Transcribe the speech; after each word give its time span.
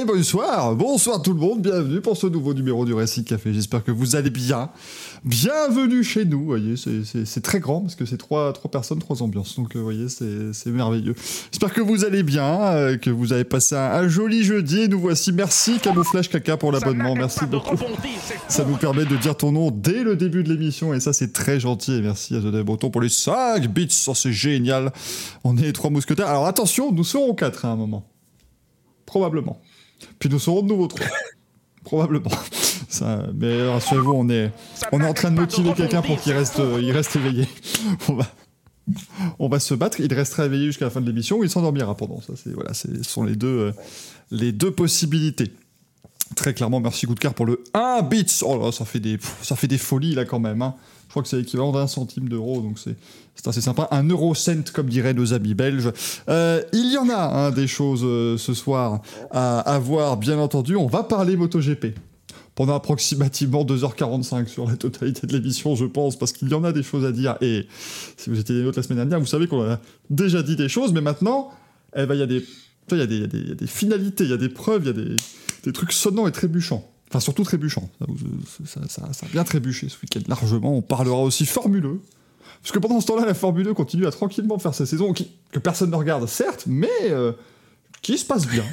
Et 0.00 0.04
bonsoir, 0.06 0.74
bonsoir 0.76 1.20
tout 1.20 1.34
le 1.34 1.40
monde, 1.40 1.60
bienvenue 1.60 2.00
pour 2.00 2.16
ce 2.16 2.26
nouveau 2.26 2.54
numéro 2.54 2.86
du 2.86 2.94
Récit 2.94 3.22
Café. 3.22 3.52
J'espère 3.52 3.84
que 3.84 3.90
vous 3.90 4.16
allez 4.16 4.30
bien. 4.30 4.70
Bienvenue 5.24 6.02
chez 6.02 6.24
nous, 6.24 6.38
vous 6.38 6.46
voyez, 6.46 6.74
c'est 6.76 7.42
très 7.42 7.60
grand 7.60 7.82
parce 7.82 7.96
que 7.96 8.06
c'est 8.06 8.16
trois, 8.16 8.54
trois 8.54 8.70
personnes, 8.70 8.98
trois 8.98 9.22
ambiances. 9.22 9.56
Donc, 9.56 9.76
vous 9.76 9.82
voyez, 9.82 10.06
c'est 10.08 10.70
merveilleux. 10.70 11.14
J'espère 11.50 11.74
que 11.74 11.82
vous 11.82 12.06
allez 12.06 12.22
bien, 12.22 12.62
euh, 12.62 12.96
que 12.96 13.10
vous 13.10 13.34
avez 13.34 13.44
passé 13.44 13.74
un, 13.76 14.08
joli 14.08 14.42
jeudi. 14.42 14.82
Et 14.82 14.88
nous 14.88 15.00
voici. 15.00 15.32
Merci 15.32 15.78
Camouflage 15.80 16.30
Caca 16.30 16.56
pour 16.56 16.72
l'abonnement, 16.72 17.14
merci 17.14 17.44
beaucoup. 17.44 17.76
Ça 18.48 18.64
nous 18.64 18.76
permet 18.76 19.04
de 19.04 19.16
dire 19.16 19.36
ton 19.36 19.52
nom 19.52 19.70
dès 19.70 20.02
le 20.02 20.16
début 20.16 20.42
de 20.42 20.48
l'émission 20.48 20.94
et 20.94 21.00
ça, 21.00 21.12
c'est 21.12 21.34
très 21.34 21.60
gentil. 21.60 21.96
Et 21.96 22.00
merci 22.00 22.36
à 22.36 22.38
The 22.38 22.62
Breton 22.62 22.88
pour 22.88 23.02
les 23.02 23.10
5 23.10 23.66
bits, 23.66 23.90
ça 23.90 24.14
c'est 24.14 24.32
génial. 24.32 24.92
On 25.44 25.58
est 25.58 25.72
trois 25.72 25.90
mousquetaires. 25.90 26.28
Alors 26.28 26.46
attention, 26.46 26.90
nous 26.90 27.04
serons 27.04 27.34
quatre 27.34 27.66
à 27.66 27.68
un 27.68 27.76
moment. 27.76 28.06
Probablement. 29.04 29.60
Puis 30.18 30.28
nous 30.28 30.38
serons 30.38 30.62
de 30.62 30.68
nouveau 30.68 30.86
trois. 30.86 31.06
Probablement. 31.84 32.30
Ça, 32.88 33.26
mais 33.34 33.68
rassurez-vous, 33.68 34.12
on 34.12 34.28
est, 34.28 34.50
on 34.92 35.00
est 35.00 35.06
en 35.06 35.14
train 35.14 35.30
de 35.30 35.36
motiver 35.36 35.72
quelqu'un 35.74 36.02
pour 36.02 36.20
qu'il 36.20 36.32
reste, 36.32 36.60
il 36.80 36.90
reste 36.90 37.16
éveillé. 37.16 37.48
On 38.08 38.14
va, 38.14 38.26
on 39.38 39.48
va 39.48 39.60
se 39.60 39.74
battre. 39.74 40.00
Il 40.00 40.12
restera 40.12 40.46
éveillé 40.46 40.66
jusqu'à 40.66 40.86
la 40.86 40.90
fin 40.90 41.00
de 41.00 41.06
l'émission 41.06 41.38
ou 41.38 41.44
il 41.44 41.50
s'endormira 41.50 41.96
pendant. 41.96 42.20
Ça, 42.20 42.32
c'est 42.36 42.52
voilà, 42.52 42.74
ce 42.74 42.88
sont 43.02 43.24
les 43.24 43.36
deux, 43.36 43.46
euh, 43.46 43.72
les 44.30 44.52
deux 44.52 44.72
possibilités. 44.72 45.52
Très 46.36 46.54
clairement, 46.54 46.80
merci 46.80 47.06
Goudcar 47.06 47.34
pour 47.34 47.46
le 47.46 47.62
1 47.74 48.02
bits. 48.02 48.40
Oh 48.42 48.58
là, 48.58 48.72
ça 48.72 48.84
fait 48.84 49.00
des, 49.00 49.18
ça 49.42 49.56
fait 49.56 49.66
des 49.66 49.78
folies 49.78 50.14
là 50.14 50.24
quand 50.24 50.38
même. 50.38 50.62
Hein. 50.62 50.74
Je 51.10 51.12
crois 51.12 51.24
que 51.24 51.28
c'est 51.28 51.38
l'équivalent 51.38 51.72
d'un 51.72 51.88
centime 51.88 52.28
d'euro, 52.28 52.60
donc 52.60 52.78
c'est 52.78 52.94
assez 53.44 53.60
sympa. 53.60 53.88
Un 53.90 54.08
eurocent, 54.08 54.70
comme 54.72 54.88
diraient 54.88 55.12
nos 55.12 55.34
amis 55.34 55.54
belges. 55.54 55.90
Euh, 56.28 56.62
il 56.72 56.92
y 56.92 56.96
en 56.98 57.08
a 57.08 57.16
hein, 57.16 57.50
des 57.50 57.66
choses 57.66 58.02
euh, 58.04 58.38
ce 58.38 58.54
soir 58.54 59.02
à, 59.32 59.80
voir, 59.82 60.18
bien 60.18 60.38
entendu. 60.38 60.76
On 60.76 60.86
va 60.86 61.02
parler 61.02 61.36
MotoGP 61.36 61.96
pendant 62.54 62.76
approximativement 62.76 63.64
2h45 63.64 64.46
sur 64.46 64.68
la 64.68 64.76
totalité 64.76 65.26
de 65.26 65.32
l'émission, 65.32 65.74
je 65.74 65.84
pense, 65.84 66.16
parce 66.16 66.32
qu'il 66.32 66.48
y 66.48 66.54
en 66.54 66.62
a 66.62 66.70
des 66.70 66.84
choses 66.84 67.04
à 67.04 67.10
dire. 67.10 67.36
Et 67.40 67.66
si 68.16 68.30
vous 68.30 68.38
étiez 68.38 68.54
des 68.54 68.62
nôtres 68.62 68.78
la 68.78 68.84
semaine 68.84 68.98
dernière, 68.98 69.18
vous 69.18 69.26
savez 69.26 69.48
qu'on 69.48 69.68
a 69.68 69.80
déjà 70.10 70.44
dit 70.44 70.54
des 70.54 70.68
choses, 70.68 70.92
mais 70.92 71.00
maintenant, 71.00 71.50
eh 71.96 72.06
ben, 72.06 72.14
il 72.14 72.20
y, 72.20 72.22
y, 72.22 72.26
des, 72.28 72.44
y 72.96 73.50
a 73.50 73.54
des 73.56 73.66
finalités, 73.66 74.22
il 74.22 74.30
y 74.30 74.34
a 74.34 74.36
des 74.36 74.48
preuves, 74.48 74.82
il 74.84 74.86
y 74.86 74.90
a 74.90 74.92
des, 74.92 75.16
des 75.64 75.72
trucs 75.72 75.90
sonnants 75.90 76.28
et 76.28 76.32
trébuchants. 76.32 76.88
Enfin, 77.10 77.20
surtout 77.20 77.42
trébuchant. 77.42 77.90
Ça, 78.64 78.80
ça, 78.88 79.12
ça, 79.12 79.26
a 79.26 79.28
bien 79.28 79.42
trébuché 79.42 79.88
ce 79.88 79.96
week-end, 80.00 80.20
largement. 80.28 80.76
On 80.76 80.82
parlera 80.82 81.20
aussi 81.22 81.44
formuleux. 81.44 82.00
Parce 82.62 82.72
que 82.72 82.78
pendant 82.78 83.00
ce 83.00 83.06
temps-là, 83.06 83.24
la 83.26 83.34
Formule 83.34 83.64
2 83.64 83.74
continue 83.74 84.06
à 84.06 84.10
tranquillement 84.10 84.58
faire 84.58 84.74
sa 84.74 84.86
saison, 84.86 85.12
que 85.50 85.58
personne 85.58 85.90
ne 85.90 85.96
regarde, 85.96 86.26
certes, 86.26 86.64
mais 86.66 86.88
euh, 87.04 87.32
qui 88.02 88.18
se 88.18 88.24
passe 88.24 88.46
bien. 88.46 88.64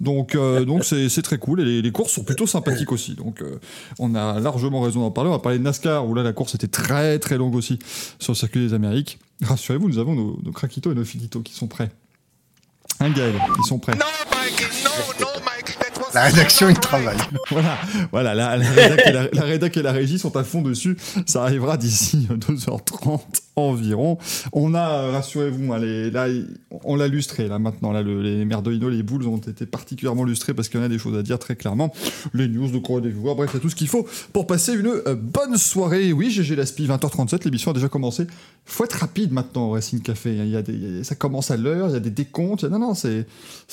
Donc, 0.00 0.34
euh, 0.34 0.64
donc 0.66 0.84
c'est, 0.84 1.22
très 1.22 1.38
cool. 1.38 1.60
Et 1.60 1.80
les, 1.80 1.92
courses 1.92 2.12
sont 2.12 2.24
plutôt 2.24 2.46
sympathiques 2.46 2.92
aussi. 2.92 3.14
Donc, 3.14 3.40
euh, 3.40 3.58
on 3.98 4.14
a 4.14 4.40
largement 4.40 4.80
raison 4.80 5.00
d'en 5.00 5.10
parler. 5.10 5.30
On 5.30 5.34
va 5.34 5.38
parler 5.38 5.58
de 5.58 5.64
NASCAR, 5.64 6.06
où 6.06 6.14
là, 6.14 6.22
la 6.22 6.32
course 6.32 6.54
était 6.54 6.68
très 6.68 7.18
très 7.18 7.38
longue 7.38 7.54
aussi 7.54 7.78
sur 8.18 8.32
le 8.32 8.36
circuit 8.36 8.60
des 8.60 8.74
Amériques. 8.74 9.18
Rassurez-vous, 9.42 9.88
nous 9.88 9.98
avons 9.98 10.14
nos, 10.14 10.38
nos 10.42 10.52
craquitos 10.52 10.92
et 10.92 10.94
nos 10.94 11.04
finitos 11.04 11.40
qui 11.40 11.54
sont 11.54 11.68
prêts. 11.68 11.90
Hein, 13.00 13.10
Gaël 13.10 13.34
Ils 13.58 13.66
sont 13.66 13.78
prêts. 13.78 13.94
Non, 13.94 14.06
Mike, 14.32 14.68
non. 14.84 15.25
La 16.16 16.22
rédaction, 16.22 16.70
il 16.70 16.78
travaille. 16.78 17.18
voilà, 17.50 17.76
voilà 18.10 18.34
la, 18.34 18.56
la, 18.56 19.48
et 19.76 19.82
la 19.82 19.92
régie 19.92 20.18
sont 20.18 20.34
à 20.34 20.44
fond 20.44 20.62
dessus. 20.62 20.96
Ça 21.26 21.42
arrivera 21.42 21.76
d'ici 21.76 22.26
2h30 22.30 23.20
environ. 23.56 24.18
On 24.52 24.74
a, 24.74 25.10
rassurez-vous, 25.10 25.72
hein, 25.72 25.78
là, 25.78 26.28
on 26.84 26.94
l'a 26.94 27.08
lustré, 27.08 27.48
là, 27.48 27.58
maintenant. 27.58 27.90
Là, 27.90 28.02
le, 28.02 28.20
les 28.20 28.44
merdolino, 28.44 28.90
les 28.90 29.02
boules 29.02 29.26
ont 29.26 29.38
été 29.38 29.64
particulièrement 29.64 30.24
lustrés 30.24 30.52
parce 30.52 30.68
qu'il 30.68 30.78
y 30.78 30.82
en 30.82 30.86
a 30.86 30.90
des 30.90 30.98
choses 30.98 31.16
à 31.16 31.22
dire 31.22 31.38
très 31.38 31.56
clairement. 31.56 31.92
Les 32.34 32.48
news, 32.48 32.68
de 32.68 32.78
quoi 32.78 33.00
des 33.00 33.10
voir, 33.10 33.34
bref, 33.34 33.54
a 33.54 33.58
tout 33.58 33.70
ce 33.70 33.74
qu'il 33.74 33.88
faut 33.88 34.06
pour 34.34 34.46
passer 34.46 34.74
une 34.74 34.88
euh, 34.88 35.14
bonne 35.14 35.56
soirée. 35.56 36.12
Oui, 36.12 36.30
GG 36.30 36.54
Laspi, 36.54 36.86
20h37, 36.86 37.44
l'émission 37.44 37.70
a 37.70 37.74
déjà 37.74 37.88
commencé. 37.88 38.26
Faut 38.66 38.84
être 38.84 38.98
rapide 38.98 39.32
maintenant 39.32 39.68
au 39.68 39.70
Racing 39.70 40.02
Café. 40.02 40.34
Il 40.36 40.48
y 40.50 40.56
a 40.56 40.62
des, 40.62 41.02
ça 41.02 41.14
commence 41.14 41.50
à 41.50 41.56
l'heure, 41.56 41.88
il 41.88 41.94
y 41.94 41.96
a 41.96 42.00
des 42.00 42.10
décomptes. 42.10 42.64
non, 42.64 42.78
non, 42.78 42.94
c'est 42.94 43.26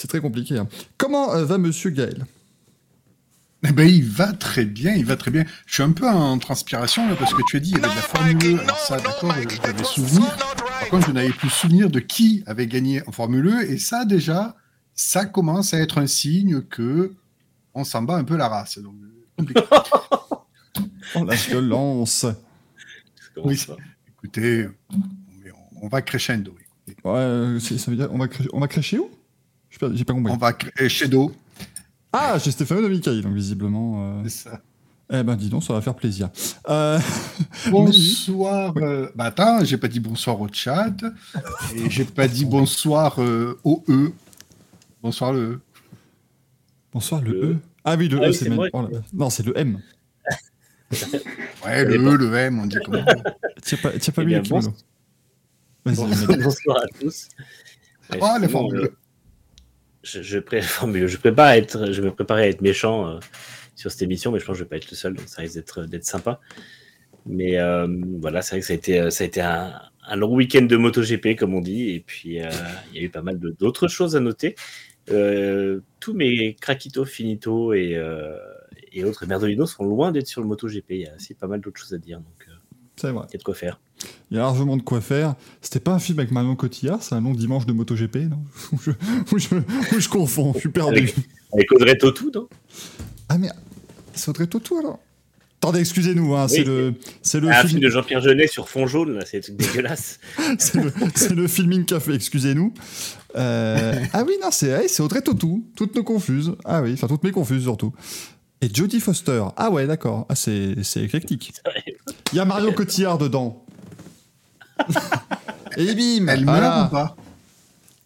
très 0.08 0.22
compliqué. 0.22 0.58
Hein. 0.58 0.68
Comment 0.98 1.34
euh, 1.34 1.44
va 1.44 1.58
monsieur 1.58 1.90
Gaël? 1.90 2.26
Eh 3.66 3.72
ben, 3.72 3.88
il 3.88 4.04
va 4.04 4.34
très 4.34 4.66
bien, 4.66 4.94
il 4.94 5.06
va 5.06 5.16
très 5.16 5.32
bien. 5.32 5.46
Je 5.66 5.76
suis 5.76 5.84
un 5.84 5.92
peu 5.92 6.08
en 6.08 6.38
transpiration 6.38 7.08
là 7.08 7.16
parce 7.16 7.34
que 7.34 7.42
tu 7.48 7.58
as 7.58 7.60
dit 7.60 7.72
il 7.72 7.78
y 7.78 7.80
avait 7.80 7.90
de 7.90 7.96
la 7.96 8.02
Formule 8.02 8.60
1. 8.60 8.64
Alors 8.64 8.78
ça, 8.78 8.98
d'accord, 8.98 9.34
j'avais 9.64 9.84
souvenir. 9.84 10.38
Par 10.38 10.90
contre, 10.90 11.08
je 11.08 11.12
n'avais 11.14 11.30
plus 11.30 11.50
souvenir 11.50 11.90
de 11.90 12.00
qui 12.00 12.44
avait 12.46 12.68
gagné 12.68 13.02
en 13.08 13.12
Formule 13.12 13.48
1 13.48 13.60
et 13.62 13.78
ça 13.78 14.04
déjà, 14.04 14.56
ça 14.96 15.26
commence 15.26 15.74
à 15.74 15.80
être 15.80 15.98
un 15.98 16.08
signe 16.08 16.62
que 16.62 17.14
on 17.74 17.86
s'en 17.86 18.02
bat 18.02 18.16
un 18.16 18.26
peu 18.26 18.36
la 18.36 18.50
race. 18.50 18.80
Donc, 18.80 18.96
compliqué. 19.38 19.62
oh 21.16 21.24
la 21.24 21.36
violence. 21.36 22.26
Oui. 23.38 23.66
Écoutez, 24.18 24.68
on 25.82 25.88
va 25.88 26.02
crescendo. 26.02 26.54
Ouais, 27.06 27.58
ça 27.60 27.92
veut 27.92 27.98
dire 27.98 28.10
on 28.12 28.18
va 28.18 28.28
on 28.52 28.60
va 28.60 28.68
crescer 28.68 28.98
où? 28.98 29.10
J'ai 29.70 30.04
pas 30.04 30.14
compris. 30.14 30.34
On 30.34 30.38
va 30.38 30.52
crescendo. 30.54 31.34
Ah, 32.16 32.38
j'ai 32.38 32.52
Stéphane 32.52 32.88
de 32.88 33.22
donc 33.22 33.34
visiblement. 33.34 34.20
Euh, 34.20 34.22
C'est 34.26 34.50
ça. 34.50 34.62
Eh 35.12 35.24
ben, 35.24 35.36
dis 35.36 35.50
donc, 35.50 35.64
ça 35.64 35.74
va 35.74 35.82
faire 35.82 35.96
plaisir. 35.96 36.30
Euh... 36.70 37.00
Bonsoir. 37.72 38.74
Euh... 38.78 39.10
Bah, 39.16 39.26
attends, 39.26 39.66
j'ai 39.66 39.78
pas 39.78 39.88
dit 39.88 40.00
bonsoir 40.00 40.40
au 40.40 40.48
chat. 40.52 40.94
et 41.76 41.90
j'ai 41.90 42.06
pas 42.06 42.28
dit 42.28 42.46
bonsoir 42.46 43.20
euh, 43.20 43.60
au 43.64 43.84
E. 43.90 44.12
Bonsoir 45.02 45.34
le 45.34 45.40
E. 45.40 45.60
Bonsoir 46.94 47.22
le, 47.22 47.32
E. 47.32 47.58
Ah 47.84 47.96
oui, 47.98 48.08
le 48.08 48.22
ah, 48.22 48.30
E, 48.30 48.32
c'est 48.32 48.48
même... 48.48 48.70
oh, 48.72 48.88
Non, 49.12 49.30
c'est 49.32 49.46
le 49.46 49.58
M. 49.58 49.82
ouais, 51.66 51.84
le 51.84 51.96
E, 51.96 52.18
le 52.18 52.34
M, 52.36 52.60
on 52.60 52.68
dit 52.68 52.78
comment. 52.86 53.04
N'as 53.04 53.78
pas, 53.82 53.90
pas 53.90 54.24
mis 54.24 54.36
le 54.36 54.42
kimono. 54.42 54.74
Bonsoir 55.84 56.78
à 56.78 57.00
tous. 57.00 57.28
Ah, 58.22 58.38
les 58.40 58.48
formules 58.48 58.92
je, 60.04 60.22
je, 60.22 60.38
je, 61.08 61.18
prépare 61.18 61.48
à 61.48 61.58
être, 61.58 61.92
je 61.92 62.02
me 62.02 62.12
préparais 62.12 62.44
à 62.44 62.48
être 62.48 62.62
méchant 62.62 63.08
euh, 63.08 63.20
sur 63.76 63.92
cette 63.92 64.02
émission, 64.02 64.32
mais 64.32 64.40
je 64.40 64.46
pense 64.46 64.56
que 64.56 64.60
je 64.60 64.64
vais 64.64 64.70
pas 64.70 64.78
être 64.78 64.92
le 64.92 64.96
seul, 64.96 65.14
donc 65.16 65.28
ça 65.28 65.42
risque 65.42 65.56
d'être, 65.56 66.06
sympa. 66.06 66.40
Mais 67.26 67.58
euh, 67.58 67.88
voilà, 68.20 68.42
c'est 68.42 68.56
vrai 68.56 68.60
que 68.60 68.68
ça 68.68 68.74
a 68.74 68.76
été, 68.76 69.12
ça 69.12 69.24
a 69.24 69.28
été 69.28 69.42
un, 69.42 70.16
long 70.16 70.34
week-end 70.36 70.64
de 70.64 70.76
MotoGP, 70.76 71.38
comme 71.38 71.54
on 71.54 71.62
dit, 71.62 71.92
et 71.92 72.02
puis 72.02 72.42
euh, 72.42 72.50
il 72.92 72.98
y 72.98 73.02
a 73.02 73.04
eu 73.04 73.10
pas 73.10 73.22
mal 73.22 73.40
d'autres 73.40 73.88
choses 73.88 74.16
à 74.16 74.20
noter. 74.20 74.56
tous 75.08 76.14
mes 76.14 76.56
craquitos, 76.56 77.06
finito 77.06 77.74
et, 77.74 77.98
et 78.92 79.04
autres 79.06 79.26
merdolinos 79.26 79.72
sont 79.72 79.86
loin 79.86 80.12
d'être 80.12 80.28
sur 80.28 80.42
le 80.42 80.48
MotoGP. 80.48 80.90
Il 80.90 81.02
y 81.02 81.08
a 81.08 81.16
aussi 81.16 81.34
pas 81.34 81.48
mal 81.48 81.62
d'autres 81.62 81.80
choses 81.80 81.94
à 81.94 81.98
dire, 81.98 82.20
c'est 82.96 83.12
vrai. 83.12 83.26
Il 83.30 83.34
y 83.34 83.36
a 83.36 83.40
de 83.40 83.44
quoi 83.44 83.56
faire. 83.56 83.80
Il 84.32 84.38
y 84.38 84.40
a 84.40 84.44
largement 84.44 84.78
de 84.78 84.82
quoi 84.82 85.02
faire. 85.02 85.36
C'était 85.62 85.80
pas 85.80 85.94
un 85.94 86.00
film 86.00 86.20
avec 86.20 86.32
Marion 86.32 86.56
Cotillard, 86.56 87.02
c'est 87.04 87.16
un 87.16 87.22
long 87.22 87.34
dimanche 87.34 87.66
de 87.66 87.74
MotoGP, 87.74 88.30
non 88.30 88.44
où 88.72 89.38
je, 89.38 89.56
je, 89.92 90.00
je, 90.00 90.10
confonds, 90.10 90.54
je 90.56 90.60
suis 90.60 90.70
perdu. 90.70 91.00
Avec, 91.00 91.16
avec 91.54 91.72
Audrey 91.72 91.98
Tautou, 91.98 92.32
non? 92.34 92.48
Ah 93.30 93.38
mais 93.38 93.50
c'est 94.14 94.30
Audrey 94.30 94.48
Tautou 94.48 94.78
alors? 94.78 95.00
Attendez, 95.64 95.80
excusez-nous, 95.80 96.36
hein, 96.36 96.50
c'est 96.50 96.66
le, 96.66 96.94
c'est 97.22 97.40
le 97.40 97.48
un 97.48 97.64
film... 97.64 97.80
de 97.80 97.90
Jean-Pierre 97.90 98.20
Jeunet 98.20 98.48
sur 98.48 98.68
fond 98.68 98.86
jaune, 98.86 99.14
là, 99.14 99.24
c'est 99.26 99.50
dégueulasse. 99.50 100.20
c'est, 100.60 100.76
le, 100.76 100.92
c'est 101.16 101.34
le 101.34 101.48
filming 101.48 101.86
café, 101.86 102.14
excusez-nous. 102.14 102.74
Euh... 103.38 103.98
ah 104.12 104.26
oui, 104.28 104.34
non, 104.42 104.50
c'est, 104.52 104.90
c'est 104.90 105.02
Audrey 105.02 105.22
Tautou, 105.22 105.66
toutes 105.78 105.96
nos 105.96 106.04
confuses. 106.04 106.54
Ah 106.66 106.82
oui, 106.82 106.92
enfin 106.94 107.08
toutes 107.08 107.24
mes 107.24 107.32
confuses 107.32 107.64
surtout. 107.64 107.94
Et 108.64 108.70
Jodie 108.74 109.02
Foster. 109.02 109.44
Ah 109.58 109.70
ouais, 109.70 109.86
d'accord. 109.86 110.26
Ah, 110.30 110.36
c'est, 110.36 110.82
c'est 110.84 111.04
éclectique. 111.04 111.54
Il 112.32 112.38
y 112.38 112.40
a 112.40 112.46
Mario 112.46 112.72
Cotillard 112.72 113.18
dedans. 113.18 113.66
Et 115.76 115.94
bim 115.94 116.30
Elle 116.30 116.46
meurt 116.46 116.88
ou 116.88 116.90
pas? 116.90 117.18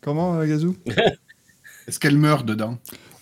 Comment, 0.01 0.33
euh, 0.33 0.47
Gazou? 0.47 0.75
Est-ce 1.87 1.99
qu'elle 1.99 2.17
meurt 2.17 2.43
dedans? 2.43 2.79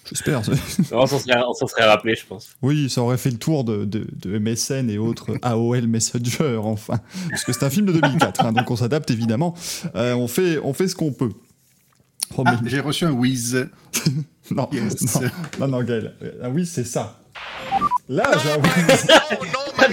J'espère. 0.07 0.43
on 0.93 1.05
s'en 1.05 1.67
serait, 1.67 1.83
rappelé, 1.83 2.15
je 2.15 2.25
pense. 2.25 2.55
Oui, 2.61 2.89
ça 2.89 3.01
aurait 3.01 3.17
fait 3.17 3.31
le 3.31 3.37
tour 3.37 3.65
de, 3.65 3.83
de, 3.83 4.39
MSN 4.39 4.89
et 4.89 4.97
autres 4.97 5.35
AOL 5.41 5.87
Messenger, 5.87 6.61
enfin. 6.63 7.01
Parce 7.31 7.43
que 7.43 7.51
c'est 7.51 7.65
un 7.65 7.69
film 7.69 7.87
de 7.87 7.91
2004, 7.91 8.45
hein, 8.45 8.53
donc 8.53 8.71
on 8.71 8.77
s'adapte 8.77 9.11
évidemment. 9.11 9.55
Euh, 9.95 10.13
on, 10.13 10.29
fait, 10.29 10.57
on 10.59 10.73
fait 10.73 10.87
ce 10.87 10.95
qu'on 10.95 11.11
peut. 11.11 11.33
Oh, 12.37 12.43
ah, 12.45 12.55
J'ai 12.65 12.79
reçu 12.79 13.03
un 13.03 13.11
whiz. 13.11 13.67
non, 14.51 14.69
non, 14.71 14.89
non, 15.59 15.67
non, 15.67 15.83
Gaël. 15.83 16.15
Un 16.41 16.49
whiz, 16.49 16.71
c'est 16.71 16.85
ça. 16.85 17.19
Là, 18.07 18.31
j'ai 18.43 18.51
un 18.51 18.57
whiz. 18.57 19.07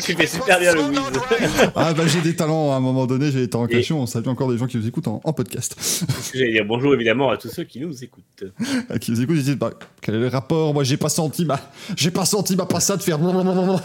tu 0.05 0.15
fais 0.15 0.27
super 0.27 0.59
bien 0.61 0.75
le 0.75 0.83
whiz. 0.83 0.99
Ah 1.75 1.95
bah 1.95 2.07
j'ai 2.07 2.21
des 2.21 2.37
talents, 2.37 2.73
à 2.73 2.77
un 2.77 2.81
moment 2.81 3.07
donné, 3.07 3.31
j'ai 3.31 3.41
des 3.41 3.51
talents 3.51 3.67
cachés. 3.67 3.95
On 3.95 4.07
salue 4.07 4.27
encore 4.27 4.51
des 4.51 4.59
gens 4.59 4.67
qui 4.67 4.77
nous 4.77 4.87
écoutent 4.87 5.09
en, 5.09 5.21
en 5.25 5.33
podcast. 5.33 5.77
J'allais 6.35 6.53
dire 6.53 6.65
bonjour 6.67 6.95
évidemment 6.95 7.31
à 7.31 7.37
tous 7.37 7.49
ceux 7.49 7.65
qui 7.65 7.81
nous 7.81 8.05
écoutent. 8.05 8.45
Euh, 8.91 8.99
qui 8.99 9.11
nous 9.13 9.21
écoutent, 9.21 9.37
ils 9.37 9.45
disent 9.45 9.57
bah, 9.57 9.71
quel 10.01 10.15
est 10.17 10.19
le 10.19 10.29
rapport? 10.29 10.73
Moi 10.75 10.83
j'ai 10.83 10.97
pas 10.97 11.09
senti 11.09 11.45
ma, 11.45 11.61
j'ai 11.97 12.11
pas 12.11 12.25
senti 12.25 12.57
ma 12.57 12.67
passade 12.67 13.03
faire 13.03 13.19
donc 13.19 13.81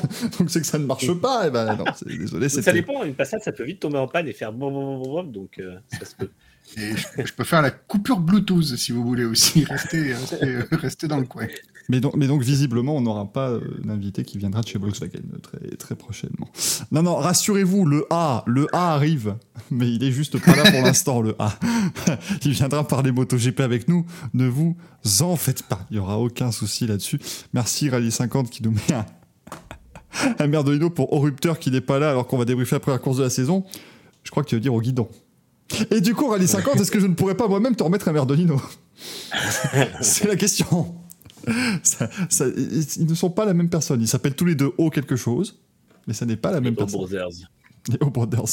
c'est 0.49 0.61
que 0.61 0.65
ça 0.65 0.79
ne 0.79 0.85
marche 0.85 1.11
pas. 1.13 1.47
Et 1.47 1.51
ben 1.51 1.75
non, 1.75 1.85
désolé, 2.05 2.49
Ça 2.49 2.71
dépend, 2.71 3.03
une 3.03 3.13
passade 3.13 3.41
ça 3.43 3.51
peut 3.51 3.63
vite 3.63 3.79
tomber 3.79 3.97
en 3.97 4.07
panne 4.07 4.27
et 4.27 4.33
faire 4.33 4.51
donc 4.53 5.59
euh, 5.59 5.75
ça 5.91 6.05
se 6.05 6.15
peut. 6.15 6.29
Et 6.77 6.95
je, 6.95 7.25
je 7.25 7.33
peux 7.33 7.43
faire 7.43 7.61
la 7.61 7.71
coupure 7.71 8.19
Bluetooth 8.19 8.75
si 8.75 8.91
vous 8.91 9.03
voulez 9.03 9.25
aussi. 9.25 9.63
Restez, 9.65 10.13
restez, 10.13 10.57
restez 10.71 11.07
dans 11.07 11.17
le 11.17 11.25
coin. 11.25 11.47
Mais 11.89 12.01
donc, 12.01 12.15
mais 12.15 12.27
donc 12.27 12.41
visiblement, 12.41 12.95
on 12.95 13.01
n'aura 13.01 13.31
pas 13.31 13.49
euh, 13.49 13.61
d'invité 13.83 14.23
qui 14.23 14.37
viendra 14.37 14.61
de 14.61 14.67
chez 14.67 14.77
Volkswagen 14.77 15.21
très, 15.41 15.75
très 15.77 15.95
prochainement. 15.95 16.49
Non, 16.91 17.01
non, 17.01 17.15
rassurez-vous, 17.15 17.85
le 17.85 18.05
A, 18.09 18.43
le 18.45 18.67
A 18.75 18.93
arrive, 18.93 19.35
mais 19.71 19.89
il 19.89 20.03
est 20.03 20.11
juste 20.11 20.37
pas 20.43 20.55
là 20.55 20.69
pour 20.69 20.81
l'instant, 20.81 21.21
le 21.21 21.35
A. 21.39 21.57
il 22.43 22.51
viendra 22.51 22.85
parler 22.85 23.11
MotoGP 23.11 23.61
avec 23.61 23.87
nous, 23.87 24.05
ne 24.33 24.47
vous 24.47 24.75
en 25.21 25.37
faites 25.37 25.63
pas, 25.63 25.79
il 25.89 25.93
n'y 25.93 25.99
aura 25.99 26.19
aucun 26.19 26.51
souci 26.51 26.87
là-dessus. 26.87 27.19
Merci 27.53 27.89
Rally 27.89 28.11
50 28.11 28.49
qui 28.49 28.63
nous 28.63 28.71
met 28.71 28.93
un, 28.93 29.05
un 30.39 30.47
merdolino 30.47 30.89
pour 30.89 31.13
au 31.13 31.19
rupteur 31.19 31.57
qui 31.57 31.71
n'est 31.71 31.81
pas 31.81 31.99
là 31.99 32.09
alors 32.09 32.27
qu'on 32.27 32.37
va 32.37 32.45
débriefer 32.45 32.75
après 32.75 32.91
la 32.91 32.99
course 32.99 33.17
de 33.17 33.23
la 33.23 33.29
saison. 33.29 33.63
Je 34.23 34.31
crois 34.31 34.43
que 34.43 34.49
tu 34.49 34.55
veux 34.55 34.61
dire 34.61 34.73
au 34.73 34.81
guidon. 34.81 35.07
Et 35.91 36.01
du 36.01 36.13
coup, 36.15 36.27
Rally 36.27 36.47
50, 36.47 36.79
est-ce 36.81 36.91
que 36.91 36.99
je 36.99 37.07
ne 37.07 37.13
pourrais 37.13 37.35
pas 37.35 37.47
moi-même 37.47 37.75
te 37.75 37.83
remettre 37.83 38.07
un 38.09 38.13
merdolino 38.13 38.61
C'est 40.01 40.27
la 40.27 40.35
question. 40.35 40.95
Ça- 41.83 42.09
ça- 42.29 42.47
ils, 42.47 43.05
ne 43.07 43.15
sont 43.15 43.29
pas 43.29 43.45
la 43.45 43.53
même 43.53 43.69
personne. 43.69 44.01
Ils 44.01 44.07
s'appellent 44.07 44.35
tous 44.35 44.45
les 44.45 44.55
deux 44.55 44.71
O 44.77 44.89
quelque 44.89 45.15
chose, 45.15 45.59
mais 46.07 46.13
ça 46.13 46.25
n'est 46.25 46.37
pas 46.37 46.51
la 46.51 46.59
même 46.61 46.71
Les 46.73 46.77
personne. 46.77 46.99
Brothers. 46.99 47.29
Les 47.89 47.97
O 48.01 48.09
Brothers. 48.09 48.45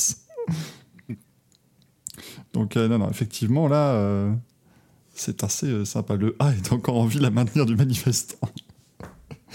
Donc, 2.53 2.77
euh, 2.77 2.87
non, 2.89 2.99
non, 2.99 3.11
effectivement, 3.11 3.67
là, 3.69 3.95
euh, 3.95 4.33
c'est 5.15 5.43
assez 5.43 5.67
euh, 5.67 5.85
sympa. 5.85 6.15
Le 6.17 6.37
A 6.39 6.53
est 6.53 6.73
encore 6.73 6.97
en 6.99 7.07
vie 7.07 7.25
à 7.25 7.31
maintenir 7.31 7.67
du 7.67 7.75
manifestant. 7.77 8.49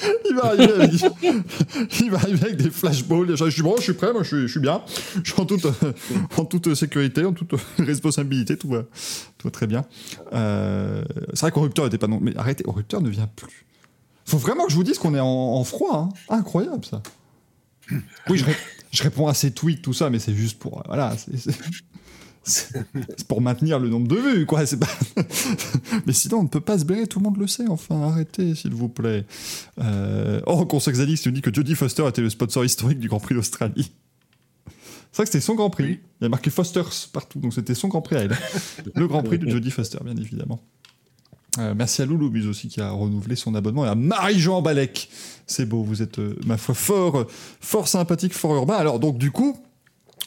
Il 0.30 0.36
va, 0.36 2.18
arriver 2.18 2.44
avec, 2.44 2.58
des 2.58 2.70
flashballs. 2.70 3.36
Je 3.36 3.50
suis 3.50 3.62
bon, 3.62 3.76
je 3.78 3.84
suis 3.84 3.94
prêt, 3.94 4.14
moi 4.14 4.24
je 4.24 4.48
suis, 4.48 4.60
bien. 4.60 4.82
Je 5.24 5.32
suis 5.32 5.42
en 5.42 5.46
toute, 5.46 6.74
sécurité, 6.76 7.26
en 7.26 7.34
toute 7.34 7.54
responsabilité, 7.78 8.58
tout 8.58 8.70
va, 8.70 8.84
tout 9.38 9.48
va 9.48 9.52
très 9.52 9.68
bien. 9.68 9.86
Euh, 10.34 11.04
c'est 11.34 11.42
vrai 11.42 11.52
qu'au 11.52 11.62
rupteur 11.62 11.86
était 11.86 11.98
pas 11.98 12.08
non. 12.08 12.20
Mais 12.22 12.36
arrêtez, 12.38 12.64
au 12.66 12.72
rupteur 12.72 13.02
ne 13.02 13.10
vient 13.10 13.28
plus. 13.28 13.66
Faut 14.26 14.38
vraiment 14.38 14.66
que 14.66 14.72
je 14.72 14.76
vous 14.76 14.84
dise 14.84 14.98
qu'on 15.00 15.16
est 15.16 15.20
en, 15.20 15.64
froid. 15.64 16.10
hein. 16.30 16.36
Incroyable 16.38 16.86
ça. 16.86 17.02
Oui, 18.30 18.38
je, 18.38 18.46
ré- 18.46 18.56
je 18.92 19.02
réponds 19.04 19.28
à 19.28 19.34
ces 19.34 19.52
tweets, 19.52 19.82
tout 19.82 19.94
ça, 19.94 20.10
mais 20.12 20.20
c'est 20.20 20.36
juste 20.36 20.60
pour. 20.60 20.78
euh, 20.78 20.82
Voilà, 20.88 21.16
c'est 22.44 23.28
pour 23.28 23.42
maintenir 23.42 23.80
le 23.80 23.90
nombre 23.90 24.08
de 24.08 24.16
vues, 24.16 24.46
quoi. 24.46 24.64
Pas... 24.80 25.24
mais 26.06 26.14
sinon, 26.14 26.40
on 26.40 26.44
ne 26.44 26.48
peut 26.48 26.62
pas 26.62 26.80
se 26.80 26.86
blairer, 26.86 27.08
tout 27.08 27.20
le 27.20 27.24
monde 27.24 27.38
le 27.38 27.48
sait. 27.48 27.68
Enfin, 27.68 28.02
arrêtez, 28.02 28.56
s'il 28.56 28.74
vous 28.74 28.90
plaît. 28.90 29.26
Euh... 29.80 30.42
Oh, 30.48 30.66
Consex 30.66 31.00
Alix 31.00 31.26
nous 31.26 31.32
dit 31.32 31.42
que 31.42 31.54
Jodie 31.54 31.76
Foster 31.76 32.08
était 32.08 32.22
le 32.22 32.30
sponsor 32.30 32.66
historique 32.66 33.00
du 33.00 33.08
Grand 33.08 33.20
Prix 33.20 33.36
d'Australie. 33.36 33.92
C'est 35.12 35.18
vrai 35.18 35.26
que 35.26 35.32
c'était 35.32 35.42
son 35.42 35.56
Grand 35.56 35.70
Prix. 35.70 35.84
Oui. 35.84 36.00
Il 36.22 36.24
y 36.24 36.28
a 36.28 36.30
marqué 36.30 36.50
Fosters 36.50 37.10
partout, 37.12 37.40
donc 37.40 37.54
c'était 37.54 37.76
son 37.76 37.88
Grand 37.88 38.02
Prix 38.02 38.16
à 38.16 38.20
elle. 38.22 38.38
Le 38.96 39.08
Grand 39.08 39.24
Prix 39.24 39.40
de 39.40 39.50
Jodie 39.50 39.72
Foster, 39.72 40.00
bien 40.04 40.16
évidemment. 40.16 40.60
Euh, 41.58 41.74
merci 41.76 42.02
à 42.02 42.06
Loulou 42.06 42.30
Buz 42.30 42.48
aussi 42.48 42.68
qui 42.68 42.80
a 42.80 42.92
renouvelé 42.92 43.36
son 43.36 43.56
abonnement 43.56 43.86
et 43.86 43.90
à 43.90 43.96
Marie-Jean 43.96 44.62
Balek. 44.62 45.10
C'est 45.48 45.66
beau, 45.66 45.84
vous 45.84 46.02
êtes, 46.04 46.20
euh, 46.20 46.38
ma 46.46 46.58
foi, 46.58 46.76
fort, 46.76 47.26
fort 47.60 47.88
sympathique, 47.88 48.34
fort 48.34 48.54
urbain. 48.56 48.76
Alors, 48.76 49.00
donc, 49.00 49.18
du 49.18 49.32
coup, 49.32 49.58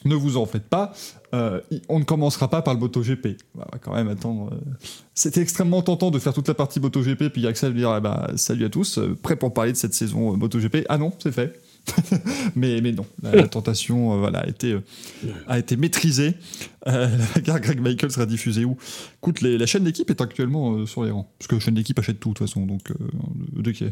ne 0.04 0.14
vous 0.14 0.37
en 0.37 0.46
faites 0.46 0.69
pas. 0.69 0.93
euh, 1.34 1.60
on 1.88 1.99
ne 1.99 2.04
commencera 2.04 2.49
pas 2.49 2.62
par 2.62 2.75
le 2.75 2.81
MotoGP. 2.81 3.37
On 3.54 3.58
va 3.60 3.66
quand 3.81 3.94
même 3.94 4.08
attendre. 4.08 4.50
euh. 4.52 4.56
C'était 5.14 5.40
extrêmement 5.40 5.82
tentant 5.82 6.10
de 6.10 6.19
faire 6.19 6.32
toute 6.34 6.49
la 6.49 6.54
partie 6.54 6.81
MotoGP, 6.81 7.28
puis 7.28 7.46
Axel 7.46 7.75
dire 7.75 7.90
ah 7.90 8.00
bah, 8.00 8.31
salut 8.37 8.64
à 8.64 8.69
tous, 8.70 8.99
euh, 8.99 9.16
prêt 9.22 9.37
pour 9.37 9.52
parler 9.54 9.72
de 9.72 9.76
cette 9.76 9.94
saison 9.94 10.32
euh, 10.32 10.37
MotoGP. 10.37 10.87
Ah 10.88 10.99
non, 10.99 11.12
c'est 11.19 11.32
fait. 11.32 11.60
mais, 12.54 12.81
mais 12.81 12.93
non, 12.93 13.04
la, 13.25 13.49
tentation 13.49 14.16
voilà, 14.20 14.38
a, 14.40 14.46
été, 14.49 14.76
a 15.49 15.58
été 15.58 15.76
maîtrisée. 15.76 16.34
Greg 16.87 17.81
Michael 17.81 18.12
sera 18.12 18.25
diffusée 18.25 18.64
où? 18.64 18.76
Écoute, 19.20 19.40
la 19.43 19.66
chaîne 19.66 19.82
d'équipe 19.82 20.08
est 20.08 20.20
actuellement 20.20 20.87
sur 20.87 21.02
les 21.02 21.10
rangs. 21.10 21.28
Parce 21.40 21.49
que 21.49 21.56
la 21.56 21.60
chaîne 21.60 21.75
d'équipe 21.75 21.99
achète 21.99 22.20
tout, 22.20 22.28
de 22.28 22.34
toute 22.34 22.46
façon. 22.46 22.66
Donc, 22.66 22.93
a- 22.93 23.84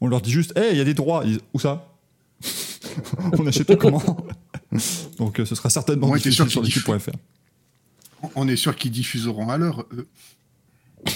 on 0.00 0.08
leur 0.08 0.20
dit 0.20 0.32
juste 0.32 0.56
Hey, 0.58 0.72
il 0.72 0.78
y 0.78 0.80
a 0.80 0.84
des 0.84 0.94
droits. 0.94 1.22
Où 1.54 1.60
ça? 1.60 1.86
On 3.38 3.46
achète 3.46 3.68
tout 3.68 3.76
comment? 3.76 4.02
Donc, 5.18 5.40
euh, 5.40 5.44
ce 5.44 5.54
sera 5.54 5.70
certainement 5.70 6.14
diffusé 6.14 6.46
sur 6.48 6.62
l'équipe.fr. 6.62 7.10
On 8.34 8.48
est 8.48 8.56
sûr 8.56 8.74
qu'ils 8.76 8.90
diffuseront 8.90 9.48
à 9.48 9.56
l'heure. 9.58 9.86
eux. 9.92 10.06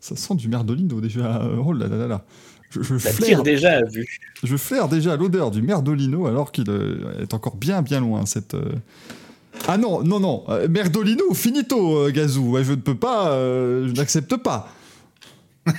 Ça 0.00 0.16
sent 0.16 0.34
du 0.34 0.48
merdolino 0.48 1.00
déjà. 1.00 1.42
Oh 1.64 1.72
là 1.72 1.86
là 1.86 1.96
là 1.96 2.06
là. 2.06 2.24
Je, 2.70 2.82
je 2.82 2.98
Ça 2.98 3.10
flaire, 3.12 3.26
tire 3.28 3.42
déjà 3.42 3.78
à 3.78 3.82
vue. 3.84 4.06
je 4.44 4.56
flaire 4.56 4.88
déjà 4.88 5.16
l'odeur 5.16 5.50
du 5.50 5.60
merdolino 5.60 6.26
alors 6.26 6.52
qu'il 6.52 6.70
euh, 6.70 7.20
est 7.20 7.34
encore 7.34 7.56
bien 7.56 7.82
bien 7.82 8.00
loin 8.00 8.24
cette. 8.26 8.54
euh, 8.54 8.72
Ah 9.66 9.76
non, 9.76 10.02
non, 10.04 10.20
non. 10.20 10.44
euh, 10.48 10.68
merdolino 10.68 11.34
finito, 11.34 11.96
euh, 12.06 12.10
Gazou. 12.12 12.50
Ouais, 12.52 12.62
je 12.64 12.70
ne 12.72 12.76
peux 12.76 12.94
pas. 12.96 13.32
euh, 13.32 13.88
je 13.88 13.92
n'accepte 13.92 14.36
pas. 14.36 14.72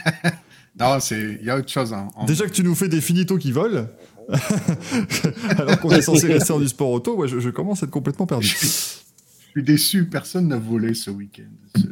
Non, 0.80 1.00
c'est 1.02 1.38
il 1.42 1.46
y 1.46 1.50
a 1.50 1.58
autre 1.58 1.68
chose. 1.70 1.92
hein. 1.94 2.08
En- 2.16 2.26
Déjà 2.26 2.46
que 2.48 2.54
tu 2.54 2.64
nous 2.64 2.74
fais 2.76 2.88
des 2.88 3.02
finitos 3.02 3.38
qui 3.38 3.52
volent, 3.52 3.88
alors 5.58 5.80
qu'on 5.80 5.92
est 5.92 6.02
censé 6.02 6.28
rester 6.28 6.54
en 6.54 6.60
du 6.60 6.68
sport 6.68 6.90
auto, 6.92 7.16
ouais, 7.16 7.28
je, 7.28 7.40
je 7.40 7.50
commence 7.50 7.84
à 7.84 7.86
être 7.86 7.92
complètement 7.92 8.26
perdu. 8.26 8.48
Je 8.48 8.66
suis 9.52 9.64
déçu, 9.64 10.06
personne 10.06 10.48
n'a 10.48 10.58
volé 10.58 10.94
ce 10.94 11.10
week-end. 11.12 11.52
Ce- 11.76 11.88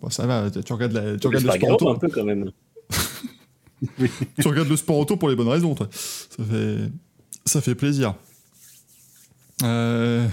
Bon, 0.00 0.10
ça 0.10 0.26
va, 0.26 0.50
tu 0.50 0.72
regardes, 0.72 0.92
la- 0.92 1.14
tu 1.14 1.18
C'est 1.22 1.28
regardes 1.28 1.46
le 1.46 1.52
sport 1.52 1.70
auto, 1.70 1.88
un 1.88 1.94
peu 1.96 2.08
quand 2.08 2.24
même. 2.24 2.50
tu 4.40 4.46
regardes 4.48 4.68
le 4.68 4.76
sport 4.76 4.98
auto 4.98 5.16
pour 5.16 5.28
les 5.30 5.34
bonnes 5.36 5.48
raisons, 5.48 5.74
toi. 5.74 5.88
Ça 5.90 6.44
fait, 6.44 6.78
ça 7.46 7.60
fait 7.62 7.74
plaisir. 7.74 8.14
Euh... 9.64 10.28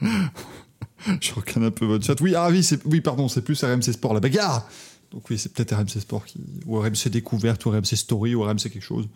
je 1.20 1.32
regarde 1.32 1.62
un 1.64 1.70
peu 1.70 1.86
votre 1.86 2.04
chat. 2.04 2.20
Oui, 2.20 2.34
ah 2.34 2.48
oui, 2.50 2.62
c'est, 2.62 2.84
oui, 2.84 3.00
pardon, 3.00 3.28
c'est 3.28 3.42
plus 3.42 3.62
RMC 3.62 3.92
Sport, 3.92 4.12
la 4.12 4.20
bagarre. 4.20 4.68
Donc 5.12 5.28
oui, 5.30 5.38
c'est 5.38 5.52
peut-être 5.52 5.74
RMC 5.74 6.00
Sport 6.00 6.24
qui, 6.24 6.40
ou 6.66 6.78
RMC 6.80 7.08
Découverte, 7.10 7.64
ou 7.66 7.70
RMC 7.70 7.96
Story, 7.96 8.34
ou 8.34 8.42
RMC 8.42 8.70
quelque 8.70 8.80
chose. 8.80 9.08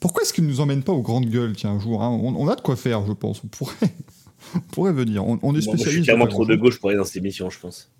Pourquoi 0.00 0.22
est-ce 0.22 0.32
qu'ils 0.32 0.44
ne 0.44 0.48
nous 0.50 0.60
emmènent 0.60 0.82
pas 0.82 0.92
aux 0.92 1.02
grandes 1.02 1.26
gueules, 1.26 1.54
tiens, 1.54 1.70
un 1.70 1.78
jour 1.80 2.02
hein 2.02 2.08
on, 2.08 2.34
on 2.34 2.48
a 2.48 2.56
de 2.56 2.60
quoi 2.62 2.74
faire, 2.76 3.06
je 3.06 3.12
pense. 3.12 3.42
On 3.44 3.48
pourrait, 3.48 3.74
on 4.54 4.60
pourrait 4.72 4.92
venir. 4.92 5.26
On, 5.26 5.32
on 5.32 5.34
est 5.34 5.40
Bon, 5.42 5.50
moi, 5.50 5.56
je 5.56 5.60
suis 5.60 5.70
spécialiste. 5.78 6.04
clairement 6.04 6.24
de 6.24 6.30
trop 6.30 6.46
de 6.46 6.56
gauche 6.56 6.80
pour 6.80 6.88
aller 6.90 6.98
dans 6.98 7.04
cette 7.04 7.16
émission, 7.18 7.50
je 7.50 7.58
pense. 7.60 7.90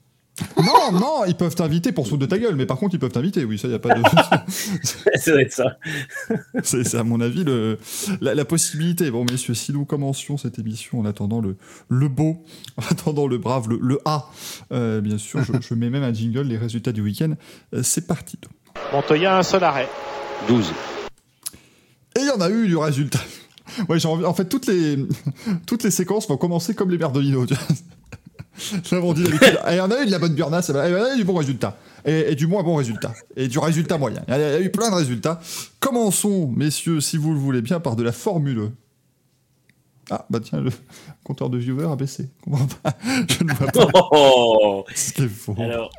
Non, 0.57 0.93
non, 0.99 1.25
ils 1.27 1.35
peuvent 1.35 1.55
t'inviter 1.55 1.93
pour 1.93 2.07
se 2.07 2.11
foutre 2.11 2.23
de 2.23 2.27
ta 2.27 2.39
gueule, 2.39 2.57
mais 2.57 2.65
par 2.65 2.79
contre, 2.79 2.95
ils 2.95 2.99
peuvent 2.99 3.13
t'inviter, 3.13 3.45
oui, 3.45 3.59
ça, 3.59 3.69
y 3.69 3.75
a 3.75 3.79
pas 3.79 3.93
de. 3.95 4.01
ça 5.19 5.33
doit 5.33 5.43
être 5.43 5.53
ça. 5.53 5.77
c'est, 6.63 6.83
c'est, 6.85 6.97
à 6.97 7.05
mon 7.05 7.21
avis 7.21 7.45
le, 7.45 7.79
la, 8.23 8.35
la 8.35 8.45
possibilité. 8.47 9.11
Bon, 9.11 9.27
messieurs, 9.31 9.53
si 9.53 9.73
nous 9.75 9.85
commencions 9.85 10.39
cette 10.39 10.59
émission 10.59 11.01
en 11.01 11.05
attendant 11.05 11.43
le, 11.43 11.57
le 11.91 12.09
beau, 12.09 12.43
en 12.79 12.83
attendant 12.91 13.27
le 13.27 13.37
brave, 13.37 13.69
le, 13.69 13.79
le 13.83 13.99
A, 14.07 14.31
euh, 14.73 15.03
bien 15.03 15.19
sûr, 15.19 15.43
je, 15.45 15.53
je 15.61 15.75
mets 15.75 15.91
même 15.91 16.05
un 16.05 16.15
jingle, 16.15 16.43
les 16.47 16.57
résultats 16.57 16.93
du 16.93 17.03
week-end. 17.03 17.35
Euh, 17.75 17.83
c'est 17.83 18.07
parti. 18.07 18.39
Montoya, 18.95 19.37
un 19.37 19.43
seul 19.43 19.63
arrêt. 19.63 19.89
12. 20.49 20.73
Et 22.21 22.25
il 22.25 22.27
y 22.27 22.31
en 22.31 22.41
a 22.41 22.51
eu 22.51 22.67
du 22.67 22.77
résultat. 22.77 23.21
Ouais, 23.89 24.01
j'ai 24.01 24.09
envie. 24.09 24.25
En 24.25 24.35
fait, 24.35 24.47
toutes 24.47 24.67
les, 24.67 24.97
toutes 25.67 25.85
les 25.85 25.93
séquences 25.93 26.27
vont 26.27 26.37
commencer 26.37 26.75
comme 26.75 26.91
les 26.91 26.97
vois. 26.97 27.13
Là, 28.91 29.01
on 29.01 29.13
dit 29.13 29.23
d'habitude. 29.23 29.61
Et 29.69 29.73
il 29.73 29.77
y 29.77 29.81
en 29.81 29.91
a 29.93 30.03
eu 30.03 30.07
de 30.07 30.11
la 30.11 30.19
bonne 30.19 30.35
burnasse, 30.35 30.71
et 30.71 30.73
il 30.73 30.77
y 30.93 30.97
en 30.97 31.05
a 31.05 31.15
eu 31.15 31.19
du 31.19 31.25
bon 31.25 31.35
résultat. 31.35 31.79
Et, 32.05 32.33
et 32.33 32.35
du 32.35 32.49
moins 32.49 32.65
bon 32.65 32.75
résultat. 32.75 33.15
Et 33.37 33.47
du 33.47 33.61
résultat 33.61 33.97
moyen. 33.97 34.25
Il 34.27 34.35
y 34.35 34.37
a 34.43 34.61
eu 34.61 34.71
plein 34.71 34.91
de 34.91 34.97
résultats. 34.97 35.41
Commençons, 35.79 36.49
messieurs, 36.49 37.01
si 37.01 37.17
vous 37.17 37.33
le 37.33 37.39
voulez 37.39 37.63
bien, 37.63 37.79
par 37.79 37.95
de 37.95 38.03
la 38.03 38.11
Formule. 38.11 38.73
Ah, 40.11 40.27
bah 40.31 40.41
tiens, 40.43 40.61
le 40.61 40.71
compteur 41.23 41.49
de 41.49 41.59
viewers 41.59 41.93
a 41.93 41.95
baissé. 41.95 42.29
Comment 42.43 42.67
pas 42.83 42.97
Je 43.05 43.45
ne 43.45 43.53
vois 43.55 43.69
pas 43.69 43.87
Oh 44.11 44.85
ce 44.93 45.13
qui 45.13 45.23
est 45.23 45.29
faux. 45.29 45.55
Alors, 45.61 45.93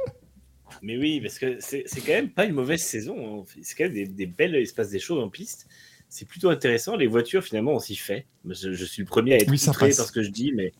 mais 0.81 0.97
oui, 0.97 1.21
parce 1.21 1.39
que 1.39 1.57
c'est 1.61 1.83
c'est 1.85 2.01
quand 2.01 2.11
même 2.11 2.29
pas 2.29 2.43
une 2.45 2.53
mauvaise 2.53 2.81
saison. 2.81 3.15
hein. 3.41 3.43
C'est 3.61 3.77
quand 3.77 3.85
même 3.85 3.93
des, 3.93 4.05
des 4.07 4.25
belles, 4.25 4.55
il 4.55 4.67
se 4.67 4.73
passe 4.73 4.89
des 4.89 4.99
choses 4.99 5.23
en 5.23 5.29
piste. 5.29 5.67
C'est 6.13 6.27
plutôt 6.27 6.49
intéressant. 6.49 6.97
Les 6.97 7.07
voitures, 7.07 7.41
finalement, 7.41 7.71
on 7.71 7.79
s'y 7.79 7.95
fait. 7.95 8.25
Je, 8.47 8.73
je 8.73 8.83
suis 8.85 9.01
le 9.01 9.07
premier 9.07 9.31
à 9.33 9.37
être 9.37 9.49
Oui, 9.49 9.57
outré 9.65 9.91
par 9.91 10.05
ce 10.05 10.11
que 10.11 10.21
je 10.21 10.29
dis, 10.29 10.51
mais, 10.53 10.73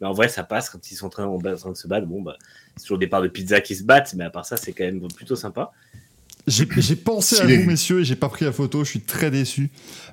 mais 0.00 0.06
en 0.06 0.12
vrai, 0.12 0.28
ça 0.28 0.44
passe 0.44 0.70
quand 0.70 0.88
ils 0.88 0.94
sont 0.94 1.06
en 1.06 1.10
train, 1.10 1.24
en 1.26 1.38
train 1.38 1.72
de 1.72 1.76
se 1.76 1.88
battre. 1.88 2.06
Bon, 2.06 2.22
bah, 2.22 2.36
c'est 2.76 2.84
toujours 2.84 2.98
des 2.98 3.08
parts 3.08 3.20
de 3.22 3.26
pizza 3.26 3.60
qui 3.60 3.74
se 3.74 3.82
battent, 3.82 4.14
mais 4.14 4.22
à 4.24 4.30
part 4.30 4.46
ça, 4.46 4.56
c'est 4.56 4.72
quand 4.72 4.84
même 4.84 5.00
plutôt 5.16 5.34
sympa. 5.34 5.72
J'ai 6.46 6.66
j'ai 6.76 6.94
pensé 6.94 7.40
à 7.40 7.44
vous, 7.46 7.64
messieurs, 7.66 8.00
et 8.00 8.04
j'ai 8.04 8.14
pas 8.14 8.28
pris 8.28 8.44
la 8.44 8.52
photo, 8.52 8.84
je 8.84 8.90
suis 8.90 9.00
très 9.00 9.32
déçu. 9.32 9.68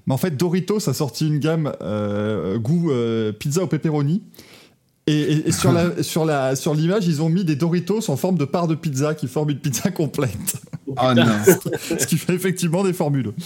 Mais 0.08 0.14
en 0.14 0.18
fait, 0.18 0.36
Doritos 0.36 0.90
a 0.90 0.94
sorti 0.96 1.28
une 1.28 1.38
gamme 1.38 1.72
euh, 1.82 2.58
goût 2.58 2.90
euh, 2.92 3.32
pizza 3.32 3.62
au 3.62 3.68
pepperoni. 3.68 4.24
Et, 5.08 5.14
et- 5.14 5.48
et 5.50 5.52
sur 5.52 5.72
la 5.72 6.02
sur 6.04 6.26
la 6.26 6.56
sur 6.56 6.74
l'image, 6.74 7.06
ils 7.06 7.22
ont 7.22 7.30
mis 7.30 7.46
des 7.46 7.56
Doritos 7.56 8.10
en 8.10 8.18
forme 8.18 8.40
de 8.40 8.46
part 8.46 8.68
de 8.68 8.74
pizza 8.74 9.14
qui 9.14 9.28
forment 9.28 9.52
une 9.52 9.60
pizza 9.60 9.92
complète. 9.92 10.56
Ah 10.98 11.10
putain. 11.10 11.26
non. 11.26 11.44
ce 12.00 12.08
qui 12.08 12.18
fait 12.18 12.34
effectivement 12.34 12.84
des 12.84 12.94
formules. 12.94 13.34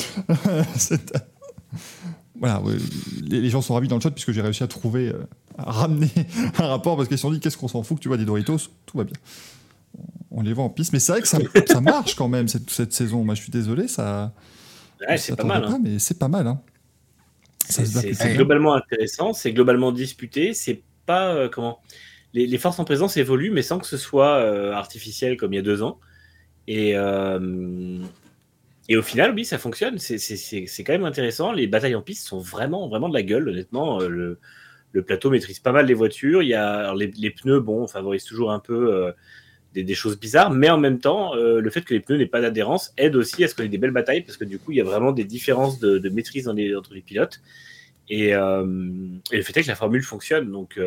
Voilà, 2.40 2.62
ouais, 2.62 2.76
les, 3.22 3.50
gens 3.50 3.62
sont 3.62 3.74
ravis 3.74 3.90
dans 3.90 3.98
le 3.98 4.02
chat 4.02 4.12
puisque 4.12 4.32
j'ai 4.32 4.42
réussi 4.42 4.64
à 4.64 4.68
trouver, 4.68 5.10
euh, 5.10 5.28
à 5.58 5.72
ramener 5.72 6.10
un 6.58 6.68
rapport 6.68 6.96
parce 6.96 7.10
qu'ils 7.10 7.18
se 7.18 7.24
sont 7.24 7.32
dit 7.32 7.42
qu'est-ce 7.42 7.58
qu'on 7.58 7.68
s'en 7.68 7.84
fout 7.84 7.98
que 7.98 8.02
tu 8.02 8.08
vois 8.08 8.16
des 8.16 8.24
Doritos, 8.24 8.70
tout 8.86 8.98
va 8.98 9.04
bien. 9.04 9.18
On 10.32 10.42
les 10.42 10.54
voit 10.54 10.64
en 10.64 10.70
piste, 10.70 10.94
mais 10.94 11.00
c'est 11.00 11.12
vrai 11.12 11.22
que 11.22 11.28
ça, 11.28 11.38
ça 11.68 11.82
marche 11.82 12.16
quand 12.16 12.30
même 12.30 12.48
cette, 12.48 12.70
cette 12.70 12.94
saison. 12.94 13.26
Moi, 13.26 13.36
je 13.36 13.42
suis 13.42 13.52
désolé, 13.52 13.90
ça. 13.90 14.32
Ouais, 15.06 15.18
c'est 15.18 15.36
pas 15.36 15.44
mal. 15.44 15.66
hein. 15.66 15.80
mais 15.84 16.00
c'est 16.00 16.18
pas 16.18 16.30
mal. 16.30 16.48
Hein. 16.48 16.62
C'est 17.70 18.34
globalement 18.36 18.74
intéressant, 18.74 19.34
c'est 19.34 19.52
globalement 19.52 19.92
disputé, 19.92 20.54
c'est 20.54 20.82
pas 21.06 21.34
euh, 21.34 21.50
comment 21.50 21.80
les, 22.34 22.48
les 22.48 22.58
forces 22.58 22.80
en 22.80 22.86
présence 22.86 23.18
évoluent, 23.18 23.52
mais 23.52 23.62
sans 23.62 23.80
que 23.80 23.86
ce 23.88 23.98
soit 23.98 24.38
euh, 24.38 24.72
artificiel 24.74 25.38
comme 25.38 25.54
il 25.54 25.58
y 25.58 25.60
a 25.60 25.64
deux 25.64 25.84
ans. 25.84 26.00
Et, 26.72 26.92
euh, 26.96 27.98
et 28.90 28.96
au 28.96 29.02
final, 29.02 29.34
oui, 29.34 29.44
ça 29.44 29.58
fonctionne. 29.58 29.98
C'est- 29.98 30.84
quand 30.84 30.94
même 30.94 31.04
intéressant. 31.04 31.52
Les 31.52 31.66
batailles 31.66 31.96
en 31.96 32.04
piste 32.04 32.28
sont 32.28 32.38
vraiment, 32.40 32.88
vraiment 32.88 33.10
de 33.10 33.16
la 33.16 33.24
gueule, 33.24 33.50
honnêtement. 33.50 34.00
Euh, 34.02 34.08
Le, 34.08 34.40
le 34.92 35.02
plateau 35.04 35.32
maîtrise 35.32 35.60
pas 35.60 35.72
mal 35.72 35.88
les 35.88 35.96
voitures. 35.96 36.44
Il 36.44 36.50
y 36.50 36.54
a 36.54 36.94
les, 36.94 37.08
les 37.18 37.32
pneus, 37.32 37.60
bon, 37.60 37.88
favorisent 37.88 38.24
toujours 38.24 38.52
un 38.52 38.60
peu 38.60 38.94
euh, 38.94 39.12
des, 39.74 39.84
des 39.84 39.96
choses 39.96 40.20
bizarres, 40.20 40.52
mais 40.52 40.70
en 40.70 40.78
même 40.78 41.00
temps, 41.00 41.34
le 41.36 41.70
fait 41.72 41.82
que 41.82 41.94
les 41.96 42.00
pneus 42.02 42.18
n'aient 42.18 42.26
pas 42.28 42.42
d'adhérence 42.42 42.94
aide 42.98 43.16
aussi 43.16 43.44
à 43.44 43.48
ce 43.48 43.56
qu'on 43.56 43.64
ait 43.64 43.68
des 43.68 43.78
belles 43.80 43.92
batailles, 43.92 44.22
parce 44.22 44.38
que 44.38 44.46
du 44.46 44.60
coup, 44.60 44.72
il 44.72 44.78
y 44.78 44.82
a 44.82 44.84
vraiment 44.84 45.12
des 45.12 45.24
différences 45.26 45.80
de, 45.80 45.98
de 45.98 46.10
maîtrise 46.10 46.46
dans 46.46 46.54
les- 46.54 46.76
entre 46.76 46.94
les 46.94 47.02
pilotes. 47.02 47.42
Et, 48.10 48.30
et 48.30 48.34
le 48.34 49.44
fait 49.44 49.58
est 49.58 49.64
que 49.64 49.68
la 49.68 49.76
formule 49.76 50.04
fonctionne. 50.04 50.52
Donc, 50.52 50.80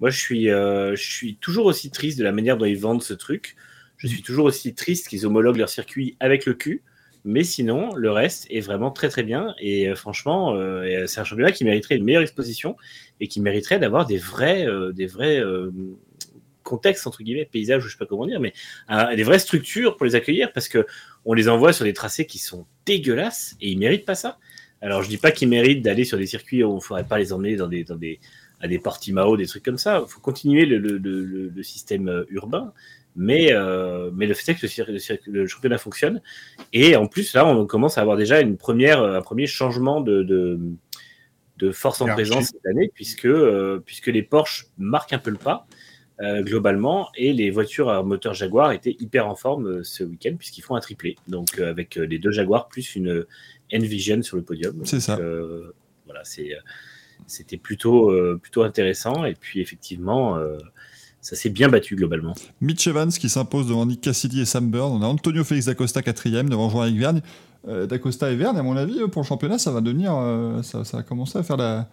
moi, 0.00 0.10
je 0.10 0.18
suis, 0.18 0.44
je 0.46 0.94
suis 0.96 1.36
toujours 1.36 1.66
aussi 1.66 1.90
triste 1.90 2.18
de 2.18 2.24
la 2.24 2.32
manière 2.32 2.56
dont 2.58 2.66
ils 2.66 2.78
vendent 2.78 3.02
ce 3.02 3.14
truc. 3.14 3.56
Je 4.02 4.08
suis 4.08 4.22
toujours 4.22 4.46
aussi 4.46 4.74
triste 4.74 5.06
qu'ils 5.06 5.26
homologuent 5.26 5.58
leur 5.58 5.68
circuit 5.68 6.16
avec 6.18 6.44
le 6.44 6.54
cul. 6.54 6.82
Mais 7.24 7.44
sinon, 7.44 7.94
le 7.94 8.10
reste 8.10 8.48
est 8.50 8.58
vraiment 8.58 8.90
très 8.90 9.08
très 9.08 9.22
bien. 9.22 9.54
Et 9.60 9.88
euh, 9.88 9.94
franchement, 9.94 10.56
euh, 10.56 11.06
c'est 11.06 11.20
un 11.20 11.24
championnat 11.24 11.52
qui 11.52 11.64
mériterait 11.64 11.96
une 11.96 12.04
meilleure 12.04 12.22
exposition 12.22 12.76
et 13.20 13.28
qui 13.28 13.40
mériterait 13.40 13.78
d'avoir 13.78 14.06
des 14.06 14.18
vrais, 14.18 14.66
euh, 14.66 14.90
des 14.90 15.06
vrais 15.06 15.38
euh, 15.38 15.70
contextes, 16.64 17.06
entre 17.06 17.22
guillemets, 17.22 17.44
paysages, 17.44 17.84
ou 17.84 17.86
je 17.86 17.92
sais 17.92 17.98
pas 17.98 18.06
comment 18.06 18.26
dire, 18.26 18.40
mais 18.40 18.52
euh, 18.90 19.14
des 19.14 19.22
vraies 19.22 19.38
structures 19.38 19.96
pour 19.96 20.04
les 20.04 20.16
accueillir 20.16 20.52
parce 20.52 20.68
que 20.68 20.84
on 21.24 21.32
les 21.32 21.48
envoie 21.48 21.72
sur 21.72 21.84
des 21.84 21.92
tracés 21.92 22.26
qui 22.26 22.38
sont 22.38 22.66
dégueulasses 22.86 23.54
et 23.60 23.70
ils 23.70 23.78
méritent 23.78 24.04
pas 24.04 24.16
ça. 24.16 24.38
Alors, 24.80 25.04
je 25.04 25.08
dis 25.08 25.18
pas 25.18 25.30
qu'ils 25.30 25.48
méritent 25.48 25.82
d'aller 25.82 26.04
sur 26.04 26.18
des 26.18 26.26
circuits 26.26 26.64
où 26.64 26.72
on 26.72 26.76
ne 26.76 26.80
faudrait 26.80 27.06
pas 27.06 27.18
les 27.18 27.32
emmener 27.32 27.54
dans 27.54 27.68
des, 27.68 28.18
à 28.62 28.68
des 28.68 28.78
Portimao, 28.78 29.36
des 29.36 29.46
trucs 29.46 29.64
comme 29.64 29.78
ça. 29.78 30.02
Il 30.04 30.10
faut 30.10 30.20
continuer 30.20 30.64
le, 30.66 31.62
système 31.62 32.08
euh, 32.08 32.24
urbain. 32.30 32.72
Mais, 33.14 33.52
euh, 33.52 34.10
mais 34.14 34.26
le 34.26 34.34
fait 34.34 34.52
est 34.52 34.54
que 34.54 35.30
le, 35.30 35.46
championnat 35.46 35.78
fonctionne. 35.78 36.22
Et 36.72 36.96
en 36.96 37.06
plus, 37.06 37.34
là, 37.34 37.46
on 37.46 37.66
commence 37.66 37.98
à 37.98 38.00
avoir 38.00 38.16
déjà 38.16 38.40
une 38.40 38.56
première, 38.56 39.02
euh, 39.02 39.18
un 39.18 39.22
premier 39.22 39.46
changement 39.46 40.00
de, 40.00 40.22
de, 40.22 40.58
de 41.58 41.70
force 41.72 42.00
en 42.00 42.06
présence 42.06 42.46
cette 42.46 42.66
année, 42.66 42.90
puisque, 42.94 43.26
euh, 43.26 43.82
puisque 43.84 44.06
les 44.06 44.22
Porsche 44.22 44.66
marquent 44.78 45.12
un 45.12 45.18
peu 45.18 45.30
le 45.30 45.36
pas. 45.36 45.66
euh, 46.20 46.42
globalement, 46.42 47.10
et 47.16 47.32
les 47.32 47.50
voitures 47.50 47.88
à 47.88 48.02
moteur 48.02 48.32
Jaguar 48.32 48.72
étaient 48.72 48.96
hyper 49.00 49.26
en 49.26 49.34
forme 49.34 49.82
ce 49.82 50.04
week-end 50.04 50.36
puisqu'ils 50.38 50.60
font 50.60 50.76
un 50.76 50.80
triplé, 50.80 51.16
donc 51.26 51.58
avec 51.58 51.96
les 51.96 52.18
deux 52.18 52.30
Jaguars 52.30 52.68
plus 52.68 52.94
une 52.94 53.24
Envision 53.74 54.22
sur 54.22 54.36
le 54.36 54.42
podium. 54.42 54.84
C'est 54.84 55.00
ça. 55.00 55.18
voilà, 56.04 56.22
c'est, 56.22 56.52
c'était 57.26 57.56
plutôt, 57.56 58.12
plutôt 58.38 58.62
intéressant. 58.62 59.24
Et 59.24 59.34
puis 59.34 59.60
effectivement, 59.60 60.38
ça 61.22 61.36
s'est 61.36 61.50
bien 61.50 61.68
battu 61.68 61.94
globalement. 61.94 62.34
Mitch 62.60 62.86
Evans 62.88 63.10
qui 63.10 63.28
s'impose 63.28 63.68
devant 63.68 63.86
Nick 63.86 64.00
Cassidy 64.00 64.40
et 64.40 64.44
Sam 64.44 64.70
Bird. 64.70 64.90
On 64.92 65.02
a 65.02 65.06
Antonio 65.06 65.44
Félix 65.44 65.66
Dacosta 65.66 66.02
quatrième 66.02 66.50
devant 66.50 66.68
Jean-Éric 66.68 66.98
Vergne. 66.98 67.20
Euh, 67.68 67.86
Dacosta 67.86 68.30
et 68.30 68.36
Vergne, 68.36 68.58
à 68.58 68.62
mon 68.64 68.76
avis, 68.76 68.98
pour 69.12 69.22
le 69.22 69.26
championnat, 69.26 69.56
ça 69.56 69.70
va 69.70 69.80
devenir, 69.80 70.12
euh, 70.16 70.62
ça, 70.62 71.02
commencer 71.04 71.38
à 71.38 71.44
faire 71.44 71.56
la, 71.56 71.88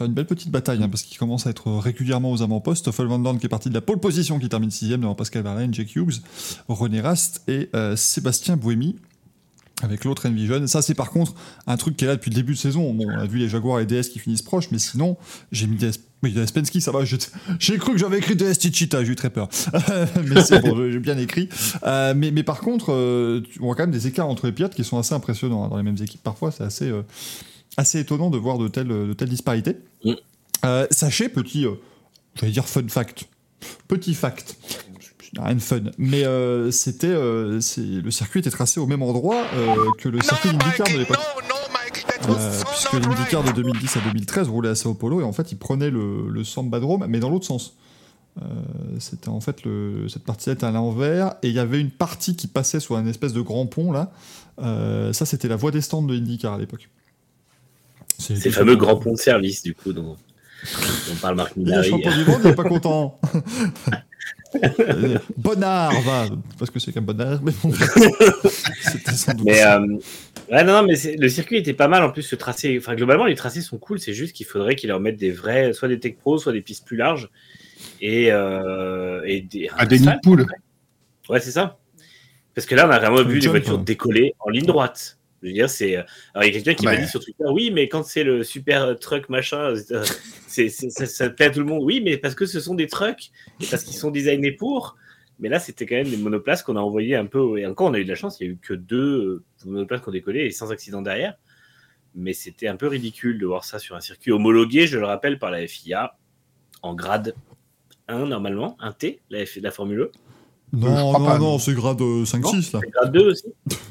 une 0.00 0.12
belle 0.12 0.26
petite 0.26 0.50
bataille 0.50 0.82
hein, 0.82 0.88
parce 0.88 1.02
qu'ils 1.02 1.16
commencent 1.16 1.46
à 1.46 1.50
être 1.50 1.70
régulièrement 1.70 2.32
aux 2.32 2.42
avant-postes. 2.42 2.82
Stoffel 2.82 3.06
Van 3.06 3.20
Dorn 3.20 3.38
qui 3.38 3.46
est 3.46 3.48
parti 3.48 3.68
de 3.68 3.74
la 3.74 3.80
pole 3.80 4.00
position 4.00 4.40
qui 4.40 4.48
termine 4.48 4.72
sixième 4.72 5.02
devant 5.02 5.14
Pascal 5.14 5.44
Verlaine, 5.44 5.72
Jake 5.72 5.94
Hughes, 5.94 6.22
René 6.68 7.00
Rast 7.00 7.42
et 7.46 7.70
euh, 7.74 7.94
Sébastien 7.94 8.56
Buemi. 8.56 8.96
Avec 9.82 10.04
l'autre 10.04 10.26
Envision. 10.28 10.66
Ça, 10.66 10.80
c'est 10.80 10.94
par 10.94 11.10
contre 11.10 11.34
un 11.66 11.76
truc 11.76 11.96
qui 11.96 12.04
est 12.04 12.08
là 12.08 12.16
depuis 12.16 12.30
le 12.30 12.34
début 12.34 12.54
de 12.54 12.58
saison. 12.58 12.94
Bon, 12.94 13.06
on 13.06 13.18
a 13.18 13.26
vu 13.26 13.38
les 13.38 13.48
Jaguars 13.48 13.80
et 13.80 13.86
DS 13.86 14.08
qui 14.10 14.18
finissent 14.18 14.42
proches, 14.42 14.70
mais 14.70 14.78
sinon, 14.78 15.16
j'ai 15.52 15.66
mis 15.66 15.76
DS. 15.76 15.98
Oui, 16.22 16.32
DS 16.32 16.50
Penske, 16.50 16.80
ça 16.80 16.92
va. 16.92 17.04
j'ai- 17.58 17.76
cru 17.78 17.92
que 17.92 17.98
j'avais 17.98 18.18
écrit 18.18 18.36
DS 18.36 18.54
Tichita, 18.58 19.04
j'ai 19.04 19.12
eu 19.12 19.16
très 19.16 19.28
peur. 19.28 19.48
mais 20.24 20.40
c'est 20.42 20.60
bon, 20.62 20.90
j'ai 20.90 20.98
bien 20.98 21.18
écrit. 21.18 21.50
Euh, 21.84 22.14
mais, 22.16 22.30
mais 22.30 22.42
par 22.42 22.60
contre, 22.60 22.90
euh, 22.90 23.42
on 23.60 23.66
voit 23.66 23.74
quand 23.74 23.82
même 23.82 23.90
des 23.90 24.06
écarts 24.06 24.28
entre 24.28 24.46
les 24.46 24.52
pilotes 24.52 24.74
qui 24.74 24.82
sont 24.82 24.98
assez 24.98 25.14
impressionnants 25.14 25.64
hein, 25.64 25.68
dans 25.68 25.76
les 25.76 25.82
mêmes 25.82 25.98
équipes. 26.02 26.22
Parfois, 26.22 26.50
c'est 26.50 26.64
assez, 26.64 26.88
euh, 26.88 27.02
assez 27.76 28.00
étonnant 28.00 28.30
de 28.30 28.38
voir 28.38 28.56
de 28.56 28.68
telles, 28.68 28.88
de 28.88 29.12
telles 29.12 29.28
disparités. 29.28 29.76
Mm. 30.04 30.12
Sachez, 30.90 31.28
petit, 31.28 31.66
euh, 31.66 31.72
j'allais 32.34 32.52
dire 32.52 32.66
fun 32.66 32.88
fact. 32.88 33.24
Petit 33.88 34.14
fact. 34.14 34.56
Rien 35.38 35.54
de 35.54 35.60
fun. 35.60 35.80
Mais 35.98 36.24
euh, 36.24 36.70
c'était, 36.70 37.08
euh, 37.08 37.60
le 37.78 38.10
circuit 38.10 38.40
était 38.40 38.50
tracé 38.50 38.80
au 38.80 38.86
même 38.86 39.02
endroit 39.02 39.44
euh, 39.54 39.74
que 39.98 40.08
le 40.08 40.20
circuit 40.22 40.50
d'IndyCar 40.50 40.86
de 40.88 40.98
l'époque. 40.98 41.18
Euh, 42.28 42.62
puisque 42.70 42.92
l'IndyCar 42.94 43.44
de 43.44 43.52
2010 43.52 43.96
à 43.98 44.00
2013 44.00 44.48
roulait 44.48 44.70
à 44.70 44.74
Sao 44.74 44.94
Paulo 44.94 45.20
et 45.20 45.24
en 45.24 45.32
fait 45.32 45.52
il 45.52 45.58
prenait 45.58 45.90
le, 45.90 46.28
le 46.28 46.44
Sambadrome 46.44 47.06
mais 47.08 47.20
dans 47.20 47.30
l'autre 47.30 47.46
sens. 47.46 47.74
Euh, 48.42 48.44
c'était 48.98 49.28
en 49.28 49.40
fait 49.40 49.64
le, 49.64 50.08
cette 50.08 50.24
partie 50.24 50.50
était 50.50 50.64
à 50.66 50.70
l'envers 50.70 51.34
et 51.42 51.48
il 51.48 51.54
y 51.54 51.58
avait 51.58 51.80
une 51.80 51.90
partie 51.90 52.34
qui 52.36 52.48
passait 52.48 52.80
sur 52.80 52.96
un 52.96 53.06
espèce 53.06 53.32
de 53.32 53.40
grand 53.40 53.66
pont 53.66 53.92
là. 53.92 54.10
Euh, 54.60 55.12
ça 55.12 55.24
c'était 55.26 55.48
la 55.48 55.56
voie 55.56 55.70
des 55.70 55.80
stands 55.82 56.02
de 56.02 56.16
IndyCar 56.16 56.54
à 56.54 56.58
l'époque. 56.58 56.88
C'est 58.18 58.36
Ces 58.36 58.50
fameux 58.50 58.76
grands 58.76 58.96
ponts 58.96 59.12
de 59.12 59.18
service, 59.18 59.62
du 59.62 59.74
coup, 59.74 59.92
dont, 59.92 60.16
dont 60.16 61.14
parle 61.20 61.36
Marc 61.36 61.52
Il 61.56 61.62
est 61.62 61.64
Minari. 61.66 61.90
champion 61.90 62.16
du 62.16 62.24
monde, 62.24 62.40
il 62.44 62.50
est 62.50 62.54
pas 62.54 62.64
content. 62.68 63.20
Euh, 64.80 65.18
Bonnard 65.36 66.00
va 66.02 66.26
parce 66.58 66.70
que 66.70 66.78
c'est 66.78 66.92
qu'un 66.92 67.00
Bonnard 67.02 67.40
mais 67.42 67.52
bon. 67.62 67.72
c'était 68.80 69.12
sans 69.12 69.34
doute 69.34 69.46
Mais 69.46 69.56
ça. 69.60 69.76
euh, 69.80 69.98
ouais, 70.50 70.64
non, 70.64 70.82
non, 70.82 70.82
mais 70.84 70.94
le 71.18 71.28
circuit 71.28 71.58
était 71.58 71.74
pas 71.74 71.88
mal 71.88 72.02
en 72.02 72.10
plus. 72.10 72.22
Ce 72.22 72.36
tracé, 72.36 72.76
enfin 72.78 72.94
globalement, 72.94 73.24
les 73.26 73.34
tracés 73.34 73.60
sont 73.60 73.78
cool. 73.78 73.98
C'est 73.98 74.14
juste 74.14 74.34
qu'il 74.34 74.46
faudrait 74.46 74.76
qu'ils 74.76 74.88
leur 74.88 75.00
mettent 75.00 75.16
des 75.18 75.30
vrais, 75.32 75.72
soit 75.72 75.88
des 75.88 75.98
tech 76.00 76.16
pro, 76.16 76.38
soit 76.38 76.52
des 76.52 76.62
pistes 76.62 76.86
plus 76.86 76.96
larges 76.96 77.30
et, 78.00 78.28
euh, 78.32 79.22
et 79.26 79.40
des. 79.42 79.68
À 79.76 79.86
des 79.86 79.98
nids 79.98 80.04
de 80.04 80.08
asphalte. 80.10 80.22
poule. 80.24 80.46
Ouais, 81.28 81.40
c'est 81.40 81.50
ça. 81.50 81.78
Parce 82.54 82.66
que 82.66 82.74
là, 82.74 82.86
on 82.86 82.90
a 82.90 82.98
vraiment 82.98 83.22
vu 83.28 83.36
les 83.36 83.40
jump, 83.42 83.52
voitures 83.52 83.78
décoller 83.78 84.34
en 84.40 84.50
ligne 84.50 84.66
droite. 84.66 85.18
Je 85.42 85.48
veux 85.48 85.52
dire, 85.52 85.68
c'est. 85.70 85.96
euh, 85.96 86.02
Alors, 86.34 86.44
il 86.44 86.54
y 86.54 86.56
a 86.56 86.60
quelqu'un 86.60 86.74
qui 86.74 86.86
Ouais. 86.86 86.96
m'a 86.96 87.02
dit 87.04 87.08
sur 87.08 87.20
Twitter, 87.22 87.44
oui, 87.52 87.70
mais 87.70 87.88
quand 87.88 88.02
c'est 88.04 88.24
le 88.24 88.42
super 88.44 88.98
truck 88.98 89.28
machin, 89.28 89.74
euh, 89.90 90.04
c'est, 90.46 90.68
c'est- 90.68 90.90
ça, 90.90 91.06
ça 91.06 91.28
plaît 91.30 91.46
à 91.46 91.50
tout 91.50 91.60
le 91.60 91.66
monde. 91.66 91.82
Oui, 91.84 92.00
mais 92.02 92.16
parce 92.16 92.34
que 92.34 92.46
ce 92.46 92.58
sont 92.60 92.74
des 92.74 92.86
trucks 92.86 93.30
et 93.60 93.66
parce 93.70 93.84
qu'ils 93.84 93.96
sont 93.96 94.10
designés 94.10 94.52
pour. 94.52 94.96
Mais 95.38 95.50
là, 95.50 95.58
c'était 95.58 95.84
quand 95.84 95.96
même 95.96 96.08
des 96.08 96.16
monoplaces 96.16 96.62
qu'on 96.62 96.76
a 96.76 96.80
envoyés 96.80 97.14
un 97.14 97.26
peu. 97.26 97.58
Et 97.58 97.66
encore, 97.66 97.88
on 97.88 97.94
a 97.94 97.98
eu 97.98 98.04
de 98.04 98.08
la 98.08 98.14
chance, 98.14 98.38
il 98.40 98.46
y 98.46 98.48
a 98.48 98.52
eu 98.52 98.56
que 98.56 98.72
deux 98.72 99.42
euh, 99.66 99.66
monoplaces 99.66 100.00
qui 100.00 100.08
ont 100.08 100.12
décollé 100.12 100.40
et 100.46 100.50
sans 100.50 100.72
accident 100.72 101.02
derrière. 101.02 101.34
Mais 102.14 102.32
c'était 102.32 102.68
un 102.68 102.76
peu 102.76 102.86
ridicule 102.88 103.38
de 103.38 103.44
voir 103.44 103.64
ça 103.64 103.78
sur 103.78 103.94
un 103.94 104.00
circuit 104.00 104.32
homologué, 104.32 104.86
je 104.86 104.98
le 104.98 105.04
rappelle, 105.04 105.38
par 105.38 105.50
la 105.50 105.66
FIA, 105.66 106.16
en 106.80 106.94
grade 106.94 107.34
1 108.08 108.24
normalement, 108.24 108.78
un 108.80 108.92
T, 108.92 109.20
la, 109.28 109.40
F- 109.44 109.60
la 109.60 109.70
Formule 109.70 110.00
E. 110.00 110.12
Non, 110.72 111.12
non, 111.12 111.24
pas, 111.26 111.38
non, 111.38 111.44
non. 111.52 111.58
c'est 111.58 111.74
grade 111.74 112.00
euh, 112.00 112.24
5-6 112.24 112.72
là. 112.72 112.80
Grade 112.92 113.12
2 113.12 113.30
aussi. 113.30 113.44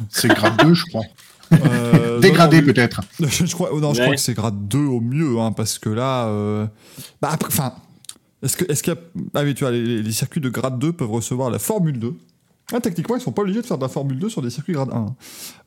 C'est 0.09 0.27
grade 0.29 0.57
2, 0.65 0.73
je 0.73 0.85
crois. 0.85 1.03
Euh, 1.53 2.19
Dégradé 2.19 2.61
peut-être. 2.61 3.01
Je 3.19 3.53
crois, 3.53 3.69
non, 3.79 3.93
je 3.93 4.01
crois 4.01 4.15
que 4.15 4.21
c'est 4.21 4.33
grade 4.33 4.67
2 4.67 4.79
au 4.79 4.99
mieux, 5.01 5.39
hein, 5.39 5.51
parce 5.51 5.77
que 5.79 5.89
là. 5.89 6.27
euh, 6.27 6.65
Bah, 7.21 7.29
après, 7.31 7.47
enfin. 7.49 7.73
Est-ce 8.43 8.57
que- 8.57 8.71
est-ce 8.71 8.83
qu'il 8.83 8.93
y 8.93 8.95
a. 8.95 8.99
Ah 9.33 9.53
tu 9.53 9.63
vois, 9.63 9.71
les, 9.71 10.01
les 10.03 10.11
circuits 10.11 10.41
de 10.41 10.49
grade 10.49 10.77
2 10.79 10.93
peuvent 10.93 11.11
recevoir 11.11 11.49
la 11.49 11.59
Formule 11.59 11.99
2. 11.99 12.13
Ah, 12.73 12.79
techniquement, 12.79 13.15
ils 13.15 13.21
sont 13.21 13.31
pas 13.31 13.41
obligés 13.43 13.61
de 13.61 13.65
faire 13.65 13.77
de 13.77 13.83
la 13.83 13.89
Formule 13.89 14.19
2 14.19 14.29
sur 14.29 14.41
des 14.41 14.49
circuits 14.49 14.73
grade 14.73 14.89
1. 14.91 15.15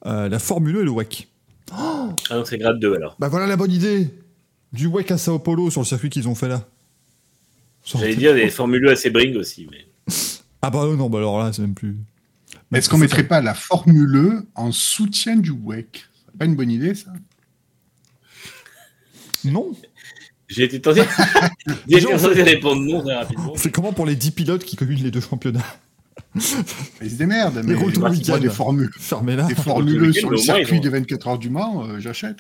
Euh, 0.07 0.29
la 0.29 0.39
Formule 0.39 0.75
2 0.75 0.81
et 0.83 0.85
le 0.85 0.91
WEC. 0.91 1.29
Ah 1.73 2.09
non, 2.31 2.45
c'est 2.45 2.59
grade 2.59 2.79
2 2.81 2.95
alors. 2.97 3.17
Bah 3.19 3.29
voilà 3.29 3.47
la 3.47 3.57
bonne 3.57 3.73
idée 3.73 4.11
Du 4.73 4.87
WEC 4.87 5.11
à 5.13 5.19
Sao 5.19 5.39
Paulo 5.39 5.71
sur 5.71 5.81
le 5.81 5.87
circuit 5.87 6.09
qu'ils 6.11 6.29
ont 6.29 6.35
fait 6.35 6.49
là. 6.49 6.65
J'allais 7.85 8.17
dire 8.17 8.35
des 8.35 8.49
Formule 8.51 8.85
E 8.87 8.91
à 8.93 8.97
Sebring 8.97 9.37
aussi, 9.37 9.69
mais. 9.71 9.87
Ah 10.63 10.71
bah 10.71 10.85
non, 10.97 11.09
bah 11.09 11.19
alors 11.19 11.39
là, 11.39 11.53
c'est 11.53 11.63
même 11.63 11.75
plus. 11.75 11.97
Est-ce 12.73 12.89
qu'on 12.89 12.99
mettrait 12.99 13.27
pas 13.27 13.41
la 13.41 13.55
Formule 13.55 14.17
E 14.17 14.47
en 14.55 14.73
soutien 14.73 15.37
du 15.37 15.51
WEC? 15.51 16.05
C'est 16.27 16.39
pas 16.39 16.45
une 16.45 16.55
bonne 16.55 16.71
idée, 16.71 16.95
ça? 16.95 17.13
Non 19.45 19.73
J'ai 20.49 20.65
été 20.65 20.81
tenté. 20.81 21.03
J'ai 21.89 21.99
été 21.99 22.07
tenté 22.07 22.35
de 22.35 22.43
répondre 22.43 22.83
non 22.83 23.03
très 23.03 23.15
rapidement. 23.15 23.53
On 23.53 23.57
fait 23.57 23.71
comment 23.71 23.93
pour 23.93 24.05
les 24.05 24.17
10 24.17 24.33
pilotes 24.33 24.65
qui 24.65 24.77
communent 24.77 25.03
les 25.03 25.11
deux 25.11 25.21
championnats? 25.21 25.65
Ils 27.03 27.11
se 27.11 27.17
démerdent, 27.17 27.63
mais 27.65 27.75
roulent 27.75 27.93
tout 27.93 28.03
le 28.05 28.11
moi, 28.29 28.39
des 28.39 28.51
formules. 28.51 28.91
Fermez-la. 28.99 29.45
Des 29.45 29.55
le 29.55 29.63
formules 29.63 30.15
sur 30.15 30.31
mais 30.31 30.37
le 30.37 30.43
circuit 30.43 30.81
des 30.81 30.89
24 30.89 31.29
heures 31.29 31.39
du 31.39 31.49
Mans, 31.49 31.85
euh, 31.85 32.01
j'achète. 32.01 32.39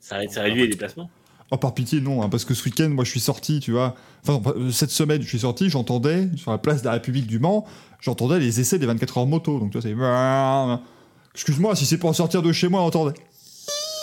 Ça 0.00 0.16
réduit 0.16 0.62
les 0.62 0.68
déplacements. 0.68 1.10
Oh, 1.52 1.56
par 1.56 1.74
pitié, 1.74 2.00
non, 2.00 2.22
hein, 2.22 2.28
parce 2.28 2.44
que 2.44 2.54
ce 2.54 2.64
week-end, 2.64 2.88
moi, 2.90 3.02
je 3.04 3.10
suis 3.10 3.20
sorti, 3.20 3.58
tu 3.58 3.72
vois. 3.72 3.96
Enfin, 4.24 4.40
euh, 4.56 4.70
cette 4.70 4.90
semaine, 4.90 5.20
je 5.20 5.26
suis 5.26 5.40
sorti, 5.40 5.68
j'entendais, 5.68 6.28
sur 6.36 6.52
la 6.52 6.58
place 6.58 6.82
de 6.82 6.86
la 6.86 6.92
République 6.92 7.26
du 7.26 7.40
Mans, 7.40 7.64
j'entendais 8.00 8.38
les 8.38 8.60
essais 8.60 8.78
des 8.78 8.86
24 8.86 9.18
heures 9.18 9.26
moto. 9.26 9.58
Donc, 9.58 9.72
tu 9.72 9.78
vois, 9.78 10.78
c'est. 10.78 10.84
Excuse-moi, 11.34 11.74
si 11.74 11.86
c'est 11.86 11.98
pour 11.98 12.14
sortir 12.14 12.42
de 12.42 12.52
chez 12.52 12.68
moi, 12.68 12.82
entendez. 12.82 13.14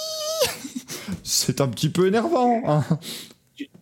c'est 1.24 1.62
un 1.62 1.68
petit 1.68 1.89
peu 1.89 2.08
énervant. 2.08 2.62
Hein. 2.66 2.84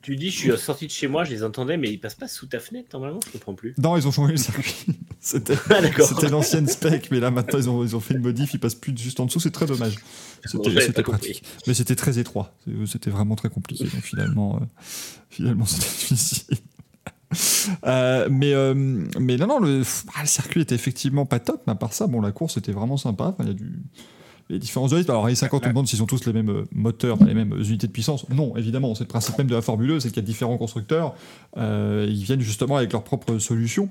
Tu, 0.05 0.15
dis, 0.15 0.29
je 0.29 0.37
suis 0.37 0.57
sorti 0.59 0.85
de 0.85 0.91
chez 0.91 1.07
moi, 1.07 1.23
je 1.23 1.31
les 1.31 1.43
entendais, 1.43 1.77
mais 1.77 1.91
ils 1.91 1.97
passent 1.97 2.13
pas 2.13 2.27
sous 2.27 2.45
ta 2.45 2.59
fenêtre, 2.59 2.89
normalement, 2.93 3.19
je 3.25 3.31
comprends 3.31 3.55
plus. 3.55 3.73
Non, 3.79 3.97
ils 3.97 4.07
ont 4.07 4.11
changé 4.11 4.33
le 4.33 4.37
circuit. 4.37 4.85
C'était 5.19 5.55
Ah, 5.71 5.81
c'était 5.81 6.29
l'ancienne 6.29 6.67
spec, 6.67 7.09
mais 7.09 7.19
là, 7.19 7.31
maintenant, 7.31 7.57
ils 7.57 7.67
ont, 7.67 7.83
ils 7.83 7.95
ont 7.95 7.99
fait 7.99 8.13
une 8.13 8.21
modif, 8.21 8.53
ils 8.53 8.59
passent 8.59 8.75
plus 8.75 8.95
juste 8.95 9.19
en 9.19 9.25
dessous, 9.25 9.39
c'est 9.39 9.49
très 9.49 9.65
dommage. 9.65 9.95
C'était 10.45 11.01
pratique. 11.01 11.43
Mais 11.65 11.73
c'était 11.73 11.95
très 11.95 12.19
étroit. 12.19 12.53
C'était 12.85 13.09
vraiment 13.09 13.35
très 13.35 13.49
compliqué. 13.49 13.85
Donc 13.85 14.03
finalement, 14.03 14.57
euh, 14.57 14.65
finalement 15.31 15.65
c'était 15.65 15.87
difficile. 15.87 16.57
Euh, 17.85 18.27
mais, 18.29 18.53
euh, 18.53 18.75
mais 19.19 19.37
non, 19.37 19.47
non, 19.47 19.59
le, 19.59 19.81
ah, 20.15 20.21
le 20.21 20.27
circuit 20.27 20.61
était 20.61 20.75
effectivement 20.75 21.25
pas 21.25 21.39
top. 21.39 21.63
Mais 21.65 21.73
à 21.73 21.75
part 21.75 21.93
ça, 21.93 22.05
bon, 22.05 22.21
la 22.21 22.31
course 22.31 22.57
était 22.57 22.71
vraiment 22.71 22.97
sympa. 22.97 23.35
Il 23.39 23.47
y 23.47 23.49
a 23.49 23.53
du. 23.53 23.81
Les 24.49 24.59
différents 24.59 24.85
rythmes. 24.85 25.09
Alors, 25.11 25.27
les 25.27 25.33
50, 25.35 25.63
on 25.65 25.69
demande 25.69 25.87
s'ils 25.87 26.03
ont 26.03 26.05
tous 26.05 26.25
les 26.27 26.33
mêmes 26.33 26.49
euh, 26.49 26.63
moteurs, 26.71 27.17
les 27.23 27.33
mêmes 27.33 27.53
unités 27.57 27.87
de 27.87 27.91
puissance. 27.91 28.29
Non, 28.29 28.55
évidemment, 28.57 28.93
c'est 28.93 29.03
le 29.03 29.07
principe 29.07 29.37
même 29.39 29.47
de 29.47 29.55
la 29.55 29.61
Formule 29.63 29.91
1, 29.93 29.99
c'est 30.01 30.09
qu'il 30.09 30.17
y 30.17 30.19
a 30.19 30.21
différents 30.25 30.57
constructeurs. 30.57 31.15
Euh, 31.57 32.05
ils 32.07 32.23
viennent 32.23 32.41
justement 32.41 32.77
avec 32.77 32.91
leurs 32.93 33.03
propres 33.03 33.39
solutions. 33.39 33.89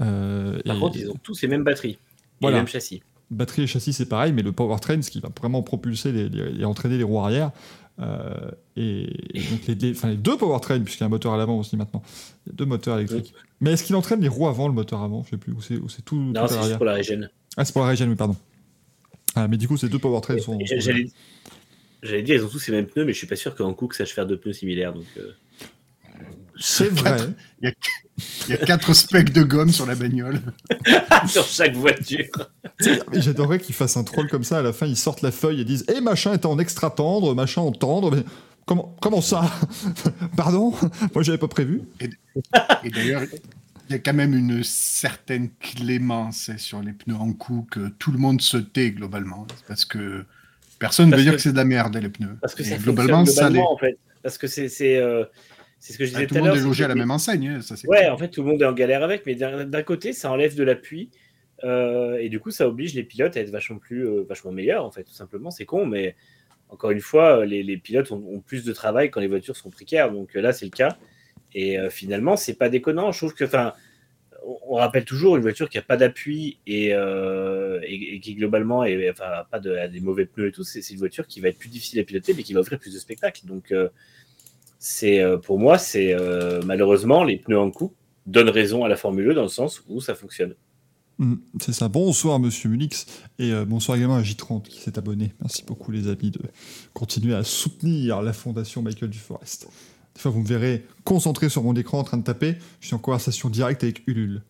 Euh, 0.00 0.58
Par 0.66 0.76
et- 0.76 0.80
contre, 0.80 0.96
ils 0.98 1.08
ont 1.10 1.16
tous 1.22 1.40
les 1.40 1.48
mêmes 1.48 1.64
batteries. 1.64 1.90
Et 1.92 1.98
Voilà. 2.42 2.56
les 2.58 2.60
mêmes 2.60 2.68
châssis. 2.68 3.02
batterie 3.30 3.62
et 3.62 3.66
châssis, 3.66 3.92
c'est 3.94 4.06
pareil, 4.08 4.32
mais 4.32 4.42
le 4.42 4.52
powertrain, 4.52 5.00
ce 5.02 5.10
qui 5.10 5.18
va 5.20 5.30
vraiment 5.40 5.62
propulser 5.62 6.12
les, 6.12 6.28
les- 6.28 6.60
et 6.60 6.64
entraîner 6.64 6.98
les 6.98 7.04
roues 7.04 7.20
arrière. 7.20 7.50
euh, 7.98 8.34
et, 8.76 9.04
et 9.34 9.40
donc 9.40 9.66
les, 9.66 9.74
les- 9.74 9.92
enfin, 9.92 10.10
les 10.10 10.16
deux 10.18 10.36
powertrains, 10.36 10.80
puisqu'il 10.80 11.00
y 11.00 11.04
a 11.04 11.06
un 11.06 11.08
moteur 11.08 11.32
à 11.32 11.38
l'avant 11.38 11.58
aussi 11.58 11.78
maintenant. 11.78 12.02
Il 12.46 12.50
y 12.50 12.52
a 12.52 12.56
deux 12.56 12.66
moteurs 12.66 12.98
électriques. 12.98 13.32
Mais 13.62 13.72
est-ce 13.72 13.82
qu'il 13.84 13.96
entraîne 13.96 14.20
les 14.20 14.28
roues 14.28 14.46
avant 14.48 14.68
le 14.68 14.74
moteur 14.74 15.00
avant? 15.00 15.24
Je 15.24 15.30
sais 15.30 15.36
plus. 15.38 15.54
Ou 15.54 15.62
c'est 15.62 15.78
ou 15.78 15.88
c'est 15.88 16.02
tout, 16.04 16.16
Non, 16.16 16.46
c'est 16.46 16.62
juste 16.62 16.76
pour 16.76 16.84
la 16.84 16.92
régène. 16.92 17.30
Ah, 17.56 17.64
c'est 17.64 17.72
pour 17.72 17.80
la 17.80 17.88
régène, 17.88 18.10
oui, 18.10 18.14
pardon. 18.14 18.36
Ah, 19.36 19.46
mais 19.48 19.56
du 19.58 19.68
coup, 19.68 19.76
ces 19.76 19.88
deux 19.88 19.98
powertrains 19.98 20.38
sont. 20.38 20.58
J'a- 20.64 20.92
J'allais 22.02 22.22
dire, 22.22 22.36
ils 22.36 22.44
ont 22.44 22.48
tous 22.48 22.66
les 22.68 22.74
mêmes 22.74 22.86
pneus, 22.86 23.04
mais 23.04 23.12
je 23.12 23.18
suis 23.18 23.26
pas 23.26 23.36
sûr 23.36 23.54
qu'en 23.54 23.72
Cook 23.74 23.94
sache 23.94 24.10
faire 24.12 24.26
deux 24.26 24.36
pneus 24.38 24.52
similaires. 24.52 24.92
Donc, 24.92 25.06
euh, 25.18 25.32
C'est 26.58 26.88
vrai. 26.88 27.18
Il 27.62 27.70
y 28.48 28.52
a 28.54 28.56
quatre 28.58 28.92
specs 28.94 29.32
de 29.32 29.42
gomme 29.42 29.70
sur 29.72 29.86
la 29.86 29.94
bagnole. 29.94 30.40
sur 31.28 31.44
chaque 31.46 31.74
voiture. 31.74 32.26
J'adorerais 33.12 33.58
qu'ils 33.58 33.74
fassent 33.74 33.96
un 33.96 34.04
troll 34.04 34.28
comme 34.28 34.44
ça. 34.44 34.58
À 34.58 34.62
la 34.62 34.72
fin, 34.72 34.86
ils 34.86 34.96
sortent 34.96 35.22
la 35.22 35.32
feuille 35.32 35.60
et 35.60 35.64
disent 35.64 35.84
Eh, 35.94 36.00
machin 36.00 36.32
est 36.32 36.46
en 36.46 36.58
extra 36.58 36.90
tendre, 36.90 37.34
machin 37.34 37.60
en 37.62 37.72
tendre. 37.72 38.14
Mais 38.14 38.22
comment, 38.66 38.94
comment 39.00 39.20
ça? 39.20 39.50
Pardon? 40.36 40.72
Moi, 41.14 41.22
j'avais 41.24 41.38
pas 41.38 41.48
prévu. 41.48 41.82
Et 42.84 42.90
d'ailleurs, 42.90 43.22
il 43.88 43.92
y 43.92 43.94
a 43.94 43.98
quand 43.98 44.14
même 44.14 44.34
une 44.34 44.62
certaine 44.64 45.50
clémence 45.60 46.50
sur 46.56 46.82
les 46.82 46.92
pneus 46.92 47.14
en 47.16 47.32
coup 47.32 47.66
que 47.70 47.88
tout 47.98 48.12
le 48.12 48.18
monde 48.18 48.40
se 48.40 48.56
tait 48.56 48.90
globalement. 48.90 49.46
Parce 49.68 49.84
que 49.84 50.24
personne 50.78 51.10
ne 51.10 51.16
veut 51.16 51.22
dire 51.22 51.32
que- 51.32 51.36
que 51.36 51.42
c'est 51.42 51.52
de 51.52 51.56
la 51.56 51.64
merde, 51.64 51.96
les 51.96 52.08
pneus. 52.08 52.36
Parce 52.40 52.54
que 52.54 52.64
ça 52.64 52.76
globalement, 52.76 53.24
ça 53.24 53.48
l'est. 53.50 53.60
en 53.60 53.76
fait. 53.76 53.98
Parce 54.22 54.38
que 54.38 54.46
c'est 54.46 54.68
c'est 54.68 54.96
euh, 54.96 55.24
ce 55.78 55.96
que 55.96 56.04
je 56.04 56.10
disais 56.10 56.22
Ah, 56.24 56.26
tout 56.26 56.34
le 56.34 56.40
monde 56.42 56.56
est 56.56 56.60
logé 56.60 56.84
à 56.84 56.88
la 56.88 56.94
même 56.96 57.10
enseigne. 57.10 57.48
hein, 57.48 57.60
ça, 57.60 57.74
Ouais, 57.86 57.98
clair. 57.98 58.14
en 58.14 58.18
fait, 58.18 58.28
tout 58.28 58.42
le 58.42 58.48
monde 58.48 58.60
est 58.62 58.66
en 58.66 58.72
galère 58.72 59.02
avec, 59.04 59.24
mais 59.26 59.34
d'un 59.36 59.82
côté, 59.82 60.12
ça 60.12 60.30
enlève 60.30 60.54
de 60.56 60.64
l'appui. 60.64 61.10
euh, 61.64 62.18
et 62.18 62.28
du 62.28 62.38
coup, 62.40 62.50
ça 62.50 62.68
oblige 62.68 62.92
les 62.94 63.02
pilotes 63.04 63.34
à 63.36 63.40
être 63.40 63.50
vachement 63.50 63.78
plus, 63.78 64.06
euh, 64.06 64.24
vachement 64.28 64.52
meilleurs, 64.52 64.84
en 64.84 64.90
fait, 64.90 65.04
tout 65.04 65.14
simplement. 65.14 65.50
C'est 65.50 65.64
con, 65.64 65.86
mais 65.86 66.14
encore 66.68 66.90
une 66.90 67.00
fois, 67.00 67.46
les, 67.46 67.62
les 67.62 67.76
pilotes 67.78 68.10
ont, 68.12 68.22
ont 68.28 68.40
plus 68.40 68.62
de 68.64 68.72
travail 68.74 69.10
quand 69.10 69.20
les 69.20 69.26
voitures 69.28 69.56
sont 69.56 69.70
précaires. 69.70 70.10
Donc 70.12 70.34
là, 70.34 70.52
c'est 70.52 70.64
le 70.66 70.70
cas. 70.70 70.98
Et 71.58 71.78
euh, 71.78 71.88
finalement, 71.88 72.36
c'est 72.36 72.54
pas 72.54 72.68
déconnant. 72.68 73.12
Je 73.12 73.18
trouve 73.18 73.32
que, 73.34 73.44
enfin, 73.44 73.72
on, 74.68 74.74
rappelle 74.74 75.06
toujours 75.06 75.36
une 75.36 75.42
voiture 75.42 75.70
qui 75.70 75.78
a 75.78 75.82
pas 75.82 75.96
d'appui 75.96 76.58
et, 76.66 76.90
euh, 76.92 77.80
qui 78.20 78.34
globalement 78.34 78.84
est, 78.84 79.10
enfin, 79.10 79.24
pas 79.50 79.56
a 79.58 79.88
des 79.88 80.00
mauvais 80.00 80.26
pneus 80.26 80.48
et 80.48 80.52
tout. 80.52 80.64
C'est 80.64 80.88
une 80.90 80.98
voiture 80.98 81.26
qui 81.26 81.40
va 81.40 81.48
être 81.48 81.58
plus 81.58 81.70
difficile 81.70 81.98
à 81.98 82.04
piloter, 82.04 82.34
mais 82.34 82.42
qui 82.42 82.52
va 82.52 82.60
offrir 82.60 82.78
plus 82.78 82.92
de 82.92 82.98
spectacles. 82.98 83.46
Donc, 83.46 83.72
euh, 83.72 83.88
c'est 84.78 85.20
euh, 85.20 85.38
pour 85.38 85.58
moi, 85.58 85.78
c'est 85.78 86.14
malheureusement 86.66 87.24
les 87.24 87.38
pneus 87.38 87.58
en 87.58 87.70
coup 87.70 87.94
donnent 88.26 88.50
raison 88.50 88.84
à 88.84 88.88
la 88.88 88.96
Formule 88.96 89.30
1 89.30 89.34
dans 89.34 89.42
le 89.42 89.48
sens 89.48 89.82
où 89.88 90.02
ça 90.02 90.14
fonctionne. 90.14 90.54
Mm, 91.18 91.36
c'est 91.60 91.72
ça. 91.72 91.88
Bonsoir, 91.88 92.38
monsieur 92.38 92.68
Mulix. 92.68 93.06
Et 93.38 93.52
bonsoir 93.64 93.96
également 93.96 94.16
à 94.16 94.22
J30 94.22 94.64
qui 94.64 94.80
s'est 94.80 94.98
abonné. 94.98 95.32
Merci 95.40 95.64
beaucoup, 95.64 95.90
les 95.90 96.08
amis, 96.08 96.30
de 96.30 96.40
continuer 96.92 97.34
à 97.34 97.44
soutenir 97.44 98.20
la 98.20 98.32
fondation 98.32 98.82
Michael 98.82 99.08
Duforest. 99.08 99.68
Des 100.16 100.20
fois, 100.22 100.30
vous 100.32 100.40
me 100.40 100.46
verrez 100.46 100.84
concentré 101.04 101.48
sur 101.48 101.62
mon 101.62 101.74
écran 101.74 102.00
en 102.00 102.04
train 102.04 102.16
de 102.16 102.24
taper. 102.24 102.56
Je 102.80 102.86
suis 102.88 102.96
en 102.96 102.98
conversation 102.98 103.48
directe 103.50 103.84
avec 103.84 104.02
Ulule. 104.08 104.42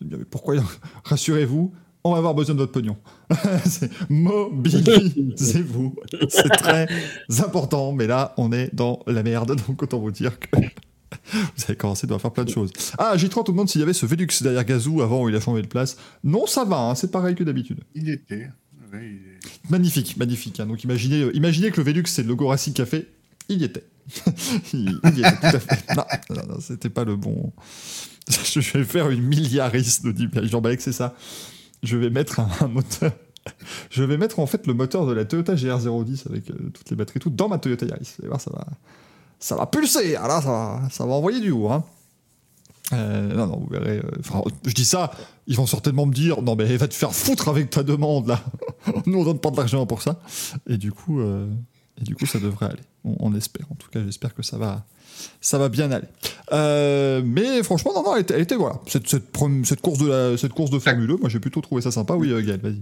Je 0.00 0.04
me 0.04 0.10
dis, 0.10 0.16
mais 0.18 0.24
pourquoi 0.24 0.56
Rassurez-vous, 1.04 1.72
on 2.02 2.12
va 2.12 2.18
avoir 2.18 2.34
besoin 2.34 2.54
de 2.54 2.60
votre 2.60 2.72
pognon. 2.72 2.96
Mobilisez-vous. 4.08 5.96
C'est 6.28 6.48
très 6.48 6.88
important. 7.40 7.92
Mais 7.92 8.06
là, 8.06 8.34
on 8.36 8.52
est 8.52 8.74
dans 8.74 9.00
la 9.06 9.22
merde. 9.22 9.56
Donc, 9.66 9.82
autant 9.82 9.98
vous 9.98 10.10
dire 10.10 10.38
que. 10.38 10.48
Vous 11.32 11.64
avez 11.64 11.76
commencé 11.76 12.06
à 12.10 12.18
faire 12.18 12.32
plein 12.32 12.44
de 12.44 12.50
choses. 12.50 12.70
Ah, 12.98 13.14
J30 13.16 13.44
te 13.46 13.50
demande 13.50 13.68
s'il 13.68 13.80
y 13.80 13.84
avait 13.84 13.92
ce 13.92 14.06
Velux 14.06 14.26
derrière 14.42 14.64
Gazou 14.64 15.02
avant 15.02 15.22
où 15.22 15.28
il 15.28 15.36
a 15.36 15.40
changé 15.40 15.62
de 15.62 15.66
place. 15.68 15.96
Non, 16.24 16.46
ça 16.46 16.64
va, 16.64 16.78
hein, 16.80 16.94
c'est 16.94 17.10
pareil 17.10 17.34
que 17.34 17.44
d'habitude. 17.44 17.80
Il 17.94 18.08
était. 18.10 18.50
ouais, 18.92 19.10
il 19.10 19.16
est- 19.32 19.70
Magnifique, 19.70 20.16
magnifique. 20.16 20.58
hein. 20.60 20.66
Donc 20.66 20.82
imaginez, 20.84 21.22
euh, 21.22 21.30
imaginez 21.36 21.70
que 21.70 21.76
le 21.78 21.84
Velux 21.84 22.02
c'est 22.06 22.22
le 22.22 22.28
logo 22.28 22.48
Racing 22.48 22.72
Café. 22.74 23.06
Il 23.48 23.60
y 23.60 23.64
était. 23.64 23.84
il, 24.72 25.00
il 25.04 25.18
était, 25.20 25.36
tout 25.36 25.56
à 25.56 25.58
fait. 25.60 25.94
Non, 25.94 26.04
non, 26.30 26.42
non, 26.48 26.60
c'était 26.60 26.90
pas 26.90 27.04
le 27.04 27.16
bon. 27.16 27.52
Je 28.28 28.60
vais 28.78 28.84
faire 28.84 29.10
une 29.10 29.22
milliariste, 29.22 30.04
nous 30.04 30.12
dit 30.12 30.28
Jean-Balek, 30.42 30.80
c'est 30.80 30.92
ça. 30.92 31.14
Je 31.82 31.96
vais 31.96 32.10
mettre 32.10 32.40
un, 32.40 32.68
moteur. 32.68 33.12
Je 33.90 34.02
vais 34.02 34.16
mettre 34.16 34.40
en 34.40 34.46
fait 34.46 34.66
le 34.66 34.74
moteur 34.74 35.06
de 35.06 35.12
la 35.12 35.24
Toyota 35.24 35.54
GR010 35.54 36.28
avec 36.28 36.50
euh, 36.50 36.70
toutes 36.72 36.90
les 36.90 36.96
batteries, 36.96 37.20
tout 37.20 37.30
dans 37.30 37.48
ma 37.48 37.58
Toyota 37.58 37.86
Yaris. 37.86 38.14
Vous 38.16 38.22
allez 38.22 38.28
voir, 38.28 38.40
ça 38.40 38.50
va, 38.52 38.66
ça 39.38 39.56
va 39.56 39.66
pulser. 39.66 40.16
Ah 40.16 40.26
là, 40.26 40.40
ça 40.40 40.50
va, 40.50 40.82
ça 40.90 41.06
va 41.06 41.12
envoyer 41.12 41.40
du 41.40 41.50
haut. 41.50 41.70
Hein. 41.70 41.84
Euh, 42.92 43.34
non, 43.34 43.46
non, 43.46 43.58
vous 43.58 43.68
verrez. 43.68 43.98
euh, 43.98 44.42
je 44.64 44.74
dis 44.74 44.84
ça, 44.84 45.10
ils 45.46 45.56
vont 45.56 45.66
certainement 45.66 46.06
me 46.06 46.12
dire 46.12 46.42
Non, 46.42 46.54
mais 46.54 46.76
va 46.76 46.88
te 46.88 46.94
faire 46.94 47.12
foutre 47.12 47.48
avec 47.48 47.70
ta 47.70 47.82
demande 47.82 48.28
là. 48.28 48.40
Nous, 49.06 49.18
on 49.18 49.24
donne 49.24 49.40
pas 49.40 49.50
de 49.50 49.56
l'argent 49.56 49.86
pour 49.86 50.02
ça. 50.02 50.20
Et 50.68 50.76
du 50.76 50.92
coup, 50.92 51.20
euh, 51.20 51.48
et 52.00 52.04
du 52.04 52.14
coup 52.14 52.26
ça 52.26 52.38
devrait 52.38 52.66
aller. 52.66 52.82
On, 53.04 53.16
on 53.20 53.34
espère. 53.34 53.66
En 53.70 53.74
tout 53.74 53.88
cas, 53.90 54.00
j'espère 54.04 54.34
que 54.34 54.42
ça 54.42 54.58
va, 54.58 54.84
ça 55.40 55.58
va 55.58 55.68
bien 55.68 55.90
aller. 55.90 56.08
Euh, 56.52 57.22
mais 57.24 57.62
franchement, 57.62 57.92
non, 57.94 58.02
non, 58.02 58.16
elle 58.16 58.40
était, 58.40 58.56
voilà. 58.56 58.80
Cette, 58.86 59.80
course 59.80 59.98
de 59.98 60.08
la, 60.08 60.36
cette 60.36 60.52
course 60.52 60.70
de 60.70 60.78
Formule 60.78 61.10
1, 61.12 61.16
moi, 61.18 61.28
j'ai 61.28 61.40
plutôt 61.40 61.60
trouvé 61.60 61.82
ça 61.82 61.90
sympa. 61.90 62.14
Oui, 62.14 62.30
euh, 62.30 62.42
Gaël, 62.42 62.60
vas-y. 62.60 62.80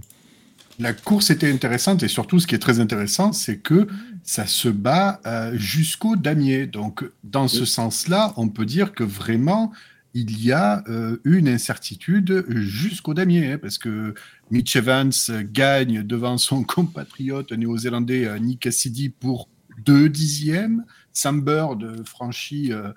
La 0.77 0.93
course 0.93 1.29
était 1.29 1.49
intéressante 1.49 2.03
et 2.03 2.09
surtout, 2.09 2.39
ce 2.39 2.47
qui 2.47 2.55
est 2.55 2.59
très 2.59 2.79
intéressant, 2.79 3.31
c'est 3.31 3.57
que 3.57 3.87
ça 4.23 4.45
se 4.45 4.67
bat 4.67 5.21
euh, 5.25 5.53
jusqu'au 5.55 6.17
damier. 6.17 6.65
Donc, 6.67 7.05
dans 7.23 7.47
ce 7.47 7.63
sens-là, 7.63 8.33
on 8.35 8.49
peut 8.49 8.65
dire 8.65 8.93
que 8.93 9.03
vraiment, 9.03 9.71
il 10.17 10.41
y 10.43 10.51
a 10.53 10.81
euh, 10.87 11.17
une 11.25 11.47
incertitude 11.49 12.45
jusqu'au 12.49 13.13
damier, 13.13 13.51
hein, 13.51 13.57
parce 13.61 13.77
que 13.77 14.13
Mitch 14.49 14.75
Evans 14.77 15.11
gagne 15.51 16.01
devant 16.03 16.37
son 16.37 16.63
compatriote 16.75 17.51
néo-zélandais 17.51 18.25
euh, 18.25 18.39
Nick 18.39 18.61
Cassidy 18.61 19.09
pour 19.09 19.49
deux 19.83 20.07
dixièmes. 20.09 20.85
Sam 21.11 21.41
Bird 21.41 22.07
franchit 22.07 22.71
euh, 22.71 22.91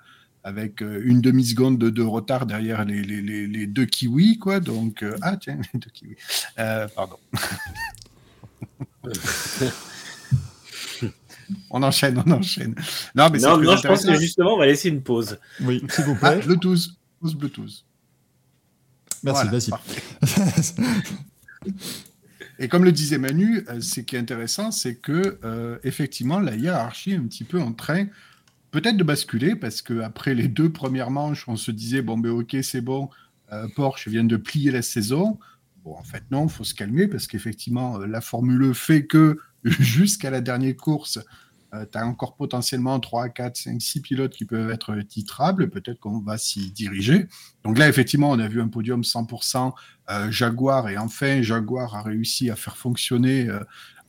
avec 0.45 0.81
euh, 0.81 1.01
une 1.03 1.19
demi-seconde 1.21 1.77
de, 1.77 1.89
de 1.89 2.01
retard 2.01 2.45
derrière 2.45 2.85
les, 2.85 3.01
les- 3.01 3.21
les- 3.21 3.47
les 3.47 3.67
deux 3.67 3.85
kiwis, 3.85 4.39
quoi. 4.39 4.61
Donc, 4.61 5.03
euh, 5.03 5.15
ah 5.21 5.35
tiens, 5.37 5.59
les 5.73 5.79
deux 5.79 5.89
kiwis. 5.91 6.15
Euh, 6.57 6.87
pardon. 6.95 7.17
on 11.69 11.83
enchaîne, 11.83 12.21
on 12.25 12.31
enchaîne. 12.31 12.75
Non, 13.15 13.29
mais 13.29 13.39
c'est 13.39 13.47
non, 13.47 13.57
non, 13.57 13.75
je 13.77 13.87
pense 13.87 14.05
que 14.05 14.15
justement, 14.19 14.55
on 14.55 14.59
va 14.59 14.65
laisser 14.67 14.89
une 14.89 15.01
pause. 15.01 15.37
Oui, 15.61 15.81
s'il 15.89 16.05
vous 16.05 16.17
Ah, 16.21 16.31
plaît. 16.33 16.41
Bluetooth, 16.45 16.79
pause 17.19 17.35
Bluetooth. 17.35 17.85
Merci, 19.23 19.47
Voilà, 19.47 19.51
vas-y. 19.51 19.71
Et 22.59 22.67
comme 22.67 22.83
le 22.83 22.91
disait 22.91 23.17
Manu, 23.17 23.65
euh, 23.69 23.79
ce 23.79 24.01
qui 24.01 24.17
est 24.17 24.19
intéressant, 24.19 24.71
c'est 24.71 24.95
que 24.95 25.39
euh, 25.43 25.77
effectivement 25.83 26.39
la 26.39 26.55
hiérarchie 26.55 27.11
est 27.11 27.15
un 27.15 27.25
petit 27.25 27.45
peu 27.45 27.59
en 27.61 27.71
train 27.71 28.05
peut-être 28.71 28.97
de 28.97 29.03
basculer 29.03 29.55
parce 29.55 29.81
que 29.81 30.01
après 30.01 30.35
les 30.35 30.49
deux 30.49 30.69
premières 30.69 31.09
manches, 31.09 31.47
on 31.47 31.55
se 31.55 31.71
disait 31.71 32.01
bon 32.01 32.17
ben 32.17 32.31
ok 32.31 32.57
c'est 32.61 32.81
bon, 32.81 33.09
euh, 33.53 33.67
Porsche 33.75 34.09
vient 34.09 34.25
de 34.25 34.35
plier 34.35 34.71
la 34.71 34.81
saison. 34.81 35.39
Bon 35.85 35.95
en 35.95 36.03
fait 36.03 36.23
non, 36.31 36.47
il 36.47 36.51
faut 36.51 36.65
se 36.65 36.75
calmer 36.75 37.07
parce 37.07 37.27
qu'effectivement 37.27 37.97
la 37.97 38.19
Formule 38.19 38.71
E 38.71 38.73
fait 38.73 39.05
que 39.05 39.37
jusqu'à 39.63 40.29
la 40.29 40.41
dernière 40.41 40.75
course, 40.75 41.19
tu 41.71 41.97
as 41.97 42.05
encore 42.05 42.35
potentiellement 42.35 42.99
3, 42.99 43.29
4, 43.29 43.55
5, 43.57 43.81
6 43.81 44.01
pilotes 44.01 44.33
qui 44.33 44.45
peuvent 44.45 44.69
être 44.71 44.95
titrables. 45.01 45.69
Peut-être 45.69 45.99
qu'on 45.99 46.19
va 46.19 46.37
s'y 46.37 46.71
diriger. 46.71 47.27
Donc 47.63 47.77
là, 47.77 47.87
effectivement, 47.87 48.29
on 48.31 48.39
a 48.39 48.47
vu 48.47 48.61
un 48.61 48.67
podium 48.67 49.01
100% 49.01 49.73
euh, 50.09 50.31
Jaguar. 50.31 50.89
Et 50.89 50.97
enfin, 50.97 51.41
Jaguar 51.41 51.95
a 51.95 52.01
réussi 52.01 52.49
à 52.49 52.55
faire 52.55 52.77
fonctionner 52.77 53.47
euh, 53.47 53.59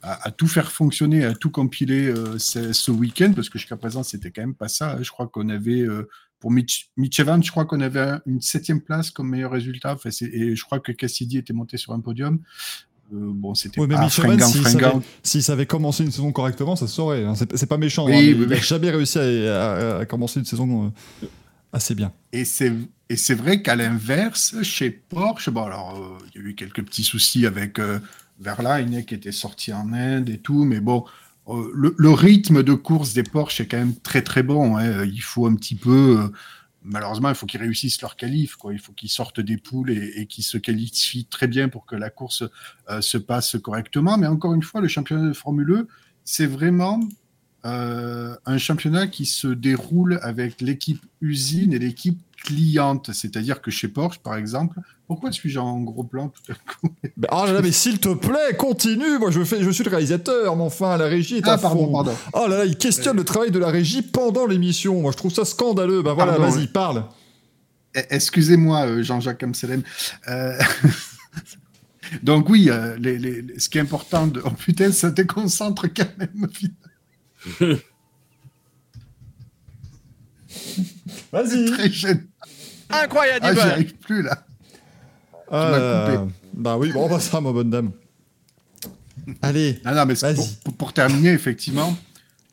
à, 0.02 0.30
tout 0.30 0.46
faire 0.46 0.72
fonctionner, 0.72 1.24
à 1.24 1.34
tout 1.34 1.50
compiler 1.50 2.06
euh, 2.06 2.38
ce, 2.38 2.90
week-end, 2.90 3.32
parce 3.34 3.48
que 3.50 3.58
jusqu'à 3.58 3.76
présent, 3.76 4.02
c'était 4.02 4.30
quand 4.30 4.42
même 4.42 4.54
pas 4.54 4.68
ça. 4.68 4.92
hein. 4.92 5.02
Je 5.02 5.10
crois 5.10 5.28
qu'on 5.28 5.48
avait, 5.50 5.82
euh, 5.82 6.08
pour 6.38 6.50
Mitch, 6.50 6.90
Mitch 6.96 7.20
Evans, 7.20 7.42
je 7.42 7.50
crois 7.50 7.66
qu'on 7.66 7.80
avait 7.80 8.00
un- 8.00 8.22
une 8.24 8.40
septième 8.40 8.80
place 8.80 9.10
comme 9.10 9.28
meilleur 9.28 9.50
résultat. 9.50 9.92
Enfin, 9.94 10.08
et 10.22 10.56
je 10.56 10.64
crois 10.64 10.80
que 10.80 10.92
Cassidy 10.92 11.36
était 11.36 11.52
monté 11.52 11.76
sur 11.76 11.92
un 11.92 12.00
podium. 12.00 12.40
Euh, 13.12 13.16
bon, 13.34 13.54
c'était 13.54 13.80
Ouais, 13.80 13.86
mais 13.86 13.94
pas 13.94 14.00
Evans, 14.02 14.10
fringant, 14.10 14.46
s'il 14.48 14.60
fringant. 14.62 14.92
savait, 14.92 15.04
s'il 15.22 15.42
savait 15.42 15.66
commencer 15.66 16.04
une 16.04 16.10
saison 16.12 16.30
correctement, 16.32 16.76
ça 16.76 16.86
se 16.86 16.94
saurait. 16.94 17.24
hein. 17.24 17.34
C'est 17.34 17.66
pas 17.66 17.76
méchant. 17.78 18.06
Oui, 18.06 18.12
hein, 18.12 18.20
mais 18.20 18.32
oui, 18.34 18.38
il 18.42 18.48
n'a 18.48 18.56
jamais 18.56 18.90
réussi 18.90 19.18
à, 19.18 19.22
à- 19.22 19.98
à 20.00 20.06
commencer 20.06 20.38
une 20.40 20.46
saison 20.46 20.92
euh, 21.22 21.26
assez 21.72 21.94
bien. 21.94 22.12
Et 22.32 22.44
c'est 22.44 22.72
et 23.08 23.16
c'est 23.16 23.34
vrai 23.34 23.60
qu'à 23.62 23.74
l'inverse, 23.74 24.54
chez 24.62 24.90
Porsche, 24.90 25.50
bon 25.50 25.64
alors 25.64 25.96
euh, 25.98 26.24
il 26.34 26.40
y 26.40 26.44
a 26.44 26.48
eu 26.48 26.54
quelques 26.54 26.84
petits 26.84 27.02
soucis 27.02 27.44
avec 27.46 27.80
euh, 27.80 27.98
Verlaine 28.40 29.04
qui 29.04 29.14
était 29.14 29.32
sorti 29.32 29.72
en 29.72 29.92
Inde 29.92 30.28
et 30.28 30.38
tout, 30.38 30.64
mais 30.64 30.78
bon, 30.80 31.04
le, 31.74 31.92
le 31.98 32.10
rythme 32.10 32.62
de 32.62 32.74
course 32.74 33.12
des 33.14 33.24
Porsche 33.24 33.60
est 33.62 33.66
quand 33.66 33.78
même 33.78 33.96
très 33.96 34.22
très 34.22 34.44
bon. 34.44 34.76
hein. 34.76 35.04
Il 35.04 35.20
faut 35.22 35.46
un 35.46 35.54
petit 35.56 35.74
peu, 35.74 36.30
malheureusement, 36.82 37.28
il 37.28 37.34
faut 37.34 37.46
qu'ils 37.46 37.60
réussissent 37.60 38.00
leur 38.02 38.16
qualif. 38.16 38.56
Il 38.70 38.78
faut 38.78 38.92
qu'ils 38.92 39.10
sortent 39.10 39.40
des 39.40 39.56
poules 39.56 39.90
et, 39.90 40.26
qu'ils 40.26 40.44
se 40.44 40.58
qualifient 40.58 41.26
très 41.26 41.46
bien 41.46 41.68
pour 41.68 41.86
que 41.86 41.96
la 41.96 42.10
course 42.10 42.44
euh, 42.88 43.00
se 43.00 43.18
passe 43.18 43.56
correctement. 43.62 44.16
Mais 44.18 44.26
encore 44.26 44.54
une 44.54 44.62
fois, 44.62 44.80
le 44.80 44.88
championnat 44.88 45.28
de 45.28 45.32
Formule 45.32 45.70
E, 45.70 45.88
c'est 46.24 46.46
vraiment 46.46 47.00
euh, 47.64 48.34
un 48.46 48.58
championnat 48.58 49.06
qui 49.06 49.26
se 49.26 49.46
déroule 49.48 50.18
avec 50.22 50.60
l'équipe 50.60 51.02
usine 51.20 51.72
et 51.72 51.78
l'équipe 51.78 52.18
cliente. 52.44 53.10
C'est-à-dire 53.12 53.60
que 53.60 53.70
chez 53.70 53.88
Porsche, 53.88 54.18
par 54.20 54.36
exemple, 54.36 54.78
pourquoi 55.06 55.30
suis-je 55.30 55.58
en 55.58 55.78
gros 55.80 56.04
plan 56.04 56.28
tout 56.30 56.52
à 56.52 56.54
coup? 56.54 56.94
Mais, 57.16 57.28
oh 57.30 57.42
là 57.44 57.52
là, 57.52 57.60
mais 57.62 57.72
s'il 57.72 57.98
te 57.98 58.14
plaît, 58.14 58.56
continue. 58.58 59.18
Moi, 59.18 59.30
je, 59.30 59.44
fais, 59.44 59.62
je 59.62 59.70
suis 59.70 59.84
le 59.84 59.90
réalisateur, 59.90 60.56
mais 60.56 60.62
enfin, 60.62 60.96
la 60.96 61.04
régie 61.06 61.36
est 61.36 61.46
à 61.48 61.52
Ah, 61.54 61.58
pardon, 61.58 61.86
fond. 61.86 61.92
pardon. 61.92 62.14
Oh 62.32 62.46
là 62.48 62.58
là, 62.58 62.64
il 62.64 62.76
questionne 62.76 63.16
le 63.16 63.24
travail 63.24 63.50
de 63.50 63.58
la 63.58 63.68
régie 63.68 64.02
pendant 64.02 64.46
l'émission. 64.46 65.00
Moi, 65.02 65.12
je 65.12 65.16
trouve 65.18 65.32
ça 65.32 65.44
scandaleux. 65.44 66.02
Bah 66.02 66.14
voilà, 66.14 66.38
vas-y, 66.38 66.66
parle. 66.66 67.04
Eh, 67.94 68.00
Excusez-moi, 68.10 68.86
euh, 68.86 69.02
Jean-Jacques 69.02 69.42
Amselem. 69.42 69.82
Euh, 70.28 70.56
Donc 72.22 72.48
oui, 72.48 72.70
les- 72.98 73.18
les- 73.18 73.42
les- 73.42 73.58
ce 73.58 73.68
qui 73.68 73.78
est 73.78 73.82
important, 73.82 74.26
de... 74.26 74.40
oh 74.44 74.50
putain, 74.50 74.90
ça 74.90 75.10
déconcentre 75.10 75.86
quand 75.94 76.08
même. 76.18 76.48
Vas-y. 81.32 81.70
Incroyable, 82.90 83.46
Ah, 83.46 83.54
j'y 83.54 83.60
arrive 83.60 83.94
plus 83.96 84.22
là. 84.22 84.44
M'as 85.50 86.06
coupé. 86.06 86.32
Bah 86.54 86.76
oui, 86.76 86.92
bon, 86.92 87.08
bah 87.08 87.20
ça, 87.20 87.40
ma 87.40 87.52
bonne 87.52 87.70
dame. 87.70 87.92
Allez. 89.42 89.80
Non, 89.84 89.94
non, 89.94 90.06
mais 90.06 90.14
pour, 90.76 90.92
terminer, 90.92 91.30
effectivement, 91.30 91.96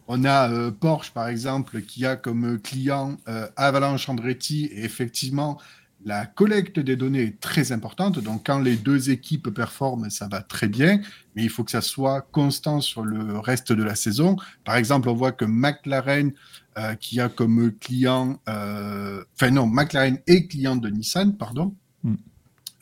on 0.08 0.23
a 0.26 0.50
euh, 0.50 0.71
Porsche, 0.71 1.12
par 1.12 1.28
exemple, 1.28 1.82
qui 1.82 2.06
a 2.06 2.15
comme 2.15 2.56
euh, 2.56 2.58
client 2.58 3.17
euh, 3.28 3.47
Avalanche 3.56 4.08
Andretti, 4.10 4.65
et 4.65 4.84
effectivement, 4.84 5.60
la 6.05 6.25
collecte 6.25 6.79
des 6.79 6.95
données 6.95 7.23
est 7.23 7.39
très 7.39 7.71
importante. 7.71 8.19
Donc, 8.19 8.45
quand 8.45 8.60
les 8.60 8.75
deux 8.75 9.10
équipes 9.10 9.49
performent, 9.49 10.10
ça 10.10 10.27
va 10.27 10.41
très 10.41 10.67
bien, 10.67 11.01
mais 11.36 11.43
il 11.43 11.49
faut 11.49 11.63
que 11.63 11.71
ça 11.71 11.81
soit 11.81 12.21
constant 12.21 12.81
sur 12.81 13.03
le 13.03 13.39
reste 13.39 13.71
de 13.73 13.83
la 13.83 13.95
saison. 13.95 14.38
Par 14.63 14.75
exemple, 14.75 15.10
on 15.10 15.13
voit 15.13 15.31
que 15.31 15.45
McLaren, 15.45 16.31
euh, 16.77 16.95
qui 16.95 17.19
a 17.19 17.29
comme 17.29 17.71
client, 17.79 18.39
euh, 18.47 19.23
enfin 19.36 19.51
non, 19.51 19.65
McLaren 19.67 20.19
est 20.27 20.47
client 20.47 20.75
de 20.75 20.89
Nissan, 20.89 21.36
pardon. 21.36 21.75
Mm. 22.03 22.15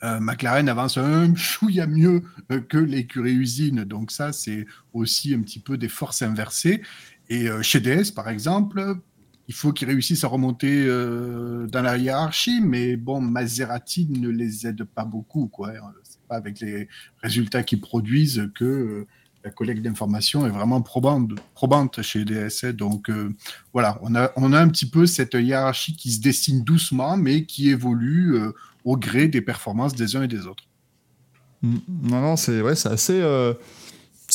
Euh, 0.02 0.20
McLaren 0.20 0.68
avance 0.68 0.98
un 0.98 1.34
chouïa 1.34 1.86
mieux 1.86 2.22
que 2.68 2.76
l'écurie 2.76 3.32
usine. 3.32 3.84
Donc 3.84 4.10
ça, 4.10 4.32
c'est 4.32 4.66
aussi 4.92 5.34
un 5.34 5.40
petit 5.40 5.58
peu 5.58 5.78
des 5.78 5.88
forces 5.88 6.20
inversées. 6.20 6.82
Et 7.28 7.48
chez 7.62 7.80
DS, 7.80 8.12
par 8.14 8.28
exemple, 8.28 8.98
il 9.48 9.54
faut 9.54 9.72
qu'ils 9.72 9.88
réussissent 9.88 10.24
à 10.24 10.28
remonter 10.28 10.84
euh, 10.86 11.66
dans 11.68 11.82
la 11.82 11.96
hiérarchie, 11.96 12.60
mais 12.60 12.96
bon, 12.96 13.20
Maserati 13.20 14.08
ne 14.10 14.28
les 14.28 14.66
aide 14.66 14.84
pas 14.84 15.04
beaucoup. 15.04 15.46
quoi. 15.46 15.72
C'est 16.02 16.20
pas 16.28 16.36
avec 16.36 16.60
les 16.60 16.88
résultats 17.22 17.62
qu'ils 17.62 17.80
produisent 17.80 18.50
que 18.54 18.64
euh, 18.64 19.06
la 19.44 19.50
collecte 19.50 19.82
d'informations 19.82 20.44
est 20.46 20.50
vraiment 20.50 20.82
probante, 20.82 21.30
probante 21.54 22.02
chez 22.02 22.24
DS. 22.24 22.72
Donc 22.72 23.08
euh, 23.08 23.32
voilà, 23.72 23.98
on 24.02 24.16
a, 24.16 24.32
on 24.34 24.52
a 24.52 24.60
un 24.60 24.68
petit 24.68 24.90
peu 24.90 25.06
cette 25.06 25.34
hiérarchie 25.34 25.94
qui 25.94 26.10
se 26.10 26.20
dessine 26.20 26.64
doucement, 26.64 27.16
mais 27.16 27.44
qui 27.44 27.70
évolue 27.70 28.36
au 28.84 28.96
gré 28.96 29.28
des 29.28 29.40
performances 29.40 29.94
des 29.94 30.16
uns 30.16 30.22
et 30.24 30.28
des 30.28 30.46
autres. 30.46 30.64
Mm, 31.62 31.76
Non, 32.02 32.20
non, 32.20 32.36
c'est 32.36 32.60
ouais, 32.60 32.86
assez, 32.86 33.22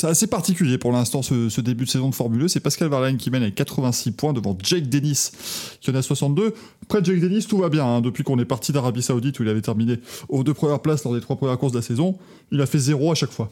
c'est 0.02 0.08
assez 0.08 0.26
particulier 0.28 0.78
pour 0.80 0.92
l'instant 0.92 1.22
ce, 1.22 1.48
ce 1.50 1.62
début 1.62 1.86
de 1.86 1.90
saison 1.90 2.10
de 2.10 2.16
Formule 2.16 2.44
1. 2.44 2.48
C'est 2.48 2.60
Pascal 2.60 2.90
Verlaine 2.90 3.18
qui 3.18 3.30
mène 3.30 3.44
avec 3.44 3.54
86 3.56 4.12
points 4.14 4.34
devant 4.34 4.58
Jake 4.64 4.90
Dennis 4.90 5.32
qui 5.80 5.92
en 5.92 5.96
a 5.96 6.02
62. 6.02 6.54
Après 6.84 7.04
Jake 7.04 7.20
Dennis, 7.20 7.46
tout 7.48 7.58
va 7.60 7.70
bien. 7.70 7.86
hein. 7.86 8.02
Depuis 8.02 8.24
qu'on 8.24 8.40
est 8.40 8.46
parti 8.46 8.72
d'Arabie 8.72 9.04
Saoudite 9.04 9.40
où 9.40 9.44
il 9.44 9.50
avait 9.50 9.62
terminé 9.62 10.00
aux 10.28 10.44
deux 10.44 10.54
premières 10.56 10.82
places 10.82 11.04
lors 11.04 11.14
des 11.14 11.22
trois 11.22 11.36
premières 11.36 11.58
courses 11.60 11.72
de 11.74 11.78
la 11.78 11.84
saison, 11.84 12.18
il 12.52 12.60
a 12.62 12.66
fait 12.66 12.80
zéro 12.80 13.12
à 13.12 13.16
chaque 13.16 13.32
fois. 13.32 13.50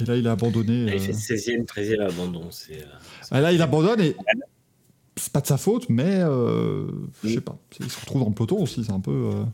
Et 0.00 0.04
là, 0.04 0.16
il 0.16 0.26
a 0.26 0.32
abandonné. 0.32 0.92
Il 0.94 1.00
fait 1.00 1.12
euh, 1.12 1.36
16e, 1.36 1.64
13e 1.66 2.00
abandon. 2.00 2.48
C'est, 2.50 2.80
euh, 2.80 2.86
Ah, 3.30 3.40
là, 3.40 3.52
il 3.52 3.60
abandonne 3.60 4.00
et 4.00 4.16
c'est 5.16 5.32
pas 5.32 5.40
de 5.40 5.46
sa 5.46 5.56
faute, 5.58 5.88
mais 5.88 6.18
euh, 6.20 6.86
je 7.24 7.34
sais 7.34 7.40
pas. 7.40 7.58
Il 7.80 7.90
se 7.90 8.00
retrouve 8.00 8.22
dans 8.22 8.28
le 8.28 8.34
peloton 8.34 8.62
aussi. 8.62 8.84
C'est 8.84 8.92
un 8.92 9.00
peu, 9.00 9.10
euh, 9.10 9.44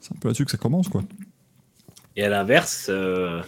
c'est 0.00 0.12
un 0.14 0.18
peu 0.18 0.28
là-dessus 0.28 0.44
que 0.44 0.50
ça 0.50 0.58
commence, 0.58 0.88
quoi. 0.88 1.02
Et 2.16 2.24
à 2.24 2.28
l'inverse, 2.30 2.86
euh, 2.88 3.42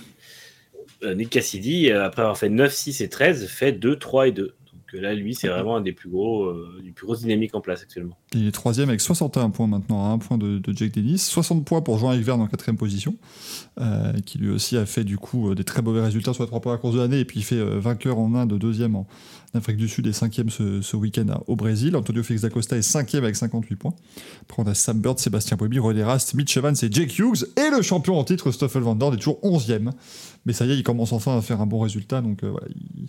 Nick 1.02 1.30
Cassidy, 1.30 1.90
euh, 1.90 2.04
après 2.04 2.22
avoir 2.22 2.38
fait 2.38 2.48
9, 2.48 2.72
6 2.72 3.00
et 3.00 3.08
13, 3.08 3.46
fait 3.46 3.72
2, 3.72 3.96
3 3.96 4.28
et 4.28 4.32
2. 4.32 4.54
Euh, 4.94 5.00
là, 5.00 5.14
lui, 5.14 5.34
c'est 5.34 5.48
vraiment 5.48 5.76
un 5.76 5.80
des 5.80 5.92
plus 5.92 6.08
gros, 6.08 6.44
euh, 6.44 6.80
du 6.82 6.92
plus 6.92 7.06
gros 7.06 7.16
dynamique 7.16 7.54
en 7.54 7.60
place 7.60 7.82
actuellement. 7.82 8.16
Il 8.34 8.46
est 8.46 8.52
troisième 8.52 8.88
avec 8.88 9.00
61 9.00 9.50
points 9.50 9.66
maintenant, 9.66 10.04
à 10.04 10.08
un 10.08 10.18
point 10.18 10.36
de, 10.36 10.58
de 10.58 10.76
Jake 10.76 10.92
Dennis. 10.92 11.18
60 11.18 11.64
points 11.64 11.80
pour 11.80 11.98
Jean-Yves 11.98 12.24
Verne 12.24 12.40
en 12.42 12.46
quatrième 12.46 12.76
position, 12.76 13.16
euh, 13.80 14.12
qui 14.26 14.38
lui 14.38 14.50
aussi 14.50 14.76
a 14.76 14.84
fait 14.84 15.04
du 15.04 15.16
coup 15.16 15.50
euh, 15.50 15.54
des 15.54 15.64
très 15.64 15.80
mauvais 15.80 16.02
résultats 16.02 16.34
sur 16.34 16.42
les 16.42 16.48
trois 16.48 16.60
premières 16.60 16.80
courses 16.80 16.94
de 16.94 17.00
l'année, 17.00 17.20
et 17.20 17.24
puis 17.24 17.40
il 17.40 17.42
fait 17.42 17.56
euh, 17.56 17.78
vainqueur 17.78 18.18
en 18.18 18.34
Inde, 18.34 18.58
deuxième 18.58 18.96
en 18.96 19.06
Afrique 19.54 19.78
du 19.78 19.88
Sud 19.88 20.06
et 20.06 20.12
cinquième 20.12 20.50
ce, 20.50 20.82
ce 20.82 20.96
week-end 20.96 21.42
au 21.46 21.56
Brésil. 21.56 21.96
Antonio 21.96 22.22
Félix 22.22 22.42
da 22.42 22.50
Costa 22.50 22.76
est 22.76 22.82
cinquième 22.82 23.24
avec 23.24 23.36
58 23.36 23.76
points. 23.76 23.94
Après 24.42 24.62
on 24.62 24.66
a 24.66 24.74
Sam 24.74 25.00
Bird, 25.00 25.18
Sébastien 25.18 25.56
Poiby, 25.56 25.78
René 25.78 26.02
Rast, 26.02 26.34
Mitch 26.34 26.54
Evans 26.56 26.74
et 26.82 26.92
Jake 26.92 27.18
Hughes, 27.18 27.46
et 27.56 27.70
le 27.70 27.80
champion 27.80 28.18
en 28.18 28.24
titre 28.24 28.50
Stoffel 28.52 28.82
Van 28.82 28.94
Dorn 28.94 29.14
est 29.14 29.18
toujours 29.18 29.40
11e. 29.42 29.90
Mais 30.44 30.52
ça 30.52 30.66
y 30.66 30.72
est, 30.72 30.76
il 30.76 30.82
commence 30.82 31.12
enfin 31.12 31.38
à 31.38 31.40
faire 31.40 31.62
un 31.62 31.66
bon 31.66 31.80
résultat, 31.80 32.20
donc 32.20 32.44
euh, 32.44 32.50
voilà, 32.50 32.66
il 32.68 33.08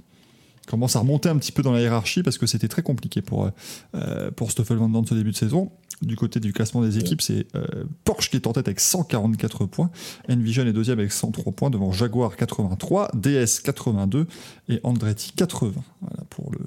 commence 0.70 0.96
à 0.96 1.00
remonter 1.00 1.30
un 1.30 1.38
petit 1.38 1.52
peu 1.52 1.64
dans 1.64 1.72
la 1.72 1.82
hiérarchie 1.82 2.24
parce 2.24 2.38
que 2.38 2.46
c'était 2.46 2.68
très 2.68 2.84
compliqué 2.84 3.22
pour, 3.22 3.46
euh, 3.46 3.50
euh, 3.96 4.32
pour 4.32 4.52
Stoffel 4.52 4.78
Van 4.78 5.04
ce 5.06 5.14
début 5.14 5.32
de 5.32 5.36
saison. 5.36 5.72
Du 6.02 6.16
côté 6.16 6.40
du 6.40 6.54
classement 6.54 6.82
des 6.82 6.98
équipes, 6.98 7.22
c'est 7.22 7.48
euh, 7.56 7.84
Porsche 8.06 8.30
qui 8.30 8.38
est 8.38 8.48
en 8.48 8.54
tête 8.54 8.70
avec 8.70 8.80
144 8.80 9.66
points, 9.66 9.92
Envision 10.30 10.66
est 10.66 10.72
deuxième 10.72 11.00
avec 11.00 11.12
103 11.12 11.52
points 11.52 11.70
devant 11.70 11.92
Jaguar 11.92 12.38
83, 12.38 13.10
DS 13.16 13.60
82 13.64 14.26
et 14.70 14.80
Andretti 14.84 15.34
80. 15.36 15.74
Voilà 16.00 16.24
pour 16.30 16.52
le, 16.52 16.60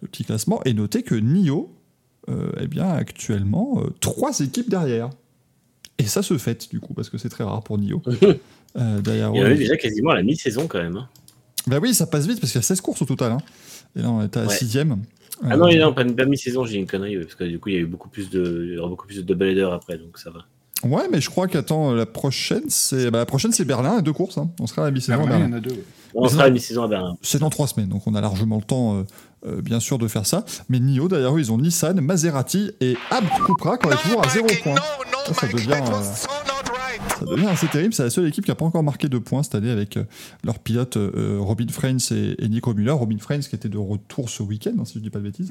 le 0.00 0.08
petit 0.08 0.24
classement. 0.24 0.60
Et 0.64 0.74
notez 0.74 1.04
que 1.04 1.14
NIO, 1.14 1.72
euh, 2.28 2.50
eh 2.60 2.66
bien 2.66 2.88
actuellement, 2.88 3.82
euh, 3.84 3.90
trois 4.00 4.40
équipes 4.40 4.68
derrière. 4.68 5.10
Et 5.98 6.04
ça 6.04 6.22
se 6.22 6.36
fait 6.38 6.68
du 6.70 6.80
coup 6.80 6.94
parce 6.94 7.08
que 7.08 7.18
c'est 7.18 7.28
très 7.28 7.44
rare 7.44 7.62
pour 7.62 7.78
NIO. 7.78 8.02
Derrière 8.74 9.30
Il 9.34 9.38
y 9.38 9.44
en 9.44 9.48
eux, 9.48 9.52
a 9.52 9.54
déjà 9.54 9.76
quasiment 9.76 10.10
à 10.10 10.14
la 10.14 10.22
mi-saison 10.22 10.66
quand 10.66 10.82
même. 10.82 11.06
Bah 11.66 11.78
oui, 11.80 11.94
ça 11.94 12.06
passe 12.06 12.26
vite 12.26 12.40
parce 12.40 12.52
qu'il 12.52 12.58
y 12.60 12.64
a 12.64 12.66
16 12.66 12.80
courses 12.80 13.02
au 13.02 13.04
total. 13.04 13.32
hein. 13.32 13.38
Et 13.96 14.02
là, 14.02 14.10
on 14.10 14.22
est 14.22 14.36
à 14.36 14.44
Ouais. 14.46 14.54
6 14.56 14.78
Ah 15.44 15.56
non, 15.56 15.68
non, 15.74 15.92
pas, 15.92 16.04
pas 16.04 16.24
mi-saison, 16.24 16.64
j'ai 16.64 16.76
une 16.78 16.86
connerie, 16.86 17.18
parce 17.18 17.34
que 17.34 17.44
du 17.44 17.58
coup, 17.58 17.68
il 17.70 17.74
y 17.74 17.78
a 17.78 17.80
eu 17.80 17.86
beaucoup 17.86 18.08
plus 18.08 18.30
de, 18.30 18.66
il 18.70 18.74
y 18.74 18.78
aura 18.78 18.88
beaucoup 18.88 19.06
plus 19.06 19.16
de 19.16 19.22
double 19.22 19.44
header 19.46 19.68
après, 19.72 19.98
donc 19.98 20.18
ça 20.18 20.30
va. 20.30 20.40
Ouais, 20.88 21.04
mais 21.10 21.20
je 21.20 21.30
crois 21.30 21.46
qu'attends, 21.46 21.92
la 21.92 22.06
prochaine, 22.06 22.64
c'est 22.68 23.10
bah, 23.10 23.18
la 23.18 23.26
prochaine, 23.26 23.52
c'est 23.52 23.64
Berlin, 23.64 23.98
et 23.98 24.02
deux 24.02 24.12
courses. 24.12 24.38
hein. 24.38 24.50
On 24.60 24.66
sera 24.66 24.82
à 24.82 24.84
la 24.86 24.90
mi-saison 24.90 25.14
à 25.14 25.26
Berlin, 25.26 25.34
il 25.34 25.38
y 25.38 25.50
Berlin. 25.50 25.54
en 25.54 25.58
a 25.58 25.60
deux. 25.60 25.84
On 26.14 26.22
Mais 26.24 26.28
sera 26.28 26.42
à 26.42 26.46
la 26.46 26.50
mi-saison 26.52 26.82
à 26.82 26.88
Berlin. 26.88 27.16
C'est 27.22 27.38
dans 27.38 27.50
trois 27.50 27.66
semaines, 27.68 27.88
donc 27.88 28.02
on 28.06 28.14
a 28.14 28.20
largement 28.20 28.56
le 28.56 28.62
temps, 28.64 28.96
euh, 28.98 29.02
euh, 29.46 29.62
bien 29.62 29.78
sûr, 29.80 29.98
de 29.98 30.08
faire 30.08 30.26
ça. 30.26 30.44
Mais 30.68 30.78
NIO, 30.80 31.08
d'ailleurs, 31.08 31.38
ils 31.38 31.50
ont 31.52 31.58
Nissan, 31.58 32.00
Maserati 32.00 32.72
et 32.80 32.96
Abt 33.10 33.28
Cupra 33.46 33.78
qui 33.78 33.88
est 33.88 33.96
toujours 34.02 34.24
à 34.24 34.28
0 34.28 34.46
points. 34.62 34.74
Ça, 35.26 35.34
ça 35.34 35.46
devient, 35.48 35.72
euh, 35.72 36.51
ça 37.26 37.34
devient 37.34 37.46
assez 37.46 37.66
terrible. 37.68 37.94
C'est 37.94 38.02
la 38.04 38.10
seule 38.10 38.26
équipe 38.28 38.44
qui 38.44 38.50
n'a 38.50 38.54
pas 38.54 38.64
encore 38.64 38.82
marqué 38.82 39.08
de 39.08 39.18
points 39.18 39.42
cette 39.42 39.54
année 39.54 39.70
avec 39.70 39.96
euh, 39.96 40.04
leurs 40.44 40.58
pilotes 40.58 40.96
euh, 40.96 41.38
Robin 41.40 41.66
Freins 41.68 41.96
et, 42.10 42.48
Nico 42.48 42.74
Müller. 42.74 42.90
Robin 42.92 43.18
Freins 43.18 43.40
qui 43.40 43.54
était 43.54 43.68
de 43.68 43.78
retour 43.78 44.28
ce 44.30 44.42
week-end, 44.42 44.72
hein, 44.78 44.84
si 44.84 44.94
je 44.94 44.98
ne 44.98 45.04
dis 45.04 45.10
pas 45.10 45.18
de 45.18 45.24
bêtises. 45.24 45.50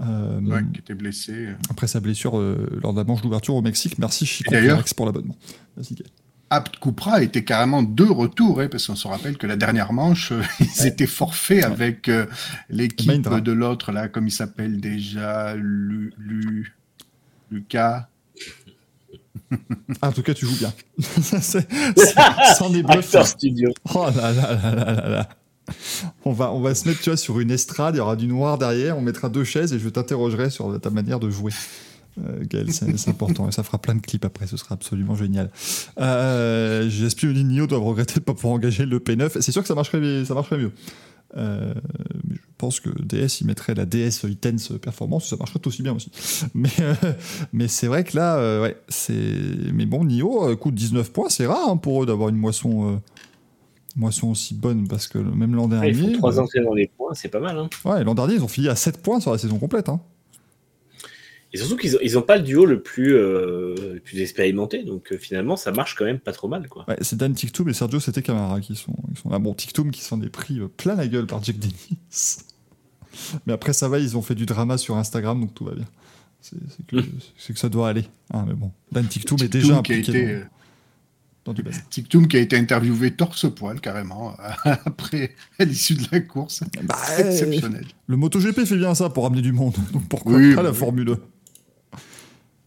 Euh, 0.00 0.40
Ouais, 0.40 0.62
qui 0.72 0.80
était 0.80 0.94
blessé. 0.94 1.48
Après 1.70 1.86
sa 1.86 2.00
blessure 2.00 2.38
euh, 2.38 2.68
lors 2.82 2.92
de 2.92 2.98
la 2.98 3.04
manche 3.04 3.22
d'ouverture 3.22 3.54
au 3.54 3.62
Mexique. 3.62 3.98
Merci 3.98 4.26
Chico 4.26 4.54
pour 4.96 5.06
l'abonnement. 5.06 5.36
Merci, 5.76 5.94
Gaël. 5.94 6.08
Apt 6.50 6.78
Cupra 6.80 7.22
était 7.22 7.44
carrément 7.44 7.82
de 7.82 8.04
retour, 8.04 8.60
hein, 8.60 8.68
parce 8.70 8.86
qu'on 8.86 8.94
se 8.94 9.08
rappelle 9.08 9.38
que 9.38 9.46
la 9.46 9.56
dernière 9.56 9.94
manche, 9.94 10.32
euh, 10.32 10.42
ils 10.60 10.86
étaient 10.86 11.06
forfaits 11.06 11.64
avec 11.64 12.10
euh, 12.10 12.26
l'équipe 12.68 13.26
de 13.26 13.52
l'autre, 13.52 13.90
là, 13.90 14.08
comme 14.08 14.26
il 14.28 14.32
s'appelle 14.32 14.78
déjà, 14.78 15.54
Lu, 15.56 16.12
Lu- 16.18 16.74
Lucas. 17.50 18.08
Ah, 20.00 20.08
en 20.08 20.12
tout 20.12 20.22
cas, 20.22 20.34
tu 20.34 20.46
joues 20.46 20.56
bien. 20.58 20.72
C'est- 21.22 21.66
C'en 22.58 22.72
est 22.74 22.82
bluffant. 22.82 22.98
Acteur 22.98 23.26
studio. 23.26 23.70
Oh 23.94 24.06
là 24.16 24.32
là 24.32 24.52
là 24.54 24.74
là 24.74 24.84
là 24.94 25.08
là. 25.08 25.28
On 26.24 26.32
va, 26.32 26.52
on 26.52 26.60
va 26.60 26.74
se 26.74 26.88
mettre, 26.88 27.00
tu 27.00 27.10
vois, 27.10 27.16
sur 27.16 27.38
une 27.40 27.50
estrade, 27.50 27.94
il 27.94 27.98
y 27.98 28.00
aura 28.00 28.16
du 28.16 28.26
noir 28.26 28.58
derrière, 28.58 28.98
on 28.98 29.00
mettra 29.00 29.28
deux 29.28 29.44
chaises 29.44 29.72
et 29.72 29.78
je 29.78 29.88
t'interrogerai 29.88 30.50
sur 30.50 30.80
ta 30.80 30.90
manière 30.90 31.20
de 31.20 31.30
jouer. 31.30 31.52
Euh, 32.22 32.40
Gaël, 32.42 32.70
c'est 32.72 33.08
important 33.08 33.48
et 33.48 33.52
ça 33.52 33.62
fera 33.62 33.78
plein 33.78 33.94
de 33.94 34.00
clips 34.00 34.24
après, 34.24 34.46
ce 34.46 34.56
sera 34.56 34.74
absolument 34.74 35.14
génial. 35.14 35.50
Euh, 35.98 36.88
J'espère 36.90 37.30
que 37.32 37.38
Nio 37.38 37.66
doivent 37.66 37.84
regretter 37.84 38.14
de 38.14 38.20
ne 38.20 38.24
pas 38.24 38.34
pouvoir 38.34 38.54
engager 38.54 38.84
le 38.84 38.98
P9. 38.98 39.40
C'est 39.40 39.52
sûr 39.52 39.62
que 39.62 39.68
ça 39.68 39.74
marcherait, 39.74 40.24
ça 40.24 40.34
marcherait 40.34 40.58
mieux. 40.58 40.72
Euh, 41.36 41.72
mais 42.28 42.34
je 42.36 42.40
pense 42.58 42.80
que 42.80 42.90
DS, 43.02 43.40
il 43.40 43.46
mettrait 43.46 43.74
la 43.74 43.86
DS 43.86 44.24
Intense 44.24 44.72
Performance, 44.80 45.28
ça 45.28 45.36
marcherait 45.36 45.60
aussi 45.66 45.82
bien 45.82 45.94
aussi. 45.94 46.10
Mais, 46.54 46.68
euh, 46.80 46.94
mais 47.52 47.68
c'est 47.68 47.86
vrai 47.86 48.04
que 48.04 48.16
là, 48.16 48.36
euh, 48.36 48.62
ouais, 48.62 48.76
c'est. 48.88 49.14
Mais 49.72 49.86
bon, 49.86 50.04
Nio 50.04 50.56
coûte 50.56 50.74
19 50.74 51.12
points, 51.12 51.28
c'est 51.28 51.46
rare 51.46 51.68
hein, 51.70 51.76
pour 51.76 52.02
eux 52.02 52.06
d'avoir 52.06 52.28
une 52.28 52.36
moisson, 52.36 53.00
moisson 53.96 54.30
aussi 54.30 54.54
bonne 54.54 54.88
parce 54.88 55.08
que 55.08 55.18
même 55.18 55.54
l'an 55.54 55.68
Ouais, 55.68 55.90
ils 55.90 55.96
dernier. 55.96 56.12
font 56.14 56.18
trois 56.18 56.38
euh, 56.38 56.42
entrées 56.42 56.60
dans 56.62 56.74
les 56.74 56.88
points, 56.88 57.14
c'est 57.14 57.28
pas 57.28 57.40
mal. 57.40 57.58
Hein. 57.58 57.68
ouais, 57.84 58.04
l'an 58.04 58.14
dernier, 58.14 58.34
ils 58.34 58.44
ont 58.44 58.48
fini 58.48 58.68
à 58.68 58.76
7 58.76 59.02
points 59.02 59.20
sur 59.20 59.32
la 59.32 59.38
saison 59.38 59.58
complète. 59.58 59.88
Hein. 59.88 60.00
Et 61.52 61.58
surtout 61.58 61.76
qu'ils 61.76 61.96
ont, 61.96 61.98
ils 62.02 62.18
ont 62.18 62.22
pas 62.22 62.36
le 62.36 62.42
duo 62.42 62.64
le 62.64 62.82
plus, 62.82 63.14
euh, 63.14 63.74
le 63.94 64.00
plus 64.00 64.20
expérimenté, 64.20 64.84
donc 64.84 65.12
euh, 65.12 65.18
finalement 65.18 65.56
ça 65.56 65.70
marche 65.70 65.94
quand 65.94 66.06
même 66.06 66.18
pas 66.18 66.32
trop 66.32 66.48
mal. 66.48 66.66
Quoi. 66.68 66.86
Ouais, 66.88 66.96
c'est 67.02 67.16
Dan 67.16 67.34
Tiktoum 67.34 67.68
et 67.68 67.74
Sergio 67.74 68.00
C'était 68.00 68.22
Camara 68.22 68.60
qui 68.60 68.74
sont, 68.74 68.94
qui 69.14 69.20
sont 69.20 69.28
là. 69.28 69.38
Bon, 69.38 69.52
Tiktoum 69.52 69.90
qui 69.90 70.02
s'en 70.02 70.22
est 70.22 70.30
pris 70.30 70.60
euh, 70.60 70.68
plein 70.68 70.94
la 70.94 71.06
gueule 71.06 71.26
par 71.26 71.44
Jack 71.44 71.58
Dennis. 71.58 72.38
Mais 73.46 73.52
après, 73.52 73.74
ça 73.74 73.90
va, 73.90 73.98
ils 73.98 74.16
ont 74.16 74.22
fait 74.22 74.34
du 74.34 74.46
drama 74.46 74.78
sur 74.78 74.96
Instagram, 74.96 75.40
donc 75.40 75.54
tout 75.54 75.64
va 75.64 75.74
bien. 75.74 75.84
C'est 76.40 76.56
c'est 77.36 77.52
que, 77.52 77.58
ça 77.58 77.68
doit 77.68 77.88
aller. 77.88 78.04
hein, 78.32 78.44
mais 78.48 78.54
bon, 78.54 78.72
Dan 78.90 79.06
Tiktoum 79.06 79.38
est 79.42 79.48
déjà 79.48 79.82
Tiktoum 79.82 79.82
qui 79.82 79.92
a 79.92 79.96
impliqué 79.96 80.22
été, 80.22 80.34
dans, 81.44 81.52
dans 81.52 82.18
du 82.18 82.28
qui 82.28 82.36
a 82.36 82.40
été 82.40 82.56
interviewé 82.56 83.12
torse-poil 83.12 83.80
carrément 83.80 84.34
après 84.64 85.36
à 85.60 85.64
l'issue 85.64 85.94
de 85.94 86.04
la 86.10 86.20
course. 86.20 86.64
Bah, 86.82 86.96
Exceptionnel. 87.18 87.84
Le 88.08 88.16
MotoGP 88.16 88.64
fait 88.64 88.76
bien 88.76 88.94
ça 88.94 89.10
pour 89.10 89.22
ramener 89.24 89.42
du 89.42 89.52
monde. 89.52 89.76
Donc 89.92 90.08
pourquoi 90.08 90.32
Oui, 90.32 90.50
pas 90.50 90.56
bah 90.56 90.62
la 90.64 90.70
oui. 90.70 90.76
Formule 90.76 91.10
1 91.10 91.18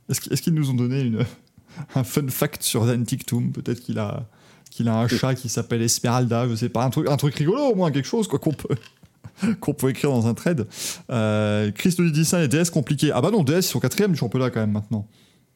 Est-ce 0.09 0.41
qu'ils 0.41 0.53
nous 0.53 0.69
ont 0.69 0.73
donné 0.75 1.01
une, 1.01 1.19
un 1.95 2.03
fun 2.03 2.27
fact 2.27 2.63
sur 2.63 2.85
Dan 2.85 3.03
Tiktoum 3.03 3.51
Peut-être 3.51 3.79
qu'il 3.81 3.97
a, 3.99 4.25
qu'il 4.71 4.87
a 4.87 4.95
un 4.99 5.07
chat 5.07 5.35
qui 5.35 5.49
s'appelle 5.49 5.81
Esmeralda, 5.81 6.47
je 6.47 6.55
sais 6.55 6.69
pas, 6.69 6.83
un 6.83 6.89
truc, 6.89 7.09
un 7.09 7.17
truc 7.17 7.35
rigolo 7.35 7.61
au 7.63 7.75
moins, 7.75 7.91
quelque 7.91 8.07
chose 8.07 8.27
quoi 8.27 8.39
qu'on 8.39 8.53
peut, 8.53 8.75
qu'on 9.59 9.73
peut 9.73 9.89
écrire 9.89 10.11
dans 10.11 10.27
un 10.27 10.33
trade. 10.33 10.67
Euh, 11.09 11.71
Chris 11.71 11.95
nous 11.99 12.09
dit 12.11 12.25
ça, 12.25 12.39
les 12.39 12.47
DS 12.47 12.69
compliqués. 12.71 13.11
Ah 13.13 13.21
bah 13.21 13.31
non, 13.31 13.43
DS 13.43 13.57
ils 13.59 13.63
sont 13.63 13.79
quatrième 13.79 14.11
du 14.11 14.17
championnat 14.17 14.49
quand 14.49 14.59
même 14.59 14.71
maintenant. 14.71 15.07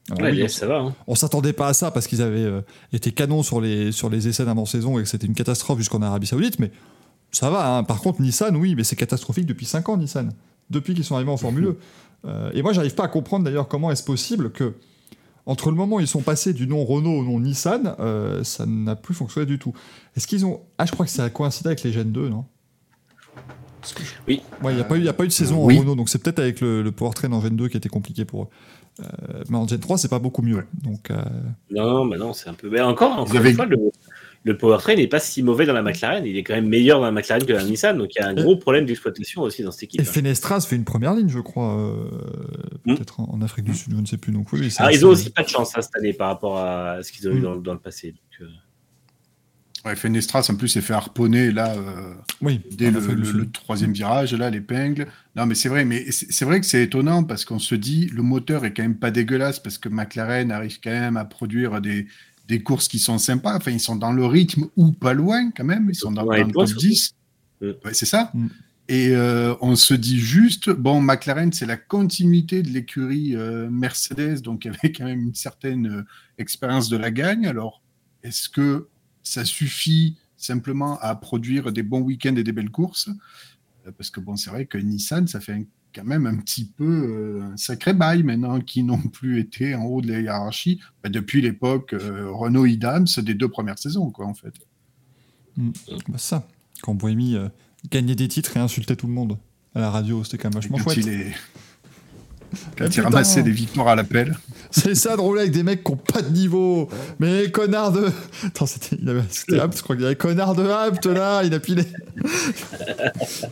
Alors 0.10 0.22
Ouais, 0.24 0.32
oui, 0.32 0.38
DS, 0.38 0.44
on- 0.46 0.48
ça 0.48 0.68
va. 0.68 0.80
Hein. 0.80 0.96
on 1.08 1.16
s'attendait 1.16 1.54
pas 1.54 1.68
à 1.68 1.74
ça 1.74 1.92
parce 1.92 2.08
qu'ils 2.08 2.22
avaient 2.24 2.40
euh, 2.44 2.62
été 2.94 3.12
canons 3.12 3.44
sur 3.44 3.62
les, 3.62 3.92
sur 3.92 4.10
les 4.10 4.28
essais 4.28 4.44
d'avant-saison 4.46 4.98
et 4.98 5.04
que 5.04 5.08
c'était 5.10 5.28
une 5.28 5.36
catastrophe 5.36 5.78
jusqu'en 5.78 6.02
Arabie 6.02 6.26
Saoudite, 6.28 6.58
mais 6.58 6.72
ça 7.32 7.52
va. 7.52 7.76
hein. 7.78 7.84
Par 7.84 8.02
contre, 8.02 8.20
Nissan, 8.22 8.56
oui, 8.56 8.74
mais 8.74 8.84
c'est 8.84 8.96
catastrophique 8.96 9.46
depuis 9.46 9.68
5 9.68 9.88
ans, 9.90 9.98
Nissan. 9.98 10.32
Depuis 10.72 10.96
qu'ils 10.96 11.04
sont 11.04 11.14
arrivés 11.16 11.30
en 11.32 11.38
Formule 11.38 11.68
1. 11.68 11.76
Euh, 12.26 12.52
et 12.54 12.62
moi, 12.62 12.74
j'arrive 12.74 12.96
pas 12.96 13.06
à 13.06 13.08
comprendre 13.08 13.46
d'ailleurs 13.46 13.68
comment 13.68 13.92
est-ce 13.92 14.04
possible 14.04 14.52
que, 14.52 14.74
entre 15.46 15.70
le 15.70 15.76
moment 15.76 15.98
où 15.98 16.00
ils 16.00 16.08
sont 16.08 16.22
passés 16.22 16.54
du 16.54 16.68
nom 16.68 16.84
Renault 16.86 17.20
au 17.20 17.24
nom 17.24 17.40
Nissan, 17.40 17.96
euh, 18.00 18.44
ça 18.44 18.66
n'a 18.66 18.96
plus 18.96 19.14
fonctionné 19.14 19.46
du 19.46 19.58
tout. 19.60 19.74
Est-ce 20.16 20.28
qu'ils 20.28 20.46
ont. 20.46 20.62
Ah, 20.78 20.86
je 20.86 20.92
crois 20.92 21.06
que 21.06 21.12
ça 21.12 21.24
a 21.24 21.30
coïncidé 21.30 21.68
avec 21.68 21.82
les 21.84 21.92
Gen 21.92 22.12
2, 22.12 22.30
non? 22.30 22.46
Parce 23.82 23.94
que 23.94 24.04
je- 24.04 24.10
Oui. 24.28 24.42
Ouais, 24.62 24.74
il 24.74 24.76
n'y 24.76 24.82
a, 24.82 24.84
pas 24.84 24.96
eu- 24.98 25.00
il 25.00 25.06
y 25.06 25.10
a 25.10 25.14
pas 25.14 25.24
eu 25.24 25.28
de 25.28 25.32
saison 25.34 25.66
oui. 25.66 25.78
en 25.78 25.80
Renault, 25.82 25.96
donc 25.96 26.10
c'est 26.10 26.22
peut-être 26.22 26.40
avec 26.40 26.60
le, 26.60 26.82
le 26.84 26.92
powertrain 26.92 27.32
en 27.32 27.42
Gen 27.42 27.56
2 27.56 27.70
qui 27.70 27.78
était 27.78 27.88
compliqué 27.90 28.26
pour 28.26 28.44
eux. 28.44 28.48
Euh, 29.02 29.44
mais 29.50 29.58
en 29.58 29.66
Gen 29.66 29.80
3, 29.80 29.98
c'est 29.98 30.10
pas 30.10 30.20
beaucoup 30.20 30.42
mieux. 30.42 30.66
Donc, 30.84 31.10
euh, 31.12 31.22
Non, 31.72 32.06
bah 32.06 32.18
non, 32.18 32.34
c'est 32.34 32.50
un 32.50 32.54
peu. 32.54 32.70
Mais 32.70 32.82
encore, 32.82 33.14
encore 33.20 33.36
avez- 33.38 33.52
une 33.52 33.56
fois, 33.56 33.66
le, 33.66 33.78
le 34.46 34.58
powertrain 34.58 34.96
n'est 34.96 35.08
pas 35.08 35.20
si 35.20 35.44
mauvais 35.44 35.66
dans 35.66 35.74
la 35.74 35.82
McLaren. 35.82 36.26
Il 36.26 36.38
est 36.38 36.44
quand 36.44 36.54
même 36.56 36.68
meilleur 36.70 37.00
dans 37.00 37.06
la 37.06 37.12
McLaren 37.12 37.46
que 37.46 37.52
dans 37.52 37.60
la 37.60 37.66
Nissan. 37.66 37.98
Donc 37.98 38.16
il 38.16 38.22
y 38.22 38.24
a 38.24 38.28
un 38.30 38.34
gros 38.34 38.56
problème 38.56 38.86
d'exploitation 38.86 39.42
aussi 39.42 39.64
dans 39.64 39.72
cette 39.72 39.84
équipe. 39.84 40.02
Et. 40.02 40.06
Fenestras 40.06 40.62
fait 40.62 40.76
une 40.78 40.86
première 40.86 41.14
ligne, 41.14 41.30
je 41.30 41.40
crois, 41.40 41.78
euh, 41.78 41.94
Hmm. 42.86 42.96
peut-être 42.96 43.20
en, 43.20 43.30
en 43.34 43.42
Afrique 43.42 43.66
du 43.66 43.76
Sud, 43.76 43.94
je 43.96 44.00
ne 44.02 44.06
sais 44.06 44.18
plus. 44.18 44.32
Donc 44.32 44.52
oui, 44.54 44.74
ils 44.92 45.06
ont 45.06 45.10
aussi 45.10 45.30
pas 45.30 45.44
de 45.44 45.50
chance 45.50 45.74
hein, 45.76 45.82
cette 45.82 45.96
année 45.98 46.14
par 46.14 46.30
rapport 46.30 46.58
à 46.58 47.04
ce 47.04 47.12
qu'ils 47.12 47.28
ont 47.28 47.32
eu 47.32 47.40
Mm. 47.40 47.44
dans, 47.44 47.56
dans 47.58 47.74
le 47.74 47.80
passé. 47.80 48.12
Donc, 48.12 48.48
euh, 48.48 48.52
Ouais, 49.86 49.96
Fenestras 49.96 50.46
en 50.52 50.56
plus 50.56 50.68
s'est 50.68 50.82
fait 50.82 50.94
harponner 50.94 51.52
là 51.52 51.74
euh, 51.78 52.14
Oui, 52.42 52.60
dès 52.72 52.92
le, 52.92 53.00
le- 53.00 53.50
troisième 53.50 53.94
virage, 53.94 54.34
là, 54.34 54.50
l'épingle. 54.50 55.08
Non, 55.38 55.46
mais 55.46 55.56
c'est 55.56 55.70
vrai, 55.70 55.86
mais 55.86 56.06
c'est 56.12 56.44
vrai 56.44 56.60
que 56.60 56.66
c'est 56.66 56.84
étonnant 56.84 57.24
parce 57.24 57.46
qu'on 57.46 57.60
se 57.60 57.76
dit 57.76 58.10
le 58.14 58.22
moteur 58.22 58.66
est 58.66 58.74
quand 58.74 58.84
même 58.84 58.98
pas 58.98 59.10
dégueulasse 59.10 59.60
parce 59.60 59.78
que 59.78 59.88
McLaren 59.88 60.52
arrive 60.52 60.80
quand 60.84 60.90
même 60.90 61.16
à 61.16 61.24
produire 61.24 61.80
des, 61.80 62.08
des 62.50 62.62
courses 62.64 62.88
qui 62.90 63.00
sont 63.00 63.20
sympas. 63.20 63.56
Enfin, 63.56 63.72
ils 63.72 63.80
sont 63.80 63.96
dans 63.96 64.12
le 64.12 64.26
rythme 64.26 64.68
ou 64.76 64.92
pas 64.92 65.14
loin 65.14 65.52
quand 65.52 65.64
même. 65.64 65.88
Ils 65.90 65.96
sont 65.96 66.12
dans, 66.12 66.26
Ouais, 66.26 66.42
dans 66.42 66.48
le 66.48 66.52
top 66.54 66.68
surtout. 66.68 66.88
10. 66.88 67.14
Mm. 67.62 67.66
Ouais, 67.86 67.94
c'est 67.94 68.06
ça. 68.08 68.32
Mm. 68.34 68.48
Et 68.90 69.10
euh, 69.10 69.54
on 69.62 69.76
se 69.76 69.94
dit 69.94 70.20
juste, 70.20 70.72
bon, 70.72 71.00
McLaren, 71.00 71.54
c'est 71.54 71.68
la 71.68 71.78
continuité 71.78 72.64
de 72.64 72.70
l'écurie 72.70 73.36
euh, 73.36 73.70
Mercedes, 73.70 74.42
donc 74.42 74.66
avec 74.66 74.98
quand 74.98 75.06
même 75.06 75.22
une 75.22 75.36
certaine 75.36 75.88
euh, 75.88 76.04
expérience 76.40 76.90
de 76.90 76.98
la 76.98 77.12
gagne. 77.12 77.46
Alors, 77.46 77.84
est-ce 78.24 78.50
que 78.50 78.88
ça 79.22 79.46
suffit 79.46 80.18
simplement 80.36 80.98
à 81.02 81.14
produire 81.14 81.72
des 81.72 81.84
bons 81.84 82.02
week-ends 82.02 82.36
et 82.36 82.44
des 82.44 82.52
belles 82.52 82.72
courses? 82.72 83.10
Parce 83.96 84.10
que 84.10 84.20
bon, 84.20 84.36
c'est 84.36 84.50
vrai 84.50 84.66
que 84.66 84.78
Nissan, 84.80 85.28
ça 85.28 85.40
fait 85.40 85.54
un- 85.54 85.64
quand 85.94 86.04
même 86.04 86.26
un 86.26 86.38
petit 86.38 86.66
peu 86.66 86.86
euh, 86.86 87.54
un 87.54 87.58
sacré 87.58 87.94
bail 87.94 88.24
maintenant, 88.24 88.60
qui 88.60 88.84
n'ont 88.84 89.02
plus 89.02 89.40
été 89.40 89.76
en 89.76 89.84
haut 89.84 90.02
de 90.02 90.12
la 90.12 90.20
hiérarchie 90.20 90.80
bah, 91.04 91.10
depuis 91.10 91.42
l'époque 91.42 91.94
euh, 91.94 92.32
Renault-Idams 92.32 93.08
des 93.18 93.34
deux 93.34 93.50
premières 93.50 93.80
saisons, 93.80 94.12
quoi, 94.12 94.26
en 94.26 94.34
fait. 94.34 94.54
Bah, 95.58 96.18
ça. 96.18 96.48
Quand 96.82 96.96
Bohémy 96.96 97.36
euh, 97.36 97.50
gagnait 97.92 98.16
des 98.16 98.28
titres 98.28 98.56
et 98.56 98.60
insultait 98.60 98.96
tout 98.96 99.08
le 99.08 99.14
monde 99.14 99.38
à 99.76 99.80
la 99.80 99.90
radio, 99.90 100.24
c'était 100.24 100.38
quand 100.38 100.50
même 100.50 100.62
vachement 100.62 100.78
quand 100.78 100.92
chouette. 100.92 101.06
il, 101.06 101.10
est... 101.10 101.34
quand 102.78 102.86
Ah, 102.86 102.90
il 102.94 103.02
ramassait 103.02 103.44
des 103.44 103.52
victoires 103.52 103.88
à 103.90 103.96
l'appel. 103.96 104.38
C'est 104.72 104.96
ça 104.96 105.16
de 105.16 105.22
rouler 105.22 105.42
avec 105.42 105.52
des 105.54 105.64
mecs 105.64 105.84
qui 105.84 105.92
ont 105.92 105.96
pas 105.98 106.22
de 106.22 106.30
niveau. 106.30 106.90
Mais 107.20 107.50
connard 107.52 107.92
de. 107.92 108.10
Attends, 108.46 108.66
c'était, 108.66 108.98
il 109.02 109.10
avait, 109.10 109.24
c'était 109.30 109.60
Abt, 109.60 109.76
je 109.78 109.82
crois 109.84 109.96
qu'il 109.96 110.04
y 110.04 110.06
avait 110.08 110.16
connard 110.16 110.56
de 110.56 110.64
Abt 110.68 111.06
là, 111.08 111.44
il 111.44 111.54
a 111.54 111.60
pilé. 111.60 111.84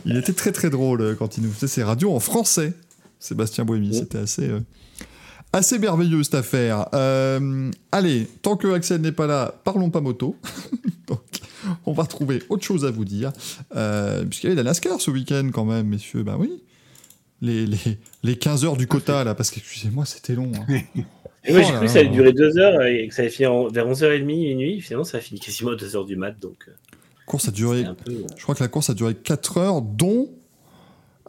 il 0.04 0.16
était 0.16 0.32
très 0.32 0.52
très 0.52 0.70
drôle 0.70 1.00
euh, 1.00 1.14
quand 1.14 1.36
il 1.38 1.44
nous 1.44 1.50
faisait 1.52 1.66
ses 1.68 1.82
radios 1.82 2.14
en 2.14 2.20
français. 2.20 2.72
Sébastien 3.18 3.64
Bohémy, 3.64 3.94
c'était 3.94 4.18
assez. 4.18 4.48
euh, 4.48 4.60
Assez 5.52 5.78
merveilleux 5.78 6.22
cette 6.22 6.34
affaire. 6.34 6.86
Euh, 6.94 7.70
allez, 7.90 8.28
tant 8.42 8.56
que 8.56 8.68
Axel 8.74 9.00
n'est 9.00 9.12
pas 9.12 9.26
là, 9.26 9.54
parlons 9.64 9.88
pas 9.90 10.00
moto. 10.02 10.36
Donc, 11.08 11.20
on 11.86 11.92
va 11.94 12.04
trouver 12.04 12.42
autre 12.50 12.62
chose 12.64 12.84
à 12.84 12.90
vous 12.90 13.06
dire. 13.06 13.32
Euh, 13.74 14.24
Puisqu'il 14.26 14.48
y 14.48 14.52
avait 14.52 14.62
la 14.62 14.70
NASCAR 14.70 15.00
ce 15.00 15.10
week-end 15.10 15.48
quand 15.52 15.64
même, 15.64 15.86
messieurs. 15.88 16.22
Ben 16.22 16.36
oui. 16.38 16.62
Les, 17.40 17.66
les, 17.66 17.78
les 18.24 18.36
15 18.36 18.64
heures 18.64 18.76
du 18.76 18.86
quota, 18.86 19.22
là, 19.24 19.34
parce 19.34 19.50
que, 19.50 19.60
excusez-moi, 19.60 20.04
c'était 20.06 20.34
long. 20.34 20.50
hein. 20.56 20.80
Et 21.44 21.52
moi, 21.52 21.60
Oh 21.62 21.66
j'ai 21.66 21.72
là 21.72 21.78
cru 21.78 21.86
que 21.86 21.92
ça 21.92 21.98
allait 22.00 22.08
durer 22.08 22.32
deux 22.32 22.58
heures 22.58 22.82
et 22.82 23.06
que 23.08 23.14
ça 23.14 23.22
allait 23.22 23.30
finir 23.30 23.68
vers 23.70 23.86
11h30, 23.86 24.24
minuit. 24.24 24.80
Finalement, 24.80 25.04
ça 25.04 25.18
a 25.18 25.20
fini 25.20 25.38
quasiment 25.40 25.70
à 25.70 25.74
2h 25.76 26.04
du 26.04 26.16
mat. 26.16 26.32
Donc, 26.40 26.64
euh, 26.68 26.72
course 27.26 27.48
a 27.48 27.52
duré, 27.52 27.84
peu. 28.04 28.24
je 28.36 28.42
crois 28.42 28.54
que 28.54 28.62
la 28.62 28.68
course 28.68 28.90
a 28.90 28.94
duré 28.94 29.14
4 29.14 29.58
heures, 29.58 29.80
dont 29.82 30.30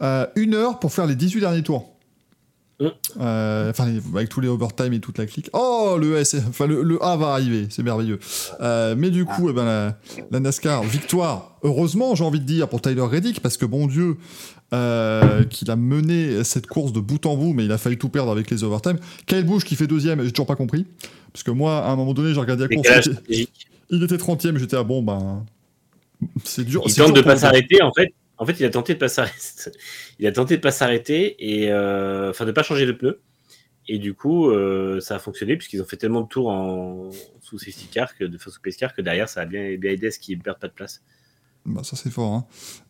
euh, 0.02 0.26
une 0.34 0.54
heure 0.54 0.78
pour 0.80 0.92
faire 0.92 1.06
les 1.06 1.14
18 1.14 1.40
derniers 1.40 1.62
tours. 1.62 1.89
Euh, 2.80 3.70
Enfin, 3.70 3.92
avec 4.14 4.28
tous 4.28 4.40
les 4.40 4.48
overtime 4.48 4.92
et 4.92 5.00
toute 5.00 5.18
la 5.18 5.26
clique. 5.26 5.50
Oh, 5.52 5.96
le 6.00 6.16
S, 6.16 6.36
enfin 6.48 6.66
le, 6.66 6.82
le 6.82 7.02
A 7.04 7.16
va 7.16 7.28
arriver, 7.28 7.66
c'est 7.70 7.82
merveilleux. 7.82 8.18
Euh, 8.60 8.94
mais 8.96 9.10
du 9.10 9.24
coup, 9.24 9.50
eh 9.50 9.52
ben, 9.52 9.64
la, 9.64 9.98
la 10.30 10.40
NASCAR, 10.40 10.82
victoire, 10.84 11.56
heureusement, 11.62 12.14
j'ai 12.14 12.24
envie 12.24 12.40
de 12.40 12.46
dire, 12.46 12.68
pour 12.68 12.80
Tyler 12.80 13.02
Reddick, 13.02 13.40
parce 13.40 13.56
que 13.56 13.66
bon 13.66 13.86
Dieu, 13.86 14.16
euh, 14.72 15.44
qu'il 15.44 15.70
a 15.70 15.76
mené 15.76 16.44
cette 16.44 16.66
course 16.66 16.92
de 16.92 17.00
bout 17.00 17.24
en 17.26 17.36
bout, 17.36 17.52
mais 17.52 17.64
il 17.64 17.72
a 17.72 17.78
failli 17.78 17.98
tout 17.98 18.08
perdre 18.08 18.30
avec 18.30 18.50
les 18.50 18.64
overtime. 18.64 18.98
Kyle 19.26 19.44
Busch 19.44 19.64
qui 19.64 19.76
fait 19.76 19.86
deuxième, 19.86 20.22
j'ai 20.22 20.30
toujours 20.32 20.46
pas 20.46 20.56
compris. 20.56 20.86
Parce 21.32 21.42
que 21.42 21.50
moi, 21.50 21.78
à 21.84 21.90
un 21.90 21.96
moment 21.96 22.14
donné, 22.14 22.34
j'ai 22.34 22.40
regardé 22.40 22.66
la 22.68 22.76
course, 22.76 23.08
il 23.28 23.40
était, 23.42 23.50
il 23.90 24.02
était 24.02 24.16
30ème, 24.16 24.58
j'étais 24.58 24.76
à 24.76 24.82
bon, 24.82 25.02
ben. 25.02 25.44
C'est 26.44 26.64
dur. 26.64 26.82
Il 26.86 26.94
tente 26.94 27.06
dur 27.06 27.14
de 27.14 27.20
pas 27.22 27.36
s'arrêter. 27.36 27.82
En 27.82 27.92
fait, 27.92 28.12
en 28.40 28.46
fait, 28.46 28.58
il 28.58 28.64
a 28.64 28.70
tenté 28.70 28.94
de 28.94 28.98
pas 28.98 29.08
s'arrêter. 29.08 29.38
Il 30.18 30.26
a 30.26 30.32
tenté 30.32 30.56
de 30.56 30.62
pas 30.62 30.70
s'arrêter 30.72 31.36
et 31.38 31.70
euh, 31.70 32.30
enfin 32.30 32.46
de 32.46 32.52
pas 32.52 32.62
changer 32.62 32.86
de 32.86 32.92
pneu. 32.92 33.20
Et 33.86 33.98
du 33.98 34.14
coup, 34.14 34.50
euh, 34.50 34.98
ça 35.00 35.16
a 35.16 35.18
fonctionné 35.18 35.56
puisqu'ils 35.56 35.82
ont 35.82 35.84
fait 35.84 35.96
tellement 35.98 36.22
de 36.22 36.28
tours 36.28 36.50
sous 37.40 37.58
safety 37.58 37.88
car 37.88 38.16
que 38.16 38.24
de 38.24 38.36
enfin, 38.36 38.50
car 38.78 38.94
que 38.94 39.02
derrière, 39.02 39.28
ça 39.28 39.42
a 39.42 39.44
bien, 39.44 39.76
bien 39.76 39.92
aidé 39.92 40.06
à 40.06 40.10
ce 40.10 40.18
qu'ils 40.18 40.38
ne 40.38 40.42
perdent 40.42 40.58
pas 40.58 40.68
de 40.68 40.72
place. 40.72 41.02
Bah, 41.66 41.82
ça 41.84 41.94
c'est 41.94 42.10
fort. 42.10 42.32
hein. 42.32 42.44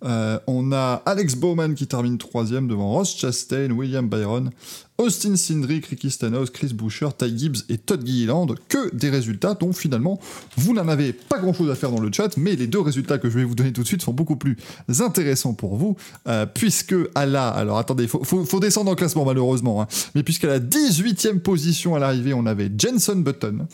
Euh, 0.05 0.39
on 0.47 0.71
a 0.73 1.03
Alex 1.05 1.35
Bowman 1.35 1.75
qui 1.75 1.87
termine 1.89 2.19
troisième 2.19 2.69
devant 2.69 2.89
Ross 2.93 3.17
Chastain, 3.17 3.71
William 3.73 4.09
Byron, 4.09 4.51
Austin 4.97 5.35
Cindric, 5.35 5.87
Ricky 5.87 6.09
Stenhouse, 6.11 6.51
Chris 6.51 6.73
Boucher, 6.73 7.09
Ty 7.19 7.37
Gibbs 7.37 7.65
et 7.69 7.79
Todd 7.79 8.07
Gilliland. 8.07 8.47
Que 8.69 8.95
des 8.95 9.11
résultats 9.11 9.55
dont 9.55 9.73
finalement 9.73 10.21
vous 10.57 10.73
n'en 10.73 10.87
avez 10.87 11.13
pas 11.13 11.39
grand 11.39 11.53
chose 11.53 11.69
à 11.69 11.75
faire 11.75 11.91
dans 11.91 12.01
le 12.01 12.13
chat, 12.13 12.37
mais 12.37 12.55
les 12.55 12.69
deux 12.69 12.81
résultats 12.81 13.19
que 13.19 13.29
je 13.29 13.39
vais 13.39 13.45
vous 13.45 13.57
donner 13.57 13.73
tout 13.73 13.83
de 13.83 13.87
suite 13.89 14.03
sont 14.03 14.13
beaucoup 14.13 14.37
plus 14.37 14.57
intéressants 15.01 15.55
pour 15.55 15.77
vous, 15.77 15.97
euh, 16.29 16.47
puisque 16.47 16.95
à 17.17 17.27
la. 17.27 17.49
Alors 17.49 17.79
attendez, 17.79 18.07
faut, 18.07 18.23
faut 18.23 18.61
descendre 18.61 18.93
en 18.93 18.95
classement 18.95 19.25
malheureusement, 19.25 19.83
hein, 19.83 19.89
mais 20.15 20.23
puisqu'à 20.23 20.47
la 20.49 20.61
18e 20.61 21.41
position 21.41 21.97
à 21.97 21.99
l'arrivée, 21.99 22.35
on 22.35 22.47
avait 22.47 22.71
Jenson 22.79 23.17
Button. 23.17 23.67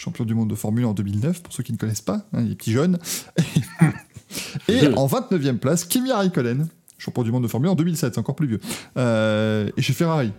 Champion 0.00 0.24
du 0.24 0.34
monde 0.34 0.48
de 0.48 0.54
Formule 0.54 0.86
1 0.86 0.88
en 0.88 0.94
2009, 0.94 1.42
pour 1.42 1.52
ceux 1.52 1.62
qui 1.62 1.74
ne 1.74 1.76
connaissent 1.76 2.00
pas, 2.00 2.24
hein, 2.32 2.40
les 2.40 2.54
petits 2.54 2.72
jeunes. 2.72 2.98
Et 4.68 4.86
en 4.96 5.06
29e 5.06 5.58
place, 5.58 5.84
Kimi 5.84 6.10
Raikkonen, 6.10 6.68
champion 6.96 7.22
du 7.22 7.30
monde 7.30 7.42
de 7.42 7.48
Formule 7.48 7.68
1 7.68 7.72
en 7.72 7.74
2007, 7.74 8.14
c'est 8.14 8.18
encore 8.18 8.34
plus 8.34 8.46
vieux. 8.46 8.60
Euh, 8.96 9.68
et 9.76 9.82
chez 9.82 9.92
Ferrari. 9.92 10.32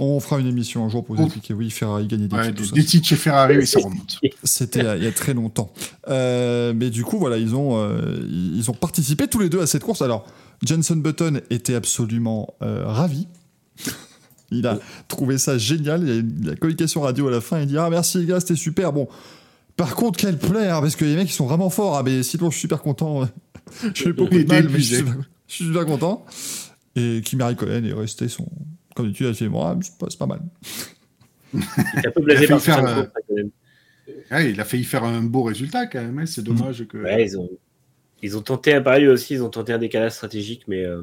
On 0.00 0.18
fera 0.18 0.40
une 0.40 0.48
émission 0.48 0.84
un 0.84 0.88
jour 0.88 1.04
pour 1.04 1.14
vous 1.14 1.22
expliquer. 1.22 1.54
Oui, 1.54 1.70
Ferrari 1.70 2.08
gagnait 2.08 2.26
des 2.26 2.34
Ouais, 2.34 2.52
titres, 2.52 2.74
des, 2.74 2.84
titres 2.84 3.06
chez 3.06 3.14
Ferrari, 3.14 3.58
oui, 3.58 3.66
ça 3.66 3.78
remonte. 3.78 4.18
C'était 4.42 4.80
il 4.96 5.04
y 5.04 5.06
a- 5.06 5.12
très 5.12 5.34
longtemps. 5.34 5.72
Euh, 6.08 6.72
mais 6.74 6.90
du 6.90 7.04
coup, 7.04 7.18
voilà, 7.18 7.36
ils 7.36 7.54
ont, 7.54 7.78
euh, 7.78 8.20
ils 8.28 8.68
ont 8.72 8.74
participé 8.74 9.28
tous 9.28 9.38
les 9.38 9.50
deux 9.50 9.60
à 9.60 9.68
cette 9.68 9.84
course. 9.84 10.02
Alors, 10.02 10.26
Jenson 10.64 10.96
Button 10.96 11.42
était 11.50 11.76
absolument 11.76 12.54
ravi. 12.60 13.28
Il 14.50 14.66
a 14.66 14.78
trouvé 15.08 15.38
ça 15.38 15.58
génial. 15.58 16.02
Il 16.08 16.44
y 16.44 16.48
a 16.48 16.50
la 16.50 16.56
communication 16.56 17.02
radio 17.02 17.28
à 17.28 17.30
la 17.30 17.40
fin. 17.40 17.60
Il 17.60 17.66
dit 17.66 17.76
Ah, 17.78 17.88
merci 17.90 18.18
les 18.18 18.26
gars, 18.26 18.40
c'était 18.40 18.54
super. 18.56 18.92
Bon, 18.92 19.08
par 19.76 19.94
contre, 19.94 20.18
quel 20.18 20.38
plaît, 20.38 20.68
hein, 20.68 20.80
parce 20.80 20.96
que 20.96 21.04
les 21.04 21.14
mecs, 21.16 21.28
ils 21.28 21.34
sont 21.34 21.46
vraiment 21.46 21.70
forts. 21.70 21.96
Ah, 21.96 22.02
mais 22.02 22.22
sinon, 22.22 22.50
je 22.50 22.54
suis 22.56 22.62
super 22.62 22.80
content. 22.82 23.28
J'ai 23.94 24.08
eu 24.08 24.12
beaucoup 24.12 24.38
de 24.38 24.46
mal, 24.46 24.64
est 24.64 24.68
mais 24.68 24.78
je 24.78 24.84
suis, 24.84 24.96
super, 24.96 25.14
je 25.46 25.54
suis 25.54 25.64
super 25.66 25.84
content. 25.86 26.24
Et 26.96 27.20
Kimi 27.24 27.42
Raikkonen 27.42 27.84
est 27.84 27.92
resté 27.92 28.28
son. 28.28 28.48
Comme 28.94 29.06
d'habitude, 29.06 29.34
fait 29.34 29.48
Moi, 29.48 29.78
c'est 29.82 29.98
pas, 29.98 30.06
pas 30.18 30.26
mal. 30.26 30.40
Il 31.54 32.22
blasé 32.22 32.50
a 32.52 32.58
faire. 32.58 33.08
Ouais, 34.30 34.50
il 34.50 34.60
a 34.60 34.64
failli 34.64 34.84
faire 34.84 35.04
un 35.04 35.22
beau 35.22 35.42
résultat 35.42 35.86
quand 35.86 36.00
même. 36.00 36.18
hein. 36.18 36.26
C'est 36.26 36.42
dommage 36.42 36.84
que. 36.86 36.98
Ouais, 36.98 37.24
ils 37.24 37.38
ont, 37.38 37.50
ils 38.22 38.36
ont 38.36 38.42
tenté 38.42 38.74
un 38.74 38.80
pari 38.80 39.06
aussi, 39.06 39.34
ils 39.34 39.42
ont 39.42 39.48
tenté 39.48 39.72
un 39.72 39.78
décalage 39.78 40.12
stratégique, 40.12 40.62
mais 40.66 40.84
euh, 40.84 41.02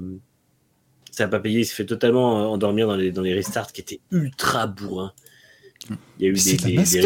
ça 1.16 1.26
n'a 1.26 1.30
pas 1.30 1.40
payé. 1.40 1.62
Il 1.62 1.66
s'est 1.66 1.76
fait 1.76 1.86
totalement 1.86 2.40
euh, 2.42 2.46
endormir 2.46 2.88
dans 2.88 2.96
les, 2.96 3.12
dans 3.12 3.22
les 3.22 3.34
restarts 3.34 3.72
qui 3.72 3.82
étaient 3.82 4.00
ultra 4.12 4.68
bourrins. 4.68 5.14
Il 6.20 6.26
y 6.26 6.26
a 6.26 6.30
eu 6.30 6.34
des, 6.34 6.40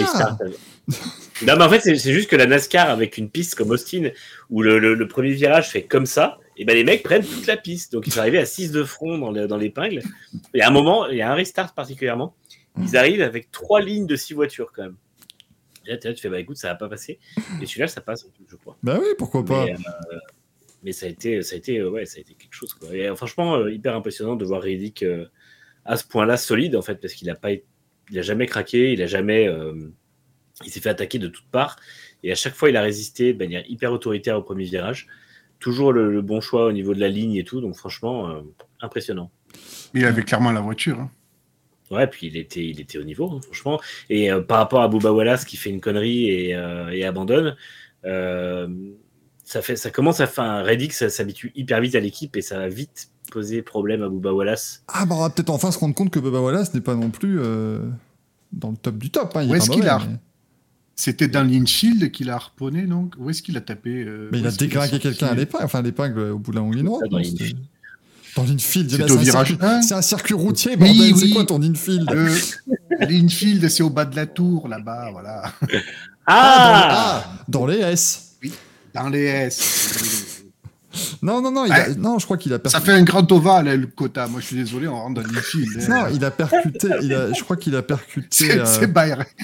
restarts. 0.01 0.37
non, 1.45 1.55
mais 1.57 1.63
en 1.63 1.69
fait, 1.69 1.81
c'est 1.81 2.13
juste 2.13 2.29
que 2.29 2.35
la 2.35 2.45
NASCAR 2.45 2.89
avec 2.89 3.17
une 3.17 3.29
piste 3.29 3.55
comme 3.55 3.71
Austin, 3.71 4.09
où 4.49 4.61
le, 4.61 4.79
le- 4.79 4.93
le 4.95 5.07
premier 5.07 5.31
virage 5.31 5.69
fait 5.69 5.83
comme 5.83 6.05
ça, 6.05 6.37
et 6.57 6.65
ben 6.65 6.73
les 6.75 6.83
mecs 6.83 7.03
prennent 7.03 7.25
toute 7.25 7.45
la 7.47 7.57
piste. 7.57 7.91
Donc 7.93 8.07
ils 8.07 8.13
sont 8.13 8.19
arrivés 8.19 8.39
à 8.39 8.45
6 8.45 8.71
de 8.71 8.83
front 8.83 9.17
dans 9.17 9.31
le- 9.31 9.47
dans 9.47 9.57
l'épingle. 9.57 10.01
Et 10.53 10.61
à 10.61 10.67
un 10.69 10.71
moment, 10.71 11.07
il 11.07 11.17
y 11.17 11.21
a 11.21 11.29
un 11.31 11.35
restart 11.35 11.73
particulièrement. 11.73 12.35
Ils 12.81 12.95
arrivent 12.95 13.21
avec 13.21 13.51
trois 13.51 13.81
lignes 13.81 14.05
de 14.07 14.15
six 14.15 14.33
voitures 14.33 14.71
quand 14.73 14.83
même. 14.83 14.95
Et 15.85 15.91
là, 15.91 15.97
tu 15.97 16.15
fais, 16.21 16.29
bah 16.29 16.39
écoute, 16.39 16.57
ça 16.57 16.69
va 16.69 16.75
pas 16.75 16.87
passer. 16.87 17.19
Et 17.61 17.65
celui-là, 17.65 17.87
ça 17.87 17.99
passe, 17.99 18.25
je 18.49 18.55
crois. 18.55 18.77
Bah 18.83 18.97
oui, 19.01 19.07
pourquoi 19.17 19.43
pas. 19.43 19.65
Mais, 19.65 19.73
euh, 19.73 20.17
mais 20.83 20.91
ça 20.91 21.05
a 21.05 21.09
été, 21.09 21.41
ça 21.41 21.55
a 21.55 21.57
été, 21.57 21.77
euh, 21.79 21.89
ouais, 21.89 22.05
ça 22.05 22.17
a 22.17 22.21
été 22.21 22.33
quelque 22.33 22.53
chose. 22.53 22.73
Quoi. 22.73 22.95
Et, 22.95 23.07
euh, 23.07 23.15
franchement, 23.15 23.55
euh, 23.55 23.71
hyper 23.71 23.95
impressionnant 23.95 24.35
de 24.35 24.45
voir 24.45 24.61
Riddick 24.61 25.03
à 25.85 25.97
ce 25.97 26.05
point-là 26.07 26.37
solide 26.37 26.75
en 26.75 26.81
fait, 26.81 26.95
parce 26.95 27.13
qu'il 27.13 27.29
a 27.29 27.35
pas, 27.35 27.51
il 27.51 28.19
a 28.19 28.21
jamais 28.21 28.45
craqué, 28.45 28.93
il 28.93 29.01
a 29.01 29.07
jamais, 29.07 29.47
euh, 29.47 29.73
il 30.65 30.71
s'est 30.71 30.79
fait 30.81 30.89
attaquer 30.89 31.19
de 31.19 31.27
toutes 31.27 31.49
parts, 31.51 31.77
et 32.23 32.31
à 32.31 32.35
chaque 32.35 32.53
fois 32.53 32.69
il 32.69 32.77
a 32.77 32.81
résisté 32.81 33.33
de 33.33 33.37
manière 33.39 33.63
hyper 33.67 33.91
autoritaire 33.91 34.37
au 34.37 34.41
premier 34.41 34.65
virage. 34.65 35.07
Toujours 35.59 35.91
le, 35.91 36.11
le 36.11 36.21
bon 36.21 36.39
choix 36.41 36.65
au 36.67 36.71
niveau 36.71 36.93
de 36.93 36.99
la 37.01 37.09
ligne 37.09 37.35
et 37.35 37.43
tout, 37.43 37.59
donc 37.59 37.75
franchement 37.75 38.29
euh, 38.29 38.41
impressionnant. 38.81 39.31
Il 39.93 40.05
avait 40.05 40.23
clairement 40.23 40.51
la 40.51 40.61
voiture. 40.61 40.99
hein. 40.99 41.11
Ouais, 41.91 42.07
puis 42.07 42.27
il 42.27 42.37
était, 42.37 42.63
il 42.65 42.79
était 42.79 42.97
au 42.99 43.03
niveau, 43.03 43.31
hein, 43.31 43.39
franchement. 43.43 43.81
Et 44.09 44.31
euh, 44.31 44.41
par 44.41 44.59
rapport 44.59 44.81
à 44.81 44.87
Booba 44.87 45.11
Wallace 45.11 45.43
qui 45.43 45.57
fait 45.57 45.69
une 45.71 45.81
connerie 45.81 46.29
et, 46.29 46.49
et 46.91 47.03
abandonne, 47.05 47.57
ça, 49.51 49.63
fait, 49.63 49.75
ça 49.75 49.89
commence 49.89 50.19
à 50.19 50.27
faire 50.27 50.43
un 50.43 50.61
Reddick, 50.61 50.93
ça 50.93 51.09
s'habitue 51.09 51.51
hyper 51.55 51.81
vite 51.81 51.95
à 51.95 51.99
l'équipe 51.99 52.35
et 52.37 52.41
ça 52.43 52.59
va 52.59 52.67
vite 52.69 53.09
poser 53.31 53.63
problème 53.63 54.03
à 54.03 54.07
Booba 54.09 54.31
Wallace. 54.31 54.83
Ah, 54.87 55.05
bah 55.07 55.15
on 55.17 55.21
va 55.21 55.29
peut-être 55.31 55.49
enfin 55.49 55.71
se 55.71 55.79
rendre 55.79 55.95
compte 55.95 56.11
que 56.11 56.19
Bubba 56.19 56.39
Wallace 56.39 56.73
n'est 56.75 56.81
pas 56.81 56.93
non 56.95 57.09
plus 57.09 57.39
euh, 57.39 57.79
dans 58.53 58.69
le 58.69 58.77
top 58.77 58.97
du 58.99 59.09
top. 59.09 59.35
Hein. 59.35 59.43
Il 59.43 59.49
Où 59.49 59.55
est 59.55 59.57
est-ce 59.57 59.71
qu'il 59.71 59.87
a- 59.87 59.97
mais- 59.99 60.17
C'était 60.95 61.27
dans 61.27 61.43
l'infield 61.43 62.11
qu'il 62.11 62.29
a 62.29 62.35
harponné, 62.35 62.83
donc 62.83 63.15
Où 63.17 63.29
est-ce 63.31 63.41
qu'il 63.41 63.57
a 63.57 63.61
tapé 63.61 64.03
euh, 64.05 64.29
Mais 64.31 64.39
il 64.39 64.45
a 64.47 64.51
sorti 64.51 64.99
quelqu'un 64.99 65.27
à 65.27 65.33
l'épingle, 65.33 65.63
enfin 65.65 65.79
à 65.79 65.81
l'épingle 65.81 66.19
au 66.31 66.37
bout 66.37 66.51
de 66.51 66.57
la 66.57 66.61
longue 66.61 66.75
ligne 66.75 66.85
droite. 66.85 67.09
Dans 67.09 67.17
l'infield. 67.17 68.91
C'est 68.91 68.97
c'est 69.07 69.11
au 69.11 69.17
un 69.17 69.21
virage 69.21 69.57
C'est 69.81 69.95
un 69.95 70.01
circuit 70.03 70.35
routier, 70.35 70.73
Oui, 70.73 70.77
bordel. 70.77 71.15
C'est 71.17 71.23
oui. 71.25 71.33
quoi 71.33 71.45
ton 71.45 71.61
infield 71.63 72.07
Euh, 72.11 72.29
L'infield, 72.99 73.67
c'est 73.69 73.81
au 73.81 73.89
bas 73.89 74.05
de 74.05 74.15
la 74.15 74.27
tour, 74.27 74.67
là-bas, 74.67 75.09
voilà. 75.11 75.51
Ah, 76.27 77.23
Ah, 77.25 77.43
dans 77.47 77.65
les 77.65 77.77
S. 77.79 78.28
Dans 79.03 79.09
les 79.09 79.23
S. 79.25 80.25
Non, 81.21 81.41
non, 81.41 81.51
non, 81.51 81.65
il 81.65 81.71
a- 81.71 81.89
Ouais. 81.89 81.95
non, 81.95 82.17
je 82.19 82.25
crois 82.25 82.37
qu'il 82.37 82.51
a 82.51 82.55
Ça 82.55 82.59
percuté. 82.61 82.85
fait 82.87 82.91
un 82.97 83.03
grand 83.03 83.31
ovale, 83.31 83.67
hein, 83.67 83.75
le 83.75 83.87
quota. 83.87 84.27
Moi, 84.27 84.41
je 84.41 84.47
suis 84.47 84.55
désolé, 84.55 84.87
on 84.87 84.95
rentre 84.95 85.21
dans 85.21 85.31
l'infield. 85.31 85.87
Non, 85.87 85.95
hein. 85.97 86.09
il 86.13 86.25
a 86.25 86.31
percuté. 86.31 86.87
il 87.03 87.13
a- 87.13 87.31
je 87.31 87.43
crois 87.43 87.57
qu'il 87.57 87.75
a 87.75 87.81
percuté. 87.83 88.27
C'est 88.31 88.59
euh, 88.59 88.65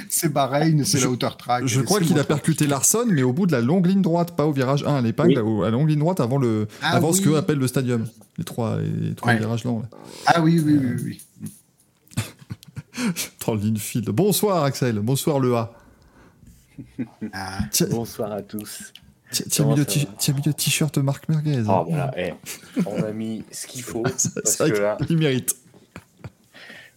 c'est 0.09 0.27
Bahreïn, 0.33 0.83
c'est 0.83 0.99
la 1.01 1.09
hauteur 1.09 1.37
track. 1.37 1.65
Je 1.67 1.81
crois 1.81 1.99
qu'il 2.01 2.17
a 2.19 2.23
percuté 2.23 2.65
Larson, 2.67 3.05
mais 3.07 3.21
au 3.23 3.31
bout 3.31 3.45
de 3.45 3.51
la 3.51 3.61
longue 3.61 3.85
ligne 3.85 4.01
droite, 4.01 4.35
pas 4.35 4.45
au 4.45 4.51
virage 4.51 4.83
1 4.83 4.95
à 4.95 5.01
l'épingle, 5.01 5.39
Oui. 5.39 5.61
à 5.61 5.65
la 5.65 5.71
longue 5.71 5.89
ligne 5.89 5.99
droite 5.99 6.19
avant, 6.19 6.37
le, 6.37 6.67
Ah 6.81 6.95
avant 6.95 7.13
ce 7.13 7.19
oui. 7.19 7.25
que 7.25 7.35
appelle 7.35 7.59
le 7.59 7.67
stadium. 7.67 8.05
Les 8.37 8.43
trois, 8.43 8.77
les 8.79 9.13
trois 9.15 9.31
Ouais. 9.33 9.37
virages 9.39 9.63
lents. 9.63 9.79
là. 9.79 9.97
Ah 10.25 10.41
oui, 10.41 10.61
oui, 10.65 10.79
oui, 10.81 11.01
oui. 11.03 11.21
Dans 13.45 13.53
l'infield. 13.55 14.09
Bonsoir 14.09 14.63
Axel, 14.63 14.99
bonsoir 14.99 15.39
le 15.39 15.55
A. 15.55 15.73
Ah, 17.33 17.59
Bonsoir 17.91 18.31
à 18.31 18.41
tous. 18.41 18.91
Tiens, 19.31 19.65
mis 19.65 19.75
le 19.75 20.53
t-shirt 20.53 20.97
Marc 20.97 21.29
Merguez. 21.29 21.63
Oh 21.67 21.85
voilà, 21.88 22.11
eh, 22.17 22.33
on 22.85 23.03
a 23.03 23.11
mis 23.11 23.43
ce 23.51 23.67
qu'il 23.67 23.83
faut. 23.83 24.03
C'est 24.17 24.33
parce 24.33 24.57
vrai 24.57 24.71
que 24.71 24.77
là, 24.77 24.97
qu'il 25.05 25.17
mérite. 25.17 25.55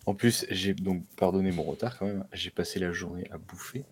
en 0.07 0.15
plus, 0.15 0.47
j'ai 0.51 0.75
donc 0.75 1.05
pardonné 1.17 1.53
mon 1.53 1.63
retard 1.63 1.99
quand 1.99 2.07
même. 2.07 2.25
J'ai 2.33 2.51
passé 2.51 2.79
la 2.79 2.93
journée 2.93 3.29
à 3.31 3.39
bouffer. 3.39 3.85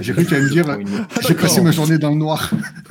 J'ai 0.00 0.12
cru 0.12 0.24
que 0.24 0.28
tu 0.30 0.34
allais 0.34 0.44
me 0.44 0.50
dire, 0.50 0.64
J'ai 1.28 1.34
passé 1.34 1.60
ma 1.60 1.70
journée 1.70 1.98
dans 1.98 2.10
le 2.10 2.16
noir. 2.16 2.50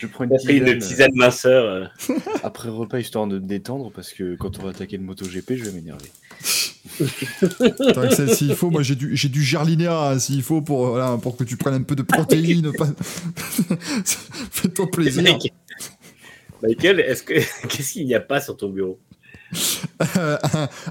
Je 0.00 0.06
prends 0.06 0.24
une 0.24 0.30
pris 0.30 0.56
une 0.58 0.64
tisane, 0.64 0.78
tisane 0.78 1.10
minceur. 1.14 1.64
euh. 1.64 1.84
euh, 2.10 2.14
après 2.44 2.68
repas 2.68 3.00
histoire 3.00 3.26
de 3.26 3.38
me 3.38 3.46
détendre 3.46 3.90
parce 3.92 4.12
que 4.12 4.36
quand 4.36 4.58
on 4.58 4.62
va 4.62 4.70
attaquer 4.70 4.96
le 4.96 5.02
MotoGP, 5.02 5.54
je 5.56 5.64
vais 5.64 5.72
m'énerver. 5.72 6.06
S'il 8.34 8.54
faut, 8.54 8.70
moi 8.70 8.82
j'ai 8.82 8.94
du, 8.96 9.16
j'ai 9.16 9.28
du 9.28 9.42
gerlinéa, 9.42 10.10
hein, 10.10 10.18
s'il 10.18 10.42
faut, 10.42 10.62
pour, 10.62 10.88
voilà, 10.88 11.16
pour 11.18 11.36
que 11.36 11.44
tu 11.44 11.56
prennes 11.56 11.74
un 11.74 11.82
peu 11.82 11.96
de 11.96 12.02
protéines. 12.02 12.72
pas... 12.72 12.88
Fais-toi 14.50 14.90
plaisir. 14.90 15.38
Michael, 16.62 17.00
est-ce 17.00 17.22
que 17.22 17.34
qu'est-ce 17.68 17.92
qu'il 17.92 18.06
n'y 18.06 18.14
a 18.14 18.20
pas 18.20 18.40
sur 18.40 18.56
ton 18.56 18.68
bureau? 18.68 19.00
Euh, 20.16 20.36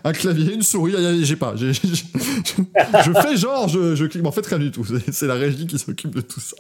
un, 0.04 0.14
clavier, 0.14 0.54
une 0.54 0.62
souris, 0.62 0.94
j'ai 1.24 1.36
pas. 1.36 1.56
je 1.56 1.74
fais 1.74 3.38
genre, 3.38 3.68
je, 3.68 4.06
clique, 4.06 4.22
mais 4.24 4.30
en 4.30 4.32
fait 4.32 4.46
rien 4.46 4.60
du 4.60 4.72
tout. 4.72 4.86
C'est, 4.86 5.12
c'est 5.12 5.28
la 5.28 5.34
régie 5.36 5.68
qui 5.68 5.78
s'occupe 5.78 6.16
de 6.16 6.22
tout 6.22 6.40
ça. 6.40 6.56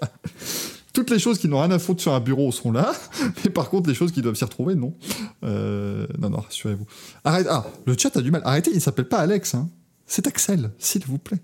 Toutes 0.93 1.09
les 1.09 1.19
choses 1.19 1.37
qui 1.37 1.47
n'ont 1.47 1.61
rien 1.61 1.71
à 1.71 1.79
foutre 1.79 2.01
sur 2.01 2.13
un 2.13 2.19
bureau 2.19 2.51
sont 2.51 2.71
là, 2.71 2.91
mais 3.43 3.49
par 3.49 3.69
contre 3.69 3.87
les 3.87 3.95
choses 3.95 4.11
qui 4.11 4.21
doivent 4.21 4.35
s'y 4.35 4.43
retrouver, 4.43 4.75
non. 4.75 4.93
Euh, 5.43 6.05
non, 6.19 6.29
non, 6.29 6.39
rassurez-vous. 6.39 6.85
Arrête, 7.23 7.47
ah, 7.49 7.65
le 7.85 7.95
chat 7.97 8.15
a 8.17 8.21
du 8.21 8.31
mal. 8.31 8.41
Arrêtez, 8.43 8.71
il 8.73 8.81
s'appelle 8.81 9.07
pas 9.07 9.19
Alex, 9.19 9.55
hein. 9.55 9.69
c'est 10.05 10.27
Axel, 10.27 10.71
s'il 10.77 11.05
vous 11.05 11.17
plaît. 11.17 11.39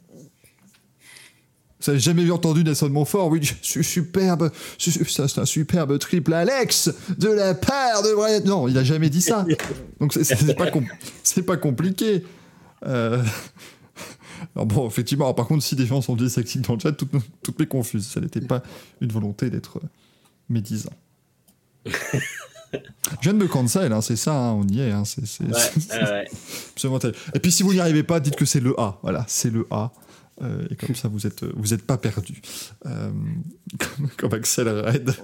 Vous 1.80 1.92
avez 1.92 2.00
jamais 2.00 2.30
entendu 2.32 2.63
Nelson 2.63 2.90
Montfort? 2.90 3.28
Oui, 3.30 3.40
je 3.44 3.54
suis 3.62 3.84
superbe, 3.84 4.52
c'est 4.80 5.38
un 5.40 5.46
superbe 5.46 6.00
triple 6.00 6.34
Alex 6.34 6.90
de 7.18 7.30
la 7.30 7.54
part 7.54 8.02
de 8.02 8.13
Brian. 8.16 8.42
Non, 8.46 8.68
il 8.68 8.78
a 8.78 8.84
jamais 8.84 9.10
dit 9.12 9.22
ça. 9.22 9.46
Donc 10.00 10.13
c'est- 10.13 10.56
pas, 10.56 10.66
pas 11.46 11.58
compliqué. 11.58 12.24
Euh, 12.86 13.24
Alors 14.56 14.66
bon, 14.66 14.88
effectivement, 14.88 15.26
alors 15.26 15.36
par 15.36 15.48
contre, 15.48 15.63
si 15.63 15.76
des 15.76 15.86
gens 15.86 16.02
sont 16.02 16.16
dyslexiques 16.16 16.62
dans 16.62 16.74
le 16.74 16.80
chat, 16.80 16.92
toutes, 16.94 17.12
toutes 17.44 17.60
mes 17.60 17.66
confuses. 17.68 18.08
Ça 18.08 18.20
n'était 18.22 18.42
pas 18.42 18.62
une 19.02 19.12
volonté 19.12 19.50
d'être 19.52 19.78
euh, 19.78 19.88
médisant. 20.50 20.94
Je 21.86 21.90
viens 23.22 23.34
de 23.34 23.38
me 23.40 23.48
cancel, 23.48 23.94
hein, 23.94 24.02
c'est 24.02 24.16
ça, 24.16 24.34
hein, 24.36 24.52
on 24.54 24.68
y 24.68 24.82
est. 24.82 24.92
Hein, 24.92 25.04
c'est, 25.06 25.22
Ouais, 25.44 26.28
absolument. 26.74 27.00
Et 27.34 27.40
puis 27.40 27.52
si 27.52 27.63
vous 27.63 27.74
n'y 27.74 27.80
arrivez 27.80 28.04
pas, 28.04 28.20
dites 28.20 28.36
que 28.36 28.46
c'est 28.46 28.60
le 28.60 28.78
A. 28.80 28.98
Voilà, 29.04 29.26
c'est 29.28 29.50
le 29.52 29.66
A. 29.72 29.92
Euh, 30.41 30.67
et 30.69 30.76
comme 30.76 30.95
ça, 30.95 31.08
vous 31.08 31.26
êtes, 31.26 31.43
vous 31.43 31.73
êtes 31.73 31.84
pas 31.86 31.97
perdu. 31.97 32.41
Euh, 32.86 33.12
comme, 33.80 34.10
comme 34.17 34.34
Axel 34.34 34.67
Red. 34.69 35.15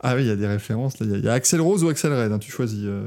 ah 0.00 0.14
oui, 0.14 0.22
il 0.22 0.26
y 0.28 0.30
a 0.30 0.36
des 0.36 0.46
références. 0.46 0.98
là. 1.00 1.06
Il 1.06 1.12
y 1.12 1.14
a- 1.14 1.18
il 1.18 1.24
y, 1.24 1.28
a 1.28 1.32
Axel 1.32 1.60
Rose 1.60 1.82
ou 1.84 1.88
Axel 1.88 2.12
Red. 2.12 2.32
hein, 2.32 2.38
tu 2.38 2.50
choisis. 2.50 2.80
euh, 2.84 3.06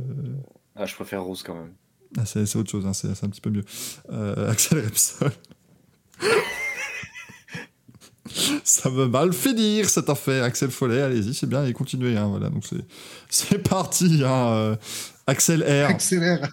Ah, 0.75 0.85
je 0.85 0.95
préfère 0.95 1.23
Rose 1.23 1.43
quand 1.43 1.55
même. 1.55 1.71
ah, 2.17 2.25
c'est, 2.25 2.45
c'est 2.45 2.57
autre 2.57 2.71
chose, 2.71 2.85
hein, 2.85 2.93
c'est, 2.93 3.13
c'est 3.15 3.25
un 3.25 3.29
petit 3.29 3.41
peu 3.41 3.49
mieux. 3.51 3.63
Euh, 4.11 4.49
Axel 4.51 4.79
Repsol. 4.79 5.31
Ça 8.63 8.89
va 8.89 9.07
mal 9.07 9.31
finir 9.33 9.89
cette 9.89 10.09
affaire, 10.09 10.43
Axel 10.43 10.69
Follet. 10.69 11.01
Allez-y, 11.01 11.33
c'est 11.33 11.47
bien, 11.47 11.65
et 11.65 11.71
continuez. 11.73 12.17
Hein, 12.17 12.27
voilà, 12.27 12.49
donc 12.49 12.65
c'est, 12.65 12.83
c'est 13.29 13.57
parti. 13.59 14.21
Hein, 14.25 14.47
euh, 14.49 14.75
Axel 15.27 15.63
R. 15.63 15.89
Accélère. 15.89 16.49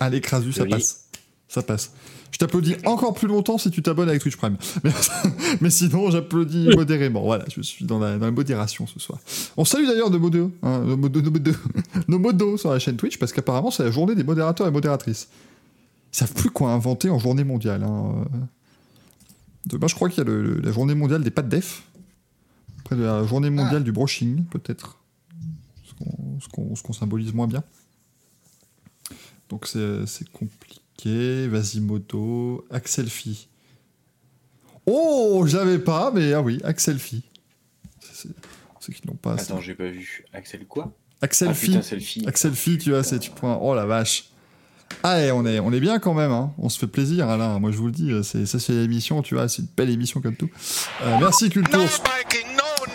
Allez, 0.00 0.20
Crasu, 0.20 0.52
ça 0.52 0.64
passe. 0.64 1.07
Ça 1.48 1.62
passe. 1.62 1.92
Je 2.30 2.36
t'applaudis 2.36 2.76
encore 2.84 3.14
plus 3.14 3.26
longtemps 3.26 3.56
si 3.56 3.70
tu 3.70 3.80
t'abonnes 3.82 4.10
avec 4.10 4.20
Twitch 4.20 4.36
Prime. 4.36 4.58
Mais, 4.84 4.90
mais 5.62 5.70
sinon, 5.70 6.10
j'applaudis 6.10 6.68
modérément. 6.76 7.22
Voilà, 7.22 7.46
je 7.50 7.62
suis 7.62 7.86
dans 7.86 7.98
la, 7.98 8.18
dans 8.18 8.26
la 8.26 8.32
modération 8.32 8.86
ce 8.86 9.00
soir. 9.00 9.18
On 9.56 9.64
salue 9.64 9.86
d'ailleurs 9.86 10.10
nos 10.10 10.18
modos, 10.18 10.52
hein, 10.62 10.80
nos, 10.80 10.96
modos, 10.98 11.22
nos, 11.22 11.30
modos, 11.30 11.52
nos 12.08 12.18
modos 12.18 12.58
sur 12.58 12.70
la 12.70 12.78
chaîne 12.78 12.96
Twitch 12.96 13.18
parce 13.18 13.32
qu'apparemment, 13.32 13.70
c'est 13.70 13.82
la 13.82 13.90
journée 13.90 14.14
des 14.14 14.24
modérateurs 14.24 14.66
et 14.66 14.70
modératrices. 14.70 15.28
Ils 16.12 16.16
savent 16.18 16.34
plus 16.34 16.50
quoi 16.50 16.70
inventer 16.72 17.08
en 17.08 17.18
journée 17.18 17.44
mondiale. 17.44 17.82
Hein. 17.82 18.26
Demain, 19.64 19.86
je 19.86 19.94
crois 19.94 20.10
qu'il 20.10 20.18
y 20.18 20.20
a 20.20 20.24
le- 20.30 20.42
le- 20.42 20.60
la 20.60 20.70
journée 20.72 20.94
mondiale 20.94 21.22
des 21.22 21.30
de 21.30 21.40
def. 21.42 21.82
Après 22.80 22.96
de 22.96 23.02
la 23.04 23.24
journée 23.26 23.48
mondiale 23.50 23.84
du 23.84 23.92
brushing, 23.92 24.44
peut-être. 24.44 24.98
Ce 26.40 26.48
qu'on- 26.48 26.92
symbolise 26.92 27.32
moins 27.32 27.46
bien. 27.46 27.62
Donc 29.48 29.66
c'est 29.66 30.28
compliqué. 30.30 30.77
Vas-y, 31.04 31.80
moto. 31.80 32.66
Axelfi. 32.70 33.48
Oh, 34.86 35.44
j'avais 35.46 35.78
pas, 35.78 36.10
mais 36.12 36.32
ah 36.32 36.40
oui, 36.40 36.60
Axelfi. 36.64 37.22
C'est 38.12 38.28
ceux 38.80 38.92
qui 38.92 39.06
n'ont 39.06 39.14
pas. 39.14 39.34
Attends, 39.34 39.60
j'ai 39.60 39.74
pas 39.74 39.88
vu. 39.88 40.24
Axel 40.32 40.66
quoi? 40.66 40.92
Axel 41.20 41.48
Ah 41.50 41.54
Phi. 41.54 41.66
putain, 41.66 41.82
selfie. 41.82 42.24
Axel 42.26 42.52
Phi, 42.52 42.78
tu 42.78 42.90
vois, 42.90 43.02
c'est 43.02 43.18
tu 43.18 43.30
prends. 43.30 43.58
Oh 43.62 43.74
la 43.74 43.86
vache. 43.86 44.30
Ah, 45.02 45.20
et 45.20 45.30
on 45.30 45.44
est, 45.44 45.58
on 45.60 45.70
est 45.72 45.80
bien 45.80 45.98
quand 45.98 46.14
même, 46.14 46.30
hein. 46.30 46.54
on 46.56 46.70
se 46.70 46.78
fait 46.78 46.86
plaisir, 46.86 47.28
Alain. 47.28 47.58
Moi, 47.58 47.70
je 47.70 47.76
vous 47.76 47.86
le 47.86 47.92
dis, 47.92 48.10
c'est, 48.22 48.46
ça, 48.46 48.58
c'est 48.58 48.72
l'émission, 48.72 49.20
tu 49.20 49.34
vois, 49.34 49.46
c'est 49.48 49.60
une 49.62 49.68
belle 49.76 49.90
émission 49.90 50.22
comme 50.22 50.34
tout. 50.34 50.48
Euh, 51.02 51.18
merci, 51.20 51.50
Culture, 51.50 51.80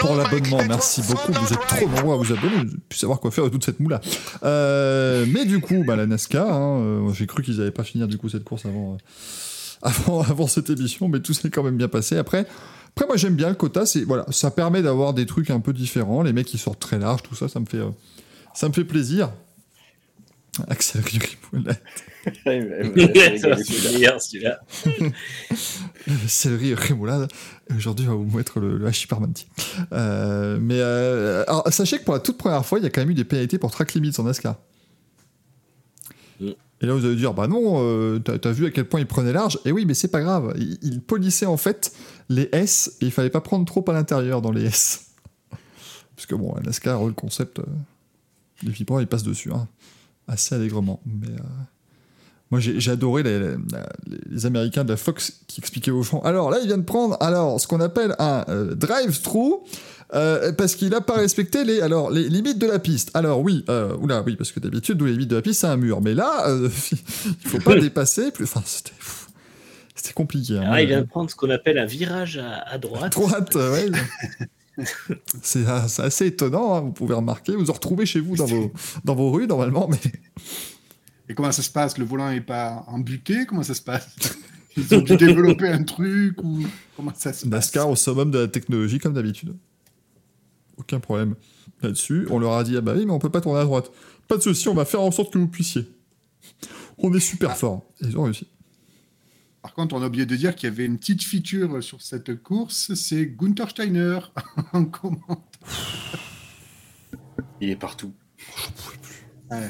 pour 0.04 0.16
l'abonnement. 0.16 0.60
Merci 0.68 1.02
beaucoup. 1.02 1.32
Vous 1.32 1.54
êtes 1.54 1.68
trop 1.68 1.88
nombreux 1.88 2.14
à 2.14 2.18
vous 2.18 2.32
abonner. 2.34 2.66
Vous 2.66 2.78
plus 2.90 3.00
savoir 3.00 3.20
quoi 3.20 3.32
faire 3.32 3.46
de 3.46 3.50
toute 3.50 3.64
cette 3.64 3.80
moula. 3.80 4.02
Euh, 4.44 5.26
mais 5.30 5.46
du 5.46 5.62
coup, 5.62 5.84
bah, 5.86 5.96
la 5.96 6.06
NASCAR, 6.06 6.52
hein, 6.52 6.80
euh, 6.82 7.14
j'ai 7.14 7.26
cru 7.26 7.42
qu'ils 7.42 7.58
n'allaient 7.58 7.72
pas 7.72 7.84
finir 7.84 8.08
du 8.08 8.18
coup 8.18 8.30
cette 8.30 8.44
course 8.44 8.66
avant, 8.66 8.94
euh, 8.94 8.98
avant, 9.82 10.22
avant 10.22 10.48
cette 10.48 10.70
émission, 10.70 11.08
mais 11.08 11.20
tout 11.22 11.34
s'est 11.34 11.50
quand 11.50 11.64
même 11.64 11.78
bien 11.78 11.88
passé. 11.88 12.18
Après, 12.18 12.46
après 12.90 13.08
moi, 13.08 13.16
j'aime 13.16 13.36
bien 13.36 13.50
le 13.50 13.56
quota. 13.56 13.86
C'est, 13.86 14.04
voilà, 14.04 14.26
ça 14.30 14.52
permet 14.52 14.82
d'avoir 14.82 15.14
des 15.14 15.26
trucs 15.26 15.50
un 15.50 15.60
peu 15.60 15.74
différents. 15.74 16.22
Les 16.22 16.34
mecs 16.34 16.48
qui 16.48 16.58
sortent 16.58 16.80
très 16.80 17.00
large, 17.00 17.24
tout 17.24 17.36
ça, 17.36 17.48
ça 17.48 17.60
me 17.60 17.66
fait, 17.66 17.82
ça 18.54 18.68
me 18.68 18.74
fait 18.74 18.86
plaisir. 18.86 19.32
Axel 20.68 21.02
c'est 21.04 21.20
celui-là. 24.20 24.60
Céleri 26.28 26.76
Aujourd'hui, 27.76 28.08
on 28.08 28.12
va 28.12 28.16
vous 28.16 28.38
mettre 28.38 28.60
le, 28.60 28.78
le 28.78 28.86
hachis 28.86 29.08
parmentier. 29.08 29.48
Euh, 29.92 30.60
mais 30.62 30.78
euh, 30.78 31.44
alors, 31.48 31.68
sachez 31.72 31.98
que 31.98 32.04
pour 32.04 32.14
la 32.14 32.20
toute 32.20 32.38
première 32.38 32.66
fois, 32.66 32.78
il 32.78 32.84
y 32.84 32.86
a 32.86 32.90
quand 32.92 33.02
même 33.02 33.10
eu 33.10 33.16
des 33.16 33.24
pénalités 33.24 33.58
pour 33.58 33.72
track 33.72 33.94
limits 33.94 34.14
en 34.20 34.24
NASCAR. 34.24 34.58
Mm. 36.40 36.50
Et 36.82 36.86
là, 36.86 36.94
vous 36.94 37.06
allez 37.06 37.16
dire, 37.16 37.34
bah 37.34 37.48
non, 37.48 37.78
euh, 37.82 38.20
t'as 38.20 38.52
vu 38.52 38.66
à 38.68 38.70
quel 38.72 38.86
point 38.86 39.00
il 39.00 39.08
prenait 39.08 39.34
large. 39.34 39.58
Et 39.66 39.72
oui, 39.72 39.86
mais 39.86 39.94
c'est 39.96 40.10
pas 40.12 40.22
grave. 40.22 40.54
Il, 40.58 40.78
il 40.84 41.02
polissait 41.02 41.46
en 41.48 41.58
fait 41.58 41.94
les 42.30 42.50
S 42.52 42.98
et 43.02 43.06
il 43.06 43.12
fallait 43.12 43.30
pas 43.32 43.42
prendre 43.42 43.66
trop 43.66 43.84
à 43.90 43.94
l'intérieur 43.94 44.42
dans 44.42 44.52
les 44.52 44.66
S. 44.66 45.08
Parce 46.16 46.28
que 46.28 46.36
bon, 46.36 46.54
NASCAR, 46.64 47.04
le 47.06 47.14
concept, 47.14 47.60
euh, 47.60 47.64
les 48.62 48.72
fibres, 48.72 49.02
ils 49.02 49.08
passent 49.08 49.24
dessus. 49.24 49.52
hein. 49.52 49.68
Assez 50.28 50.56
allègrement. 50.56 51.02
Mais 51.06 51.28
euh, 51.30 51.40
moi, 52.52 52.60
j'ai 52.60 52.92
adoré 52.92 53.24
les, 53.24 53.40
les- 53.40 53.56
les 54.30 54.46
Américains 54.46 54.84
de 54.84 54.90
la 54.90 54.98
Fox 54.98 55.42
qui 55.48 55.60
expliquaient 55.60 55.92
aux 55.92 56.04
gens. 56.04 56.22
Alors 56.22 56.52
là, 56.52 56.60
il 56.62 56.68
vient 56.68 56.78
de 56.78 56.84
prendre 56.84 57.18
alors 57.20 57.60
ce 57.60 57.68
qu'on 57.68 57.82
appelle 57.82 58.16
un 58.20 58.46
euh, 58.50 58.76
drive-through. 58.76 59.64
euh, 60.14 60.52
parce 60.54 60.76
qu'il 60.76 60.94
a 60.94 61.02
pas 61.02 61.16
respecté 61.16 61.64
les, 61.64 61.82
alors, 61.82 62.12
les 62.12 62.30
limites 62.30 62.60
de 62.60 62.68
la 62.68 62.78
piste. 62.78 63.10
Alors 63.16 63.40
oui, 63.42 63.66
euh, 63.70 63.96
oula, 63.98 64.22
oui, 64.22 64.36
parce 64.36 64.52
que 64.52 64.60
d'habitude, 64.60 65.02
les 65.02 65.12
limites 65.14 65.30
de 65.30 65.36
la 65.38 65.42
piste, 65.42 65.62
c'est 65.62 65.68
un 65.68 65.78
mur. 65.78 66.02
Mais 66.02 66.14
là, 66.14 66.48
euh, 66.50 66.70
il 66.92 67.50
faut 67.50 67.58
pas 67.60 67.76
dépasser. 67.80 68.30
Plus, 68.32 68.44
enfin, 68.44 68.62
c'était, 68.66 70.14
compliqué. 70.14 70.58
hein. 70.60 70.66
Ah, 70.72 70.82
il 70.84 70.88
vient 70.90 71.02
de 71.02 71.08
prendre 71.08 71.32
ce 71.32 71.36
qu'on 71.36 71.50
appelle 71.50 71.80
un 71.80 71.86
virage 71.88 72.38
à, 72.38 72.60
à 72.70 72.78
droite. 72.78 73.14
droite, 73.14 73.56
euh, 73.56 73.72
ouais. 73.74 73.90
c'est, 75.42 75.66
assez 75.68 76.28
étonnant, 76.28 76.76
hein, 76.76 76.82
vous 76.82 76.92
pouvez 76.92 77.14
remarquer. 77.14 77.56
Vous 77.56 77.70
en 77.70 77.74
retrouvez 77.74 78.06
chez 78.06 78.20
vous 78.20 78.36
dans 78.36 78.46
vos, 78.46 78.72
dans 79.04 79.16
vos 79.16 79.32
rues, 79.32 79.48
normalement, 79.48 79.88
mais 79.88 80.00
Et 81.30 81.36
comment 81.36 81.52
ça 81.52 81.62
se 81.62 81.70
passe? 81.70 81.98
Le 81.98 82.06
volant 82.06 82.30
n'est 82.32 82.42
pas 82.42 82.84
embuté 82.88 83.46
Comment 83.46 83.64
ça 83.64 83.74
se 83.74 83.82
passe? 83.82 84.08
Ils 84.76 84.96
ont 84.96 85.02
dû 85.02 85.16
développer 85.18 85.68
un 85.68 85.84
truc 85.84 86.44
ou 86.44 86.64
comment 86.96 87.12
ça 87.14 87.32
se 87.32 87.42
passe? 87.42 87.46
NASCAR 87.46 87.90
au 87.90 87.96
summum 87.96 88.32
de 88.32 88.40
la 88.40 88.48
technologie, 88.48 89.00
comme 89.00 89.14
d'habitude. 89.14 89.56
Aucun 90.78 91.00
problème 91.00 91.36
là-dessus. 91.84 92.28
On 92.32 92.40
leur 92.40 92.54
a 92.54 92.64
dit, 92.64 92.76
ah 92.76 92.82
bah 92.82 92.94
oui, 92.96 93.06
mais 93.06 93.12
on 93.12 93.20
peut 93.20 93.30
pas 93.30 93.42
tourner 93.42 93.60
à 93.60 93.66
droite. 93.66 93.92
Pas 94.28 94.38
de 94.38 94.42
souci, 94.42 94.68
on 94.70 94.74
va 94.74 94.86
faire 94.86 95.02
en 95.02 95.12
sorte 95.12 95.32
que 95.32 95.38
vous 95.38 95.48
puissiez. 95.48 95.88
On 96.98 97.14
est 97.14 97.20
super 97.20 97.56
fort. 97.56 97.84
Et 98.02 98.08
ils 98.08 98.18
ont 98.18 98.24
réussi. 98.24 98.48
Par 99.64 99.74
contre, 99.74 99.96
on 99.96 100.04
a 100.04 100.08
oublié 100.08 100.26
de 100.28 100.36
dire 100.36 100.54
qu'il 100.56 100.70
y 100.70 100.72
avait 100.72 100.86
une 100.86 100.98
petite 101.00 101.24
feature 101.24 101.82
sur 101.82 102.02
cette 102.02 102.36
course, 102.44 102.94
c'est 102.96 103.26
Gunther 103.26 103.70
Steiner 103.72 104.20
en 104.74 104.86
comment 104.86 105.48
Il 107.62 107.70
est 107.70 107.76
partout. 107.76 108.14
Ouais. 109.50 109.70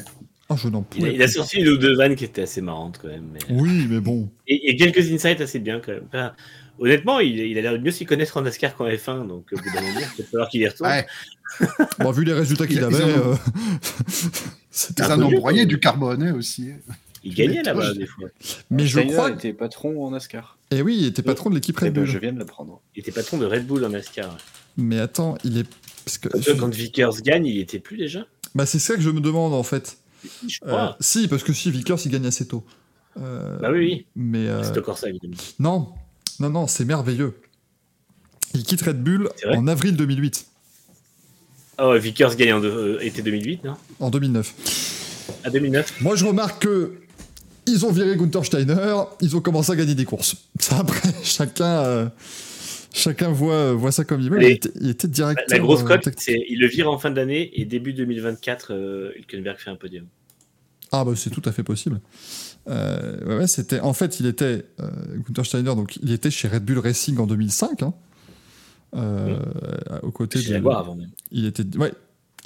Ah, 0.50 0.56
je 0.58 0.68
n'en 0.68 0.80
Il 0.80 0.82
a, 0.82 0.84
pouvais 1.00 1.16
il 1.16 1.22
a 1.22 1.26
plus. 1.26 1.34
sorti 1.36 1.58
une 1.60 1.70
ou 1.70 1.78
deux 1.78 1.96
vannes 1.96 2.16
qui 2.16 2.26
étaient 2.26 2.42
assez 2.42 2.62
marrantes 2.62 3.00
quand 3.02 3.08
même. 3.08 3.30
mais- 3.34 3.40
Oui, 3.62 3.88
mais 3.90 4.00
bon. 4.00 4.30
Et, 4.48 4.72
et 4.72 4.76
quelques 4.76 5.12
insights 5.12 5.42
assez 5.42 5.60
bien 5.60 5.80
quand 5.80 5.92
même. 5.94 6.04
Enfin, 6.08 6.34
honnêtement, 6.80 7.20
il, 7.20 7.38
il 7.38 7.58
a 7.58 7.62
l'air 7.62 7.74
de 7.74 7.78
mieux 7.78 7.92
s'y 7.92 8.06
connaître 8.06 8.36
en 8.38 8.42
NASCAR 8.42 8.76
qu'en 8.76 8.86
F1, 8.88 9.28
donc 9.28 9.48
au 9.54 9.56
bout 9.58 9.64
d'un 9.74 9.82
moment, 9.82 10.00
il 10.18 10.24
va 10.24 10.30
falloir 10.30 10.50
qu'il 10.50 10.62
y 10.62 10.68
retourne. 10.68 10.90
Ouais, 10.90 11.06
Bon, 12.00 12.10
vu 12.12 12.24
les 12.24 12.34
résultats 12.34 12.66
qu'il 12.66 12.84
avait, 12.84 12.96
euh, 13.04 13.36
c'était 14.72 15.04
un 15.04 15.12
en 15.14 15.18
peu 15.18 15.24
ont 15.26 15.30
mieux, 15.30 15.38
broyé 15.38 15.62
quand 15.62 15.68
du 15.68 15.74
même. 15.76 15.80
carbone 15.82 16.24
hein, 16.24 16.34
aussi. 16.34 16.72
Il 17.24 17.34
gagnait 17.36 17.64
là-bas 17.64 17.94
des 17.94 18.06
fois. 18.06 18.28
Mais 18.70 18.86
je 18.86 19.00
crois. 19.00 19.32
était 19.32 19.54
patron 19.54 20.06
en 20.06 20.12
NASCAR. 20.12 20.58
Et 20.72 20.82
oui, 20.82 20.98
il 21.00 21.06
était 21.08 21.22
patron 21.24 21.50
de 21.50 21.56
l'équipe 21.56 21.78
Eh 21.82 21.86
Red 21.86 21.94
ben, 21.94 22.02
Bull. 22.02 22.10
je 22.12 22.18
viens 22.18 22.34
de 22.34 22.40
l'apprendre. 22.40 22.82
Il 22.96 23.00
était 23.00 23.12
patron 23.12 23.38
de 23.38 23.46
Red 23.46 23.66
Bull 23.66 23.86
en 23.86 23.90
NASCAR. 23.90 24.38
Mais 24.78 25.00
attends, 25.00 25.38
il 25.44 25.58
est. 25.60 25.68
Parce 26.04 26.18
que... 26.18 26.30
Quand 26.60 26.74
Vickers 26.74 27.22
gagne, 27.22 27.46
il 27.46 27.60
était 27.60 27.80
plus 27.80 27.96
déjà 27.98 28.26
Bah, 28.56 28.66
c'est 28.66 28.80
ça 28.80 28.96
que 28.96 29.02
je 29.02 29.10
me 29.10 29.22
demande 29.22 29.54
en 29.54 29.64
fait. 29.64 29.98
Je 30.48 30.58
Euh, 30.64 30.68
crois. 30.68 30.98
si, 31.00 31.28
parce 31.28 31.44
que 31.44 31.54
si, 31.54 31.70
Vickers 31.72 32.00
il 32.06 32.12
gagne 32.12 32.26
assez 32.26 32.48
tôt. 32.48 32.64
Euh, 33.22 33.58
Bah 33.60 33.70
oui, 33.72 33.78
oui. 33.80 34.06
Mais. 34.16 34.48
euh, 34.48 34.64
C'est 34.64 34.78
encore 34.78 34.98
ça, 34.98 35.08
évidemment. 35.10 35.36
Non, 35.60 35.90
non, 36.40 36.50
non, 36.50 36.68
c'est 36.68 36.84
merveilleux. 36.86 37.36
Il 38.54 38.64
quitte 38.64 38.82
Red 38.82 39.02
Bull 39.04 39.30
en 39.50 39.68
avril 39.68 39.96
2008, 39.96 40.46
Ah 41.78 41.90
ouais, 41.90 42.00
Vickers 42.00 42.36
gagne 42.36 42.54
en 42.54 42.60
de- 42.60 42.68
euh, 42.68 43.00
été 43.04 43.22
2008, 43.22 43.64
non? 43.64 43.76
En 44.00 44.10
2009. 44.10 44.54
À 45.44 45.50
2009 45.50 46.02
Moi, 46.02 46.16
je 46.16 46.26
remarque 46.26 46.62
que 46.64 46.94
ils 47.68 47.86
ont 47.86 47.92
viré 47.92 48.16
Gunther 48.16 48.46
Steiner, 48.46 48.96
ils 49.22 49.36
ont 49.36 49.42
commencé 49.42 49.72
à 49.72 49.76
gagner 49.76 49.96
des 49.96 50.06
courses. 50.06 50.36
Ça, 50.60 50.78
après, 50.80 51.10
chacun, 51.24 51.84
euh, 51.84 52.10
chacun 52.94 53.32
voit, 53.32 53.74
voit 53.74 53.92
ça 53.92 54.04
comme 54.04 54.22
il 54.22 54.30
veut. 54.30 54.42
Il 54.42 54.50
était, 54.52 54.70
était 54.90 55.08
La, 55.50 55.60
grosse 55.60 55.82
euh, 55.82 55.86
cote, 55.86 56.10
c'est 56.18 56.46
il 56.50 56.60
le 56.60 56.68
vire 56.68 56.90
en 56.90 56.98
fin 57.00 57.12
d'année 57.12 57.52
et 57.54 57.66
début 57.66 57.94
2024, 57.94 58.68
euh, 58.72 59.12
Hülkenberg 59.18 59.58
fait 59.58 59.70
un 59.70 59.76
podium. 59.76 60.06
Ah 60.92 61.04
bah 61.04 61.14
c'est 61.16 61.32
tout 61.32 61.42
à 61.46 61.52
fait 61.52 61.64
possible. 61.64 62.00
Euh, 62.68 63.26
ouais, 63.26 63.38
ouais, 63.40 63.48
c'était 63.48 63.82
en 63.82 63.94
fait 63.94 64.22
il 64.22 64.26
était 64.26 64.66
euh, 64.80 64.90
Gunther 65.28 65.46
Steiner 65.46 65.76
donc 65.76 65.98
il 66.02 66.14
était 66.14 66.32
chez 66.32 66.48
Red 66.48 66.64
Bull 66.64 66.80
Racing 66.80 67.18
en 67.18 67.28
2005 67.28 67.84
hein, 67.84 67.94
euh, 68.96 69.38
aux 70.02 70.12
côtés 70.12 70.40
Chez 70.40 70.48
de 70.48 70.54
Jaguar 70.54 70.80
avant 70.80 70.96
même. 70.96 71.10
il 71.32 71.46
était 71.46 71.66
ouais 71.78 71.92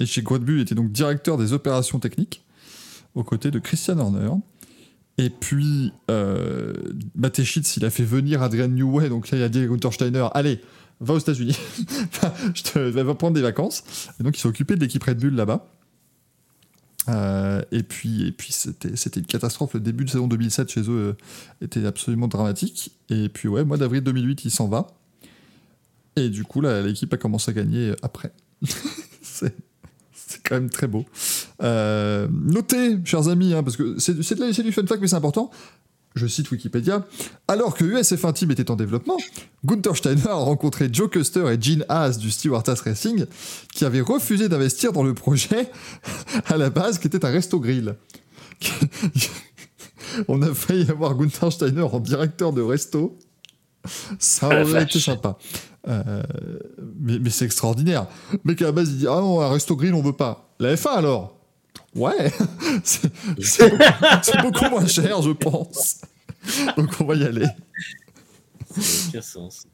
et 0.00 0.06
chez 0.06 0.24
Red 0.26 0.42
Bull 0.42 0.56
il 0.56 0.62
était 0.62 0.74
donc 0.74 0.90
directeur 0.90 1.38
des 1.38 1.52
opérations 1.52 2.00
techniques 2.00 2.42
aux 3.14 3.22
côtés 3.22 3.52
de 3.52 3.60
Christian 3.60 4.00
Horner 4.00 4.30
et 5.18 5.30
puis 5.30 5.92
euh, 6.10 6.72
Mateschitz 7.14 7.76
il 7.76 7.84
a 7.84 7.90
fait 7.90 8.04
venir 8.04 8.42
Adrian 8.42 8.68
Newey 8.68 9.08
donc 9.08 9.30
là 9.30 9.38
il 9.38 9.42
a 9.42 9.48
dit 9.48 9.60
à 9.60 9.66
Gunther 9.66 9.92
Steiner 9.92 10.28
allez 10.32 10.60
va 11.00 11.14
aux 11.14 11.18
États-Unis 11.18 11.58
je 12.54 12.62
te 12.62 12.78
va 12.78 13.14
prendre 13.14 13.34
des 13.34 13.42
vacances 13.42 13.84
et 14.18 14.22
donc 14.22 14.36
il 14.36 14.40
s'est 14.40 14.48
occupé 14.48 14.76
de 14.76 14.80
l'équipe 14.80 15.02
Red 15.02 15.18
Bull 15.18 15.34
là-bas 15.34 15.66
euh, 17.08 17.62
et 17.72 17.82
puis, 17.82 18.26
et 18.26 18.32
puis 18.32 18.52
c'était, 18.52 19.20
une 19.20 19.26
catastrophe. 19.26 19.74
Le 19.74 19.80
début 19.80 20.04
de 20.04 20.10
saison 20.10 20.28
2007 20.28 20.70
chez 20.70 20.80
eux 20.82 20.90
euh, 20.90 21.12
était 21.62 21.84
absolument 21.86 22.28
dramatique. 22.28 22.92
Et 23.08 23.28
puis, 23.28 23.48
ouais, 23.48 23.64
mois 23.64 23.78
d'avril 23.78 24.02
2008, 24.02 24.44
il 24.44 24.50
s'en 24.50 24.68
va. 24.68 24.88
Et 26.16 26.28
du 26.28 26.44
coup, 26.44 26.60
l'équipe 26.60 27.12
a 27.12 27.16
commencé 27.16 27.50
à 27.50 27.54
gagner 27.54 27.92
après. 28.02 28.32
c'est 30.28 30.42
quand 30.46 30.54
même 30.56 30.70
très 30.70 30.86
beau. 30.86 31.04
Euh, 31.62 32.28
notez, 32.30 32.98
chers 33.04 33.28
amis, 33.28 33.54
hein, 33.54 33.62
parce 33.62 33.76
que 33.76 33.98
c'est, 33.98 34.22
c'est, 34.22 34.34
de 34.36 34.40
la- 34.44 34.52
c'est 34.52 34.62
du 34.62 34.72
fun 34.72 34.86
fact, 34.86 35.00
mais 35.00 35.08
c'est 35.08 35.16
important. 35.16 35.50
Je 36.14 36.26
cite 36.26 36.50
Wikipédia. 36.50 37.04
Alors 37.46 37.74
que 37.74 37.84
USF1 37.84 38.32
Team 38.32 38.50
était 38.50 38.70
en 38.70 38.76
développement, 38.76 39.16
Gunther 39.64 39.96
Steiner 39.96 40.26
a 40.28 40.34
rencontré 40.34 40.88
Joe 40.92 41.08
Custer 41.08 41.44
et 41.52 41.60
Gene 41.62 41.84
Haas 41.88 42.18
du 42.18 42.30
Stewart-Haas 42.30 42.80
Racing, 42.84 43.24
qui 43.72 43.84
avaient 43.84 44.00
refusé 44.00 44.48
d'investir 44.48 44.92
dans 44.92 45.02
le 45.04 45.14
projet 45.14 45.70
à 46.46 46.56
la 46.56 46.70
base, 46.70 46.98
qui 46.98 47.06
était 47.06 47.24
un 47.24 47.30
resto 47.30 47.60
grill. 47.60 47.94
On 50.28 50.42
a 50.42 50.52
failli 50.54 50.90
avoir 50.90 51.14
Gunther 51.14 51.52
Steiner 51.52 51.82
en 51.82 52.00
directeur 52.00 52.52
de 52.52 52.62
resto. 52.62 53.16
Ça 54.18 54.48
aurait 54.62 54.82
été 54.82 54.98
sympa. 55.00 55.38
Euh, 55.88 56.22
mais 57.00 57.18
mais 57.18 57.30
c'est 57.30 57.44
extraordinaire. 57.44 58.06
Le 58.32 58.38
mec 58.44 58.60
à 58.62 58.66
la 58.66 58.72
base, 58.72 58.90
il 58.90 58.98
dit 58.98 59.06
Ah 59.06 59.20
non, 59.20 59.40
un 59.40 59.48
resto 59.48 59.74
grill, 59.76 59.94
on 59.94 60.02
veut 60.02 60.12
pas. 60.12 60.52
La 60.58 60.74
F1 60.74 60.88
alors? 60.88 61.38
Ouais, 61.94 62.32
c'est 62.84 63.10
c'est 63.40 63.70
beaucoup, 63.70 63.84
c'est 64.22 64.42
beaucoup 64.42 64.64
moins 64.70 64.86
cher, 64.86 65.22
je 65.22 65.30
pense. 65.30 66.00
Donc 66.76 66.90
on 67.00 67.04
va 67.04 67.14
y 67.14 67.24
aller. 67.24 67.46
Ça 68.70 68.80
n'a 68.80 69.08
aucun 69.08 69.22
sens. 69.22 69.66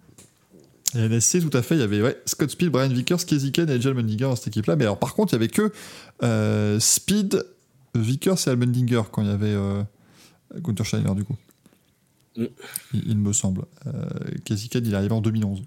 Et 0.95 1.09
NSC, 1.09 1.41
tout 1.41 1.57
à 1.57 1.63
fait, 1.63 1.75
il 1.75 1.81
y 1.81 1.83
avait 1.83 2.01
ouais, 2.01 2.23
Scott 2.25 2.51
Speed, 2.51 2.71
Brian 2.71 2.89
Vickers, 2.89 3.25
Casey 3.27 3.51
Ken 3.51 3.69
et 3.69 3.77
Angel 3.77 3.95
Mendinger 3.95 4.25
dans 4.25 4.37
cette 4.37 4.49
équipe-là. 4.49 4.77
Mais 4.77 4.85
alors, 4.85 4.99
par 4.99 5.15
contre, 5.15 5.33
il 5.33 5.37
y 5.37 5.39
avait 5.39 5.49
que 5.49 5.73
euh, 6.23 6.79
Speed, 6.79 7.45
Vickers 7.95 8.47
et 8.47 8.51
Almendinger 8.51 9.03
quand 9.11 9.23
il 9.23 9.29
y 9.29 9.33
avait 9.33 9.55
euh, 9.55 9.83
Gunther 10.57 10.87
Steiner, 10.87 11.15
du 11.15 11.25
coup. 11.25 11.37
Mm. 12.37 12.45
Il, 12.93 13.09
il 13.09 13.19
me 13.19 13.33
semble. 13.33 13.65
Euh, 13.87 14.09
il 14.49 14.93
est 14.93 14.95
arrivé 14.95 15.13
en 15.13 15.21
2011. 15.21 15.63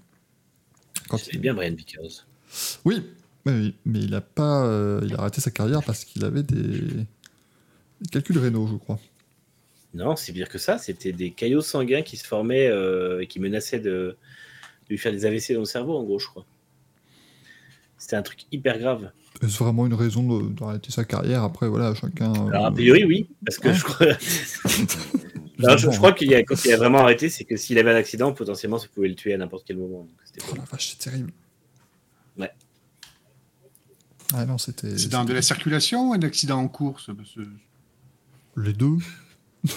Quand 1.08 1.26
il- 1.32 1.38
bien 1.40 1.54
Brian 1.54 1.74
Vickers. 1.74 2.26
Oui, 2.84 3.02
mais 3.44 3.72
il 3.86 4.14
a 4.14 4.20
pas, 4.20 4.64
euh, 4.66 5.00
il 5.04 5.14
a 5.14 5.20
arrêté 5.20 5.40
sa 5.40 5.50
carrière 5.50 5.82
parce 5.82 6.04
qu'il 6.04 6.24
avait 6.24 6.42
des, 6.42 6.58
des 6.60 8.08
calculs 8.10 8.38
rénaux, 8.38 8.66
je 8.66 8.76
crois. 8.76 8.98
Non, 9.94 10.16
c'est 10.16 10.32
pire 10.32 10.48
que 10.48 10.58
ça. 10.58 10.76
C'était 10.78 11.12
des 11.12 11.30
caillots 11.30 11.62
sanguins 11.62 12.02
qui 12.02 12.16
se 12.18 12.26
formaient 12.26 12.68
euh, 12.68 13.20
et 13.22 13.26
qui 13.26 13.40
menaçaient 13.40 13.80
de, 13.80 13.90
de 13.90 14.16
lui 14.90 14.98
faire 14.98 15.12
des 15.12 15.24
AVC 15.24 15.54
dans 15.54 15.60
le 15.60 15.64
cerveau, 15.66 15.96
en 15.96 16.04
gros, 16.04 16.18
je 16.18 16.26
crois. 16.26 16.44
C'était 17.96 18.16
un 18.16 18.22
truc 18.22 18.40
hyper 18.52 18.78
grave. 18.78 19.10
Est-ce 19.42 19.58
vraiment 19.58 19.86
une 19.86 19.94
raison 19.94 20.40
d'arrêter 20.50 20.90
sa 20.92 21.04
carrière? 21.04 21.42
Après, 21.42 21.68
voilà, 21.68 21.94
chacun. 21.94 22.32
euh, 22.34 22.48
Alors, 22.50 22.66
a 22.66 22.70
priori, 22.72 23.04
oui, 23.04 23.28
parce 23.44 23.58
que 23.58 23.68
Ouais. 23.68 23.74
je 23.74 23.84
crois. 23.84 24.06
Non, 25.58 25.76
je, 25.76 25.90
je 25.90 25.96
crois 25.96 26.12
qu'il 26.12 26.30
y 26.30 26.34
a, 26.34 26.42
quand 26.44 26.64
il 26.64 26.72
a 26.72 26.76
vraiment 26.76 26.98
arrêté, 27.00 27.28
c'est 27.28 27.44
que 27.44 27.56
s'il 27.56 27.78
avait 27.78 27.90
un 27.90 27.96
accident, 27.96 28.32
potentiellement, 28.32 28.78
ça 28.78 28.86
pouvait 28.94 29.08
le 29.08 29.14
tuer 29.14 29.34
à 29.34 29.38
n'importe 29.38 29.64
quel 29.66 29.76
moment. 29.76 30.00
Donc, 30.00 30.10
c'était 30.24 30.44
Oh 30.52 30.54
la 30.56 30.62
vache, 30.70 30.90
c'est 30.90 30.98
terrible. 31.10 31.32
Ouais. 32.38 32.50
Ah 34.34 34.44
non, 34.44 34.58
c'était. 34.58 34.96
C'est 34.96 35.08
dans 35.08 35.24
de 35.24 35.32
la 35.32 35.42
circulation 35.42 36.10
ou 36.10 36.14
un 36.14 36.20
accident 36.22 36.58
en 36.58 36.68
course 36.68 37.10
Les 38.56 38.72
deux 38.72 38.96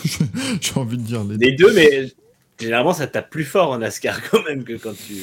J'ai 0.61 0.73
envie 0.75 0.97
de 0.97 1.03
dire 1.03 1.23
les 1.23 1.37
deux. 1.37 1.45
Les 1.45 1.51
deux, 1.53 1.73
mais 1.73 2.11
généralement, 2.59 2.93
ça 2.93 3.07
tape 3.07 3.29
plus 3.29 3.45
fort 3.45 3.71
en 3.71 3.79
NASCAR 3.79 4.19
quand 4.31 4.43
même 4.45 4.63
que 4.63 4.73
quand 4.73 4.93
tu, 4.93 5.15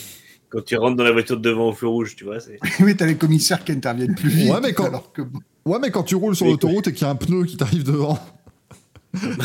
quand 0.48 0.64
tu 0.64 0.76
rentres 0.76 0.96
dans 0.96 1.04
la 1.04 1.12
voiture 1.12 1.36
de 1.36 1.42
devant 1.48 1.68
au 1.68 1.72
feu 1.72 1.86
rouge, 1.86 2.16
tu 2.16 2.24
vois. 2.24 2.38
Oui, 2.80 2.96
t'as 2.96 3.06
les 3.06 3.16
commissaires 3.16 3.62
qui 3.64 3.72
interviennent 3.72 4.14
plus 4.16 4.28
vite. 4.30 4.50
Ouais, 4.50 4.61
mais 4.61 4.72
quand- 4.72 4.86
alors 4.86 5.12
que 5.12 5.22
bon, 5.22 5.40
Ouais, 5.66 5.78
mais 5.82 5.90
quand 5.90 6.02
tu 6.02 6.14
roules 6.14 6.34
sur 6.34 6.46
l'autoroute 6.46 6.88
et 6.88 6.92
qu'il 6.94 7.02
y 7.02 7.04
a 7.04 7.11
un 7.11 7.14
pneu 7.16 7.44
qui 7.44 7.59
t'arrive 7.59 7.84
devant, 7.84 8.18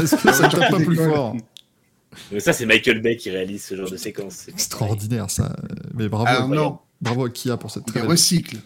est-ce 0.02 0.16
que 0.16 0.32
ça 0.34 0.50
tape 0.50 0.70
pas 0.72 0.80
plus 0.80 0.96
fort 0.96 1.36
Mais 2.32 2.40
ça, 2.40 2.54
c'est 2.54 2.66
Michael 2.66 3.02
Bay 3.02 3.18
qui 3.18 3.30
réalise 3.30 3.64
ce 3.64 3.76
genre 3.76 3.90
de 3.90 3.98
séquence. 3.98 4.48
Extraordinaire 4.48 5.30
ça. 5.30 5.56
Mais 5.94 6.08
bravo, 6.10 6.28
Alors 6.28 6.48
non, 6.48 6.80
bravo 7.02 7.26
à 7.26 7.30
Kia 7.30 7.58
pour 7.58 7.72
cette 7.72 7.84
il 7.88 7.92
très 7.92 8.02
belle. 8.02 8.10
recycle. 8.10 8.58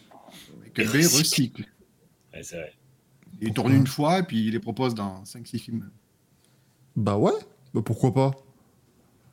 Michael 0.63 0.87
Bay 0.89 1.05
recycle. 1.05 1.65
Ouais, 2.33 2.43
c'est 2.43 2.55
vrai. 2.57 2.73
Il 3.41 3.53
tourne 3.53 3.73
une 3.73 3.87
fois 3.87 4.19
et 4.19 4.23
puis 4.23 4.47
il 4.47 4.53
les 4.53 4.59
propose 4.59 4.95
dans 4.95 5.23
5-6 5.23 5.59
films. 5.59 5.89
Bah 6.95 7.17
ouais, 7.17 7.33
bah 7.73 7.81
pourquoi 7.85 8.13
pas. 8.13 8.31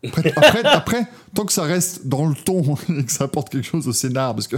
Après, 0.06 0.32
après, 0.36 0.62
après, 0.64 1.06
tant 1.34 1.46
que 1.46 1.52
ça 1.52 1.62
reste 1.62 2.06
dans 2.06 2.26
le 2.26 2.34
ton 2.34 2.76
et 2.98 3.04
que 3.04 3.10
ça 3.12 3.24
apporte 3.24 3.48
quelque 3.50 3.66
chose 3.66 3.88
au 3.88 3.92
scénar, 3.92 4.34
parce 4.34 4.48
que 4.48 4.56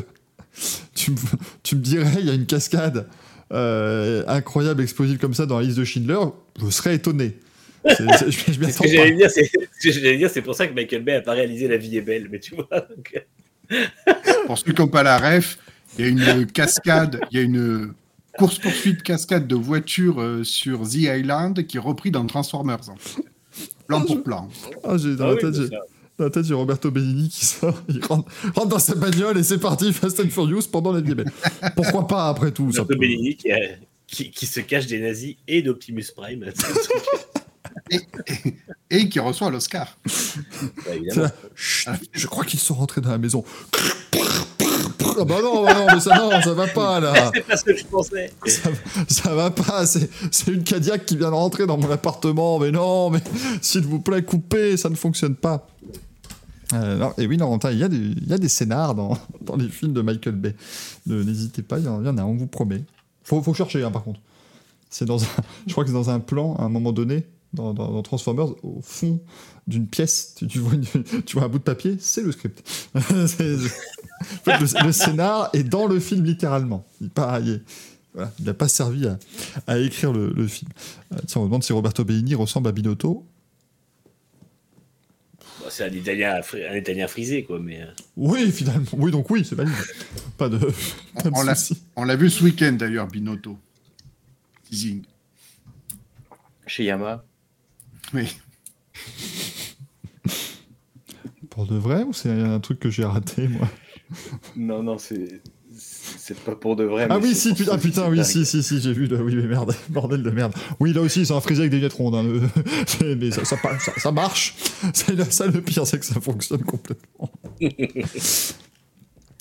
tu 0.94 1.12
me, 1.12 1.16
tu 1.62 1.76
me 1.76 1.80
dirais, 1.80 2.16
il 2.18 2.26
y 2.26 2.30
a 2.30 2.34
une 2.34 2.46
cascade 2.46 3.08
euh, 3.52 4.24
incroyable, 4.26 4.82
explosive 4.82 5.18
comme 5.18 5.34
ça 5.34 5.46
dans 5.46 5.58
la 5.58 5.64
liste 5.64 5.78
de 5.78 5.84
Schindler, 5.84 6.18
je 6.60 6.70
serais 6.70 6.94
étonné. 6.96 7.38
C'est- 7.88 7.96
c'est- 8.18 8.30
je 8.30 8.52
je 8.52 8.70
ce 8.70 8.78
que 8.82 8.88
j'allais 8.88 9.12
dire, 9.14 9.30
c'est 9.30 9.44
ce 9.44 9.86
que 9.88 9.92
j'allais 9.92 10.16
dire, 10.18 10.30
c'est 10.30 10.42
pour 10.42 10.54
ça 10.54 10.66
que 10.66 10.74
Michael 10.74 11.02
Bay 11.02 11.14
a 11.16 11.20
pas 11.20 11.32
réalisé 11.32 11.68
La 11.68 11.76
vie 11.76 11.96
est 11.96 12.00
belle, 12.02 12.28
mais 12.30 12.40
tu 12.40 12.54
vois. 12.56 12.68
donc, 12.70 13.24
Pour 14.46 14.58
ceux 14.58 14.72
qui 14.72 14.80
n'ont 14.80 14.88
pas 14.88 15.02
la 15.02 15.18
ref, 15.18 15.58
il 15.98 16.04
y 16.04 16.08
a 16.08 16.10
une 16.34 16.46
cascade, 16.46 17.20
il 17.30 17.36
y 17.38 17.40
a 17.40 17.44
une 17.44 17.92
course-poursuite 18.38 19.02
cascade 19.02 19.46
de 19.46 19.54
voitures 19.56 20.20
euh, 20.20 20.44
sur 20.44 20.82
The 20.82 20.94
Island 20.94 21.66
qui 21.66 21.76
est 21.76 21.80
repris 21.80 22.10
dans 22.10 22.24
Transformers. 22.26 22.88
en 22.90 22.96
fait. 22.96 23.22
Plan 23.86 24.02
pour 24.04 24.22
plan. 24.22 24.48
Ah, 24.84 24.96
j'ai- 24.98 25.16
dans, 25.16 25.24
ah 25.24 25.28
la 25.28 25.34
oui, 25.34 25.40
tête, 25.40 25.50
mais 25.52 25.56
j'ai- 25.62 25.68
ça- 25.68 25.82
dans 26.18 26.24
la 26.24 26.30
tête, 26.30 26.44
j'ai 26.44 26.54
Roberto 26.54 26.90
Benigni 26.90 27.28
qui 27.28 27.44
sort, 27.44 27.82
il 27.88 28.04
rentre, 28.04 28.30
rentre 28.54 28.68
dans 28.68 28.78
sa 28.78 28.94
bagnole 28.94 29.36
et 29.38 29.42
c'est 29.42 29.58
parti, 29.58 29.92
Fast 29.92 30.18
and 30.20 30.30
Furious 30.30 30.62
pendant 30.70 30.92
la 30.92 31.00
vie. 31.00 31.14
Mais 31.14 31.24
pourquoi 31.74 32.06
pas 32.06 32.28
après 32.28 32.50
tout 32.52 32.72
ça 32.72 32.80
Roberto 32.82 32.98
peut- 33.00 33.06
Benigni 33.06 33.36
qui, 33.36 33.50
a- 33.52 33.58
qui, 34.06 34.30
qui 34.30 34.46
se 34.46 34.60
cache 34.60 34.86
des 34.86 35.00
nazis 35.00 35.36
et 35.46 35.62
d'Optimus 35.62 36.04
Prime. 36.16 36.44
Et, 37.90 37.96
et- 37.98 38.54
et 38.90 39.08
qui 39.08 39.20
reçoit 39.20 39.48
l'Oscar. 39.50 39.96
Bah, 40.04 40.92
là, 41.14 41.30
Chut, 41.54 41.90
je 42.12 42.26
crois 42.26 42.44
qu'ils 42.44 42.58
sont 42.58 42.74
rentrés 42.74 43.00
dans 43.00 43.10
la 43.10 43.18
maison. 43.18 43.44
Ah 44.14 45.24
bah 45.24 45.36
non, 45.40 45.62
bah 45.64 45.74
non, 45.74 45.86
mais 45.94 46.00
ça, 46.00 46.16
non, 46.18 46.30
ça 46.42 46.52
va 46.54 46.66
pas 46.66 46.98
là. 46.98 47.30
C'est 47.34 47.46
pas 47.46 47.56
ce 47.56 47.64
que 47.64 47.76
je 47.76 47.84
pensais. 47.84 48.32
Ça, 48.46 48.70
ça 49.08 49.34
va 49.34 49.50
pas, 49.50 49.86
c'est 49.86 50.10
c'est 50.32 50.50
une 50.50 50.64
Cadillac 50.64 51.06
qui 51.06 51.16
vient 51.16 51.30
de 51.30 51.34
rentrer 51.34 51.66
dans 51.66 51.76
mon 51.78 51.90
appartement. 51.90 52.58
Mais 52.58 52.72
non, 52.72 53.10
mais 53.10 53.20
s'il 53.62 53.82
vous 53.86 54.00
plaît, 54.00 54.22
coupez, 54.24 54.76
ça 54.76 54.88
ne 54.88 54.96
fonctionne 54.96 55.36
pas. 55.36 55.68
Euh, 56.72 57.10
et 57.18 57.26
oui, 57.26 57.36
non, 57.36 57.58
il 57.70 57.78
y, 57.78 57.84
a 57.84 57.88
des- 57.88 58.14
y 58.26 58.32
a 58.32 58.38
des 58.38 58.48
scénars 58.48 58.94
dans, 58.94 59.16
dans 59.40 59.56
les 59.56 59.68
films 59.68 59.92
de 59.92 60.02
Michael 60.02 60.34
Bay. 60.34 60.54
N'hésitez 61.06 61.62
pas, 61.62 61.78
il 61.78 61.84
y, 61.84 61.88
en 61.88 62.04
y 62.04 62.08
en 62.08 62.18
a, 62.18 62.24
on 62.24 62.34
vous 62.34 62.46
promet. 62.46 62.84
Faut, 63.22 63.42
faut 63.42 63.54
chercher, 63.54 63.82
hein, 63.82 63.90
par 63.90 64.02
contre. 64.02 64.20
C'est 64.90 65.04
dans 65.04 65.22
un, 65.22 65.28
je 65.66 65.72
crois 65.72 65.84
que 65.84 65.90
c'est 65.90 65.96
dans 65.96 66.10
un 66.10 66.20
plan, 66.20 66.54
à 66.56 66.64
un 66.64 66.68
moment 66.68 66.92
donné, 66.92 67.26
dans, 67.52 68.02
Transformers, 68.02 68.48
au 68.64 68.80
fond 68.82 69.20
d'une 69.66 69.86
pièce, 69.86 70.34
tu, 70.48 70.58
vois 70.58 70.74
un 71.44 71.48
bout 71.48 71.58
de 71.58 71.64
papier, 71.64 71.96
c'est 71.98 72.22
le 72.22 72.32
script. 72.32 72.62
Le, 74.46 74.92
scénar 74.92 75.50
est 75.52 75.62
dans 75.62 75.86
le 75.86 75.98
film 76.00 76.24
littéralement. 76.24 76.84
Il 77.00 77.10
n'a 78.40 78.54
pas 78.54 78.68
servi 78.68 79.06
à, 79.66 79.78
écrire 79.78 80.12
le, 80.12 80.30
le 80.30 80.46
film. 80.46 80.70
Euh, 81.12 81.18
tiens, 81.26 81.40
on 81.40 81.44
me 81.44 81.48
demande 81.48 81.64
si 81.64 81.72
Roberto 81.72 82.04
Benigni 82.04 82.34
ressemble 82.34 82.68
à 82.68 82.72
Binotto. 82.72 83.26
Bon, 85.66 85.72
c'est 85.72 85.82
un 85.84 85.90
Italien, 85.92 86.40
un 86.70 86.76
Italien 86.76 87.08
frisé, 87.08 87.42
quoi, 87.42 87.58
mais. 87.58 87.82
euh, 87.82 87.86
Oui, 88.16 88.52
finalement. 88.52 88.86
Oui, 88.92 89.10
donc 89.10 89.28
oui, 89.30 89.44
c'est 89.44 89.56
valide. 89.56 89.72
Pas 90.38 90.48
de, 90.48 90.58
pas 91.14 91.22
de 91.24 91.30
On 91.34 91.42
l'a- 91.42 91.56
souci. 91.56 91.82
On 91.96 92.04
l'a 92.04 92.14
vu 92.14 92.30
ce 92.30 92.44
week-end 92.44 92.72
d'ailleurs, 92.72 93.08
Binotto. 93.08 93.58
Teasing. 94.70 95.02
Chez 96.68 96.84
Yamaha. 96.84 97.24
Oui. 98.14 98.36
Pour 101.50 101.66
de 101.66 101.76
vrai 101.76 102.02
ou 102.04 102.12
c'est 102.12 102.30
un 102.30 102.60
truc 102.60 102.78
que 102.78 102.90
j'ai 102.90 103.04
raté, 103.04 103.48
moi? 103.48 103.68
Non, 104.54 104.82
non, 104.84 104.98
c'est. 104.98 105.40
C'est 106.26 106.38
pas 106.40 106.56
pour 106.56 106.74
de 106.74 106.82
vrai. 106.82 107.06
Ah 107.08 107.18
oui, 107.18 107.34
c'est 107.34 107.50
si, 107.50 107.54
putain, 107.54 107.78
putain, 107.78 108.02
c'est 108.04 108.10
oui, 108.10 108.24
si, 108.24 108.44
si, 108.44 108.62
si, 108.62 108.80
j'ai 108.80 108.92
vu, 108.92 109.06
le... 109.06 109.22
oui, 109.22 109.36
mais 109.36 109.46
merde, 109.46 109.72
bordel 109.90 110.22
de 110.24 110.30
merde. 110.30 110.52
Oui, 110.80 110.92
là 110.92 111.00
aussi, 111.02 111.20
ils 111.20 111.26
sont 111.26 111.36
un 111.36 111.40
frisé 111.40 111.60
avec 111.60 111.70
des 111.70 111.76
lunettes 111.76 111.92
rondes, 111.92 112.16
hein, 112.16 112.24
le- 112.24 112.40
c'est- 112.86 113.14
mais 113.14 113.30
ça, 113.30 113.44
ça, 113.44 113.56
ça, 113.78 113.92
ça 113.96 114.10
marche. 114.12 114.56
C'est 114.92 115.32
ça 115.32 115.46
le 115.46 115.60
pire, 115.60 115.86
c'est 115.86 116.00
que 116.00 116.04
ça 116.06 116.20
fonctionne 116.20 116.62
complètement. 116.64 117.30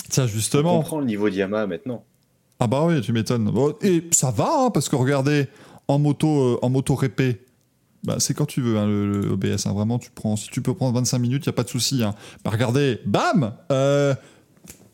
Tiens, 0.10 0.24
On 0.24 0.28
justement. 0.28 0.78
comprend 0.78 1.00
le 1.00 1.06
niveau 1.06 1.30
de 1.30 1.36
Yamaha 1.36 1.68
maintenant. 1.68 2.04
Ah 2.60 2.68
bah 2.68 2.86
oui, 2.86 3.02
tu 3.02 3.12
m'étonnes. 3.12 3.46
Bon, 3.52 3.74
et 3.82 4.04
ça 4.12 4.32
va, 4.32 4.66
hein, 4.66 4.70
parce 4.72 4.88
que 4.88 4.96
regardez, 4.96 5.48
en 5.88 6.00
moto, 6.00 6.28
euh, 6.54 6.60
en 6.62 6.70
moto 6.70 6.96
répé, 6.96 7.42
bah, 8.04 8.18
c'est 8.20 8.34
quand 8.34 8.46
tu 8.46 8.62
veux, 8.62 8.78
hein, 8.78 8.86
le, 8.88 9.22
le 9.22 9.32
OBS. 9.32 9.66
hein, 9.66 9.74
vraiment, 9.74 9.98
tu 10.00 10.12
prends, 10.14 10.36
si 10.36 10.50
tu 10.50 10.62
peux 10.62 10.74
prendre 10.74 10.94
25 10.98 11.18
minutes, 11.20 11.46
il 11.46 11.50
n'y 11.50 11.54
a 11.54 11.54
pas 11.56 11.64
de 11.64 11.70
souci. 11.70 12.04
Hein. 12.04 12.14
Bah 12.44 12.52
regardez, 12.52 13.00
bam 13.06 13.54
euh, 13.72 14.14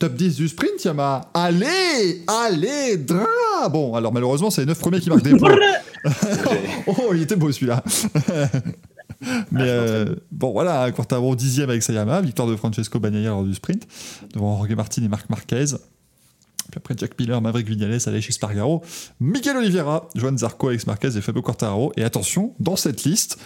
Top 0.01 0.15
10 0.15 0.35
du 0.35 0.47
sprint, 0.47 0.83
Yamaha. 0.83 1.29
Allez 1.31 2.23
Allez 2.27 2.97
dra 2.97 3.69
Bon, 3.69 3.93
alors 3.93 4.11
malheureusement, 4.11 4.49
c'est 4.49 4.61
les 4.61 4.65
9 4.67 4.79
premiers 4.79 4.99
qui 4.99 5.09
marquent 5.09 5.21
des 5.21 5.37
points. 5.37 5.55
oh, 6.87 7.11
il 7.13 7.21
était 7.21 7.35
beau 7.35 7.51
celui-là. 7.51 7.83
Mais 9.51 9.61
euh, 9.67 10.15
bon, 10.31 10.53
voilà, 10.53 10.91
Quartaro 10.91 11.35
dixième 11.35 11.69
avec 11.69 11.83
Sayama, 11.83 12.19
victoire 12.21 12.47
de 12.47 12.55
Francesco 12.55 12.99
Bagnaia 12.99 13.29
lors 13.29 13.43
du 13.43 13.53
sprint, 13.53 13.87
devant 14.33 14.57
Jorge 14.57 14.73
Martin 14.75 15.03
et 15.03 15.07
Marc 15.07 15.29
Marquez. 15.29 15.65
Puis 15.65 16.77
après, 16.77 16.95
Jack 16.97 17.11
Miller, 17.19 17.39
Maverick 17.39 17.67
Vignales, 17.67 17.99
chez 17.99 18.31
Spargaro, 18.31 18.81
Miguel 19.19 19.57
Oliveira, 19.57 20.09
Joan 20.15 20.35
Zarco, 20.35 20.69
Alex 20.69 20.87
Marquez 20.87 21.15
et 21.15 21.21
Fabio 21.21 21.43
Quartararo. 21.43 21.93
Et 21.95 22.03
attention, 22.03 22.55
dans 22.59 22.75
cette 22.75 23.03
liste, 23.03 23.37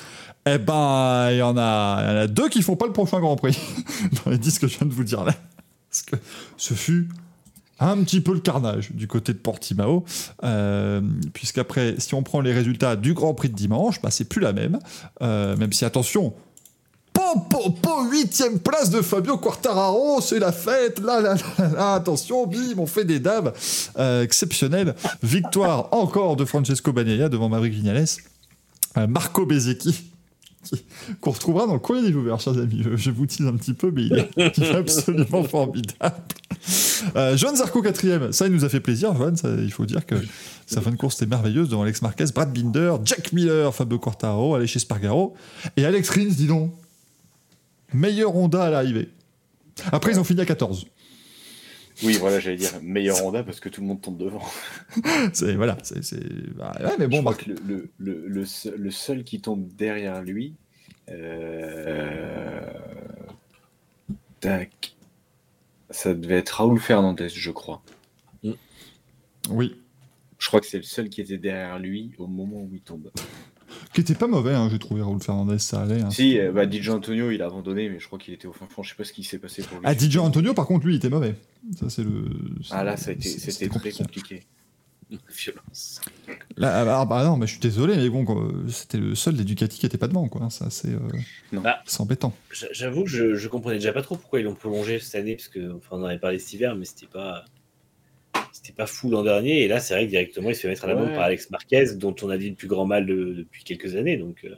eh 0.46 0.58
ben, 0.58 1.32
il 1.32 1.38
y, 1.40 1.42
en 1.42 1.58
a- 1.58 2.00
il 2.04 2.08
y 2.08 2.14
en 2.14 2.18
a 2.22 2.28
deux 2.28 2.48
qui 2.48 2.62
font 2.62 2.78
pas 2.78 2.86
le 2.86 2.94
prochain 2.94 3.20
Grand 3.20 3.36
Prix, 3.36 3.60
dans 4.24 4.32
les 4.32 4.38
10 4.38 4.60
que 4.60 4.68
je 4.70 4.78
viens 4.78 4.88
de 4.88 4.94
vous 4.94 5.04
dire 5.04 5.26
là. 5.26 5.34
Que 6.04 6.16
ce 6.58 6.74
fut 6.74 7.10
un 7.80 7.98
petit 8.04 8.22
peu 8.22 8.34
le 8.34 8.40
carnage 8.40 8.92
du 8.94 9.08
côté 9.08 9.34
de 9.34 9.38
Portimao, 9.38 10.06
euh, 10.44 11.02
puisqu'après, 11.34 11.96
si 11.98 12.14
on 12.14 12.24
prend 12.24 12.40
les 12.40 12.54
résultats 12.54 12.96
du 12.96 13.14
Grand 13.14 13.34
Prix 13.34 13.50
de 13.50 13.56
dimanche, 13.56 14.02
bah, 14.02 14.12
c'est 14.12 14.26
plus 14.26 14.42
la 14.42 14.54
même, 14.54 14.80
Euh, 15.22 15.58
même 15.58 15.74
si, 15.74 15.84
attention, 15.84 16.34
huitième 18.12 18.60
place 18.60 18.90
de 18.90 19.02
Fabio 19.02 19.38
Quartararo, 19.38 20.22
c'est 20.22 20.40
la 20.40 20.52
fête, 20.52 21.00
là, 21.00 21.20
là, 21.22 21.36
là, 21.58 21.94
attention, 21.96 22.48
bim, 22.48 22.78
on 22.78 22.86
fait 22.86 23.06
des 23.06 23.20
dabs, 23.20 23.54
euh, 23.98 24.24
exceptionnel, 24.24 24.96
victoire 25.24 25.90
encore 25.94 26.36
de 26.36 26.46
Francesco 26.46 26.94
Bagnaia 26.94 27.30
devant 27.30 27.50
Maverick 27.50 27.74
Vignales, 27.74 28.06
Euh, 28.98 29.08
Marco 29.08 29.46
Bezzecchi, 29.46 30.06
qu'on 31.22 31.32
retrouvera 31.32 31.68
dans 31.68 31.74
le 31.74 31.80
courrier 31.80 32.04
des 32.04 32.12
viewers, 32.12 32.40
chers 32.40 32.58
amis, 32.58 32.82
je, 32.84 32.96
je 32.96 33.12
vous 33.12 33.26
tease 33.26 33.46
un 33.46 33.56
petit 33.56 33.74
peu, 33.74 33.92
mais 33.92 34.04
il 34.04 34.14
est, 34.14 34.30
il 34.38 34.64
est 34.64 34.76
absolument 34.76 35.44
formidable. 35.50 36.16
Euh, 37.16 37.38
Joan 37.38 37.56
Zarco 37.56 37.82
quatrième, 37.82 38.32
ça 38.32 38.48
il 38.48 38.54
nous 38.54 38.66
a 38.66 38.70
fait 38.70 38.80
plaisir, 38.80 39.16
Joan, 39.16 39.36
ça, 39.36 39.50
il 39.50 39.72
faut 39.72 39.86
dire 39.86 40.06
que 40.06 40.16
sa 40.66 40.82
fin 40.82 40.92
de 40.92 40.96
course 40.96 41.16
était 41.16 41.28
merveilleuse 41.28 41.70
devant 41.70 41.84
Alex 41.84 42.02
Marquez, 42.02 42.26
Brad 42.34 42.52
Binder, 42.54 42.96
Jack 43.04 43.34
Miller, 43.34 43.74
Fabio 43.74 44.00
allé 44.56 44.68
chez 44.68 44.80
Spargaro, 44.80 45.36
et 45.78 45.86
Alex 45.86 46.10
Rins, 46.10 46.26
dis 46.26 46.48
donc, 46.48 46.74
meilleur 47.94 48.36
Honda 48.36 48.64
à 48.64 48.70
l'arrivée. 48.70 49.10
Après, 49.92 50.12
ils 50.12 50.20
ont 50.20 50.24
fini 50.24 50.42
à 50.42 50.46
14. 50.46 50.86
Oui, 52.04 52.18
voilà, 52.18 52.40
j'allais 52.40 52.58
dire 52.58 52.72
meilleur 52.82 53.24
Honda 53.26 53.44
parce 53.44 53.60
que 53.60 53.70
tout 53.70 53.82
le 53.82 53.88
monde 53.88 54.02
tombe 54.02 54.18
devant. 54.18 54.44
C'est, 55.34 55.56
voilà, 55.56 55.78
c'est, 55.84 56.02
bah, 56.56 56.74
ouais, 56.82 56.96
mais 57.00 57.08
Je 57.10 57.10
bon, 57.10 57.22
crois 57.22 57.34
bah, 57.34 57.38
que 57.38 57.50
le, 57.50 57.56
le, 57.66 57.92
le, 57.98 58.28
le 58.28 58.46
seul, 58.46 58.76
le 58.78 58.92
seul 58.92 59.24
qui 59.24 59.42
tombe 59.42 59.68
derrière 59.76 60.22
lui. 60.22 60.56
euh, 61.10 62.62
Tac. 64.40 64.96
Ça 65.90 66.14
devait 66.14 66.38
être 66.38 66.52
Raoul 66.52 66.80
Fernandez, 66.80 67.30
je 67.30 67.52
crois. 67.52 67.84
Oui. 69.50 69.76
Je 70.40 70.48
crois 70.48 70.62
que 70.62 70.68
c'est 70.68 70.78
le 70.78 70.84
seul 70.84 71.10
qui 71.10 71.22
était 71.22 71.38
derrière 71.38 71.80
lui 71.80 72.14
au 72.18 72.28
moment 72.28 72.62
où 72.62 72.70
il 72.74 72.82
tombe. 72.82 73.12
Qui 73.94 74.02
était 74.02 74.16
pas 74.16 74.28
mauvais, 74.28 74.54
hein, 74.54 74.68
j'ai 74.72 74.80
trouvé 74.80 75.02
Raoul 75.02 75.22
Fernandez, 75.22 75.60
ça 75.60 75.82
allait. 75.84 76.02
hein. 76.02 76.10
Si, 76.12 76.38
euh, 76.40 76.52
bah, 76.52 76.70
DJ 76.70 76.90
Antonio, 76.90 77.32
il 77.32 77.42
a 77.42 77.46
abandonné, 77.48 77.90
mais 77.90 78.00
je 78.00 78.08
crois 78.08 78.20
qu'il 78.20 78.34
était 78.34 78.48
au 78.48 78.54
fin 78.54 78.66
fond. 78.68 78.84
Je 78.84 78.90
sais 78.90 78.96
pas 78.96 79.04
ce 79.06 79.14
qui 79.14 79.24
s'est 79.24 79.40
passé 79.40 79.62
pour 79.64 79.78
lui. 79.80 79.86
Ah, 79.88 79.94
DJ 79.98 80.18
Antonio, 80.18 80.54
par 80.54 80.66
contre, 80.68 80.86
lui, 80.86 80.94
il 80.94 80.98
était 80.98 81.10
mauvais. 81.10 81.36
Ça, 81.80 81.90
c'est 81.90 82.04
le. 82.04 82.26
Ah 82.72 82.84
là, 82.84 82.98
ça 82.98 83.12
a 83.12 83.14
été, 83.14 83.30
c'était 83.30 83.70
très 83.70 83.92
compliqué. 83.92 84.44
Violence. 85.30 86.02
Là, 86.58 86.80
ah, 86.82 86.86
bah, 86.86 87.06
bah 87.06 87.24
non, 87.24 87.38
mais 87.38 87.46
je 87.46 87.52
suis 87.54 87.60
désolé, 87.62 87.96
mais 87.96 88.10
bon, 88.10 88.26
c'était 88.70 88.98
le 88.98 89.14
seul 89.14 89.36
des 89.36 89.44
Ducati 89.44 89.78
qui 89.80 89.86
était 89.86 90.00
pas 90.00 90.08
devant, 90.08 90.28
quoi. 90.28 90.50
Ça, 90.50 90.70
c'est 90.72 90.90
euh. 90.90 91.00
Bah, 91.54 91.78
c'est 91.86 92.02
embêtant. 92.02 92.34
J'a- 92.52 92.68
J'avoue 92.72 93.04
que 93.04 93.10
je, 93.10 93.36
je 93.36 93.48
comprenais 93.48 93.78
déjà 93.78 93.94
pas 93.94 94.02
trop 94.02 94.16
pourquoi 94.16 94.40
ils 94.40 94.44
l'ont 94.44 94.56
prolongé 94.56 95.00
cette 95.00 95.16
année, 95.16 95.36
parce 95.36 95.48
que 95.48 95.74
enfin, 95.74 95.90
on 95.98 96.02
en 96.02 96.06
avait 96.06 96.18
parlé 96.20 96.40
cet 96.40 96.54
hiver, 96.54 96.76
mais 96.76 96.86
c'était 96.86 97.06
pas 97.06 97.46
c'était 98.52 98.74
pas 98.74 98.86
fou 98.88 99.10
l'an 99.10 99.24
dernier. 99.24 99.64
Et 99.64 99.68
là, 99.68 99.80
c'est 99.80 99.94
vrai 99.94 100.06
que 100.06 100.10
directement, 100.10 100.50
il 100.50 100.56
se 100.56 100.62
fait 100.62 100.68
mettre 100.68 100.86
à 100.86 100.88
la 100.88 100.96
Ouais. 100.96 101.14
par 101.14 101.24
Alex 101.24 101.50
Marquez, 101.52 101.96
dont 101.96 102.16
on 102.22 102.30
a 102.30 102.38
dit 102.38 102.50
le 102.50 102.56
plus 102.56 102.68
grand 102.68 102.86
mal 102.86 103.06
de- 103.06 103.34
depuis 103.34 103.64
quelques 103.64 103.96
années. 103.96 104.18
Donc, 104.18 104.44
euh, 104.46 104.56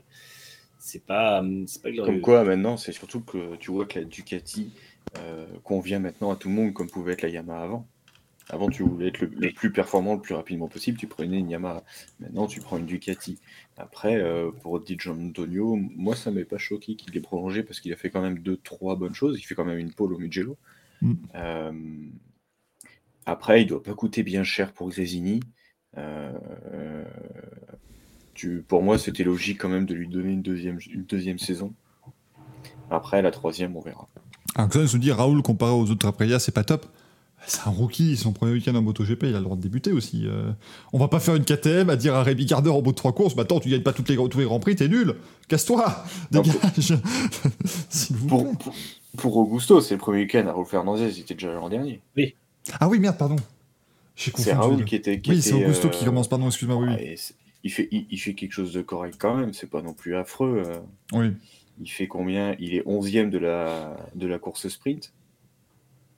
c'est 0.80 1.04
pas 1.06 1.44
c'est 1.66 1.82
pas 1.82 1.92
glorieux. 1.92 2.14
Comme 2.14 2.22
quoi, 2.22 2.44
maintenant, 2.44 2.78
c'est 2.78 2.92
surtout 2.94 3.22
que 3.22 3.56
tu 3.58 3.72
vois 3.72 3.86
que 3.86 4.00
la 4.00 4.06
Ducati 4.06 4.72
euh, 5.20 5.46
convient 5.64 6.00
maintenant 6.00 6.32
à 6.32 6.36
tout 6.36 6.50
le 6.50 6.54
monde, 6.56 6.74
comme 6.74 6.90
pouvait 6.90 7.14
être 7.14 7.22
la 7.22 7.30
Yamaha 7.30 7.64
avant. 7.64 7.88
Avant, 8.50 8.70
tu 8.70 8.84
voulais 8.84 9.08
être 9.10 9.20
le, 9.20 9.28
le 9.36 9.52
plus 9.52 9.74
performant 9.74 10.16
le 10.16 10.22
plus 10.22 10.34
rapidement 10.34 10.70
possible, 10.70 10.98
tu 10.98 11.06
prenais 11.08 11.38
une 11.38 11.50
Yamaha. 11.50 11.84
Maintenant, 12.22 12.48
tu 12.48 12.62
prends 12.62 12.78
une 12.78 12.86
Ducati. 12.86 13.40
Après, 13.76 14.16
euh, 14.16 14.52
pour 14.62 14.80
Di 14.80 14.98
Antonio, 15.06 15.76
moi, 15.76 16.16
ça 16.16 16.32
m'avait 16.32 16.46
pas 16.46 16.58
choqué 16.58 16.96
qu'il 16.96 17.14
l'ait 17.14 17.20
prolongé 17.20 17.62
parce 17.64 17.82
qu'il 17.82 17.92
a 17.92 17.98
fait 17.98 18.10
quand 18.10 18.22
même 18.22 18.40
deux, 18.40 18.56
trois 18.56 18.96
bonnes 18.96 19.14
choses. 19.14 19.38
Il 19.38 19.44
fait 19.44 19.54
quand 19.56 19.66
même 19.66 19.80
une 19.80 19.92
pole 19.92 20.14
au 20.14 20.18
Mugello. 20.18 20.56
Mm. 21.02 21.14
Euh, 21.36 21.72
après, 23.28 23.62
il 23.62 23.66
doit 23.68 23.84
pas 23.84 23.94
coûter 23.94 24.24
bien 24.24 24.46
cher 24.46 24.72
pour 24.72 24.90
Grésini. 24.90 25.42
Euh, 25.98 26.32
tu, 28.34 28.64
pour 28.66 28.82
moi, 28.82 28.98
c'était 28.98 29.26
logique 29.26 29.60
quand 29.60 29.68
même 29.68 29.86
de 29.86 29.94
lui 29.94 30.08
donner 30.08 30.32
une 30.32 30.42
deuxième, 30.42 30.80
une 30.94 31.04
deuxième 31.04 31.38
saison. 31.38 31.74
Après, 32.90 33.22
la 33.22 33.32
troisième, 33.32 33.76
on 33.76 33.82
verra. 33.82 34.08
Alors, 34.56 34.70
que 34.70 34.80
ça, 34.80 34.88
se 34.88 34.96
dit, 34.96 35.12
Raoul, 35.12 35.42
comparé 35.42 35.74
aux 35.74 35.92
autres 35.92 36.08
Aprilia, 36.08 36.40
c'est 36.40 36.54
pas 36.54 36.64
top. 36.64 36.86
C'est 37.46 37.68
un 37.68 37.72
rookie, 37.72 38.16
son 38.16 38.32
premier 38.32 38.54
week-end 38.54 38.74
en 38.76 38.82
MotoGP, 38.82 39.24
il 39.24 39.36
a 39.36 39.40
le 39.40 39.44
droit 39.44 39.58
de 39.58 39.62
débuter 39.62 39.92
aussi. 39.92 40.26
euh. 40.26 40.52
On 40.94 40.98
va 40.98 41.10
pas 41.10 41.20
faire 41.20 41.36
une 41.36 41.44
KTM 41.44 41.90
à 41.90 41.98
dire 41.98 42.16
à 42.16 42.24
Rémi 42.24 42.46
Gardner 42.46 42.72
en 42.72 42.82
bout 42.82 42.92
de 42.92 42.96
trois 42.96 43.14
courses, 43.14 43.36
bah 43.36 43.44
attends, 43.44 43.60
tu 43.60 43.70
gagnes 43.70 43.84
pas 43.84 43.94
toutes 43.94 44.10
les, 44.10 44.16
tous 44.16 44.40
les 44.40 44.46
grands 44.46 44.60
prix, 44.60 44.76
t'es 44.76 44.88
nul, 44.88 45.16
casse-toi, 45.48 46.04
dégage. 46.32 46.56
S'il 47.90 48.16
vous 48.16 48.28
plaît. 48.28 48.38
Pour, 48.38 48.58
pour, 48.58 48.76
pour 49.18 49.38
Augusto, 49.38 49.82
c'est 49.82 49.94
le 49.94 50.00
premier 50.00 50.22
week-end 50.22 50.48
à 50.48 50.52
Raoul 50.52 50.66
Fernandez, 50.66 51.16
il 51.16 51.22
était 51.22 51.36
déjà 51.36 51.54
l'an 51.54 51.70
dernier. 51.70 52.02
Ah 52.80 52.88
oui, 52.88 53.00
merde, 53.00 53.18
pardon. 53.18 53.36
C'est. 54.16 54.54
Raoul 54.54 54.84
qui 54.86 54.96
était. 54.96 55.22
Qui 55.22 55.32
Oui, 55.32 55.42
c'est 55.42 55.54
Augusto 55.54 55.88
euh, 55.88 55.92
qui 55.92 56.06
commence, 56.06 56.28
pardon, 56.28 56.48
excuse-moi, 56.48 56.78
oui. 56.78 57.16
il, 57.64 57.72
fait, 57.72 57.88
il, 57.92 58.08
il 58.10 58.18
fait 58.18 58.34
quelque 58.34 58.52
chose 58.52 58.74
de 58.74 58.82
correct 58.82 59.16
quand 59.20 59.36
même, 59.36 59.54
c'est 59.54 59.70
pas 59.70 59.82
non 59.82 59.94
plus 59.94 60.16
affreux. 60.16 60.64
euh. 60.66 60.80
Oui. 61.14 61.34
Il 61.80 61.90
fait 61.90 62.08
combien? 62.08 62.56
Il 62.60 62.74
est 62.74 62.82
11e 62.88 63.30
de 63.30 63.38
la, 63.38 63.96
de 64.16 64.26
la 64.26 64.40
course 64.40 64.68
sprint. 64.68 65.14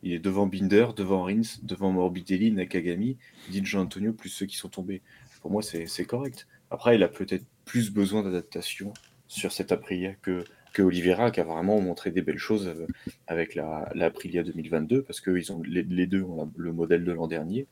Il 0.01 0.13
est 0.13 0.19
devant 0.19 0.47
Binder, 0.47 0.87
devant 0.95 1.23
Rins, 1.23 1.57
devant 1.63 1.91
Morbidelli, 1.91 2.51
Nakagami, 2.53 3.17
Di 3.49 3.61
Antonio, 3.75 4.13
plus 4.13 4.29
ceux 4.29 4.45
qui 4.45 4.55
sont 4.55 4.69
tombés. 4.69 5.01
Pour 5.41 5.51
moi, 5.51 5.61
c'est 5.61 5.87
c'est 5.87 6.05
correct. 6.05 6.47
Après, 6.71 6.95
il 6.95 7.03
a 7.03 7.09
peut-être 7.09 7.43
plus 7.65 7.91
besoin 7.91 8.23
d'adaptation 8.23 8.93
sur 9.27 9.51
cette 9.51 9.73
Aprilia 9.73 10.13
que, 10.21 10.45
que 10.73 10.81
Oliveira, 10.81 11.31
qui 11.31 11.39
a 11.39 11.43
vraiment 11.43 11.79
montré 11.81 12.11
des 12.11 12.21
belles 12.21 12.37
choses 12.37 12.67
euh, 12.67 12.85
avec 13.27 13.55
la, 13.55 13.89
la 13.95 14.05
Aprilia 14.07 14.43
2022, 14.43 15.01
parce 15.03 15.19
que 15.21 15.31
ils 15.37 15.51
ont, 15.51 15.61
les, 15.67 15.83
les 15.83 16.05
deux 16.07 16.21
ont 16.23 16.43
la- 16.45 16.49
le 16.57 16.71
modèle 16.73 17.03
de 17.03 17.11
l'an 17.11 17.27
dernier. 17.27 17.65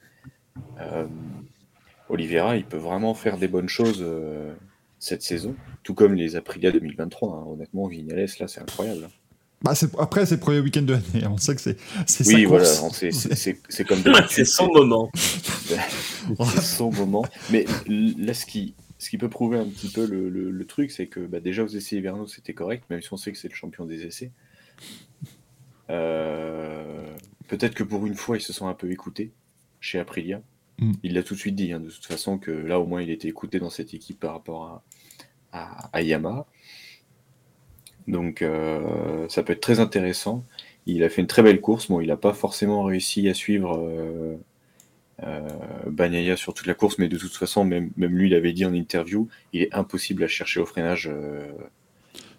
Euh, 0.79 1.05
Oliveira, 2.09 2.55
il 2.57 2.65
peut 2.65 2.77
vraiment 2.77 3.13
faire 3.13 3.37
des 3.37 3.47
bonnes 3.47 3.69
choses 3.69 3.99
euh, 4.01 4.53
cette 4.99 5.21
saison, 5.21 5.55
tout 5.83 5.93
comme 5.93 6.15
les 6.15 6.35
Aprilia 6.35 6.71
2023. 6.71 7.29
hein. 7.35 7.43
Honnêtement, 7.51 7.87
Vignales, 7.87 8.27
là, 8.39 8.47
c'est 8.47 8.61
incroyable. 8.61 9.03
hein. 9.05 9.11
Bah, 9.63 9.73
c'est- 9.75 9.89
après, 9.99 10.25
c'est 10.27 10.35
le 10.35 10.39
premier 10.41 10.59
week-end 10.59 10.83
de 10.83 10.93
l'année, 10.93 11.25
on 11.27 11.37
sait 11.37 11.55
que 11.55 11.61
c'est 11.61 11.77
c'est 12.05 12.25
Oui, 12.27 12.45
voilà, 12.45 12.65
c'est- 12.65 13.83
comme 13.85 14.03
c'est 14.29 14.45
son 14.45 14.67
moment. 14.71 15.09
c'est 15.15 16.61
son 16.61 16.91
moment. 16.91 17.25
Mais 17.51 17.65
là, 17.87 18.33
ce 18.35 18.45
qui, 18.45 18.75
ce 19.07 19.09
qui 19.09 19.17
peut 19.17 19.29
prouver 19.29 19.57
un 19.57 19.63
petit 19.63 19.87
peu 19.87 20.05
le, 20.05 20.27
le- 20.27 20.51
le 20.51 20.65
truc, 20.65 20.91
c'est 20.91 21.07
que 21.07 21.21
bah, 21.21 21.39
déjà 21.39 21.63
aux 21.63 21.67
essais 21.69 21.95
hivernaux, 21.95 22.27
c'était 22.27 22.53
correct, 22.53 22.83
même 22.89 23.01
si 23.01 23.13
on 23.13 23.15
sait 23.15 23.31
que 23.31 23.37
c'est 23.37 23.47
le 23.47 23.55
champion 23.55 23.85
des 23.85 24.05
essais. 24.05 24.31
Euh, 25.89 27.15
Peut-être 27.47 27.73
que 27.73 27.83
pour 27.83 28.05
une 28.05 28.15
fois, 28.15 28.35
ils 28.35 28.41
se 28.41 28.51
sont 28.51 28.67
un 28.67 28.73
peu 28.73 28.91
écoutés 28.91 29.31
chez 29.79 29.97
Aprilia. 29.97 30.41
Mm. 30.79 30.91
Il 31.03 31.13
l'a 31.13 31.23
tout 31.23 31.35
de 31.35 31.39
suite 31.39 31.55
dit, 31.55 31.71
hein, 31.71 31.79
de 31.79 31.89
toute 31.89 32.05
façon, 32.05 32.37
que 32.37 32.51
là, 32.51 32.81
au 32.81 32.85
moins, 32.85 33.01
il 33.01 33.09
était 33.09 33.29
écouté 33.29 33.59
dans 33.61 33.69
cette 33.69 33.93
équipe 33.93 34.19
par 34.19 34.33
rapport 34.33 34.65
à, 34.65 34.83
à, 35.53 35.89
à 35.93 36.01
Yamaha. 36.01 36.45
Donc, 38.09 38.41
euh, 38.41 39.25
ça 39.29 39.41
peut 39.41 39.53
être 39.53 39.61
très 39.61 39.79
intéressant. 39.79 40.43
Il 40.85 41.01
a 41.05 41.07
fait 41.09 41.21
une 41.21 41.27
très 41.27 41.43
belle 41.43 41.61
course. 41.61 41.87
Bon, 41.87 42.01
il 42.01 42.07
n'a 42.07 42.17
pas 42.17 42.33
forcément 42.33 42.83
réussi 42.83 43.29
à 43.29 43.33
suivre 43.33 43.77
euh, 43.77 44.35
euh, 45.23 45.47
Bagnaia 45.87 46.35
sur 46.37 46.53
toute 46.53 46.67
la 46.67 46.73
course, 46.73 46.97
mais 46.97 47.07
de 47.07 47.17
toute 47.17 47.35
façon, 47.35 47.63
même, 47.65 47.89
même 47.97 48.15
lui, 48.15 48.27
il 48.27 48.35
avait 48.35 48.53
dit 48.53 48.65
en 48.65 48.73
interview, 48.73 49.27
il 49.53 49.61
est 49.63 49.73
impossible 49.73 50.23
à 50.23 50.27
chercher 50.27 50.59
au 50.59 50.65
freinage. 50.65 51.09
euh, 51.11 51.47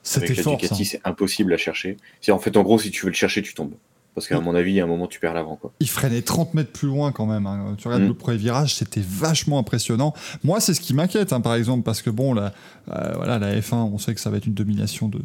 C'était 0.02 0.26
avec 0.26 0.36
la 0.36 0.42
fort, 0.42 0.56
Ducati, 0.56 0.84
c'est 0.84 1.00
impossible 1.04 1.52
à 1.52 1.56
chercher. 1.56 1.96
C'est 2.20 2.32
en 2.32 2.38
fait, 2.38 2.56
en 2.56 2.62
gros, 2.62 2.78
si 2.78 2.90
tu 2.90 3.04
veux 3.04 3.10
le 3.10 3.16
chercher, 3.16 3.42
tu 3.42 3.54
tombes. 3.54 3.74
Parce 4.18 4.28
qu'à 4.28 4.40
mon 4.40 4.54
avis, 4.54 4.80
à 4.80 4.84
un 4.84 4.86
moment, 4.86 5.06
tu 5.06 5.20
perds 5.20 5.34
l'avant. 5.34 5.56
Quoi. 5.56 5.72
Il 5.80 5.88
freinait 5.88 6.22
30 6.22 6.54
mètres 6.54 6.72
plus 6.72 6.88
loin 6.88 7.12
quand 7.12 7.26
même. 7.26 7.46
hein. 7.46 7.74
Tu 7.78 7.86
regardes 7.88 8.02
Mm. 8.04 8.08
le 8.08 8.14
premier 8.14 8.36
virage, 8.36 8.74
c'était 8.74 9.00
vachement 9.06 9.58
impressionnant. 9.58 10.12
Moi, 10.44 10.60
c'est 10.60 10.74
ce 10.74 10.80
qui 10.80 10.92
m'inquiète, 10.94 11.32
hein, 11.32 11.40
par 11.40 11.54
exemple, 11.54 11.82
parce 11.84 12.02
que 12.02 12.10
bon, 12.10 12.34
la, 12.34 12.52
euh, 12.92 13.12
voilà, 13.14 13.38
la 13.38 13.54
F1, 13.60 13.76
on 13.76 13.98
sait 13.98 14.14
que 14.14 14.20
ça 14.20 14.30
va 14.30 14.36
être 14.38 14.46
une 14.46 14.54
domination 14.54 15.08
de, 15.08 15.20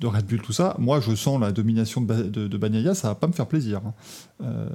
de 0.00 0.06
Red 0.06 0.24
Bull, 0.26 0.40
tout 0.40 0.52
ça. 0.52 0.74
Moi, 0.78 1.00
je 1.00 1.14
sens 1.14 1.40
la 1.40 1.52
domination 1.52 2.00
de, 2.00 2.14
de, 2.22 2.48
de 2.48 2.56
Bagnaia, 2.58 2.94
ça 2.94 3.08
va 3.08 3.14
pas 3.14 3.26
me 3.26 3.32
faire 3.32 3.46
plaisir. 3.46 3.80
hein. 3.86 3.94
Euh, 4.42 4.66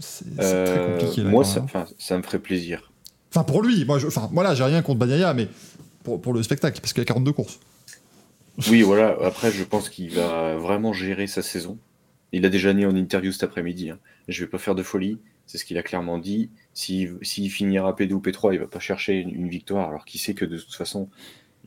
c'est 0.00 0.24
c'est 0.36 0.42
Euh, 0.42 0.66
très 0.66 0.86
compliqué. 1.04 1.22
là, 1.22 1.30
moi, 1.30 1.44
ça, 1.44 2.16
me 2.16 2.22
ferait 2.22 2.38
plaisir. 2.38 2.90
Enfin, 3.30 3.44
pour 3.44 3.62
lui, 3.62 3.84
moi, 3.84 3.98
je, 3.98 4.06
enfin, 4.06 4.28
voilà, 4.32 4.54
j'ai 4.54 4.64
rien 4.64 4.80
contre 4.82 4.98
Bagnaia, 5.00 5.34
mais 5.34 5.48
pour, 6.02 6.20
pour 6.20 6.32
le 6.32 6.42
spectacle, 6.42 6.80
parce 6.80 6.92
qu'il 6.92 7.00
y 7.00 7.02
a 7.02 7.06
42 7.06 7.32
courses. 7.32 7.58
Oui, 8.70 8.82
voilà. 8.82 9.16
Après, 9.24 9.50
je 9.50 9.64
pense 9.64 9.88
qu'il 9.88 10.14
va 10.14 10.54
vraiment 10.56 10.92
gérer 10.92 11.26
sa 11.26 11.42
saison. 11.42 11.76
Il 12.36 12.44
a 12.46 12.50
déjà 12.50 12.72
dit 12.74 12.84
en 12.86 12.94
interview 12.96 13.30
cet 13.32 13.42
après-midi. 13.44 13.90
hein. 13.90 13.98
Je 14.28 14.42
vais 14.44 14.50
pas 14.50 14.58
faire 14.58 14.74
de 14.74 14.82
folie. 14.82 15.18
C'est 15.46 15.58
ce 15.58 15.64
qu'il 15.64 15.76
a 15.78 15.82
clairement 15.82 16.18
dit. 16.18 16.48
S'il 16.72 17.50
finira 17.50 17.92
P2 17.92 18.12
ou 18.14 18.20
P3, 18.20 18.54
il 18.54 18.58
va 18.60 18.66
pas 18.66 18.80
chercher 18.80 19.14
une, 19.20 19.28
une 19.30 19.48
victoire, 19.48 19.88
alors 19.88 20.04
qu'il 20.06 20.18
sait 20.20 20.32
que 20.34 20.44
de 20.46 20.56
toute 20.58 20.74
façon, 20.74 21.08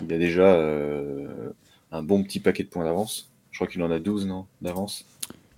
il 0.03 0.11
a 0.13 0.17
déjà 0.17 0.55
euh, 0.55 1.51
un 1.91 2.01
bon 2.03 2.23
petit 2.23 2.39
paquet 2.39 2.63
de 2.63 2.69
points 2.69 2.85
d'avance. 2.85 3.29
Je 3.51 3.57
crois 3.59 3.67
qu'il 3.67 3.81
en 3.83 3.91
a 3.91 3.99
12, 3.99 4.25
non 4.25 4.45
D'avance. 4.61 5.05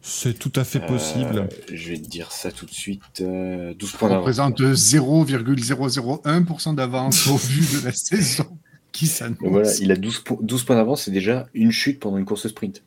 C'est 0.02 0.38
tout 0.38 0.52
à 0.56 0.64
fait 0.64 0.80
possible. 0.86 1.40
Euh, 1.40 1.48
je 1.74 1.90
vais 1.92 1.98
te 1.98 2.08
dire 2.08 2.32
ça 2.32 2.52
tout 2.52 2.66
de 2.66 2.72
suite. 2.72 3.22
euh, 3.22 3.74
12 3.74 3.92
points 3.94 4.10
d'avance. 4.10 4.22
représente 4.26 4.62
0,001% 4.62 6.76
d'avance 6.76 7.28
au 7.28 7.38
vu 7.38 7.80
de 7.80 7.86
la 7.86 7.92
saison 7.94 8.46
qui 8.92 9.08
s'annonce. 9.08 9.38
Voilà, 9.42 9.70
il 9.82 9.92
a 9.92 9.96
12, 9.96 10.20
po- 10.20 10.40
12 10.42 10.64
points 10.64 10.76
d'avance, 10.76 11.04
c'est 11.04 11.12
déjà 11.12 11.48
une 11.54 11.72
chute 11.72 12.00
pendant 12.00 12.18
une 12.18 12.26
course 12.26 12.48
sprint. 12.48 12.84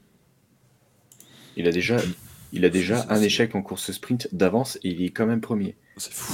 Il 1.57 1.66
a 1.68 1.72
déjà, 1.72 1.96
il 2.53 2.64
a 2.64 2.68
déjà 2.70 3.07
un 3.09 3.20
échec 3.20 3.55
en 3.55 3.62
course 3.62 3.90
sprint 3.92 4.28
d'avance 4.32 4.78
et 4.82 4.90
il 4.90 5.03
est 5.03 5.11
quand 5.11 5.26
même 5.26 5.40
premier. 5.40 5.76
C'est 5.96 6.12
fou. 6.12 6.32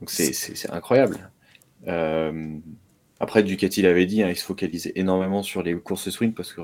Donc 0.00 0.10
c'est- 0.10 0.70
incroyable. 0.70 1.30
Euh, 1.86 2.56
après, 3.20 3.42
Ducati 3.42 3.82
l'avait 3.82 4.06
dit, 4.06 4.22
hein, 4.22 4.28
il 4.30 4.36
se 4.36 4.44
focalisait 4.44 4.92
énormément 4.96 5.42
sur 5.42 5.62
les 5.62 5.74
courses 5.74 6.10
sprint 6.10 6.34
parce 6.34 6.52
que 6.52 6.60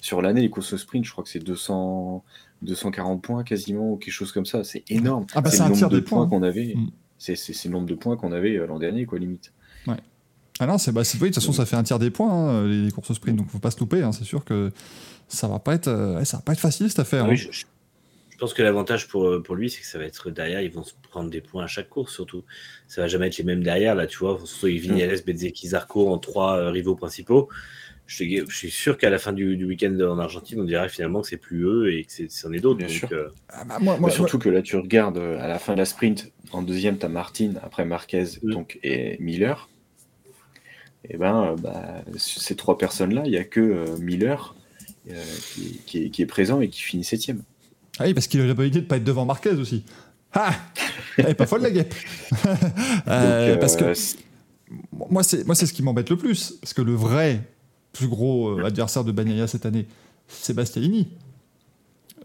sur 0.00 0.20
l'année, 0.22 0.40
les 0.42 0.50
courses 0.50 0.76
sprint, 0.76 1.04
je 1.04 1.12
crois 1.12 1.22
que 1.24 1.30
c'est 1.30 1.38
200, 1.38 2.24
240 2.62 3.22
points 3.22 3.44
quasiment 3.44 3.92
ou 3.92 3.96
quelque 3.96 4.12
chose 4.14 4.32
comme 4.32 4.46
ça. 4.46 4.64
C'est 4.64 4.82
énorme. 4.90 5.26
Ah 5.34 5.40
bah, 5.40 5.50
c'est 5.50 5.58
le 5.58 5.62
un 5.62 5.66
nombre 5.68 5.76
tiers 5.78 5.88
de 5.90 5.98
des 6.00 6.02
points. 6.04 6.26
points 6.26 6.38
qu'on 6.38 6.42
avait. 6.44 6.74
Mm. 6.74 6.90
C'est 7.18 7.64
le 7.66 7.70
nombre 7.70 7.86
de 7.86 7.94
points 7.94 8.16
qu'on 8.16 8.32
avait 8.32 8.56
euh, 8.56 8.66
l'an 8.66 8.78
dernier, 8.80 9.06
quoi, 9.06 9.18
limite. 9.18 9.52
Ah 10.60 10.66
non, 10.66 10.76
c'est 10.76 10.92
bah, 10.92 11.02
c'est- 11.02 11.16
oui, 11.16 11.30
de 11.30 11.34
toute 11.34 11.42
façon, 11.42 11.52
ça 11.52 11.64
fait 11.66 11.76
un 11.76 11.82
tiers 11.82 11.98
des 11.98 12.10
points, 12.10 12.30
hein, 12.30 12.66
les, 12.68 12.82
les 12.84 12.90
courses 12.92 13.12
sprint, 13.14 13.36
donc 13.38 13.48
faut 13.48 13.58
pas 13.58 13.70
se 13.70 13.80
louper. 13.80 14.02
hein, 14.02 14.12
c'est 14.12 14.22
sûr 14.24 14.44
que 14.44 14.70
ça 15.32 15.48
va 15.48 15.58
pas 15.58 15.74
être, 15.74 15.88
euh, 15.88 16.24
ça 16.24 16.38
va 16.38 16.42
pas 16.42 16.52
être 16.52 16.60
facile 16.60 16.88
cette 16.88 16.98
affaire. 17.00 17.24
Ah 17.24 17.26
hein. 17.26 17.30
oui, 17.30 17.36
je, 17.36 17.50
je- 17.52 17.64
je 18.30 18.36
pense 18.38 18.54
que 18.54 18.62
l'avantage 18.62 19.06
pour, 19.06 19.26
euh, 19.28 19.40
pour 19.40 19.54
lui, 19.54 19.70
c'est 19.70 19.80
que 19.80 19.86
ça 19.86 19.98
va 19.98 20.04
être 20.04 20.30
derrière, 20.30 20.60
ils 20.62 20.70
vont 20.72 20.82
se 20.82 20.94
prendre 21.10 21.30
des 21.30 21.40
points 21.40 21.62
à 21.62 21.66
chaque 21.68 21.88
course, 21.88 22.12
surtout. 22.12 22.42
Ça 22.88 23.00
va 23.00 23.06
jamais 23.06 23.28
être 23.28 23.38
les 23.38 23.44
mêmes 23.44 23.62
derrière, 23.62 23.94
là, 23.94 24.08
tu 24.08 24.18
vois. 24.18 24.36
Surtout 24.44 24.66
Vignales, 24.66 25.20
Bezzecchi, 25.24 25.68
Zarco 25.68 26.08
en 26.12 26.18
trois 26.18 26.56
euh, 26.58 26.70
rivaux 26.70 26.96
principaux. 26.96 27.48
Je, 28.06 28.44
suis 28.48 28.70
sûr 28.70 28.98
qu'à 28.98 29.10
la 29.10 29.18
fin 29.20 29.32
du, 29.32 29.56
du 29.56 29.64
week-end 29.64 29.96
en 30.00 30.18
Argentine, 30.18 30.60
on 30.60 30.64
dirait 30.64 30.88
finalement 30.88 31.20
que 31.22 31.28
c'est 31.28 31.36
plus 31.36 31.64
eux 31.64 31.92
et 31.94 32.04
que 32.04 32.10
c'est- 32.12 32.30
c'en 32.32 32.52
est 32.52 32.58
d'autres. 32.58 32.78
Bien 32.78 32.88
Donc, 32.88 32.96
sûr. 32.96 33.08
euh, 33.12 33.28
Ah 33.48 33.62
bah, 33.64 33.78
moi, 33.80 33.94
Mais 33.94 34.00
moi- 34.00 34.10
surtout 34.10 34.40
que 34.40 34.48
là, 34.48 34.60
tu 34.60 34.74
regardes 34.76 35.18
à 35.18 35.46
la 35.46 35.58
fin 35.60 35.74
de 35.74 35.78
la 35.78 35.84
sprint, 35.84 36.32
en 36.50 36.62
deuxième, 36.62 36.98
tu 36.98 37.06
as 37.06 37.08
Martin, 37.08 37.52
après 37.62 37.84
Marquez 37.84 38.24
Mm. 38.42 38.52
donc, 38.52 38.80
et 38.82 39.16
Miller. 39.20 39.68
Et 41.08 41.16
ben, 41.16 41.52
euh, 41.52 41.56
bah, 41.56 42.02
ces 42.16 42.56
trois 42.56 42.76
personnes-là, 42.76 43.22
il 43.24 43.30
n'y 43.30 43.36
a 43.36 43.44
que 43.44 43.96
Miller 44.00 44.56
euh, 45.10 45.24
qui, 45.54 45.80
qui 45.86 46.04
est, 46.04 46.10
qui 46.10 46.22
est 46.22 46.26
présent 46.26 46.60
et 46.60 46.68
qui 46.68 46.80
finit 46.82 47.04
septième. 47.04 47.42
Ah 47.98 48.04
oui, 48.06 48.14
parce 48.14 48.26
qu'il 48.26 48.40
a 48.40 48.46
la 48.46 48.54
possibilité 48.54 48.80
de 48.80 48.86
pas 48.86 48.96
être 48.96 49.04
devant 49.04 49.24
Marquez 49.24 49.50
aussi. 49.52 49.84
Ah 50.32 50.54
Elle 51.18 51.28
est 51.28 51.34
pas 51.34 51.46
folle 51.46 51.62
la 51.62 51.70
guêpe 51.70 51.94
Euh, 53.06 53.52
Donc, 53.52 53.60
Parce 53.60 53.76
que 53.76 53.84
euh, 53.84 53.94
moi, 55.10 55.22
c'est 55.22 55.66
ce 55.66 55.72
qui 55.72 55.82
m'embête 55.82 56.08
le 56.10 56.16
plus. 56.16 56.54
Parce 56.60 56.72
que 56.72 56.82
le 56.82 56.94
vrai 56.94 57.42
plus 57.92 58.08
gros 58.08 58.58
euh, 58.58 58.64
adversaire 58.64 59.04
de 59.04 59.12
Bagnaia 59.12 59.46
cette 59.46 59.66
année, 59.66 59.86
c'est 60.28 60.54
Bastianini. 60.54 61.08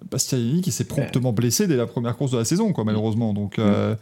Bastianini 0.09 0.61
qui 0.61 0.71
s'est 0.71 0.85
promptement 0.85 1.33
blessé 1.33 1.67
dès 1.67 1.75
la 1.75 1.87
première 1.87 2.15
course 2.15 2.31
de 2.31 2.37
la 2.37 2.45
saison, 2.45 2.71
quoi, 2.71 2.83
malheureusement. 2.83 3.33
Donc, 3.33 3.59
euh, 3.59 3.95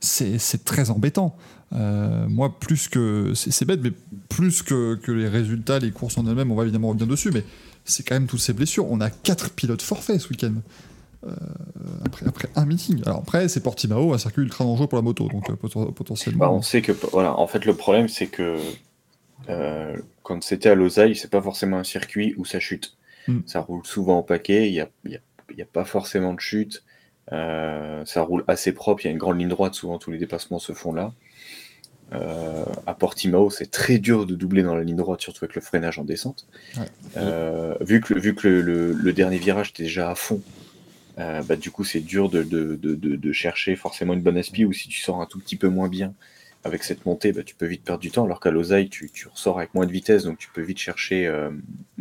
c'est 0.00 0.38
c'est 0.38 0.64
très 0.64 0.90
embêtant. 0.90 1.36
Euh, 1.72 2.26
moi, 2.28 2.58
plus 2.58 2.88
que. 2.88 3.32
C'est 3.34 3.50
c'est 3.52 3.64
bête, 3.64 3.80
mais 3.82 3.92
plus 4.28 4.62
que, 4.62 4.96
que 4.96 5.12
les 5.12 5.28
résultats, 5.28 5.78
les 5.78 5.90
courses 5.90 6.18
en 6.18 6.26
elles-mêmes, 6.26 6.50
on 6.50 6.54
va 6.54 6.64
évidemment 6.64 6.88
revenir 6.88 7.06
dessus, 7.06 7.30
mais 7.32 7.44
c'est 7.84 8.02
quand 8.02 8.14
même 8.14 8.26
toutes 8.26 8.40
ces 8.40 8.52
blessures. 8.52 8.90
On 8.90 9.00
a 9.00 9.10
quatre 9.10 9.50
pilotes 9.50 9.82
forfaits 9.82 10.20
ce 10.20 10.28
week-end. 10.28 10.54
Euh, 11.26 11.30
après, 12.04 12.26
après 12.26 12.48
un 12.54 12.66
meeting. 12.66 13.02
Alors 13.06 13.20
après, 13.20 13.48
c'est 13.48 13.60
Portimao, 13.62 14.12
un 14.12 14.18
circuit 14.18 14.42
ultra 14.42 14.64
dangereux 14.64 14.86
pour 14.88 14.96
la 14.98 15.02
moto, 15.02 15.28
donc 15.28 15.48
euh, 15.48 15.54
poten- 15.54 15.92
potentiellement. 15.92 16.38
Bah, 16.46 16.50
on 16.52 16.60
sait 16.62 16.82
que, 16.82 16.92
voilà, 17.12 17.38
en 17.38 17.46
fait, 17.46 17.64
le 17.64 17.74
problème, 17.74 18.08
c'est 18.08 18.26
que 18.26 18.58
euh, 19.48 19.96
quand 20.22 20.42
c'était 20.42 20.68
à 20.70 20.74
Lausanne, 20.74 21.14
c'est 21.14 21.30
pas 21.30 21.40
forcément 21.42 21.78
un 21.78 21.84
circuit 21.84 22.34
où 22.36 22.44
ça 22.44 22.60
chute. 22.60 22.96
Mm. 23.28 23.38
Ça 23.46 23.60
roule 23.60 23.86
souvent 23.86 24.18
au 24.18 24.22
paquet, 24.22 24.68
il 24.68 24.72
n'y 24.72 24.80
a, 24.80 24.84
a- 24.84 25.18
il 25.50 25.56
y 25.58 25.62
a 25.62 25.66
pas 25.66 25.84
forcément 25.84 26.34
de 26.34 26.40
chute. 26.40 26.82
Ça 27.30 28.20
roule 28.22 28.44
assez 28.48 28.72
propre, 28.72 29.02
il 29.02 29.06
y 29.06 29.08
a 29.08 29.12
une 29.12 29.18
grande 29.18 29.38
ligne 29.38 29.48
droite, 29.48 29.74
souvent 29.74 29.98
tous 29.98 30.10
les 30.10 30.18
dépassements 30.18 30.58
se 30.58 30.72
font 30.72 30.92
là. 30.92 31.12
Euh, 32.12 32.64
à 32.86 32.94
Portimao, 32.94 33.50
c'est 33.50 33.70
très 33.70 33.98
dur 33.98 34.24
de 34.26 34.34
doubler 34.36 34.62
dans 34.62 34.76
la 34.76 34.84
ligne 34.84 34.96
droite, 34.96 35.20
surtout 35.20 35.44
avec 35.44 35.56
le 35.56 35.62
freinage 35.62 35.98
en 35.98 36.04
descente. 36.04 36.46
Ouais. 36.76 36.84
Euh, 37.16 37.74
vu 37.80 38.00
que, 38.00 38.14
le- 38.14 38.20
vu 38.20 38.34
que 38.34 38.46
le, 38.46 38.60
le- 38.60 38.92
le 38.92 39.12
dernier 39.12 39.38
virage 39.38 39.70
était 39.70 39.84
déjà 39.84 40.10
à 40.10 40.14
fond, 40.14 40.40
euh, 41.18 41.42
bah, 41.42 41.56
du 41.56 41.70
coup, 41.70 41.82
c'est 41.82 42.00
dur 42.00 42.28
de, 42.28 42.42
de- 42.42 42.76
de- 42.76 42.94
de- 42.94 43.16
de 43.16 43.32
chercher 43.32 43.74
forcément 43.74 44.12
une 44.12 44.20
bonne 44.20 44.36
aspi, 44.36 44.64
ou 44.64 44.72
si 44.72 44.88
tu 44.88 45.00
sors 45.00 45.20
un 45.20 45.26
tout 45.26 45.40
petit 45.40 45.56
peu 45.56 45.68
moins 45.68 45.88
bien 45.88 46.14
avec 46.62 46.84
cette 46.84 47.04
montée, 47.04 47.32
bah, 47.32 47.42
tu 47.42 47.54
peux 47.54 47.66
vite 47.66 47.82
perdre 47.82 48.00
du 48.00 48.10
temps, 48.10 48.24
alors 48.24 48.38
qu'à 48.38 48.50
Lausanne, 48.50 48.88
tu, 48.88 49.10
tu 49.10 49.26
ressors 49.28 49.58
avec 49.58 49.74
moins 49.74 49.86
de 49.86 49.92
vitesse, 49.92 50.24
donc 50.24 50.38
tu 50.38 50.48
peux 50.54 50.62
vite 50.62 50.78
chercher, 50.78 51.30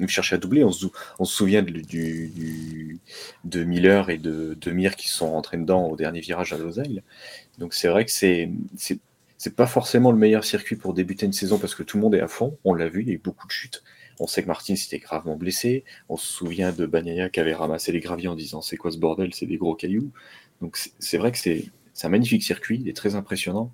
chercher 0.08 0.36
à 0.36 0.38
doubler. 0.38 0.64
On 0.64 0.72
se, 0.72 0.80
sou- 0.82 0.92
on 1.20 1.26
se 1.26 1.36
souvient 1.36 1.64
de, 1.64 1.72
du, 1.72 2.28
du- 2.30 3.00
de 3.46 3.64
Miller 3.64 4.10
et 4.10 4.18
de, 4.18 4.56
de 4.60 4.72
Mir 4.72 4.96
qui 4.96 5.08
se 5.10 5.18
sont 5.18 5.32
rentrés 5.32 5.58
dedans 5.58 5.88
au 5.88 5.96
dernier 5.96 6.20
virage 6.20 6.54
à 6.54 6.58
Lausanne. 6.58 7.02
Donc 7.58 7.74
c'est 7.74 7.88
vrai 7.88 8.06
que 8.06 8.12
c'est 8.12 8.50
c'est 9.44 9.58
pas 9.58 9.68
forcément 9.68 10.14
le 10.14 10.18
meilleur 10.18 10.46
circuit 10.46 10.78
pour 10.78 10.94
débuter 10.94 11.26
une 11.26 11.34
saison 11.34 11.60
parce 11.60 11.76
que 11.76 11.84
tout 11.84 11.98
le 11.98 12.02
monde 12.04 12.16
est 12.16 12.22
à 12.22 12.30
fond. 12.30 12.58
On 12.64 12.74
l'a 12.74 12.88
vu, 12.88 13.02
il 13.02 13.10
y 13.10 13.12
a 13.12 13.16
eu 13.16 13.22
beaucoup 13.22 13.46
de 13.46 13.52
chutes. 13.52 13.84
On 14.22 14.26
sait 14.26 14.42
que 14.42 14.48
Martin 14.48 14.78
s'était 14.78 15.00
gravement 15.00 15.36
blessé. 15.36 15.84
On 16.08 16.16
se 16.16 16.26
souvient 16.32 16.72
de 16.72 16.86
Bagnaia 16.86 17.28
qui 17.28 17.42
avait 17.42 17.54
ramassé 17.54 17.92
les 17.92 18.00
graviers 18.00 18.30
en 18.30 18.36
disant 18.36 18.62
c'est 18.62 18.78
quoi 18.78 18.90
ce 18.90 18.98
bordel, 18.98 19.34
c'est 19.34 19.46
des 19.46 19.58
gros 19.58 19.76
cailloux. 19.76 20.12
Donc 20.62 20.78
c'est- 20.98 21.18
vrai 21.18 21.34
que 21.34 21.38
c'est 21.38 21.66
un 22.04 22.08
magnifique 22.08 22.42
circuit, 22.42 22.80
il 22.80 22.88
est 22.88 22.96
très 22.96 23.16
impressionnant. 23.16 23.70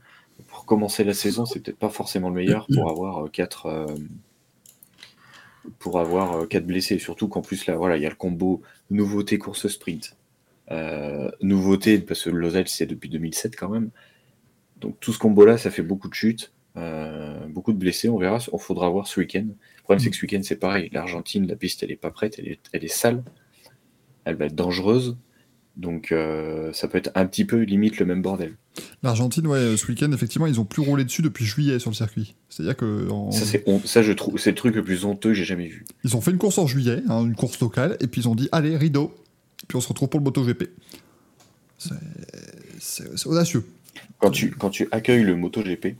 Pour 0.47 0.65
commencer 0.65 1.03
la 1.03 1.13
saison, 1.13 1.45
c'est 1.45 1.59
peut-être 1.59 1.77
pas 1.77 1.89
forcément 1.89 2.29
le 2.29 2.35
meilleur 2.35 2.65
pour 2.73 2.89
avoir 2.89 3.25
euh, 3.25 3.29
quatre 3.29 3.67
euh, 3.67 3.85
euh, 5.85 6.45
quatre 6.47 6.65
blessés. 6.65 6.97
Surtout 6.97 7.27
qu'en 7.27 7.43
plus 7.43 7.67
là, 7.67 7.75
voilà, 7.75 7.95
il 7.97 8.01
y 8.01 8.07
a 8.07 8.09
le 8.09 8.15
combo 8.15 8.63
nouveauté 8.89 9.37
course 9.37 9.67
sprint. 9.67 10.17
Nouveauté 11.43 11.99
parce 11.99 12.23
que 12.23 12.31
Lausanne 12.31 12.65
c'est 12.65 12.87
depuis 12.87 13.09
2007 13.09 13.55
quand 13.55 13.69
même. 13.69 13.91
Donc 14.81 14.99
tout 14.99 15.11
ce 15.13 15.19
combo 15.19 15.45
là, 15.45 15.57
ça 15.57 15.71
fait 15.71 15.81
beaucoup 15.83 16.07
de 16.09 16.13
chutes, 16.13 16.51
euh, 16.77 17.45
beaucoup 17.47 17.73
de 17.73 17.77
blessés. 17.77 18.09
On 18.09 18.17
verra, 18.17 18.39
on 18.51 18.57
faudra 18.57 18.89
voir 18.89 19.07
ce 19.07 19.19
week-end. 19.19 19.45
Le 19.47 19.83
problème 19.83 19.99
c'est 20.03 20.09
que 20.09 20.15
ce 20.15 20.21
week-end 20.21 20.41
c'est 20.43 20.55
pareil. 20.55 20.89
L'Argentine, 20.93 21.47
la 21.47 21.55
piste 21.55 21.83
elle 21.83 21.91
est 21.91 21.95
pas 21.95 22.11
prête, 22.11 22.35
elle 22.39 22.47
est, 22.47 22.59
elle 22.73 22.83
est 22.85 22.87
sale, 22.93 23.23
elle 24.25 24.35
va 24.35 24.45
être 24.45 24.55
dangereuse. 24.55 25.17
Donc 25.77 26.11
euh, 26.11 26.73
ça 26.73 26.87
peut 26.89 26.97
être 26.97 27.11
un 27.15 27.25
petit 27.25 27.45
peu 27.45 27.61
limite 27.61 27.99
le 27.99 28.05
même 28.05 28.21
bordel. 28.21 28.53
L'Argentine, 29.03 29.47
ouais, 29.47 29.77
ce 29.77 29.87
week-end, 29.87 30.11
effectivement, 30.11 30.45
ils 30.47 30.59
ont 30.59 30.65
plus 30.65 30.81
roulé 30.81 31.03
dessus 31.05 31.21
depuis 31.21 31.45
juillet 31.45 31.79
sur 31.79 31.89
le 31.89 31.95
circuit. 31.95 32.35
C'est-à-dire 32.49 32.75
que 32.75 33.09
en- 33.09 33.31
Ça, 33.31 33.45
c'est 33.45 33.63
hon- 33.67 33.81
ça 33.85 34.01
je 34.01 34.11
trouve, 34.11 34.37
c'est 34.37 34.49
le 34.51 34.55
truc 34.55 34.75
le 34.75 34.83
plus 34.83 35.05
honteux 35.05 35.29
que 35.29 35.35
j'ai 35.35 35.45
jamais 35.45 35.67
vu. 35.67 35.85
ils 36.03 36.15
ont 36.17 36.21
fait 36.21 36.31
une 36.31 36.37
course 36.37 36.57
en 36.57 36.67
juillet, 36.67 37.01
hein, 37.07 37.25
une 37.25 37.35
course 37.35 37.59
locale, 37.61 37.95
et 38.01 38.07
puis 38.07 38.21
ils 38.21 38.27
ont 38.27 38.35
dit 38.35 38.49
allez 38.51 38.75
rideau, 38.77 39.13
puis 39.67 39.75
on 39.77 39.81
se 39.81 39.87
retrouve 39.87 40.09
pour 40.09 40.19
le 40.19 40.25
MotoGP. 40.25 40.69
C'est 41.77 41.93
c'est- 42.79 43.17
c'est 43.17 43.27
audacieux. 43.27 43.63
Quand 44.19 44.31
tu, 44.31 44.51
quand 44.51 44.69
tu 44.69 44.87
accueilles 44.91 45.23
le 45.23 45.35
MotoGP 45.35 45.95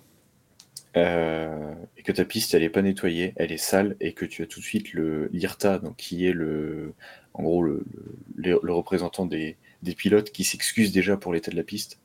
euh, 0.98 1.74
et 1.98 2.04
que 2.04 2.12
ta 2.12 2.26
piste 2.26 2.54
elle 2.54 2.64
est 2.64 2.70
pas 2.70 2.82
nettoyée, 2.82 3.34
elle 3.38 3.52
est 3.52 3.58
sale 3.58 3.96
et 4.02 4.14
que 4.14 4.26
tu 4.26 4.44
as 4.44 4.46
tout 4.46 4.60
de 4.60 4.66
suite 4.66 4.94
le 4.94 5.30
l'IRTA, 5.32 5.80
donc 5.80 5.96
qui 5.98 6.26
est 6.26 6.34
le, 6.34 6.94
en 7.34 7.44
gros 7.44 7.64
le, 7.64 7.86
le, 8.36 8.60
le 8.62 8.74
représentant 8.74 9.26
des, 9.26 9.56
des 9.84 9.96
pilotes 9.96 10.32
qui 10.32 10.44
s'excuse 10.44 10.92
déjà 10.92 11.16
pour 11.16 11.34
l'état 11.34 11.52
de 11.52 11.56
la 11.56 11.64
piste. 11.64 12.00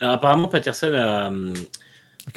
Alors, 0.00 0.14
apparemment, 0.14 0.48
Patterson 0.48 0.92
a, 0.92 1.32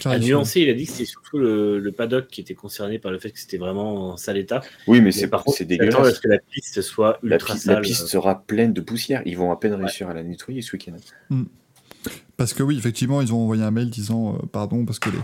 a 0.05 0.19
nuancé. 0.19 0.61
Il 0.61 0.69
a 0.69 0.73
dit 0.73 0.85
que 0.85 0.91
c'était 0.91 1.05
surtout 1.05 1.39
le, 1.39 1.79
le 1.79 1.91
paddock 1.91 2.27
qui 2.27 2.41
était 2.41 2.53
concerné 2.53 2.99
par 2.99 3.11
le 3.11 3.19
fait 3.19 3.31
que 3.31 3.39
c'était 3.39 3.57
vraiment 3.57 4.11
en 4.11 4.17
sale 4.17 4.37
état. 4.37 4.61
Oui, 4.85 4.99
mais 4.99 5.05
Mais 5.05 5.11
c'est 5.11 5.27
par 5.27 5.43
contre, 5.43 5.57
c'est 5.57 5.65
dégueulasse. 5.65 6.15
ce 6.15 6.19
que 6.21 6.27
la 6.27 6.37
piste 6.37 6.81
soit 6.81 7.19
La, 7.23 7.37
la 7.65 7.81
piste 7.81 8.05
sera 8.05 8.43
pleine 8.43 8.73
de 8.73 8.81
poussière. 8.81 9.23
Ils 9.25 9.37
vont 9.37 9.51
à 9.51 9.59
peine 9.59 9.73
réussir 9.73 10.07
à 10.07 10.13
la 10.13 10.23
nettoyer 10.23 10.61
ce 10.61 10.73
week-end. 10.73 10.95
Parce 12.37 12.53
que 12.53 12.61
oui, 12.61 12.77
effectivement, 12.77 13.19
ils 13.21 13.33
ont 13.33 13.41
envoyé 13.41 13.63
un 13.63 13.71
mail 13.71 13.89
disant 13.89 14.35
euh, 14.35 14.45
pardon, 14.51 14.85
parce 14.85 14.99
que 14.99 15.09
les... 15.09 15.17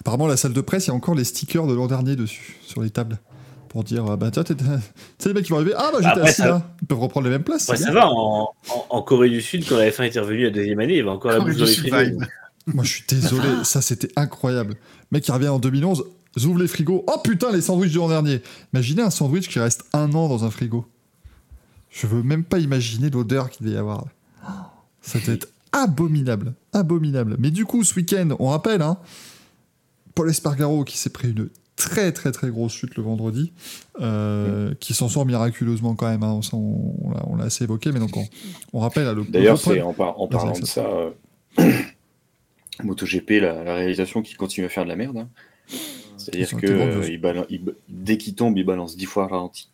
apparemment 0.00 0.26
la 0.26 0.36
salle 0.36 0.52
de 0.52 0.60
presse, 0.60 0.86
il 0.86 0.88
y 0.88 0.90
a 0.92 0.94
encore 0.94 1.14
les 1.14 1.24
stickers 1.24 1.66
de 1.66 1.72
l'an 1.74 1.86
dernier 1.86 2.14
dessus, 2.14 2.58
sur 2.66 2.82
les 2.82 2.90
tables. 2.90 3.18
Pour 3.70 3.84
dire, 3.84 4.06
euh, 4.06 4.16
bah 4.16 4.30
tiens, 4.30 4.44
t'es- 4.44 4.54
tu 4.54 4.64
sais, 5.18 5.28
les 5.28 5.34
mecs 5.34 5.44
qui 5.44 5.50
vont 5.50 5.56
arriver, 5.56 5.74
ah 5.76 5.90
bah 5.92 5.98
j'étais 6.02 6.26
assis 6.28 6.36
ça- 6.42 6.48
là, 6.48 6.74
ils 6.82 6.86
peuvent 6.86 6.98
reprendre 7.00 7.24
les 7.24 7.30
mêmes 7.32 7.42
places. 7.44 7.68
Ouais, 7.68 7.76
c'est 7.76 7.84
ça 7.84 7.90
bien. 7.90 8.00
va, 8.00 8.08
en, 8.10 8.42
en- 8.70 8.86
en 8.90 9.02
Corée 9.02 9.28
du 9.30 9.40
Sud, 9.42 9.66
quand 9.68 9.76
la 9.78 9.90
F1 9.90 10.04
était 10.04 10.20
revenue 10.20 10.44
la 10.44 10.50
deuxième 10.50 10.78
année, 10.80 10.94
il 10.94 10.96
y 10.98 11.00
avait 11.00 11.08
encore 11.10 11.32
la 11.32 11.40
bouche 11.40 11.56
dans 11.56 11.64
les 11.64 11.74
frigos. 11.74 12.20
Moi 12.66 12.84
je 12.84 12.88
suis 12.90 13.04
désolé, 13.08 13.48
ça 13.64 13.80
c'était 13.80 14.10
incroyable. 14.16 14.76
Mec 15.10 15.24
qui 15.24 15.32
revient 15.32 15.48
en 15.48 15.58
2011, 15.58 16.04
ouvre 16.44 16.58
les 16.58 16.68
frigos, 16.68 17.02
oh 17.06 17.16
putain, 17.24 17.50
les 17.50 17.62
sandwichs 17.62 17.92
du 17.92 17.98
l'an 17.98 18.08
dernier. 18.08 18.42
Imaginez 18.74 19.02
un 19.02 19.10
sandwich 19.10 19.48
qui 19.48 19.58
reste 19.58 19.84
un 19.94 20.12
an 20.14 20.28
dans 20.28 20.44
un 20.44 20.50
frigo. 20.50 20.86
Je 21.90 22.06
veux 22.06 22.22
même 22.22 22.44
pas 22.44 22.58
imaginer 22.58 23.08
l'odeur 23.10 23.48
qu'il 23.50 23.64
devait 23.66 23.76
y 23.76 23.78
avoir. 23.78 24.04
là. 24.44 24.70
Ça 25.00 25.18
devait 25.18 25.34
être 25.34 25.48
abominable, 25.82 26.54
abominable. 26.72 27.36
Mais 27.38 27.50
du 27.50 27.64
coup, 27.64 27.84
ce 27.84 27.94
week-end, 27.94 28.30
on 28.38 28.48
rappelle, 28.48 28.82
hein, 28.82 28.98
Paul 30.14 30.30
Espargaro 30.30 30.84
qui 30.84 30.98
s'est 30.98 31.10
pris 31.10 31.30
une 31.30 31.48
très 31.76 32.10
très 32.12 32.32
très 32.32 32.50
grosse 32.50 32.72
chute 32.72 32.96
le 32.96 33.02
vendredi, 33.04 33.52
euh, 34.00 34.74
qui 34.80 34.94
s'en 34.94 35.08
sort 35.08 35.24
miraculeusement 35.26 35.94
quand 35.94 36.08
même. 36.08 36.22
hein, 36.24 36.40
on, 36.52 36.56
on 37.02 37.10
l'a- 37.12 37.24
on 37.28 37.36
l'a 37.36 37.44
assez 37.44 37.64
évoqué, 37.64 37.92
mais 37.92 38.00
donc 38.00 38.16
on, 38.16 38.24
on 38.72 38.80
rappelle. 38.80 39.06
hein, 39.06 39.14
le- 39.14 39.24
D'ailleurs, 39.24 39.54
le 39.54 39.60
c'est 39.74 39.80
en, 39.82 39.92
par- 39.94 40.20
en 40.20 40.26
Vas-y, 40.26 40.38
parlant 40.40 40.54
ça. 40.54 40.60
de 40.60 40.66
ça, 40.66 40.86
euh, 40.86 41.10
MotoGP, 42.84 43.30
la, 43.40 43.64
la 43.64 43.74
réalisation 43.74 44.22
qui 44.22 44.34
continue 44.34 44.66
à 44.66 44.68
faire 44.68 44.84
de 44.84 44.88
la 44.88 44.96
merde. 44.96 45.18
hein. 45.18 45.28
C'est-à-dire 46.16 46.56
que 46.56 46.66
euh, 46.66 47.46
il 47.50 47.62
dès 47.88 48.18
qu'il 48.18 48.34
tombe, 48.34 48.56
il 48.58 48.64
balance 48.64 48.96
10 48.96 49.06
fois 49.06 49.26
ralenti. 49.28 49.68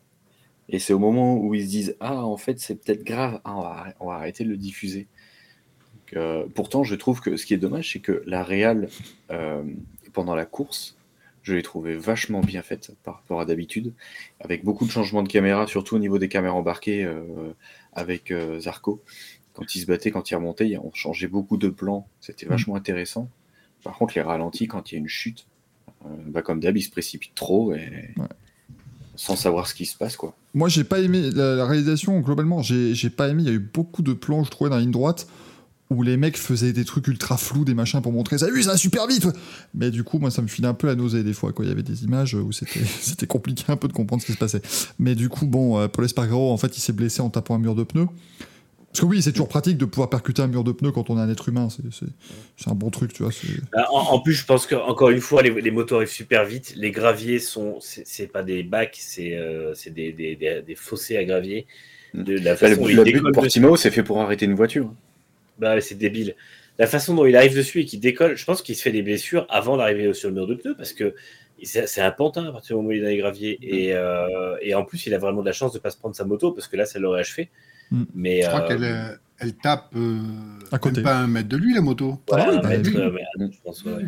Et 0.69 0.79
c'est 0.79 0.93
au 0.93 0.99
moment 0.99 1.37
où 1.37 1.55
ils 1.55 1.65
se 1.65 1.69
disent 1.71 1.97
Ah, 2.01 2.25
en 2.25 2.37
fait, 2.37 2.59
c'est 2.61 2.75
peut-être 2.77 3.05
grave, 3.05 3.41
Ah, 3.45 3.57
on, 3.57 3.61
va, 3.63 3.87
on 4.01 4.07
va 4.09 4.15
arrêter 4.15 4.45
de 4.45 4.51
le 4.51 4.57
diffuser. 4.57 5.07
Donc, 6.07 6.17
euh, 6.17 6.45
pourtant, 6.55 6.85
je 6.85 6.95
trouve 6.95 7.21
que 7.21 7.37
ce 7.37 7.47
qui 7.47 7.55
est 7.55 7.59
dommage, 7.59 7.93
c'est 7.93 8.01
que 8.01 8.23
la 8.27 8.43
réal, 8.43 8.89
euh, 9.31 9.63
pendant 10.13 10.35
la 10.35 10.45
course, 10.45 10.97
je 11.43 11.55
l'ai 11.55 11.63
trouvé 11.63 11.97
vachement 11.97 12.41
bien 12.41 12.63
faite 12.63 12.93
par 13.05 13.17
rapport 13.17 13.41
à 13.41 13.45
d'habitude, 13.47 13.93
avec 14.41 14.65
beaucoup 14.65 14.87
de 14.87 14.91
changements 14.91 15.23
de 15.23 15.29
caméra, 15.29 15.67
surtout 15.67 15.97
au 15.97 15.99
niveau 15.99 16.19
des 16.19 16.29
caméras 16.29 16.55
embarquées 16.57 17.05
euh, 17.05 17.23
avec 17.93 18.31
euh, 18.31 18.61
Zarco. 18.61 19.03
Quand 19.55 19.75
il 19.75 19.81
se 19.81 19.87
battait, 19.87 20.11
quand 20.11 20.31
il 20.31 20.35
remontait, 20.35 20.77
on 20.83 20.93
changeait 20.95 21.29
beaucoup 21.29 21.57
de 21.57 21.69
plans, 21.69 22.09
c'était 22.21 22.47
vachement 22.47 22.77
intéressant. 22.77 23.29
Par 23.83 23.97
contre, 23.97 24.15
les 24.17 24.23
ralentis, 24.23 24.67
quand 24.67 24.91
il 24.91 24.95
y 24.95 24.99
a 24.99 25.01
une 25.01 25.09
chute, 25.09 25.47
euh, 26.07 26.09
bah, 26.27 26.43
comme 26.43 26.61
d'hab, 26.61 26.77
il 26.77 26.83
se 26.83 26.91
précipite 26.91 27.35
trop 27.35 27.73
et 27.75 27.79
Ouais. 28.17 28.27
sans 29.17 29.37
savoir 29.37 29.67
ce 29.69 29.75
qui 29.75 29.87
se 29.87 29.97
passe. 29.97 30.17
quoi. 30.17 30.35
Moi, 30.55 30.69
j'ai 30.69 30.83
pas 30.85 30.99
aimé 31.01 31.31
la, 31.31 31.55
la 31.55 31.67
réalisation 31.67 32.19
globalement. 32.21 32.63
J'ai 32.63 32.95
j'ai 32.95 33.11
pas 33.11 33.29
aimé. 33.29 33.43
Il 33.43 33.49
y 33.49 33.53
a 33.53 33.55
eu 33.55 33.59
beaucoup 33.61 34.03
de 34.03 34.13
plans, 34.13 34.43
je 34.45 34.51
trouvais, 34.51 34.71
dans 34.71 34.77
la 34.77 34.83
ligne 34.83 34.91
droite 34.91 35.29
où 35.95 36.03
les 36.03 36.17
mecs 36.17 36.37
faisaient 36.37 36.73
des 36.73 36.85
trucs 36.85 37.07
ultra 37.09 37.37
flous, 37.37 37.65
des 37.65 37.75
machins 37.75 38.03
pour 38.03 38.13
montrer 38.13 38.39
ça. 38.39 38.47
Oui, 38.53 38.63
ça 38.65 38.73
va 38.73 38.77
super 38.77 39.07
vite. 39.07 39.27
Mais 39.75 39.91
du 39.91 40.05
coup, 40.05 40.19
moi, 40.19 40.31
ça 40.31 40.43
me 40.43 40.47
filait 40.49 40.69
un 40.69 40.75
peu 40.75 40.87
la 40.87 40.95
nausée 40.95 41.23
des 41.23 41.33
fois. 41.35 41.53
Quoi. 41.53 41.65
Il 41.65 41.69
y 41.69 41.73
avait 41.73 41.83
des 41.83 42.05
images 42.05 42.35
où 42.35 42.51
c'était 43.01 43.27
compliqué 43.27 43.65
un 43.69 43.77
peu 43.77 43.89
de 43.89 43.93
comprendre 43.93 44.21
ce 44.23 44.27
qui 44.27 44.33
se 44.33 44.39
passait. 44.39 44.63
Mais 44.99 45.15
du 45.15 45.29
coup, 45.29 45.47
bon, 45.47 45.79
euh, 45.79 45.89
Paul 45.89 46.05
Espargaro, 46.05 46.51
en 46.53 46.57
fait, 46.57 46.77
il 46.77 46.81
s'est 46.81 46.93
blessé 46.93 47.21
en 47.23 47.31
tapant 47.31 47.55
un 47.55 47.59
mur 47.59 47.75
de 47.75 47.83
pneus. 47.85 48.07
Parce 48.93 49.01
que 49.01 49.07
oui, 49.07 49.23
c'est 49.23 49.33
toujours 49.33 49.49
pratique 49.49 49.77
de 49.77 49.87
pouvoir 49.87 50.09
percuter 50.09 50.41
un 50.41 50.47
mur 50.47 50.63
de 50.63 50.71
pneus 50.71 50.93
quand 50.93 51.11
on 51.11 51.19
est 51.19 51.21
un 51.21 51.29
être 51.29 51.49
humain. 51.49 51.67
C'est- 51.69 52.71
un 52.71 52.75
bon 52.77 52.91
truc, 52.91 53.13
tu 53.13 53.25
vois. 53.25 53.33
Bah, 53.73 53.87
En, 53.93 53.99
en 54.15 54.21
plus, 54.21 54.35
je 54.35 54.45
pense 54.45 54.69
qu'encore 54.69 55.11
une 55.11 55.21
fois, 55.21 55.43
les, 55.43 55.51
les 55.61 55.71
motos 55.73 55.97
arrivent 55.97 56.09
super 56.09 56.45
vite. 56.45 56.75
Les 56.77 56.93
graviers 56.93 57.41
sont, 57.41 57.79
c'est 57.81 58.29
pas 58.29 58.45
des 58.45 58.63
bacs, 58.63 58.97
c'est 59.01 59.37
euh, 59.37 59.75
des, 59.87 60.13
des, 60.13 60.37
des, 60.37 60.63
des 60.65 60.75
fossés 60.77 61.17
à 61.17 61.25
gravier. 61.25 61.67
De 62.15 62.35
la 62.39 62.53
Bah, 62.53 62.57
façon 62.57 62.87
le, 62.87 62.93
le 62.95 63.03
but 63.03 63.15
de 63.25 63.31
Portimao, 63.33 63.75
c'est 63.77 63.91
fait 63.91 64.05
pour 64.05 64.21
arrêter 64.21 64.45
une 64.47 64.55
voiture. 64.55 64.95
Bah, 65.59 65.81
c'est 65.81 65.95
débile. 65.97 66.35
La 66.79 66.87
façon 66.87 67.15
dont 67.15 67.25
il 67.27 67.37
arrive 67.37 67.57
dessus 67.57 67.81
et 67.81 67.85
qu'il 67.85 68.01
décolle, 68.01 68.37
je 68.37 68.45
pense 68.45 68.61
qu'il 68.63 68.75
se 68.75 68.83
fait 68.83 68.91
des 68.93 69.03
blessures 69.03 69.47
avant 69.49 69.77
d'arriver 69.77 70.13
sur 70.13 70.29
le 70.29 70.35
mur 70.35 70.47
de 70.47 70.55
pneus 70.55 70.75
parce 70.77 70.93
que 70.93 71.15
c'est 71.63 72.01
un 72.01 72.11
pantin 72.11 72.47
à 72.47 72.53
partir 72.53 72.77
du 72.77 72.83
moment 72.83 72.89
où 72.89 72.93
il 72.93 72.99
est 72.99 73.03
dans 73.03 73.09
les 73.09 73.17
graviers. 73.17 73.59
Et, 73.63 73.95
euh, 73.95 74.57
et 74.61 74.75
en 74.75 74.85
plus, 74.85 75.07
il 75.07 75.15
a 75.15 75.19
vraiment 75.19 75.41
de 75.41 75.47
la 75.47 75.53
chance 75.53 75.73
de 75.73 75.79
pas 75.79 75.91
se 75.91 75.97
prendre 75.97 76.17
sa 76.17 76.25
moto 76.25 76.51
parce 76.53 76.67
que 76.67 76.77
là, 76.77 76.85
ça 76.85 76.99
l'aurait 76.99 77.21
achevé. 77.21 77.49
Mm. 77.91 78.03
Mais 78.15 78.43
Je 78.43 78.49
crois 78.49 78.63
euh, 78.63 78.69
qu'elle 78.69 78.85
euh, 78.85 79.17
elle 79.39 79.55
tape 79.55 79.91
euh, 79.97 80.21
À 80.73 80.79
côté. 80.79 80.97
même 80.97 81.05
pas 81.05 81.17
un 81.19 81.27
mètre 81.29 81.49
de 81.49 81.57
lui, 81.57 81.75
la 81.75 81.81
moto. 81.81 82.11
ouais, 82.11 82.19
Ah 82.33 82.47
oui, 82.51 82.57
un 82.57 82.61
bah 82.61 82.69
mètre, 82.71 82.91
oui. 82.93 83.23
mais, 83.39 83.51
je 83.53 83.59
pense, 83.63 83.85
ouais, 83.85 83.93
ouais. 83.93 84.05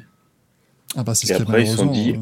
Ah 0.97 1.03
bah 1.05 1.15
c'est 1.15 1.27
ce 1.27 1.33
qu'il 1.33 1.37
y 1.37 1.39
a 1.39 1.43
après, 1.43 1.63
ils 1.63 1.69
se 1.69 1.77
sont 1.77 1.87
dit- 1.87 2.15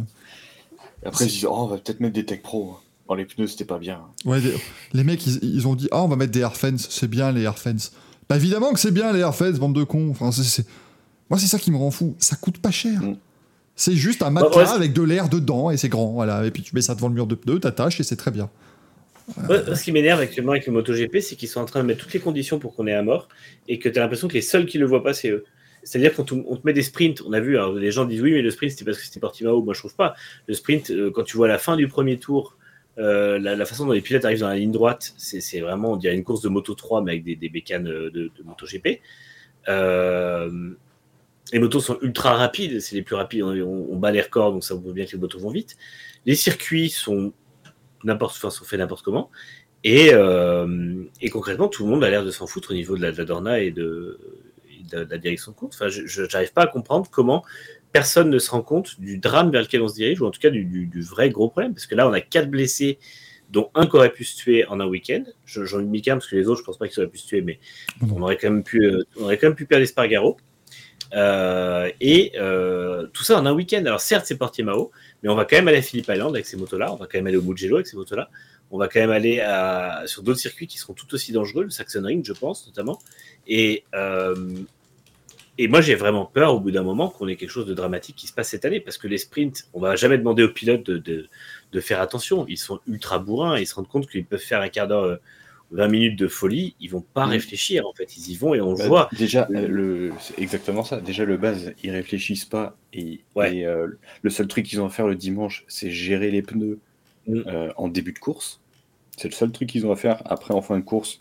Après, 1.04 1.24
ils 1.24 1.28
se 1.28 1.34
disent, 1.34 1.46
oh, 1.46 1.54
on 1.54 1.66
va 1.66 1.78
peut-être 1.78 2.00
mettre 2.00 2.14
des 2.14 2.24
tech 2.26 2.42
pro. 2.42 2.78
Oh, 3.08 3.14
les 3.14 3.24
pneus, 3.26 3.46
c'était 3.48 3.64
pas 3.66 3.78
bien. 3.78 4.00
euh, 4.26 4.30
ouais, 4.30 4.40
les, 4.40 4.54
les 4.94 5.04
mecs, 5.04 5.26
ils, 5.26 5.38
ils 5.42 5.68
ont 5.68 5.74
dit 5.74 5.88
Ah, 5.90 6.02
on 6.02 6.08
va 6.08 6.16
mettre 6.16 6.32
des 6.32 6.40
air 6.40 6.56
fence, 6.56 6.86
c'est 6.90 7.08
bien 7.08 7.32
les 7.32 7.42
air 7.42 7.58
fence. 7.58 7.92
Bah 8.28 8.36
évidemment 8.36 8.72
que 8.72 8.80
c'est 8.80 8.90
bien 8.90 9.12
les 9.12 9.20
air 9.20 9.34
fence, 9.34 9.58
bande 9.58 9.74
de 9.74 9.84
cons. 9.84 10.10
Enfin, 10.10 10.30
Moi, 11.30 11.38
c'est 11.38 11.46
ça 11.46 11.58
qui 11.58 11.70
me 11.70 11.76
rend 11.76 11.90
fou. 11.90 12.14
Ça 12.18 12.36
coûte 12.36 12.58
pas 12.58 12.70
cher. 12.70 13.00
Mm. 13.02 13.16
C'est 13.76 13.94
juste 13.94 14.22
un 14.22 14.30
Bah, 14.30 14.42
matelas 14.42 14.70
ouais, 14.70 14.76
avec 14.76 14.92
de 14.92 15.02
l'air 15.02 15.28
dedans 15.28 15.70
et 15.70 15.76
c'est 15.76 15.88
grand. 15.88 16.12
Voilà. 16.12 16.46
Et 16.46 16.50
puis 16.50 16.62
tu 16.62 16.74
mets 16.74 16.82
ça 16.82 16.94
devant 16.94 17.08
le 17.08 17.14
mur 17.14 17.26
de 17.26 17.34
pneus, 17.34 17.58
t'attaches 17.60 18.00
et 18.00 18.04
c'est 18.04 18.16
très 18.16 18.30
bien. 18.30 18.48
Ouais, 19.48 19.74
ce 19.74 19.82
qui 19.82 19.90
m'énerve 19.90 20.20
actuellement 20.20 20.52
avec 20.52 20.66
le 20.66 20.72
MotoGP, 20.72 21.18
c'est 21.20 21.34
qu'ils 21.34 21.48
sont 21.48 21.60
en 21.60 21.64
train 21.64 21.80
de 21.80 21.86
mettre 21.86 22.02
toutes 22.04 22.12
les 22.12 22.20
conditions 22.20 22.58
pour 22.58 22.74
qu'on 22.76 22.86
ait 22.86 22.94
à 22.94 23.02
mort 23.02 23.28
et 23.68 23.78
que 23.78 23.88
tu 23.88 23.98
as 23.98 24.02
l'impression 24.02 24.28
que 24.28 24.34
les 24.34 24.42
seuls 24.42 24.66
qui 24.66 24.76
le 24.78 24.86
voient 24.86 25.02
pas, 25.02 25.14
c'est 25.14 25.30
eux. 25.30 25.44
C'est-à-dire 25.82 26.14
quand 26.14 26.30
on, 26.32 26.44
on 26.48 26.56
te 26.56 26.62
met 26.64 26.72
des 26.72 26.82
sprints, 26.82 27.22
on 27.26 27.32
a 27.32 27.40
vu, 27.40 27.56
alors 27.56 27.72
les 27.72 27.90
gens 27.90 28.04
disent 28.04 28.20
oui, 28.22 28.32
mais 28.32 28.42
le 28.42 28.50
sprint 28.50 28.72
c'était 28.72 28.84
parce 28.84 28.98
que 28.98 29.04
c'était 29.04 29.20
Portimao. 29.20 29.62
Moi 29.62 29.74
je 29.74 29.80
trouve 29.80 29.94
pas. 29.94 30.14
Le 30.46 30.54
sprint, 30.54 30.90
euh, 30.90 31.10
quand 31.10 31.24
tu 31.24 31.36
vois 31.36 31.48
la 31.48 31.58
fin 31.58 31.76
du 31.76 31.88
premier 31.88 32.18
tour, 32.18 32.56
euh, 32.98 33.38
la, 33.38 33.64
façon 33.64 33.86
dont 33.86 33.92
les 33.92 34.00
pilotes 34.00 34.24
arrivent 34.24 34.40
dans 34.40 34.48
la 34.48 34.56
ligne 34.56 34.70
droite, 34.70 35.14
c'est 35.16 35.60
vraiment, 35.60 35.92
on 35.92 35.96
dirait 35.96 36.14
une 36.14 36.24
course 36.24 36.42
de 36.42 36.48
Moto 36.48 36.74
3, 36.74 37.02
mais 37.02 37.12
avec 37.12 37.24
des, 37.24 37.36
des 37.36 37.48
bécanes 37.48 37.88
euh, 37.88 38.10
de, 38.10 38.30
de 38.36 38.42
MotoGP. 38.44 39.00
Euh, 39.68 40.70
les 41.52 41.58
motos 41.58 41.80
sont 41.80 41.98
ultra 42.00 42.34
rapides, 42.34 42.80
c'est 42.80 42.96
les 42.96 43.02
plus 43.02 43.16
rapides, 43.16 43.42
on, 43.42 43.96
bat 43.96 44.10
les 44.10 44.22
records, 44.22 44.52
donc 44.52 44.64
ça 44.64 44.74
veut 44.74 44.92
bien 44.92 45.04
que 45.04 45.12
les 45.12 45.18
motos 45.18 45.38
vont 45.38 45.50
vite. 45.50 45.76
Les 46.24 46.34
circuits 46.34 46.88
sont 46.88 47.32
n'importe, 48.02 48.36
enfin, 48.36 48.50
sont 48.50 48.64
faits 48.64 48.78
n'importe 48.78 49.04
comment. 49.04 49.30
Et, 49.82 50.10
concrètement, 51.30 51.68
tout 51.68 51.84
le 51.84 51.90
monde 51.90 52.02
a 52.02 52.10
l'air 52.10 52.24
de 52.24 52.30
s'en 52.30 52.46
foutre 52.46 52.70
au 52.70 52.74
niveau 52.74 52.96
de 52.96 53.02
la, 53.02 53.12
Dorna 53.12 53.60
et 53.60 53.70
de 53.70 54.18
la 54.92 55.18
direction 55.18 55.52
de 55.52 55.56
course. 55.56 55.76
Enfin, 55.76 55.88
je 55.88 56.22
n'arrive 56.32 56.52
pas 56.52 56.62
à 56.62 56.66
comprendre 56.66 57.08
comment 57.10 57.44
personne 57.94 58.28
ne 58.28 58.38
se 58.40 58.50
rend 58.50 58.60
compte 58.62 59.00
du 59.00 59.16
drame 59.18 59.50
vers 59.52 59.62
lequel 59.62 59.80
on 59.80 59.88
se 59.88 59.94
dirige, 59.94 60.20
ou 60.20 60.26
en 60.26 60.30
tout 60.32 60.40
cas 60.40 60.50
du, 60.50 60.64
du- 60.64 60.86
du 60.86 61.00
vrai 61.00 61.30
gros 61.30 61.48
problème. 61.48 61.72
Parce 61.72 61.86
que 61.86 61.94
là, 61.94 62.08
on 62.08 62.12
a 62.12 62.20
quatre 62.20 62.50
blessés, 62.50 62.98
dont 63.50 63.70
un 63.74 63.86
qui 63.86 63.94
aurait 63.96 64.12
pu 64.12 64.24
se 64.24 64.36
tuer 64.36 64.66
en 64.66 64.80
un 64.80 64.86
week-end. 64.86 65.22
Je- 65.46 65.64
J'en 65.64 65.78
ai 65.80 65.84
mis 65.84 66.02
qu'un 66.02 66.14
parce 66.16 66.26
que 66.26 66.34
les 66.36 66.48
autres, 66.48 66.60
je 66.60 66.64
pense 66.64 66.76
pas 66.76 66.88
qu'ils 66.88 66.98
auraient 67.00 67.10
pu 67.10 67.18
se 67.18 67.26
tuer, 67.28 67.40
mais 67.40 67.58
on 68.14 68.20
aurait 68.20 68.36
quand 68.36 68.50
même 68.50 68.64
pu, 68.64 68.84
euh, 68.84 69.02
on 69.18 69.24
aurait 69.24 69.38
quand 69.38 69.46
même 69.46 69.54
pu 69.56 69.64
perdre 69.66 69.84
Espargaro. 69.84 70.36
Euh, 71.14 71.88
et 72.00 72.32
euh, 72.36 73.06
tout 73.12 73.22
ça 73.22 73.38
en 73.38 73.46
un 73.46 73.52
week-end. 73.52 73.82
Alors 73.86 74.00
certes, 74.00 74.26
c'est 74.26 74.36
Portimao, 74.36 74.90
mais 75.22 75.28
on 75.28 75.36
va 75.36 75.44
quand 75.44 75.54
même 75.56 75.68
aller 75.68 75.76
à 75.78 75.82
Phillip 75.82 76.08
Island 76.08 76.34
avec 76.34 76.46
ces 76.46 76.56
motos-là. 76.56 76.92
On 76.92 76.96
va 76.96 77.06
quand 77.06 77.18
même 77.18 77.28
aller 77.28 77.36
au 77.36 77.42
Mugello 77.42 77.76
avec 77.76 77.86
ces 77.86 77.96
motos-là. 77.96 78.28
On 78.72 78.78
va 78.78 78.88
quand 78.88 78.98
même 78.98 79.10
aller 79.12 79.38
à- 79.40 80.02
sur 80.06 80.24
d'autres 80.24 80.40
circuits 80.40 80.66
qui 80.66 80.78
seront 80.78 80.94
tout 80.94 81.14
aussi 81.14 81.30
dangereux, 81.30 81.62
le 81.64 81.70
Saxon 81.70 82.02
Ring, 82.02 82.24
je 82.26 82.32
pense, 82.32 82.66
notamment. 82.66 82.98
Et, 83.46 83.84
euh, 83.94 84.34
et 85.58 85.68
moi, 85.68 85.80
j'ai 85.80 85.94
vraiment 85.94 86.24
peur 86.26 86.54
au 86.54 86.60
bout 86.60 86.70
d'un 86.72 86.82
moment 86.82 87.08
qu'on 87.08 87.28
ait 87.28 87.36
quelque 87.36 87.50
chose 87.50 87.66
de 87.66 87.74
dramatique 87.74 88.16
qui 88.16 88.26
se 88.26 88.32
passe 88.32 88.48
cette 88.48 88.64
année, 88.64 88.80
parce 88.80 88.98
que 88.98 89.06
les 89.08 89.18
sprints, 89.18 89.68
on 89.72 89.80
va 89.80 89.94
jamais 89.96 90.18
demander 90.18 90.42
aux 90.42 90.48
pilotes 90.52 90.84
de, 90.84 90.98
de, 90.98 91.28
de 91.72 91.80
faire 91.80 92.00
attention. 92.00 92.44
Ils 92.48 92.58
sont 92.58 92.80
ultra 92.88 93.18
bourrins, 93.18 93.58
ils 93.58 93.66
se 93.66 93.74
rendent 93.74 93.88
compte 93.88 94.08
qu'ils 94.08 94.24
peuvent 94.24 94.40
faire 94.40 94.60
un 94.60 94.68
quart 94.68 94.88
d'heure, 94.88 95.04
euh, 95.04 95.16
20 95.70 95.88
minutes 95.88 96.18
de 96.18 96.28
folie. 96.28 96.74
Ils 96.80 96.88
vont 96.90 97.00
pas 97.14 97.26
Mm. 97.26 97.30
réfléchir, 97.30 97.86
en 97.86 97.92
fait. 97.94 98.16
Ils 98.16 98.30
y 98.32 98.36
vont 98.36 98.54
et 98.54 98.60
on 98.60 98.72
le 98.72 98.78
Bah, 98.78 98.86
voit. 98.86 99.08
Déjà, 99.16 99.48
euh, 99.50 99.66
le... 99.66 100.12
c'est 100.20 100.38
exactement 100.38 100.84
ça. 100.84 101.00
Déjà, 101.00 101.24
le 101.24 101.36
base, 101.36 101.72
ils 101.82 101.90
réfléchissent 101.90 102.44
pas. 102.44 102.76
Et, 102.92 103.20
Ouais. 103.34 103.56
et, 103.56 103.66
euh, 103.66 103.88
le 104.22 104.30
seul 104.30 104.46
truc 104.46 104.66
qu'ils 104.66 104.80
ont 104.80 104.86
à 104.86 104.90
faire 104.90 105.06
le 105.08 105.14
dimanche, 105.16 105.64
c'est 105.68 105.90
gérer 105.90 106.30
les 106.30 106.42
pneus 106.42 106.78
Mm. 107.26 107.42
euh, 107.46 107.72
en 107.76 107.88
début 107.88 108.12
de 108.12 108.18
course. 108.18 108.60
C'est 109.16 109.28
le 109.28 109.34
seul 109.34 109.50
truc 109.52 109.68
qu'ils 109.70 109.86
ont 109.86 109.92
à 109.92 109.96
faire. 109.96 110.20
Après, 110.26 110.52
en 110.52 110.60
fin 110.62 110.76
de 110.78 110.84
course, 110.84 111.20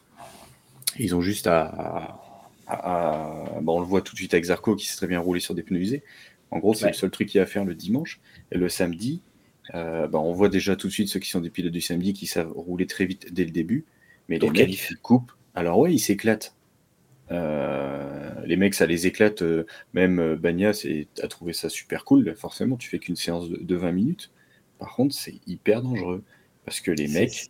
ils 1.00 1.16
ont 1.16 1.22
juste 1.22 1.48
à. 1.48 2.20
À- 2.68 3.56
à- 3.56 3.62
bon, 3.62 3.78
on 3.78 3.80
le 3.80 3.86
voit 3.86 4.02
tout 4.02 4.14
de 4.14 4.18
suite 4.20 4.34
avec 4.34 4.46
Zarco 4.46 4.76
qui 4.76 4.86
s'est 4.88 4.98
très 4.98 5.08
bien 5.08 5.20
roulé 5.20 5.40
sur 5.40 5.54
des 5.56 5.64
pneus 5.64 5.80
usés. 5.80 6.04
En 6.52 6.60
gros, 6.60 6.74
c'est 6.74 6.86
Ouais. 6.86 6.92
le 6.92 6.96
seul 6.98 7.10
truc 7.12 7.28
qu'il 7.30 7.38
y 7.38 7.42
a 7.42 7.44
à 7.44 7.48
faire 7.48 7.66
le 7.66 7.76
dimanche. 7.76 8.20
Et 8.52 8.58
le 8.58 8.70
samedi, 8.70 9.22
euh, 9.74 10.08
bah, 10.08 10.20
on 10.20 10.34
voit 10.34 10.50
déjà 10.50 10.76
tout 10.76 10.88
de 10.88 10.92
suite 10.94 11.08
ceux 11.10 11.20
qui 11.20 11.30
sont 11.30 11.42
des 11.42 11.50
pilotes 11.50 11.72
du 11.74 11.82
samedi 11.82 12.14
qui 12.14 12.28
savent 12.28 12.52
rouler 12.54 12.86
très 12.88 13.06
vite 13.06 13.34
dès 13.34 13.44
le 13.46 13.52
début. 13.52 13.86
Mais 14.30 14.38
les 14.40 14.46
Au 14.48 14.52
mecs, 14.52 14.58
qualif. 14.58 14.88
ils 14.92 14.98
coupent. 14.98 15.32
Alors 15.56 15.80
ouais, 15.80 15.94
ils 15.94 16.00
s'éclatent. 16.00 16.56
Euh, 17.32 18.30
les 18.46 18.58
mecs, 18.58 18.74
ça 18.74 18.86
les 18.86 19.08
éclate. 19.08 19.42
euh, 19.42 19.66
même 19.94 20.36
Bagna 20.36 20.74
c'est- 20.74 21.08
a 21.22 21.28
trouvé 21.28 21.54
ça 21.54 21.70
super 21.70 22.06
cool. 22.06 22.36
Forcément, 22.36 22.78
tu 22.78 22.90
fais 22.90 23.00
qu'une 23.00 23.16
séance 23.16 23.50
de, 23.50 23.58
de 23.58 23.76
20 23.76 23.92
minutes. 23.92 24.32
Par 24.80 24.96
contre, 24.96 25.16
c'est 25.16 25.40
hyper 25.48 25.82
dangereux. 25.82 26.24
Parce 26.66 26.80
que 26.80 26.92
les 26.92 27.08
mecs, 27.08 27.48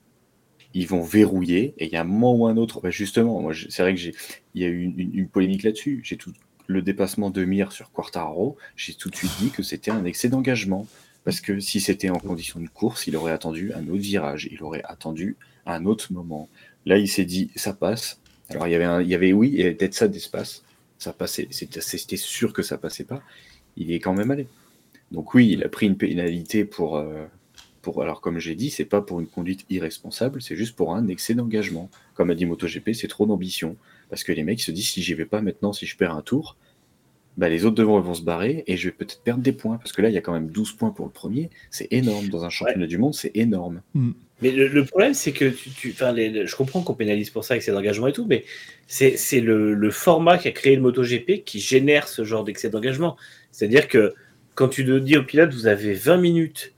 ils 0.74 0.88
vont 0.88 1.02
verrouiller. 1.02 1.74
Et 1.78 1.86
il 1.86 1.92
y 1.92 1.96
a 1.96 2.02
un 2.02 2.06
moment 2.06 2.36
ou 2.36 2.48
un 2.48 2.58
autre. 2.58 2.82
bah, 2.82 2.90
justement, 2.90 3.42
moi, 3.42 3.54
c'est 3.70 3.82
vrai 3.82 3.94
que 3.94 4.00
j'ai, 4.00 4.16
il 4.56 4.62
y 4.62 4.66
a 4.66 4.68
eu 4.68 4.84
une, 4.84 5.28
polémique 5.28 5.64
là-dessus. 5.64 6.02
J'ai 6.04 6.18
tout 6.18 6.34
le 6.68 6.82
dépassement 6.82 7.30
de 7.30 7.46
Mir 7.46 7.72
sur 7.72 7.92
Quartararo. 7.92 8.58
J'ai 8.76 8.94
tout 8.94 9.10
de 9.10 9.16
suite 9.16 9.32
dit 9.40 9.50
que 9.52 9.64
c'était 9.64 9.92
un 9.92 10.06
excès 10.06 10.30
d'engagement. 10.30 10.88
Parce 11.24 11.40
que 11.40 11.60
si 11.60 11.80
c'était 11.80 12.10
en 12.10 12.20
condition 12.20 12.60
de 12.60 12.68
course, 12.68 13.08
il 13.08 13.16
aurait 13.16 13.32
attendu 13.32 13.72
un 13.74 13.88
autre 13.88 14.02
virage. 14.02 14.50
Il 14.52 14.62
aurait 14.64 14.84
attendu 14.84 15.38
un 15.66 15.86
autre 15.86 16.12
moment. 16.12 16.50
Là, 16.86 16.98
il 16.98 17.08
s'est 17.08 17.26
dit, 17.26 17.52
ça 17.56 17.74
passe. 17.74 18.20
Alors, 18.50 18.68
il 18.68 18.72
y 18.72 18.76
avait, 18.76 19.04
il 19.04 19.10
y 19.10 19.16
avait 19.16 19.32
oui, 19.32 19.50
il 19.54 19.60
y 19.60 19.62
avait 19.62 19.74
peut-être 19.74 19.94
ça 19.94 20.08
d'espace. 20.08 20.64
Ça 20.98 21.14
passait, 21.14 21.48
c'était 21.52 22.18
sûr 22.18 22.54
que 22.54 22.62
ça 22.62 22.78
passait 22.78 23.04
pas. 23.04 23.22
Il 23.78 23.92
est 23.92 24.00
quand 24.00 24.14
même 24.14 24.32
allé. 24.32 24.48
Donc 25.12 25.34
oui, 25.34 25.50
il 25.52 25.64
a 25.64 25.70
pris 25.70 25.86
une 25.86 25.98
pénalité 25.98 26.66
pour, 26.66 26.98
euh, 26.98 27.26
pour 27.84 28.02
alors 28.02 28.22
comme 28.22 28.40
j'ai 28.40 28.56
dit, 28.56 28.72
c'est 28.72 28.86
pas 28.86 29.02
pour 29.02 29.20
une 29.20 29.28
conduite 29.28 29.66
irresponsable, 29.70 30.42
c'est 30.42 30.56
juste 30.56 30.76
pour 30.76 30.96
un 30.96 31.08
excès 31.08 31.36
d'engagement. 31.36 31.92
Comme 32.16 32.32
a 32.32 32.36
dit 32.36 32.48
MotoGP, 32.48 32.94
c'est 32.94 33.08
trop 33.08 33.28
d'ambition. 33.28 33.76
Parce 34.10 34.24
que 34.24 34.32
les 34.32 34.44
mecs 34.44 34.62
se 34.62 34.72
disent, 34.72 34.90
si 34.90 35.04
j'y 35.04 35.14
vais 35.14 35.26
pas 35.26 35.42
maintenant, 35.42 35.74
si 35.74 35.86
je 35.86 35.96
perds 35.98 36.16
un 36.16 36.22
tour, 36.22 36.56
bah, 37.38 37.50
les 37.50 37.66
autres 37.66 37.76
devant 37.76 38.00
ils 38.00 38.06
vont 38.06 38.14
se 38.14 38.22
barrer 38.22 38.64
et 38.68 38.78
je 38.78 38.88
vais 38.90 38.92
peut-être 38.92 39.22
perdre 39.22 39.42
des 39.44 39.52
points. 39.54 39.78
Parce 39.78 39.92
que 39.92 40.02
là, 40.02 40.10
il 40.10 40.14
y 40.16 40.18
a 40.18 40.22
quand 40.22 40.34
même 40.34 40.48
12 40.50 40.74
points 40.74 40.92
pour 40.92 41.06
le 41.06 41.12
premier. 41.12 41.50
C'est 41.72 41.88
énorme. 41.92 42.28
Dans 42.30 42.46
un 42.46 42.50
championnat 42.50 42.88
du 42.88 42.98
monde, 42.98 43.14
c'est 43.16 43.36
énorme. 43.36 43.82
Mais 44.42 44.52
le, 44.52 44.68
le 44.68 44.86
problème, 44.86 45.14
c'est 45.14 45.32
que 45.32 45.46
tu, 45.46 45.96
les- 46.16 46.46
je 46.48 46.56
comprends 46.56 46.82
qu'on 46.84 46.94
pénalise 46.94 47.30
pour 47.32 47.44
ça, 47.44 47.56
excès 47.56 47.72
d'engagement 47.72 48.08
et 48.08 48.14
tout, 48.14 48.26
mais 48.28 48.46
c'est 48.88 49.42
le, 49.42 49.74
le 49.74 49.92
format 49.92 50.38
qui 50.38 50.48
a 50.48 50.52
créé 50.52 50.76
le 50.76 50.82
MotoGP 50.82 51.44
qui 51.44 51.60
génère 51.60 52.08
ce 52.08 52.24
genre 52.24 52.44
d'excès 52.44 52.70
d'engagement. 52.70 53.18
C'est-à-dire 53.52 53.88
que 53.88 54.14
quand 54.56 54.68
tu 54.68 54.86
te 54.86 55.00
dis 55.00 55.18
aux 55.18 55.24
pilotes, 55.24 55.54
vous 55.54 55.66
avez 55.68 55.94
20 55.94 56.18
minutes 56.18 56.73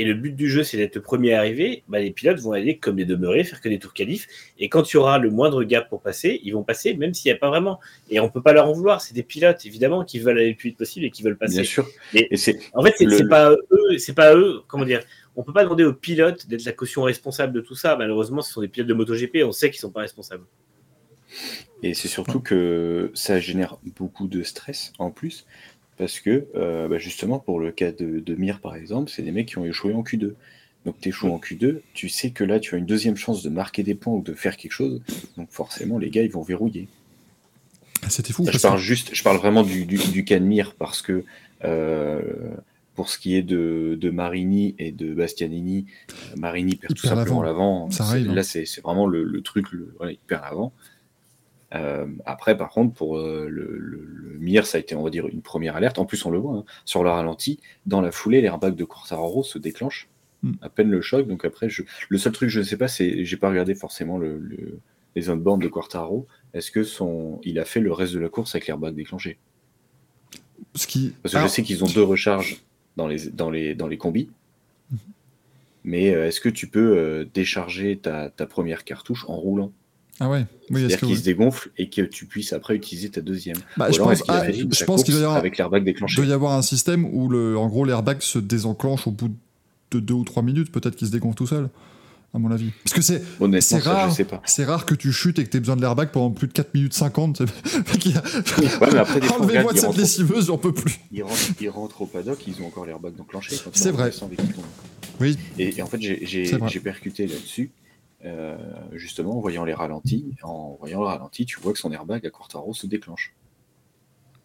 et 0.00 0.04
le 0.04 0.14
but 0.14 0.34
du 0.34 0.48
jeu, 0.48 0.62
c'est 0.62 0.76
d'être 0.76 0.94
le 0.94 1.02
premier 1.02 1.34
à 1.34 1.38
arriver, 1.40 1.82
bah, 1.88 1.98
les 1.98 2.10
pilotes 2.10 2.38
vont 2.40 2.52
aller 2.52 2.78
comme 2.78 2.96
des 2.96 3.04
demeurés, 3.04 3.42
faire 3.44 3.60
que 3.60 3.68
des 3.68 3.78
tours 3.78 3.92
qualifs. 3.92 4.26
Et 4.58 4.68
quand 4.68 4.90
il 4.90 4.94
y 4.94 4.96
aura 4.96 5.18
le 5.18 5.30
moindre 5.30 5.64
gap 5.64 5.88
pour 5.88 6.00
passer, 6.00 6.40
ils 6.44 6.52
vont 6.52 6.62
passer, 6.62 6.94
même 6.94 7.12
s'il 7.14 7.30
n'y 7.30 7.36
a 7.36 7.38
pas 7.38 7.48
vraiment. 7.48 7.80
Et 8.08 8.20
on 8.20 8.28
peut 8.30 8.40
pas 8.42 8.52
leur 8.52 8.66
en 8.68 8.72
vouloir. 8.72 9.00
C'est 9.00 9.14
des 9.14 9.22
pilotes, 9.22 9.66
évidemment, 9.66 10.04
qui 10.04 10.18
veulent 10.20 10.38
aller 10.38 10.50
le 10.50 10.54
plus 10.56 10.68
vite 10.70 10.78
possible 10.78 11.04
et 11.06 11.10
qui 11.10 11.22
veulent 11.22 11.36
passer. 11.36 11.56
Bien 11.56 11.64
sûr. 11.64 11.86
Mais- 12.14 12.28
Et 12.30 12.36
c'est 12.36 12.58
En 12.74 12.82
fait, 12.82 12.94
c'est 12.96 13.04
Le- 13.06 13.28
pas 13.28 13.50
eux, 13.52 13.98
c'est 13.98 14.14
pas 14.14 14.34
eux, 14.36 14.62
comment 14.68 14.84
dire. 14.84 15.00
On 15.36 15.42
peut 15.42 15.52
pas 15.52 15.64
demander 15.64 15.84
aux 15.84 15.92
pilotes 15.94 16.46
d'être 16.48 16.64
la 16.64 16.72
caution 16.72 17.02
responsable 17.02 17.52
de 17.52 17.60
tout 17.60 17.74
ça. 17.74 17.96
Malheureusement, 17.96 18.40
ce 18.42 18.52
sont 18.52 18.60
des 18.60 18.68
pilotes 18.68 18.88
de 18.88 18.94
MotoGP, 18.94 19.42
on 19.44 19.52
sait 19.52 19.70
qu'ils 19.70 19.80
sont 19.80 19.90
pas 19.90 20.00
responsables. 20.00 20.44
Et 21.82 21.94
c'est 21.94 22.08
surtout 22.08 22.40
que 22.40 23.10
ça 23.14 23.38
génère 23.38 23.78
beaucoup 23.96 24.26
de 24.26 24.42
stress 24.42 24.92
en 24.98 25.10
plus, 25.10 25.46
parce 25.98 26.20
que 26.20 26.46
euh, 26.54 26.88
bah, 26.88 26.98
justement, 26.98 27.38
pour 27.38 27.60
le 27.60 27.72
cas 27.72 27.92
de, 27.92 28.20
de 28.20 28.34
Mir 28.36 28.60
par 28.60 28.76
exemple, 28.76 29.10
c'est 29.10 29.22
des 29.22 29.32
mecs 29.32 29.48
qui 29.48 29.58
ont 29.58 29.64
échoué 29.64 29.92
en 29.94 30.02
Q2. 30.02 30.34
Donc 30.86 30.94
tu 31.00 31.08
échoues 31.08 31.28
en 31.32 31.38
Q2, 31.38 31.80
tu 31.92 32.08
sais 32.08 32.30
que 32.30 32.44
là 32.44 32.60
tu 32.60 32.74
as 32.74 32.78
une 32.78 32.86
deuxième 32.86 33.16
chance 33.16 33.42
de 33.42 33.50
marquer 33.50 33.82
des 33.82 33.94
points 33.96 34.14
ou 34.14 34.22
de 34.22 34.32
faire 34.32 34.56
quelque 34.56 34.72
chose, 34.72 35.02
donc 35.36 35.48
forcément 35.50 35.98
les 35.98 36.08
gars 36.08 36.22
ils 36.22 36.30
vont 36.30 36.42
verrouiller. 36.42 36.86
Ah, 38.02 38.08
C'était 38.10 38.32
fou. 38.32 38.44
je 38.46 38.52
parce 38.52 38.62
parle 38.62 38.78
juste, 38.78 39.10
je 39.12 39.22
parle 39.24 39.38
vraiment 39.38 39.64
du, 39.64 39.84
du, 39.86 39.98
du 39.98 40.24
cas 40.24 40.38
de 40.38 40.44
Mir 40.44 40.74
parce 40.78 41.02
que 41.02 41.24
euh, 41.64 42.22
pour 42.94 43.08
ce 43.10 43.18
qui 43.18 43.34
est 43.34 43.42
de, 43.42 43.98
de 44.00 44.10
Marini 44.10 44.76
et 44.78 44.92
de 44.92 45.12
Bastianini, 45.14 45.86
euh, 46.10 46.36
Marini 46.36 46.76
perd 46.76 46.92
Il 46.92 46.94
tout 46.94 47.02
perd 47.08 47.16
simplement 47.18 47.42
l'avant. 47.42 47.86
hein. 47.86 47.90
Là 48.34 48.42
c'est 48.44 48.64
vraiment 48.80 49.06
le, 49.08 49.24
le 49.24 49.40
truc, 49.42 49.72
le, 49.72 49.92
il 50.08 50.16
perd 50.28 50.42
l'avant. 50.42 50.72
Euh, 51.74 52.06
après, 52.24 52.56
par 52.56 52.70
contre, 52.70 52.94
pour 52.94 53.18
euh, 53.18 53.46
le, 53.50 53.76
le, 53.78 54.02
le 54.02 54.38
Mir, 54.38 54.66
ça 54.66 54.78
a 54.78 54.80
été, 54.80 54.94
on 54.94 55.02
va 55.02 55.10
dire, 55.10 55.26
une 55.28 55.42
première 55.42 55.76
alerte. 55.76 55.98
En 55.98 56.06
plus, 56.06 56.24
on 56.24 56.30
le 56.30 56.38
voit, 56.38 56.56
hein, 56.56 56.64
sur 56.86 57.04
le 57.04 57.10
ralenti, 57.10 57.60
dans 57.84 58.00
la 58.00 58.10
foulée, 58.10 58.40
l'airbag 58.40 58.74
de 58.74 58.84
Quartararo 58.84 59.42
se 59.42 59.58
déclenche. 59.58 60.08
Mm. 60.42 60.52
À 60.62 60.70
peine 60.70 60.90
le 60.90 61.02
choc. 61.02 61.26
Donc 61.26 61.44
après, 61.44 61.68
je... 61.68 61.82
le 62.08 62.16
seul 62.16 62.32
truc 62.32 62.48
que 62.48 62.52
je 62.54 62.60
ne 62.60 62.64
sais 62.64 62.78
pas, 62.78 62.88
c'est, 62.88 63.24
j'ai 63.24 63.36
pas 63.36 63.50
regardé 63.50 63.74
forcément 63.74 64.16
le, 64.16 64.38
le- 64.38 64.78
les 65.14 65.28
on-board 65.28 65.60
de 65.60 65.68
Quartararo. 65.68 66.26
Est-ce 66.54 66.70
que 66.70 66.84
son, 66.84 67.38
il 67.42 67.58
a 67.58 67.66
fait 67.66 67.80
le 67.80 67.92
reste 67.92 68.14
de 68.14 68.20
la 68.20 68.30
course 68.30 68.54
avec 68.54 68.66
l'airbag 68.66 68.94
déclenché 68.94 69.36
Ce 70.74 70.86
qui... 70.86 71.12
Parce 71.22 71.34
que 71.34 71.40
je 71.42 71.48
sais 71.48 71.62
qu'ils 71.62 71.84
ont 71.84 71.88
deux 71.88 72.02
recharges 72.02 72.62
dans 72.96 73.06
les, 73.06 73.28
dans 73.28 73.50
les, 73.50 73.74
dans 73.74 73.88
les 73.88 73.98
combis. 73.98 74.30
Mhm. 74.90 74.98
Mais 75.84 76.14
euh, 76.14 76.28
est-ce 76.28 76.40
que 76.40 76.48
tu 76.48 76.66
peux 76.66 77.28
décharger 77.34 77.98
ta, 77.98 78.30
ta 78.30 78.46
première 78.46 78.84
cartouche 78.84 79.26
en 79.28 79.36
roulant? 79.36 79.72
Ah 80.20 80.28
ouais. 80.28 80.46
Oui, 80.70 80.80
C'est-à-dire 80.80 81.00
qu'il 81.00 81.16
se 81.16 81.22
dégonfle 81.22 81.70
et 81.78 81.88
que 81.88 82.02
tu 82.02 82.26
puisses 82.26 82.52
après 82.52 82.74
utiliser 82.74 83.08
ta 83.08 83.20
deuxième. 83.20 83.56
Bah, 83.76 83.88
je 83.90 83.98
pense, 83.98 84.22
qu'il 84.22 84.30
ah, 84.34 84.50
je 84.50 84.84
pense 84.84 85.04
doit 85.04 85.14
y 85.14 85.18
avoir, 85.18 85.36
avec 85.36 85.56
l'airbag 85.58 85.82
il 85.82 85.84
déclenché 85.86 86.16
doit 86.16 86.26
y 86.26 86.32
avoir 86.32 86.52
un 86.54 86.62
système 86.62 87.04
où, 87.04 87.28
le, 87.28 87.56
en 87.56 87.68
gros, 87.68 87.84
l'airbag 87.84 88.20
se 88.20 88.38
désenclenche 88.38 89.06
au 89.06 89.12
bout 89.12 89.30
de 89.90 90.00
deux 90.00 90.14
ou 90.14 90.24
trois 90.24 90.42
minutes. 90.42 90.72
Peut-être 90.72 90.96
qu'il 90.96 91.06
se 91.06 91.12
dégonfle 91.12 91.36
tout 91.36 91.46
seul. 91.46 91.68
à 92.34 92.38
mon 92.38 92.50
avis. 92.50 92.70
Parce 92.84 92.94
que 92.94 93.00
c'est 93.00 93.22
Honnêtement, 93.40 93.60
c'est 93.78 93.80
ça, 93.80 93.92
rare, 93.94 94.10
je 94.10 94.14
sais 94.16 94.24
pas. 94.24 94.42
c'est 94.44 94.64
rare 94.64 94.84
que 94.86 94.94
tu 94.94 95.12
chutes 95.12 95.38
et 95.38 95.44
que 95.44 95.50
tu 95.50 95.56
aies 95.56 95.60
besoin 95.60 95.76
de 95.76 95.80
l'airbag 95.82 96.10
pendant 96.10 96.30
plus 96.30 96.48
de 96.48 96.52
4 96.52 96.74
minutes 96.74 96.94
50. 96.94 97.42
Qu'il 98.00 98.12
y 98.12 98.16
a- 98.16 98.22
Ouais, 98.80 99.30
Enlevez-moi 99.30 99.72
de 99.72 99.76
ils 99.76 99.80
cette 99.80 99.86
rentrent, 99.86 99.98
lessiveuse, 100.00 100.46
j'en 100.48 100.58
peux 100.58 100.74
plus. 100.74 100.98
ils, 101.12 101.22
rentrent, 101.22 101.36
ils 101.60 101.70
rentrent 101.70 102.02
au 102.02 102.06
paddock, 102.06 102.38
ils 102.46 102.60
ont 102.62 102.66
encore 102.66 102.84
l'airbag 102.86 103.12
ils 103.50 103.58
C'est 103.72 103.90
vrai. 103.92 104.10
Oui. 105.20 105.36
Et, 105.58 105.78
et 105.78 105.82
en 105.82 105.86
fait, 105.86 106.00
j'ai 106.00 106.80
percuté 106.80 107.26
là-dessus, 107.26 107.70
euh, 108.24 108.56
justement, 108.92 109.36
en 109.36 109.40
voyant 109.40 109.64
les 109.64 109.74
ralentis. 109.74 110.26
En 110.42 110.76
voyant 110.78 111.00
le 111.00 111.06
ralenti, 111.06 111.44
tu 111.46 111.58
vois 111.60 111.72
que 111.72 111.78
son 111.78 111.92
airbag 111.92 112.26
à 112.26 112.30
Quartaro 112.30 112.74
se 112.74 112.86
déclenche. 112.86 113.34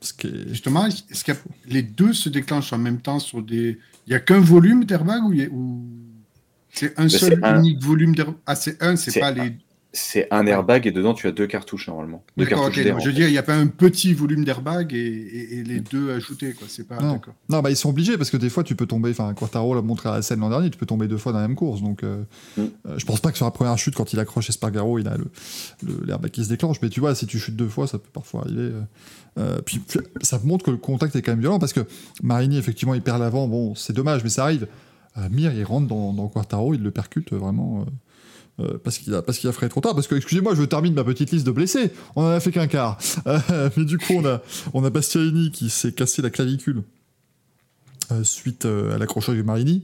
Ce 0.01 0.13
qui 0.13 0.27
est- 0.27 0.47
Justement, 0.49 0.85
est-ce 0.85 1.23
que 1.23 1.31
les 1.65 1.81
deux 1.81 2.13
se 2.13 2.29
déclenchent 2.29 2.73
en 2.73 2.77
même 2.77 3.01
temps 3.01 3.19
sur 3.19 3.41
des. 3.41 3.79
Il 4.05 4.09
n'y 4.09 4.15
a 4.15 4.19
qu'un 4.19 4.39
volume 4.41 4.83
d'airbag 4.83 5.23
ou, 5.23 5.31
a- 5.41 5.47
c'est 6.69 6.97
un 6.99 7.03
Ben, 7.03 7.09
seul 7.09 7.39
un. 7.43 7.59
unique 7.59 7.81
volume 7.81 8.13
d'airbag? 8.15 8.35
Ah, 8.45 8.55
c'est 8.55 8.81
un, 8.83 8.95
c'est 8.95 9.11
C'est 9.11 9.19
pas 9.21 9.29
un. 9.29 9.31
les. 9.45 9.57
C'est 9.95 10.27
un 10.31 10.47
airbag 10.47 10.87
et 10.87 10.91
dedans, 10.91 11.13
tu 11.13 11.27
as 11.27 11.31
deux 11.31 11.45
cartouches 11.45 11.87
normalement. 11.87 12.23
Deux 12.35 12.45
D'accord, 12.45 12.63
cartouches 12.63 12.83
non, 12.87 12.97
Je 12.99 13.05
veux 13.05 13.13
dire, 13.13 13.27
il 13.27 13.31
n'y 13.31 13.37
a 13.37 13.43
pas 13.43 13.53
un 13.53 13.67
petit 13.67 14.15
volume 14.15 14.43
d'airbag 14.43 14.91
et, 14.91 14.97
et- 14.97 15.59
et 15.59 15.63
les 15.63 15.81
deux 15.81 16.11
ajoutés, 16.11 16.53
quoi. 16.53 16.65
C'est 16.67 16.87
pas. 16.87 16.99
Non. 16.99 17.13
D'accord. 17.13 17.35
Non, 17.47 17.59
bah 17.61 17.69
ils 17.69 17.75
sont 17.75 17.89
obligés 17.89 18.17
parce 18.17 18.31
que 18.31 18.37
des 18.37 18.49
fois 18.49 18.63
tu 18.63 18.75
peux 18.75 18.87
tomber. 18.87 19.11
Enfin, 19.11 19.31
Quartaro 19.35 19.75
l'a 19.75 19.83
montré 19.83 20.09
à 20.09 20.13
la 20.13 20.21
scène 20.23 20.39
l'an 20.39 20.49
dernier, 20.49 20.71
tu 20.71 20.79
peux 20.79 20.87
tomber 20.87 21.07
deux 21.07 21.17
fois 21.19 21.31
dans 21.31 21.39
la 21.41 21.47
même 21.47 21.55
course. 21.55 21.81
Donc, 21.83 22.01
euh, 22.03 22.23
Mm. 22.57 22.61
euh, 22.61 22.97
je 22.97 23.05
pense 23.05 23.19
pas 23.19 23.29
que 23.31 23.37
sur 23.37 23.45
la 23.45 23.51
première 23.51 23.77
chute, 23.77 23.93
quand 23.93 24.13
il 24.13 24.19
accroche 24.19 24.49
Espargaro, 24.49 24.97
il 24.97 25.07
a 25.07 25.15
le 25.15 25.25
le- 25.83 26.03
l'airbag 26.07 26.31
qui 26.31 26.43
se 26.43 26.49
déclenche. 26.49 26.77
Mais 26.81 26.89
tu 26.89 26.99
vois, 26.99 27.13
si 27.13 27.27
tu 27.27 27.37
chutes 27.37 27.55
deux 27.55 27.69
fois, 27.69 27.85
ça 27.85 27.99
peut 27.99 28.09
parfois 28.11 28.41
arriver. 28.41 28.61
euh. 28.61 28.81
Euh, 29.39 29.61
puis, 29.63 29.77
puis, 29.79 29.99
ça 30.21 30.39
montre 30.43 30.65
que 30.65 30.71
le 30.71 30.77
contact 30.77 31.15
est 31.15 31.21
quand 31.21 31.31
même 31.33 31.39
violent 31.39 31.59
parce 31.59 31.73
que 31.73 31.81
Marini, 32.23 32.57
effectivement, 32.57 32.95
il 32.95 33.01
perd 33.03 33.19
l'avant. 33.19 33.47
Bon, 33.47 33.75
c'est 33.75 33.93
dommage, 33.93 34.23
mais 34.23 34.29
ça 34.29 34.43
arrive. 34.43 34.67
Euh, 35.17 35.27
Mir, 35.29 35.53
il 35.53 35.63
rentre 35.63 35.87
dans, 35.87 36.13
dans 36.13 36.27
Quartaro, 36.27 36.73
il 36.73 36.81
le 36.81 36.89
percute 36.89 37.31
euh, 37.33 37.37
vraiment. 37.37 37.85
Euh, 38.59 38.77
parce 38.83 38.99
qu'il 38.99 39.13
a, 39.15 39.21
parce 39.21 39.39
freiné 39.39 39.69
trop 39.69 39.81
tard. 39.81 39.95
Parce 39.95 40.07
que, 40.07 40.15
excusez-moi, 40.15 40.55
je 40.55 40.63
termine 40.63 40.93
ma 40.93 41.03
petite 41.03 41.31
liste 41.31 41.45
de 41.45 41.51
blessés. 41.51 41.91
On 42.15 42.23
en 42.23 42.29
a 42.29 42.39
fait 42.39 42.51
qu'un 42.51 42.67
quart. 42.67 42.97
Euh, 43.25 43.69
mais 43.77 43.85
du 43.85 43.97
coup, 43.97 44.13
on 44.13 44.25
a, 44.25 44.41
on 44.73 44.83
qui 45.51 45.69
s'est 45.69 45.91
cassé 45.91 46.21
la 46.21 46.29
clavicule 46.29 46.83
euh, 48.11 48.23
suite 48.23 48.65
à 48.65 48.97
l'accrochage 48.97 49.37
de 49.37 49.41
Marini. 49.43 49.83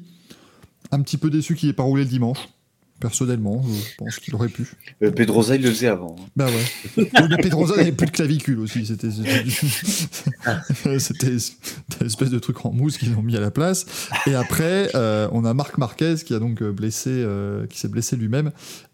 Un 0.91 1.01
petit 1.01 1.17
peu 1.17 1.29
déçu 1.29 1.55
qu'il 1.55 1.69
n'ait 1.69 1.73
pas 1.73 1.83
roulé 1.83 2.03
le 2.03 2.09
dimanche. 2.09 2.49
Personnellement, 2.99 3.63
je 3.65 3.95
pense 3.97 4.19
qu'il 4.19 4.35
aurait 4.35 4.49
pu. 4.49 4.63
Euh, 5.03 5.11
Pedrosa, 5.11 5.55
il 5.55 5.61
le 5.63 5.69
faisait 5.69 5.87
avant. 5.87 6.15
hein. 6.19 6.25
Bah 6.35 6.47
ouais. 6.47 7.09
Mais 7.29 7.37
Pedrosa 7.37 7.77
n'avait 7.77 7.91
plus 7.93 8.07
de 8.07 8.11
clavicule 8.11 8.59
aussi. 8.59 8.85
C'était 8.85 9.09
c'était 10.99 11.27
une 12.01 12.07
espèce 12.07 12.29
de 12.29 12.39
truc 12.39 12.65
en 12.65 12.71
mousse 12.71 12.97
qu'ils 12.97 13.13
ont 13.15 13.21
mis 13.21 13.35
à 13.37 13.39
la 13.39 13.51
place. 13.51 13.85
Et 14.27 14.35
après, 14.35 14.89
euh, 14.95 15.27
on 15.31 15.45
a 15.45 15.53
Marc 15.53 15.77
Marquez 15.77 16.15
qui 16.25 16.33
a 16.33 16.39
donc 16.39 16.61
euh, 16.61 16.71
blessé, 16.71 17.09
euh, 17.11 17.65
qui 17.67 17.79
s'est 17.79 17.87
blessé 17.87 18.15
lui-même 18.15 18.51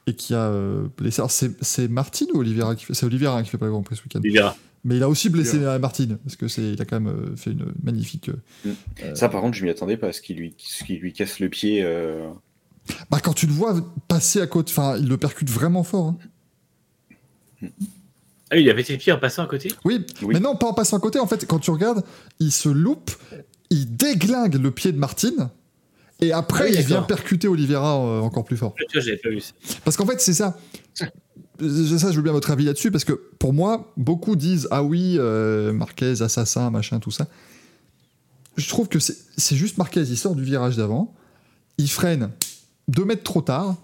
et 0.07 0.13
qui 0.13 0.33
a 0.33 0.49
euh, 0.49 0.87
blessé. 0.97 1.21
Alors 1.21 1.31
c'est 1.31 1.51
c'est 1.63 1.87
Martine 1.87 2.27
ou 2.33 2.39
Oliveira 2.39 2.75
qui 2.75 2.85
fait 2.85 2.93
C'est 2.93 3.05
Oliveira 3.05 3.41
qui 3.43 3.49
fait 3.49 3.57
pas 3.57 3.65
le 3.65 3.71
Grand 3.71 3.83
Prix 3.83 3.95
ce 3.97 4.03
week-end. 4.03 4.21
Mais 4.87 4.97
il 4.97 5.03
a 5.03 5.09
aussi 5.09 5.29
blessé 5.31 5.57
Martine 5.81 6.17
parce 6.23 6.35
que 6.35 6.47
c'est 6.47 6.73
il 6.73 6.79
a 6.79 6.85
quand 6.85 6.99
même 6.99 7.35
fait 7.35 7.51
une 7.51 7.65
magnifique. 7.83 8.29
euh, 8.67 9.15
Ça, 9.15 9.29
par 9.29 9.41
contre, 9.41 9.57
je 9.57 9.63
m'y 9.63 9.71
attendais 9.71 9.97
pas, 9.97 10.11
ce 10.13 10.21
qui 10.21 10.35
lui, 10.35 10.53
ce 10.59 10.83
qui 10.83 10.97
lui 10.97 11.11
casse 11.11 11.39
le 11.39 11.49
pied. 11.49 11.81
euh, 11.83 12.29
Bah, 13.09 13.19
quand 13.23 13.33
tu 13.33 13.47
le 13.47 13.53
vois 13.53 13.75
passer 14.07 14.41
à 14.41 14.47
côté, 14.47 14.71
enfin, 14.71 14.97
il 14.97 15.07
le 15.07 15.17
percute 15.17 15.49
vraiment 15.49 15.83
fort. 15.83 16.15
hein. 17.61 17.67
Ah, 18.51 18.57
il 18.57 18.69
a 18.69 18.73
pété 18.75 18.93
le 18.93 18.99
pied 18.99 19.11
en 19.11 19.17
passant 19.19 19.43
à 19.43 19.47
côté? 19.47 19.71
Oui, 19.85 20.05
Oui. 20.21 20.33
mais 20.35 20.39
non, 20.39 20.55
pas 20.55 20.67
en 20.67 20.73
passant 20.73 20.97
à 20.97 20.99
côté. 20.99 21.19
En 21.19 21.25
fait, 21.27 21.45
quand 21.47 21.59
tu 21.59 21.71
regardes, 21.71 22.03
il 22.39 22.51
se 22.51 22.69
loupe, 22.69 23.11
il 23.71 23.95
déglingue 23.95 24.55
le 24.55 24.69
pied 24.71 24.91
de 24.91 24.97
Martine, 24.99 25.49
et 26.21 26.31
après, 26.31 26.65
Ah 26.65 26.69
oui, 26.69 26.75
il 26.79 26.85
vient 26.85 27.01
percuter 27.01 27.47
Oliveira 27.47 27.97
euh, 27.99 28.21
encore 28.21 28.45
plus 28.45 28.55
fort. 28.55 28.75
Vois, 28.93 29.01
j'avais 29.01 29.17
pas 29.17 29.29
vu 29.29 29.41
ça. 29.41 29.51
Parce 29.83 29.97
qu'en 29.97 30.05
fait, 30.05 30.21
c'est 30.21 30.33
ça. 30.33 30.57
Ça, 30.95 31.07
je 31.59 32.15
veux 32.15 32.21
bien 32.21 32.31
votre 32.33 32.51
avis 32.51 32.65
là-dessus, 32.65 32.91
parce 32.91 33.03
que 33.03 33.13
pour 33.39 33.51
moi, 33.53 33.91
beaucoup 33.97 34.35
disent 34.35 34.67
Ah 34.71 34.83
oui, 34.83 35.15
euh, 35.17 35.73
Marquez, 35.73 36.21
assassin, 36.21 36.69
machin, 36.69 36.99
tout 36.99 37.11
ça. 37.11 37.27
Je 38.57 38.69
trouve 38.69 38.87
que 38.87 38.99
c'est 38.99 39.55
juste 39.55 39.77
Marquez, 39.77 40.01
il 40.01 40.17
sort 40.17 40.35
du 40.35 40.43
virage 40.43 40.77
d'avant, 40.77 41.13
il 41.77 41.89
freine 41.89 42.29
deux 42.87 43.05
mètres 43.05 43.23
trop 43.23 43.41
tard, 43.41 43.75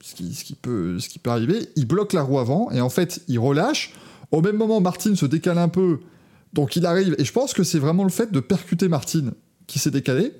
ce 0.00 0.14
qui, 0.14 0.34
ce, 0.34 0.44
qui 0.44 0.54
peut, 0.54 0.98
ce 0.98 1.08
qui 1.08 1.18
peut 1.18 1.30
arriver, 1.30 1.68
il 1.76 1.86
bloque 1.86 2.12
la 2.12 2.22
roue 2.22 2.38
avant, 2.38 2.70
et 2.70 2.80
en 2.80 2.90
fait, 2.90 3.20
il 3.28 3.38
relâche. 3.38 3.92
Au 4.30 4.42
même 4.42 4.56
moment, 4.56 4.80
Martine 4.80 5.16
se 5.16 5.26
décale 5.26 5.58
un 5.58 5.68
peu, 5.68 6.00
donc 6.52 6.76
il 6.76 6.86
arrive, 6.86 7.14
et 7.18 7.24
je 7.24 7.32
pense 7.32 7.52
que 7.52 7.62
c'est 7.62 7.78
vraiment 7.78 8.04
le 8.04 8.10
fait 8.10 8.30
de 8.30 8.40
percuter 8.40 8.88
Martine 8.88 9.32
qui 9.66 9.78
s'est 9.78 9.90
décalé 9.90 10.32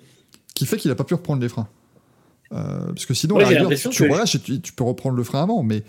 qui 0.59 0.67
fait 0.67 0.77
qu'il 0.77 0.91
n'a 0.91 0.97
pas 0.97 1.05
pu 1.05 1.15
reprendre 1.15 1.41
les 1.41 1.49
freins. 1.49 1.69
Euh, 2.53 2.87
parce 2.87 3.07
que 3.07 3.15
sinon, 3.15 3.37
Ouais, 3.37 3.45
à 3.45 3.51
la 3.51 3.61
rigueur, 3.61 3.93
tu, 3.93 4.03
relâches 4.11 4.35
et 4.35 4.41
tu, 4.41 4.61
tu 4.61 4.73
peux 4.73 4.83
reprendre 4.83 5.17
le 5.17 5.23
frein 5.23 5.45
avant, 5.45 5.63
mais 5.63 5.85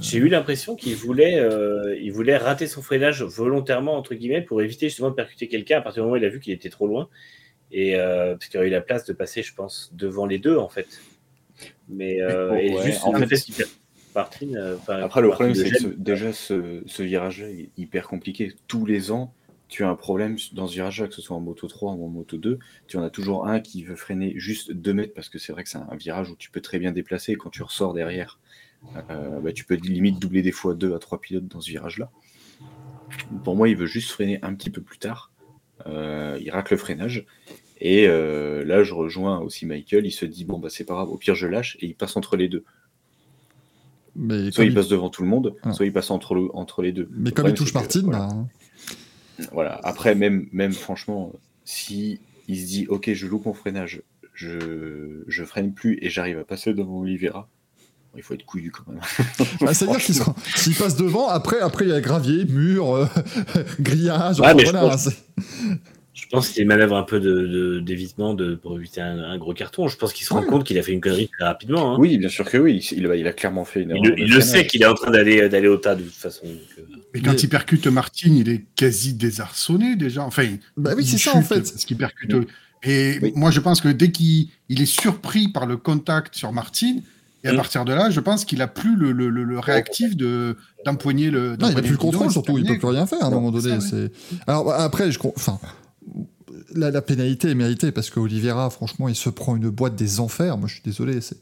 J'ai 0.00 0.18
eu 0.18 0.28
l'impression 0.28 0.74
qu'il 0.74 0.96
voulait, 0.96 1.38
euh, 1.38 1.96
il 2.02 2.12
voulait 2.12 2.36
rater 2.36 2.66
son 2.66 2.82
freinage 2.82 3.22
volontairement, 3.22 3.96
entre 3.96 4.14
guillemets, 4.14 4.42
pour 4.42 4.60
éviter 4.60 4.88
justement 4.88 5.10
de 5.10 5.14
percuter 5.14 5.46
quelqu'un 5.46 5.78
à 5.78 5.80
partir 5.82 6.02
du 6.02 6.06
moment 6.06 6.14
où 6.14 6.16
il 6.16 6.24
a 6.24 6.28
vu 6.28 6.40
qu'il 6.40 6.52
était 6.52 6.70
trop 6.70 6.88
loin. 6.88 7.08
Et 7.72 7.96
euh, 7.96 8.34
parce 8.34 8.48
qu'il 8.48 8.58
a 8.60 8.64
eu 8.66 8.70
la 8.70 8.80
place 8.80 9.04
de 9.04 9.12
passer, 9.12 9.42
je 9.42 9.54
pense, 9.54 9.90
devant 9.94 10.26
les 10.26 10.38
deux, 10.38 10.56
en 10.56 10.68
fait. 10.68 10.88
Mais 11.88 12.20
euh, 12.20 12.50
Mais, 12.52 12.66
et 12.66 12.74
ouais, 12.74 12.82
juste 12.82 13.04
en 13.04 13.12
fait- 13.20 13.36
fait 13.52 13.68
Martine, 14.14 14.56
euh, 14.56 14.76
Après, 14.88 15.20
le 15.20 15.28
problème, 15.30 15.54
c'est 15.54 15.70
que 15.70 15.78
ce- 15.82 15.86
déjà, 15.88 16.32
ce, 16.32 16.82
ce 16.86 17.02
virage-là 17.02 17.48
est 17.48 17.70
hyper 17.76 18.08
compliqué. 18.08 18.54
Tous 18.66 18.84
les 18.86 19.12
ans, 19.12 19.32
tu 19.68 19.84
as 19.84 19.88
un 19.88 19.94
problème 19.94 20.36
dans 20.52 20.66
ce 20.66 20.72
virage-là, 20.74 21.06
que 21.06 21.14
ce 21.14 21.22
soit 21.22 21.36
en 21.36 21.40
moto 21.40 21.68
3 21.68 21.92
ou 21.92 22.04
en 22.04 22.08
moto 22.08 22.38
2. 22.38 22.58
Tu 22.88 22.96
en 22.96 23.04
as 23.04 23.10
toujours 23.10 23.46
un 23.46 23.60
qui 23.60 23.84
veut 23.84 23.94
freiner 23.94 24.32
juste 24.36 24.72
2 24.72 24.92
mètres, 24.94 25.14
parce 25.14 25.28
que 25.28 25.38
c'est 25.38 25.52
vrai 25.52 25.62
que 25.62 25.68
c'est 25.70 25.78
un 25.78 25.94
virage 25.96 26.28
où 26.30 26.36
tu 26.36 26.50
peux 26.50 26.60
très 26.60 26.80
bien 26.80 26.90
déplacer. 26.90 27.32
Et 27.32 27.36
quand 27.36 27.50
tu 27.50 27.62
ressors 27.62 27.94
derrière, 27.94 28.40
euh, 29.10 29.38
bah, 29.40 29.52
tu 29.52 29.64
peux 29.64 29.74
limite 29.76 30.18
doubler 30.18 30.42
des 30.42 30.50
fois 30.50 30.74
2 30.74 30.92
à 30.94 30.98
3 30.98 31.20
pilotes 31.20 31.46
dans 31.46 31.60
ce 31.60 31.70
virage-là. 31.70 32.10
Pour 33.44 33.54
moi, 33.56 33.68
il 33.68 33.76
veut 33.76 33.86
juste 33.86 34.10
freiner 34.10 34.40
un 34.42 34.54
petit 34.54 34.70
peu 34.70 34.80
plus 34.82 34.98
tard. 34.98 35.29
Euh, 35.86 36.38
il 36.40 36.50
rate 36.50 36.70
le 36.70 36.76
freinage. 36.76 37.24
Et 37.80 38.06
euh, 38.06 38.64
là, 38.64 38.82
je 38.82 38.92
rejoins 38.94 39.38
aussi 39.40 39.64
Michael. 39.66 40.04
Il 40.06 40.10
se 40.12 40.26
dit 40.26 40.44
bon, 40.44 40.58
bah, 40.58 40.68
c'est 40.70 40.84
pas 40.84 40.94
grave, 40.94 41.10
au 41.10 41.16
pire, 41.16 41.34
je 41.34 41.46
lâche. 41.46 41.76
Et 41.80 41.86
il 41.86 41.94
passe 41.94 42.16
entre 42.16 42.36
les 42.36 42.48
deux. 42.48 42.64
mais 44.16 44.50
Soit 44.50 44.64
il 44.64 44.74
passe 44.74 44.88
devant 44.88 45.08
tout 45.08 45.22
le 45.22 45.28
monde, 45.28 45.54
Ah. 45.62 45.72
soit 45.72 45.86
il 45.86 45.92
passe 45.92 46.10
entre, 46.10 46.34
le- 46.34 46.54
entre 46.54 46.82
les 46.82 46.92
deux. 46.92 47.08
mais 47.12 47.30
Le 47.30 47.34
comme 47.34 47.48
il 47.48 47.54
touche 47.54 47.72
Martine, 47.74 48.02
voilà. 48.02 48.26
bah, 48.26 48.32
hein. 48.34 48.48
Voilà. 49.52 49.80
Après, 49.84 50.14
même, 50.14 50.48
même 50.52 50.72
franchement, 50.72 51.32
si 51.64 52.20
il 52.48 52.58
se 52.60 52.66
dit 52.66 52.86
ok, 52.88 53.12
je 53.12 53.26
loupe 53.26 53.46
mon 53.46 53.54
freinage, 53.54 54.02
je, 54.34 55.22
je 55.26 55.44
freine 55.44 55.72
plus 55.72 55.98
et 56.02 56.10
j'arrive 56.10 56.38
à 56.38 56.44
passer 56.44 56.74
devant 56.74 56.98
Oliveira, 57.00 57.48
il 58.16 58.22
faut 58.22 58.34
être 58.34 58.44
couillu 58.44 58.70
quand 58.70 58.90
même. 58.90 59.00
Bah, 59.60 59.72
c'est-à-dire 59.74 59.98
qu'il 60.00 60.14
sera- 60.14 60.34
s'il 60.56 60.74
passe 60.74 60.96
devant, 60.96 61.28
après, 61.28 61.60
après 61.60 61.84
il 61.84 61.90
y 61.90 61.94
a 61.94 62.00
gravier, 62.00 62.44
mur, 62.44 62.94
euh, 62.94 63.06
grillage. 63.80 64.40
Ouais, 64.40 64.54
je 64.64 64.70
pense- 64.72 65.02
c'est- 65.04 65.16
Je 66.12 66.26
pense 66.30 66.48
qu'il 66.50 66.66
manœuvre 66.66 66.96
un 66.96 67.02
peu 67.02 67.18
de- 67.18 67.46
de- 67.46 67.80
d'évitement 67.80 68.34
de, 68.34 68.54
pour 68.54 68.76
éviter 68.76 69.00
un, 69.00 69.18
un 69.20 69.38
gros 69.38 69.54
carton. 69.54 69.88
Je 69.88 69.96
pense 69.96 70.12
qu'il 70.12 70.26
se 70.26 70.32
rend 70.34 70.40
Ouais. 70.40 70.46
compte 70.48 70.64
qu'il 70.64 70.76
a 70.78 70.82
fait 70.82 70.92
une 70.92 71.00
connerie 71.00 71.28
très 71.28 71.44
rapidement. 71.46 71.94
hein. 71.94 71.96
Oui, 71.98 72.18
bien 72.18 72.28
sûr 72.28 72.44
que 72.44 72.58
oui. 72.58 72.86
Il, 72.92 72.98
il 72.98 73.06
a, 73.06 73.16
il 73.16 73.26
a 73.26 73.32
clairement 73.32 73.64
fait 73.64 73.82
une 73.82 73.92
Il, 73.96 74.14
il 74.18 74.30
le 74.34 74.40
sait 74.42 74.66
qu'il 74.66 74.82
est 74.82 74.86
en 74.86 74.94
train 74.94 75.10
d'aller 75.10 75.48
d'aller 75.48 75.68
au 75.68 75.76
tas 75.78 75.94
de 75.94 76.02
toute 76.02 76.12
façon. 76.12 76.44
donc, 76.46 76.56
euh, 76.78 76.82
Mais 77.14 77.20
quand 77.20 77.30
Mais- 77.32 77.38
il 77.38 77.48
percute 77.48 77.86
Martine, 77.86 78.36
il 78.36 78.48
est 78.50 78.64
quasi 78.76 79.14
désarçonné 79.14 79.96
déjà. 79.96 80.22
Enfin, 80.24 80.46
Bah 80.76 80.92
oui, 80.96 81.06
c'est 81.06 81.16
ça, 81.16 81.34
en 81.36 81.42
fait. 81.42 81.60
Parce 81.60 81.84
qu'il 81.86 81.96
percute. 81.96 82.34
Oui. 82.34 82.46
Et 82.82 83.18
Oui. 83.22 83.32
moi, 83.34 83.50
je 83.50 83.60
pense 83.60 83.80
que 83.80 83.88
dès 83.88 84.10
qu'il 84.10 84.48
il 84.68 84.82
est 84.82 84.86
surpris 84.86 85.48
par 85.48 85.64
le 85.66 85.76
contact 85.78 86.34
sur 86.34 86.52
Martine, 86.52 87.02
et 87.44 87.48
à 87.48 87.52
Mm. 87.52 87.56
partir 87.56 87.84
de 87.84 87.92
là, 87.92 88.10
je 88.10 88.20
pense 88.20 88.44
qu'il 88.44 88.60
a 88.62 88.66
plus 88.68 88.96
le, 88.96 89.12
le- 89.12 89.30
le- 89.30 89.44
le 89.44 89.58
réactif 89.58 90.16
de 90.16 90.56
d'empoigner 90.84 91.30
le. 91.30 91.56
Non, 91.56 91.68
il 91.70 91.74
n'a 91.74 91.82
plus 91.82 91.92
le 91.92 91.96
contrôle, 91.98 92.30
surtout, 92.30 92.52
il 92.58 92.64
terminer, 92.64 92.74
peut 92.74 92.86
plus 92.88 92.96
rien 92.96 93.06
faire 93.06 93.22
à 93.22 93.26
un 93.26 93.30
Non, 93.30 93.36
moment 93.40 93.50
donné. 93.50 93.80
ça, 93.80 93.96
Alors 94.46 94.64
bah, 94.64 94.76
après, 94.78 95.10
je 95.12 95.18
enfin, 95.36 95.58
la, 96.74 96.90
la 96.90 97.02
pénalité 97.02 97.50
est 97.50 97.54
méritée 97.54 97.92
parce 97.92 98.10
que 98.10 98.20
Oliveira, 98.20 98.68
franchement, 98.70 99.08
il 99.08 99.14
se 99.14 99.28
prend 99.30 99.56
une 99.56 99.68
boîte 99.70 99.96
des 99.96 100.20
enfers. 100.20 100.56
Moi, 100.58 100.68
je 100.68 100.74
suis 100.74 100.82
désolé. 100.84 101.20
C'est 101.20 101.38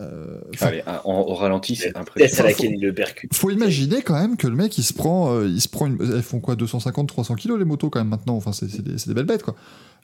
euh, 0.00 0.38
enfin, 0.54 0.66
Allez, 0.68 0.82
au 1.04 1.34
ralenti, 1.34 1.74
c'est 1.76 1.94
à 1.96 2.00
impressionnant. 2.00 2.48
laquelle 2.48 2.72
il 2.74 2.80
le 2.80 2.94
percute. 2.94 3.34
faut 3.34 3.50
imaginer 3.50 4.02
quand 4.02 4.14
même 4.14 4.36
que 4.36 4.46
le 4.46 4.54
mec, 4.54 4.76
il 4.78 4.84
se 4.84 4.92
prend, 4.92 5.32
euh, 5.34 5.48
il 5.48 5.60
se 5.60 5.68
prend 5.68 5.86
une, 5.86 5.98
elles 6.00 6.22
font 6.22 6.40
quoi, 6.40 6.54
250, 6.56 7.08
300 7.08 7.34
kilos 7.34 7.58
les 7.58 7.64
motos 7.64 7.90
quand 7.90 7.98
même 8.00 8.08
maintenant. 8.08 8.36
Enfin, 8.36 8.52
c'est 8.52 8.66
des, 8.82 8.96
c'est 8.98 9.08
des 9.08 9.14
belles 9.14 9.26
bêtes 9.26 9.42
quoi. 9.42 9.54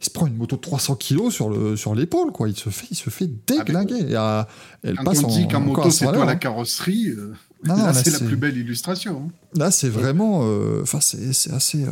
Il 0.00 0.04
se 0.06 0.10
prend 0.10 0.26
une 0.26 0.36
moto 0.36 0.56
de 0.56 0.60
300 0.60 0.96
kilos 0.96 1.32
sur 1.32 1.48
le 1.48 1.76
sur 1.76 1.94
l'épaule 1.94 2.32
quoi. 2.32 2.48
Il 2.48 2.56
se 2.56 2.68
fait, 2.70 2.86
il 2.90 2.96
se 2.96 3.08
fait 3.10 3.30
déglinguer. 3.46 4.00
Et, 4.10 4.16
euh, 4.16 4.42
elle 4.82 4.96
Quand 4.96 5.04
passe 5.04 5.22
on 5.22 5.28
dit 5.28 5.44
en- 5.44 5.48
qu'en 5.48 5.60
moto, 5.60 5.88
c'est 5.90 6.04
100 6.04 6.10
à 6.10 6.12
toi 6.14 6.24
la 6.24 6.32
hein. 6.32 6.36
carrosserie, 6.36 7.10
euh, 7.10 7.32
Non, 7.64 7.76
là, 7.76 7.86
là, 7.86 7.94
c'est 7.94 8.10
la 8.10 8.18
plus 8.26 8.36
belle 8.36 8.56
illustration. 8.58 9.28
hein. 9.28 9.32
Là, 9.56 9.70
c'est 9.70 9.88
vraiment. 9.88 10.40
euh, 10.42 10.82
Enfin, 10.82 10.98
c'est 11.00 11.32
c'est 11.32 11.52
assez. 11.52 11.84
euh, 11.84 11.90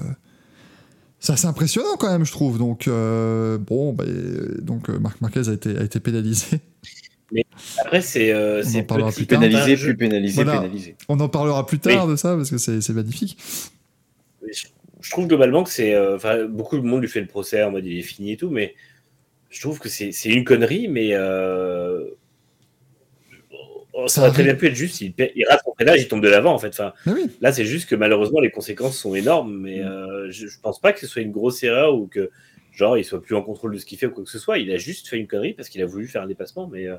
c'est 1.20 1.34
assez 1.34 1.46
impressionnant 1.46 1.94
quand 2.00 2.10
même, 2.10 2.24
je 2.26 2.32
trouve. 2.32 2.58
Donc, 2.58 2.88
euh, 2.88 3.56
bon, 3.56 3.92
bah, 3.92 4.02
donc 4.60 4.88
Marc 4.88 5.20
Marquez 5.20 5.48
a 5.48 5.52
été, 5.52 5.78
a 5.78 5.84
été 5.84 6.00
pénalisé. 6.00 6.60
Après, 7.78 8.00
c'est 8.00 8.32
euh, 8.32 8.62
On 8.64 8.66
en 8.66 8.70
c'est 8.70 8.82
parlera 8.82 9.10
petit 9.10 9.16
plus 9.20 9.26
tard. 9.26 9.40
Pénalisé, 9.40 9.76
plus 9.76 9.96
pénalisé, 9.96 10.34
Voilà. 10.44 10.60
pénalisé. 10.60 10.96
On 11.08 11.18
en 11.20 11.28
parlera 11.28 11.66
plus 11.66 11.78
tard 11.78 12.06
de 12.06 12.16
ça 12.16 12.36
parce 12.36 12.50
que 12.50 12.58
c'est 12.58 12.80
c'est 12.80 12.92
magnifique. 12.92 13.36
je, 14.50 14.66
je 15.00 15.10
trouve 15.10 15.26
globalement 15.26 15.64
que 15.64 15.70
c'est. 15.70 15.94
euh, 15.94 16.46
beaucoup 16.48 16.76
de 16.78 16.82
monde 16.82 17.02
lui 17.02 17.08
fait 17.08 17.20
le 17.20 17.26
procès 17.26 17.62
en 17.62 17.70
mode 17.70 17.86
il 17.86 17.98
est 17.98 18.02
fini 18.02 18.32
et 18.32 18.36
tout, 18.36 18.50
mais 18.50 18.74
je 19.50 19.60
trouve 19.60 19.78
que 19.78 19.88
c'est 19.88 20.12
c'est 20.12 20.30
une 20.30 20.44
connerie, 20.44 20.88
mais. 20.88 21.10
euh, 21.12 22.04
ça, 24.06 24.22
aurait 24.22 24.30
très 24.32 24.42
bien 24.42 24.54
pu 24.54 24.66
être 24.66 24.74
juste, 24.74 25.00
il, 25.02 25.12
il 25.36 25.44
rate 25.46 25.60
son 25.64 25.74
freinage, 25.74 26.00
il 26.00 26.08
tombe 26.08 26.22
de 26.22 26.28
l'avant 26.28 26.54
en 26.54 26.58
fait. 26.58 26.68
Enfin, 26.68 26.92
Mais 27.06 27.12
oui. 27.12 27.30
Là, 27.42 27.52
c'est 27.52 27.66
juste 27.66 27.88
que 27.88 27.94
malheureusement, 27.94 28.40
les 28.40 28.50
conséquences 28.50 28.96
sont 28.96 29.14
énormes, 29.14 29.54
mais 29.60 29.80
Mm. 29.80 29.86
euh, 29.86 30.30
je, 30.30 30.46
je 30.46 30.60
pense 30.60 30.80
pas 30.80 30.92
que 30.94 31.00
ce 31.00 31.06
soit 31.06 31.20
une 31.22 31.30
grosse 31.30 31.62
erreur 31.62 31.94
ou 31.94 32.06
que, 32.06 32.30
genre, 32.72 32.96
il 32.96 33.04
soit 33.04 33.20
plus 33.22 33.34
en 33.36 33.42
contrôle 33.42 33.74
de 33.74 33.78
ce 33.78 33.84
qu'il 33.84 33.98
fait 33.98 34.06
ou 34.06 34.10
quoi 34.10 34.24
que 34.24 34.30
ce 34.30 34.38
soit. 34.38 34.58
Il 34.58 34.72
a 34.72 34.78
juste 34.78 35.08
fait 35.08 35.18
une 35.18 35.26
connerie 35.26 35.52
parce 35.52 35.68
qu'il 35.68 35.82
a 35.82 35.86
voulu 35.86 36.06
faire 36.08 36.22
un 36.22 36.26
dépassement, 36.26 36.66
mais. 36.68 36.86
euh, 36.86 36.96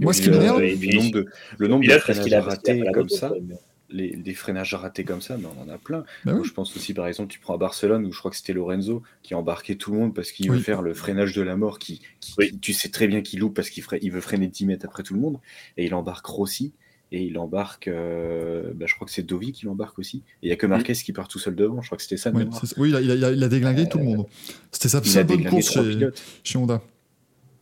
Moi, 0.00 0.12
ce 0.12 0.22
qui 0.22 0.30
m'énerve, 0.30 0.60
euh, 0.60 0.74
le 0.80 0.96
nombre 0.96 1.10
de, 1.12 1.26
le 1.58 1.68
nombre 1.68 1.82
de 1.82 1.86
pilote 1.88 2.00
freinages 2.02 2.32
a, 2.32 2.38
a 2.38 2.40
ratés 2.42 2.84
comme 2.92 3.08
ça, 3.08 3.32
mais- 3.42 3.54
les, 3.88 4.16
des 4.16 4.34
freinages 4.34 4.74
ratés 4.74 5.04
comme 5.04 5.20
ça, 5.20 5.36
mais 5.36 5.44
on 5.46 5.62
en 5.62 5.68
a 5.72 5.78
plein. 5.78 6.02
Moi, 6.24 6.34
oui. 6.34 6.40
Je 6.44 6.52
pense 6.52 6.76
aussi, 6.76 6.92
par 6.92 7.06
exemple, 7.06 7.32
tu 7.32 7.38
prends 7.38 7.54
à 7.54 7.56
Barcelone 7.56 8.04
où 8.04 8.12
je 8.12 8.18
crois 8.18 8.32
que 8.32 8.36
c'était 8.36 8.52
Lorenzo 8.52 9.00
qui 9.22 9.32
a 9.32 9.38
embarqué 9.38 9.76
tout 9.76 9.92
le 9.92 9.98
monde 9.98 10.12
parce 10.12 10.32
qu'il 10.32 10.50
Oui. 10.50 10.56
veut 10.56 10.62
faire 10.62 10.82
le 10.82 10.92
freinage 10.92 11.34
de 11.34 11.42
la 11.42 11.56
mort, 11.56 11.78
qui, 11.78 12.00
qui- 12.18 12.34
Oui. 12.38 12.50
qui- 12.50 12.58
tu 12.58 12.72
sais 12.72 12.88
très 12.88 13.06
bien 13.06 13.20
qu'il 13.22 13.38
loupe 13.38 13.54
parce 13.54 13.70
qu'il 13.70 13.84
il 14.02 14.10
veut 14.10 14.20
freiner 14.20 14.48
10 14.48 14.66
mètres 14.66 14.84
après 14.86 15.04
tout 15.04 15.14
le 15.14 15.20
monde, 15.20 15.38
et 15.76 15.84
il 15.86 15.94
embarque 15.94 16.26
Rossi, 16.26 16.72
et 17.12 17.22
il 17.22 17.38
embarque, 17.38 17.86
euh, 17.86 18.72
bah, 18.74 18.86
je 18.88 18.94
crois 18.96 19.06
que 19.06 19.12
c'est 19.12 19.22
Dovi 19.22 19.52
qui 19.52 19.66
l'embarque 19.66 20.00
aussi, 20.00 20.16
et 20.16 20.22
il 20.42 20.46
n'y 20.48 20.52
a 20.52 20.56
que 20.56 20.66
Marquez 20.66 20.94
qui 20.94 21.12
part 21.12 21.28
tout 21.28 21.38
seul 21.38 21.54
devant, 21.54 21.80
je 21.80 21.86
crois 21.86 21.96
que 21.96 22.02
c'était 22.02 22.16
ça 22.16 22.32
Oui, 22.34 22.42
oui, 22.78 22.88
il 22.88 22.96
a, 22.96 23.00
il 23.00 23.24
a- 23.24 23.30
il 23.30 23.44
a 23.44 23.48
déglingué 23.48 23.88
tout 23.88 23.98
le 23.98 24.04
monde. 24.04 24.26
C'était 24.72 24.88
sa 24.88 25.00
seule 25.04 25.26
bonne 25.26 25.44
course 25.44 25.72
chez, 25.72 26.08
chez 26.42 26.58
Honda. 26.58 26.82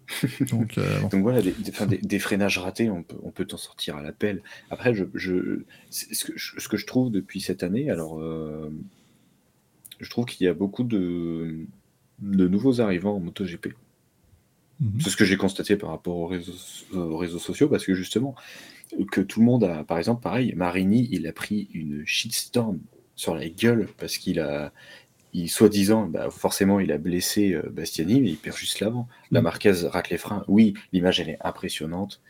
Donc, 0.50 0.78
euh, 0.78 1.00
bon. 1.00 1.08
Donc 1.08 1.22
voilà, 1.22 1.40
des, 1.42 1.52
des- 1.52 1.70
enfin, 1.70 1.86
des- 1.86 1.98
des 1.98 2.18
freinages 2.18 2.58
ratés, 2.58 2.90
on 2.90 3.02
peut, 3.02 3.16
on 3.22 3.30
peut 3.30 3.44
t'en 3.46 3.56
sortir 3.56 3.96
à 3.96 4.02
l'appel. 4.02 4.42
Après, 4.70 4.94
je, 4.94 5.04
je- 5.14 5.62
c'est 5.90 6.14
ce, 6.14 6.24
que 6.26 6.32
je, 6.36 6.60
ce 6.60 6.68
que 6.68 6.76
je 6.76 6.86
trouve 6.86 7.10
depuis 7.10 7.40
cette 7.40 7.62
année, 7.62 7.90
alors, 7.90 8.20
euh, 8.20 8.70
je 10.00 10.08
trouve 10.10 10.24
qu'il 10.26 10.44
y 10.46 10.48
a 10.48 10.54
beaucoup 10.54 10.84
de, 10.84 11.66
de 12.20 12.48
nouveaux 12.48 12.80
arrivants 12.80 13.16
en 13.16 13.20
MotoGP. 13.20 13.74
Mhm. 14.80 15.00
C'est 15.00 15.10
ce 15.10 15.16
que 15.16 15.24
j'ai 15.24 15.36
constaté 15.36 15.76
par 15.76 15.90
rapport 15.90 16.16
aux 16.16 16.26
réseaux, 16.26 16.52
aux 16.92 17.16
réseaux 17.16 17.38
sociaux, 17.38 17.68
parce 17.68 17.84
que 17.84 17.94
justement, 17.94 18.34
que 19.10 19.20
tout 19.20 19.40
le 19.40 19.46
monde 19.46 19.64
a, 19.64 19.84
par 19.84 19.98
exemple, 19.98 20.22
pareil, 20.22 20.54
Marini, 20.56 21.08
il 21.12 21.26
a 21.26 21.32
pris 21.32 21.68
une 21.74 22.04
shitstorm 22.06 22.78
sur 23.16 23.34
la 23.34 23.48
gueule 23.48 23.88
parce 23.98 24.18
qu'il 24.18 24.40
a, 24.40 24.72
il, 25.34 25.50
soi-disant, 25.50 26.06
bah, 26.06 26.30
forcément, 26.30 26.80
il 26.80 26.90
a 26.92 26.98
blessé 26.98 27.52
euh, 27.52 27.68
Bastiani, 27.70 28.20
mais 28.20 28.30
il 28.30 28.36
perd 28.36 28.56
juste 28.56 28.80
l'avant. 28.80 29.08
La 29.30 29.40
Mm. 29.40 29.44
Marquez 29.44 29.72
rate 29.88 30.08
les 30.10 30.16
freins. 30.18 30.44
Oui, 30.48 30.74
l'image, 30.92 31.20
elle 31.20 31.28
est 31.28 31.38
impressionnante. 31.42 32.22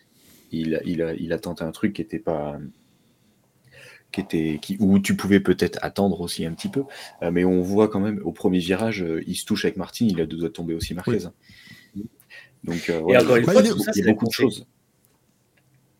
Il, 0.51 0.75
a- 0.75 0.83
il, 0.85 1.03
a, 1.03 1.15
il 1.15 1.33
a 1.33 1.39
tenté 1.39 1.63
un 1.65 1.71
truc 1.73 1.93
qui 1.93 2.03
était 2.03 2.19
pas. 2.19 2.59
Qui 4.11 4.21
était, 4.21 4.59
qui, 4.63 4.77
où 4.79 4.99
tu 5.01 5.17
pouvais 5.17 5.41
peut-être 5.41 5.79
attendre 5.83 6.21
aussi 6.21 6.47
un 6.47 6.53
petit 6.55 6.69
peu, 6.69 6.85
Euh, 7.23 7.31
mais 7.33 7.45
on 7.45 7.61
voit 7.63 7.89
quand 7.89 7.99
même 8.01 8.21
au 8.25 8.31
premier 8.33 8.59
virage, 8.61 9.03
euh, 9.03 9.23
il 9.27 9.35
se 9.35 9.45
touche 9.45 9.65
avec 9.65 9.77
Martin, 9.77 10.07
il 10.09 10.21
a 10.21 10.27
deux 10.27 10.37
doigts 10.37 10.49
de 10.49 10.53
tomber 10.55 10.75
aussi 10.75 10.95
Marquez. 10.95 11.19
Donc, 12.63 12.89
euh, 12.89 13.01
voilà, 13.01 13.23
encore 13.23 13.37
une 13.37 13.45
fois, 13.45 13.55
il 13.63 13.67
y 13.67 13.93
c'est 13.93 14.09
a 14.09 14.13
beaucoup 14.13 14.27
de 14.27 14.31
choses. 14.33 14.67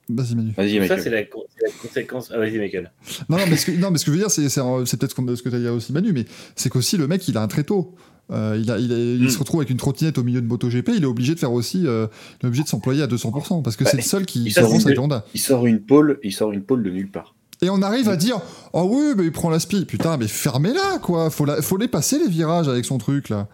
Vas-y, 0.09 0.35
Manu. 0.35 0.53
Vas-y, 0.57 0.75
Ça, 0.75 0.81
Michael. 0.81 1.01
c'est 1.03 1.11
la, 1.11 1.25
con- 1.25 1.45
c'est 1.57 1.67
la 1.67 1.73
conséquence. 1.81 2.31
Ah, 2.35 2.39
vas-y, 2.39 2.59
Michael. 2.59 2.93
Non, 3.29 3.39
non, 3.39 3.45
mais 3.49 3.57
ce 3.57 3.67
que, 3.67 3.73
non, 3.73 3.91
mais 3.91 3.99
ce 3.99 4.05
que 4.05 4.11
je 4.11 4.17
veux 4.17 4.21
dire, 4.23 4.31
c'est, 4.31 4.49
c'est, 4.49 4.61
c'est 4.85 4.97
peut-être 4.99 5.17
ce 5.37 5.43
que 5.43 5.49
tu 5.49 5.55
as 5.55 5.59
dit 5.61 5.69
aussi, 5.69 5.93
Manu, 5.93 6.13
mais 6.13 6.27
c'est 6.57 6.69
qu'aussi 6.69 6.97
le 6.97 7.07
mec, 7.09 7.27
il 7.29 7.37
a 7.39 7.43
un 7.43 7.49
tréteau. 7.49 7.95
Euh, 8.31 8.59
il, 8.63 8.71
a, 8.71 8.79
il, 8.79 8.91
a- 8.93 8.97
il 8.99 9.23
Mm. 9.25 9.29
se 9.29 9.39
retrouve 9.39 9.61
avec 9.61 9.71
une 9.71 9.77
trottinette 9.77 10.17
au 10.19 10.23
milieu 10.23 10.41
de 10.41 10.47
MotoGP, 10.47 10.91
il 10.97 11.03
est 11.03 11.07
obligé 11.07 11.35
de 11.35 11.39
faire 11.39 11.53
aussi, 11.53 11.87
euh, 11.87 12.07
il 12.41 12.47
est 12.47 12.49
obligé 12.49 12.63
de 12.63 12.69
s'employer 12.69 13.03
à 13.03 13.07
200%, 13.07 13.63
parce 13.63 13.77
que 13.77 13.85
Bah, 13.85 13.91
c'est 13.91 13.97
le 13.99 14.03
seul 14.03 14.25
qui 14.27 14.51
sort 14.51 14.73
avec 14.75 14.99
Honda. 14.99 15.25
Il 15.35 15.41
sort 15.41 15.67
une 15.67 15.81
pole, 15.81 16.19
il 16.23 16.33
sort 16.33 16.53
une 16.53 16.63
pole 16.63 16.83
de 16.83 16.91
nulle 16.91 17.11
part. 17.11 17.35
Et 17.63 17.69
on 17.71 17.81
arrive 17.83 18.09
à 18.09 18.17
dire, 18.17 18.41
oh 18.73 18.87
oui, 18.91 19.15
mais 19.17 19.25
il 19.25 19.33
prend 19.33 19.49
la 19.51 19.59
spi. 19.59 19.85
Putain, 19.87 20.17
mais 20.17 20.27
fermez-la, 20.29 20.99
quoi. 21.01 21.31
Faut, 21.31 21.45
la, 21.45 21.61
faut 21.63 21.77
les 21.77 21.89
passer 21.89 22.19
les 22.19 22.29
virages 22.29 22.69
avec 22.69 22.85
son 22.85 22.99
truc, 22.99 23.29
là. 23.31 23.47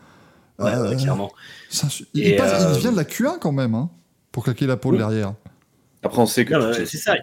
Ouais, 0.58 0.70
Euh, 0.72 0.90
ouais, 0.90 0.96
clairement. 0.96 1.30
ça, 1.68 1.88
il, 2.14 2.36
passe- 2.36 2.62
euh, 2.64 2.72
il 2.76 2.80
vient 2.80 2.92
de 2.92 2.96
la 2.96 3.04
Q1 3.04 3.38
quand 3.40 3.52
même, 3.52 3.74
hein, 3.74 3.90
pour 4.32 4.44
claquer 4.44 4.66
la 4.66 4.76
pôle 4.76 4.94
Oui. 4.94 4.98
derrière. 4.98 5.34
Après, 6.02 6.20
on 6.20 6.26
sait 6.26 6.44
que. 6.44 6.84
C'est 6.84 6.98
ça. 6.98 7.16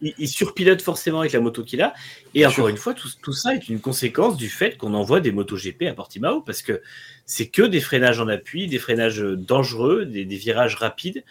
Il, 0.00 0.12
il 0.18 0.28
surpilote 0.28 0.82
forcément 0.82 1.20
avec 1.20 1.32
la 1.32 1.40
moto 1.40 1.62
qu'il 1.62 1.80
a. 1.80 1.94
Et 2.34 2.40
Bien 2.40 2.48
encore 2.48 2.66
sûr. 2.66 2.68
une 2.68 2.76
fois, 2.76 2.94
tout, 2.94 3.08
tout 3.22 3.32
ça 3.32 3.54
est 3.54 3.68
une 3.68 3.80
conséquence 3.80 4.36
du 4.36 4.48
fait 4.48 4.76
qu'on 4.76 4.92
envoie 4.92 5.20
des 5.20 5.32
motos 5.32 5.56
GP 5.56 5.84
à 5.88 5.94
Portimao 5.94 6.40
parce 6.40 6.62
que 6.62 6.82
c'est 7.26 7.46
que 7.46 7.62
des 7.62 7.80
freinages 7.80 8.20
en 8.20 8.28
appui, 8.28 8.66
des 8.66 8.78
freinages 8.78 9.20
dangereux, 9.20 10.04
des, 10.04 10.24
des 10.24 10.36
virages 10.36 10.74
rapides, 10.74 11.24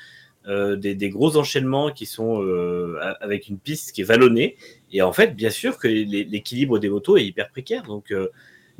euh, 0.47 0.75
des, 0.75 0.93
des 0.93 1.09
gros 1.09 1.37
enchaînements 1.37 1.91
qui 1.91 2.05
sont 2.05 2.41
euh, 2.43 2.99
avec 3.21 3.47
une 3.47 3.57
piste 3.59 3.91
qui 3.91 4.01
est 4.01 4.05
vallonnée. 4.05 4.57
Et 4.91 5.01
en 5.01 5.13
fait, 5.13 5.35
bien 5.35 5.49
sûr 5.49 5.77
que 5.77 5.87
l'équilibre 5.87 6.79
des 6.79 6.89
motos 6.89 7.17
est 7.17 7.25
hyper 7.25 7.49
précaire. 7.49 7.83
Donc, 7.83 8.11
euh, 8.11 8.27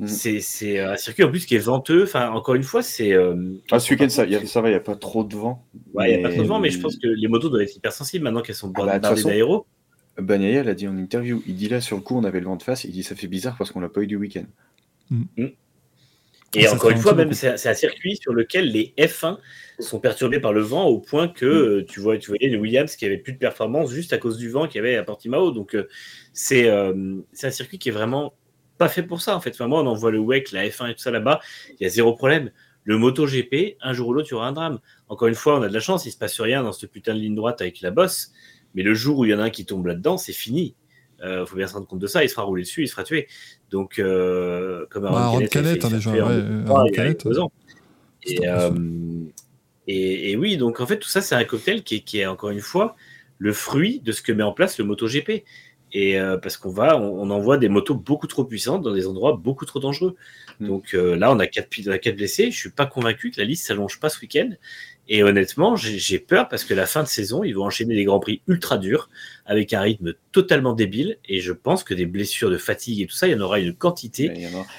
Mm. 0.00 0.06
c'est 0.08 0.40
c'est 0.40 0.80
un 0.80 0.96
circuit 0.96 1.22
en 1.22 1.30
plus 1.30 1.46
qui 1.46 1.54
est 1.54 1.58
venteux. 1.58 2.02
Enfin, 2.02 2.30
encore 2.30 2.54
une 2.56 2.62
fois, 2.64 2.82
c'est. 2.82 3.12
euh, 3.12 3.54
Ah, 3.70 3.78
ce 3.78 3.92
week-end, 3.92 4.08
ça, 4.08 4.26
y 4.26 4.34
a- 4.34 4.44
ça 4.46 4.60
va, 4.60 4.68
il 4.68 4.72
n'y 4.72 4.76
a 4.76 4.80
pas 4.80 4.96
trop 4.96 5.22
de 5.22 5.34
vent. 5.36 5.64
Ouais, 5.92 6.10
il 6.10 6.16
n'y 6.18 6.24
a 6.24 6.28
pas 6.28 6.34
trop 6.34 6.42
de 6.42 6.48
vent, 6.48 6.58
mais 6.58 6.70
je 6.70 6.80
pense 6.80 6.96
que 6.96 7.06
les 7.06 7.28
motos 7.28 7.48
doivent 7.48 7.62
être 7.62 7.76
hyper 7.76 7.92
sensibles 7.92 8.24
maintenant 8.24 8.42
qu'elles 8.42 8.56
sont 8.56 8.72
Ah 8.76 8.98
bah, 8.98 9.14
d'aéro. 9.14 9.66
Bagnaia 10.18 10.62
l'a 10.62 10.74
dit 10.74 10.86
en 10.88 10.96
interview. 10.96 11.42
Il 11.46 11.54
dit 11.56 11.68
là, 11.68 11.80
sur 11.80 11.96
le 11.96 12.02
coup, 12.02 12.16
on 12.16 12.24
avait 12.24 12.40
le 12.40 12.46
vent 12.46 12.56
de 12.56 12.62
face. 12.62 12.84
Il 12.84 12.90
dit 12.92 13.02
ça 13.02 13.14
fait 13.16 13.26
bizarre 13.26 13.56
parce 13.56 13.70
qu'on 13.72 13.80
l'a 13.80 13.88
pas 13.88 14.00
eu 14.02 14.06
du 14.06 14.16
week-end. 14.16 14.44
Et 16.56 16.66
Ah, 16.66 16.68
ça 16.68 16.74
encore 16.76 16.90
une 16.90 16.98
fois, 16.98 17.14
même 17.14 17.32
c'est 17.32 17.48
un 17.68 17.74
circuit 17.74 18.16
sur 18.16 18.32
lequel 18.32 18.70
les 18.70 18.94
F1 18.96 19.38
sont 19.80 19.98
perturbés 19.98 20.38
par 20.38 20.52
le 20.52 20.60
vent 20.60 20.86
au 20.86 21.00
point 21.00 21.26
que 21.26 21.44
euh, 21.46 21.84
tu 21.84 21.98
vois, 21.98 22.16
tu 22.16 22.30
voyais 22.30 22.48
les 22.48 22.56
Williams 22.56 22.94
qui 22.94 23.04
avaient 23.06 23.18
plus 23.18 23.32
de 23.32 23.38
performance 23.38 23.90
juste 23.92 24.12
à 24.12 24.18
cause 24.18 24.38
du 24.38 24.48
vent 24.50 24.68
qu'il 24.68 24.76
y 24.76 24.78
avait 24.78 24.94
à 24.96 25.02
Portimao. 25.02 25.50
Donc 25.50 25.74
euh, 25.74 25.88
c'est 26.32 26.68
euh, 26.68 27.16
c'est 27.32 27.48
un 27.48 27.50
circuit 27.50 27.78
qui 27.80 27.88
est 27.88 27.92
vraiment 27.92 28.34
pas 28.78 28.88
fait 28.88 29.02
pour 29.02 29.20
ça 29.20 29.36
en 29.36 29.40
fait. 29.40 29.50
Enfin, 29.50 29.66
moi, 29.66 29.82
on 29.82 29.86
envoie 29.86 30.10
le 30.10 30.18
WEC, 30.18 30.52
la 30.52 30.66
F1 30.66 30.90
et 30.90 30.94
tout 30.94 31.00
ça 31.00 31.10
là-bas, 31.10 31.40
il 31.78 31.84
y 31.84 31.86
a 31.86 31.88
zéro 31.88 32.14
problème. 32.14 32.50
Le 32.84 32.98
MotoGP, 32.98 33.78
un 33.80 33.92
jour 33.94 34.08
ou 34.08 34.12
l'autre, 34.12 34.28
il 34.30 34.32
y 34.32 34.34
aura 34.34 34.48
un 34.48 34.52
drame. 34.52 34.78
Encore 35.08 35.28
une 35.28 35.34
fois, 35.34 35.58
on 35.58 35.62
a 35.62 35.68
de 35.68 35.72
la 35.72 35.80
chance, 35.80 36.04
il 36.04 36.12
se 36.12 36.18
passe 36.18 36.38
rien 36.40 36.62
dans 36.62 36.72
cette 36.72 36.90
putain 36.90 37.14
de 37.14 37.18
ligne 37.20 37.34
droite 37.34 37.60
avec 37.62 37.80
la 37.80 37.90
bosse. 37.90 38.32
Mais 38.74 38.82
le 38.82 38.92
jour 38.92 39.18
où 39.18 39.24
il 39.24 39.30
y 39.30 39.34
en 39.34 39.38
a 39.38 39.44
un 39.44 39.50
qui 39.50 39.64
tombe 39.64 39.86
là-dedans, 39.86 40.18
c'est 40.18 40.32
fini. 40.32 40.74
Il 41.22 41.44
faut 41.46 41.56
bien 41.56 41.66
se 41.66 41.72
rendre 41.72 41.86
compte 41.86 42.00
de 42.00 42.06
ça. 42.06 42.22
Il 42.22 42.28
se 42.28 42.34
fera 42.34 42.44
rouler 42.44 42.64
dessus, 42.64 42.82
il 42.82 42.88
se 42.88 42.92
fera 42.92 43.04
tuer. 43.04 43.28
Donc, 43.70 43.98
euh, 43.98 44.84
comme 44.90 45.04
Bah, 45.04 45.10
Aaron 45.10 45.36
Aaron 45.36 45.46
Canet, 45.46 45.82
hein, 45.82 45.90
déjà, 45.90 46.10
ouais, 46.10 46.42
2003, 46.42 46.78
Aaron 46.78 46.90
Canet, 46.90 47.26
Et, 48.24 48.46
euh, 48.46 48.70
et, 49.86 50.32
et 50.32 50.36
oui, 50.36 50.58
donc 50.58 50.80
en 50.80 50.86
fait, 50.86 50.98
tout 50.98 51.08
ça, 51.08 51.22
c'est 51.22 51.34
un 51.34 51.44
cocktail 51.44 51.82
qui 51.82 51.96
est, 51.96 52.00
qui 52.00 52.18
est 52.18 52.26
encore 52.26 52.50
une 52.50 52.60
fois 52.60 52.94
le 53.38 53.52
fruit 53.52 54.00
de 54.00 54.12
ce 54.12 54.22
que 54.22 54.32
met 54.32 54.42
en 54.42 54.52
place 54.52 54.78
le 54.78 54.84
MotoGP. 54.84 55.44
Et 55.96 56.18
euh, 56.18 56.36
parce 56.36 56.56
qu'on 56.56 56.70
va, 56.70 56.98
on, 56.98 57.22
on 57.22 57.30
envoie 57.30 57.56
des 57.56 57.68
motos 57.68 57.94
beaucoup 57.94 58.26
trop 58.26 58.44
puissantes 58.44 58.82
dans 58.82 58.92
des 58.92 59.06
endroits 59.06 59.40
beaucoup 59.40 59.64
trop 59.64 59.78
dangereux. 59.78 60.16
Mm. 60.58 60.66
Donc 60.66 60.92
euh, 60.92 61.14
là, 61.14 61.30
on 61.30 61.38
a 61.38 61.46
quatre, 61.46 61.68
pi- 61.68 61.84
on 61.88 61.92
a 61.92 61.98
quatre 61.98 62.16
blessés. 62.16 62.50
Je 62.50 62.58
suis 62.58 62.70
pas 62.70 62.84
convaincu 62.84 63.30
que 63.30 63.40
la 63.40 63.46
liste 63.46 63.64
s'allonge 63.66 64.00
pas 64.00 64.08
ce 64.08 64.20
week-end. 64.20 64.50
Et 65.06 65.22
honnêtement, 65.22 65.76
j'ai 65.76 66.18
peur 66.18 66.48
parce 66.48 66.64
que 66.64 66.74
la 66.74 66.86
fin 66.86 67.02
de 67.02 67.08
saison, 67.08 67.44
ils 67.44 67.52
vont 67.52 67.64
enchaîner 67.64 67.94
des 67.94 68.04
grands 68.04 68.20
prix 68.20 68.40
ultra 68.48 68.76
durs 68.76 69.08
avec 69.46 69.72
un 69.72 69.82
rythme 69.82 70.14
totalement 70.32 70.72
débile. 70.72 71.18
Et 71.26 71.40
je 71.40 71.52
pense 71.52 71.84
que 71.84 71.94
des 71.94 72.06
blessures 72.06 72.50
de 72.50 72.58
fatigue 72.58 73.00
et 73.02 73.06
tout 73.06 73.14
ça, 73.14 73.28
il 73.28 73.32
y 73.32 73.34
en 73.36 73.40
aura 73.40 73.60
une 73.60 73.74
quantité 73.74 74.32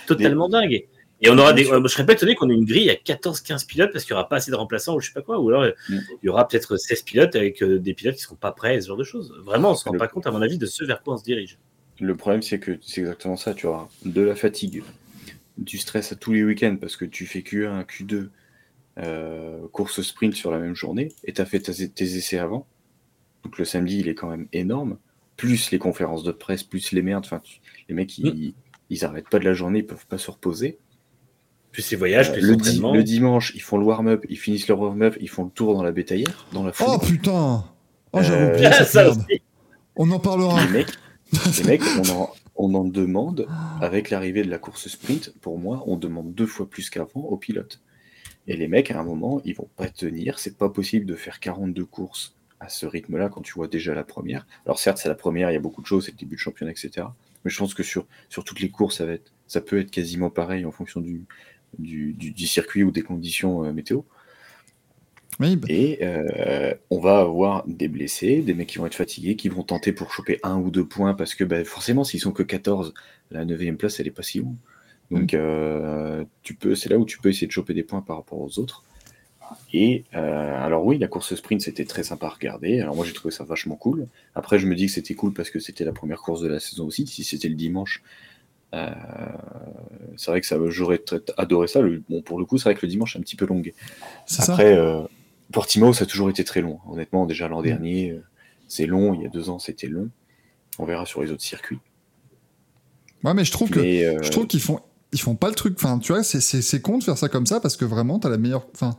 totalement 0.07 0.49
dingue. 0.49 0.86
Et 1.22 1.30
on 1.30 1.38
aura 1.38 1.53
des. 1.53 1.68
euh, 1.72 1.82
je 1.84 1.88
serais 1.88 2.05
pas 2.05 2.13
étonné 2.13 2.36
qu'on 2.36 2.49
ait 2.49 2.53
une 2.53 2.66
grille 2.66 2.89
à 2.89 2.95
14-15 2.95 3.66
pilotes 3.66 3.91
parce 3.93 4.03
qu'il 4.05 4.13
n'y 4.13 4.20
aura 4.20 4.28
pas 4.28 4.36
assez 4.38 4.51
de 4.51 4.55
remplaçants 4.55 4.95
ou 4.95 4.99
je 4.99 5.07
sais 5.07 5.13
pas 5.13 5.22
quoi. 5.22 5.39
Ou 5.39 5.47
alors 5.49 5.63
euh, 5.63 5.72
Mm. 5.89 5.99
il 6.22 6.26
y 6.26 6.30
aura 6.30 6.47
peut-être 6.47 6.76
16 6.78 7.01
pilotes 7.03 7.36
avec 7.36 7.63
euh, 7.63 7.80
des 7.80 7.93
pilotes 7.93 8.16
qui 8.16 8.22
seront 8.22 8.36
pas 8.36 8.51
prêts, 8.51 8.80
ce 8.82 8.88
genre 8.88 8.97
de 8.97 9.03
choses. 9.05 9.34
Vraiment, 9.43 9.72
on 9.72 9.76
se 9.76 9.86
rend 9.86 9.93
Le- 9.93 9.99
pas 9.99 10.07
compte, 10.09 10.28
à 10.28 10.32
mon 10.32 10.41
avis, 10.41 10.57
de 10.57 10.66
ce 10.66 10.84
vers 10.84 11.01
quoi 11.03 11.13
on 11.13 11.18
se 11.18 11.24
dirige. 11.24 11.57
Le 12.01 12.16
problème, 12.18 12.41
c'est 12.41 12.59
que 12.59 12.78
c'est 12.82 12.99
exactement 13.01 13.38
ça. 13.38 13.53
Tu 13.53 13.66
auras 13.66 13.88
de 14.03 14.22
la 14.22 14.36
fatigue, 14.36 14.84
du 15.57 15.78
stress 15.78 16.11
à 16.11 16.16
tous 16.18 16.34
les 16.34 16.43
week-ends 16.43 16.76
parce 16.80 16.98
que 16.98 17.06
tu 17.06 17.26
fais 17.26 17.39
Q1, 17.39 17.85
Q2, 17.85 18.27
euh, 18.98 19.68
course 19.72 20.02
sprint 20.02 20.34
sur 20.34 20.52
la 20.52 20.60
même 20.60 20.76
journée 20.76 21.10
et 21.23 21.34
tu 21.34 21.41
as 21.41 21.45
fait 21.45 21.60
tes, 21.60 21.89
tes 21.89 22.03
essais 22.18 22.38
avant. 22.38 22.68
Donc 23.44 23.57
le 23.57 23.65
samedi, 23.65 23.99
il 23.99 24.07
est 24.10 24.15
quand 24.15 24.30
même 24.30 24.48
énorme. 24.53 24.98
Plus 25.38 25.72
les 25.72 25.80
conférences 25.80 26.23
de 26.23 26.31
presse, 26.31 26.64
plus 26.64 26.91
les 26.91 27.02
merdes. 27.02 27.26
Enfin, 27.26 27.39
tu- 27.44 27.60
les 27.89 27.95
mecs, 27.95 28.18
ils, 28.18 28.53
ils 28.89 29.06
arrêtent 29.06 29.30
pas 29.30 29.39
de 29.39 29.45
la 29.45 29.53
journée, 29.53 29.80
ils 29.80 29.85
peuvent 29.85 30.07
pas 30.07 30.18
se 30.18 30.31
reposer. 30.31 30.77
Plus 31.76 31.93
voyages, 31.95 32.30
Euh, 32.30 32.34
plus 32.34 32.41
le, 32.41 32.56
di- 32.56 32.64
l'entraînement. 32.64 32.93
le 32.93 33.03
dimanche, 33.03 33.52
ils 33.56 33.61
font 33.61 33.77
le 33.77 33.85
warm-up, 33.85 34.26
ils 34.30 34.38
finissent 34.38 34.68
leur 34.68 34.80
warm-up, 34.80 35.15
ils 35.19 35.30
font 35.30 35.43
le 35.45 35.49
tour 35.52 35.73
dans 35.73 35.84
la 35.84 35.91
bétaillère, 35.91 36.47
dans 36.53 36.64
la 36.64 36.72
foule. 36.73 36.88
Oh 36.89 36.97
putain 36.99 37.65
Oh, 38.14 38.19
j'avais 38.22 38.43
Euh, 38.45 38.53
oublié 38.53 38.72
ça. 38.85 39.11
On 39.97 40.10
en 40.11 40.19
parlera. 40.19 40.64
les 40.65 40.72
mecs, 40.72 40.88
les 41.57 41.64
mecs 41.65 41.81
on, 41.99 42.10
en, 42.11 42.30
on 42.56 42.73
en 42.76 42.85
demande, 42.85 43.47
avec 43.81 44.10
l'arrivée 44.10 44.43
de 44.43 44.49
la 44.49 44.57
course 44.57 44.88
sprint, 44.88 45.34
pour 45.41 45.57
moi, 45.60 45.84
on 45.88 45.97
demande 45.97 46.34
deux 46.34 46.45
fois 46.47 46.69
plus 46.69 46.89
qu'avant 46.89 47.22
aux 47.22 47.38
pilotes. 47.38 47.81
Et 48.47 48.56
les 48.56 48.68
mecs, 48.68 48.91
à 48.91 48.99
un 48.99 49.03
moment, 49.03 49.41
ils 49.43 49.56
vont 49.56 49.69
pas 49.76 49.88
tenir. 49.89 50.38
C'est 50.39 50.57
pas 50.57 50.69
possible 50.69 51.06
de 51.06 51.15
faire 51.15 51.39
42 51.39 51.84
courses 51.85 52.35
à 52.60 52.69
ce 52.69 52.85
rythme-là 52.85 53.27
quand 53.30 53.41
tu 53.41 53.53
vois 53.53 53.68
déjà 53.68 53.93
la 53.95 54.03
première. 54.03 54.45
Alors 54.65 54.80
certes, 54.80 54.97
c'est 54.99 55.10
la 55.10 55.15
première, 55.15 55.49
il 55.52 55.53
y 55.56 55.57
a 55.57 55.60
beaucoup 55.60 55.81
de 55.81 55.88
choses, 55.88 56.06
c'est 56.06 56.11
le 56.11 56.18
début 56.18 56.35
de 56.35 56.39
championnat, 56.39 56.72
etc. 56.72 57.07
Mais 57.43 57.52
je 57.52 57.57
pense 57.57 57.73
que 57.73 57.84
sur, 57.84 58.06
sur 58.30 58.43
toutes 58.43 58.60
les 58.61 58.69
courses, 58.69 58.97
ça, 58.97 59.06
va 59.06 59.14
être, 59.14 59.34
ça 59.47 59.61
peut 59.61 59.80
être 59.80 59.91
quasiment 59.91 60.30
pareil 60.30 60.64
en 60.65 60.72
fonction 60.72 61.02
du, 61.02 61.26
du, 61.80 62.14
du- 62.14 62.31
du 62.31 62.47
circuit 62.47 62.84
ou 62.84 62.91
des 62.91 63.02
conditions 63.03 63.64
euh, 63.65 63.73
météo. 63.73 64.02
Oui, 65.39 65.56
bah, 65.56 65.68
Et 65.68 65.99
euh, 66.03 66.76
on 66.91 66.99
va 66.99 67.19
avoir 67.22 67.65
des 67.68 67.88
blessés, 67.88 68.41
des 68.43 68.53
mecs 68.53 68.68
qui 68.69 68.77
vont 68.77 68.85
être 68.85 68.93
fatigués, 68.95 69.35
qui 69.35 69.49
vont 69.49 69.64
tenter 69.64 69.93
pour 69.93 70.14
choper 70.14 70.39
un 70.43 70.57
ou 70.60 70.69
deux 70.69 70.88
points, 70.88 71.15
parce 71.15 71.34
que 71.34 71.43
bah, 71.43 71.64
forcément, 71.65 72.03
s'ils 72.03 72.19
sont 72.19 72.31
que 72.31 72.43
14, 72.43 72.93
la 73.31 73.45
9 73.45 73.77
place, 73.77 73.99
elle 73.99 74.07
est 74.07 74.11
pas 74.11 74.22
si 74.23 74.39
loin. 74.39 74.56
Donc, 75.11 75.34
euh, 75.34 76.23
tu 76.43 76.56
peux, 76.56 76.76
c'est 76.76 76.89
là 76.89 76.97
où 76.99 77.06
tu 77.06 77.19
peux 77.19 77.30
essayer 77.30 77.47
de 77.47 77.52
choper 77.52 77.73
des 77.73 77.84
points 77.84 78.02
par 78.02 78.18
rapport 78.18 78.39
aux 78.41 78.60
autres. 78.60 78.85
Et 79.73 80.06
euh, 80.15 80.65
alors 80.65 80.85
oui, 80.85 80.97
la 80.99 81.07
course 81.07 81.35
sprint, 81.35 81.61
c'était 81.61 81.85
très 81.85 82.03
sympa 82.03 82.27
à 82.27 82.30
regarder. 82.30 82.81
Alors 82.81 82.95
moi, 82.95 83.06
j'ai 83.06 83.14
trouvé 83.14 83.34
ça 83.34 83.43
vachement 83.43 83.76
cool. 83.76 84.07
Après, 84.35 84.60
je 84.60 84.68
me 84.68 84.76
dis 84.76 84.88
que 84.88 84.91
c'était 84.93 85.15
cool 85.15 85.34
parce 85.34 85.49
que 85.52 85.60
c'était 85.60 85.85
la 85.85 85.93
première 85.93 86.22
course 86.22 86.41
de 86.41 86.47
la 86.47 86.60
saison 86.60 86.85
aussi. 86.88 87.07
Si 87.07 87.23
c'était 87.23 87.49
le 87.49 87.56
dimanche, 87.56 88.03
euh, 88.76 88.89
c'est 90.18 90.31
vrai 90.31 90.41
que 90.41 90.47
ça, 90.47 90.57
j'aurais 90.68 91.02
adoré 91.38 91.68
ça. 91.68 91.81
Le- 91.81 92.03
bon, 92.10 92.22
pour 92.22 92.38
le 92.39 92.45
coup, 92.45 92.57
c'est 92.57 92.65
vrai 92.65 92.76
que 92.76 92.85
le 92.85 92.89
dimanche 92.89 93.15
est 93.15 93.19
un 93.19 93.22
petit 93.22 93.35
peu 93.35 93.47
ça 94.26 94.52
Après, 94.52 94.77
euh, 94.77 95.02
Portimao, 95.52 95.93
ça 95.93 96.03
a 96.03 96.07
toujours 96.07 96.30
été 96.30 96.43
très 96.43 96.61
long. 96.61 96.80
Honnêtement, 96.89 97.26
déjà 97.26 97.47
Mm. 97.47 97.52
l'an 97.52 97.61
dernier, 97.61 98.11
euh, 98.11 98.23
c'est 98.68 98.85
long. 98.85 99.14
Il 99.14 99.22
y 99.22 99.26
a 99.26 99.30
deux 99.30 99.49
ans, 99.49 99.60
c'était 99.60 99.88
long. 99.88 100.10
On 100.80 100.85
verra 100.85 101.06
sur 101.06 101.22
les 101.23 101.31
autres 101.31 101.43
circuits. 101.43 101.80
Ouais, 103.23 103.34
mais 103.34 103.45
je 103.45 103.52
trouve 103.52 103.69
que 103.69 103.80
Mais, 103.80 104.06
euh, 104.06 104.22
je 104.22 104.30
trouve 104.30 104.47
qu'ils 104.47 104.61
font 104.61 104.80
ils 105.11 105.22
font 105.22 105.35
pas 105.35 105.47
le 105.47 105.56
truc. 105.56 105.76
Enfin, 105.77 105.97
tu 105.99 106.11
vois, 106.11 106.23
c'est- 106.23 106.41
c'est 106.41 106.61
c'est 106.61 106.81
con 106.81 106.97
de 106.97 107.03
faire 107.03 107.18
ça 107.18 107.30
comme 107.30 107.45
ça 107.45 107.61
parce 107.61 107.77
que 107.77 107.85
vraiment, 107.85 108.19
t'as 108.19 108.27
la 108.30 108.38
meilleure. 108.38 108.68
Enfin, 108.73 108.97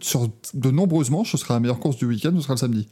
sur 0.00 0.28
de 0.54 0.70
nombreuses 0.70 1.10
manches, 1.10 1.32
ce 1.32 1.36
sera 1.38 1.54
la 1.54 1.60
meilleure 1.60 1.80
course 1.80 1.96
du 1.96 2.04
week-end, 2.06 2.32
ce 2.36 2.42
sera 2.42 2.54
le 2.54 2.58
samedi. 2.58 2.88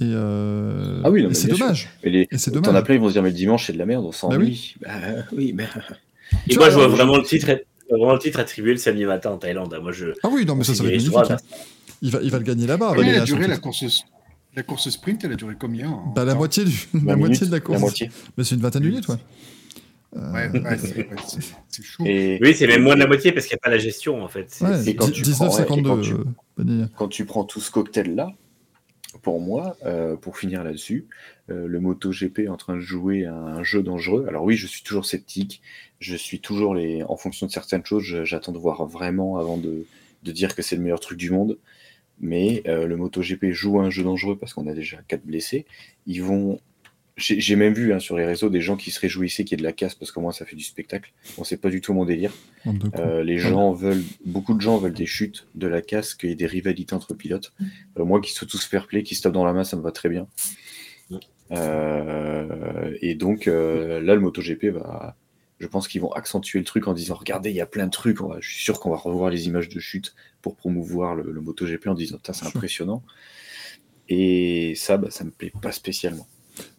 Et, 0.00 0.04
euh, 0.12 1.00
Ah 1.04 1.10
oui, 1.10 1.20
non, 1.20 1.26
et 1.26 1.28
mais 1.28 1.34
c'est 1.34 1.48
dommage. 1.48 1.88
les- 2.02 2.26
Et 2.30 2.38
c'est 2.38 2.50
T'en 2.50 2.58
as 2.58 2.62
dommage. 2.62 2.84
plein, 2.84 2.94
ils 2.96 3.00
vont 3.00 3.08
se 3.08 3.12
dire, 3.12 3.22
mais 3.22 3.28
le 3.30 3.34
dimanche, 3.36 3.66
c'est 3.66 3.72
de 3.72 3.78
la 3.78 3.86
merde, 3.86 4.04
on 4.04 4.08
Bah 4.10 4.16
s'ennuie. 4.16 4.74
Bah 4.82 4.90
oui, 5.32 5.52
mais. 5.54 5.64
Et 6.46 6.50
Tu 6.50 6.58
moi, 6.58 6.64
vois, 6.66 6.70
je 6.70 6.74
vois 6.74 6.84
alors, 6.84 6.96
vraiment 6.96 7.16
le 7.16 7.22
titre, 7.22 7.46
vraiment 7.88 8.12
le 8.14 8.18
titre 8.18 8.40
attribué 8.40 8.72
le 8.72 8.78
samedi 8.78 9.04
matin 9.04 9.30
en 9.30 9.38
Thaïlande. 9.38 9.78
Moi, 9.80 9.92
je. 9.92 10.06
Ah 10.24 10.28
oui, 10.32 10.44
non, 10.44 10.56
mais 10.56 10.64
ça, 10.64 10.74
ça 10.74 10.82
va 10.82 10.88
être 10.88 10.94
magnifique. 10.94 11.12
droit, 11.12 11.32
hein. 11.32 11.36
Il, 12.02 12.10
va, 12.10 12.20
il 12.22 12.30
va 12.30 12.38
le 12.38 12.44
gagner 12.44 12.66
là-bas. 12.66 12.94
Elle 12.98 13.08
a 13.08 13.24
duré 13.24 13.26
surtout. 13.42 13.48
la 13.50 13.56
course, 13.58 14.04
la 14.56 14.62
course 14.64 14.90
sprint 14.90 15.24
Elle 15.24 15.32
a 15.32 15.36
duré 15.36 15.54
combien 15.58 15.90
en 15.90 16.12
Bah, 16.14 16.24
la 16.24 16.34
moitié, 16.34 16.64
du, 16.64 16.72
la 16.94 17.00
La 17.12 17.16
moitié 17.16 17.46
de 17.46 17.52
la 17.52 17.60
course. 17.60 17.76
La 17.76 17.80
moitié. 17.80 18.10
Mais 18.36 18.42
c'est 18.44 18.56
une 18.56 18.60
vingtaine 18.62 18.82
de 18.82 18.88
minutes, 18.88 19.08
ouais. 19.08 19.16
Euh, 20.16 20.32
Ouais, 20.32 20.48
ouais, 20.48 20.76
c'est 20.78 20.96
ouais, 20.96 21.08
c'est- 21.26 21.54
c'est 21.68 21.82
chaud. 21.84 22.04
Et, 22.06 22.38
Oui, 22.40 22.54
c'est 22.54 22.66
même 22.68 22.82
moins 22.82 22.94
de 22.94 23.00
la 23.00 23.06
moitié 23.08 23.32
parce 23.32 23.46
qu'il 23.46 23.54
n'y 23.54 23.58
a 23.58 23.64
pas 23.64 23.70
la 23.70 23.78
gestion 23.78 24.22
en 24.22 24.28
fait. 24.28 24.46
C'est- 24.48 24.64
ouais, 24.64 24.94
quand 24.94 25.10
tu 25.10 25.22
prends- 25.22 25.46
19,52. 25.48 25.74
ouais, 25.74 25.82
et 25.82 25.82
quand 25.82 26.00
tu- 26.00 26.14
euh, 26.70 26.86
quand 26.96 27.08
tu 27.08 27.24
prends 27.24 27.44
tout 27.44 27.60
ce 27.60 27.70
cocktail-là, 27.72 28.32
pour 29.18 29.40
moi, 29.40 29.76
euh, 29.84 30.16
pour 30.16 30.38
finir 30.38 30.64
là-dessus, 30.64 31.06
euh, 31.50 31.66
le 31.66 31.80
MotoGP 31.80 32.40
est 32.40 32.48
en 32.48 32.56
train 32.56 32.76
de 32.76 32.80
jouer 32.80 33.26
à 33.26 33.34
un 33.34 33.62
jeu 33.62 33.82
dangereux. 33.82 34.26
Alors 34.28 34.44
oui, 34.44 34.56
je 34.56 34.66
suis 34.66 34.82
toujours 34.82 35.06
sceptique. 35.06 35.62
Je 36.00 36.16
suis 36.16 36.40
toujours 36.40 36.74
les, 36.74 37.02
en 37.02 37.16
fonction 37.16 37.46
de 37.46 37.52
certaines 37.52 37.84
choses, 37.84 38.04
j'attends 38.24 38.52
de 38.52 38.58
voir 38.58 38.86
vraiment 38.86 39.38
avant 39.38 39.56
de, 39.56 39.86
dire 40.22 40.54
que 40.54 40.62
c'est 40.62 40.76
le 40.76 40.82
meilleur 40.82 41.00
truc 41.00 41.18
du 41.18 41.30
monde. 41.30 41.58
Mais 42.20 42.62
euh, 42.66 42.86
le 42.86 42.96
MotoGP 42.96 43.50
joue 43.50 43.80
un 43.80 43.90
jeu 43.90 44.04
dangereux 44.04 44.36
parce 44.36 44.54
qu'on 44.54 44.66
a 44.66 44.74
déjà 44.74 44.98
quatre 45.08 45.24
blessés. 45.24 45.66
Ils 46.06 46.22
vont. 46.22 46.60
J'ai 47.16 47.54
même 47.54 47.74
vu 47.74 47.92
hein, 47.92 48.00
sur 48.00 48.16
les 48.16 48.24
réseaux 48.24 48.50
des 48.50 48.60
gens 48.60 48.76
qui 48.76 48.90
se 48.90 48.98
réjouissaient 48.98 49.44
qu'il 49.44 49.52
y 49.52 49.60
ait 49.60 49.62
de 49.62 49.62
la 49.62 49.72
casse 49.72 49.94
parce 49.94 50.10
que 50.10 50.18
moi 50.18 50.32
ça 50.32 50.44
fait 50.44 50.56
du 50.56 50.64
spectacle. 50.64 51.12
Bon, 51.36 51.44
c'est 51.44 51.58
pas 51.58 51.70
du 51.70 51.80
tout 51.80 51.94
mon 51.94 52.04
délire. 52.04 52.32
Euh, 52.98 53.22
les 53.22 53.38
gens 53.38 53.72
veulent, 53.72 54.02
beaucoup 54.26 54.54
de 54.54 54.60
gens 54.60 54.78
veulent 54.78 54.94
des 54.94 55.06
chutes, 55.06 55.46
de 55.54 55.68
la 55.68 55.80
casse, 55.80 56.14
qu'il 56.14 56.30
y 56.30 56.32
ait 56.32 56.36
des 56.36 56.46
rivalités 56.46 56.92
entre 56.92 57.14
pilotes. 57.14 57.52
Euh, 57.98 58.04
moi, 58.04 58.20
qui 58.20 58.32
soient 58.32 58.48
tous 58.48 58.64
fair 58.66 58.88
play, 58.88 59.04
qui 59.04 59.14
se 59.14 59.22
tapent 59.22 59.32
dans 59.32 59.44
la 59.44 59.52
main, 59.52 59.62
ça 59.62 59.76
me 59.76 59.82
va 59.82 59.92
très 59.92 60.08
bien. 60.08 60.26
Euh, 61.52 62.96
et 63.00 63.14
donc 63.14 63.46
euh, 63.46 64.00
là, 64.00 64.16
le 64.16 64.20
MotoGP 64.20 64.66
va, 64.66 65.16
je 65.60 65.66
pense 65.68 65.86
qu'ils 65.86 66.00
vont 66.00 66.10
accentuer 66.12 66.58
le 66.58 66.64
truc 66.64 66.88
en 66.88 66.94
disant, 66.94 67.14
regardez, 67.14 67.50
il 67.50 67.56
y 67.56 67.60
a 67.60 67.66
plein 67.66 67.86
de 67.86 67.92
trucs. 67.92 68.20
On 68.22 68.28
va, 68.28 68.38
je 68.40 68.50
suis 68.50 68.64
sûr 68.64 68.80
qu'on 68.80 68.90
va 68.90 68.96
revoir 68.96 69.30
les 69.30 69.46
images 69.46 69.68
de 69.68 69.78
chute 69.78 70.16
pour 70.42 70.56
promouvoir 70.56 71.14
le, 71.14 71.30
le 71.30 71.40
MotoGP 71.40 71.86
en 71.86 71.94
disant, 71.94 72.18
c'est 72.24 72.46
impressionnant. 72.46 73.04
Et 74.08 74.74
ça, 74.76 74.96
bah, 74.96 75.10
ça 75.10 75.24
me 75.24 75.30
plaît 75.30 75.52
pas 75.62 75.72
spécialement. 75.72 76.26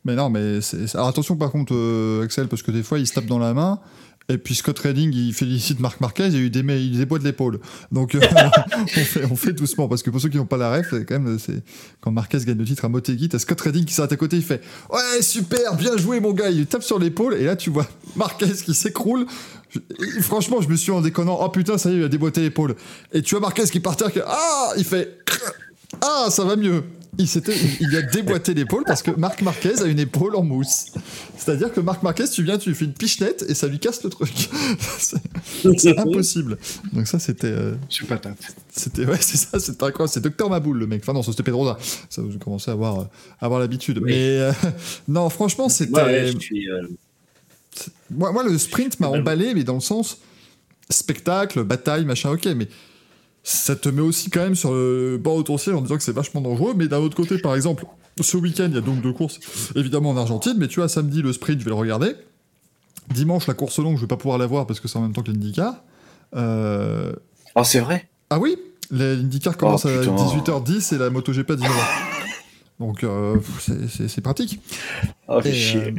Mais 0.04 0.16
non, 0.16 0.30
mais 0.30 0.60
Alors 0.94 1.08
attention 1.08 1.36
par 1.36 1.52
contre, 1.52 1.74
euh, 1.76 2.24
Axel, 2.24 2.48
parce 2.48 2.62
que 2.62 2.72
des 2.72 2.84
fois 2.84 3.00
il 3.00 3.08
se 3.08 3.14
tape 3.14 3.26
dans 3.26 3.40
la 3.40 3.54
main. 3.54 3.80
Et 4.28 4.40
puis 4.40 4.56
Scott 4.56 4.80
Redding, 4.80 5.14
il 5.14 5.34
félicite 5.34 5.80
Marc 5.80 6.02
Marquez, 6.02 6.28
il 6.28 6.36
a 6.36 6.40
eu 6.40 6.50
des, 6.50 6.62
il 6.62 6.98
déboîte 6.98 7.24
l'épaule. 7.24 7.60
Donc 7.92 8.16
euh, 8.16 8.20
on, 8.76 8.88
fait, 8.88 9.26
on 9.32 9.36
fait 9.36 9.54
doucement, 9.54 9.88
parce 9.88 10.02
que 10.02 10.10
pour 10.10 10.20
ceux 10.20 10.30
qui 10.30 10.38
n'ont 10.38 10.48
pas 10.48 10.58
la 10.58 10.76
ref, 10.76 10.96
quand 11.08 11.20
même, 11.20 11.38
c'est 11.38 11.62
quand 12.02 12.10
Marquez 12.12 12.40
gagne 12.40 12.58
le 12.58 12.66
titre 12.66 12.86
à 12.86 12.90
Motegi, 12.90 13.30
t'as 13.30 13.38
Scott 13.38 13.62
Redding 13.62 13.86
qui 13.86 13.94
s'arrête 13.94 14.14
à 14.14 14.18
côté, 14.18 14.38
il 14.38 14.44
fait 14.44 14.62
Ouais, 14.92 15.22
super, 15.22 15.76
bien 15.76 15.96
joué 15.98 16.20
mon 16.20 16.32
gars, 16.32 16.50
il 16.50 16.66
tape 16.66 16.82
sur 16.82 16.98
l'épaule, 16.98 17.36
et 17.36 17.44
là 17.44 17.56
tu 17.56 17.70
vois 17.70 17.86
Marquez 18.16 18.52
qui 18.52 18.74
s'écroule. 18.74 19.28
Franchement, 20.22 20.60
je 20.62 20.70
me 20.70 20.76
suis 20.76 20.92
en 20.92 21.02
déconnant, 21.02 21.38
oh 21.40 21.50
putain, 21.50 21.78
ça 21.78 21.92
y 21.92 21.94
est, 21.94 21.98
il 21.98 22.04
a 22.04 22.08
déboîté 22.08 22.42
l'épaule. 22.42 22.76
Et 23.14 23.22
tu 23.22 23.36
vois 23.36 23.42
Marquez 23.42 23.66
qui 23.66 23.80
part 23.80 23.96
terre, 23.96 24.12
qui, 24.12 24.22
ah, 24.26 24.74
il 24.76 24.86
fait 24.86 25.20
Ah, 26.02 26.28
ça 26.32 26.44
va 26.46 26.56
mieux. 26.56 26.84
Il, 27.18 27.28
s'était, 27.28 27.56
il, 27.80 27.96
a 27.96 28.02
déboîté 28.02 28.54
l'épaule 28.54 28.84
parce 28.86 29.02
que 29.02 29.12
Marc 29.12 29.42
Marquez 29.42 29.82
a 29.82 29.86
une 29.86 30.00
épaule 30.00 30.36
en 30.36 30.44
mousse. 30.44 30.88
C'est-à-dire 31.38 31.72
que 31.72 31.80
Marc 31.80 32.04
Marquez, 32.04 32.28
tu 32.28 32.44
viens, 32.44 32.58
tu 32.58 32.70
lui 32.70 32.76
fais 32.76 32.86
une 32.86 32.94
pichenette 32.94 33.46
et 33.48 33.54
ça 33.54 33.68
lui 33.68 33.80
casse 33.80 34.04
le 34.04 34.10
truc. 34.10 34.30
c'est, 34.98 35.98
impossible. 35.98 36.58
Donc 36.94 37.08
ça, 37.08 37.20
c'était, 37.20 37.48
euh, 37.48 37.76
Sur 37.90 38.08
patate. 38.08 38.38
c'était, 38.72 39.06
ouais, 39.06 39.18
c'est 39.22 39.38
ça, 39.38 39.60
c'était 39.60 39.84
incroyable. 39.84 40.12
C'est 40.14 40.22
Docteur 40.22 40.50
Maboul, 40.50 40.78
le 40.78 40.88
mec. 40.88 41.02
Enfin 41.04 41.14
non, 41.14 41.24
c'était 41.24 41.44
Pedrosa. 41.44 41.78
Ça, 42.10 42.22
j'ai 42.30 42.40
commencé 42.40 42.70
à 42.70 42.74
avoir, 42.74 43.02
euh, 43.02 43.06
avoir 43.40 43.60
l'habitude. 43.60 44.00
Oui. 44.00 44.12
Mais 44.12 44.40
euh, 44.40 44.52
non, 45.08 45.30
franchement, 45.30 45.70
c'était. 45.70 45.94
Ouais, 45.94 46.04
ouais, 46.04 46.32
je 46.34 46.40
suis, 46.40 46.68
Moi, 48.10 48.32
moi, 48.32 48.44
le 48.44 48.58
sprint 48.58 49.00
m'a 49.00 49.08
emballé, 49.08 49.54
mais 49.54 49.64
dans 49.64 49.76
le 49.76 49.80
sens 49.80 50.20
spectacle, 50.90 51.64
bataille, 51.64 52.06
machin, 52.06 52.32
ok, 52.32 52.46
mais 52.56 52.68
ça 53.48 53.76
te 53.76 53.88
met 53.90 54.02
aussi 54.02 54.30
quand 54.32 54.42
même 54.42 54.56
sur 54.56 54.74
le 54.74 55.18
bord 55.22 55.38
de 55.38 55.44
ton 55.44 55.58
ciel 55.60 55.76
en 55.76 55.82
disant 55.82 55.96
que 55.98 56.04
c'est 56.04 56.12
vachement 56.12 56.42
dangereux. 56.42 56.74
Mais 56.76 56.88
d'un 56.88 56.98
autre 56.98 57.16
côté, 57.16 57.38
par 57.38 57.56
exemple, 57.56 57.86
ce 58.20 58.38
week-end, 58.38 58.66
il 58.70 58.74
y 58.76 58.78
a 58.78 58.82
donc 58.82 59.02
deux 59.02 59.14
courses, 59.14 59.40
évidemment 59.76 60.10
en 60.10 60.18
Argentine, 60.18 60.56
mais 60.58 60.68
tu 60.68 60.80
vois, 60.80 60.90
samedi, 60.90 61.22
le 61.22 61.32
sprint, 61.32 61.60
je 61.60 61.66
vais 61.66 61.70
le 61.70 61.76
regarder. 61.76 62.14
Dimanche, 63.14 63.46
la 63.46 63.54
course 63.54 63.78
longue, 63.78 63.98
je 63.98 64.02
vais 64.02 64.08
pas 64.08 64.18
pouvoir 64.18 64.40
la 64.40 64.48
voir 64.48 64.66
parce 64.66 64.80
que 64.80 64.88
c'est 64.88 64.98
en 64.98 65.02
même 65.04 65.14
temps 65.14 65.22
que 65.22 65.30
l'IndyCar. 65.32 65.76
Euh, 66.36 67.14
Oh, 67.56 67.64
c'est 67.64 67.80
vrai? 67.80 68.10
Ah 68.30 68.40
oui 68.40 68.58
L'IndyCar 68.92 69.56
commence 69.58 69.86
à 69.86 69.90
Oh, 69.96 70.00
putain. 70.00 70.16
18h10 70.16 70.96
et 70.96 70.98
la 70.98 71.10
MotoGP 71.12 71.52
à 71.52 71.56
19h. 71.56 71.86
Donc, 72.80 73.04
euh, 73.06 73.38
c'est- 73.60 74.22
pratique. 74.22 74.60
Oh, 75.30 75.40
Et, 75.46 75.54
chier. 75.54 75.82
euh, 75.84 75.92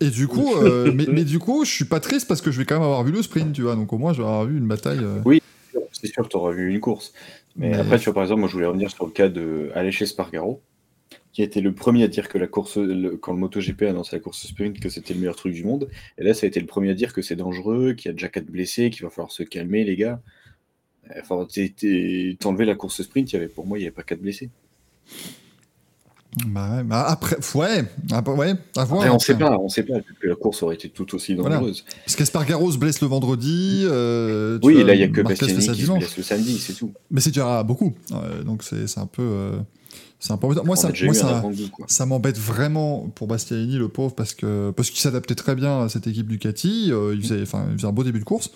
et 0.00 0.10
du 0.10 0.26
coup, 0.26 0.54
euh, 0.56 0.90
mais, 0.94 1.06
mais 1.12 1.24
du 1.24 1.38
coup, 1.38 1.64
je 1.64 1.70
suis 1.70 1.84
pas 1.84 2.00
triste 2.00 2.26
parce 2.26 2.40
que 2.40 2.50
je 2.50 2.58
vais 2.58 2.64
quand 2.64 2.74
même 2.74 2.82
avoir 2.82 3.04
vu 3.04 3.12
le 3.12 3.22
sprint, 3.22 3.52
tu 3.52 3.62
vois. 3.62 3.76
Donc 3.76 3.92
au 3.92 3.98
moins, 3.98 4.12
je 4.12 4.18
vais 4.22 4.26
avoir 4.26 4.44
vu 4.46 4.58
une 4.58 4.66
bataille. 4.66 4.98
euh, 5.00 5.20
C'est 5.92 6.06
sûr 6.08 6.24
que 6.24 6.28
tu 6.28 6.36
auras 6.36 6.52
vu 6.52 6.70
une 6.70 6.80
course. 6.80 7.12
Mais, 7.56 7.70
Mais- 7.70 7.76
après, 7.76 7.98
tu 7.98 8.04
vois, 8.04 8.14
par 8.14 8.22
exemple, 8.22 8.40
moi, 8.40 8.48
je 8.48 8.54
voulais 8.54 8.66
revenir 8.66 8.90
sur 8.90 9.06
le 9.06 9.12
cas 9.12 9.28
de 9.28 9.70
Aleix 9.74 10.02
Espargaro, 10.02 10.60
qui 11.32 11.42
a 11.42 11.44
été 11.44 11.60
le 11.60 11.74
premier 11.74 12.02
à 12.04 12.08
dire 12.08 12.28
que 12.28 12.38
la 12.38 12.46
course, 12.46 12.76
le- 12.76 13.16
quand 13.16 13.32
le 13.32 13.38
MotoGP 13.38 13.82
a 13.82 13.90
annoncé 13.90 14.16
la 14.16 14.20
course 14.20 14.46
sprint, 14.46 14.80
que 14.80 14.88
c'était 14.88 15.14
le 15.14 15.20
meilleur 15.20 15.36
truc 15.36 15.54
du 15.54 15.64
monde. 15.64 15.88
Et 16.18 16.24
là, 16.24 16.34
ça 16.34 16.46
a 16.46 16.48
été 16.48 16.60
le 16.60 16.66
premier 16.66 16.90
à 16.90 16.94
dire 16.94 17.12
que 17.12 17.22
c'est 17.22 17.36
dangereux, 17.36 17.94
qu'il 17.94 18.08
y 18.08 18.10
a 18.10 18.12
déjà 18.12 18.28
quatre 18.28 18.46
blessés, 18.50 18.90
qu'il 18.90 19.02
va 19.04 19.10
falloir 19.10 19.32
se 19.32 19.42
calmer, 19.42 19.84
les 19.84 19.96
gars. 19.96 20.20
Enfin, 21.18 21.46
t'enlever 22.38 22.64
la 22.66 22.74
course 22.74 23.02
sprint, 23.02 23.32
il 23.32 23.34
y 23.34 23.36
avait, 23.36 23.48
pour 23.48 23.66
moi, 23.66 23.78
il 23.78 23.82
n'y 23.82 23.86
avait 23.86 23.94
pas 23.94 24.02
quatre 24.02 24.20
blessés. 24.20 24.50
Bah 26.46 26.76
ouais, 26.76 26.82
bah 26.84 27.04
après, 27.08 27.36
ouais, 27.54 27.84
après, 28.12 28.34
ouais, 28.34 28.54
à 28.76 28.84
voir. 28.84 29.00
Après, 29.00 29.08
on 29.08 29.14
après. 29.14 29.18
sait 29.26 29.34
pas, 29.38 29.58
on 29.58 29.68
sait 29.68 29.82
pas, 29.82 29.94
que 30.20 30.26
la 30.28 30.34
course 30.34 30.62
aurait 30.62 30.74
été 30.74 30.88
tout 30.90 31.14
aussi 31.14 31.34
Voilà. 31.34 31.56
dangereuse. 31.56 31.84
Parce 32.04 32.16
qu'Espargaro 32.16 32.70
se 32.70 32.76
blesse 32.78 33.00
le 33.00 33.08
vendredi. 33.08 33.82
euh, 33.86 34.58
Oui, 34.62 34.74
vois, 34.74 34.84
là, 34.84 34.94
il 34.94 34.98
n'y 34.98 35.04
a 35.04 35.08
que 35.08 35.24
ça 35.34 35.46
qui 35.46 35.84
se 35.84 35.92
blesse 35.92 36.16
le 36.16 36.22
samedi, 36.22 36.58
c'est 36.58 36.74
tout. 36.74 36.92
Mais 37.10 37.20
c'est 37.20 37.30
déjà 37.30 37.62
beaucoup. 37.62 37.94
euh, 38.12 38.42
donc 38.44 38.62
c'est 38.62 38.98
un 38.98 39.06
peu. 39.06 39.22
euh, 39.22 39.52
c'est 40.20 40.32
un 40.32 40.36
peu. 40.36 40.48
Moi, 40.64 40.76
ça, 40.76 40.92
moi, 41.02 41.14
ça, 41.14 41.42
ça 41.86 42.06
m'embête 42.06 42.38
vraiment 42.38 43.08
pour 43.14 43.26
Bastianini, 43.26 43.76
le 43.76 43.88
pauvre, 43.88 44.14
parce 44.14 44.34
que 44.34 44.70
parce 44.72 44.90
qu'il 44.90 45.00
s'adaptait 45.00 45.34
très 45.34 45.54
bien 45.54 45.84
à 45.84 45.88
cette 45.88 46.06
équipe 46.06 46.28
Ducati. 46.28 46.90
euh, 46.92 47.14
il, 47.14 47.22
faisait, 47.22 47.40
il 47.40 47.46
faisait 47.46 47.86
un 47.86 47.92
beau 47.92 48.04
début 48.04 48.18
de 48.20 48.24
course. 48.24 48.50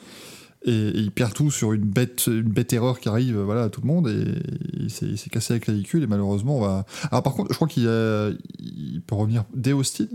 Et, 0.65 0.71
et 0.71 0.99
il 0.99 1.11
perd 1.11 1.35
tout 1.35 1.51
sur 1.51 1.73
une 1.73 1.85
bête, 1.85 2.27
une 2.27 2.43
bête 2.43 2.73
erreur 2.73 3.01
qui 3.01 3.09
arrive 3.09 3.37
euh, 3.37 3.45
voilà, 3.45 3.65
à 3.65 3.69
tout 3.69 3.81
le 3.81 3.87
monde. 3.87 4.09
Et 4.09 4.81
il 4.81 4.91
s'est 4.91 5.07
il 5.07 5.19
s'est 5.19 5.31
cassé 5.31 5.55
avec 5.55 5.67
la 5.67 5.75
véhicule. 5.75 6.03
Et 6.03 6.07
malheureusement, 6.07 6.59
on 6.59 6.61
va. 6.61 6.87
Alors, 7.11 7.23
par 7.23 7.35
contre, 7.35 7.51
je 7.51 7.57
crois 7.57 7.69
qu'il 7.69 7.83
peut 9.07 9.15
revenir 9.15 9.45
dès 9.55 9.73
Austin, 9.73 10.09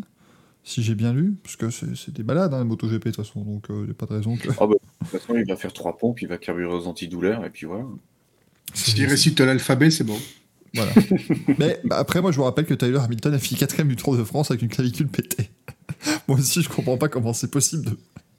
si 0.63 0.83
j'ai 0.83 0.95
bien 0.95 1.13
lu. 1.13 1.35
Parce 1.43 1.55
que 1.55 1.69
c'est 1.69 2.13
des 2.13 2.23
balades, 2.23 2.53
hein, 2.53 2.59
les 2.59 2.65
MotoGP, 2.65 3.05
de 3.05 3.11
toute 3.11 3.25
façon. 3.25 3.41
Donc, 3.41 3.65
il 3.69 3.75
n'y 3.75 3.91
a 3.91 3.93
pas 3.93 4.05
de 4.05 4.13
raison 4.13 4.35
que. 4.35 4.47
De 4.47 4.53
toute 4.53 5.21
façon, 5.21 5.35
il 5.35 5.45
va 5.45 5.55
faire 5.55 5.73
trois 5.73 5.97
pompes, 5.97 6.21
il 6.21 6.27
va 6.27 6.37
carburer 6.37 6.73
aux 6.73 6.87
antidouleurs, 6.87 7.45
et 7.45 7.49
puis 7.49 7.65
voilà. 7.65 7.85
S'il 8.73 9.05
récite 9.05 9.39
l'alphabet, 9.39 9.89
c'est 9.89 10.03
bon. 10.03 10.17
Voilà. 10.73 10.91
Mais 11.57 11.79
bah, 11.83 11.97
après, 11.97 12.21
moi, 12.21 12.31
je 12.31 12.37
vous 12.37 12.43
rappelle 12.43 12.65
que 12.65 12.73
Tyler 12.73 12.99
Hamilton 12.99 13.33
a 13.33 13.39
fini 13.39 13.59
quatrième 13.59 13.87
du 13.87 13.95
Tour 13.95 14.17
de 14.17 14.23
France 14.23 14.51
avec 14.51 14.61
une 14.61 14.69
clavicule 14.69 15.07
pétée. 15.07 15.49
moi 16.27 16.37
aussi, 16.37 16.61
je 16.61 16.69
comprends 16.69 16.97
pas 16.97 17.09
comment 17.09 17.33
c'est 17.33 17.51
possible 17.51 17.85
de 17.85 17.97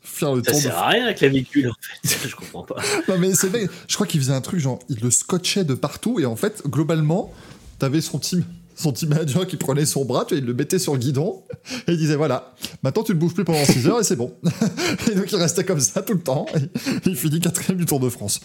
faire 0.08 0.34
le 0.34 0.42
ça 0.42 0.50
Tour 0.52 0.60
de 0.60 0.64
sert 0.64 0.78
à 0.78 0.88
rien 0.88 1.06
la 1.06 1.14
clavicule 1.14 1.70
en 1.70 1.74
fait. 1.80 2.18
je 2.28 2.34
comprends 2.36 2.62
pas. 2.62 2.76
Non, 3.08 3.18
mais 3.18 3.34
c'est 3.34 3.48
vrai, 3.48 3.68
je 3.86 3.94
crois 3.94 4.06
qu'il 4.06 4.20
faisait 4.20 4.32
un 4.32 4.40
truc 4.40 4.60
genre, 4.60 4.78
il 4.88 4.98
le 5.00 5.10
scotchait 5.10 5.64
de 5.64 5.74
partout, 5.74 6.18
et 6.20 6.26
en 6.26 6.36
fait, 6.36 6.62
globalement, 6.66 7.32
t'avais 7.78 8.00
son 8.00 8.18
team. 8.18 8.44
Son 8.74 8.92
team 8.92 9.08
manager 9.08 9.44
qui 9.44 9.56
prenait 9.56 9.86
son 9.86 10.04
bras, 10.04 10.24
tu 10.24 10.34
vois, 10.34 10.40
il 10.40 10.46
le 10.46 10.54
mettait 10.54 10.78
sur 10.78 10.92
le 10.92 11.00
guidon, 11.00 11.42
et 11.88 11.92
il 11.92 11.98
disait 11.98 12.14
voilà, 12.14 12.54
maintenant 12.84 13.02
tu 13.02 13.12
le 13.12 13.18
bouges 13.18 13.34
plus 13.34 13.44
pendant 13.44 13.64
6 13.64 13.88
heures 13.88 14.00
et 14.00 14.04
c'est 14.04 14.14
bon. 14.14 14.32
et 15.10 15.14
donc 15.16 15.32
il 15.32 15.36
restait 15.36 15.64
comme 15.64 15.80
ça 15.80 16.02
tout 16.02 16.14
le 16.14 16.20
temps, 16.20 16.46
et 16.54 16.70
il 17.06 17.16
finit 17.16 17.40
quatrième 17.40 17.76
du 17.76 17.86
Tour 17.86 17.98
de 17.98 18.08
France. 18.08 18.40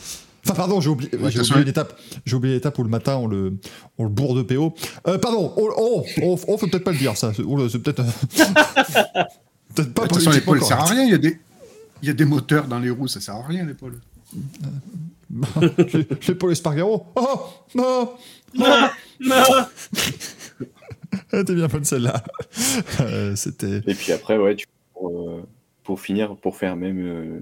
Enfin, 0.45 0.55
pardon, 0.55 0.81
j'ai 0.81 0.89
oublié, 0.89 1.09
Ouais, 1.15 1.39
oublié 1.39 1.63
l'étape. 1.63 1.97
J'ai 2.25 2.35
oublié 2.35 2.55
l'étape 2.55 2.77
où 2.77 2.83
le 2.83 2.89
matin 2.89 3.15
on 3.15 3.27
le, 3.27 3.53
on 3.97 4.03
le 4.03 4.09
bourre 4.09 4.35
de 4.35 4.41
PO. 4.41 4.73
Euh, 5.07 5.17
pardon, 5.17 5.53
on, 5.55 5.69
on, 5.77 6.03
on, 6.21 6.37
on 6.47 6.57
peut 6.57 6.67
peut-être 6.67 6.83
pas 6.83 6.91
le 6.91 6.97
dire 6.97 7.15
ça. 7.15 7.31
C'est 7.33 7.43
oh 7.43 7.55
peut-être. 7.55 8.01
euh, 8.01 8.03
peut-être 9.75 9.93
pas 9.93 10.07
toute 10.07 10.15
façon, 10.15 10.31
politiquement 10.31 10.31
l'épaule 10.33 10.63
sert 10.63 10.79
à 10.81 10.85
rien. 10.85 11.03
Il 11.03 11.11
y, 11.11 11.13
a 11.13 11.17
des... 11.17 11.39
il 12.03 12.07
y 12.07 12.09
a 12.09 12.13
des 12.13 12.25
moteurs 12.25 12.67
dans 12.67 12.79
les 12.79 12.89
roues, 12.89 13.07
ça 13.07 13.21
sert 13.21 13.35
à 13.35 13.43
rien, 13.47 13.65
l'ai- 13.65 13.75
je 16.21 16.27
l'ai 16.31 16.35
pour 16.37 16.49
l'Espargaro. 16.49 17.05
Oh 17.15 17.39
Non 17.73 18.13
Non, 18.53 18.89
non. 19.21 19.43
Elle 21.31 21.39
était 21.39 21.55
bien 21.55 21.67
bonne 21.67 21.85
celle-là. 21.85 22.21
Euh, 22.99 23.35
C'était. 23.37 23.77
Et 23.87 23.95
puis 23.95 24.11
après, 24.11 24.37
ouais, 24.37 24.55
tu, 24.57 24.65
pour, 24.93 25.29
euh, 25.29 25.43
pour 25.83 26.01
finir, 26.01 26.35
pour 26.35 26.57
faire 26.57 26.75
même 26.75 26.99
euh, 26.99 27.39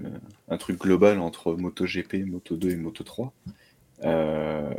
un 0.48 0.56
truc 0.58 0.78
global 0.80 1.18
entre 1.18 1.54
MotoGP, 1.54 2.24
Moto2 2.26 2.70
et 2.70 2.76
Moto3, 2.76 3.30
euh, 4.04 4.72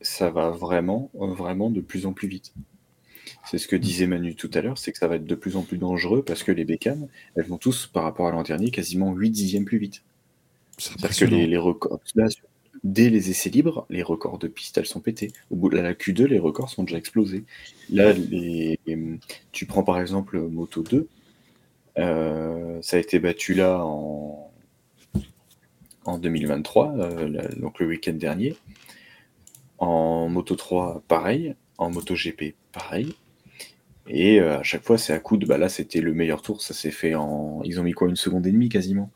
ça 0.00 0.30
va 0.30 0.50
vraiment, 0.50 1.10
vraiment 1.14 1.70
de 1.70 1.80
plus 1.80 2.06
en 2.06 2.12
plus 2.12 2.28
vite. 2.28 2.54
C'est 3.50 3.58
ce 3.58 3.66
que 3.68 3.76
disait 3.76 4.06
Manu 4.06 4.34
tout 4.36 4.50
à 4.54 4.60
l'heure, 4.60 4.78
c'est 4.78 4.92
que 4.92 4.98
ça 4.98 5.08
va 5.08 5.16
être 5.16 5.24
de 5.26 5.34
plus 5.34 5.56
en 5.56 5.62
plus 5.62 5.78
dangereux 5.78 6.22
parce 6.22 6.42
que 6.42 6.52
les 6.52 6.64
bécanes, 6.64 7.08
elles 7.34 7.44
vont 7.46 7.58
tous, 7.58 7.86
par 7.86 8.04
rapport 8.04 8.28
à 8.28 8.30
l'an 8.30 8.42
dernier, 8.42 8.70
quasiment 8.70 9.12
8 9.12 9.30
dixièmes 9.30 9.64
plus 9.64 9.78
vite. 9.78 10.04
c'est 10.78 10.92
C'est-à-dire 10.92 11.18
que 11.18 11.24
les, 11.34 11.46
les 11.48 11.56
records, 11.58 12.00
là, 12.14 12.28
dès 12.84 13.10
les 13.10 13.30
essais 13.30 13.50
libres, 13.50 13.84
les 13.90 14.02
records 14.02 14.38
de 14.38 14.48
piste, 14.48 14.78
elles 14.78 14.86
sont 14.86 15.00
pétés. 15.00 15.32
Au 15.50 15.56
bout 15.56 15.68
de 15.70 15.76
la 15.76 15.92
Q2, 15.94 16.24
les 16.26 16.38
records 16.38 16.70
sont 16.70 16.84
déjà 16.84 16.98
explosés. 16.98 17.44
Là, 17.90 18.12
les- 18.12 18.78
tu 19.52 19.66
prends 19.66 19.82
par 19.82 20.00
exemple 20.00 20.40
Moto 20.40 20.82
2, 20.82 21.08
euh, 21.98 22.78
ça 22.80 22.96
a 22.96 23.00
été 23.00 23.18
battu 23.18 23.54
là 23.54 23.84
en, 23.84 24.50
en 26.04 26.18
2023, 26.18 26.92
euh, 26.96 27.48
donc 27.58 27.78
le 27.80 27.86
week-end 27.86 28.14
dernier. 28.14 28.56
En 29.78 30.28
Moto 30.28 30.54
3, 30.54 31.02
pareil. 31.08 31.54
En 31.78 31.90
Moto 31.90 32.14
GP, 32.14 32.54
pareil. 32.72 33.14
Et 34.08 34.40
euh, 34.40 34.58
à 34.58 34.62
chaque 34.62 34.82
fois, 34.84 34.98
c'est 34.98 35.12
à 35.12 35.18
coup 35.18 35.36
de. 35.36 35.46
Bah 35.46 35.58
là, 35.58 35.68
c'était 35.68 36.00
le 36.00 36.12
meilleur 36.12 36.42
tour. 36.42 36.60
Ça 36.60 36.74
s'est 36.74 36.90
fait 36.90 37.14
en. 37.14 37.62
Ils 37.64 37.78
ont 37.80 37.82
mis 37.82 37.92
quoi 37.92 38.08
Une 38.08 38.16
seconde 38.16 38.46
et 38.46 38.52
demie 38.52 38.68
quasiment? 38.68 39.10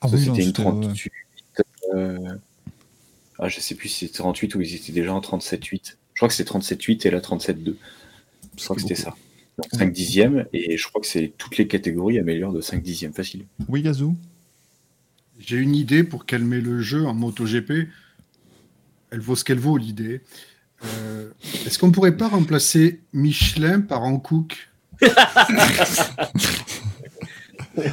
Ah 0.00 0.08
ça, 0.08 0.16
oui, 0.16 0.24
c'était 0.24 0.42
une 0.42 0.48
c'était, 0.48 0.62
ouais. 0.62 0.80
38. 0.80 1.12
euh, 1.94 2.18
Ah, 3.38 3.48
je 3.48 3.60
sais 3.60 3.74
plus 3.74 3.88
si 3.88 4.06
c'était 4.06 4.18
38 4.18 4.54
ou 4.54 4.60
ils 4.60 4.74
étaient 4.74 4.92
déjà 4.92 5.14
en 5.14 5.20
37-8. 5.20 5.96
Je 6.14 6.18
crois 6.20 6.28
que 6.28 6.34
c'était 6.34 6.50
37-8 6.50 7.06
et 7.06 7.10
là 7.10 7.20
37-2. 7.20 7.74
Je 8.58 8.64
crois 8.64 8.76
que 8.76 8.82
c'était 8.82 8.94
ça. 8.94 9.14
Donc 9.58 9.66
5 9.72 9.92
dixièmes, 9.92 10.46
et 10.52 10.76
je 10.76 10.88
crois 10.88 11.00
que 11.00 11.06
c'est 11.06 11.32
toutes 11.36 11.58
les 11.58 11.66
catégories 11.66 12.18
améliorent 12.18 12.52
de 12.52 12.60
5 12.60 12.82
dixièmes 12.82 13.12
facile. 13.12 13.44
Oui, 13.68 13.82
Gazou 13.82 14.16
J'ai 15.38 15.56
une 15.56 15.74
idée 15.74 16.04
pour 16.04 16.24
calmer 16.26 16.60
le 16.60 16.80
jeu 16.80 17.04
en 17.06 17.14
MotoGP. 17.14 17.88
Elle 19.10 19.20
vaut 19.20 19.36
ce 19.36 19.44
qu'elle 19.44 19.58
vaut, 19.58 19.76
l'idée. 19.76 20.20
Euh, 20.84 21.30
Est-ce 21.66 21.78
qu'on 21.78 21.90
pourrait 21.90 22.16
pas 22.16 22.28
remplacer 22.28 23.00
Michelin 23.12 23.80
par 23.80 24.02
Hankook 24.02 24.70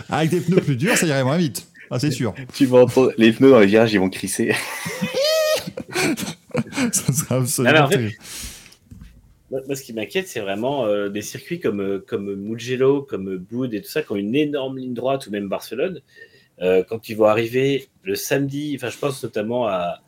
Avec 0.10 0.32
des 0.32 0.42
pneus 0.42 0.62
plus 0.62 0.76
durs, 0.76 0.98
ça 0.98 1.06
irait 1.06 1.24
moins 1.24 1.38
vite. 1.38 1.68
Ah, 1.90 2.00
c'est 2.00 2.12
sûr. 2.12 2.34
Tu 2.54 2.66
vas 2.66 2.80
entendre 2.80 3.14
les 3.18 3.32
pneus 3.32 3.52
dans 3.52 3.60
les 3.60 3.68
virages, 3.68 3.94
ils 3.94 4.00
vont 4.00 4.10
crisser. 4.10 4.54
ça 6.92 7.14
serait 7.14 7.36
absolument 7.36 7.84
en 7.84 7.90
fait-. 7.90 8.18
Moi, 9.50 9.62
moi, 9.66 9.76
ce 9.76 9.84
qui 9.84 9.94
m'inquiète, 9.94 10.28
c'est 10.28 10.42
vraiment 10.42 10.86
euh, 10.86 11.08
des 11.08 11.22
circuits 11.22 11.62
comme, 11.62 11.80
euh, 11.80 12.04
comme 12.06 12.36
Mugello, 12.36 13.04
comme 13.04 13.38
Boud 13.38 13.74
et 13.74 13.82
tout 13.82 13.88
ça, 13.88 14.02
qui 14.02 14.12
ont 14.12 14.18
une 14.18 14.36
énorme 14.36 14.78
ligne 14.78 14.94
droite, 14.94 15.28
ou 15.28 15.32
même 15.32 15.48
Barcelone. 15.48 16.02
Euh, 16.62 16.84
quand 16.84 17.08
ils 17.08 17.16
vont 17.16 17.26
arriver 17.26 17.88
le 18.04 18.16
samedi, 18.16 18.74
enfin, 18.76 18.90
je 18.90 18.98
pense 18.98 19.24
notamment 19.24 19.68
à, 19.68 20.02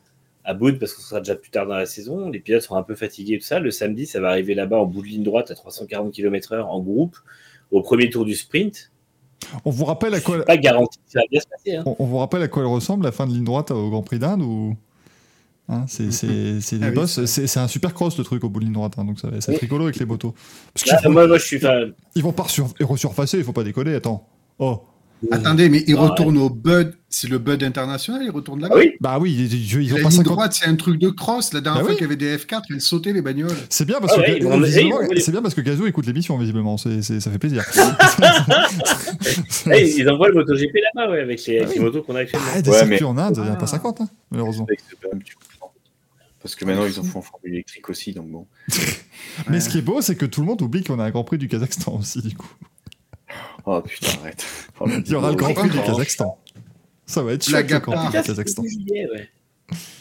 à 0.44 0.54
Boud, 0.54 0.78
parce 0.78 0.94
que 0.94 1.00
ce 1.02 1.08
sera 1.08 1.20
déjà 1.20 1.34
plus 1.34 1.50
tard 1.50 1.66
dans 1.66 1.74
la 1.76 1.86
saison, 1.86 2.28
les 2.30 2.40
pilotes 2.40 2.62
seront 2.62 2.76
un 2.76 2.82
peu 2.82 2.94
fatigués 2.94 3.34
et 3.34 3.38
tout 3.38 3.44
ça. 3.44 3.60
Le 3.60 3.70
samedi, 3.70 4.06
ça 4.06 4.20
va 4.20 4.28
arriver 4.30 4.54
là-bas 4.54 4.78
en 4.78 4.86
bout 4.86 5.02
de 5.02 5.06
ligne 5.08 5.22
droite 5.22 5.50
à 5.50 5.54
340 5.54 6.12
km/h 6.12 6.62
en 6.62 6.80
groupe, 6.80 7.16
au 7.70 7.82
premier 7.82 8.08
tour 8.10 8.24
du 8.24 8.34
sprint. 8.34 8.90
On 9.64 9.70
vous 9.70 9.84
rappelle 9.84 10.14
à 10.14 10.20
quoi, 10.20 10.38
C'est 10.38 10.44
pas 10.46 10.56
garanti 10.56 10.98
que 10.98 11.12
ça 11.12 11.20
va 11.20 11.24
bien 11.30 11.40
se 11.40 11.46
passer. 11.48 11.76
hein. 11.76 11.84
on, 11.98 12.04
vous 12.04 12.18
rappelle 12.18 12.42
à 12.42 12.48
quoi 12.48 12.62
elle 12.62 12.68
ressemble 12.68 13.04
la 13.04 13.12
fin 13.12 13.26
de 13.26 13.32
ligne 13.32 13.44
droite 13.44 13.70
au 13.70 13.90
Grand 13.90 14.02
Prix 14.02 14.18
d'Inde 14.18 14.42
ou 14.42 14.76
Hein, 15.72 15.84
c'est 15.86 16.10
c'est- 16.12 16.60
c'est 16.60 16.78
des 16.78 16.86
Ah 16.86 16.88
oui, 16.88 16.94
boss, 16.94 17.12
c'est- 17.14 17.26
c'est 17.26 17.46
c'est 17.46 17.60
un 17.60 17.68
super 17.68 17.94
cross 17.94 18.18
le 18.18 18.24
truc 18.24 18.42
au 18.42 18.48
bout 18.48 18.58
de 18.58 18.64
ligne 18.64 18.74
droite, 18.74 18.94
hein, 18.98 19.04
donc 19.04 19.20
ça 19.20 19.28
va 19.30 19.40
ça 19.40 19.52
va 19.52 19.54
être 19.56 19.60
rigolo 19.60 19.84
avec 19.84 19.96
les 20.00 20.04
motos. 20.04 20.34
Parce 20.74 20.84
Là, 20.86 21.00
vont, 21.04 21.12
moi, 21.12 21.26
moi, 21.28 21.38
je 21.38 21.44
suis. 21.44 21.56
enfin, 21.58 21.86
ils 22.16 22.22
vont 22.24 22.32
pas 22.32 22.48
sur- 22.48 22.72
resurfacer, 22.80 23.38
il 23.38 23.44
faut 23.44 23.52
pas 23.52 23.62
décoller, 23.62 23.94
attends. 23.94 24.26
Oh, 24.58 24.80
Attendez, 25.30 25.68
mais 25.68 25.84
il 25.86 25.96
Ah, 25.96 26.08
retourne 26.08 26.38
au 26.38 26.48
Bud. 26.50 26.94
C'est 27.12 27.26
le 27.26 27.38
Bud 27.38 27.60
international, 27.64 28.22
il 28.24 28.30
retourne 28.30 28.60
là-bas. 28.60 28.76
Ah 28.76 28.80
oui 28.80 28.92
bah 29.00 29.18
oui, 29.20 29.34
ils, 29.36 29.52
ils- 29.82 29.92
ont 29.92 29.96
La 29.96 30.02
pas 30.04 30.08
ligne 30.10 30.18
50. 30.18 30.32
droite, 30.32 30.52
c'est 30.54 30.66
un 30.68 30.76
truc 30.76 30.96
de 31.00 31.08
cross. 31.10 31.52
La 31.52 31.60
dernière 31.60 31.80
Bah 31.82 31.86
fois 31.86 31.90
oui. 31.90 31.96
qu'il 31.96 32.04
y 32.04 32.06
avait 32.06 32.14
des 32.16 32.36
F4, 32.36 32.62
ils 32.70 32.80
sautaient 32.80 33.12
les 33.12 33.20
bagnoles. 33.20 33.50
C'est 33.68 33.84
bien 33.84 33.98
parce 34.00 34.12
Ah 34.16 34.22
que 34.22 34.30
ouais, 34.30 35.20
c'est 35.20 35.32
bien 35.32 35.42
parce 35.42 35.54
que 35.54 35.60
Gazou 35.60 35.86
écoute 35.88 36.06
l'émission 36.06 36.38
visiblement, 36.38 36.76
c'est 36.76 37.02
c'est- 37.02 37.18
ça 37.18 37.32
fait 37.32 37.40
plaisir. 37.40 37.64
eh, 39.72 39.90
ils 39.98 40.08
envoient 40.08 40.28
le 40.28 40.34
MotoGP 40.34 40.72
là-bas, 40.94 41.10
ouais, 41.10 41.20
avec 41.20 41.44
les, 41.46 41.58
avec 41.58 41.70
Ah 41.70 41.74
les 41.74 41.80
motos 41.80 42.02
qu'on 42.02 42.14
a 42.14 42.20
actuellement. 42.20 42.46
Ah, 42.54 42.62
des 42.62 42.70
Ouais, 42.70 42.76
circuits 42.78 42.96
mais- 43.00 43.02
en 43.02 43.18
Inde, 43.18 43.34
il 43.38 43.42
n'y 43.42 43.48
en 43.48 43.52
a 43.54 43.56
pas 43.56 43.64
Ah. 43.64 43.68
50, 43.68 44.00
hein, 44.02 44.08
malheureusement. 44.30 44.66
Parce 46.42 46.54
que 46.54 46.64
maintenant, 46.64 46.86
ils 46.86 46.98
en 46.98 47.02
font 47.02 47.18
en 47.18 47.22
formule 47.22 47.52
électrique 47.54 47.90
aussi, 47.90 48.12
donc 48.12 48.28
bon. 48.28 48.46
Mais 49.48 49.60
ce 49.60 49.68
qui 49.68 49.78
est 49.78 49.82
beau, 49.82 50.00
c'est 50.00 50.16
que 50.16 50.26
tout 50.26 50.40
le 50.40 50.46
monde 50.46 50.62
oublie 50.62 50.82
qu'on 50.84 50.98
a 50.98 51.04
un 51.04 51.10
Grand 51.10 51.24
Prix 51.24 51.38
du 51.38 51.48
Kazakhstan 51.48 51.96
aussi, 51.98 52.22
du 52.22 52.34
coup. 52.36 52.50
Oh 53.66 53.80
putain, 53.82 54.08
arrête. 54.22 54.44
Oh, 54.80 54.86
Il 54.88 55.10
y 55.10 55.14
aura 55.14 55.30
le 55.30 55.36
Grand 55.36 55.52
Prix 55.54 55.68
du. 55.70 55.78
Kazakhstan. 55.78 56.38
Ça 57.10 57.22
va 57.22 57.32
être 57.32 57.50
La 57.50 57.66
chouette, 57.66 57.84
le 57.86 58.22
Kazakhstan. 58.22 58.62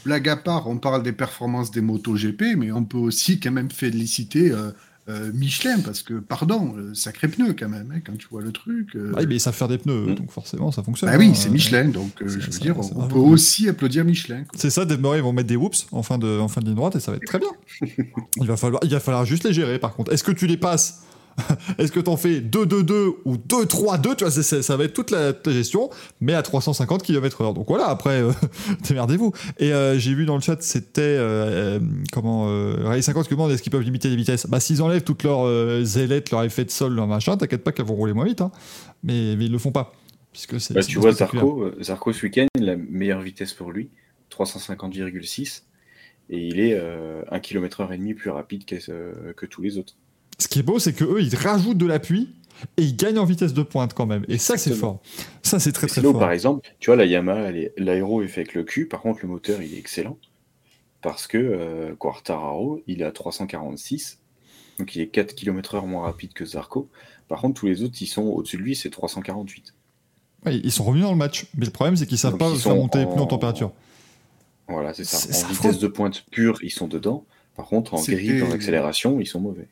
Blague 0.05 0.29
à 0.29 0.35
part, 0.37 0.67
on 0.67 0.77
parle 0.77 1.03
des 1.03 1.11
performances 1.11 1.69
des 1.71 1.81
MotoGP, 1.81 2.55
mais 2.57 2.71
on 2.71 2.83
peut 2.85 2.97
aussi 2.97 3.39
quand 3.39 3.51
même 3.51 3.69
féliciter 3.69 4.51
euh, 4.51 4.71
euh, 5.09 5.31
Michelin, 5.33 5.79
parce 5.81 6.01
que, 6.01 6.15
pardon, 6.15 6.73
euh, 6.77 6.93
sacré 6.95 7.27
pneu 7.27 7.53
quand 7.57 7.69
même, 7.69 7.91
hein, 7.95 7.99
quand 8.03 8.17
tu 8.17 8.27
vois 8.31 8.41
le 8.41 8.51
truc. 8.51 8.95
euh, 8.95 9.11
Ah, 9.15 9.21
mais 9.27 9.35
ils 9.35 9.39
savent 9.39 9.53
faire 9.55 9.67
des 9.67 9.77
pneus, 9.77 10.07
Mm. 10.11 10.15
donc 10.15 10.31
forcément, 10.31 10.71
ça 10.71 10.81
fonctionne. 10.81 11.09
bah 11.11 11.17
oui, 11.19 11.27
hein. 11.29 11.33
c'est 11.35 11.49
Michelin, 11.49 11.85
donc 11.89 12.11
euh, 12.21 12.27
je 12.27 12.39
veux 12.39 12.51
ça- 12.51 12.59
dire, 12.59 12.83
ça 12.83 12.91
on 12.95 13.07
peut 13.07 13.19
aussi 13.19 13.69
applaudir 13.69 14.05
Michelin. 14.05 14.43
C'est 14.55 14.69
ça, 14.71 14.85
Deadmore, 14.85 15.15
ils 15.17 15.21
vont 15.23 15.33
mettre 15.33 15.49
des 15.49 15.55
whoops 15.55 15.87
en 15.91 16.01
fin, 16.03 16.17
de, 16.17 16.39
en 16.39 16.47
fin 16.47 16.61
de 16.61 16.65
ligne 16.67 16.75
droite 16.75 16.95
et 16.95 16.99
ça 16.99 17.11
va 17.11 17.17
être 17.17 17.25
très 17.25 17.39
bien. 17.39 17.49
Il 18.37 18.47
va 18.47 18.57
falloir, 18.57 18.81
il 18.83 18.89
va 18.91 18.99
falloir 18.99 19.25
juste 19.25 19.43
les 19.43 19.53
gérer 19.53 19.77
par 19.79 19.93
contre. 19.95 20.11
Est-ce 20.13 20.23
que 20.23 20.31
tu 20.31 20.47
les 20.47 20.57
passes 20.57 21.01
Est-ce 21.77 21.91
que 21.91 21.99
t'en 21.99 22.17
fais 22.17 22.39
2-2-2 22.41 23.13
ou 23.25 23.35
2-3-2 23.35 24.15
Tu 24.15 24.23
vois, 24.25 24.31
ça 24.31 24.77
va 24.77 24.83
être 24.83 24.93
toute 24.93 25.11
la, 25.11 25.33
toute 25.33 25.47
la 25.47 25.53
gestion, 25.53 25.89
mais 26.21 26.33
à 26.33 26.41
350 26.41 27.03
km/h. 27.03 27.53
Donc 27.53 27.67
voilà, 27.67 27.87
après, 27.87 28.21
euh, 28.21 28.31
démerdez-vous. 28.87 29.31
Et 29.59 29.73
euh, 29.73 29.97
j'ai 29.99 30.13
vu 30.13 30.25
dans 30.25 30.35
le 30.35 30.41
chat, 30.41 30.61
c'était 30.61 31.01
euh, 31.01 31.79
comment 32.11 32.47
euh, 32.49 32.75
Rallye 32.83 33.03
50 33.03 33.27
qui 33.27 33.33
demande 33.33 33.51
est-ce 33.51 33.61
qu'ils 33.63 33.71
peuvent 33.71 33.81
limiter 33.81 34.09
les 34.09 34.15
vitesses? 34.15 34.47
Bah, 34.47 34.59
s'ils 34.59 34.81
enlèvent 34.81 35.03
toutes 35.03 35.23
leurs 35.23 35.47
ailettes, 35.97 36.31
leur 36.31 36.43
effet 36.43 36.65
de 36.65 36.71
sol, 36.71 36.93
leur 36.95 37.07
machin, 37.07 37.37
t'inquiète 37.37 37.63
pas 37.63 37.71
qu'elles 37.71 37.85
vont 37.85 37.95
rouler 37.95 38.13
moins 38.13 38.25
vite. 38.25 38.41
hein. 38.41 38.51
Mais, 39.03 39.35
mais 39.37 39.45
ils 39.45 39.51
le 39.51 39.57
font 39.59 39.71
pas. 39.71 39.93
Puisque 40.31 40.59
c'est, 40.61 40.73
Bah, 40.73 40.83
tu 40.83 40.99
vois. 40.99 41.11
Zarco, 41.11 41.71
Zarco 41.81 42.13
ce 42.13 42.23
week-end, 42.25 42.47
la 42.59 42.75
meilleure 42.75 43.21
vitesse 43.21 43.53
pour 43.53 43.71
lui, 43.71 43.89
350,6. 44.31 45.63
Et 46.31 46.47
il 46.47 46.59
est 46.59 46.75
euh, 46.75 47.23
1 47.31 47.39
km/h 47.39 47.91
et 47.91 47.97
demi 47.97 48.13
plus 48.13 48.29
rapide 48.29 48.65
que, 48.65 48.75
euh, 48.89 49.33
que 49.35 49.45
tous 49.47 49.61
les 49.63 49.77
autres. 49.79 49.95
Ce 50.39 50.47
qui 50.47 50.59
est 50.59 50.63
beau, 50.63 50.79
c'est 50.79 50.93
que 50.93 51.03
eux, 51.03 51.21
ils 51.21 51.35
rajoutent 51.35 51.77
de 51.77 51.85
l'appui 51.85 52.29
et 52.77 52.83
ils 52.83 52.95
gagnent 52.95 53.19
en 53.19 53.25
vitesse 53.25 53.53
de 53.53 53.61
pointe 53.61 53.93
quand 53.93 54.05
même. 54.05 54.25
Et 54.27 54.37
ça, 54.37 54.57
c'est 54.57 54.73
fort. 54.73 55.01
Ça, 55.43 55.59
c'est 55.59 55.71
très 55.71 55.87
très 55.87 55.99
Sinon, 56.01 56.11
fort. 56.11 56.21
par 56.21 56.31
exemple, 56.31 56.67
tu 56.79 56.89
vois, 56.89 56.95
la 56.95 57.05
Yamaha, 57.05 57.51
l'aéro 57.77 58.21
est 58.23 58.27
fait 58.27 58.41
avec 58.41 58.53
le 58.53 58.63
cul. 58.63 58.87
Par 58.87 59.01
contre, 59.01 59.19
le 59.21 59.27
moteur, 59.27 59.61
il 59.61 59.73
est 59.73 59.77
excellent. 59.77 60.17
Parce 61.01 61.27
que 61.27 61.37
euh, 61.37 61.95
Quartararo, 61.95 62.81
il 62.87 63.01
est 63.01 63.05
à 63.05 63.11
346. 63.11 64.19
Donc, 64.79 64.95
il 64.95 65.01
est 65.01 65.07
4 65.07 65.35
km/h 65.35 65.85
moins 65.85 66.03
rapide 66.03 66.33
que 66.33 66.45
Zarco. 66.45 66.89
Par 67.27 67.41
contre, 67.41 67.59
tous 67.59 67.67
les 67.67 67.83
autres, 67.83 67.95
ils 68.01 68.07
sont 68.07 68.23
au-dessus 68.23 68.57
de 68.57 68.61
lui, 68.63 68.75
c'est 68.75 68.89
348. 68.89 69.73
Ouais, 70.45 70.55
ils 70.57 70.71
sont 70.71 70.83
revenus 70.85 71.03
dans 71.03 71.11
le 71.11 71.17
match. 71.17 71.47
Mais 71.57 71.65
le 71.65 71.71
problème, 71.71 71.95
c'est 71.97 72.05
qu'ils 72.05 72.17
savent 72.17 72.31
Donc, 72.31 72.39
pas 72.39 72.49
ils 72.49 72.59
faire 72.59 72.71
sont 72.71 72.77
monter 72.77 72.99
les 72.99 73.05
pneus 73.05 73.21
en 73.21 73.27
température. 73.27 73.71
Voilà, 74.69 74.93
c'est 74.93 75.03
ça. 75.03 75.45
En 75.45 75.49
vitesse 75.51 75.79
de 75.79 75.87
pointe 75.87 76.23
pure, 76.31 76.59
ils 76.61 76.71
sont 76.71 76.87
dedans. 76.87 77.25
Par 77.55 77.65
contre, 77.65 77.93
en 77.93 78.01
grille, 78.01 78.41
en 78.41 78.51
accélération, 78.51 79.19
ils 79.19 79.27
sont 79.27 79.41
mauvais. 79.41 79.67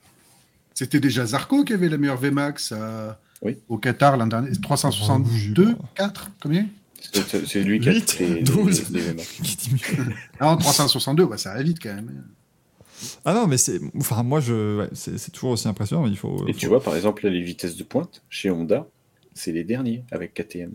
C'était 0.77 0.99
déjà 0.99 1.25
Zarco 1.25 1.63
qui 1.63 1.73
avait 1.73 1.89
la 1.89 1.97
meilleure 1.97 2.17
VMAX 2.17 2.71
à- 2.71 3.19
Oui. 3.41 3.57
au 3.67 3.79
Qatar 3.79 4.15
l'an 4.15 4.27
dernier. 4.27 4.51
362, 4.61 5.75
Oh, 5.79 5.83
4, 5.95 6.29
combien? 6.39 6.67
C'est 7.47 7.63
lui 7.63 7.79
qui 7.79 7.89
a 7.89 7.93
Huit, 7.93 8.05
toutes 8.05 8.19
les, 8.19 8.27
les- 8.35 8.43
12. 8.43 8.91
les. 8.91 9.01
Non, 10.39 10.55
362, 10.55 11.23
ouais, 11.23 11.37
ça 11.39 11.55
va 11.55 11.63
vite 11.63 11.79
quand 11.81 11.95
même. 11.95 12.23
ah 13.25 13.33
non, 13.33 13.47
mais 13.47 13.57
c'est. 13.57 13.79
Enfin, 13.97 14.21
moi, 14.21 14.39
je. 14.39 14.77
ouais, 14.81 14.89
c'est 14.93 15.31
toujours 15.31 15.49
aussi 15.51 15.67
impressionnant. 15.67 16.03
Mais 16.03 16.09
il 16.11 16.17
faut. 16.17 16.47
Et 16.47 16.53
faut- 16.53 16.59
tu 16.59 16.67
vois, 16.67 16.81
par 16.83 16.95
exemple, 16.95 17.27
les 17.27 17.41
vitesses 17.41 17.75
de 17.75 17.83
pointe, 17.83 18.21
chez 18.29 18.51
Honda, 18.51 18.85
c'est 19.33 19.51
les 19.51 19.63
derniers 19.63 20.03
avec 20.11 20.35
KTM. 20.35 20.73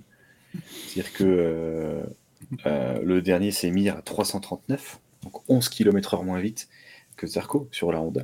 C'est-à-dire 0.88 1.12
que 1.12 1.24
euh, 1.24 2.02
euh, 2.66 3.00
le 3.04 3.22
dernier 3.22 3.52
s'est 3.52 3.70
mis 3.70 3.88
à 3.88 4.00
339, 4.04 4.98
donc 5.22 5.48
11 5.48 5.68
km/h 5.68 6.24
moins 6.24 6.40
vite 6.40 6.68
que 7.16 7.26
Zarco 7.28 7.68
sur 7.70 7.92
la 7.92 8.00
Honda. 8.00 8.22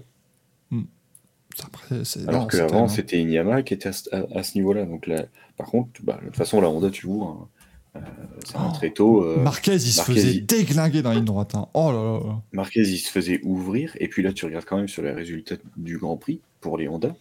Après, 1.64 1.96
Alors 2.28 2.46
qu'avant, 2.48 2.88
c'était 2.88 3.18
une 3.20 3.30
Yamaha 3.30 3.62
qui 3.62 3.74
était 3.74 3.88
à, 3.88 3.92
ce- 3.92 4.14
à- 4.14 4.26
à 4.38 4.42
ce 4.42 4.56
niveau-là. 4.56 4.84
Donc 4.84 5.06
là, 5.06 5.24
par 5.56 5.66
contre, 5.66 5.90
bah, 6.02 6.18
de 6.20 6.26
toute 6.26 6.36
façon, 6.36 6.60
la 6.60 6.68
Honda, 6.70 6.90
tu 6.90 7.06
vois, 7.06 7.48
hein, 7.94 7.96
euh, 7.96 8.00
ça 8.46 8.58
Oh, 8.68 8.72
très 8.74 8.90
tôt. 8.90 9.24
euh, 9.24 9.42
Marquez, 9.42 9.74
il 9.74 9.80
se 9.80 9.96
Marquez, 9.98 10.14
faisait 10.14 10.34
il- 10.34 10.46
déglinguer 10.46 11.02
dans 11.02 11.12
ligne 11.12 11.24
droite. 11.24 11.54
hein. 11.54 11.66
Oh 11.74 11.90
là 11.90 12.02
là 12.02 12.20
là. 12.28 12.42
Marquez, 12.52 12.80
il 12.82 12.98
se 12.98 13.10
faisait 13.10 13.40
ouvrir. 13.42 13.92
Et 13.98 14.08
puis 14.08 14.22
là, 14.22 14.32
tu 14.32 14.44
regardes 14.44 14.64
quand 14.66 14.76
même 14.76 14.88
sur 14.88 15.02
les 15.02 15.10
résultats 15.12 15.56
du 15.76 15.98
Grand 15.98 16.16
Prix 16.16 16.40
pour 16.60 16.78
les 16.78 16.86
Honda. 16.88 17.14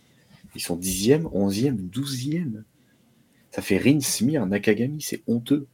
Ils 0.56 0.62
sont 0.62 0.76
10e, 0.76 1.28
11e, 1.34 1.78
12e. 1.78 2.64
Ça 3.52 3.62
fait 3.62 3.78
Rins, 3.78 4.00
Mir, 4.24 4.46
Nakagami, 4.46 5.02
c'est 5.02 5.22
honteux. 5.28 5.68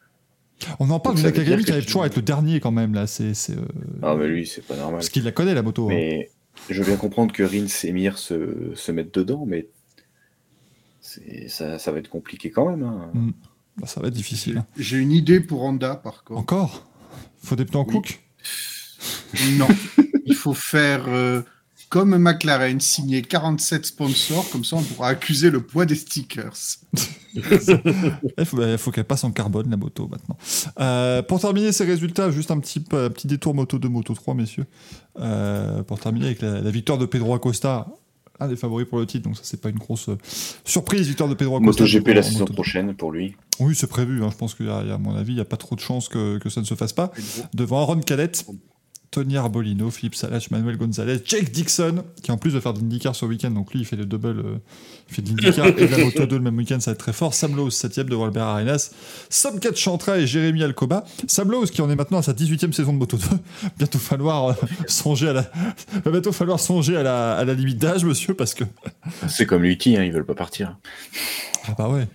On 0.80 0.90
en 0.90 1.00
parle 1.00 1.18
de 1.18 1.24
Nakagami 1.24 1.64
qui 1.66 1.72
arrive 1.72 1.86
toujours 1.86 2.04
à 2.04 2.08
être 2.08 2.16
le 2.16 2.22
dernier 2.22 2.60
quand 2.62 2.72
même 2.72 2.94
là. 2.94 3.08
C'est 3.08 3.34
euh, 3.50 3.56
Ah, 4.02 4.16
mais 4.16 4.28
lui, 4.28 4.48
c'est 4.48 4.66
pas 4.66 4.76
normal. 4.78 4.96
parce 5.00 5.10
qu'il 5.10 5.24
la 5.24 5.32
connaît 5.32 5.54
la 5.54 5.64
moto. 5.64 5.90
hein. 5.90 6.22
Je 6.70 6.82
veux 6.82 6.86
bien 6.88 6.98
comprendre 6.98 7.34
que 7.34 7.44
Rins 7.44 7.68
et 7.84 7.92
Mir 7.92 8.18
se, 8.18 8.72
se 8.76 8.92
mettent 8.92 9.14
dedans, 9.14 9.46
mais 9.46 9.68
ça, 11.48 11.78
ça 11.80 11.92
va 11.92 12.00
être 12.00 12.10
compliqué 12.10 12.52
quand 12.52 12.70
même. 12.70 12.84
hein. 12.84 13.12
Mm. 13.14 13.32
Bah, 13.78 13.88
ça 13.88 14.00
va 14.02 14.08
être 14.08 14.14
difficile. 14.14 14.64
J'ai 14.78 14.98
une 15.00 15.12
idée 15.12 15.40
pour 15.40 15.64
Honda, 15.64 15.96
par 15.96 16.24
contre. 16.24 16.40
Encore? 16.40 16.88
Faut 17.42 17.56
des 17.56 17.66
pneus 17.66 17.80
en 17.80 17.86
Oui. 17.86 17.94
cook 17.94 18.24
Non. 19.58 19.68
Il 20.26 20.36
faut 20.36 20.54
faire 20.54 21.06
euh, 21.08 21.42
comme 21.94 22.18
McLaren, 22.18 22.80
signer 22.80 23.22
47 23.22 23.86
sponsors, 23.86 24.50
comme 24.50 24.64
ça 24.64 24.78
on 24.78 24.82
pourra 24.82 25.10
accuser 25.10 25.52
le 25.52 25.62
poids 25.62 25.86
des 25.86 25.94
stickers. 25.94 26.52
Il 27.36 27.44
faut, 28.46 28.58
bah, 28.58 28.76
faut 28.80 28.90
qu'elle 28.90 29.04
passe 29.04 29.24
en 29.24 29.30
carbone, 29.32 29.70
la 29.70 29.78
moto, 29.78 30.08
maintenant. 30.08 30.36
Euh, 30.80 31.22
pour 31.22 31.40
terminer 31.40 31.72
ces 31.72 31.86
résultats, 31.86 32.32
juste 32.32 32.50
un 32.50 32.58
petit, 32.60 32.84
un 32.94 33.12
petit 33.12 33.28
détour 33.28 33.54
moto 33.54 33.78
2, 33.78 33.88
moto 33.90 34.16
3, 34.16 34.34
messieurs. 34.34 34.66
Euh, 35.20 35.84
pour 35.84 36.00
terminer 36.00 36.26
avec 36.26 36.42
la, 36.42 36.62
la 36.62 36.72
victoire 36.72 36.98
de 36.98 37.06
Pedro 37.06 37.36
Acosta, 37.36 37.86
un 38.40 38.48
des 38.48 38.56
favoris 38.56 38.88
pour 38.90 38.98
le 38.98 39.06
titre, 39.06 39.26
donc 39.26 39.36
ça, 39.38 39.44
c'est 39.46 39.62
pas 39.62 39.70
une 39.70 39.78
grosse 39.78 40.10
euh, 40.10 40.18
surprise, 40.66 41.08
victoire 41.08 41.30
de 41.30 41.36
Pedro 41.36 41.58
Acosta. 41.58 41.84
MotoGP 41.84 42.08
la 42.08 42.24
saison 42.24 42.46
Moto2. 42.46 42.54
prochaine 42.54 42.96
pour 42.96 43.12
lui. 43.12 43.36
Oui, 43.60 43.76
c'est 43.76 43.86
prévu. 43.86 44.24
hein. 44.24 44.30
Je 44.32 44.36
pense 44.38 44.56
qu'à 44.56 44.98
mon 44.98 45.16
avis, 45.16 45.34
il 45.34 45.36
n'y 45.36 45.42
a 45.42 45.46
pas 45.46 45.58
trop 45.58 45.76
de 45.76 45.80
chances 45.80 46.10
que, 46.10 46.40
que 46.40 46.50
ça 46.50 46.60
ne 46.60 46.66
se 46.66 46.74
fasse 46.74 46.94
pas. 46.94 47.12
Devant 47.54 47.82
Aaron 47.82 48.00
Cadet, 48.00 48.32
Tony 49.14 49.38
Arbolino, 49.38 49.92
Philippe 49.92 50.16
Salach, 50.16 50.50
Manuel 50.50 50.76
Gonzalez, 50.76 51.20
Jake 51.24 51.52
Dixon, 51.52 52.04
qui 52.24 52.32
en 52.32 52.38
plus 52.38 52.52
de 52.52 52.60
faire 52.60 52.74
de 52.74 52.80
l'IndyCar 52.80 53.16
ce 53.16 53.26
week-end, 53.26 53.52
donc 53.52 53.72
lui 53.72 53.82
il 53.82 53.86
fait 53.86 53.96
le 53.96 54.06
double, 54.06 54.40
euh, 54.40 54.58
il 55.08 55.16
fait 55.16 55.22
de 55.22 55.30
l'IndyCar 55.30 55.68
et 55.68 55.86
de 55.86 55.86
la 55.86 55.98
Moto 56.00 56.26
2 56.26 56.36
le 56.36 56.42
même 56.42 56.58
week-end, 56.58 56.80
ça 56.80 56.90
va 56.90 56.94
être 56.96 57.00
très 57.00 57.14
fort. 57.14 57.36
Sam 57.36 57.56
Lowe, 57.56 57.70
7ème 57.70 58.06
devant 58.06 58.26
Albert 58.26 58.46
Arenas, 58.46 58.90
Somkat 59.30 59.76
Chantra 59.76 60.18
et 60.18 60.26
Jérémy 60.26 60.64
Alcoba. 60.64 61.06
Sam 61.28 61.52
Lowe, 61.52 61.66
qui 61.68 61.84
en 61.84 61.92
est 61.92 61.96
maintenant 61.96 62.18
à 62.18 62.24
sa 62.24 62.34
18e 62.34 62.72
saison 62.72 62.92
de 62.92 62.98
Moto 62.98 63.18
2, 63.18 63.24
bientôt 63.78 64.00
falloir 64.00 64.48
euh, 64.48 64.54
songer 64.88 65.30
à 65.30 65.34
la, 65.34 65.52
va 66.04 66.10
bientôt 66.12 66.32
falloir 66.32 66.60
songer 66.60 66.98
à 66.98 67.04
la, 67.04 67.34
à 67.34 67.46
la 67.46 67.54
limite 67.54 67.78
d'âge, 67.78 68.04
monsieur, 68.04 68.34
parce 68.34 68.56
que 68.56 68.64
C'est 69.28 69.46
comme 69.46 69.62
Lutti, 69.62 69.96
hein, 69.96 70.04
ils 70.04 70.12
veulent 70.12 70.26
pas 70.26 70.34
partir. 70.34 70.76
ah 71.68 71.76
bah 71.78 71.88
ouais. 71.88 72.08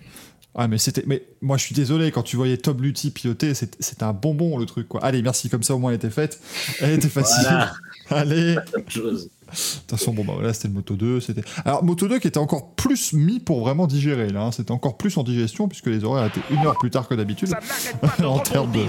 Ah 0.55 0.67
mais 0.67 0.77
c'était 0.79 1.03
mais 1.05 1.23
moi 1.41 1.57
je 1.57 1.63
suis 1.63 1.75
désolé 1.75 2.11
quand 2.11 2.23
tu 2.23 2.35
voyais 2.35 2.57
Tom 2.57 2.81
Lutti 2.81 3.11
piloter 3.11 3.53
c'était 3.53 4.03
un 4.03 4.13
bonbon 4.13 4.57
le 4.57 4.65
truc 4.65 4.87
quoi. 4.87 5.03
Allez 5.03 5.21
merci 5.21 5.47
comme 5.49 5.63
ça 5.63 5.75
au 5.75 5.79
moins 5.79 5.91
elle 5.91 5.97
était 5.97 6.09
faite. 6.09 6.41
Elle 6.81 6.93
était 6.93 7.07
facile. 7.07 7.43
Voilà. 7.43 7.71
Allez. 8.09 8.55
De 8.55 8.81
toute 8.91 9.29
façon 9.89 10.13
bon 10.13 10.23
bah 10.25 10.33
voilà 10.35 10.53
c'était 10.53 10.67
le 10.67 10.73
Moto 10.75 10.95
2 10.95 11.21
c'était 11.21 11.41
alors 11.65 11.83
Moto 11.83 12.07
2 12.07 12.19
qui 12.19 12.27
était 12.27 12.37
encore 12.39 12.71
plus 12.75 13.13
mis 13.13 13.39
pour 13.39 13.61
vraiment 13.61 13.87
digérer 13.87 14.29
là 14.29 14.43
hein. 14.45 14.51
c'était 14.51 14.71
encore 14.71 14.97
plus 14.97 15.17
en 15.17 15.23
digestion 15.23 15.67
puisque 15.67 15.87
les 15.87 16.03
horaires 16.03 16.25
étaient 16.27 16.53
une 16.53 16.65
heure 16.65 16.77
plus 16.77 16.89
tard 16.91 17.07
que 17.07 17.15
d'habitude 17.15 17.53
en 18.23 18.39
termes 18.39 18.71
de 18.71 18.85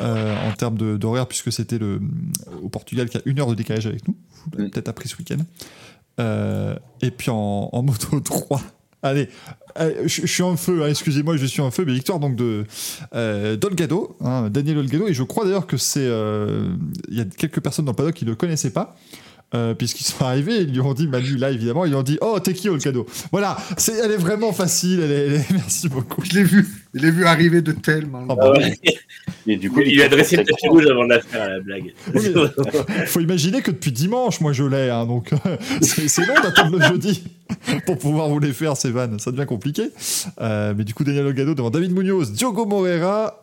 euh, 0.00 0.36
en 0.48 0.52
termes 0.54 0.76
de- 0.76 0.96
d'horaire 0.96 1.26
puisque 1.28 1.52
c'était 1.52 1.78
le 1.78 2.00
au 2.62 2.68
Portugal 2.68 3.08
qui 3.08 3.16
a 3.16 3.20
une 3.26 3.38
heure 3.40 3.46
de 3.48 3.54
décalage 3.54 3.86
avec 3.86 4.06
nous 4.08 4.14
vous 4.46 4.50
l'avez 4.58 4.68
Mm. 4.68 4.70
peut-être 4.70 4.88
appris 4.88 5.08
ce 5.08 5.16
week-end 5.16 5.38
Euh, 6.20 6.76
et 7.00 7.10
puis 7.10 7.30
en, 7.30 7.70
en 7.72 7.82
Moto 7.82 8.18
3 8.20 8.60
allez 9.02 9.28
euh, 9.78 10.02
je, 10.06 10.26
suis 10.26 10.42
en 10.42 10.56
feu, 10.56 10.82
hein, 10.82 10.88
excusez-moi, 10.88 11.36
je 11.36 11.46
suis 11.46 11.62
en 11.62 11.70
feu, 11.70 11.84
mais 11.86 11.94
victoire 11.94 12.18
donc 12.18 12.36
de 12.36 12.64
euh, 13.14 13.56
d'Olgado, 13.56 14.16
hein, 14.20 14.50
Daniel 14.50 14.78
Olgado, 14.78 15.08
et 15.08 15.14
je 15.14 15.22
crois 15.22 15.44
d'ailleurs 15.44 15.66
que 15.66 15.76
c'est, 15.76 16.06
euh, 16.06 16.74
il 17.08 17.16
y 17.16 17.20
a 17.20 17.24
quelques 17.24 17.60
personnes 17.60 17.86
dans 17.86 17.92
le 17.92 17.96
paddock 17.96 18.14
qui 18.14 18.24
ne 18.24 18.30
le 18.30 18.36
connaissaient 18.36 18.72
pas, 18.72 18.96
euh, 19.54 19.74
puisqu'ils 19.74 20.04
sont 20.04 20.24
arrivés, 20.24 20.60
ils 20.62 20.72
lui 20.72 20.80
ont 20.80 20.94
dit, 20.94 21.06
Manu 21.06 21.36
là 21.36 21.50
évidemment, 21.50 21.84
ils 21.84 21.90
lui 21.90 21.96
ont 21.96 22.02
dit, 22.02 22.18
oh 22.20 22.38
t'es 22.40 22.52
qui 22.54 22.68
Olgado 22.68 23.06
Voilà, 23.32 23.56
c'est, 23.76 23.92
elle 23.98 24.10
est 24.12 24.16
vraiment 24.16 24.52
facile, 24.52 25.00
elle 25.02 25.10
est, 25.12 25.26
elle 25.26 25.32
est- 25.34 25.50
merci 25.52 25.88
beaucoup. 25.88 26.22
Je 26.24 26.32
l'ai 26.34 26.44
vu, 26.44 26.66
je 26.94 27.00
l'ai 27.00 27.10
vu 27.10 27.24
arriver 27.24 27.62
de 27.62 27.72
tellement. 27.72 28.24
Ah 28.28 28.34
Ah 28.40 28.50
ouais. 28.52 28.74
Et 29.46 29.56
du 29.56 29.70
coup, 29.70 29.80
Il 29.80 29.94
lui 29.94 30.02
a 30.02 30.08
dressé 30.08 30.36
le 30.36 30.44
tapis 30.44 30.68
rouge 30.68 30.86
avant 30.86 31.04
de 31.04 31.10
la 31.10 31.20
faire, 31.20 31.48
la 31.48 31.60
blague. 31.60 31.92
Oui, 32.14 32.28
mais 32.88 33.06
faut 33.06 33.20
imaginer 33.20 33.60
que 33.62 33.70
depuis 33.72 33.90
dimanche, 33.92 34.40
moi 34.40 34.52
je 34.52 34.64
l'ai, 34.64 34.88
hein, 34.90 35.04
donc 35.06 35.30
c'est, 35.80 36.06
c'est 36.08 36.24
long 36.26 36.34
d'attendre 36.42 36.78
le 36.78 36.84
jeudi 36.86 37.24
pour 37.86 37.98
pouvoir 37.98 38.28
vous 38.28 38.38
les 38.38 38.52
faire 38.52 38.76
ces 38.76 38.90
vannes, 38.90 39.18
ça 39.18 39.30
devient 39.32 39.46
compliqué. 39.46 39.90
Euh, 40.40 40.74
mais 40.76 40.84
du 40.84 40.94
coup, 40.94 41.04
Daniel 41.04 41.26
Olgado 41.26 41.54
devant 41.54 41.70
David 41.70 41.92
Munoz, 41.92 42.32
Diogo 42.32 42.64
Moreira. 42.66 43.42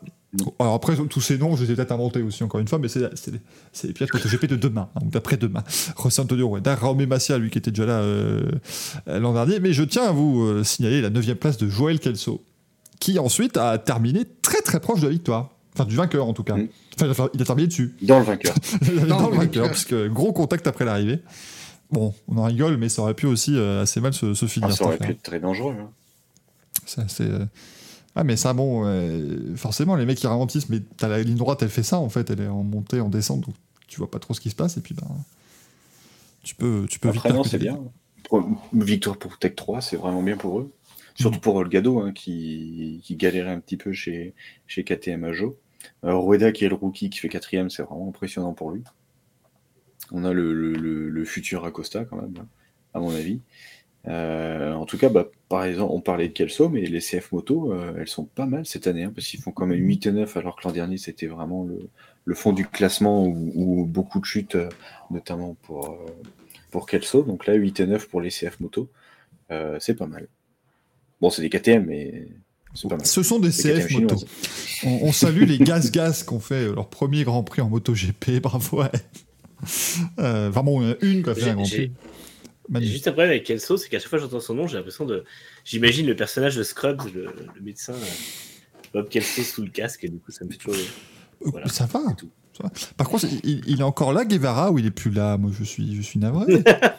Alors 0.60 0.76
après, 0.76 0.96
tous 1.10 1.22
ces 1.22 1.38
noms, 1.40 1.56
je 1.56 1.64
les 1.64 1.72
ai 1.72 1.76
peut-être 1.76 1.92
inventés 1.92 2.22
aussi, 2.22 2.44
encore 2.44 2.60
une 2.60 2.68
fois, 2.68 2.78
mais 2.78 2.88
c'est, 2.88 3.10
c'est, 3.18 3.32
les- 3.32 3.40
c'est 3.74 3.88
les 3.88 3.94
pièces 3.94 4.14
MotoGP 4.14 4.46
de 4.46 4.56
demain, 4.58 4.88
hein, 4.96 5.00
donc 5.02 5.10
d'après-demain. 5.10 5.64
José 6.02 6.22
Antonio 6.22 6.50
Rueda, 6.50 6.76
Raume 6.76 7.04
Massia, 7.06 7.38
lui 7.40 7.50
qui 7.50 7.58
était 7.58 7.72
déjà 7.72 7.86
là 7.88 8.00
euh, 8.02 8.44
l'an 9.08 9.34
dernier. 9.34 9.60
Mais 9.60 9.74
je 9.74 9.84
tiens 9.84 10.04
à 10.04 10.12
vous 10.12 10.44
euh, 10.44 10.64
signaler 10.64 11.02
la 11.02 11.10
9 11.10 11.34
place 11.34 11.58
de 11.58 11.68
Joël 11.68 12.00
Kelso, 12.00 12.44
qui 13.00 13.18
ensuite 13.18 13.58
a 13.58 13.78
terminé 13.80 14.24
très 14.44 14.62
très 14.62 14.80
proche 14.80 15.00
de 15.02 15.06
la 15.08 15.12
victoire. 15.14 15.50
Enfin, 15.74 15.86
du 15.86 15.96
vainqueur 15.96 16.28
en 16.28 16.34
tout 16.34 16.44
cas. 16.44 16.58
Mm. 16.58 16.68
Enfin, 17.02 17.30
il 17.34 17.42
a- 17.42 17.46
terminé 17.46 17.68
dessus. 17.68 17.96
dans 18.04 18.20
le 18.20 18.26
vainqueur. 18.26 18.54
dans, 19.08 19.20
Dans 19.22 19.30
le 19.32 19.38
vainqueur, 19.38 19.68
parce 19.68 19.86
que 19.86 20.08
gros 20.10 20.32
contact 20.34 20.68
après 20.68 20.86
l'arrivée. 20.86 21.20
Bon, 21.92 22.14
on 22.28 22.38
en 22.38 22.44
rigole, 22.44 22.78
mais 22.78 22.88
ça 22.90 23.02
aurait 23.02 23.16
pu 23.16 23.26
aussi 23.26 23.56
euh, 23.58 23.82
assez 23.82 24.00
mal 24.00 24.14
se, 24.14 24.36
se 24.36 24.46
finir. 24.46 24.70
Ah, 24.72 24.76
ça 24.76 24.84
aurait 24.84 24.98
pu 24.98 25.10
être 25.10 25.24
très 25.24 25.40
dangereux. 25.40 25.74
hein. 25.80 25.90
C'est 26.86 27.02
assez, 27.02 27.24
euh, 27.24 27.46
Ah, 28.20 28.26
mais 28.26 28.36
ça, 28.36 28.54
bon, 28.54 28.84
euh, 28.86 29.56
forcément, 29.56 29.96
les 29.96 30.06
mecs 30.06 30.18
qui 30.18 30.28
ralentissent, 30.28 30.68
mais 30.68 30.82
t'as 30.98 31.08
la 31.08 31.22
ligne 31.24 31.38
droite, 31.38 31.64
elle 31.64 31.70
fait 31.70 31.84
ça, 31.84 32.00
en 32.00 32.10
fait, 32.10 32.30
elle 32.30 32.42
est 32.42 32.48
en 32.48 32.64
montée, 32.64 33.00
en 33.00 33.08
descente, 33.08 33.40
donc 33.42 33.56
tu 33.88 33.98
vois 33.98 34.12
pas 34.12 34.20
trop 34.20 34.34
ce 34.34 34.42
qui 34.42 34.50
se 34.50 34.56
passe, 34.56 34.76
et 34.76 34.82
puis, 34.82 34.94
ben, 34.94 35.08
tu 36.44 36.54
peux, 36.56 36.86
tu 36.90 37.00
peux 37.00 37.08
Après, 37.08 37.32
vite 37.32 37.46
c'est 37.46 37.58
bien. 37.58 37.80
Pour- 38.28 38.46
victoire 38.74 39.18
pour 39.18 39.38
Tech 39.40 39.56
3, 39.56 39.80
c'est 39.80 39.96
vraiment 39.96 40.22
bien 40.22 40.36
pour 40.36 40.60
eux. 40.60 40.74
Surtout 41.16 41.40
pour 41.40 41.56
Olgado, 41.56 42.00
hein, 42.00 42.12
qui, 42.14 43.02
qui 43.04 43.16
galérait 43.16 43.52
un 43.52 43.60
petit 43.62 43.78
peu 43.78 43.94
chez, 43.94 44.34
chez 44.68 44.84
KTM 44.84 45.24
à 45.24 45.32
Jo. 45.32 45.58
Euh, 46.04 46.14
Rueda, 46.16 46.52
qui 46.52 46.66
est 46.66 46.70
le 46.70 46.76
rookie, 46.76 47.10
qui 47.10 47.20
fait 47.20 47.30
quatrième, 47.30 47.70
c'est 47.70 47.84
vraiment 47.84 48.10
impressionnant 48.10 48.54
pour 48.54 48.72
lui. 48.72 48.84
On 50.12 50.24
a 50.26 50.34
le, 50.34 50.54
le- 50.54 50.74
le- 50.74 51.10
le 51.10 51.26
futur 51.26 51.66
Acosta, 51.66 52.06
quand 52.06 52.18
même, 52.18 52.34
hein, 52.40 52.48
à 52.94 53.00
mon 53.00 53.12
avis. 53.14 53.40
Euh, 54.08 54.74
en 54.74 54.86
tout 54.86 54.98
cas, 54.98 55.10
bah, 55.10 55.28
par 55.50 55.66
exemple, 55.66 55.92
on 55.94 56.02
parlait 56.02 56.30
de 56.30 56.34
Kelso, 56.34 56.70
mais 56.70 56.82
les 56.82 57.00
CF 57.00 57.32
Moto, 57.32 57.74
euh, 57.74 57.94
elles 58.00 58.08
sont 58.08 58.26
pas 58.26 58.46
mal 58.46 58.66
cette 58.66 58.88
année, 58.88 59.04
hein, 59.04 59.12
parce 59.14 59.28
qu'ils 59.28 59.42
font 59.42 59.52
quand 59.52 59.66
même 59.66 59.80
8 59.80 60.08
et 60.08 60.12
9, 60.12 60.38
alors 60.38 60.56
que 60.56 60.68
l'an 60.68 60.74
dernier, 60.74 60.98
c'était 60.98 61.28
vraiment 61.28 61.66
le, 61.66 61.90
le 62.26 62.36
fond 62.36 62.54
du 62.54 62.66
classement 62.66 63.26
où, 63.26 63.52
où 63.56 63.86
beaucoup 63.86 64.20
de 64.20 64.26
chutes, 64.26 64.56
euh, 64.56 64.70
notamment 65.12 65.56
pour, 65.64 65.90
euh, 65.90 66.12
pour 66.72 66.88
Kelso. 66.88 67.24
Donc 67.24 67.46
là, 67.46 67.54
8 67.56 67.82
et 67.82 67.88
9 67.88 68.08
pour 68.08 68.22
les 68.22 68.30
CF 68.30 68.60
Moto, 68.60 68.90
euh, 69.52 69.78
c'est 69.80 69.96
pas 69.96 70.08
mal. 70.08 70.28
Bon, 71.22 71.30
c'est 71.30 71.42
des 71.42 71.50
KTM, 71.50 71.86
mais 71.86 72.28
c'est 72.74 72.88
pas 72.88 72.96
mal. 72.96 73.06
Ce 73.06 73.24
sont 73.24 73.40
des 73.40 73.50
CF 73.50 73.92
moto. 73.92 74.16
On, 74.86 75.00
on 75.08 75.12
salue 75.12 75.44
les 75.44 75.58
Gaz-Gaz 75.58 76.24
qui 76.24 76.34
ont 76.34 76.40
fait 76.40 76.68
euh, 76.68 76.76
leur 76.76 76.88
premier 76.88 77.24
Grand 77.24 77.44
Prix 77.44 77.62
en 77.62 77.70
MotoGP, 77.70 78.42
bravo. 78.42 78.82
Ouais. 78.82 78.90
Euh, 80.20 80.50
enfin 80.50 80.64
bon, 80.64 80.82
il 80.82 80.88
y 80.88 80.90
en 80.90 80.94
a 80.94 80.96
une 81.02 81.24
qui 81.24 81.30
a 81.30 81.36
fait 81.36 81.50
un 81.50 81.56
Grand 81.56 81.64
Prix. 81.64 81.92
Juste 82.82 83.08
un 83.08 83.12
problème 83.12 83.32
avec 83.32 83.44
Kelso, 83.46 83.78
c'est 83.78 83.90
qu'à 83.90 84.00
chaque 84.00 84.10
fois 84.10 84.20
que 84.20 84.24
j'entends 84.26 84.40
son 84.40 84.54
nom, 84.54 84.68
j'ai 84.68 84.78
l'impression 84.78 85.06
de. 85.06 85.24
J'imagine 85.66 86.06
le 86.06 86.16
personnage 86.16 86.56
de 86.56 86.64
Scrubs, 86.64 87.02
le, 87.14 87.26
le 87.56 87.62
médecin 87.62 87.94
euh, 87.94 88.06
Bob 88.94 89.10
Kelso 89.10 89.42
sous 89.42 89.64
le 89.64 89.70
casque, 89.70 90.04
et 90.04 90.10
du 90.10 90.18
coup, 90.20 90.32
ça 90.32 90.46
me 90.46 90.52
fait 90.52 90.58
toujours. 90.58 90.76
Euh, 90.76 91.46
Voilà. 91.52 91.68
Ça 91.68 91.86
va. 91.86 92.02
C'est 92.10 92.16
tout. 92.18 92.30
ça 92.58 92.64
va. 92.64 92.72
Par 92.98 93.10
contre, 93.10 93.26
il, 93.44 93.62
il 93.68 93.80
est 93.80 93.84
encore 93.84 94.14
là, 94.14 94.26
Guevara, 94.26 94.72
ou 94.72 94.80
il 94.80 94.86
est 94.86 94.92
plus 94.92 95.12
là? 95.12 95.38
Moi, 95.38 95.52
je 95.58 95.64
suis, 95.64 95.96
je 95.96 96.02
suis 96.02 96.20
navré. 96.20 96.46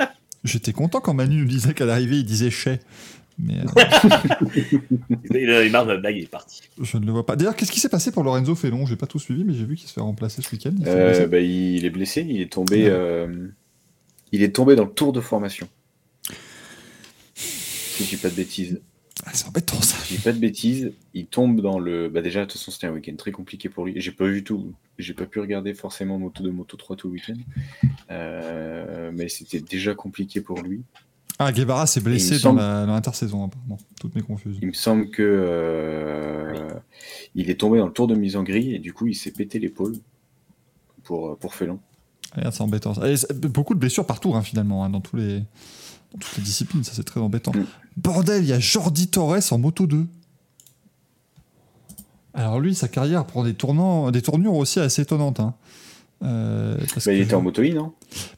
J'étais 0.45 0.73
content 0.73 1.01
quand 1.01 1.13
Manu 1.15 1.37
nous 1.37 1.47
disait 1.49 1.75
qu'à 1.75 1.85
l'arrivée, 1.85 2.17
il 2.17 2.25
disait 2.25 2.51
chais. 2.51 2.81
Mais 3.39 3.55
euh, 3.59 3.65
Il 5.35 5.51
a 5.51 5.69
marre 5.71 5.87
de 5.87 5.93
la 5.93 5.99
blague, 5.99 6.17
il 6.17 6.25
est 6.25 6.31
parti. 6.31 6.61
je 6.81 6.97
ne 6.99 7.07
le 7.07 7.13
vois 7.13 7.25
pas. 7.25 7.37
D'ailleurs, 7.37 7.57
qu'est-ce 7.57 7.73
qui 7.73 7.81
s'est 7.81 7.89
passé 7.89 8.11
pour 8.11 8.23
Lorenzo 8.25 8.55
Felon 8.55 8.87
J'ai 8.87 8.97
pas 8.97 9.07
tout 9.07 9.19
suivi, 9.19 9.45
mais 9.45 9.55
j'ai 9.55 9.65
vu 9.65 9.77
qu'il 9.77 9.89
se 9.89 9.93
fait 9.95 10.01
remplacer 10.01 10.43
ce 10.43 10.51
week-end. 10.53 10.73
Il 10.79 10.85
Euh, 10.89 11.27
bah, 11.27 11.39
il 11.41 11.85
est 11.85 11.91
blessé, 11.91 12.27
il 12.29 12.41
est 12.41 12.53
tombé, 12.53 12.85
Ouais. 12.85 12.91
euh, 12.91 13.49
il 14.33 14.43
est 14.43 14.55
tombé 14.55 14.77
dans 14.77 14.85
le 14.85 14.91
tour 14.93 15.13
de 15.13 15.21
formation. 15.21 15.69
Si 17.35 18.05
je 18.05 18.11
dis 18.11 18.17
pas 18.17 18.31
de 18.31 18.35
bêtises. 18.35 18.81
Ah, 19.27 19.31
c'est 19.35 19.47
embêtant 19.47 19.81
ça. 19.83 19.99
Je 20.09 20.15
dis 20.17 20.21
pas 20.23 20.33
de 20.33 20.39
bêtises, 20.39 20.93
il 21.13 21.27
tombe 21.27 21.61
dans 21.61 21.79
le. 21.79 22.09
Bah 22.09 22.23
déjà, 22.23 22.41
de 22.41 22.45
toute 22.47 22.59
façon, 22.59 22.71
c'était 22.71 22.87
un 22.87 22.93
week-end 22.93 23.15
très 23.17 23.33
compliqué 23.33 23.69
pour 23.69 23.85
lui. 23.85 23.93
J'ai 23.97 24.13
pas 24.13 24.25
vu 24.27 24.43
tout, 24.43 24.73
j'ai 24.99 25.13
pas 25.13 25.27
pu 25.27 25.41
regarder 25.41 25.75
forcément 25.75 26.19
Moto 26.19 26.43
2, 26.43 26.51
Moto 26.51 26.77
3 26.79 26.97
tout 26.97 27.09
le 27.09 27.13
week-end. 27.15 27.37
Euh, 28.11 29.11
mais 29.15 29.29
c'était 29.29 29.61
déjà 29.61 29.95
compliqué 29.95 30.41
pour 30.41 30.63
lui. 30.63 30.83
Ah, 31.39 31.53
Guevara 31.53 31.87
s'est 31.87 32.01
blessé 32.01 32.35
dans 32.35 32.39
semble- 32.57 32.61
l'intersaison, 32.61 33.45
apparemment. 33.45 33.79
Toutes 34.01 34.15
mes 34.15 34.23
confuses. 34.23 34.59
Il 34.63 34.69
me 34.69 34.73
semble 34.73 35.11
que 35.11 35.23
euh, 35.23 36.69
il 37.35 37.51
est 37.51 37.61
tombé 37.61 37.79
dans 37.79 37.87
le 37.87 37.93
tour 37.93 38.07
de 38.07 38.15
mise 38.15 38.37
en 38.37 38.43
grille 38.43 38.75
et 38.75 38.79
du 38.79 38.93
coup, 38.95 39.07
il 39.07 39.15
s'est 39.15 39.31
pété 39.33 39.59
l'épaule 39.59 39.97
pour, 41.03 41.37
pour 41.39 41.55
Félon. 41.55 41.79
Regarde, 42.37 42.55
c'est 42.55 42.63
embêtant. 42.63 42.95
Et 43.05 43.17
beaucoup 43.49 43.75
de 43.75 43.81
blessures 43.81 44.07
partout, 44.07 44.35
hein, 44.35 44.43
finalement, 44.43 44.85
hein, 44.85 44.91
dans, 44.91 45.01
tous 45.01 45.17
les, 45.17 45.41
dans 45.41 46.19
toutes 46.21 46.37
les 46.37 46.43
disciplines. 46.43 46.85
Ça, 46.85 46.93
c'est 46.95 47.05
très 47.05 47.21
embêtant. 47.21 47.53
Mm. 47.53 47.67
Bordel, 47.97 48.43
il 48.43 48.49
y 48.49 48.53
a 48.53 48.61
Jordi 48.61 49.09
Torres 49.09 49.53
en 49.53 49.59
moto 49.59 49.87
2. 49.87 50.07
Alors 52.35 52.61
lui, 52.61 52.75
sa 52.75 52.89
carrière 52.89 53.27
prend 53.27 53.43
des, 53.43 53.55
tournants, 53.55 54.11
des 54.11 54.23
tournures 54.23 54.55
aussi 54.55 54.79
assez 54.79 55.03
étonnantes. 55.03 55.41
hein. 55.41 55.55
Euh, 56.23 56.77
parce 56.95 57.07
Bah, 57.07 57.13
il 57.13 57.21
était 57.23 57.35
en 57.35 57.43
moto 57.43 57.63
I, 57.63 57.73
non? 57.73 57.93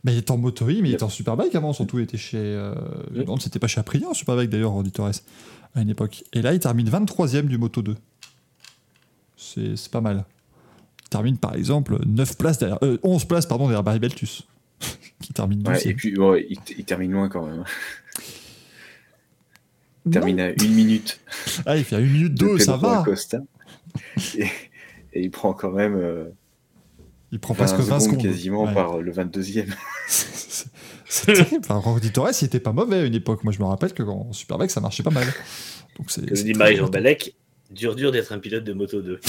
Bah, 0.05 0.13
il 0.13 0.19
était 0.19 0.31
en 0.31 0.39
moto 0.39 0.67
mais 0.67 0.75
il 0.75 0.95
était 0.95 1.03
en 1.03 1.09
Superbike 1.09 1.55
avant, 1.55 1.73
surtout. 1.73 1.99
Il 1.99 2.05
était 2.05 2.17
chez. 2.17 2.39
Euh... 2.39 2.75
Oui. 3.15 3.25
Non, 3.27 3.39
c'était 3.39 3.59
pas 3.59 3.67
chez 3.67 3.81
Aprilia 3.81 4.09
en 4.09 4.15
Superbike 4.15 4.51
d'ailleurs, 4.51 4.73
Jordi 4.73 4.93
Torres, 4.93 5.11
à 5.75 5.83
une 5.83 5.91
époque. 5.91 6.25
Et 6.33 6.43
là, 6.43 6.55
il 6.55 6.61
termine 6.61 6.89
23ème 6.89 7.47
du 7.47 7.59
moto 7.59 7.83
2. 7.83 7.97
c'est 9.37 9.77
c'est 9.77 9.91
pas 9.91 10.01
mal. 10.01 10.25
Il 11.13 11.15
termine 11.15 11.37
par 11.37 11.55
exemple 11.55 11.99
9 12.07 12.39
places 12.39 12.59
derrière, 12.59 12.79
euh, 12.83 12.97
11 13.03 13.27
places 13.27 13.45
pardon, 13.45 13.65
derrière 13.65 13.83
Barry 13.83 13.99
Beltus, 13.99 14.49
qui 15.21 15.35
termine 15.35 15.59
12 15.59 15.75
Ouais, 15.75 15.89
et 15.91 15.93
puis, 15.93 16.19
ouais, 16.19 16.47
il, 16.49 16.59
il 16.79 16.85
termine 16.87 17.13
loin 17.13 17.29
quand 17.29 17.45
même. 17.47 17.65
Il 20.07 20.13
termine 20.13 20.41
à 20.41 20.49
une 20.51 20.73
minute. 20.75 21.21
Ah, 21.67 21.77
il 21.77 21.85
fait 21.85 21.97
à 21.97 21.99
1 21.99 22.03
minute 22.03 22.35
2, 22.35 22.55
de 22.55 22.59
ça 22.59 22.79
va. 22.79 23.05
Et, 24.39 24.45
et 25.13 25.23
il 25.23 25.31
prend 25.31 25.53
quand 25.53 25.71
même 25.71 25.97
euh, 25.97 26.25
Il 27.31 27.39
prend 27.39 27.53
20 27.53 27.65
presque 27.67 27.81
20 27.81 28.01
secondes, 28.01 28.23
quasiment 28.23 28.65
Ouais. 28.65 28.73
par 28.73 28.99
le 28.99 29.13
22e. 29.13 29.67
C'est 30.09 30.69
c'est 31.07 31.33
terrible. 31.35 31.59
Enfin, 31.63 31.75
Randy 31.75 32.11
Torres, 32.11 32.31
il 32.41 32.47
était 32.47 32.59
pas 32.59 32.73
mauvais 32.73 32.97
à 32.97 33.05
une 33.05 33.15
époque. 33.15 33.45
Moi, 33.45 33.53
je 33.53 33.59
me 33.59 33.65
rappelle 33.65 33.93
que 33.93 34.03
en 34.03 34.33
Superbike, 34.33 34.71
ça 34.71 34.81
marchait 34.81 35.03
pas 35.03 35.11
mal. 35.11 35.27
Donc, 35.99 36.11
c'est. 36.11 36.25
Comme 36.27 36.39
dit 36.39 36.55
Marie-Jean. 36.55 36.89
Balek, 36.89 37.35
dur 37.71 37.95
dur 37.97 38.13
d'être 38.13 38.33
un 38.33 38.39
pilote 38.39 38.65
de 38.65 38.73
moto 38.73 39.03
2. 39.03 39.21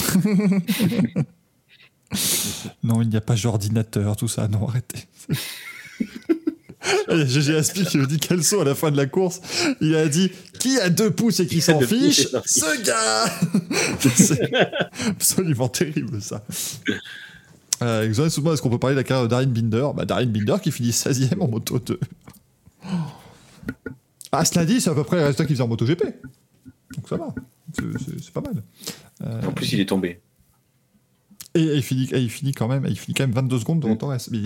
Non, 2.82 3.02
il 3.02 3.08
n'y 3.08 3.16
a 3.16 3.20
pas 3.20 3.34
d'ordinateur, 3.34 4.16
tout 4.16 4.28
ça. 4.28 4.48
Non, 4.48 4.68
arrêtez. 4.68 5.06
Il 7.10 7.18
y 7.18 7.20
a 7.22 7.24
GG 7.26 7.56
Aspi 7.56 7.84
qui 7.84 7.96
me 7.98 8.06
dit 8.06 8.18
quel 8.18 8.44
saut 8.44 8.60
à 8.60 8.64
la 8.64 8.74
fin 8.74 8.90
de 8.90 8.96
la 8.96 9.06
course? 9.06 9.40
Il 9.80 9.94
a 9.96 10.06
dit 10.08 10.30
qui 10.58 10.78
a 10.78 10.90
deux 10.90 11.10
pouces 11.10 11.40
et 11.40 11.46
qui 11.46 11.60
s'en 11.62 11.80
fiche? 11.80 12.28
Ce 12.44 12.82
gars 12.84 13.24
C'est 14.14 14.50
absolument 15.08 15.68
terrible 15.68 16.20
ça. 16.20 16.44
Euh, 17.82 18.06
excusez-moi, 18.06 18.52
est-ce 18.54 18.62
qu'on 18.62 18.70
peut 18.70 18.78
parler 18.78 18.94
de 18.94 19.00
la 19.00 19.04
carrière 19.04 19.24
de 19.24 19.30
Darin 19.30 19.46
Binder? 19.46 19.88
Bah, 19.96 20.04
Darin 20.04 20.26
Binder 20.26 20.56
qui 20.62 20.70
finit 20.70 20.90
16ème 20.90 21.40
en 21.40 21.48
moto 21.48 21.78
2. 21.78 21.98
Ah, 24.32 24.44
cela 24.44 24.64
dit, 24.64 24.80
c'est 24.80 24.90
à 24.90 24.94
peu 24.94 25.04
près 25.04 25.16
le 25.16 25.22
résultat 25.22 25.44
qu'il 25.46 25.54
faisait 25.56 25.64
en 25.64 25.68
MotoGP. 25.68 26.02
Donc 26.96 27.08
ça 27.08 27.16
va. 27.16 27.34
C'est 28.22 28.30
pas 28.32 28.40
mal. 28.42 28.62
Euh, 29.22 29.42
En 29.48 29.52
plus, 29.52 29.72
il 29.72 29.80
est 29.80 29.86
tombé. 29.88 30.20
Et, 31.54 31.62
il, 31.62 31.82
finit, 31.82 32.08
il 32.12 32.30
finit 32.30 32.52
quand 32.52 32.68
même, 32.68 32.84
il 32.88 32.98
finit 32.98 33.14
quand 33.14 33.24
même 33.24 33.34
22 33.34 33.58
secondes 33.60 33.80
devant 33.80 33.96
Torres. 33.96 34.16
Mais, 34.30 34.38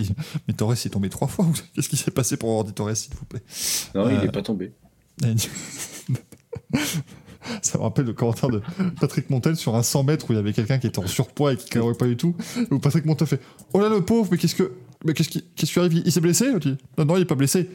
mais 0.47 0.53
Torres 0.53 0.73
est 0.73 0.89
tombé 0.89 1.09
trois 1.09 1.27
fois. 1.27 1.45
Qu'est-ce 1.73 1.89
qui 1.89 1.97
s'est 1.97 2.11
passé 2.11 2.37
pour 2.37 2.49
Randy 2.49 2.73
Torres, 2.73 2.95
s'il 2.95 3.13
vous 3.15 3.25
plaît? 3.25 3.41
Non, 3.95 4.05
Euh, 4.05 4.13
il 4.13 4.19
n'est 4.19 4.31
pas 4.31 4.41
tombé. 4.41 4.73
Ça 7.61 7.77
me 7.77 7.83
rappelle 7.83 8.05
le 8.05 8.13
commentaire 8.13 8.49
de 8.49 8.61
Patrick 8.99 9.29
Montel 9.29 9.55
sur 9.55 9.75
un 9.75 9.81
100 9.81 10.03
mètres 10.03 10.29
où 10.29 10.33
il 10.33 10.35
y 10.35 10.39
avait 10.39 10.53
quelqu'un 10.53 10.77
qui 10.77 10.87
était 10.87 10.99
en 10.99 11.07
surpoids 11.07 11.53
et 11.53 11.57
qui 11.57 11.77
ne 11.77 11.93
pas 11.93 12.05
du 12.05 12.17
tout. 12.17 12.35
Où 12.69 12.79
Patrick 12.79 13.05
Montel 13.05 13.27
fait 13.27 13.41
Oh 13.73 13.79
là 13.79 13.89
le 13.89 14.01
pauvre, 14.01 14.27
mais 14.31 14.37
qu'est-ce 14.37 14.55
que. 14.55 14.73
Mais 15.05 15.13
qu'est-ce 15.13 15.29
qui, 15.29 15.43
qu'est-ce 15.55 15.71
qui 15.71 15.79
arrive? 15.79 15.93
Il, 16.05 16.11
s'est 16.11 16.21
blessé? 16.21 16.47
Dit, 16.59 16.77
Non, 16.97 17.05
non, 17.05 17.15
il 17.15 17.21
est 17.21 17.25
pas 17.25 17.35
blessé. 17.35 17.69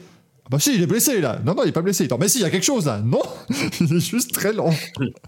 Ah 0.45 0.49
bah 0.51 0.59
si, 0.59 0.75
il 0.75 0.81
est 0.83 0.87
blessé 0.87 1.19
là. 1.19 1.41
Non, 1.43 1.55
non, 1.55 1.63
il 1.63 1.69
est 1.69 1.73
pas 1.73 1.81
blessé. 1.81 2.07
Non, 2.07 2.17
mais 2.19 2.27
si, 2.29 2.37
il 2.37 2.41
y 2.43 2.45
a 2.45 2.51
quelque 2.51 2.65
chose 2.65 2.85
là. 2.85 3.01
Non, 3.01 3.21
il 3.81 3.93
est 3.93 3.99
juste 3.99 4.31
très 4.31 4.53
lent. 4.53 4.69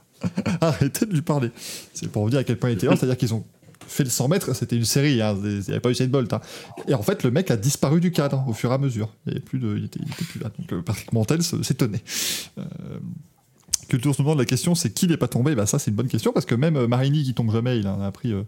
Arrêtez 0.61 1.07
de 1.07 1.13
lui 1.13 1.23
parler. 1.23 1.49
C'est 1.93 2.07
pour 2.07 2.23
vous 2.23 2.29
dire 2.29 2.39
à 2.39 2.43
quel 2.43 2.57
point 2.57 2.69
il 2.69 2.73
était 2.73 2.85
lent, 2.85 2.95
c'est-à-dire 2.95 3.17
qu'ils 3.17 3.33
ont 3.33 3.43
fait 3.87 4.03
le 4.03 4.09
100 4.09 4.27
mètres, 4.27 4.53
c'était 4.53 4.75
une 4.75 4.85
série, 4.85 5.21
hein, 5.21 5.35
il 5.43 5.59
n'y 5.59 5.69
avait 5.69 5.79
pas 5.79 5.89
eu 5.89 5.95
cette 5.95 6.11
Bolt. 6.11 6.31
hein. 6.33 6.41
Et 6.87 6.93
en 6.93 7.01
fait, 7.01 7.23
le 7.23 7.31
mec 7.31 7.49
a 7.51 7.57
disparu 7.57 7.99
du 8.01 8.11
cadre 8.11 8.43
au 8.47 8.53
fur 8.53 8.71
et 8.71 8.73
à 8.75 8.77
mesure. 8.77 9.13
Il, 9.25 9.29
y 9.29 9.35
avait 9.35 9.43
plus 9.45 9.59
de, 9.59 9.77
il, 9.77 9.85
était, 9.85 9.99
il 10.03 10.11
était 10.11 10.25
plus 10.25 10.39
là. 10.39 10.51
Donc 10.57 10.71
euh, 10.73 10.81
Patrick 10.81 11.11
Montel 11.13 11.41
se- 11.43 11.63
s'étonnait. 11.63 12.03
Euh, 12.57 12.63
Culture 13.87 14.13
se 14.13 14.21
demande 14.21 14.37
la 14.39 14.45
question, 14.45 14.75
c'est 14.75 14.91
qui 14.91 15.07
n'est 15.07 15.15
pas 15.17 15.29
tombé? 15.29 15.55
Bah, 15.55 15.65
Ça, 15.65 15.79
c'est 15.79 15.91
une 15.91 15.95
bonne 15.95 16.09
question 16.09 16.33
parce 16.33 16.45
que 16.45 16.55
même 16.55 16.75
euh, 16.75 16.87
Marini 16.87 17.23
qui 17.23 17.33
tombe 17.33 17.51
jamais, 17.51 17.79
il 17.79 17.87
en 17.87 18.01
a 18.01 18.11
pris. 18.11 18.33
euh, 18.33 18.43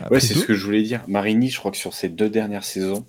a 0.00 0.10
Ouais, 0.12 0.20
c'est 0.20 0.34
ce 0.34 0.44
que 0.44 0.54
je 0.54 0.64
voulais 0.64 0.82
dire. 0.82 1.02
Marini, 1.08 1.50
je 1.50 1.58
crois 1.58 1.72
que 1.72 1.76
sur 1.76 1.92
ses 1.92 2.08
deux 2.08 2.30
dernières 2.30 2.64
saisons, 2.64 3.04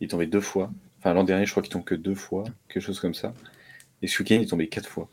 il 0.00 0.06
est 0.06 0.08
tombé 0.08 0.26
deux 0.26 0.40
fois. 0.40 0.70
Enfin, 1.00 1.12
l'an 1.12 1.24
dernier, 1.24 1.44
je 1.44 1.50
crois 1.50 1.62
qu'il 1.62 1.70
tombe 1.72 1.84
que 1.84 1.94
deux 1.94 2.14
fois, 2.14 2.44
quelque 2.68 2.82
chose 2.82 2.98
comme 3.00 3.12
ça. 3.14 3.34
Et 4.02 4.06
ce 4.08 4.22
week-end, 4.22 4.36
il 4.36 4.42
est 4.42 4.46
tombé 4.46 4.68
quatre 4.68 4.88
fois. 4.88 5.08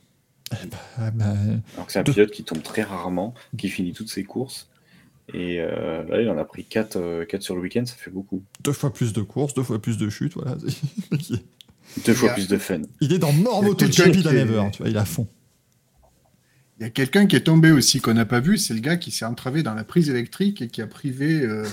Ah, 0.98 1.12
bah, 1.12 1.34
Alors 1.76 1.88
que 1.88 1.92
c'est 1.92 2.00
un 2.00 2.04
Deux. 2.04 2.14
pilote 2.14 2.32
qui 2.32 2.44
tombe 2.44 2.62
très 2.62 2.84
rarement, 2.84 3.34
qui 3.58 3.68
finit 3.70 3.92
toutes 3.92 4.10
ses 4.10 4.24
courses. 4.24 4.70
Et 5.34 5.60
euh, 5.62 6.04
là, 6.10 6.22
il 6.22 6.30
en 6.30 6.38
a 6.38 6.44
pris 6.44 6.66
4, 6.66 6.98
sur 7.44 7.56
le 7.56 7.62
week-end, 7.62 7.86
ça 7.86 7.95
fait 7.95 8.12
beaucoup. 8.12 8.44
deux 8.64 8.74
fois 8.74 8.91
plus 8.94 9.14
de 9.14 9.22
courses, 9.22 9.54
deux 9.54 9.64
fois 9.64 9.82
plus 9.82 9.98
de 9.98 10.10
chutes. 10.10 10.34
Voilà. 10.34 10.56
Deux 12.06 12.14
fois 12.16 12.32
a- 12.32 12.34
plus 12.34 12.48
de 12.48 12.58
fun. 12.58 12.82
il 13.02 13.14
est 13.14 13.20
dans 13.20 13.32
qui 14.18 14.24
d'Anever, 14.24 14.64
est- 14.68 14.72
tu 14.72 14.78
vois, 14.82 14.90
il 14.90 14.95
est 14.95 15.00
à 15.00 15.06
fond. 15.06 15.28
Il 16.80 16.84
y 16.84 16.86
a 16.86 16.90
quelqu'un 16.90 17.28
qui 17.28 17.36
est 17.36 17.41
tombé 17.44 17.72
aussi 17.72 18.02
qu'on 18.02 18.16
n'a 18.16 18.26
pas 18.26 18.40
vu, 18.40 18.58
c'est 18.58 18.74
le 18.74 18.80
gars 18.80 18.98
qui 18.98 19.12
s'est 19.12 19.26
entravé 19.26 19.62
dans 19.64 19.76
la 19.76 19.84
prise 19.84 20.10
électrique 20.10 20.62
et 20.64 20.68
qui 20.70 20.82
a 20.82 20.88
privé 20.88 21.41
euh, 21.44 21.66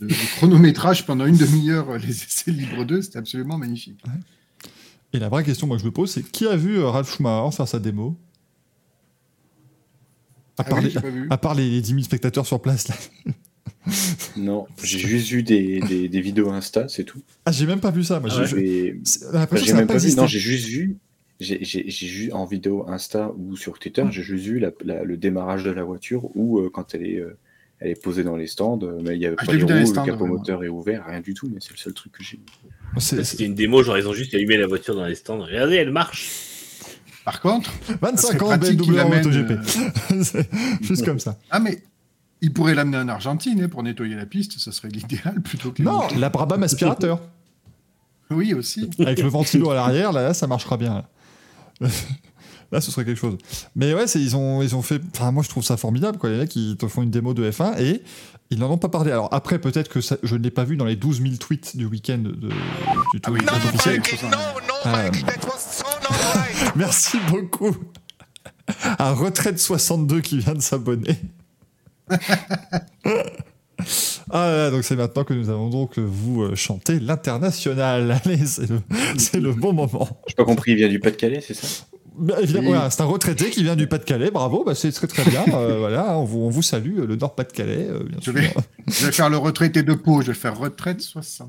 de, 0.00 0.08
de 0.08 0.14
chronométrage 0.36 1.06
pendant 1.06 1.24
une 1.24 1.36
demi-heure 1.36 1.90
euh, 1.90 1.98
les 1.98 2.10
essais 2.10 2.50
libres 2.50 2.84
2. 2.84 3.00
C'était 3.02 3.18
absolument 3.18 3.56
magnifique. 3.56 4.02
Et 5.12 5.20
la 5.20 5.28
vraie 5.28 5.44
question 5.44 5.68
moi, 5.68 5.76
que 5.76 5.82
je 5.82 5.86
me 5.86 5.92
pose, 5.92 6.10
c'est 6.10 6.22
qui 6.28 6.46
a 6.48 6.56
vu 6.56 6.78
euh, 6.78 6.88
Ralph 6.88 7.14
Schumacher 7.14 7.56
faire 7.56 7.68
sa 7.68 7.78
démo? 7.78 8.18
À 10.58 10.62
Ah 10.62 10.64
part, 10.64 10.78
oui, 10.78 10.84
les, 10.94 11.00
pas 11.00 11.10
vu. 11.10 11.26
à 11.30 11.38
part 11.38 11.54
les 11.54 11.80
10 11.80 11.88
000 11.90 12.02
spectateurs 12.02 12.46
sur 12.46 12.60
place. 12.60 12.88
Là. 12.88 12.94
Non, 14.38 14.66
j'ai 14.82 14.98
juste 14.98 15.28
vu 15.28 15.42
des, 15.42 15.80
des, 15.80 16.08
des 16.08 16.20
vidéos 16.22 16.50
Insta, 16.50 16.88
c'est 16.88 17.04
tout. 17.04 17.20
Ah, 17.44 17.52
j'ai 17.52 17.66
même 17.66 17.80
pas 17.80 17.90
vu 17.90 18.02
ça. 18.02 18.18
Moi, 18.18 18.30
Ah 18.32 18.44
j'ai- 18.46 18.54
ouais. 18.56 18.94
même 19.74 19.86
pas 19.86 19.98
vu, 19.98 20.14
non, 20.14 20.26
j'ai 20.26 20.38
juste 20.38 20.68
vu. 20.68 20.96
J'ai 21.40 21.58
vu 22.08 22.32
en 22.32 22.46
vidéo 22.46 22.86
Insta 22.88 23.32
ou 23.36 23.56
sur 23.56 23.78
Twitter, 23.78 24.04
j'ai 24.10 24.22
juste 24.22 24.44
vu 24.46 24.58
la- 24.58 24.70
la- 24.84 25.04
le 25.04 25.16
démarrage 25.18 25.64
de 25.64 25.70
la 25.70 25.82
voiture 25.84 26.30
ou 26.34 26.60
euh, 26.60 26.70
quand 26.72 26.94
elle 26.94 27.06
est, 27.06 27.18
euh, 27.20 27.36
elle 27.80 27.90
est 27.90 28.02
posée 28.02 28.22
dans 28.24 28.36
les 28.36 28.46
stands, 28.46 28.78
euh, 28.82 29.00
mais 29.02 29.16
il 29.16 29.20
y 29.20 29.26
avait 29.26 29.36
Ah, 29.38 29.44
pas 29.44 29.52
les 29.52 29.62
roues, 29.62 29.68
le 29.68 29.92
capot 30.06 30.24
ouais, 30.24 30.30
moteur 30.30 30.64
est 30.64 30.68
ouvert, 30.68 31.04
rien 31.06 31.20
du 31.20 31.34
tout, 31.34 31.50
mais 31.52 31.58
c'est 31.60 31.72
le 31.72 31.76
seul 31.76 31.92
truc 31.92 32.12
que 32.12 32.22
j'ai 32.24 32.38
vu. 32.38 32.44
C'était 32.98 33.44
une 33.44 33.54
démo, 33.54 33.82
genre 33.82 33.98
ils 33.98 34.08
ont 34.08 34.12
juste 34.14 34.32
allumé 34.34 34.56
la 34.56 34.66
voiture 34.68 34.94
dans 34.94 35.04
les 35.06 35.16
stands. 35.16 35.40
Regardez, 35.40 35.74
elle 35.74 35.90
marche. 35.90 36.30
Par 37.24 37.40
contre, 37.40 37.70
25 38.02 38.38
serait 38.38 38.42
ans 38.42 38.58
BMW 38.58 39.00
en 39.00 39.08
MotoGP. 39.08 39.50
euh, 39.50 40.22
C'est 40.22 40.48
juste 40.82 41.04
comme 41.04 41.18
ça. 41.18 41.36
ah 41.50 41.58
mais 41.58 41.82
il 42.42 42.52
pourrait 42.52 42.74
l'amener 42.74 42.98
en 42.98 43.08
Argentine 43.08 43.62
hein, 43.62 43.68
pour 43.68 43.82
nettoyer 43.82 44.14
la 44.14 44.26
piste, 44.26 44.58
ce 44.58 44.70
serait 44.70 44.88
l'idéal 44.88 45.40
plutôt 45.42 45.70
que 45.72 45.82
Non, 45.82 46.02
la 46.18 46.28
Brabham 46.30 46.62
aspirateur. 46.62 47.20
Oui 48.30 48.54
aussi. 48.54 48.88
Avec 49.00 49.20
le 49.20 49.28
ventilo 49.28 49.70
à 49.70 49.74
l'arrière, 49.74 50.10
là, 50.10 50.22
là, 50.22 50.34
ça 50.34 50.46
marchera 50.46 50.76
bien. 50.78 51.04
Là. 51.80 51.88
Là, 52.72 52.80
ce 52.80 52.90
serait 52.90 53.04
quelque 53.04 53.18
chose. 53.20 53.36
Mais 53.76 53.94
ouais, 53.94 54.06
c'est, 54.08 54.20
ils, 54.20 54.34
ont, 54.34 54.60
ils 54.62 54.74
ont 54.74 54.82
fait. 54.82 55.00
Enfin, 55.14 55.30
moi, 55.30 55.44
je 55.44 55.48
trouve 55.48 55.62
ça 55.62 55.76
formidable, 55.76 56.18
quoi. 56.18 56.30
Les 56.30 56.38
mecs, 56.38 56.56
ils 56.56 56.76
te 56.76 56.88
font 56.88 57.02
une 57.02 57.10
démo 57.10 57.32
de 57.34 57.48
F1 57.48 57.78
et 57.80 58.02
ils 58.50 58.58
n'en 58.58 58.68
ont 58.70 58.78
pas 58.78 58.88
parlé. 58.88 59.12
Alors, 59.12 59.28
après, 59.32 59.60
peut-être 59.60 59.88
que 59.88 60.00
ça- 60.00 60.16
je 60.24 60.34
ne 60.34 60.42
l'ai 60.42 60.50
pas 60.50 60.64
vu 60.64 60.76
dans 60.76 60.86
les 60.86 60.96
12 60.96 61.20
000 61.22 61.34
tweets 61.36 61.76
du 61.76 61.84
week-end 61.84 62.18
de, 62.18 62.30
du 62.32 62.48
Ah 62.50 63.20
Tour 63.20 63.34
oui, 63.34 63.40
du 63.40 63.46
non, 63.46 63.52
Monde 63.52 63.60
non, 63.62 63.68
officiel. 63.68 64.02
il 64.04 64.18
faut 64.18 64.26
ça. 64.26 64.86
Euh, 64.86 65.10
Merci 66.76 67.18
beaucoup 67.30 67.76
à 68.98 69.12
Retraite 69.12 69.58
62 69.58 70.20
qui 70.20 70.38
vient 70.38 70.54
de 70.54 70.60
s'abonner. 70.60 71.16
Ah, 74.30 74.50
là, 74.50 74.70
donc 74.70 74.84
c'est 74.84 74.96
maintenant 74.96 75.24
que 75.24 75.34
nous 75.34 75.50
avons 75.50 75.68
donc 75.68 75.98
vous 75.98 76.42
euh, 76.42 76.54
chanter 76.54 76.98
l'international. 76.98 78.10
Allez, 78.24 78.38
c'est 78.46 79.40
le, 79.40 79.52
bon 79.52 79.72
moment. 79.72 80.08
J'ai 80.26 80.34
pas 80.34 80.44
compris, 80.44 80.72
il 80.72 80.76
vient 80.78 80.88
du 80.88 80.98
Pas-de-Calais, 81.00 81.40
c'est 81.46 81.54
ça? 81.54 81.84
Bah, 82.16 82.36
évidemment, 82.40 82.68
Oui. 82.70 82.74
voilà, 82.74 82.90
c'est 82.90 83.02
un 83.02 83.06
retraité 83.06 83.50
qui 83.50 83.62
vient 83.62 83.76
du 83.76 83.86
Pas-de-Calais. 83.86 84.30
Bravo, 84.30 84.64
bah, 84.64 84.74
c'est 84.74 84.92
très 84.92 85.06
très 85.06 85.24
bien. 85.28 85.44
Euh, 85.52 85.78
voilà, 85.80 86.16
on 86.18 86.24
vous, 86.24 86.40
on 86.40 86.48
vous 86.50 86.62
salue, 86.62 87.00
euh, 87.00 87.06
le 87.06 87.16
Nord 87.16 87.34
Pas-de-Calais, 87.34 87.86
euh, 87.90 88.04
bien 88.04 88.18
Je 88.20 88.24
sûr. 88.24 88.32
vais, 88.32 88.54
je 88.86 89.06
vais 89.06 89.12
faire 89.12 89.28
le 89.28 89.36
retraité 89.36 89.82
de 89.82 89.94
Pau, 89.94 90.22
je 90.22 90.28
vais 90.28 90.34
faire 90.38 90.56
retraite 90.58 91.00
64. 91.00 91.48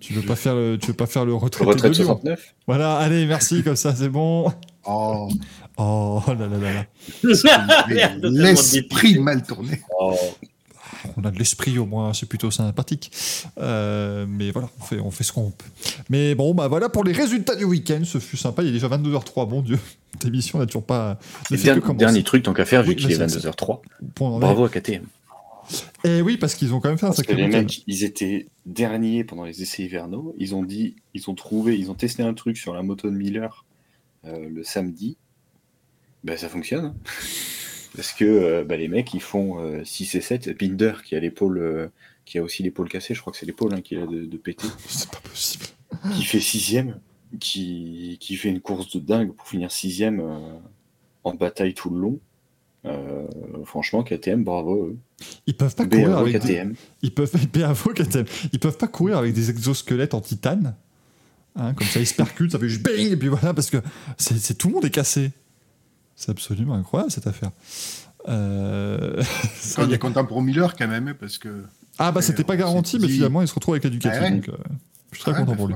Tu 0.00 0.14
veux 0.14 0.22
pas 0.22 0.36
faire 0.36 0.54
le, 0.54 0.78
tu 0.78 0.88
veux 0.88 0.94
pas 0.94 1.06
faire 1.06 1.24
le 1.24 1.34
Retraite 1.34 1.68
de 1.68 1.88
Lyon 1.88 1.92
69 1.92 2.54
Voilà, 2.66 2.96
allez, 2.96 3.26
merci, 3.26 3.62
comme 3.62 3.76
ça, 3.76 3.94
c'est 3.94 4.08
bon. 4.08 4.50
Oh, 4.86 5.28
Oh 5.76 6.22
là 6.26 6.34
là 6.46 6.58
là 6.58 6.72
là. 6.74 6.84
Tellement 7.88 8.20
l'esprit 8.22 9.18
mal 9.18 9.42
tourné. 9.42 9.80
Oh, 9.98 10.14
On 11.16 11.24
a 11.24 11.30
de 11.30 11.38
l'esprit 11.38 11.78
au 11.78 11.86
moins, 11.86 12.12
c'est 12.12 12.26
plutôt 12.26 12.50
sympathique. 12.50 13.10
Euh, 13.58 14.26
mais 14.28 14.50
voilà, 14.50 14.68
on 14.78 14.84
fait, 14.84 15.00
on 15.00 15.10
fait 15.10 15.24
ce 15.24 15.32
qu'on 15.32 15.50
peut. 15.50 15.64
Mais 16.10 16.34
bon, 16.34 16.54
bah 16.54 16.68
voilà 16.68 16.88
pour 16.90 17.04
les 17.04 17.12
résultats 17.12 17.56
du 17.56 17.64
week-end. 17.64 18.00
Ce 18.04 18.18
fut 18.18 18.36
sympa. 18.36 18.62
Il 18.62 18.68
est 18.68 18.72
déjà 18.72 18.88
22h03. 18.88 19.48
Bon 19.48 19.62
Dieu, 19.62 19.78
cette 20.12 20.26
émission 20.26 20.58
n'a 20.58 20.66
toujours 20.66 20.84
pas. 20.84 21.18
que 21.48 21.92
dernier, 21.94 22.22
truc, 22.24 22.42
tant 22.42 22.52
qu'à 22.52 22.66
faire, 22.66 22.82
vu 22.82 22.90
Oui, 22.90 22.96
qu'il 22.96 23.10
est 23.12 23.16
vas-y, 23.16 23.38
22h03. 23.38 23.80
Point 24.14 24.28
en 24.28 24.36
est. 24.36 24.40
Bravo 24.40 24.64
à 24.64 24.68
KTM. 24.68 25.04
Et 26.04 26.22
oui, 26.22 26.36
parce 26.36 26.54
qu'ils 26.54 26.72
ont 26.74 26.80
quand 26.80 26.88
même 26.88 26.98
fait 26.98 27.06
un 27.06 27.12
sacré 27.12 27.34
les 27.34 27.46
mecs, 27.48 27.82
ils 27.86 28.04
étaient 28.04 28.48
derniers 28.66 29.24
pendant 29.24 29.44
les 29.44 29.62
essais 29.62 29.82
hivernaux. 29.84 30.34
Ils 30.38 30.54
ont 30.54 30.62
dit, 30.62 30.96
ils 31.14 31.28
ont 31.30 31.34
trouvé, 31.34 31.78
ils 31.78 31.90
ont 31.90 31.94
testé 31.94 32.22
un 32.22 32.34
truc 32.34 32.56
sur 32.56 32.74
la 32.74 32.82
moto 32.82 33.10
de 33.10 33.16
Miller 33.16 33.64
euh, 34.24 34.48
le 34.48 34.64
samedi. 34.64 35.16
Ben, 36.24 36.36
ça 36.36 36.48
fonctionne. 36.48 36.84
hein. 36.86 36.94
Parce 37.96 38.12
que 38.12 38.24
euh, 38.24 38.64
bah, 38.64 38.76
les 38.76 38.86
mecs, 38.88 39.12
ils 39.14 39.20
font 39.22 39.58
euh, 39.60 39.82
6 39.84 40.14
et 40.14 40.20
7. 40.20 40.56
Binder, 40.56 40.92
qui 41.04 41.16
a 41.16 41.20
l'épaule, 41.20 41.58
euh, 41.58 41.88
qui 42.24 42.38
a 42.38 42.42
aussi 42.42 42.62
l'épaule 42.62 42.88
cassée, 42.88 43.14
je 43.14 43.20
crois 43.20 43.32
que 43.32 43.38
c'est 43.38 43.46
l'épaule 43.46 43.74
hein, 43.74 43.80
qu'il 43.80 43.98
a 43.98 44.06
de, 44.06 44.24
de 44.26 44.36
péter, 44.36 44.68
C'est 44.86 45.10
pas 45.10 45.20
possible. 45.20 45.64
qui 46.14 46.22
fait 46.22 46.38
sixième, 46.40 47.00
qui, 47.40 48.16
qui 48.20 48.36
fait 48.36 48.48
une 48.48 48.60
course 48.60 48.94
de 48.94 49.00
dingue 49.00 49.32
pour 49.32 49.48
finir 49.48 49.72
sixième 49.72 50.20
euh, 50.20 50.58
en 51.24 51.34
bataille 51.34 51.74
tout 51.74 51.90
le 51.90 52.00
long. 52.00 52.20
Euh, 52.86 53.26
franchement, 53.64 54.02
KTM, 54.02 54.42
bravo. 54.42 54.86
eux. 54.86 54.96
Ils 55.46 55.54
peuvent 55.56 55.74
pas 55.74 55.84
courir 55.86 56.16
avec. 56.18 56.42
des-. 56.42 56.64
Ils 57.02 57.12
peuvent 57.12 57.30
bravo, 57.52 57.90
KTM. 57.92 58.24
Ils 58.52 58.58
peuvent 58.58 58.78
pas 58.78 58.88
courir 58.88 59.18
avec 59.18 59.34
des 59.34 59.50
exosquelettes 59.50 60.14
en 60.14 60.20
titane. 60.20 60.74
Hein, 61.56 61.74
comme 61.74 61.86
ça, 61.88 62.00
ils 62.00 62.06
se 62.06 62.14
percutent, 62.14 62.52
ça 62.52 62.58
fait 62.58 62.68
juste 62.68 62.82
bing, 62.84 63.10
et 63.12 63.16
puis 63.16 63.28
voilà, 63.28 63.52
parce 63.52 63.70
que 63.70 63.78
c'est 64.16 64.38
c'est- 64.38 64.54
tout 64.54 64.68
le 64.68 64.74
monde 64.74 64.84
est 64.84 64.90
cassé. 64.90 65.32
C'est 66.16 66.30
absolument 66.30 66.74
incroyable 66.74 67.10
cette 67.10 67.26
affaire. 67.26 67.50
Euh, 68.28 69.22
ça 69.54 69.82
On 69.84 69.88
y 69.88 69.92
est. 69.92 69.94
est 69.96 69.98
content 69.98 70.24
pour 70.24 70.42
Miller 70.42 70.74
quand 70.76 70.88
même, 70.88 71.14
parce 71.18 71.38
que. 71.38 71.64
Ah 71.98 72.12
bah 72.12 72.22
c'était 72.22 72.44
pas 72.44 72.56
garanti, 72.56 72.98
mais 72.98 73.08
finalement 73.08 73.42
il 73.42 73.48
se 73.48 73.54
retrouve 73.54 73.74
avec 73.74 73.84
la 73.84 73.90
Ducati. 73.90 74.16
Ah 74.18 74.22
ouais. 74.24 74.30
donc, 74.30 74.48
euh, 74.48 74.52
je 75.12 75.16
suis 75.16 75.22
très 75.24 75.32
Ouais, 75.32 75.38
content 75.40 75.56
pour 75.56 75.68
lui. 75.68 75.74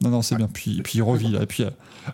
Non, 0.00 0.10
non, 0.10 0.22
c'est 0.22 0.34
bien. 0.36 0.48
Puis, 0.52 0.80
puis 0.82 0.98
il 0.98 1.02
revit 1.02 1.28
là. 1.28 1.42
Et 1.42 1.46
puis 1.46 1.62
euh, 1.64 1.70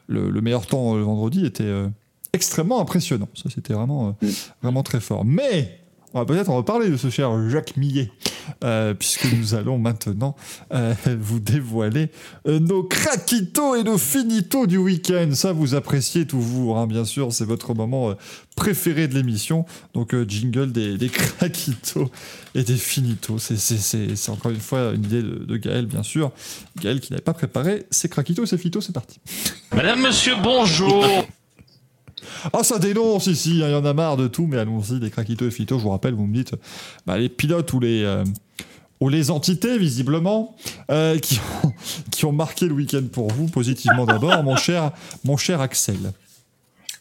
le, 0.09 0.31
le 0.31 0.41
meilleur 0.41 0.67
temps 0.67 0.95
euh, 0.95 0.99
le 0.99 1.05
vendredi 1.05 1.47
était 1.47 1.65
euh, 1.65 1.89
extrêmement 2.33 2.81
impressionnant. 2.81 3.29
Ça, 3.35 3.49
c'était 3.55 3.75
vraiment, 3.75 4.17
euh, 4.23 4.27
Mm. 4.27 4.31
vraiment 4.63 4.83
très 4.83 5.01
fort. 5.01 5.25
Mais 5.25 5.79
on 6.13 6.19
va 6.19 6.25
peut-être 6.25 6.51
en 6.51 6.57
reparler 6.57 6.89
de 6.91 6.97
ce 6.97 7.09
cher 7.09 7.31
Jacques 7.51 7.77
Millet, 7.77 8.11
euh, 8.65 8.95
puisque 8.95 9.33
nous 9.33 9.55
allons 9.55 9.79
maintenant 9.79 10.35
euh, 10.73 10.93
vous 11.21 11.39
dévoiler 11.39 12.11
nos 12.47 12.83
craquitos 12.83 13.77
et 13.77 13.85
nos 13.85 13.97
finitos 13.99 14.67
du 14.67 14.77
week-end. 14.77 15.29
Ça, 15.35 15.53
vous 15.53 15.75
appréciez 15.77 16.27
toujours, 16.27 16.79
hein, 16.79 16.87
bien 16.89 17.05
sûr. 17.05 17.33
C'est 17.33 17.45
votre 17.45 17.75
moment 17.75 18.15
préféré 18.57 19.07
de 19.07 19.15
l'émission. 19.15 19.67
Donc, 19.95 20.13
euh, 20.15 20.25
jingle 20.29 20.73
des, 20.73 20.99
des 20.99 21.09
craquitos 21.11 22.11
et 22.57 22.65
des 22.65 22.77
finitos. 22.77 23.39
C'est- 23.39 23.57
C'est 23.57 23.79
c'est- 23.79 24.17
c'est 24.17 24.31
encore 24.33 24.51
une 24.51 24.59
fois 24.61 24.93
une 24.93 25.05
idée 25.05 25.23
de, 25.23 25.45
de 25.45 25.57
Gaël, 25.57 25.87
bien 25.87 26.03
sûr. 26.03 26.33
Gaël 26.81 26.99
qui 27.01 27.13
n'avait 27.13 27.23
pas 27.23 27.35
préparé 27.35 27.87
ses 27.93 28.09
craquitos, 28.09 28.47
ses 28.47 28.59
fitos, 28.59 28.81
c'est 28.81 28.93
parti. 28.93 29.21
Madame, 29.75 30.01
monsieur, 30.03 30.35
bonjour. 30.43 31.05
Ah, 32.53 32.63
ça 32.63 32.79
dénonce 32.79 33.27
ici, 33.27 33.61
hein, 33.63 33.69
il 33.69 33.73
y 33.73 33.75
en 33.75 33.85
a 33.85 33.95
marre 33.95 34.17
de 34.17 34.29
tout, 34.29 34.47
mais 34.47 34.59
allons-y, 34.59 35.01
des 35.01 35.11
craquitos 35.11 35.47
et 35.47 35.51
fitos, 35.51 35.79
je 35.79 35.85
vous 35.85 35.91
rappelle, 35.91 36.15
vous 36.15 36.27
me 36.27 36.35
dites, 36.35 36.55
bah, 37.07 37.19
les 37.19 37.29
pilotes 37.29 37.73
ou 37.73 37.81
les, 37.81 38.03
euh, 38.03 38.25
ou 39.01 39.09
les 39.09 39.31
entités, 39.31 39.79
visiblement, 39.79 40.57
euh, 40.91 41.19
qui, 41.19 41.41
ont, 41.65 41.73
qui 42.11 42.25
ont 42.25 42.33
marqué 42.33 42.67
le 42.67 42.75
week-end 42.75 43.05
pour 43.13 43.29
vous, 43.33 43.47
positivement 43.47 44.07
d'abord, 44.07 44.43
mon 44.43 44.57
cher, 44.57 44.93
mon 45.25 45.37
cher 45.37 45.61
Axel. 45.61 46.13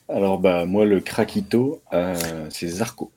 Alors, 0.07 0.39
bah, 0.39 0.65
moi, 0.65 0.85
le 0.85 0.99
craquito, 0.99 1.81
euh, 1.93 2.47
c'est 2.49 2.68
Zarco. 2.68 3.11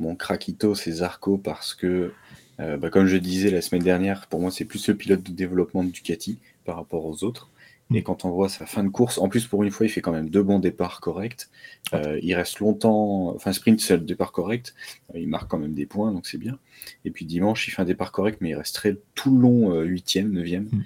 Mon 0.00 0.14
craquito, 0.14 0.74
c'est 0.74 0.92
Zarco 0.92 1.36
parce 1.36 1.74
que, 1.74 2.12
bah, 2.58 2.90
comme 2.90 3.06
je 3.06 3.16
disais 3.16 3.50
la 3.50 3.60
semaine 3.62 3.82
dernière, 3.82 4.26
pour 4.26 4.40
moi, 4.40 4.50
c'est 4.50 4.64
plus 4.64 4.88
le 4.88 4.94
pilote 4.94 5.22
de 5.22 5.32
développement 5.32 5.84
de 5.84 5.90
Ducati 5.90 6.38
par 6.64 6.76
rapport 6.76 7.04
aux 7.04 7.24
autres. 7.24 7.48
Et 7.92 8.02
quand 8.02 8.24
on 8.24 8.30
voit 8.30 8.48
sa 8.48 8.66
fin 8.66 8.84
de 8.84 8.88
course, 8.88 9.18
en 9.18 9.28
plus, 9.28 9.46
pour 9.46 9.64
une 9.64 9.70
fois, 9.70 9.84
il 9.84 9.88
fait 9.88 10.00
quand 10.00 10.12
même 10.12 10.30
deux 10.30 10.42
bons 10.42 10.60
départs 10.60 11.00
corrects. 11.00 11.48
Euh, 11.92 12.20
il 12.22 12.34
reste 12.34 12.60
longtemps, 12.60 13.34
enfin, 13.34 13.52
sprint, 13.52 13.80
c'est 13.80 13.96
le 13.96 14.04
départ 14.04 14.30
correct. 14.30 14.74
Euh, 15.14 15.18
il 15.18 15.28
marque 15.28 15.50
quand 15.50 15.58
même 15.58 15.74
des 15.74 15.86
points, 15.86 16.12
donc 16.12 16.26
c'est 16.26 16.38
bien. 16.38 16.58
Et 17.04 17.10
puis 17.10 17.24
dimanche, 17.24 17.66
il 17.66 17.72
fait 17.72 17.82
un 17.82 17.86
départ 17.86 18.12
correct, 18.12 18.38
mais 18.40 18.50
il 18.50 18.54
resterait 18.54 18.96
tout 19.14 19.34
le 19.34 19.42
long 19.42 19.74
euh, 19.74 19.82
huitième, 19.82 20.30
neuvième. 20.30 20.68
Mm. 20.70 20.84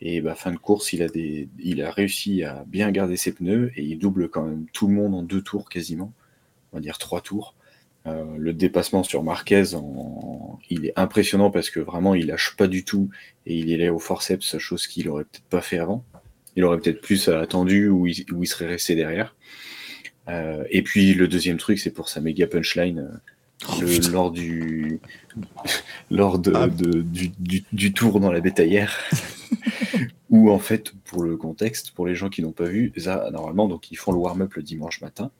Et 0.00 0.20
bah, 0.20 0.34
fin 0.34 0.52
de 0.52 0.56
course, 0.56 0.92
il 0.92 1.02
a, 1.02 1.08
des, 1.08 1.48
il 1.58 1.82
a 1.82 1.90
réussi 1.90 2.42
à 2.42 2.64
bien 2.66 2.90
garder 2.90 3.16
ses 3.16 3.32
pneus 3.32 3.72
et 3.76 3.82
il 3.82 3.98
double 3.98 4.28
quand 4.28 4.44
même 4.44 4.66
tout 4.72 4.88
le 4.88 4.94
monde 4.94 5.14
en 5.14 5.22
deux 5.22 5.42
tours 5.42 5.68
quasiment. 5.68 6.12
On 6.72 6.76
va 6.78 6.80
dire 6.80 6.98
trois 6.98 7.20
tours. 7.20 7.54
Euh, 8.06 8.24
le 8.38 8.52
dépassement 8.52 9.02
sur 9.02 9.22
Marquez, 9.22 9.74
en- 9.74 10.58
il 10.70 10.86
est 10.86 10.92
impressionnant 10.96 11.50
parce 11.50 11.70
que 11.70 11.80
vraiment 11.80 12.14
il 12.14 12.26
lâche 12.26 12.54
pas 12.56 12.68
du 12.68 12.84
tout 12.84 13.10
et 13.46 13.58
il 13.58 13.72
est 13.72 13.78
là 13.78 13.92
au 13.92 13.98
forceps, 13.98 14.58
chose 14.58 14.86
qu'il 14.86 15.08
aurait 15.08 15.24
peut-être 15.24 15.44
pas 15.44 15.60
fait 15.60 15.78
avant. 15.78 16.04
Il 16.56 16.64
aurait 16.64 16.78
peut-être 16.78 17.00
plus 17.00 17.28
attendu 17.28 17.88
ou 17.88 18.06
il, 18.06 18.24
ou 18.32 18.42
il 18.42 18.46
serait 18.46 18.66
resté 18.66 18.94
derrière. 18.94 19.34
Euh, 20.28 20.64
et 20.70 20.82
puis 20.82 21.14
le 21.14 21.28
deuxième 21.28 21.56
truc, 21.58 21.78
c'est 21.78 21.90
pour 21.92 22.08
sa 22.08 22.20
méga 22.20 22.46
punchline 22.46 22.98
euh, 22.98 23.16
Oh, 23.68 23.80
le- 23.80 24.12
lors 24.12 24.30
du 24.32 25.00
lors 26.10 26.38
de, 26.38 26.52
Ah. 26.54 26.66
de- 26.68 27.00
du, 27.00 27.30
du- 27.38 27.64
du 27.72 27.92
tour 27.94 28.20
dans 28.20 28.30
la 28.30 28.40
bétaillère. 28.40 28.98
où 30.30 30.50
en 30.50 30.58
fait, 30.58 30.92
pour 31.04 31.22
le 31.22 31.36
contexte, 31.36 31.92
pour 31.92 32.06
les 32.06 32.14
gens 32.14 32.28
qui 32.28 32.42
n'ont 32.42 32.52
pas 32.52 32.64
vu, 32.66 32.92
ça, 32.96 33.28
normalement, 33.32 33.66
donc 33.68 33.90
ils 33.90 33.96
font 33.96 34.12
le 34.12 34.18
warm-up 34.18 34.52
le 34.54 34.62
dimanche 34.62 35.00
matin. 35.00 35.30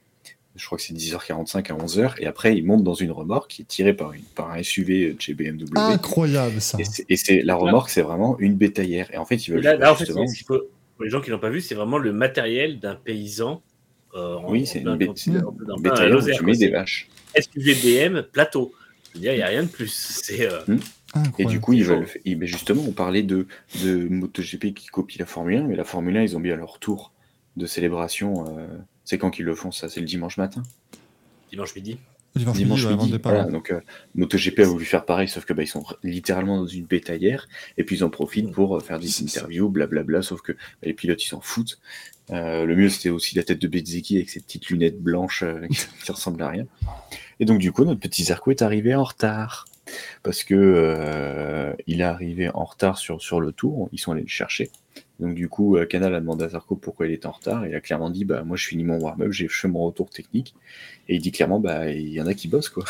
Je 0.55 0.65
crois 0.65 0.79
que 0.79 0.85
c'est 0.85 0.95
10h45 0.95 1.71
à 1.71 1.75
11h. 1.77 2.15
Et 2.19 2.27
après, 2.27 2.57
ils 2.57 2.65
montent 2.65 2.85
dans 2.85 2.95
une 2.95 3.11
remorque 3.11 3.51
qui 3.51 3.63
est 3.63 3.67
tirée 3.67 3.93
par, 3.93 4.15
une, 4.15 4.23
par 4.23 4.51
un 4.51 4.63
SUV 4.63 5.13
de 5.13 5.21
chez 5.21 5.35
BMW. 5.35 5.67
Incroyable 5.77 6.61
ça. 6.63 6.79
Et 7.11 7.17
c'est- 7.19 7.43
la 7.43 7.55
remorque, 7.57 7.91
c'est 7.91 8.01
vraiment 8.01 8.39
une 8.39 8.55
bétaillère. 8.55 9.13
Et 9.13 9.19
en 9.19 9.27
fait, 9.27 9.47
ils 9.47 9.51
veulent 9.53 9.63
Là, 9.63 9.93
en 9.93 9.97
fait, 9.97 10.07
pour 10.97 11.05
les 11.05 11.11
gens 11.11 11.21
qui 11.21 11.31
l'ont 11.31 11.39
pas 11.39 11.51
vu, 11.51 11.61
c'est 11.61 11.75
vraiment 11.75 11.99
le 11.99 12.13
matériel 12.13 12.79
d'un 12.81 12.95
paysan. 12.97 13.63
euh, 14.15 14.37
en- 14.37 14.51
Oui, 14.51 14.67
c'est 14.67 14.81
une 14.81 14.97
bé- 14.97 15.07
camp- 15.07 15.13
c'est 15.17 15.31
une 15.31 15.39
en 15.45 15.53
plein- 15.53 15.75
en 15.75 15.79
plein 15.79 15.91
bétaillère 15.91 16.11
où 16.11 16.15
Lozère, 16.15 16.37
tu 16.39 16.45
mets 16.45 16.57
des 16.57 16.71
vaches. 16.71 17.09
SUV 17.35 17.75
BM 17.75 18.23
plateau. 18.23 18.73
Je 19.11 19.15
veux 19.19 19.21
dire, 19.21 19.33
il 19.35 19.37
n'y 19.37 19.43
a 19.43 19.49
rien 19.49 19.63
de 19.63 19.69
plus. 19.69 19.93
C'est 19.93 20.51
euh, 20.51 20.61
Et 20.69 21.19
Incroyable. 21.19 21.51
du 21.53 21.61
coup, 21.61 21.73
ils 21.75 21.85
veulent. 21.85 22.07
et 22.25 22.47
justement, 22.47 22.83
on 22.87 22.93
parlait 22.93 23.23
de, 23.23 23.47
de 23.83 24.09
MotoGP 24.09 24.73
qui 24.75 24.87
copie 24.89 25.19
la 25.19 25.27
Formule 25.27 25.57
1, 25.59 25.63
mais 25.65 25.77
la 25.77 25.85
Formule 25.85 26.17
1, 26.17 26.23
ils 26.23 26.37
ont 26.37 26.41
mis 26.41 26.51
à 26.51 26.57
leur 26.57 26.79
tour 26.79 27.13
de 27.57 27.67
célébration. 27.67 28.59
euh, 28.59 28.67
c'est 29.05 29.19
quand 29.19 29.31
qu'ils 29.31 29.45
le 29.45 29.55
font, 29.55 29.71
ça? 29.71 29.89
C'est 29.91 30.01
le 30.01 30.07
dimanche 30.07 30.37
matin? 30.39 30.63
Dimanche 31.51 31.75
midi. 31.77 31.99
Dimanche, 32.37 32.57
Dimanche 32.57 32.81
midi, 32.81 32.87
ouais, 32.87 32.93
avant 32.93 33.03
midi. 33.03 33.13
le 33.13 33.19
départ. 33.19 33.33
Voilà, 33.33 33.51
donc 33.51 33.71
euh, 33.71 33.81
MotoGP 34.15 34.61
a 34.61 34.65
voulu 34.65 34.85
faire 34.85 35.05
pareil, 35.05 35.29
sauf 35.29 35.45
que 35.45 35.53
bah, 35.53 35.63
ils 35.63 35.69
sont 35.69 35.85
littéralement 36.03 36.59
dans 36.59 36.67
une 36.67 36.85
bétaillère, 36.85 37.49
et 37.77 37.85
puis 37.85 37.97
ils 37.97 38.05
en 38.05 38.11
profitent 38.11 38.53
pour 38.53 38.77
euh, 38.77 38.81
faire 38.81 38.99
des 38.99 39.23
interviews, 39.23 39.69
blablabla, 39.69 40.23
sauf 40.23 40.43
que 40.43 40.53
bah, 40.53 40.59
les 40.83 40.95
pilotes, 40.95 41.23
ils 41.25 41.29
s'en 41.29 41.41
foutent. 41.41 41.79
Euh, 42.31 42.65
le 42.65 42.77
mieux, 42.77 42.89
c'était 42.89 43.11
aussi 43.11 43.37
la 43.37 43.43
tête 43.43 43.61
de 43.61 43.69
Bezzeki 43.69 44.17
avec 44.17 44.31
ses 44.31 44.41
petites 44.41 44.69
lunettes 44.69 45.01
blanches 45.01 45.45
qui 46.05 46.13
ressemblent 46.13 46.43
à 46.43 46.49
rien. 46.49 46.67
Et 47.41 47.45
donc, 47.45 47.59
du 47.59 47.73
coup, 47.73 47.85
notre 47.85 48.01
petit 48.01 48.25
Zarco 48.25 48.51
est 48.51 48.63
arrivé 48.63 48.95
en 48.95 49.05
retard. 49.05 49.67
Parce 50.25 50.43
que 50.43 51.77
il 51.87 52.01
est 52.01 52.05
arrivé 52.05 52.49
en 52.53 52.65
retard 52.65 52.99
sur, 52.99 53.23
sur 53.23 53.41
le 53.41 53.53
tour, 53.53 53.89
ils 53.93 54.01
sont 54.01 54.11
allés 54.11 54.23
le 54.23 54.27
chercher. 54.27 54.73
Donc, 55.19 55.35
du 55.35 55.49
coup, 55.49 55.77
euh, 55.77 55.87
Canal 55.87 56.15
a 56.15 56.21
demandé 56.21 56.45
à 56.45 56.49
Zarco 56.51 56.77
pourquoi 56.77 57.07
il 57.07 57.13
était 57.13 57.27
en 57.27 57.33
retard. 57.33 57.65
Et 57.65 57.71
il 57.71 57.75
a 57.75 57.81
clairement 57.81 58.11
dit 58.11 58.25
bah, 58.25 58.43
Moi, 58.45 58.57
je 58.57 58.67
finis 58.67 58.85
mon 58.85 58.99
warm-up, 59.01 59.33
j'ai 59.33 59.49
fait 59.49 59.69
mon 59.69 59.87
retour 59.87 60.11
technique. 60.11 60.55
Et 61.09 61.15
il 61.17 61.23
dit 61.23 61.33
clairement 61.33 61.59
bah, 61.61 61.91
Il 61.91 62.09
y 62.09 62.21
en 62.21 62.27
a 62.27 62.35
qui 62.35 62.49
bossent, 62.49 62.69
quoi. 62.69 62.85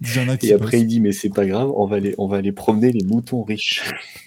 Il 0.00 0.14
y 0.14 0.20
en 0.20 0.28
a 0.28 0.36
qui 0.38 0.48
Et 0.48 0.52
après, 0.52 0.70
bossent. 0.72 0.80
il 0.80 0.86
dit 0.86 1.00
Mais 1.00 1.12
c'est 1.12 1.30
pas 1.34 1.44
grave, 1.46 1.70
on 1.74 1.86
va 1.86 1.96
aller, 1.96 2.14
on 2.18 2.26
va 2.28 2.36
aller 2.36 2.52
promener 2.52 2.92
les 2.92 3.04
moutons 3.04 3.42
riches. 3.42 3.82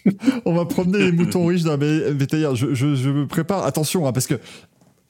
On 0.46 0.54
va 0.54 0.66
promener 0.66 1.00
les 1.00 1.12
moutons 1.12 1.46
riches 1.46 1.64
la 1.66 1.76
bé- 1.78 2.14
bétaillère. 2.14 2.56
Je, 2.56 2.74
je- 2.74 2.96
je 2.96 3.10
me 3.10 3.28
prépare. 3.28 3.66
Attention, 3.66 4.08
hein, 4.08 4.12
parce 4.14 4.28
que 4.28 4.36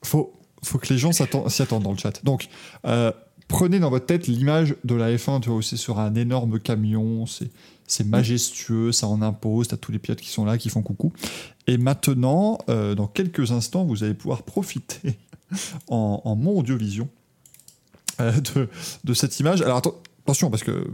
faut, 0.04 0.32
faut 0.64 0.78
que 0.78 0.92
les 0.92 0.98
gens 0.98 1.12
s'attendent- 1.12 1.48
s'y 1.50 1.62
attendent 1.62 1.84
dans 1.84 1.92
le 1.92 1.98
chat. 1.98 2.24
Donc, 2.24 2.48
euh, 2.84 3.12
prenez 3.48 3.78
dans 3.78 3.90
votre 3.90 4.06
tête 4.06 4.26
l'image 4.26 4.74
de 4.84 4.94
la 4.94 5.12
F1, 5.14 5.40
tu 5.40 5.48
vois, 5.50 5.58
où 5.58 5.62
c'est 5.62 5.76
sur 5.76 5.98
un 6.00 6.14
énorme 6.16 6.58
camion, 6.58 7.26
c'est 7.26 7.48
c'est 7.88 8.04
majestueux, 8.04 8.92
ça 8.92 9.08
en 9.08 9.20
impose, 9.22 9.66
t'as 9.68 9.76
tous 9.76 9.90
les 9.90 9.98
pilotes 9.98 10.20
qui 10.20 10.28
sont 10.28 10.44
là, 10.44 10.58
qui 10.58 10.68
font 10.68 10.82
coucou. 10.82 11.12
Et 11.66 11.78
maintenant, 11.78 12.58
euh, 12.68 12.94
dans 12.94 13.08
quelques 13.08 13.50
instants, 13.50 13.84
vous 13.84 14.04
allez 14.04 14.14
pouvoir 14.14 14.42
profiter 14.42 15.18
en, 15.88 16.36
mon 16.36 16.58
audiovision 16.58 17.08
euh, 18.20 18.32
de, 19.04 19.14
cette 19.14 19.40
image. 19.40 19.62
Alors 19.62 19.80
atten- 19.80 19.94
attention, 20.24 20.50
parce 20.50 20.62
que 20.62 20.86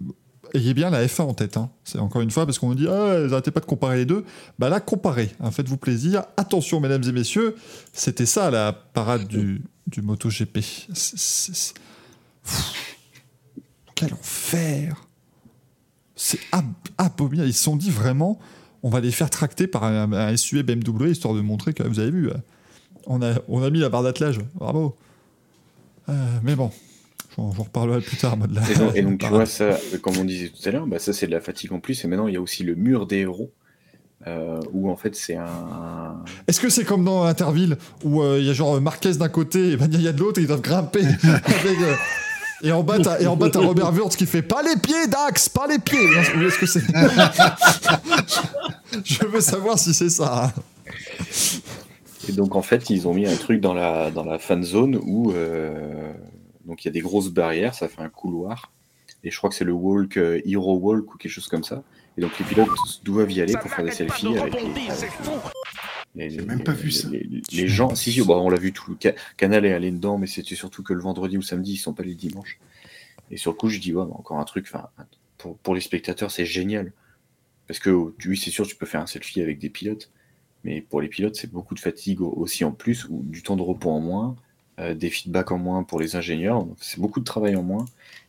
ayez 0.54 0.72
bien 0.72 0.88
la 0.90 1.04
F1 1.04 1.22
en 1.22 1.34
tête. 1.34 1.56
hein. 1.56 1.68
C'est 1.82 1.98
encore 1.98 2.22
une 2.22 2.30
fois 2.30 2.46
parce 2.46 2.58
qu'on 2.60 2.68
nous 2.68 2.74
dit 2.76 2.86
ah, 2.88 3.26
arrêtez 3.30 3.50
pas 3.50 3.60
de 3.60 3.66
comparer 3.66 3.96
les 3.98 4.04
deux. 4.06 4.24
Bah 4.58 4.68
là, 4.68 4.78
comparez. 4.80 5.32
hein, 5.40 5.50
Faites-vous 5.50 5.76
plaisir. 5.76 6.24
Attention, 6.36 6.78
mesdames 6.80 7.02
et 7.02 7.12
messieurs, 7.12 7.56
c'était 7.92 8.26
ça 8.26 8.50
la 8.50 8.72
parade 8.72 9.26
du, 9.26 9.62
MotoGP. 10.00 10.58
Quel 13.94 14.12
enfer 14.14 15.03
C'est 16.16 16.38
ab- 16.52 16.64
abominable. 16.98 17.48
Ils 17.48 17.52
se 17.54 17.62
sont 17.64 17.76
dit 17.76 17.90
vraiment, 17.90 18.38
on 18.82 18.88
va 18.90 19.00
les 19.00 19.10
faire 19.10 19.30
tracter 19.30 19.66
par 19.66 19.84
un, 19.84 20.12
un 20.12 20.36
SUV 20.36 20.62
BMW 20.62 21.10
histoire 21.10 21.34
de 21.34 21.40
montrer 21.40 21.72
que 21.74 21.82
vous 21.82 21.98
avez 22.00 22.10
vu. 22.10 22.28
euh, 22.30 22.34
On 23.06 23.20
a, 23.22 23.34
on 23.48 23.62
a 23.62 23.70
mis 23.70 23.80
la 23.80 23.88
barre 23.88 24.02
d'attelage. 24.02 24.38
Bravo. 24.54 24.96
Euh, 26.08 26.12
mais 26.42 26.54
bon, 26.54 26.70
j'en 27.36 27.50
reparlerai 27.50 28.00
plus 28.00 28.16
tard. 28.16 28.36
moi, 28.36 28.46
de 28.46 28.54
la- 28.54 28.70
Et 28.70 28.74
donc, 28.74 28.96
et 28.96 29.02
donc, 29.10 29.18
tu 29.20 29.26
vois, 29.26 29.46
ça, 29.46 29.76
comme 30.02 30.16
on 30.18 30.24
disait 30.24 30.50
tout 30.50 30.68
à 30.68 30.72
l'heure, 30.72 30.86
bah, 30.86 30.98
ça 30.98 31.12
c'est 31.12 31.26
de 31.26 31.32
la 31.32 31.40
fatigue 31.40 31.72
en 31.72 31.80
plus. 31.80 32.04
Et 32.04 32.08
maintenant, 32.08 32.28
il 32.28 32.34
y 32.34 32.36
a 32.36 32.40
aussi 32.40 32.62
le 32.62 32.74
mur 32.74 33.06
des 33.06 33.18
héros, 33.18 33.50
euh, 34.26 34.60
où 34.72 34.90
en 34.90 34.96
fait 34.96 35.14
c'est 35.16 35.36
un. 35.36 36.22
Est-ce 36.46 36.60
que 36.60 36.68
c'est 36.68 36.84
comme 36.84 37.04
dans 37.04 37.24
Interville 37.24 37.76
où 38.04 38.22
euh, 38.22 38.38
il 38.38 38.46
y 38.46 38.50
a 38.50 38.52
genre 38.52 38.80
Marquez 38.80 39.14
d'un 39.14 39.28
côté 39.28 39.72
et 39.72 39.76
Bagnaia 39.76 40.12
de 40.12 40.20
l'autre 40.20 40.38
et 40.38 40.42
ils 40.42 40.46
doivent 40.48 40.60
grimper 40.62 41.00
avec, 41.24 41.78
euh, 41.82 41.94
et 42.62 42.72
en 42.72 42.82
bas 42.82 42.98
t'as 43.02 43.20
et 43.20 43.26
en 43.26 43.36
bas 43.36 43.50
t'as 43.50 43.60
Robert 43.60 43.92
Wurtz 43.92 44.16
qui 44.16 44.26
fait 44.26 44.42
pas 44.42 44.62
les 44.62 44.76
pieds 44.76 45.06
Dax 45.08 45.48
pas 45.48 45.66
les 45.66 45.78
pieds 45.78 46.08
Ou 46.36 46.42
est-ce 46.46 46.58
que 46.58 46.66
c'est 46.66 46.80
je 49.04 49.24
veux 49.26 49.40
savoir 49.40 49.78
si 49.78 49.94
c'est 49.94 50.10
ça 50.10 50.44
hein. 50.46 50.52
Et 52.28 52.32
donc 52.32 52.56
en 52.56 52.62
fait, 52.62 52.88
ils 52.88 53.06
ont 53.06 53.12
mis 53.12 53.26
un 53.26 53.36
truc 53.36 53.60
dans 53.60 53.74
la, 53.74 54.10
dans 54.10 54.24
la 54.24 54.38
fan 54.38 54.62
zone 54.62 54.98
où 55.04 55.32
euh, 55.32 56.10
donc 56.64 56.82
il 56.84 56.88
y 56.88 56.88
a 56.88 56.92
des 56.92 57.00
grosses 57.00 57.28
barrières, 57.28 57.74
ça 57.74 57.86
fait 57.88 58.00
un 58.00 58.08
couloir. 58.08 58.70
Et 59.24 59.30
je 59.30 59.36
crois 59.36 59.50
que 59.50 59.56
c'est 59.56 59.64
le 59.64 59.72
walk, 59.72 60.16
euh, 60.16 60.40
Hero 60.46 60.78
Walk 60.78 61.14
ou 61.14 61.18
quelque 61.18 61.32
chose 61.32 61.48
comme 61.48 61.64
ça. 61.64 61.82
Et 62.16 62.22
donc 62.22 62.30
les 62.38 62.44
pilotes 62.46 62.68
doivent 63.04 63.30
y 63.30 63.42
aller 63.42 63.54
pour 63.60 63.70
faire 63.70 63.84
des 63.84 63.90
selfies 63.90 64.38
avec 64.38 64.54
les, 64.54 64.60
avec 64.60 65.02
les- 65.02 65.08
J'ai 66.30 66.42
même 66.42 66.62
pas 66.64 66.72
vu 66.72 66.90
ça. 66.90 67.08
les- 67.10 67.42
gens. 67.68 67.94
Si, 67.94 68.12
si, 68.12 68.20
bon, 68.22 68.36
on 68.40 68.48
l'a 68.50 68.58
vu 68.58 68.72
tout. 68.72 68.96
Ca- 69.00 69.14
Canal 69.36 69.64
est 69.66 69.72
allé 69.72 69.90
dedans, 69.90 70.18
mais 70.18 70.26
c'était 70.26 70.54
surtout 70.54 70.82
que 70.82 70.92
le 70.94 71.00
vendredi 71.00 71.36
ou 71.38 71.42
samedi, 71.42 71.72
ils 71.72 71.76
sont 71.76 71.92
pas 71.94 72.04
les 72.04 72.14
dimanches. 72.14 72.58
Et 73.30 73.36
sur 73.36 73.52
le 73.52 73.56
coup, 73.56 73.68
je 73.68 73.78
dis, 73.78 73.94
ouais, 73.94 74.02
encore 74.02 74.38
un 74.38 74.44
truc, 74.44 74.70
pour, 75.38 75.56
pour 75.58 75.74
les 75.74 75.80
spectateurs, 75.80 76.30
c'est 76.30 76.46
génial. 76.46 76.92
Parce 77.66 77.78
que, 77.80 77.90
oui, 78.26 78.36
c'est 78.36 78.50
sûr, 78.50 78.66
tu 78.66 78.76
peux 78.76 78.86
faire 78.86 79.00
un 79.00 79.06
selfie 79.06 79.40
avec 79.42 79.58
des 79.58 79.70
pilotes, 79.70 80.10
mais 80.64 80.82
pour 80.82 81.00
les 81.00 81.08
pilotes, 81.08 81.36
c'est 81.36 81.50
beaucoup 81.52 81.74
de 81.74 81.80
fatigue 81.80 82.20
au- 82.22 82.32
aussi 82.32 82.64
en 82.64 82.72
plus, 82.72 83.06
ou 83.08 83.22
du 83.24 83.42
temps 83.42 83.56
de 83.56 83.62
repos 83.62 83.90
en 83.90 84.00
moins. 84.00 84.36
euh, 84.80 84.94
des 84.94 85.08
feedbacks 85.10 85.52
en 85.52 85.58
moins 85.58 85.84
pour 85.84 86.00
les 86.00 86.16
ingénieurs. 86.16 86.64
Donc, 86.64 86.76
C'est 86.80 87.00
beaucoup 87.00 87.20
de 87.20 87.24
travail 87.24 87.56
en 87.56 87.62
moins 87.62 87.84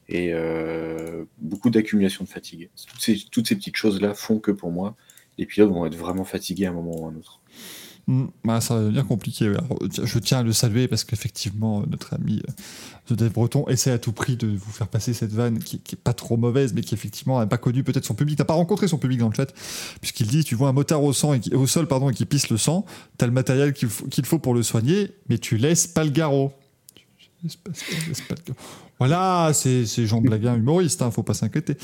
et 0.10 0.32
euh, 0.34 1.26
beaucoup 1.40 1.72
d'accumulation 1.72 2.24
de 2.24 2.30
fatigue. 2.30 2.70
Toutes 2.88 3.02
ces, 3.02 3.18
toutes 3.32 3.48
ces 3.48 3.56
petites 3.56 3.76
choses-là 3.78 4.14
font 4.14 4.40
que 4.40 4.52
pour 4.52 4.72
moi, 4.72 4.95
les 5.40 5.48
pilotes 5.48 5.72
vont 5.72 5.88
être 5.88 5.95
vraiment 5.95 6.24
fatigués 6.24 6.68
à 6.68 6.70
un 6.70 6.74
moment 6.74 7.02
ou 7.02 7.06
à 7.07 7.10
un 7.12 7.16
autre. 7.16 7.41
Hmm, 8.07 8.26
bah, 8.44 8.61
ça 8.61 8.76
va 8.76 8.82
devenir 8.82 9.07
compliqué. 9.07 9.48
Alors, 9.48 9.80
je 9.82 10.19
tiens 10.19 10.40
à 10.40 10.44
le 10.44 10.53
saluer 10.53 10.88
parce 10.88 11.03
qu'effectivement, 11.03 11.82
euh, 11.82 11.86
notre 11.90 12.14
ami 12.14 12.44
euh, 13.11 13.15
The 13.15 13.34
Breton 13.34 13.68
essaie 13.68 13.90
à 13.90 13.98
tout 13.98 14.11
prix 14.11 14.38
de 14.38 14.48
vous 14.48 14.72
faire 14.72 14.88
passer 14.88 15.14
cette 15.15 15.32
vanne 15.32 15.57
qui, 15.57 15.80
qui 15.80 15.95
est 15.95 15.99
pas 15.99 16.14
trop 16.14 16.38
mauvaise, 16.38 16.73
mais 16.76 16.82
qui 16.82 16.94
effectivement 16.94 17.40
n'a 17.40 17.48
pas 17.48 17.57
connu 17.57 17.84
peut-être 17.84 18.06
son 18.06 18.14
public. 18.14 18.38
T'as 18.38 18.45
pas 18.45 18.53
rencontré 18.53 18.88
son 18.88 18.99
public 18.99 19.18
dans 19.18 19.30
le 19.30 19.34
chat, 19.34 19.52
puisqu'il 20.02 20.27
dit 20.27 20.44
tu 20.44 20.53
vois 20.53 20.69
un 20.69 20.73
motard 20.73 21.03
au, 21.03 21.14
sang 21.14 21.34
et 21.34 21.41
au 21.56 21.65
sol 21.65 21.88
pardon, 21.88 22.11
et 22.11 22.14
qui 22.14 22.26
pisse 22.26 22.49
le 22.49 22.57
sang, 22.57 22.86
t'as 23.18 23.26
le 23.26 23.32
matériel 23.32 23.73
qu'il 23.73 23.90
faut, 23.90 24.40
pour 24.40 24.53
le 24.53 24.61
soigner, 24.61 25.11
mais 25.27 25.40
tu 25.40 25.57
laisses 25.57 25.88
pas 25.88 26.03
le 26.03 26.11
garrot. 26.11 26.53
Voilà, 28.99 29.52
c'est 29.53 29.86
c'est 29.88 30.06
Jean 30.06 30.22
Blaguin 30.22 30.56
humoriste, 30.56 31.02
hein, 31.02 31.10
faut 31.10 31.23
pas 31.23 31.34
s'inquiéter. 31.34 31.76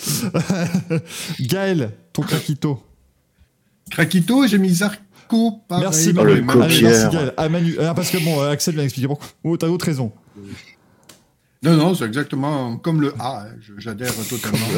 Gaël, 1.39 1.93
ton 2.13 2.21
craquito. 2.21 2.81
Craquito, 3.89 4.45
j'ai 4.45 4.59
mis 4.59 4.69
Zarco. 4.69 5.01
Pareil. 5.67 5.83
Merci, 5.85 6.09
Oh, 6.11 6.13
Manu. 6.15 6.27
le 6.27 6.33
Allez, 6.33 6.45
copieur. 6.45 6.91
merci, 6.91 7.15
Gaël. 7.15 7.33
Ah, 7.37 7.49
Manu. 7.49 7.75
Ah, 7.79 7.93
parce 7.93 8.09
que 8.09 8.17
bon, 8.23 8.41
euh, 8.41 8.51
Axel 8.51 8.75
vient 8.75 8.83
expliquer 8.83 9.07
pourquoi. 9.07 9.27
Oh, 9.43 9.57
t'as 9.57 9.67
d'autres 9.67 9.85
raisons. 9.85 10.11
Non, 11.63 11.75
non, 11.77 11.93
c'est 11.95 12.05
exactement 12.05 12.77
comme 12.77 13.01
le 13.01 13.13
A. 13.19 13.43
hein. 13.43 13.55
J'adhère 13.77 14.11
totalement. 14.29 14.67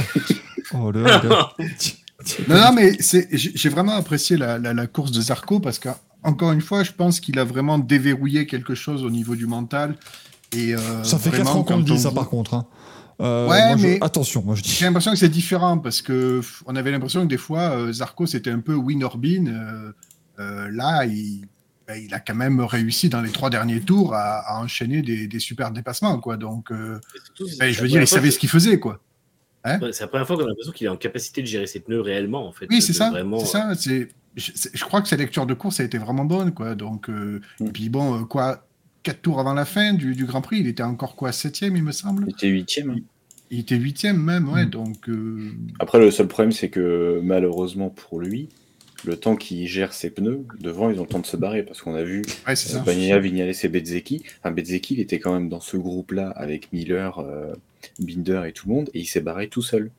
Oh, 0.75 0.91
le, 0.91 1.03
Non, 2.47 2.55
non, 2.55 2.73
mais 2.73 2.93
c'est- 2.99 3.27
j'ai 3.31 3.69
vraiment 3.69 3.91
apprécié 3.95 4.37
la, 4.37 4.57
la- 4.57 4.73
la 4.73 4.87
course 4.87 5.11
de 5.11 5.21
Zarco 5.21 5.59
parce 5.59 5.77
que, 5.77 5.89
encore 6.23 6.51
une 6.51 6.61
fois, 6.61 6.83
je 6.83 6.91
pense 6.93 7.19
qu'il 7.19 7.37
a 7.37 7.43
vraiment 7.43 7.77
déverrouillé 7.77 8.47
quelque 8.47 8.73
chose 8.75 9.03
au 9.03 9.09
niveau 9.09 9.35
du 9.35 9.45
mental. 9.45 9.97
Et, 10.55 10.73
euh, 10.73 11.03
Ça 11.03 11.19
fait 11.19 11.29
4 11.31 11.43
vraiment, 11.43 11.59
ans 11.59 11.63
qu'on 11.63 11.77
le 11.77 11.83
dit, 11.83 11.99
ça, 11.99 12.11
par 12.11 12.29
contre. 12.29 12.53
hein. 12.55 12.65
Euh, 13.21 13.47
Ouais, 13.49 13.67
moi, 13.67 13.77
je- 13.77 13.83
mais- 13.83 13.97
Attention, 14.01 14.41
moi, 14.43 14.55
je 14.55 14.63
dis. 14.63 14.71
J'ai 14.71 14.85
l'impression 14.85 15.11
que 15.11 15.17
c'est 15.17 15.29
différent 15.29 15.77
parce 15.77 16.01
que 16.01 16.41
on 16.65 16.75
avait 16.75 16.91
l'impression 16.91 17.21
que 17.21 17.27
des 17.27 17.37
fois, 17.37 17.59
euh, 17.77 17.93
Zarco, 17.93 18.25
c'était 18.25 18.51
un 18.51 18.59
peu 18.61 18.73
win 18.73 19.03
or 19.03 19.17
bin. 19.17 19.45
Euh, 20.39 20.65
euh, 20.67 20.71
là, 20.71 21.05
il, 21.05 21.45
ben, 21.87 21.95
il 21.95 22.13
a 22.13 22.19
quand 22.19 22.35
même 22.35 22.59
réussi 22.61 23.09
dans 23.09 23.21
les 23.21 23.29
trois 23.31 23.49
derniers 23.49 23.81
tours 23.81 24.13
à, 24.15 24.39
à 24.39 24.59
enchaîner 24.61 25.01
des, 25.01 25.27
des 25.27 25.39
super 25.39 25.71
dépassements. 25.71 26.19
Quoi. 26.19 26.37
Donc, 26.37 26.71
euh, 26.71 26.99
surtout, 27.25 27.47
ben, 27.59 27.71
je 27.71 27.81
veux 27.81 27.87
dire, 27.87 28.01
il 28.01 28.07
savait 28.07 28.29
que- 28.29 28.33
ce 28.33 28.39
qu'il 28.39 28.49
faisait. 28.49 28.79
Quoi. 28.79 28.99
Ouais, 29.65 29.77
C'est 29.91 30.01
la 30.01 30.07
première 30.07 30.27
fois 30.27 30.35
qu'on 30.37 30.43
a 30.43 30.47
l'impression 30.47 30.71
qu'il 30.73 30.85
est 30.87 30.89
en 30.89 30.97
capacité 30.97 31.41
de 31.41 31.47
gérer 31.47 31.67
ses 31.67 31.79
pneus 31.79 32.01
réellement, 32.01 32.47
en 32.47 32.51
fait. 32.51 32.67
Oui, 32.69 32.81
c'est 32.81 32.93
ça. 32.93 33.09
Vraiment, 33.11 33.39
C'est 33.39 33.45
ça. 33.45 33.75
C'est, 33.75 34.09
je, 34.35 34.51
je 34.73 34.83
crois 34.85 35.01
que 35.01 35.07
sa 35.07 35.15
lecture 35.15 35.45
de 35.45 35.53
course 35.53 35.79
a 35.79 35.83
été 35.83 35.97
vraiment 35.97 36.25
bonne. 36.25 36.53
Quoi. 36.53 36.75
Donc, 36.75 37.09
euh, 37.09 37.39
Mm. 37.59 37.65
et 37.67 37.71
puis 37.71 37.89
bon, 37.89 38.21
euh, 38.21 38.23
quoi, 38.25 38.65
quatre 39.03 39.21
tours 39.21 39.39
avant 39.39 39.53
la 39.53 39.65
fin 39.65 39.93
du, 39.93 40.15
du 40.15 40.25
Grand 40.25 40.41
Prix, 40.41 40.59
il 40.59 40.67
était 40.67 40.83
encore 40.83 41.15
quoi, 41.15 41.31
septième, 41.31 41.75
il 41.77 41.83
me 41.83 41.91
semble? 41.91 42.25
Il 42.27 42.31
était 42.31 42.47
huitième. 42.47 42.89
hein. 42.91 42.95
Il 43.51 43.59
était 43.59 43.75
huitième 43.75 44.17
même, 44.21 44.49
ouais. 44.49 44.65
Mm. 44.65 44.69
Donc, 44.69 45.09
euh, 45.09 45.51
Après, 45.79 45.99
le 45.99 46.09
seul 46.11 46.27
problème, 46.27 46.51
c'est 46.51 46.69
que 46.69 47.21
malheureusement 47.23 47.89
pour 47.89 48.19
lui, 48.19 48.49
le 49.05 49.17
temps 49.17 49.35
qu'il 49.35 49.67
gère 49.67 49.93
ses 49.93 50.09
pneus, 50.09 50.45
devant, 50.59 50.89
ils 50.89 50.99
ont 50.99 51.03
le 51.03 51.09
temps 51.09 51.19
de 51.19 51.25
se 51.25 51.37
barrer 51.37 51.63
parce 51.63 51.81
qu'on 51.81 51.95
a 51.95 52.03
vu 52.03 52.23
ouais, 52.47 52.55
c'est 52.55 52.75
euh. 52.75 52.79
Bagnaia, 52.79 53.19
Vignales 53.19 53.53
et 53.61 53.67
Bezzecchi. 53.67 54.23
Enfin, 54.39 54.51
Bezzecchi, 54.51 54.95
il 54.95 54.99
était 54.99 55.19
quand 55.19 55.33
même 55.33 55.49
dans 55.49 55.61
ce 55.61 55.77
groupe-là 55.77 56.29
avec 56.29 56.71
Miller, 56.71 57.19
euh, 57.19 57.53
Binder 57.99 58.43
et 58.47 58.51
tout 58.53 58.67
le 58.67 58.75
monde, 58.75 58.89
et 58.93 58.99
il 58.99 59.05
s'est 59.05 59.21
barré 59.21 59.47
tout 59.47 59.61
seul. 59.61 59.91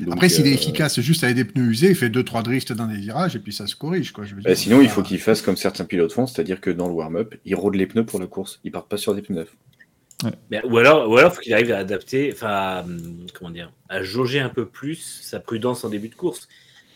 Donc, 0.00 0.14
Après, 0.14 0.30
s'il 0.30 0.46
est 0.46 0.50
euh, 0.50 0.54
efficace 0.54 1.00
juste 1.00 1.22
avec 1.22 1.36
des 1.36 1.44
pneus 1.44 1.70
usés, 1.70 1.90
il 1.90 1.94
fait 1.94 2.08
2-3 2.08 2.42
drifts 2.42 2.72
dans 2.72 2.86
des 2.86 2.96
virages 2.96 3.36
et 3.36 3.38
puis 3.38 3.52
ça 3.52 3.66
se 3.66 3.76
corrige. 3.76 4.12
Quoi, 4.12 4.24
je 4.24 4.34
veux 4.34 4.40
bah, 4.40 4.54
sinon, 4.54 4.80
il 4.80 4.88
faut 4.88 5.02
qu'il 5.02 5.18
fasse 5.18 5.42
comme 5.42 5.56
certains 5.56 5.84
pilotes 5.84 6.12
font, 6.12 6.26
c'est-à-dire 6.26 6.60
que 6.62 6.70
dans 6.70 6.88
le 6.88 6.94
warm-up, 6.94 7.34
ils 7.44 7.54
rôdent 7.54 7.74
les 7.74 7.86
pneus 7.86 8.04
pour 8.04 8.18
la 8.18 8.26
course. 8.26 8.60
Ils 8.64 8.72
partent 8.72 8.88
pas 8.88 8.96
sur 8.96 9.14
des 9.14 9.20
pneus 9.20 9.40
neufs. 9.40 9.56
Mais- 10.50 10.64
ou 10.64 10.78
alors, 10.78 11.10
ou 11.10 11.16
alors, 11.16 11.34
faut 11.34 11.40
qu'il 11.40 11.52
arrive 11.52 11.72
à 11.72 11.78
adapter, 11.78 12.30
enfin, 12.32 12.84
hum, 12.84 13.26
comment 13.34 13.50
dire, 13.50 13.72
à 13.88 14.02
jauger 14.02 14.40
un 14.40 14.48
peu 14.48 14.66
plus 14.66 15.20
sa 15.22 15.40
prudence 15.40 15.84
en 15.84 15.88
début 15.88 16.08
de 16.08 16.14
course. 16.14 16.48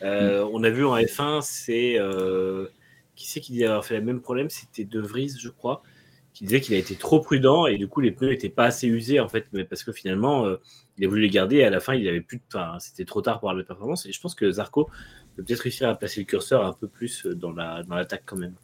Euh. 0.06 0.48
On 0.52 0.62
a 0.62 0.70
vu 0.70 0.84
en 0.84 0.96
F1, 0.96 1.40
c'est 1.42 1.98
euh, 1.98 2.66
qui 3.14 3.28
c'est 3.28 3.40
qui 3.40 3.52
disait 3.52 3.66
avoir 3.66 3.84
fait 3.84 3.98
le 3.98 4.04
même 4.04 4.20
problème, 4.20 4.50
c'était 4.50 4.84
De 4.84 5.00
Vries, 5.00 5.34
je 5.38 5.48
crois, 5.48 5.82
qui 6.32 6.44
disait 6.44 6.60
qu'il 6.60 6.74
a 6.74 6.78
été 6.78 6.94
trop 6.94 7.20
prudent 7.20 7.66
et 7.66 7.78
du 7.78 7.88
coup 7.88 8.00
les 8.00 8.12
pneus 8.12 8.30
n'étaient 8.30 8.48
pas 8.48 8.64
assez 8.64 8.86
usés 8.86 9.20
en 9.20 9.28
fait, 9.28 9.46
mais 9.52 9.64
parce 9.64 9.82
que 9.82 9.92
finalement 9.92 10.46
euh, 10.46 10.56
il 10.98 11.04
a 11.04 11.08
voulu 11.08 11.22
les 11.22 11.30
garder 11.30 11.56
et 11.56 11.64
à 11.64 11.70
la 11.70 11.80
fin 11.80 11.94
il 11.94 12.06
avait 12.08 12.20
plus, 12.20 12.38
de, 12.38 12.42
enfin, 12.54 12.78
c'était 12.78 13.04
trop 13.04 13.22
tard 13.22 13.40
pour 13.40 13.50
avoir 13.50 13.62
de 13.62 13.66
performance 13.66 14.06
et 14.06 14.12
je 14.12 14.20
pense 14.20 14.34
que 14.34 14.50
Zarco 14.50 14.88
peut 15.34 15.42
peut-être 15.42 15.60
réussir 15.60 15.88
à 15.88 15.94
placer 15.94 16.20
le 16.20 16.26
curseur 16.26 16.64
un 16.64 16.72
peu 16.72 16.88
plus 16.88 17.26
dans 17.26 17.52
la 17.52 17.82
dans 17.82 17.96
l'attaque 17.96 18.22
quand 18.26 18.36
même. 18.36 18.54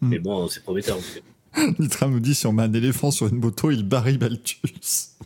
Mm. 0.00 0.08
Mais 0.08 0.18
bon, 0.18 0.48
c'est 0.48 0.62
prometteur. 0.62 0.96
en. 1.56 1.72
Nitra 1.78 2.08
nous 2.08 2.20
dit 2.20 2.34
si 2.34 2.46
on 2.46 2.52
met 2.52 2.64
un 2.64 2.72
éléphant 2.72 3.10
sur 3.10 3.28
une 3.28 3.38
moto, 3.38 3.70
il 3.70 3.82
barille 3.82 4.18
Baltus. 4.18 5.16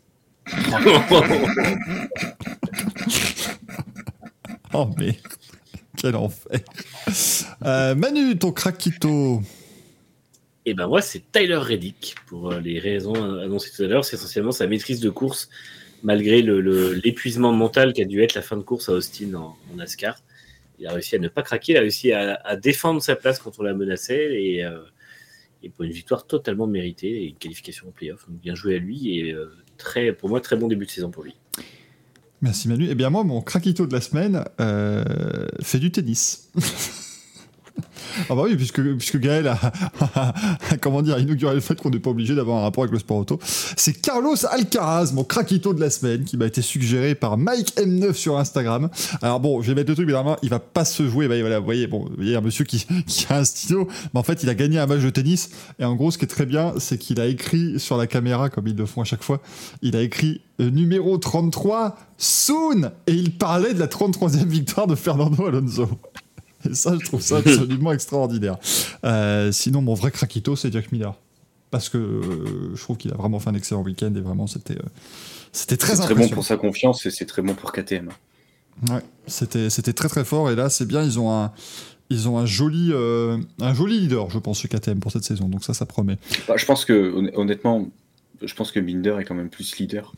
Oh, 4.74 4.88
mais. 4.96 5.16
Quel 5.96 6.14
enfer. 6.14 6.60
Euh, 7.64 7.94
Manu, 7.94 8.38
ton 8.38 8.52
craquito. 8.52 9.42
Et 10.64 10.74
ben 10.74 10.86
moi, 10.86 11.02
c'est 11.02 11.32
Tyler 11.32 11.56
Reddick, 11.56 12.14
pour 12.26 12.52
euh, 12.52 12.60
les 12.60 12.78
raisons 12.78 13.14
annoncées 13.14 13.70
tout 13.74 13.82
à 13.82 13.86
l'heure. 13.86 14.04
C'est 14.04 14.16
essentiellement 14.16 14.52
sa 14.52 14.66
maîtrise 14.66 15.00
de 15.00 15.10
course, 15.10 15.48
malgré 16.02 16.42
l'épuisement 16.42 17.52
mental 17.52 17.92
qu'a 17.92 18.04
dû 18.04 18.22
être 18.22 18.34
la 18.34 18.42
fin 18.42 18.56
de 18.56 18.62
course 18.62 18.88
à 18.88 18.92
Austin 18.92 19.34
en, 19.34 19.56
en 19.72 19.76
NASCAR. 19.76 20.22
Il 20.80 20.86
a 20.86 20.92
réussi 20.92 21.14
à 21.14 21.18
ne 21.18 21.28
pas 21.28 21.42
craquer, 21.42 21.72
il 21.72 21.76
a 21.76 21.80
réussi 21.80 22.12
à, 22.12 22.56
défendre 22.56 23.02
sa 23.02 23.14
place 23.14 23.38
quand 23.38 23.58
on 23.58 23.62
la 23.62 23.74
menaçait, 23.74 24.42
et, 24.42 24.64
euh, 24.64 24.80
et 25.62 25.68
pour 25.68 25.84
une 25.84 25.92
victoire 25.92 26.26
totalement 26.26 26.66
méritée, 26.66 27.22
et 27.22 27.28
une 27.28 27.36
qualification 27.36 27.88
en 27.88 27.90
playoff. 27.90 28.26
Donc 28.26 28.40
bien 28.40 28.54
joué 28.54 28.76
à 28.76 28.78
lui, 28.78 29.18
et 29.18 29.32
euh, 29.32 29.54
très, 29.76 30.12
pour 30.14 30.30
moi, 30.30 30.40
très 30.40 30.56
bon 30.56 30.68
début 30.68 30.86
de 30.86 30.90
saison 30.90 31.10
pour 31.10 31.24
lui. 31.24 31.34
Merci 32.42 32.68
Manu. 32.68 32.88
Eh 32.88 32.94
bien 32.94 33.10
moi, 33.10 33.24
mon 33.24 33.42
craquito 33.42 33.86
de 33.86 33.92
la 33.92 34.00
semaine 34.00 34.44
euh, 34.60 35.04
fait 35.60 35.78
du 35.78 35.90
tennis. 35.90 36.50
ah 38.28 38.34
bah 38.34 38.42
oui, 38.44 38.56
puisque, 38.56 38.80
puisque 38.96 39.18
Gaël 39.18 39.46
a, 39.48 39.58
a- 40.14 40.28
a- 40.70 40.76
comment 40.80 41.02
dire, 41.02 41.18
inauguré 41.18 41.54
le 41.54 41.60
fait 41.60 41.80
qu'on 41.80 41.90
n'est 41.90 41.98
pas 41.98 42.10
obligé 42.10 42.34
d'avoir 42.34 42.58
un 42.58 42.62
rapport 42.62 42.84
avec 42.84 42.92
le 42.92 42.98
sport 42.98 43.18
auto. 43.18 43.38
C'est 43.76 43.92
Carlos 44.00 44.34
Alcaraz, 44.50 45.12
mon 45.12 45.24
craquito 45.24 45.74
de 45.74 45.80
la 45.80 45.90
semaine, 45.90 46.24
qui 46.24 46.36
m'a 46.36 46.46
été 46.46 46.62
suggéré 46.62 47.14
par 47.14 47.36
Mike 47.38 47.74
M9 47.76 48.12
sur 48.14 48.38
Instagram. 48.38 48.88
Alors 49.22 49.40
bon, 49.40 49.62
je 49.62 49.68
vais 49.68 49.74
mettre 49.74 49.90
le 49.90 49.94
truc, 49.94 50.06
mais 50.06 50.12
normalement, 50.12 50.38
il 50.42 50.48
va 50.50 50.58
pas 50.58 50.84
se 50.84 51.08
jouer. 51.08 51.28
Bah, 51.28 51.38
voilà, 51.40 51.58
vous 51.58 51.64
voyez, 51.64 51.86
bon, 51.86 52.04
vous 52.06 52.16
voyez 52.16 52.36
un 52.36 52.40
monsieur 52.40 52.64
qui, 52.64 52.86
qui 53.06 53.26
a 53.30 53.36
un 53.38 53.44
stylo, 53.44 53.88
mais 54.14 54.20
en 54.20 54.24
fait, 54.24 54.42
il 54.42 54.48
a 54.48 54.54
gagné 54.54 54.78
un 54.78 54.86
match 54.86 55.00
de 55.02 55.10
tennis. 55.10 55.50
Et 55.78 55.84
en 55.84 55.94
gros, 55.94 56.10
ce 56.10 56.18
qui 56.18 56.24
est 56.24 56.28
très 56.28 56.46
bien, 56.46 56.74
c'est 56.78 56.98
qu'il 56.98 57.20
a 57.20 57.26
écrit 57.26 57.78
sur 57.78 57.96
la 57.96 58.06
caméra, 58.06 58.50
comme 58.50 58.66
ils 58.66 58.76
le 58.76 58.86
font 58.86 59.02
à 59.02 59.04
chaque 59.04 59.22
fois, 59.22 59.40
il 59.82 59.96
a 59.96 60.02
écrit 60.02 60.40
euh, 60.60 60.70
numéro 60.70 61.16
33, 61.18 61.96
soon 62.18 62.90
Et 63.06 63.12
il 63.14 63.32
parlait 63.36 63.72
de 63.74 63.78
la 63.78 63.86
33e 63.86 64.46
victoire 64.46 64.86
de 64.86 64.94
Fernando 64.94 65.46
Alonso. 65.46 65.88
Et 66.68 66.74
ça, 66.74 66.96
je 66.98 67.04
trouve 67.04 67.20
ça 67.20 67.36
absolument 67.44 67.92
extraordinaire. 67.92 68.56
Euh, 69.04 69.52
sinon, 69.52 69.82
mon 69.82 69.94
vrai 69.94 70.10
craquito, 70.10 70.56
c'est 70.56 70.72
Jack 70.72 70.92
Miller. 70.92 71.14
Parce 71.70 71.88
que 71.88 71.98
euh, 71.98 72.74
je 72.74 72.82
trouve 72.82 72.96
qu'il 72.96 73.12
a 73.12 73.16
vraiment 73.16 73.38
fait 73.38 73.50
un 73.50 73.54
excellent 73.54 73.82
week-end 73.82 74.12
et 74.16 74.20
vraiment, 74.20 74.46
c'était 74.48 74.76
euh, 74.76 74.88
c'était 75.52 75.76
très 75.76 75.94
C'est 75.96 76.02
très 76.02 76.14
bon 76.14 76.28
pour 76.28 76.44
sa 76.44 76.56
confiance 76.56 77.06
et 77.06 77.10
c'est 77.10 77.26
très 77.26 77.42
bon 77.42 77.54
pour 77.54 77.72
KTM. 77.72 78.08
Ouais, 78.88 79.02
c'était 79.26 79.70
c'était 79.70 79.92
très 79.92 80.08
très 80.08 80.24
fort 80.24 80.50
et 80.50 80.56
là 80.56 80.70
c'est 80.70 80.86
bien 80.86 81.02
ils 81.02 81.18
ont 81.20 81.30
un 81.32 81.52
ils 82.08 82.28
ont 82.28 82.38
un 82.38 82.46
joli 82.46 82.90
euh, 82.92 83.36
un 83.60 83.74
joli 83.74 84.00
leader 84.00 84.30
je 84.30 84.38
pense 84.38 84.60
chez 84.60 84.68
KTM 84.68 85.00
pour 85.00 85.12
cette 85.12 85.24
saison 85.24 85.48
donc 85.48 85.62
ça 85.64 85.74
ça 85.74 85.86
promet. 85.86 86.16
Bah, 86.48 86.54
je 86.56 86.64
pense 86.64 86.84
que 86.84 87.12
honn- 87.14 87.30
honnêtement, 87.34 87.88
je 88.42 88.54
pense 88.54 88.72
que 88.72 88.80
Binder 88.80 89.16
est 89.20 89.24
quand 89.24 89.34
même 89.34 89.50
plus 89.50 89.76
leader. 89.78 90.12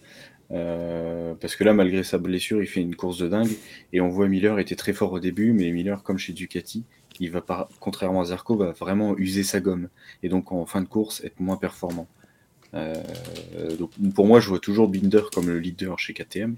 Euh, 0.53 1.35
parce 1.41 1.57
que 1.57 1.65
là, 1.65 1.73
malgré 1.73 2.03
sa 2.03 2.19
blessure, 2.19 2.63
il 2.63 2.67
fait 2.67 2.81
une 2.81 2.95
course 2.95 3.19
de 3.19 3.29
dingue. 3.29 3.51
Et 3.93 4.01
on 4.01 4.09
voit 4.09 4.29
Miller 4.29 4.59
était 4.59 4.77
très 4.77 4.93
fort 4.93 5.13
au 5.13 5.19
début, 5.21 5.53
mais 5.53 5.71
Miller, 5.71 6.03
comme 6.03 6.19
chez 6.19 6.33
Ducati, 6.33 6.85
il 7.21 7.31
va 7.31 7.41
pas, 7.41 7.69
contrairement 7.81 8.21
à 8.21 8.25
Zarco, 8.27 8.57
va 8.57 8.73
vraiment 8.73 9.17
user 9.19 9.43
sa 9.45 9.61
gomme. 9.61 9.89
Et 10.23 10.29
donc 10.29 10.53
en 10.53 10.67
fin 10.67 10.81
de 10.83 10.87
course, 10.89 11.23
être 11.25 11.41
moins 11.41 11.57
performant. 11.57 12.07
Euh, 12.75 12.95
donc 13.79 13.91
pour 14.15 14.27
moi, 14.27 14.41
je 14.41 14.49
vois 14.49 14.59
toujours 14.59 14.89
Binder 14.89 15.23
comme 15.33 15.49
le 15.49 15.59
leader 15.59 15.99
chez 15.99 16.13
KTM. 16.15 16.57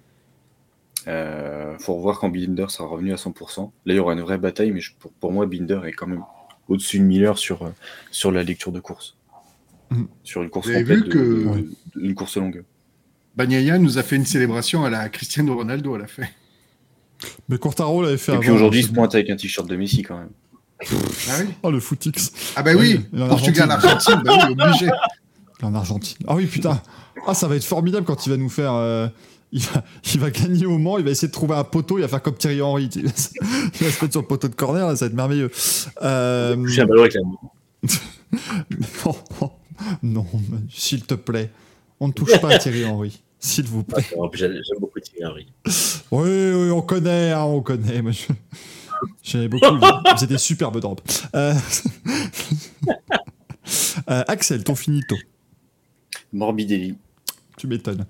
Euh, 1.06 1.76
faut 1.78 1.94
revoir 1.94 2.18
quand 2.18 2.30
Binder 2.30 2.66
sera 2.68 2.88
revenu 2.88 3.12
à 3.12 3.16
100%. 3.16 3.72
Là, 3.84 3.94
il 3.94 3.96
y 3.96 4.00
aura 4.00 4.14
une 4.14 4.20
vraie 4.22 4.38
bataille, 4.38 4.72
mais 4.72 4.80
je- 4.80 4.92
pour, 4.98 5.12
pour 5.12 5.32
moi, 5.32 5.46
Binder 5.46 5.80
est 5.86 5.92
quand 5.92 6.06
même 6.06 6.22
au-dessus 6.68 6.98
de 6.98 7.04
Miller 7.04 7.36
sur, 7.36 7.70
sur 8.10 8.30
la 8.32 8.42
lecture 8.42 8.72
de 8.72 8.80
course. 8.80 9.16
Mhm. 9.90 10.08
Sur 10.22 10.42
une 10.42 10.50
course 10.50 10.68
complète, 10.78 10.98
vu 10.98 11.04
de- 11.04 11.08
que- 11.12 11.98
de- 11.98 12.04
une 12.06 12.14
course 12.14 12.36
longue. 12.38 12.64
Bagnaia 13.36 13.78
nous 13.78 13.98
a 13.98 14.02
fait 14.02 14.16
une 14.16 14.26
célébration 14.26 14.84
à 14.84 14.90
la 14.90 15.08
Cristiano 15.08 15.56
Ronaldo 15.56 15.94
à 15.94 15.98
la 15.98 16.06
fin. 16.06 16.24
Mais 17.48 17.58
Quartaro 17.58 18.02
l'avait 18.02 18.16
fait 18.16 18.32
Et 18.32 18.34
avant. 18.34 18.40
puis 18.42 18.50
aujourd'hui, 18.50 18.80
il 18.80 18.82
c'est 18.84 18.88
se 18.90 18.94
pointe 18.94 19.14
avec 19.14 19.30
un 19.30 19.36
t-shirt 19.36 19.66
de 19.68 19.76
Messi 19.76 20.02
quand 20.02 20.18
même. 20.18 20.30
Ah 20.82 21.36
oui 21.40 21.46
Oh 21.62 21.70
le 21.70 21.80
footix 21.80 22.32
Ah 22.56 22.62
bah 22.62 22.72
oui, 22.76 23.00
Oui, 23.12 23.22
en 23.22 23.28
Portugal, 23.28 23.70
Argentine, 23.70 24.20
bah 24.24 24.32
oui, 24.48 24.52
obligé. 24.58 24.88
en 25.62 25.74
Argentine. 25.74 26.18
Ah 26.26 26.34
oui 26.34 26.46
putain. 26.46 26.82
Ah 27.26 27.32
ça 27.34 27.48
va 27.48 27.56
être 27.56 27.64
formidable 27.64 28.04
quand 28.04 28.26
il 28.26 28.30
va 28.30 28.36
nous 28.36 28.50
faire 28.50 28.72
euh, 28.74 29.08
il, 29.52 29.60
va, 29.62 29.84
il 30.12 30.20
va 30.20 30.30
gagner 30.30 30.66
au 30.66 30.76
Mans, 30.78 30.98
il 30.98 31.04
va 31.04 31.10
essayer 31.12 31.28
de 31.28 31.32
trouver 31.32 31.54
un 31.54 31.64
poteau, 31.64 31.96
il 31.98 32.02
va 32.02 32.08
faire 32.08 32.20
comme 32.22 32.34
Thierry 32.36 32.60
Henry. 32.60 32.90
Il 32.94 33.04
va 33.06 33.12
se 33.14 33.30
mettre 33.82 34.10
sur 34.10 34.20
le 34.20 34.26
poteau 34.26 34.48
de 34.48 34.54
corner, 34.54 34.86
là, 34.86 34.96
ça 34.96 35.04
va 35.06 35.08
être 35.08 35.14
merveilleux. 35.14 35.50
Euh, 36.02 36.56
Toucher 36.56 36.82
un 36.82 36.86
ballon 36.86 37.02
avec 37.02 37.14
la. 37.14 37.20
Non, 40.02 40.26
mais 40.50 40.58
s'il 40.70 41.02
te 41.04 41.14
plaît. 41.14 41.50
On 42.00 42.08
ne 42.08 42.12
touche 42.12 42.38
pas 42.40 42.50
à 42.54 42.58
Thierry 42.58 42.84
Henry. 42.84 43.22
S'il 43.38 43.66
vous 43.66 43.82
plaît. 43.84 44.04
J'aime 44.34 44.54
beaucoup 44.80 45.00
Thierry 45.00 45.24
Henry. 45.24 45.46
Oui, 46.10 46.52
oui, 46.54 46.70
on 46.70 46.82
connaît, 46.82 47.32
hein, 47.32 47.42
on 47.44 47.60
connaît. 47.60 48.00
Moi, 48.02 48.12
je- 48.12 48.32
J'avais 49.22 49.48
beaucoup. 49.48 49.76
Vous 49.76 50.26
des 50.26 50.38
superbes 50.38 50.80
drops. 50.80 51.26
Euh... 51.34 51.54
euh, 54.10 54.24
Axel, 54.28 54.64
ton 54.64 54.74
finito. 54.74 55.16
Morbidelli. 56.32 56.96
Tu 57.56 57.66
m'étonnes. 57.66 58.06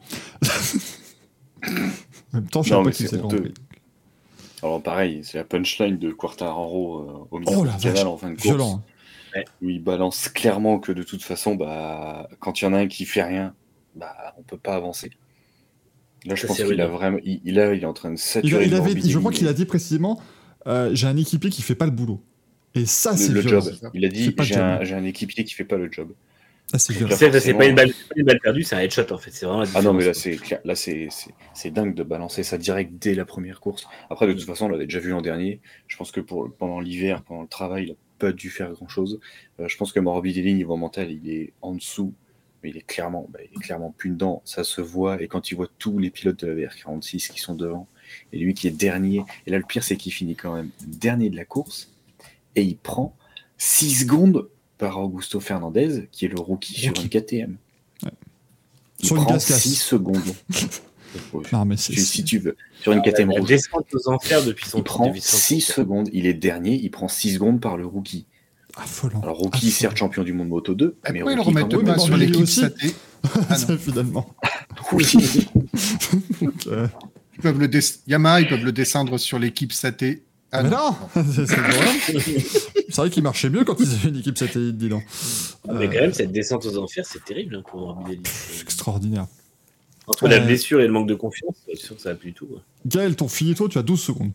en 1.63 1.69
même 2.33 2.49
temps, 2.49 2.63
je 2.63 2.71
sais 2.71 2.83
pas 2.83 2.91
qui 2.91 3.09
c'est. 3.09 3.21
Alors 4.63 4.83
pareil, 4.83 5.21
c'est 5.25 5.37
la 5.39 5.45
punchline 5.45 5.99
de 5.99 6.11
Quartararo 6.11 7.01
euh, 7.01 7.29
au 7.31 7.39
milieu 7.39 7.53
Oh 7.55 7.61
du 7.63 7.67
la 7.67 7.73
canal 7.75 7.97
vache, 7.97 8.05
en 8.07 8.17
fin 8.17 8.31
de 8.31 8.35
course. 8.37 8.47
violent. 8.47 8.83
hein. 9.37 9.43
Où 9.61 9.69
il 9.69 9.83
balance 9.83 10.29
clairement 10.29 10.79
que 10.79 10.93
de 10.93 11.03
toute 11.03 11.23
façon, 11.23 11.55
bah, 11.55 12.29
quand 12.39 12.61
il 12.61 12.65
y 12.65 12.69
en 12.69 12.73
a 12.73 12.79
un 12.79 12.87
qui 12.87 13.05
fait 13.05 13.23
rien, 13.23 13.53
bah, 13.95 14.35
on 14.39 14.43
peut 14.43 14.59
pas 14.59 14.75
avancer. 14.75 15.11
Là, 16.27 16.35
je 16.35 16.47
pense 16.47 16.57
qu'il 16.63 16.81
a 16.81 16.87
vraiment, 16.87 17.19
il, 17.23 17.41
il 17.45 17.61
a- 17.61 17.75
il 17.75 17.83
est 17.83 17.87
en 17.87 17.93
train 17.93 18.11
de 18.11 18.17
saturer. 18.17 18.65
il 18.65 18.75
avait, 18.75 18.77
Morbidelli, 18.79 19.11
je 19.11 19.19
crois 19.19 19.33
qu'il 19.33 19.49
a 19.49 19.53
dit 19.53 19.67
précisément 19.67 20.21
euh, 20.67 20.91
j'ai 20.95 21.07
un 21.07 21.17
équipier 21.17 21.51
qui 21.51 21.61
fait 21.61 21.75
pas 21.75 21.85
le 21.85 21.91
boulot. 21.91 22.23
Et 22.75 22.87
ça, 22.87 23.17
c'est 23.17 23.33
le 23.33 23.41
violent. 23.41 23.61
job. 23.61 23.91
Il 23.93 24.05
a 24.05 24.09
C'est 24.09 24.15
dit 24.15 24.35
j'ai 24.41 24.57
un, 24.57 24.81
un 24.81 25.05
équipier 25.05 25.45
qui 25.45 25.53
fait 25.55 25.65
pas 25.65 25.77
le 25.77 25.93
job. 25.93 26.13
Ça, 26.73 26.79
c'est 26.79 27.55
pas, 27.55 27.67
une 27.67 27.75
balle- 27.75 27.93
une 28.17 28.39
perdue, 28.43 28.63
c'est 28.63 28.75
un 28.75 28.81
headshot 28.81 29.13
en 29.13 29.19
fait. 29.19 29.31
C'est 29.31 29.45
vraiment 29.45 29.61
la 29.63 29.69
Ah 29.75 29.83
non, 29.83 29.93
mais 29.93 30.07
là, 30.07 30.15
c'est 30.15 30.39
là, 30.65 30.75
c'est 30.75 31.09
c'est- 31.11 31.35
c'est 31.53 31.71
dingue 31.71 31.95
de 31.95 32.03
balancer 32.03 32.43
ça 32.43 32.57
direct 32.57 32.93
dès 32.99 33.15
la 33.15 33.27
première 33.27 33.61
course. 33.61 33.87
Après, 34.09 34.27
de 34.27 34.33
toute 34.33 34.45
façon, 34.45 34.65
on 34.67 34.69
l'avait 34.71 34.87
déjà 34.87 34.99
vu 34.99 35.11
l'an 35.11 35.21
dernier. 35.21 35.61
Je 35.87 35.97
pense 35.99 36.11
que 36.11 36.21
pour, 36.21 36.51
pendant 36.57 36.81
l'hiver, 36.81 37.23
pendant 37.23 37.43
le 37.43 37.49
travail, 37.49 37.85
il 37.85 37.89
n'a 37.91 37.97
pas 38.19 38.33
dû 38.33 38.49
faire 38.49 38.73
grand 38.73 38.89
chose. 38.89 39.21
je 39.59 39.77
pense 39.77 39.93
que 39.93 40.01
Morbidelli, 40.01 40.55
niveau 40.55 40.77
mental, 40.77 41.11
il 41.13 41.31
est 41.31 41.53
en 41.61 41.75
dessous, 41.75 42.15
mais 42.65 42.71
il 42.71 42.79
est 42.79 42.87
clairement, 42.87 43.29
bah, 43.31 43.41
il 43.45 43.57
est 43.57 43.61
clairement 43.63 43.95
plus 43.97 44.11
dedans. 44.11 44.41
Ça 44.47 44.65
se 44.65 44.81
voit. 44.81 45.23
Et 45.23 45.29
quand 45.29 45.51
il 45.51 45.55
voit 45.55 45.69
tous 45.79 45.99
les 45.99 46.11
pilotes 46.11 46.45
de 46.45 46.51
la 46.51 46.67
VR46 46.67 47.31
qui 47.31 47.39
sont 47.39 47.55
devant, 47.55 47.87
et 48.33 48.39
lui 48.39 48.55
qui 48.55 48.67
est 48.67 48.71
dernier, 48.71 49.23
et 49.47 49.51
là, 49.51 49.59
le 49.59 49.65
pire, 49.65 49.85
c'est 49.85 49.97
qu'il 49.97 50.13
finit 50.13 50.35
quand 50.35 50.55
même 50.55 50.71
dernier 50.87 51.29
de 51.31 51.37
la 51.37 51.45
course, 51.45 51.93
et 52.57 52.63
il 52.63 52.77
prend 52.77 53.15
6 53.59 54.01
secondes 54.01 54.49
par 54.79 54.99
Augusto 54.99 55.41
Fernandez, 55.41 56.09
qui 56.11 56.25
est 56.25 56.29
le 56.29 56.41
rookie, 56.41 56.75
sur 56.75 56.95
une 57.01 57.09
KTM. 57.09 57.57
Il 59.01 59.07
Sur 59.07 59.17
prend 59.17 59.27
casse-casse. 59.27 59.63
6 59.63 59.75
secondes. 59.77 60.23
Non, 61.53 61.65
mais 61.65 61.77
si, 61.77 61.95
si 61.95 62.25
tu 62.25 62.39
veux, 62.41 62.57
sur 62.81 62.91
une 62.91 63.01
quoi. 63.01 63.13
KTM 63.13 63.31
La 63.31 63.39
rouge. 63.39 63.49
descente 63.49 63.87
aux 63.95 64.09
enfers 64.09 64.45
depuis 64.45 64.69
son 64.69 64.79
Il 64.79 64.83
prend 64.83 65.07
depuis 65.07 65.21
son 65.21 65.37
6 65.37 65.59
titre. 65.59 65.73
secondes, 65.73 66.09
il 66.13 66.27
est 66.27 66.35
dernier, 66.35 66.75
il 66.75 66.91
prend 66.91 67.07
6 67.07 67.35
secondes 67.35 67.61
par 67.61 67.77
le 67.77 67.87
rookie. 67.87 68.27
Affolant. 68.77 69.21
Alors 69.23 69.37
rookie, 69.39 69.57
Affolant. 69.69 69.73
certes 69.73 69.97
champion 69.97 70.23
du 70.25 70.33
monde 70.33 70.49
moto 70.49 70.75
2, 70.75 70.97
Et 71.09 71.13
mais 71.13 71.21
ils 71.21 71.35
le 71.35 71.41
remettent 71.41 71.71
quand 71.71 71.83
même. 71.83 71.95
mais 71.97 71.99
sur 72.03 72.17
l'équipe 72.17 72.43
aussi. 72.43 72.61
Saté 72.61 72.95
Ah 73.23 73.57
non. 73.69 73.79
Finalement. 73.79 74.35
Oui. 74.93 75.07
Donc, 76.43 76.53
euh, 76.67 76.89
Ils 77.37 77.41
peuvent 77.41 77.59
le 77.61 77.69
des- 77.69 77.81
Yamaha, 78.09 78.41
ils 78.41 78.49
peuvent 78.49 78.65
le 78.65 78.73
descendre 78.73 79.17
sur 79.19 79.39
l'équipe 79.39 79.73
Saté. 79.73 80.23
Ah 80.53 80.63
mais 80.63 80.71
non. 80.71 80.77
non 81.15 81.23
C'est 81.35 82.97
vrai 82.97 83.11
qu'il 83.11 83.23
marchait 83.23 83.51
mieux 83.51 83.65
quand 83.65 83.77
ils 83.81 83.91
avaient 83.93 84.09
une 84.11 84.17
équipe 84.19 84.37
satellite, 84.39 84.77
dis 84.77 84.89
donc. 84.89 85.05
Mais 85.67 85.73
Euh, 85.73 85.87
quand 85.87 86.01
même, 86.01 86.13
cette 86.13 86.33
descente 86.33 86.65
aux 86.67 86.77
enfers, 86.79 87.05
c'est 87.07 87.25
terrible 87.25 87.57
hein, 87.57 87.63
pour 87.69 87.81
Morbidelli. 87.81 88.23
c'est 88.25 88.63
extraordinaire. 88.63 89.27
Entre 90.07 90.29
la 90.29 90.37
Euh, 90.37 90.41
blessure 90.47 90.81
et 90.81 90.87
le 90.87 90.93
manque 90.93 91.09
de 91.09 91.15
confiance, 91.15 91.55
c'est 91.67 91.77
sûr 91.77 91.97
que 91.97 92.03
ça 92.03 92.11
va 92.11 92.15
plus 92.17 92.31
du 92.31 92.35
tout. 92.35 92.47
quoi. 92.47 92.61
Gaël, 92.87 93.17
ton 93.17 93.27
finito, 93.29 93.69
tu 93.69 93.79
as 93.79 93.83
12 93.83 94.01
secondes. 94.01 94.33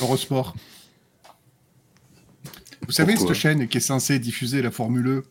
Eurosport. 0.00 0.54
Vous 2.86 2.92
savez, 2.92 3.14
Pourquoi 3.14 3.34
cette 3.34 3.42
chaîne 3.42 3.68
qui 3.68 3.78
est 3.78 3.80
censée 3.80 4.18
diffuser 4.18 4.62
la 4.62 4.70
Formule 4.70 5.06
E 5.08 5.24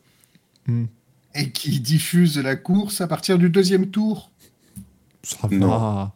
Hmm. 0.68 0.86
et 1.34 1.50
qui 1.52 1.80
diffuse 1.80 2.38
la 2.38 2.58
course 2.58 3.00
à 3.00 3.08
partir 3.08 3.38
du 3.38 3.50
deuxième 3.50 3.90
tour 3.90 4.32
Ça 5.24 5.38
va. 5.48 5.56
Non. 5.56 6.12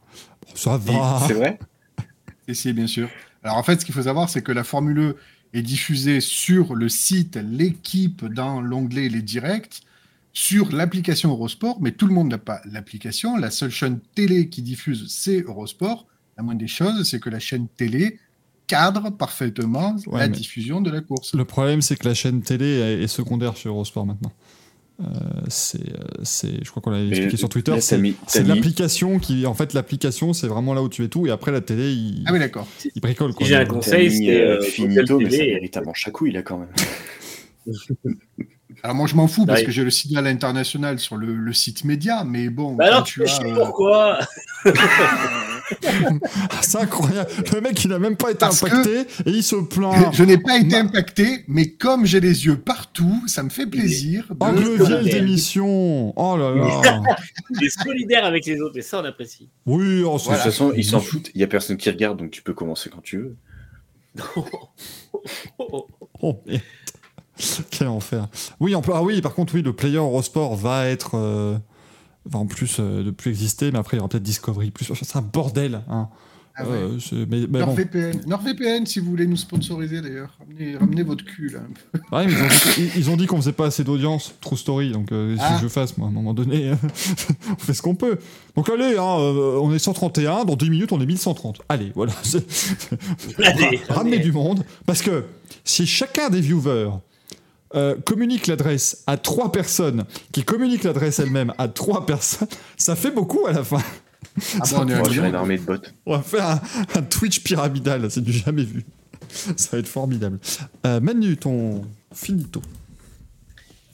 Ça 0.56 0.76
va. 0.78 1.24
C'est 1.26 1.34
vrai 1.34 1.58
Et 2.50 2.54
si, 2.54 2.74
bien 2.74 2.88
sûr. 2.88 3.08
Alors 3.44 3.56
en 3.58 3.64
fait, 3.64 3.80
ce 3.80 3.86
qu'il 3.86 3.94
faut 3.96 4.02
savoir, 4.04 4.30
c'est 4.30 4.42
que 4.42 4.52
la 4.52 4.66
Formule 4.66 5.00
E 5.00 5.16
est 5.54 5.62
diffusée 5.62 6.20
sur 6.20 6.76
le 6.76 6.90
site 6.90 7.38
L'équipe 7.38 8.26
dans 8.26 8.60
l'onglet 8.60 9.08
Les 9.08 9.22
Directs, 9.22 9.84
sur 10.34 10.70
l'application 10.74 11.30
Eurosport, 11.30 11.80
mais 11.82 11.94
tout 11.94 12.08
le 12.08 12.14
monde 12.14 12.28
n'a 12.30 12.38
pas 12.38 12.60
l'application. 12.66 13.38
La 13.38 13.52
seule 13.52 13.72
chaîne 13.72 14.00
télé 14.16 14.50
qui 14.50 14.62
diffuse, 14.62 15.06
c'est 15.08 15.42
Eurosport. 15.42 16.08
La 16.38 16.44
moindre 16.44 16.60
des 16.60 16.68
choses, 16.68 17.10
c'est 17.10 17.20
que 17.22 17.30
la 17.30 17.40
chaîne 17.40 17.68
télé 17.78 18.20
cadre 18.72 19.10
parfaitement 19.12 19.96
Ouais, 20.08 20.20
la 20.22 20.28
diffusion 20.30 20.82
de 20.82 20.90
la 20.90 21.02
course. 21.02 21.34
Le 21.36 21.46
problème, 21.46 21.82
c'est 21.82 21.96
que 21.98 22.08
la 22.08 22.14
chaîne 22.14 22.42
télé 22.42 22.66
est 23.04 23.08
secondaire 23.08 23.58
sur 23.58 23.72
Eurosport 23.74 24.06
maintenant. 24.06 24.32
Euh, 25.02 25.06
c'est, 25.48 25.80
euh, 25.80 26.04
c'est, 26.24 26.64
je 26.64 26.70
crois 26.70 26.82
qu'on 26.84 26.92
l'avait 26.92 27.06
Mais 27.06 27.10
expliqué 27.10 27.36
sur 27.38 27.50
Twitter. 27.50 27.76
C'est, 27.82 27.98
mis- 27.98 28.16
c'est 28.28 28.46
l'application 28.48 29.18
qui, 29.18 29.48
en 29.48 29.54
fait, 29.56 29.74
l'application, 29.74 30.32
c'est 30.34 30.46
vraiment 30.48 30.76
là 30.76 30.84
où 30.84 30.90
tu 30.90 31.04
es 31.04 31.08
tout, 31.08 31.26
et 31.26 31.32
après 31.32 31.52
la 31.52 31.60
télé, 31.62 31.92
il, 31.92 32.24
Ah 32.28 32.34
oui, 32.34 32.40
d'accord. 32.40 32.68
il 32.96 33.02
bricole. 33.02 33.34
Quoi. 33.34 33.48
J'ai 33.48 33.56
un 33.56 33.66
conseil, 33.66 34.12
c'est, 34.12 34.42
euh, 34.42 34.58
euh, 34.60 34.62
finito, 34.62 35.20
mais 35.20 35.60
manche 35.86 36.08
à 36.08 36.12
couilles 36.12 36.32
là 36.34 36.44
quand 36.44 36.60
même. 36.60 36.70
Alors 38.84 38.96
moi, 38.96 39.08
je 39.08 39.16
m'en 39.16 39.28
fous 39.28 39.46
parce 39.46 39.60
Ouais. 39.62 39.66
que 39.66 39.72
j'ai 39.72 39.84
le 39.84 39.90
signal 39.90 40.28
international 40.28 40.98
sur 41.00 41.18
le, 41.18 41.36
le 41.36 41.54
site 41.54 41.84
média, 41.84 42.24
mais 42.24 42.50
bon, 42.50 42.76
Bah 42.76 42.86
alors, 42.88 43.04
tu 43.04 43.24
as, 43.26 43.42
euh, 43.44 43.54
pourquoi? 43.56 44.20
c'est 46.62 46.78
incroyable. 46.80 47.30
Le 47.54 47.62
mec, 47.62 47.84
il 47.84 47.90
n'a 47.90 48.00
même 48.00 48.16
pas 48.16 48.30
été 48.32 48.40
Parce 48.40 48.64
impacté, 48.64 49.02
et 49.26 49.30
il 49.30 49.44
se 49.44 49.56
plaint. 49.56 50.14
Je 50.14 50.24
n'ai 50.24 50.38
pas 50.38 50.58
été 50.58 50.76
impacté, 50.76 51.44
mais 51.48 51.70
comme 51.72 52.06
j'ai 52.06 52.20
les 52.20 52.46
yeux 52.46 52.58
partout, 52.58 53.22
ça 53.28 53.44
me 53.44 53.50
fait 53.50 53.66
plaisir. 53.68 54.26
de- 54.30 54.36
Angle 54.44 54.78
de- 54.78 54.84
vieille 54.86 55.10
d'émission. 55.12 56.14
Oh 56.18 56.38
là 56.38 56.54
là. 56.56 57.02
Il 57.50 57.64
est 57.66 57.84
solidaire 57.84 58.26
avec 58.26 58.46
les 58.46 58.60
autres, 58.62 58.78
et 58.78 58.82
ça, 58.82 59.02
on 59.02 59.06
apprécie. 59.06 59.50
Oui, 59.66 60.04
oh, 60.04 60.18
c'est- 60.18 60.30
De 60.30 60.36
toute 60.36 60.44
façon, 60.44 60.74
ils 60.76 60.86
s'en 60.86 61.00
foutent, 61.00 61.30
il 61.34 61.38
n'y 61.40 61.44
a 61.44 61.48
personne 61.48 61.78
qui 61.78 61.90
regarde, 61.90 62.18
donc 62.20 62.32
tu 62.32 62.42
peux 62.42 62.54
commencer 62.54 62.90
quand 62.90 63.02
tu 63.02 63.18
veux. 63.18 63.36
Oh, 66.24 66.40
merde. 66.46 66.62
Quel 67.72 67.88
enfer. 67.88 68.28
Oui, 68.60 68.76
en, 68.76 68.82
ah 68.94 69.02
oui, 69.02 69.22
par 69.22 69.34
contre, 69.34 69.56
oui, 69.56 69.62
le 69.64 69.74
player 69.74 69.98
Eurosport 69.98 70.56
va 70.56 70.88
être. 70.88 71.12
euh, 71.16 71.58
va 72.26 72.40
en 72.40 72.46
plus 72.46 72.78
euh, 72.80 73.04
de 73.04 73.12
plus 73.12 73.30
exister, 73.32 73.72
mais 73.72 73.80
après, 73.80 73.98
il 73.98 74.00
y 74.00 74.02
aura 74.02 74.10
peut-être 74.10 74.24
Discovery. 74.24 74.72
Plus, 74.72 74.92
c'est 74.94 75.16
un 75.18 75.22
bordel. 75.22 75.82
Hein. 75.90 76.10
Ah 76.54 76.66
ouais. 76.68 76.76
Euh, 76.78 77.00
c'est- 77.00 77.16
mais, 77.16 77.40
mais 77.40 77.48
bon. 77.48 77.60
NordVPN. 77.68 78.22
NordVPN, 78.28 78.86
si 78.86 79.00
vous 79.00 79.10
voulez 79.10 79.26
nous 79.26 79.38
sponsoriser 79.38 80.02
d'ailleurs. 80.02 80.38
Ramenez, 80.38 80.76
ramenez 80.76 81.04
votre 81.04 81.24
cul 81.24 81.48
là. 81.50 81.60
un 81.60 81.98
peu. 82.00 82.16
Ouais, 82.16 82.28
mais 82.28 82.34
ils 82.34 82.42
ont 82.44 82.48
dit, 82.48 82.74
ils- 82.78 83.00
ils 83.00 83.10
ont 83.10 83.16
dit 83.18 83.26
qu'on 83.26 83.38
faisait 83.38 83.54
pas 83.54 83.68
assez 83.68 83.86
d'audience. 83.86 84.36
True 84.42 84.58
story. 84.58 84.92
Donc, 84.92 85.14
euh, 85.14 85.38
Ah. 85.40 85.56
si 85.58 85.64
je 85.64 85.70
fasse, 85.70 85.98
moi, 85.98 86.08
à 86.08 86.10
un 86.10 86.14
moment 86.14 86.34
donné, 86.34 86.72
on 87.52 87.56
fait 87.58 87.74
ce 87.74 87.82
qu'on 87.82 87.96
peut. 87.96 88.18
Donc, 88.58 88.70
allez, 88.70 88.98
hein, 88.98 89.18
euh, 89.20 89.60
on 89.62 89.74
est 89.74 89.80
131. 89.80 90.44
Dans 90.44 90.58
10 90.58 90.70
minutes, 90.70 90.92
on 90.92 91.00
est 91.00 91.06
1130. 91.06 91.62
Allez, 91.70 91.94
voilà. 91.96 92.12
c'est- 92.22 92.46
Allez, 93.44 93.78
Ra- 93.88 93.96
ramener 93.96 94.18
allez. 94.18 94.24
du 94.26 94.34
monde. 94.34 94.64
Parce 94.86 95.02
que 95.02 95.24
si 95.64 95.88
chacun 95.88 96.30
des 96.30 96.42
viewers 96.42 96.90
euh, 97.76 97.96
communique 98.06 98.48
l'adresse 98.48 99.04
à 99.08 99.18
trois 99.18 99.52
personnes, 99.52 100.06
qui 100.32 100.44
communiquent 100.44 100.84
l'adresse 100.84 101.20
elle-même 101.20 101.54
à 101.58 101.68
trois 101.68 102.06
personnes, 102.06 102.48
ça 102.78 102.96
fait 102.96 103.12
beaucoup 103.12 103.46
à 103.48 103.54
la 103.54 103.64
fin. 103.64 103.82
Ah 104.60 104.66
Ça 104.66 104.78
bon, 104.78 104.84
on 104.84 104.88
est 104.88 104.94
va 104.94 105.04
faire 105.04 105.14
une 105.14 105.22
million. 105.24 105.34
armée 105.40 105.58
de 105.58 105.64
bots. 105.64 105.74
On 106.06 106.16
va 106.16 106.22
faire 106.22 106.46
un, 106.48 106.62
un 106.96 107.02
Twitch 107.02 107.42
pyramidal, 107.42 108.10
c'est 108.12 108.22
du 108.24 108.32
jamais 108.32 108.64
vu. 108.64 108.84
Ça 109.30 109.70
va 109.74 109.78
être 109.80 109.88
formidable. 109.88 110.40
Euh, 110.86 111.00
Manu, 111.00 111.38
ton 111.38 111.84
finito. 112.14 112.62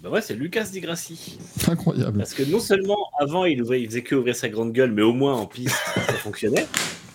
Bah 0.03 0.09
ouais, 0.09 0.21
c'est 0.21 0.35
Lucas 0.35 0.65
Di 0.65 0.79
Grassi. 0.79 1.37
Incroyable. 1.67 2.19
Parce 2.19 2.33
que 2.33 2.43
non 2.43 2.59
seulement 2.59 2.97
avant 3.19 3.45
il, 3.45 3.61
ouvrait- 3.63 3.81
il 3.81 3.87
faisait 3.87 4.03
que 4.03 4.15
ouvrir 4.15 4.35
sa 4.35 4.47
grande 4.49 4.73
gueule, 4.73 4.91
mais 4.91 5.01
au 5.01 5.13
moins 5.13 5.33
en 5.35 5.45
piste 5.47 5.75
ça 5.95 6.13
fonctionnait. 6.13 6.67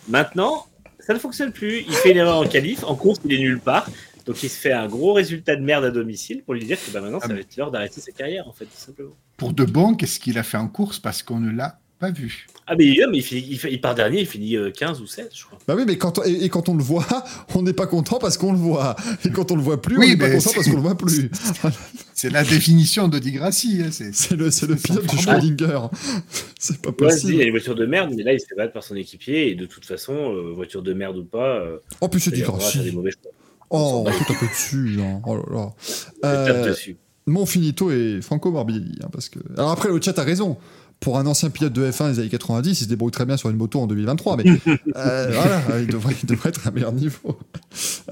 Maintenant, 0.09 0.67
ça 0.99 1.15
ne 1.15 1.19
fonctionne 1.19 1.53
plus. 1.53 1.85
Il 1.89 1.95
fait 1.95 2.11
une 2.11 2.17
erreur 2.19 2.39
en 2.39 2.47
qualif, 2.47 2.83
en 2.85 2.95
course 2.97 3.21
il 3.25 3.33
est 3.35 3.39
nulle 3.39 3.61
part. 3.61 3.89
Donc 4.27 4.43
il 4.43 4.49
se 4.49 4.57
fait 4.59 4.73
un 4.73 4.87
gros 4.89 5.13
résultat 5.13 5.57
de 5.57 5.63
merde 5.63 5.85
à 5.85 5.91
domicile 5.91 6.43
pour 6.45 6.55
lui 6.55 6.65
dire 6.65 6.79
que 6.79 6.91
bah, 6.93 7.01
maintenant 7.01 7.19
Ah, 7.23 7.27
ça 7.29 7.35
va 7.35 7.41
être 7.41 7.57
l'heure 7.57 7.71
d'arrêter 7.71 8.01
sa 8.01 8.13
carrière 8.13 8.47
en 8.49 8.53
fait, 8.53 8.65
tout 8.67 8.71
simplement. 8.77 9.13
Pour 9.37 9.53
de 9.53 9.65
bon, 9.65 9.95
qu'est-ce 9.95 10.21
qu'il 10.21 10.39
a 10.39 10.43
fait 10.43 10.59
en 10.59 10.69
course? 10.69 10.99
Parce 10.99 11.23
qu'on 11.23 11.41
ne 11.41 11.51
l'a 11.51 11.79
pas 11.99 12.11
vu. 12.11 12.47
Ah 12.67 12.75
mais, 12.77 12.97
mais 13.11 13.19
il, 13.19 13.23
finit- 13.23 13.47
il 13.49 13.59
fait- 13.59 13.73
il 13.73 13.81
part 13.81 13.95
dernier, 13.95 14.21
il 14.21 14.27
finit 14.27 14.57
euh, 14.57 14.71
15 14.73 15.01
ou 15.01 15.07
16 15.07 15.29
je 15.35 15.45
crois. 15.45 15.59
Bah 15.69 15.75
oui, 15.77 15.85
mais 15.87 15.97
quand 15.99 16.19
on, 16.19 16.25
et, 16.25 16.45
et 16.45 16.49
quand 16.49 16.69
on 16.69 16.75
le 16.75 16.83
voit, 16.83 17.07
on 17.55 17.63
n'est 17.63 17.73
pas 17.73 17.87
content 17.87 18.19
parce 18.19 18.37
qu'on 18.39 18.53
le 18.53 18.59
voit. 18.59 18.97
Et 19.25 19.31
quand 19.31 19.51
on 19.53 19.57
le 19.57 19.63
voit 19.63 19.81
plus, 19.81 19.97
Oui, 19.99 20.07
on 20.07 20.11
n'est 20.11 20.17
pas 20.17 20.31
content 20.31 20.51
parce 20.55 20.67
qu'on 20.69 20.77
le 20.77 20.83
voit 20.83 20.97
plus. 20.99 21.31
C'est 22.15 22.31
la 22.31 22.45
définition 22.45 23.09
de 23.09 23.19
Di 23.19 23.33
Grassi. 23.33 23.83
hein, 23.85 23.89
c'est- 23.93 24.33
le, 24.37 24.51
c'est 24.51 24.67
le 24.67 24.77
formidable. 24.77 25.19
Schrödinger. 25.21 25.79
C'est 26.59 26.81
pas 26.81 26.91
Ouais, 26.91 27.11
je 27.17 27.27
dis, 27.27 27.27
il 27.27 27.35
y 27.35 27.35
a 27.35 27.39
possible. 27.39 27.43
une 27.43 27.51
voiture 27.51 27.75
de 27.75 27.87
merde, 27.87 28.13
mais 28.17 28.23
là 28.23 28.33
il 28.33 28.41
se 28.41 28.47
fait 28.47 28.55
battre 28.55 28.73
par 28.73 28.85
son 28.85 28.95
équipier 28.95 29.51
et 29.51 29.55
de 29.57 29.67
toute 29.67 29.85
façon, 29.85 30.13
euh, 30.15 30.53
voiture 30.55 30.83
de 30.83 30.93
merde 30.95 31.17
ou 31.17 31.25
pas, 31.25 31.57
euh, 31.61 31.79
Oh, 32.01 32.09
puis 32.09 32.21
c'est 32.21 32.31
il 32.31 32.45
Oh, 33.73 34.05
tout 34.07 34.33
un 34.33 34.37
peu 34.37 34.47
dessus. 34.47 35.01
Oh 35.27 35.37
là 35.37 35.43
là. 35.51 35.73
Euh. 36.25 36.75
Mon 37.27 37.47
finito 37.47 37.91
est 37.91 38.21
Franco 38.21 38.51
Morbidelli. 38.51 38.99
hein, 39.03 39.09
parce 39.13 39.29
que... 39.29 39.39
Alors 39.57 39.71
après, 39.71 39.89
le 39.89 40.01
chat 40.01 40.19
a 40.19 40.23
raison. 40.23 40.57
Pour 41.01 41.19
un 41.19 41.27
ancien 41.27 41.51
pilote 41.51 41.73
de 41.73 41.91
F1 41.91 42.13
des 42.13 42.21
années 42.21 42.29
90, 42.29 42.71
il 42.71 42.85
se 42.85 42.89
débrouille 42.89 43.11
très 43.11 43.27
bien 43.27 43.37
sur 43.37 43.51
une 43.51 43.57
moto 43.57 43.81
en 43.81 43.87
2023. 43.89 44.37
Mais 44.37 44.45
euh, 44.97 45.31
voilà, 45.33 45.81
il 45.81 45.89
devrait, 45.89 46.15
il 46.23 46.27
devrait 46.27 46.51
être 46.51 46.65
à 46.67 46.71
un 46.71 46.73
meilleur 46.73 46.93
niveau. 46.93 47.39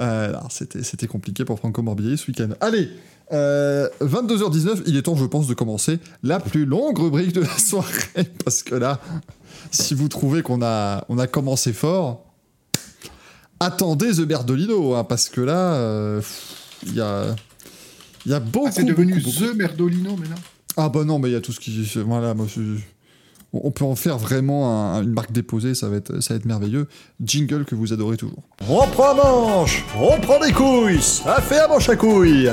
Euh, 0.01 0.29
alors, 0.31 0.51
c'était, 0.51 0.83
c'était 0.83 1.07
compliqué 1.07 1.45
pour 1.45 1.59
Franco 1.59 1.83
Morbidelli 1.83 2.19
ce 2.19 2.27
week-end. 2.29 2.49
Allez, 2.61 2.89
euh, 3.33 3.89
22h19, 4.01 4.83
il 4.87 4.97
est 4.97 5.03
temps, 5.03 5.15
je 5.15 5.25
pense, 5.25 5.47
de 5.47 5.55
commencer 5.55 5.99
la 6.23 6.41
plus 6.41 6.65
longue 6.65 6.99
rubrique 6.99 7.33
de 7.33 7.43
la 7.43 7.59
soirée. 7.59 8.25
Parce 8.45 8.63
que 8.63 8.75
là, 8.75 9.01
si 9.71 9.95
vous 9.95 10.09
trouvez 10.09 10.43
qu'on 10.43 10.63
a, 10.63 11.05
on 11.09 11.19
a 11.19 11.27
commencé 11.29 11.73
fort, 11.73 12.25
attendez 13.61 14.13
The 14.13 14.23
Berdolino, 14.23 14.95
hein, 14.95 15.05
parce 15.05 15.29
que 15.29 15.41
là, 15.41 15.75
euh, 15.75 16.21
il 16.87 16.95
y 16.95 17.01
a, 17.01 17.35
il 18.27 18.33
y 18.33 18.35
a 18.35 18.41
beaucoup. 18.41 18.67
Ah, 18.69 18.73
c'est 18.73 18.85
devenu 18.85 19.15
beaucoup, 19.15 19.27
beaucoup- 19.31 19.53
The 19.53 19.57
Merdolino 19.57 20.17
maintenant 20.17 20.37
Ah 20.77 20.89
bah 20.89 21.05
non, 21.05 21.19
mais 21.19 21.29
il 21.29 21.33
y 21.33 21.37
a 21.37 21.41
tout 21.41 21.53
ce 21.53 21.61
qui... 21.61 21.89
Voilà, 22.05 22.35
moi, 22.35 22.47
je- 22.49 22.61
on 23.53 23.61
on 23.65 23.71
peut 23.73 23.85
en 23.85 23.97
faire 23.97 24.17
vraiment 24.17 24.95
un- 24.95 25.03
une 25.03 25.11
marque 25.13 25.33
déposée, 25.33 25.75
ça 25.75 25.89
va, 25.89 25.97
être, 25.97 26.21
ça 26.21 26.35
va 26.35 26.39
être 26.39 26.45
merveilleux. 26.45 26.87
Jingle 27.23 27.65
que 27.65 27.75
vous 27.75 27.93
adorez 27.93 28.17
toujours. 28.17 28.43
On 28.69 28.87
prend 28.89 29.15
manche, 29.15 29.85
on 29.99 30.21
prend 30.21 30.39
des 30.41 30.53
couilles, 30.53 31.03
ça 31.03 31.41
fait 31.41 31.59
un 31.61 31.69
manche 31.69 31.89
à 31.89 31.97
couilles. 31.97 32.51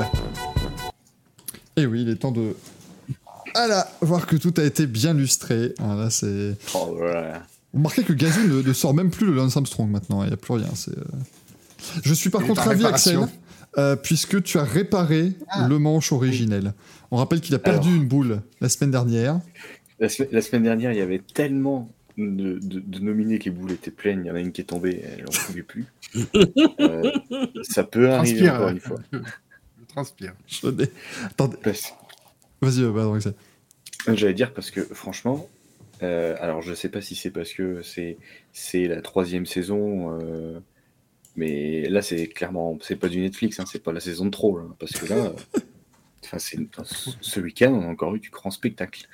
Et 1.76 1.86
oui, 1.86 2.02
il 2.02 2.10
est 2.10 2.16
temps 2.16 2.32
de... 2.32 2.56
Voilà, 3.54 3.88
voir 4.02 4.26
que 4.28 4.36
tout 4.36 4.54
a 4.58 4.64
été 4.64 4.88
bien 4.88 5.14
lustré. 5.14 5.74
Ah, 5.80 5.96
là, 5.96 6.10
c'est... 6.10 6.56
Oh, 6.74 6.96
voilà. 6.98 7.44
Vous 7.78 7.84
remarquez 7.84 8.04
que 8.04 8.14
Gazou 8.14 8.42
ne, 8.48 8.62
ne 8.64 8.74
sort 8.74 8.96
même 8.96 9.12
plus 9.12 9.28
le 9.28 9.34
Lance 9.36 9.56
Armstrong 9.56 9.88
maintenant, 9.92 10.24
il 10.24 10.28
n'y 10.30 10.34
a 10.34 10.38
plus 10.38 10.54
rien. 10.56 10.68
c'est, 10.74 10.98
euh. 10.98 11.04
Je 12.04 12.12
suis 12.12 12.32
par 12.32 12.42
contre 12.44 12.64
ravi, 12.64 12.84
Axel, 12.88 13.20
euh, 13.78 13.96
puisque 13.96 14.42
tu 14.42 14.58
as 14.58 14.64
réparé 14.64 15.34
Ah. 15.50 15.68
le 15.68 15.78
manche 15.78 16.12
originel. 16.12 16.74
On 17.12 17.18
rappelle 17.18 17.40
qu'il 17.40 17.54
a 17.54 17.60
perdu 17.60 17.90
Alors. 17.90 18.02
une 18.02 18.08
boule 18.08 18.42
la 18.62 18.70
semaine 18.70 18.90
dernière. 18.90 19.40
La, 20.00 20.10
semaine- 20.10 20.30
la 20.32 20.42
semaine 20.42 20.64
dernière, 20.64 20.92
il 20.92 20.98
y 20.98 21.02
avait 21.02 21.22
tellement 21.36 21.92
de, 22.18 22.58
de- 22.60 22.80
de 22.80 23.00
nominés 23.00 23.38
que 23.38 23.46
les 23.46 23.52
boules 23.52 23.72
étaient 23.74 23.92
pleines. 23.92 24.22
Il 24.26 24.28
y 24.28 24.32
en 24.32 24.36
a 24.36 24.40
une 24.40 24.52
qui 24.52 24.62
est 24.62 24.66
tombée, 24.66 25.04
elle 25.06 25.26
n'en 25.26 25.32
pouvait 25.46 25.62
plus. 25.62 25.86
Euh, 26.80 27.12
ça 27.62 27.84
peut 27.84 28.10
arriver 28.10 28.38
Transpire. 28.48 28.54
encore 28.56 28.70
une 28.70 28.80
fois. 28.80 28.98
Je 29.12 29.86
transpire. 29.88 30.34
Je 30.48 30.68
Attendez, 31.26 31.58
Parce- 31.64 31.94
vas-y, 32.62 32.82
pardon, 32.92 33.14
Axel. 33.14 33.34
J'allais 34.14 34.34
dire 34.34 34.52
parce 34.54 34.72
que 34.72 34.82
franchement, 34.82 35.48
euh, 36.04 36.36
alors 36.40 36.62
je 36.62 36.74
sais 36.74 36.90
pas 36.90 37.02
si 37.02 37.16
c'est 37.16 37.32
parce 37.32 37.54
que 37.54 37.82
c'est 37.82 38.18
c'est 38.54 38.88
la 38.88 39.02
troisième 39.02 39.46
saison, 39.46 40.20
euh, 40.20 40.60
mais 41.36 41.88
là 41.90 42.02
c'est 42.02 42.28
clairement 42.28 42.78
c'est 42.82 42.96
pas 42.96 43.10
du 43.10 43.20
Netflix, 43.20 43.60
hein, 43.60 43.66
c'est 43.72 43.84
pas 43.84 43.92
la 43.94 44.00
saison 44.00 44.26
de 44.26 44.32
trop, 44.32 44.58
là, 44.58 44.66
parce 44.80 44.92
que 44.94 45.06
là, 45.08 45.16
euh, 45.18 45.34
enfin 46.24 46.40
c'est 46.40 46.60
enfin, 46.78 46.84
ce- 47.22 47.40
week-end 47.40 47.72
on 47.74 47.84
a 47.84 47.88
encore 47.88 48.16
eu 48.16 48.20
du 48.20 48.30
grand 48.30 48.52
spectacle. 48.52 49.08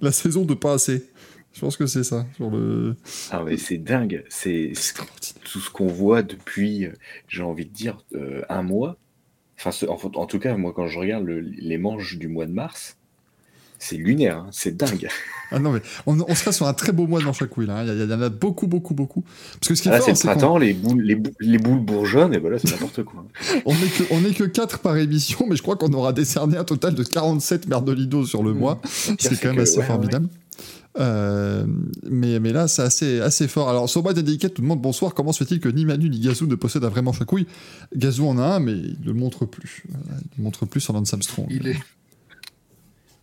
La 0.00 0.12
saison 0.12 0.44
de 0.44 0.54
pas 0.54 0.72
assez. 0.74 1.10
Je 1.52 1.60
pense 1.60 1.76
que 1.78 1.86
c'est 1.86 2.04
ça. 2.04 2.26
Sur 2.36 2.50
le... 2.50 2.96
Ah 3.30 3.42
mais 3.44 3.56
c'est 3.56 3.78
dingue, 3.78 4.24
c'est 4.28 4.72
tout 5.44 5.58
ce 5.60 5.70
qu'on 5.70 5.86
voit 5.86 6.22
depuis, 6.22 6.88
j'ai 7.28 7.42
envie 7.42 7.64
de 7.64 7.72
dire 7.72 7.98
euh, 8.14 8.42
un 8.50 8.62
mois. 8.62 8.96
Enfin 9.58 9.70
en, 9.88 9.94
en 9.94 10.26
tout 10.26 10.38
cas 10.38 10.54
moi 10.56 10.72
quand 10.74 10.86
je 10.86 10.98
regarde 10.98 11.24
le- 11.24 11.40
les 11.40 11.78
manches 11.78 12.18
du 12.18 12.28
mois 12.28 12.44
de 12.46 12.52
mars, 12.52 12.98
c'est 13.78 13.96
lunaire, 13.96 14.38
hein, 14.38 14.46
c'est 14.52 14.76
dingue. 14.76 15.08
Ah 15.52 15.60
non, 15.60 15.70
mais 15.70 15.80
on, 16.06 16.18
on 16.28 16.34
sera 16.34 16.50
sur 16.50 16.66
un 16.66 16.74
très 16.74 16.90
beau 16.90 17.06
mois 17.06 17.22
dans 17.22 17.32
chaque 17.32 17.50
couille, 17.50 17.66
là. 17.66 17.76
hein. 17.76 17.82
Il 17.84 17.86
y, 17.86 17.90
a- 17.92 18.04
il 18.04 18.10
y 18.10 18.12
en 18.14 18.20
a 18.20 18.30
beaucoup, 18.30 18.66
beaucoup, 18.66 18.94
beaucoup. 18.94 19.22
Parce 19.60 19.68
que 19.68 19.74
ce 19.76 19.82
qui 19.82 19.86
est 19.88 19.92
Ah, 19.92 19.98
Là 19.98 20.00
c'est 20.04 20.10
le 20.10 20.18
printemps, 20.18 20.58
les 20.58 20.72
boules, 20.72 21.00
les, 21.02 21.14
bou- 21.14 21.30
les 21.38 21.58
boules 21.58 21.78
bourgeonnent 21.78 22.34
et 22.34 22.38
voilà 22.38 22.58
c'est 22.58 22.68
n'importe 22.72 23.04
quoi. 23.04 23.24
on 23.64 23.72
est 23.72 23.96
que, 23.96 24.02
on 24.10 24.24
est 24.24 24.34
que 24.34 24.42
4 24.42 24.80
par 24.80 24.96
émission, 24.96 25.46
mais 25.48 25.54
je 25.54 25.62
crois 25.62 25.76
qu'on 25.76 25.92
aura 25.92 26.12
décerné 26.12 26.56
un 26.56 26.64
total 26.64 26.96
de 26.96 27.04
47 27.04 27.68
merdolidos 27.68 28.26
sur 28.26 28.42
le 28.42 28.54
Mmh. 28.54 28.58
mois. 28.58 28.80
C'est 29.20 29.40
quand 29.40 29.50
même 29.50 29.56
que- 29.58 29.60
assez 29.60 29.74
ouais, 29.76 29.82
ouais. 29.82 29.86
formidable. 29.86 30.28
Euh, 30.98 31.64
mais, 32.10 32.40
mais 32.40 32.52
là, 32.52 32.66
c'est 32.66 32.82
assez, 32.82 33.20
assez 33.20 33.46
fort. 33.46 33.68
Alors, 33.68 33.88
Dédicace, 34.14 34.52
tout 34.52 34.62
le 34.62 34.66
monde, 34.68 34.80
bonsoir. 34.80 35.14
Comment 35.14 35.30
se 35.32 35.44
fait-il 35.44 35.60
que 35.60 35.68
ni 35.68 35.84
Manu 35.84 36.10
ni 36.10 36.18
Gazou 36.18 36.48
ne 36.48 36.56
possèdent 36.56 36.84
un 36.84 36.88
vrai 36.88 37.02
manche 37.02 37.20
à 37.22 37.24
couilles 37.24 37.46
Gazou 37.94 38.26
en 38.26 38.38
a 38.38 38.42
un, 38.42 38.58
mais 38.58 38.72
il 38.72 38.96
ne 39.00 39.06
le 39.06 39.12
montre 39.12 39.44
plus. 39.44 39.84
Voilà, 39.88 40.06
il 40.22 40.24
ne 40.24 40.36
le 40.38 40.42
montre 40.42 40.66
plus 40.66 40.80
sur 40.80 40.92
Lance 40.92 41.12
Armstrong. 41.12 41.46
Il 41.50 41.68
est. 41.68 41.76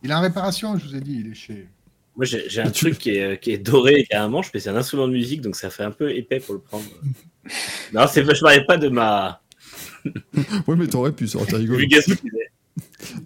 Il 0.03 0.11
est 0.11 0.13
en 0.13 0.21
réparation, 0.21 0.77
je 0.77 0.85
vous 0.85 0.95
ai 0.95 1.01
dit, 1.01 1.21
il 1.21 1.31
est 1.31 1.35
chez. 1.35 1.67
Moi, 2.15 2.25
j'ai 2.25 2.61
un 2.61 2.69
truc 2.69 2.99
qui 2.99 3.11
est, 3.11 3.41
qui 3.41 3.51
est 3.51 3.57
doré 3.57 4.01
et 4.01 4.03
qui 4.05 4.13
a 4.13 4.23
un 4.23 4.27
manche, 4.27 4.51
mais 4.53 4.59
c'est 4.59 4.69
un 4.69 4.75
instrument 4.75 5.07
de 5.07 5.13
musique, 5.13 5.41
donc 5.41 5.55
ça 5.55 5.69
fait 5.69 5.83
un 5.83 5.91
peu 5.91 6.11
épais 6.11 6.39
pour 6.39 6.53
le 6.53 6.59
prendre. 6.59 6.85
non, 7.93 8.05
c'est 8.07 8.23
je 8.23 8.41
parlais 8.41 8.65
pas 8.65 8.77
de 8.77 8.89
ma. 8.89 9.41
Oui, 10.67 10.75
mais 10.77 10.87
t'aurais 10.87 11.13
pu, 11.13 11.27
ça 11.27 11.37
aurait 11.37 11.47
été 11.47 11.55
rigolo. 11.55 11.79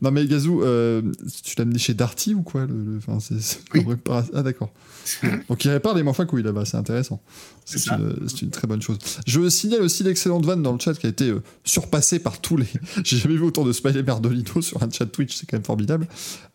Non 0.01 0.11
mais 0.11 0.25
Gazou, 0.25 0.61
euh, 0.63 1.01
tu 1.43 1.55
l'as 1.57 1.63
amené 1.63 1.79
chez 1.79 1.93
Darty 1.93 2.33
ou 2.33 2.41
quoi 2.41 2.65
le, 2.65 2.73
le- 2.73 2.97
enfin, 2.97 3.19
c'est- 3.19 3.39
c'est 3.41 3.59
Oui. 3.73 3.81
une 3.81 3.89
réparation- 3.89 4.31
Ah 4.35 4.43
d'accord. 4.43 4.71
Donc 5.49 5.63
il 5.65 5.69
répare 5.71 5.95
les 5.95 6.03
manches 6.03 6.19
à 6.19 6.25
couilles 6.25 6.43
là-bas, 6.43 6.65
c'est 6.65 6.77
intéressant. 6.77 7.21
C'est 7.65 7.89
une, 7.91 8.27
c'est 8.27 8.41
une 8.41 8.49
très 8.49 8.67
bonne 8.67 8.81
chose. 8.81 8.97
Je 9.25 9.47
signale 9.49 9.81
aussi 9.81 10.03
l'excellente 10.03 10.45
vanne 10.45 10.61
dans 10.63 10.73
le 10.73 10.79
chat 10.79 10.93
qui 10.93 11.05
a 11.05 11.09
été 11.09 11.29
euh, 11.29 11.41
surpassée 11.63 12.19
par 12.19 12.39
tous 12.41 12.57
les... 12.57 12.65
J'ai 13.03 13.17
jamais 13.17 13.35
vu 13.35 13.43
autant 13.43 13.63
de 13.63 13.71
smiley 13.71 14.03
merdolino 14.03 14.61
sur 14.61 14.81
un 14.83 14.89
chat 14.89 15.05
Twitch, 15.05 15.35
c'est 15.35 15.45
quand 15.49 15.57
même 15.57 15.65
formidable. 15.65 16.07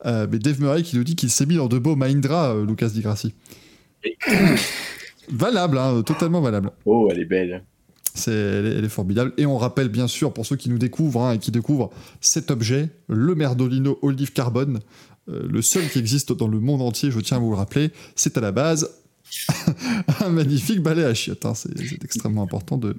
Euh, 0.06 0.26
mais 0.30 0.38
Dave 0.38 0.60
Murray 0.60 0.82
qui 0.82 0.96
nous 0.96 1.04
dit 1.04 1.16
qu'il 1.16 1.30
s'est 1.30 1.46
mis 1.46 1.56
dans 1.56 1.68
de 1.68 1.78
beaux 1.78 1.96
Mindra, 1.96 2.54
Lucas 2.66 2.88
Di 2.88 3.00
Grassi. 3.00 3.34
Oui. 4.04 4.16
valable, 5.30 5.78
hein, 5.78 6.02
totalement 6.02 6.40
valable. 6.40 6.70
Oh 6.84 7.08
elle 7.10 7.20
est 7.20 7.24
belle. 7.24 7.62
C'est, 8.14 8.32
elle, 8.32 8.66
est, 8.66 8.70
elle 8.78 8.84
est 8.84 8.88
formidable. 8.90 9.32
Et 9.38 9.46
on 9.46 9.56
rappelle 9.56 9.88
bien 9.88 10.06
sûr, 10.06 10.32
pour 10.32 10.44
ceux 10.46 10.56
qui 10.56 10.68
nous 10.68 10.78
découvrent 10.78 11.22
hein, 11.22 11.32
et 11.34 11.38
qui 11.38 11.50
découvrent 11.50 11.90
cet 12.20 12.50
objet, 12.50 12.88
le 13.08 13.34
Merdolino 13.34 13.98
Olive 14.02 14.32
Carbone, 14.32 14.80
euh, 15.28 15.46
le 15.48 15.62
seul 15.62 15.88
qui 15.88 15.98
existe 15.98 16.32
dans 16.32 16.48
le 16.48 16.60
monde 16.60 16.82
entier, 16.82 17.10
je 17.10 17.20
tiens 17.20 17.38
à 17.38 17.40
vous 17.40 17.50
le 17.50 17.56
rappeler, 17.56 17.90
c'est 18.16 18.36
à 18.36 18.40
la 18.40 18.52
base 18.52 18.90
un 20.20 20.28
magnifique 20.28 20.82
balai 20.82 21.04
à 21.04 21.14
chiottes. 21.14 21.46
hein. 21.46 21.54
C'est, 21.54 21.76
c'est 21.78 22.04
extrêmement 22.04 22.42
important 22.42 22.76
de, 22.76 22.96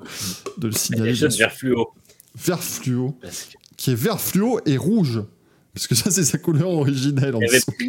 de 0.57 0.67
le 0.67 0.73
signaler. 0.73 1.13
des 1.13 1.27
vers 1.27 1.51
fluo. 1.51 1.93
Vert 2.35 2.63
fluo, 2.63 3.15
qui 3.77 3.91
est 3.91 3.95
vert 3.95 4.19
fluo 4.19 4.59
et 4.65 4.77
rouge. 4.77 5.21
Parce 5.75 5.87
que 5.87 5.95
ça, 5.95 6.09
c'est 6.11 6.23
sa 6.23 6.37
couleur 6.37 6.69
originelle 6.69 7.35
en. 7.35 7.39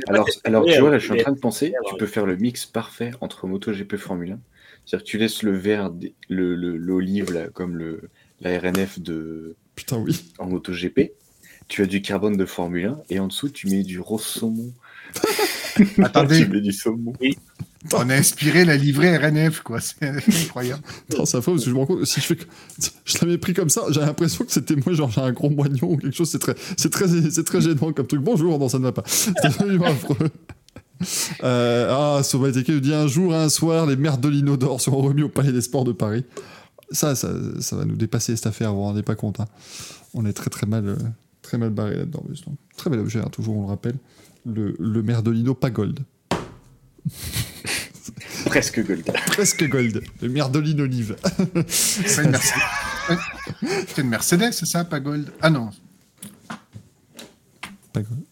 Alors, 0.09 0.27
alors 0.45 0.65
tu 0.65 0.79
vois, 0.81 0.91
là, 0.91 0.99
je 0.99 1.05
suis 1.05 1.13
en 1.13 1.23
train 1.23 1.33
de 1.33 1.39
penser, 1.39 1.73
tu 1.89 1.97
peux 1.97 2.07
faire 2.07 2.27
le 2.27 2.37
mix 2.37 2.67
parfait 2.67 3.13
entre 3.21 3.47
MotoGP 3.47 3.97
Formule 3.97 4.33
1. 4.33 4.39
C'est-à-dire 4.87 5.05
que 5.05 5.11
tu 5.11 5.19
laisses 5.19 5.43
le 5.43 5.57
vert, 5.57 5.91
le- 6.29 6.55
le- 6.55 6.77
l'olive, 6.77 7.33
là, 7.33 7.49
comme 7.49 7.77
le, 7.77 8.03
la 8.41 8.59
RNF 8.59 8.99
de, 9.01 9.57
Putain, 9.77 9.99
oui. 9.99 10.25
en 10.39 10.47
MotoGP. 10.47 11.13
Tu 11.69 11.83
as 11.83 11.87
du 11.87 12.03
carbone 12.03 12.37
de 12.37 12.45
Formule 12.45 12.85
1 12.87 12.99
et 13.11 13.19
en 13.21 13.29
dessous, 13.29 13.49
tu 13.49 13.69
mets 13.69 13.83
du 13.83 13.99
rose 13.99 14.23
saumon. 14.25 14.73
Attendez, 16.03 16.45
tu 16.45 16.51
mets 16.51 16.61
du 16.61 16.73
saumon. 16.73 17.13
on 17.95 18.11
a 18.11 18.15
inspiré 18.15 18.65
la 18.67 18.77
livrée 18.77 19.17
RNF, 19.17 19.61
quoi. 19.61 19.81
C'est 19.81 20.03
incroyable. 20.05 20.83
Attends, 21.11 21.25
ça 21.25 21.41
parce 21.41 21.65
que 21.65 21.71
je 21.71 21.75
me 21.75 21.79
rends 21.79 21.87
compte, 21.87 22.05
si 22.05 22.21
je 22.21 22.27
fais 22.27 22.37
que- 22.37 22.45
je 23.07 23.19
l'avais 23.23 23.39
pris 23.39 23.55
comme 23.55 23.71
ça, 23.71 23.83
j'ai 23.91 24.01
l'impression 24.01 24.45
que 24.45 24.53
c'était 24.53 24.77
moi, 24.77 24.93
genre 24.93 25.11
j'ai 25.11 25.21
un 25.23 25.33
gros 25.33 25.51
moignon 25.51 25.93
ou 25.93 25.97
quelque 25.97 26.15
chose, 26.15 26.31
c'est 26.31 26.39
très, 26.39 26.55
c'est 26.77 26.91
très, 26.91 27.07
c'est 27.31 27.45
très 27.45 27.61
gênant 27.63 27.93
comme 27.93 28.07
truc. 28.07 28.21
Bonjour, 28.21 28.59
non, 28.59 28.69
ça 28.69 28.79
ne 28.79 28.85
va 28.85 28.93
pas. 28.93 29.05
C'est 29.07 29.33
affreux. 29.47 30.31
Euh, 31.43 31.89
ah, 32.19 32.23
Sauvateke 32.23 32.69
nous 32.69 32.81
dit 32.81 32.95
un 32.95 33.07
jour, 33.07 33.35
un 33.35 33.49
soir, 33.49 33.87
les 33.87 33.97
merdolinos 33.97 34.57
d'or 34.59 34.81
seront 34.81 35.03
remis 35.03 35.23
au 35.23 35.29
Palais 35.29 35.53
des 35.53 35.61
Sports 35.61 35.85
de 35.85 35.93
Paris. 35.93 36.25
Ça, 36.91 37.15
ça, 37.15 37.33
ça 37.61 37.77
va 37.77 37.85
nous 37.85 37.97
dépasser 37.97 38.37
cette 38.37 38.47
affaire, 38.47 38.71
vous 38.71 38.77
vous 38.77 38.83
rendez 38.85 39.03
pas 39.03 39.15
compte. 39.17 39.41
hein. 39.41 39.47
On 40.15 40.25
est 40.27 40.33
très 40.33 40.51
très 40.51 40.67
mal, 40.67 40.97
très 41.43 41.59
mal 41.59 41.71
barré 41.71 41.97
là-dedans. 41.97 42.23
Très 42.77 42.91
bel 42.91 43.01
objet, 43.01 43.19
hein, 43.21 43.29
toujours, 43.33 43.57
on 43.57 43.63
le 43.63 43.69
rappelle. 43.69 43.97
Le, 44.47 44.77
le 44.79 45.03
merdolino 45.03 45.55
pas 45.55 45.71
gold. 45.71 46.01
Presque 48.47 48.85
gold. 48.87 49.05
Presque 49.27 49.69
gold. 49.69 50.03
Le 50.23 50.29
merdolino 50.29 50.85
olive. 50.85 51.17
C'est 51.67 52.23
une, 52.23 52.31
Mercedes. 52.31 52.61
C'est 53.89 53.99
une 54.03 54.09
Mercedes, 54.09 54.53
c'est 54.53 54.67
ça, 54.67 54.85
pas 54.85 55.01
Gold? 55.01 55.31
Ah 55.41 55.51
non, 55.51 55.71
Pas 57.93 58.03
gold. 58.03 58.24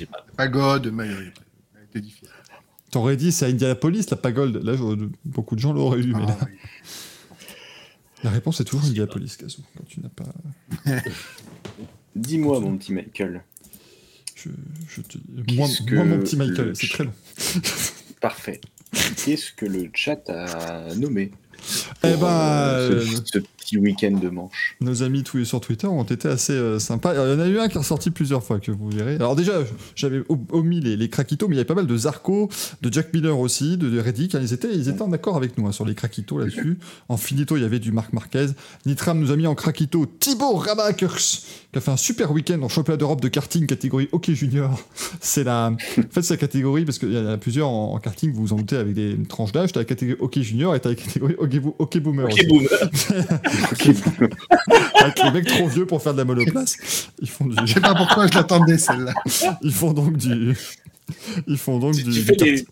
Sais 0.00 0.06
pas. 0.36 0.48
God, 0.48 0.90
mais 0.92 1.08
difficile. 1.94 2.28
T'aurais 2.90 3.16
dit 3.16 3.30
c'est 3.32 3.46
à 3.46 3.48
Indianapolis, 3.48 4.06
la 4.10 4.16
pagold. 4.16 4.56
Là, 4.64 4.74
beaucoup 5.24 5.54
de 5.54 5.60
gens 5.60 5.72
l'auraient 5.72 6.00
eu, 6.00 6.12
mais 6.12 6.26
là, 6.26 6.36
Ah, 6.40 6.46
oui. 6.46 6.58
la 8.24 8.30
réponse 8.30 8.60
est 8.60 8.64
toujours 8.64 8.84
Indianapolis, 8.84 9.36
Kazoo. 9.38 9.62
Quand 9.76 9.84
tu 9.86 10.00
n'as 10.00 10.08
pas. 10.08 10.24
Dis-moi, 12.16 12.58
mon 12.60 12.76
petit 12.76 12.92
Michael. 12.92 13.42
Je, 14.34 14.48
je 14.88 15.02
te... 15.02 15.18
moi, 15.54 15.66
Qu'est-ce 15.68 15.82
moi, 15.82 15.90
que 16.04 16.08
mon 16.08 16.18
petit 16.18 16.36
Michael, 16.36 16.68
le 16.68 16.74
c'est 16.74 16.88
très 16.88 17.04
long. 17.04 17.12
Parfait. 18.20 18.60
Qu'est-ce 19.24 19.52
que 19.52 19.66
le 19.66 19.88
chat 19.94 20.28
a 20.28 20.94
nommé? 20.96 21.30
Eh 22.02 22.16
ben, 22.16 22.26
euh, 22.26 23.04
ce, 23.04 23.12
euh, 23.12 23.20
ce 23.24 23.38
petit 23.60 23.76
week-end 23.78 24.12
de 24.20 24.28
manche 24.28 24.76
Nos 24.80 25.02
amis 25.02 25.22
tous 25.22 25.44
sur 25.44 25.60
Twitter 25.60 25.86
ont 25.86 26.02
été 26.04 26.28
assez 26.28 26.52
euh, 26.52 26.78
sympas. 26.78 27.10
Alors, 27.10 27.26
Il 27.26 27.32
y 27.32 27.34
en 27.36 27.40
a 27.40 27.46
eu 27.48 27.58
un 27.58 27.68
qui 27.68 27.76
est 27.76 27.80
ressorti 27.80 28.10
plusieurs 28.10 28.42
fois, 28.42 28.58
que 28.60 28.70
vous 28.72 28.90
verrez. 28.90 29.14
Alors 29.16 29.36
déjà, 29.36 29.52
j'avais 29.94 30.22
omis 30.50 30.80
les, 30.80 30.96
les 30.96 31.08
craquitos, 31.08 31.46
mais 31.48 31.54
il 31.54 31.58
y 31.58 31.60
avait 31.60 31.66
pas 31.66 31.74
mal 31.74 31.86
de 31.86 31.96
Zarco, 31.96 32.48
de 32.82 32.92
Jack 32.92 33.12
Miller 33.14 33.38
aussi, 33.38 33.76
de, 33.76 33.88
de 33.90 34.00
Reddick. 34.00 34.34
hein. 34.34 34.40
Ils 34.42 34.52
étaient, 34.52 34.72
ils 34.74 34.88
étaient 34.88 35.02
en 35.02 35.12
accord 35.12 35.36
avec 35.36 35.56
nous 35.58 35.66
hein, 35.66 35.72
sur 35.72 35.84
les 35.84 35.94
craquitos 35.94 36.38
là-dessus. 36.38 36.78
En 37.08 37.16
finito, 37.16 37.56
il 37.56 37.62
y 37.62 37.64
avait 37.66 37.78
du 37.78 37.92
Marc 37.92 38.12
Marquez. 38.12 38.46
Nitram 38.86 39.20
nous 39.20 39.30
a 39.30 39.36
mis 39.36 39.46
en 39.46 39.54
craquito 39.54 40.06
Thibaut 40.06 40.54
Ramakers, 40.56 41.16
qui 41.18 41.76
a 41.76 41.80
fait 41.80 41.90
un 41.90 41.96
super 41.96 42.32
week-end 42.32 42.60
en 42.62 42.68
championnat 42.68 42.96
d'Europe 42.96 43.20
de 43.20 43.28
karting 43.28 43.66
catégorie 43.66 44.08
hockey 44.12 44.34
junior. 44.34 44.80
C'est 45.20 45.44
la, 45.44 45.68
en 45.70 45.76
fait, 46.10 46.22
c'est 46.22 46.34
la 46.34 46.38
catégorie, 46.38 46.84
parce 46.84 46.98
qu'il 46.98 47.12
y 47.12 47.18
en 47.18 47.26
a 47.26 47.36
plusieurs 47.36 47.68
en, 47.68 47.94
en 47.94 47.98
karting, 47.98 48.32
vous 48.32 48.42
vous 48.46 48.52
en 48.52 48.56
doutez, 48.56 48.76
avec 48.76 48.94
des 48.94 49.16
tranches 49.28 49.52
d'âge. 49.52 49.72
T'as 49.72 49.80
la 49.80 49.84
catégorie 49.84 50.18
hockey 50.20 50.42
junior 50.42 50.74
et 50.74 50.80
t'as 50.80 50.88
la 50.90 50.94
catégorie 50.94 51.34
hockey, 51.38 51.60
hockey 51.78 52.00
boomer 52.00 52.24
Ok, 52.26 52.32
aussi. 52.32 52.46
Avec 55.00 55.18
les 55.22 55.30
mecs 55.32 55.46
trop 55.46 55.66
vieux 55.68 55.86
pour 55.86 56.02
faire 56.02 56.12
de 56.12 56.18
la 56.18 56.24
monoplace. 56.24 57.08
Ils 57.20 57.28
font 57.28 57.46
du. 57.46 57.56
Je 57.66 57.74
sais 57.74 57.80
pas 57.80 57.94
pourquoi 57.94 58.26
je 58.26 58.34
l'attendais 58.34 58.78
celle-là. 58.78 59.12
Ils 59.62 59.72
font 59.72 59.92
donc 59.92 60.16
du. 60.16 60.54
Ils 61.46 61.58
font 61.58 61.78
donc 61.78 61.94
Tu, 61.94 62.02
du. 62.04 62.24
tu 62.24 62.32
des- 62.34 62.66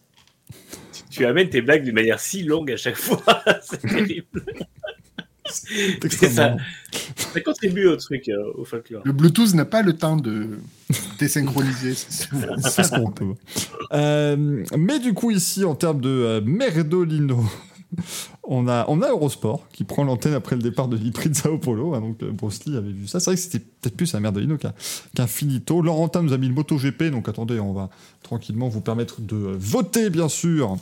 tu 1.10 1.24
amènes 1.26 1.48
tes 1.50 1.62
blagues 1.62 1.82
d'une 1.84 1.94
manière 1.94 2.20
si 2.20 2.42
longue 2.44 2.70
à 2.70 2.76
chaque 2.76 2.96
fois. 2.96 3.22
c'est 3.62 3.80
terrible. 3.80 4.26
C'est 5.50 6.28
ça, 6.28 6.56
ça 7.16 7.40
contribue 7.40 7.86
au 7.86 7.96
truc, 7.96 8.28
euh, 8.28 8.36
au 8.54 8.66
folklore. 8.66 9.00
Le 9.06 9.12
Bluetooth 9.12 9.54
n'a 9.54 9.64
pas 9.64 9.80
le 9.80 9.94
temps 9.94 10.16
de 10.16 10.58
désynchroniser. 11.18 11.94
c'est- 11.96 12.82
ce 12.82 12.90
qu'on 12.90 13.10
peut. 13.10 13.32
Euh, 13.94 14.62
mais 14.76 14.98
du 14.98 15.14
coup, 15.14 15.30
ici, 15.30 15.64
en 15.64 15.74
termes 15.74 16.02
de 16.02 16.10
euh, 16.10 16.40
Merdolino, 16.44 17.42
on 18.44 18.68
a, 18.68 18.84
on 18.88 19.02
a 19.02 19.08
Eurosport 19.08 19.66
qui 19.72 19.84
prend 19.84 20.04
l'antenne 20.04 20.34
après 20.34 20.56
le 20.56 20.62
départ 20.62 20.88
de 20.88 20.96
l'Ipri 20.96 21.30
de 21.30 21.34
Sao 21.34 21.58
Paulo. 21.58 21.94
hein, 21.94 22.00
donc, 22.00 22.22
euh, 22.22 22.30
Bruce 22.30 22.60
avait 22.66 22.92
vu 22.92 23.06
ça. 23.06 23.20
C'est 23.20 23.30
vrai 23.30 23.36
que 23.36 23.42
c'était 23.42 23.60
peut-être 23.60 23.96
plus 23.96 24.14
un 24.14 24.20
Merdolino 24.20 24.56
qu'un 24.56 24.72
qu'un 25.14 25.26
Finito. 25.26 25.80
Laurentin 25.82 26.22
nous 26.22 26.32
a 26.32 26.38
mis 26.38 26.48
le 26.48 26.54
MotoGP. 26.54 27.04
Donc, 27.04 27.28
attendez, 27.28 27.60
on 27.60 27.72
va 27.72 27.90
tranquillement 28.22 28.68
vous 28.68 28.80
permettre 28.80 29.20
de 29.20 29.36
voter, 29.36 30.10
bien 30.10 30.28
sûr, 30.28 30.76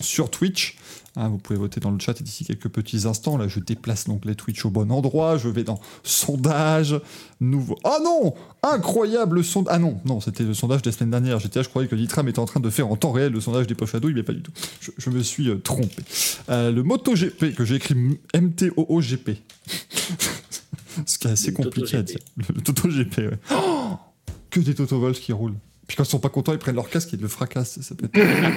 sur 0.00 0.30
Twitch. 0.30 0.76
Hein, 1.16 1.28
vous 1.28 1.38
pouvez 1.38 1.58
voter 1.58 1.80
dans 1.80 1.90
le 1.90 1.98
chat 1.98 2.20
et 2.20 2.22
d'ici 2.22 2.44
quelques 2.44 2.68
petits 2.68 3.06
instants. 3.06 3.36
Là, 3.36 3.48
je 3.48 3.60
déplace 3.60 4.06
donc 4.06 4.24
les 4.24 4.34
Twitch 4.34 4.64
au 4.64 4.70
bon 4.70 4.90
endroit. 4.92 5.36
Je 5.36 5.48
vais 5.48 5.64
dans 5.64 5.80
sondage. 6.02 7.00
Nouveau. 7.40 7.76
Ah 7.84 7.98
non 8.02 8.34
Incroyable 8.62 9.42
sondage. 9.42 9.74
Ah 9.74 9.78
non, 9.78 10.00
non, 10.04 10.20
c'était 10.20 10.44
le 10.44 10.54
sondage 10.54 10.82
de 10.82 10.90
la 10.90 10.96
semaine 10.96 11.10
dernière. 11.10 11.40
J'étais 11.40 11.58
là, 11.58 11.62
je 11.62 11.68
croyais 11.68 11.88
que 11.88 11.96
Nitram 11.96 12.28
était 12.28 12.38
en 12.38 12.44
train 12.44 12.60
de 12.60 12.70
faire 12.70 12.90
en 12.90 12.96
temps 12.96 13.12
réel 13.12 13.32
le 13.32 13.40
sondage 13.40 13.66
des 13.66 13.74
poches 13.74 13.94
à 13.94 14.00
douille, 14.00 14.14
mais 14.14 14.22
pas 14.22 14.32
du 14.32 14.42
tout. 14.42 14.52
Je, 14.80 14.90
je 14.96 15.10
me 15.10 15.22
suis 15.22 15.48
euh, 15.48 15.58
trompé. 15.58 16.02
Euh, 16.50 16.70
le 16.70 16.82
MotoGP, 16.82 17.54
que 17.54 17.64
j'ai 17.64 17.76
écrit 17.76 17.94
MTOOGP. 18.34 19.30
Ce 21.06 21.18
qui 21.18 21.28
est 21.28 21.30
assez 21.30 21.50
Le 21.50 21.56
compliqué 21.56 21.96
à 21.96 22.02
dire. 22.02 22.18
Le, 22.36 22.44
le 22.54 22.60
TotoGP, 22.60 23.18
ouais. 23.18 23.38
Oh 23.52 23.92
que 24.50 24.60
des 24.60 24.74
Toto 24.74 25.12
qui 25.12 25.32
roulent. 25.32 25.56
Puis 25.86 25.96
quand 25.96 26.04
ils 26.04 26.08
sont 26.08 26.18
pas 26.20 26.28
contents, 26.28 26.52
ils 26.52 26.58
prennent 26.58 26.74
leur 26.74 26.90
casque 26.90 27.12
et 27.14 27.16
ils 27.16 27.22
le 27.22 27.28
fracassent. 27.28 27.80
Ça 27.80 27.94
peut 27.94 28.08
être, 28.12 28.54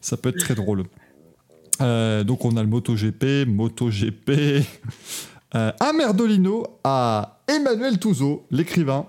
ça 0.00 0.16
peut 0.16 0.30
être 0.30 0.38
très 0.38 0.54
drôle. 0.54 0.84
Euh, 1.80 2.24
donc 2.24 2.44
on 2.44 2.56
a 2.56 2.62
le 2.62 2.68
MotoGP, 2.68 3.46
MotoGP. 3.46 4.30
Euh, 5.54 5.70
un 5.80 5.92
Merdolino 5.92 6.64
à 6.82 7.42
Emmanuel 7.46 7.98
Touzeau, 7.98 8.46
l'écrivain. 8.50 9.04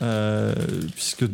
Euh, 0.00 0.54
puisque 0.94 1.24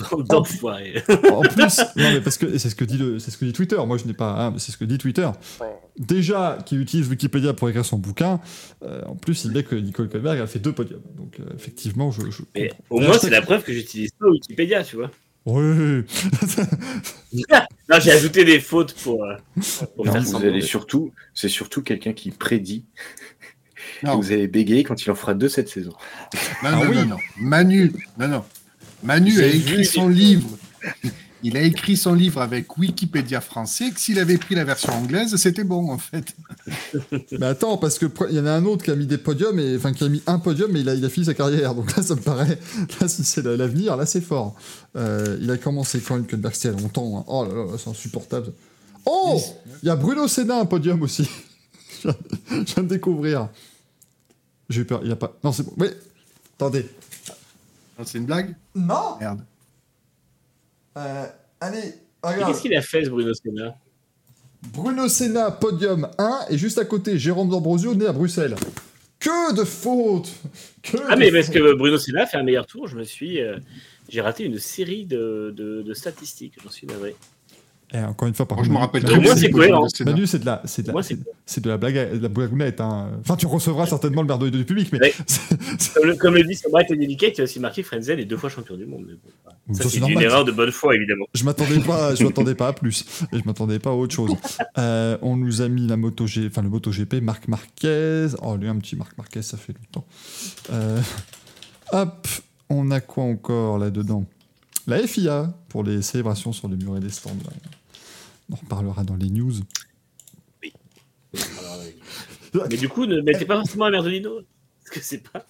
en 0.00 1.40
plus, 1.40 1.78
non 1.96 2.12
mais 2.12 2.20
parce 2.20 2.38
que 2.38 2.58
c'est 2.58 2.70
ce 2.70 2.76
que 2.76 2.84
dit 2.84 2.98
le, 2.98 3.18
c'est 3.18 3.30
ce 3.30 3.38
que 3.38 3.44
dit 3.44 3.52
Twitter. 3.52 3.76
Moi 3.86 3.96
je 3.96 4.04
n'ai 4.04 4.12
pas, 4.12 4.30
hein, 4.30 4.54
c'est 4.58 4.70
ce 4.70 4.76
que 4.76 4.84
dit 4.84 4.98
Twitter. 4.98 5.28
Déjà, 5.98 6.58
qui 6.64 6.76
utilise 6.76 7.08
Wikipédia 7.08 7.54
pour 7.54 7.68
écrire 7.68 7.84
son 7.84 7.98
bouquin. 7.98 8.38
euh, 8.84 9.02
en 9.06 9.16
plus, 9.16 9.44
il 9.44 9.52
dit 9.52 9.64
que 9.64 9.74
Nicole 9.74 10.08
Colberg 10.08 10.38
a 10.38 10.46
fait 10.46 10.58
deux 10.58 10.72
podiums. 10.72 11.00
Donc 11.16 11.38
effectivement, 11.54 12.10
je. 12.10 12.30
je 12.30 12.42
Mais 12.54 12.70
au 12.90 13.00
moins, 13.00 13.18
c'est 13.18 13.30
la 13.30 13.42
preuve 13.42 13.64
que 13.64 13.72
j'utilise 13.72 14.12
pas 14.12 14.28
Wikipédia, 14.28 14.84
tu 14.84 14.96
vois. 14.96 15.10
Oui. 15.46 16.04
Non, 17.88 18.00
j'ai 18.00 18.10
ajouté 18.10 18.44
des 18.44 18.58
fautes 18.58 18.94
pour, 18.94 19.22
euh, 19.24 19.36
pour 19.94 20.04
Non, 20.06 20.12
faire 20.12 20.22
vous 20.22 20.36
allez 20.44 20.60
surtout, 20.60 21.12
c'est 21.34 21.48
surtout 21.48 21.82
quelqu'un 21.82 22.12
qui 22.14 22.32
prédit 22.32 22.84
que 24.00 24.06
Non, 24.06 24.16
vous 24.16 24.32
allez 24.32 24.48
bégayer 24.48 24.82
quand 24.82 25.00
il 25.04 25.10
en 25.10 25.14
fera 25.14 25.34
deux 25.34 25.48
cette 25.48 25.68
saison. 25.68 25.92
non, 25.92 26.38
Ah 26.62 26.70
non, 26.72 26.80
oui. 26.90 26.96
non, 26.96 27.04
non. 27.06 27.16
Manu, 27.36 27.92
non, 28.18 28.26
non. 28.28 28.44
Manu 29.04 29.40
a 29.40 29.46
écrit 29.46 29.84
son 29.84 30.08
livre. 30.08 30.48
Il 31.46 31.56
a 31.56 31.62
écrit 31.62 31.96
son 31.96 32.12
livre 32.12 32.40
avec 32.42 32.76
Wikipédia 32.76 33.40
français, 33.40 33.92
que 33.92 34.00
s'il 34.00 34.18
avait 34.18 34.36
pris 34.36 34.56
la 34.56 34.64
version 34.64 34.92
anglaise, 34.92 35.36
c'était 35.36 35.62
bon, 35.62 35.92
en 35.92 35.96
fait. 35.98 36.34
Mais 37.38 37.46
attends, 37.46 37.78
parce 37.78 38.00
que 38.00 38.06
il 38.30 38.34
y 38.34 38.40
en 38.40 38.46
a 38.46 38.50
un 38.50 38.64
autre 38.64 38.84
qui 38.84 38.90
a 38.90 38.96
mis 38.96 39.06
des 39.06 39.16
podiums, 39.16 39.56
et, 39.60 39.76
enfin 39.76 39.92
qui 39.92 40.02
a 40.02 40.08
mis 40.08 40.20
un 40.26 40.40
podium, 40.40 40.72
mais 40.72 40.80
il 40.80 40.88
a, 40.88 40.94
il 40.94 41.04
a 41.04 41.08
fini 41.08 41.24
sa 41.24 41.34
carrière. 41.34 41.76
Donc 41.76 41.96
là, 41.96 42.02
ça 42.02 42.16
me 42.16 42.20
paraît, 42.20 42.58
là, 43.00 43.06
si 43.06 43.22
c'est 43.22 43.42
la- 43.42 43.56
l'avenir, 43.56 43.96
là, 43.96 44.06
c'est 44.06 44.20
fort. 44.20 44.56
Euh, 44.96 45.38
il 45.40 45.48
a 45.52 45.56
commencé 45.56 46.00
quand 46.00 46.14
même 46.16 46.24
Hülkenberg, 46.24 46.52
c'était 46.52 46.70
il 46.70 46.74
y 46.74 46.78
a 46.78 46.80
longtemps. 46.82 47.18
hein. 47.18 47.24
Oh 47.28 47.44
là 47.44 47.54
là, 47.54 47.78
c'est 47.78 47.90
insupportable. 47.90 48.52
Oh 49.04 49.40
Il 49.84 49.86
y 49.86 49.90
a 49.90 49.94
Bruno 49.94 50.26
Senna, 50.26 50.58
un 50.58 50.66
podium 50.66 51.00
aussi. 51.02 51.30
je, 52.04 52.08
viens, 52.50 52.82
de 52.82 52.88
découvrir. 52.88 53.50
J'ai 54.68 54.80
eu 54.80 54.84
peur, 54.84 54.98
il 55.02 55.06
n'y 55.06 55.12
a 55.12 55.16
pas. 55.16 55.32
Non, 55.44 55.52
c'est 55.52 55.62
bon. 55.62 55.74
Oui, 55.78 55.86
attendez. 56.58 56.88
C'est 58.04 58.18
une 58.18 58.26
blague? 58.26 58.56
Non 58.74 59.16
Merde. 59.20 59.42
Euh, 60.96 61.26
Allez, 61.60 61.94
regarde. 62.22 62.52
Qu'est-ce 62.52 62.62
qu'il 62.62 62.74
a 62.74 62.82
fait, 62.82 63.04
ce 63.04 63.10
Bruno 63.10 63.32
Senna 63.34 63.76
Bruno 64.72 65.08
Senna, 65.08 65.50
podium 65.50 66.08
1, 66.18 66.46
et 66.50 66.58
juste 66.58 66.78
à 66.78 66.84
côté, 66.84 67.18
Jérôme 67.18 67.48
D'Ambrosio, 67.50 67.94
né 67.94 68.06
à 68.06 68.12
Bruxelles. 68.12 68.54
Que 69.18 69.54
de 69.54 69.64
fautes 69.64 70.30
Que 70.82 70.96
Ah, 71.08 71.14
de 71.14 71.20
mais 71.20 71.30
parce 71.32 71.48
que 71.48 71.74
Bruno 71.74 71.98
Senna 71.98 72.26
fait 72.26 72.36
un 72.36 72.42
meilleur 72.42 72.66
tour, 72.66 72.86
je 72.88 72.96
me 72.96 73.04
suis. 73.04 73.40
euh, 73.40 73.58
j'ai 74.08 74.20
raté 74.20 74.44
une 74.44 74.58
série 74.58 75.04
de, 75.04 75.52
de, 75.56 75.82
de 75.82 75.94
statistiques, 75.94 76.54
j'en 76.62 76.70
suis 76.70 76.86
navré. 76.86 77.16
Eh, 77.98 78.04
encore 78.04 78.26
une 78.28 78.34
fois, 78.34 78.46
par 78.46 78.58
Moi, 78.58 78.64
je 78.64 78.70
me 78.70 78.74
contre, 78.74 78.86
rappelle 78.86 79.04
très 79.04 79.14
c'est 79.14 79.20
bien 79.20 79.34
du 79.36 79.50
cohérent. 79.50 79.86
Manu, 80.04 80.26
c'est 80.26 80.38
de 80.40 80.46
la, 80.46 80.60
c'est 80.64 80.82
de 80.82 80.92
la, 80.92 81.02
c'est, 81.02 81.14
c'est- 81.14 81.20
c'est 81.46 81.60
de 81.64 81.68
la 81.70 81.76
blague, 81.78 81.94
de 82.14 82.18
la 82.18 82.28
blagounette. 82.28 82.80
Hein. 82.80 83.10
Enfin, 83.20 83.36
tu 83.36 83.46
recevras 83.46 83.86
certainement 83.86 84.22
le 84.22 84.28
merdeau 84.28 84.50
du 84.50 84.64
public, 84.64 84.88
mais 84.92 85.00
Ouais. 85.00 85.14
c'est- 85.26 85.56
c'est- 85.78 85.94
Comme 85.94 86.06
le, 86.08 86.14
comme 86.16 86.34
le 86.34 86.42
dit 86.44 86.56
Sobrat 86.56 86.82
et 86.90 86.96
Dedicate, 86.96 87.38
il 87.38 87.40
a 87.42 87.44
aussi 87.44 87.60
marqué 87.60 87.82
Frenzen 87.82 88.18
est 88.18 88.24
deux 88.24 88.36
fois 88.36 88.50
champion 88.50 88.76
du 88.76 88.84
monde. 88.86 89.04
Mais 89.06 89.14
bon, 89.14 89.30
voilà. 89.44 89.56
Ça, 89.68 89.74
ça, 89.74 89.82
c'est 89.84 89.88
c'est 89.90 89.96
une 89.98 90.02
normal. 90.02 90.24
erreur 90.24 90.44
de 90.44 90.52
bonne 90.52 90.72
foi, 90.72 90.94
évidemment. 90.94 91.26
je 91.32 91.44
m'attendais 91.44 91.78
pas, 91.80 92.14
je 92.14 92.24
m'attendais 92.24 92.54
pas 92.54 92.68
à 92.68 92.72
plus, 92.72 93.04
et 93.32 93.38
je 93.38 93.44
m'attendais 93.44 93.78
pas 93.78 93.90
à 93.90 93.94
autre 93.94 94.14
chose. 94.14 94.32
Euh, 94.78 95.16
on 95.22 95.36
nous 95.36 95.62
a 95.62 95.68
mis 95.68 95.86
la 95.86 95.96
moto 95.96 96.26
G, 96.26 96.46
enfin 96.50 96.62
le 96.62 96.68
moto 96.68 96.90
GP, 96.90 97.20
Marc 97.22 97.48
Marquez. 97.48 98.26
Oh, 98.42 98.56
lui 98.56 98.68
un 98.68 98.76
petit 98.78 98.96
Marc 98.96 99.16
Marquez, 99.16 99.42
ça 99.42 99.56
fait 99.56 99.72
longtemps. 99.74 100.06
Euh, 100.72 101.00
hop, 101.92 102.26
on 102.68 102.90
a 102.90 103.00
quoi 103.00 103.24
encore 103.24 103.78
là 103.78 103.90
dedans 103.90 104.24
La 104.86 104.98
FIA 105.06 105.52
pour 105.68 105.82
les 105.84 106.02
célébrations 106.02 106.52
sur 106.52 106.68
les 106.68 106.76
murs 106.76 106.96
et 106.96 107.00
les 107.00 107.10
stands. 107.10 107.30
là. 107.44 107.50
On 108.48 108.54
en 108.54 108.56
reparlera 108.56 109.04
dans 109.04 109.16
les 109.16 109.30
news. 109.30 109.54
Alors, 111.58 111.80
euh, 112.54 112.66
mais 112.70 112.76
du 112.76 112.88
coup, 112.88 113.06
ne 113.06 113.20
mettez 113.20 113.44
pas 113.44 113.56
forcément 113.56 113.86
un 113.86 113.90
Merdolino. 113.90 114.40
Parce 114.84 114.90
que 114.96 115.00
c'est 115.00 115.18
pas. 115.18 115.46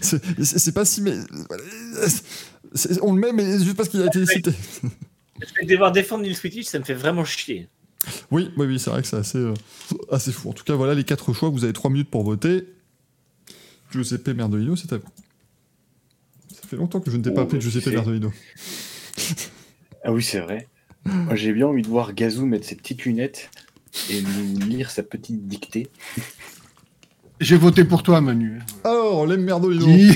C'est 0.00 0.72
pas 0.72 0.84
si, 0.84 1.02
mais 1.02 1.16
on 3.02 3.14
le 3.14 3.20
met, 3.20 3.32
mais 3.32 3.58
juste 3.58 3.76
parce 3.76 3.88
qu'il 3.88 4.02
a 4.02 4.06
été 4.06 4.24
cité. 4.26 4.52
Devoir 5.64 5.92
défendre 5.92 6.22
Nils 6.22 6.36
Wittich, 6.42 6.66
ça 6.66 6.78
me 6.78 6.84
fait 6.84 6.94
vraiment 6.94 7.24
chier. 7.24 7.68
Oui, 8.30 8.50
oui, 8.56 8.66
oui, 8.66 8.78
c'est 8.78 8.90
vrai 8.90 9.02
que 9.02 9.08
c'est 9.08 9.16
assez, 9.16 9.38
euh, 9.38 9.54
assez 10.10 10.32
fou. 10.32 10.50
En 10.50 10.52
tout 10.52 10.64
cas, 10.64 10.74
voilà 10.74 10.94
les 10.94 11.04
quatre 11.04 11.32
choix. 11.32 11.48
Vous 11.48 11.64
avez 11.64 11.72
trois 11.72 11.90
minutes 11.90 12.10
pour 12.10 12.22
voter. 12.22 12.66
Giuseppe 13.90 14.28
Merdolino, 14.28 14.76
c'est 14.76 14.92
à 14.92 14.98
vous. 14.98 15.08
Ça 16.52 16.66
fait 16.68 16.76
longtemps 16.76 17.00
que 17.00 17.10
je 17.10 17.16
ne 17.16 17.22
t'ai 17.22 17.30
pas 17.30 17.42
Oh, 17.42 17.44
appelé 17.44 17.60
Giuseppe 17.60 17.86
Merdolino. 17.88 18.32
Ah 20.04 20.12
oui, 20.12 20.22
c'est 20.22 20.40
vrai. 20.40 20.68
Moi, 21.06 21.34
j'ai 21.34 21.52
bien 21.52 21.66
envie 21.66 21.82
de 21.82 21.88
voir 21.88 22.14
Gazou 22.14 22.46
mettre 22.46 22.66
ses 22.66 22.76
petites 22.76 23.04
lunettes 23.04 23.50
et 24.10 24.22
nous 24.22 24.58
lire 24.66 24.90
sa 24.90 25.02
petite 25.02 25.46
dictée. 25.46 25.88
J'ai 27.40 27.56
voté 27.56 27.84
pour 27.84 28.02
toi, 28.02 28.20
Manu. 28.20 28.60
Alors, 28.84 29.26
les 29.26 29.36
Merdolino. 29.36 29.86
Je 29.86 30.14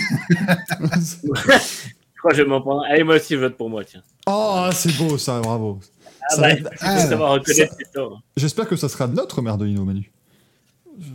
crois 2.18 2.30
que 2.30 2.36
je 2.36 2.42
vais 2.42 2.48
m'en 2.48 2.60
prendre. 2.60 2.82
Allez, 2.88 3.04
moi 3.04 3.16
aussi, 3.16 3.34
je 3.34 3.38
vote 3.40 3.56
pour 3.56 3.68
moi, 3.70 3.84
tiens. 3.84 4.02
Oh, 4.26 4.68
c'est 4.72 4.96
beau 4.96 5.18
ça, 5.18 5.40
bravo. 5.40 5.80
Ah 6.30 6.34
Ça 6.34 6.40
bah, 6.42 6.54
va- 6.62 6.70
ah, 6.80 7.28
reconnaître. 7.32 7.74
J'espère 8.36 8.68
que 8.68 8.76
ça 8.76 8.88
sera 8.88 9.06
notre 9.06 9.42
Merdolino, 9.42 9.84
Manu. 9.84 10.10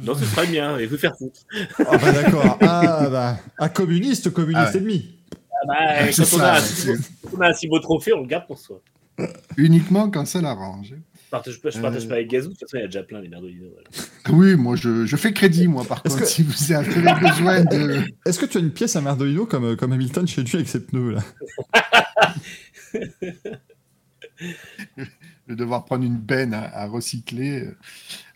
Non, 0.04 0.16
ce 0.16 0.24
sera 0.26 0.46
le 0.46 0.52
mien, 0.52 0.78
et 0.78 0.86
vous 0.86 0.98
faire 0.98 1.16
foutre. 1.18 1.42
Ah 1.80 1.98
bah 1.98 2.12
d'accord. 2.14 2.58
Ah 2.62 3.08
bah, 3.12 3.38
un 3.60 3.70
communiste, 3.70 4.30
communiste 4.32 4.68
Ah 4.70 4.72
ouais. 4.72 4.78
ennemi. 4.78 5.16
Ah 5.52 5.66
bah, 5.68 6.12
C'est 6.12 6.24
quand, 6.24 6.36
on 6.36 6.40
ça, 6.40 6.54
a 6.54 6.58
un 6.58 6.62
c'est- 6.62 6.82
si 6.82 6.88
beau- 6.88 6.98
quand 7.24 7.30
on 7.38 7.42
a 7.42 7.48
un 7.50 7.54
si 7.54 7.68
beau 7.68 7.80
trophée, 7.80 8.14
on 8.14 8.22
le 8.22 8.28
garde 8.28 8.48
pour 8.48 8.58
soi. 8.60 8.80
Uniquement 9.58 10.10
quand 10.10 10.26
ça 10.26 10.42
l'arrange. 10.42 10.94
Je 10.96 11.30
partage 11.30 11.62
pas, 11.62 11.70
je 11.72 11.80
partage 11.80 12.06
Euh. 12.06 12.10
pas 12.10 12.14
avec 12.16 12.30
Gazou, 12.30 12.50
de 12.50 12.54
toute 12.54 12.62
façon, 12.62 12.78
il 12.78 12.82
y 12.82 12.84
a 12.84 12.88
déjà 12.88 13.04
plein 13.04 13.22
les 13.22 13.28
Merdolino. 13.30 13.66
Voilà. 13.72 14.38
Oui, 14.38 14.56
moi, 14.56 14.76
je, 14.76 15.06
je 15.06 15.16
fais 15.16 15.34
crédit, 15.34 15.68
moi, 15.68 15.84
par 15.84 16.02
contre, 16.04 16.20
que- 16.20 16.26
si 16.26 16.44
vous 16.44 16.72
avez 16.72 16.90
besoin 17.20 17.64
de... 17.66 18.02
Est-ce 18.26 18.40
que 18.40 18.46
tu 18.46 18.58
as 18.58 18.62
une 18.62 18.72
pièce 18.72 18.96
à 18.96 19.02
Merdolino 19.02 19.46
comme, 19.46 19.76
comme 19.76 19.94
Hamilton 19.94 20.28
chez 20.28 20.44
lui 20.44 20.56
avec 20.56 20.68
ses 20.68 20.80
pneus 20.82 21.12
là? 21.16 21.24
De 25.50 25.56
devoir 25.56 25.84
prendre 25.84 26.06
une 26.06 26.16
benne 26.18 26.54
à, 26.54 26.64
à 26.74 26.86
recycler. 26.88 27.68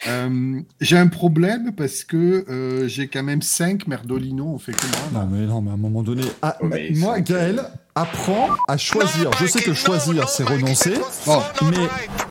Euh, 0.08 0.60
j'ai 0.82 0.98
un 0.98 1.08
problème 1.08 1.74
parce 1.74 2.04
que 2.04 2.46
euh, 2.50 2.88
j'ai 2.90 3.08
quand 3.08 3.24
même 3.24 3.42
5 3.42 3.88
Merdolino, 3.88 4.46
on 4.46 4.58
fait 4.60 4.74
comment? 4.74 5.20
Là 5.22 5.26
Non 5.26 5.32
mais 5.32 5.46
non, 5.48 5.62
mais 5.62 5.72
à 5.72 5.74
un 5.74 5.78
moment 5.78 6.04
donné, 6.04 6.24
ah, 6.42 6.58
mais 6.62 6.92
moi 6.96 7.22
Gaël 7.22 7.64
apprends 8.02 8.50
à 8.68 8.78
choisir. 8.78 9.32
Je 9.40 9.46
sais 9.48 9.62
que 9.62 9.74
choisir 9.74 10.30
c'est 10.30 10.44
renoncer, 10.44 10.94
Bon, 11.26 11.42
mais 11.70 11.78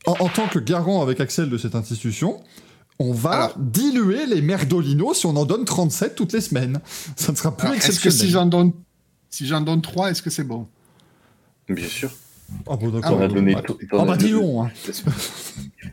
en, 0.07 0.13
en 0.25 0.29
tant 0.29 0.47
que 0.49 0.59
garant 0.59 1.03
avec 1.03 1.21
Axel 1.21 1.51
de 1.51 1.59
cette 1.59 1.75
institution, 1.75 2.41
on 2.99 3.13
va 3.13 3.31
Alors. 3.31 3.55
diluer 3.59 4.27
les 4.27 4.41
Merdolino 4.43 5.13
si 5.15 5.27
on 5.27 5.37
en 5.37 5.45
donne 5.45 5.65
37 5.65 6.15
toutes 6.15 6.33
les 6.33 6.41
semaines. 6.41 6.81
Ça 7.17 7.33
ne 7.33 7.37
sera 7.37 7.57
plus 7.57 7.67
alors, 7.69 7.79
est-ce 7.79 8.01
que 8.01 8.11
si 8.11 8.31
j'en 8.31 8.47
donne, 8.47 8.73
si 9.31 9.47
j'en 9.47 9.61
donne 9.61 9.83
3, 9.83 10.11
est-ce 10.13 10.23
que 10.23 10.31
c'est 10.31 10.45
bon? 10.45 10.67
Bien 11.69 11.89
sûr. 11.89 12.11
Ah 12.69 12.77
bon 12.77 12.89
Ah, 12.89 13.01
d'accord. 13.01 13.19
On 13.19 13.23
a 13.23 13.29
donné 13.29 13.55
Ah. 13.57 13.63
Ah 13.99 14.05
bah 14.05 14.17
dis 14.17 14.33
hein. 14.33 14.71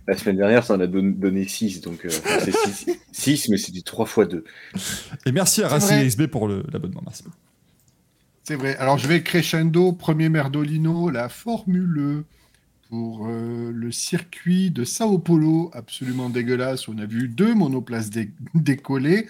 La 0.07 0.15
semaine 0.17 0.37
dernière, 0.37 0.63
ça 0.63 0.75
en 0.75 0.79
a 0.79 0.87
don- 0.87 1.15
donné 1.17 1.47
6, 1.47 1.81
donc 1.81 2.05
euh, 2.05 2.09
enfin, 2.09 2.39
c'est 2.45 3.37
6, 3.37 3.49
mais 3.49 3.57
c'était 3.57 3.81
3 3.81 4.05
fois 4.05 4.25
2. 4.25 4.43
Et 5.25 5.31
merci 5.31 5.63
à 5.63 5.67
Racing. 5.67 6.07
XB 6.07 6.27
pour 6.27 6.47
l'abonnement. 6.47 7.01
Merci. 7.05 7.23
C'est 8.43 8.55
vrai. 8.55 8.75
Alors, 8.77 8.97
je 8.97 9.07
vais 9.07 9.23
crescendo. 9.23 9.93
Premier 9.93 10.29
Merdolino, 10.29 11.09
la 11.09 11.29
Formule 11.29 12.23
pour 12.89 13.25
euh, 13.27 13.71
le 13.73 13.91
circuit 13.91 14.69
de 14.69 14.83
Sao 14.83 15.17
Paulo, 15.17 15.71
absolument 15.73 16.29
dégueulasse. 16.29 16.87
On 16.87 16.97
a 16.99 17.05
vu 17.05 17.27
deux 17.27 17.55
monoplaces 17.55 18.09
dé- 18.09 18.31
décoller. 18.53 19.27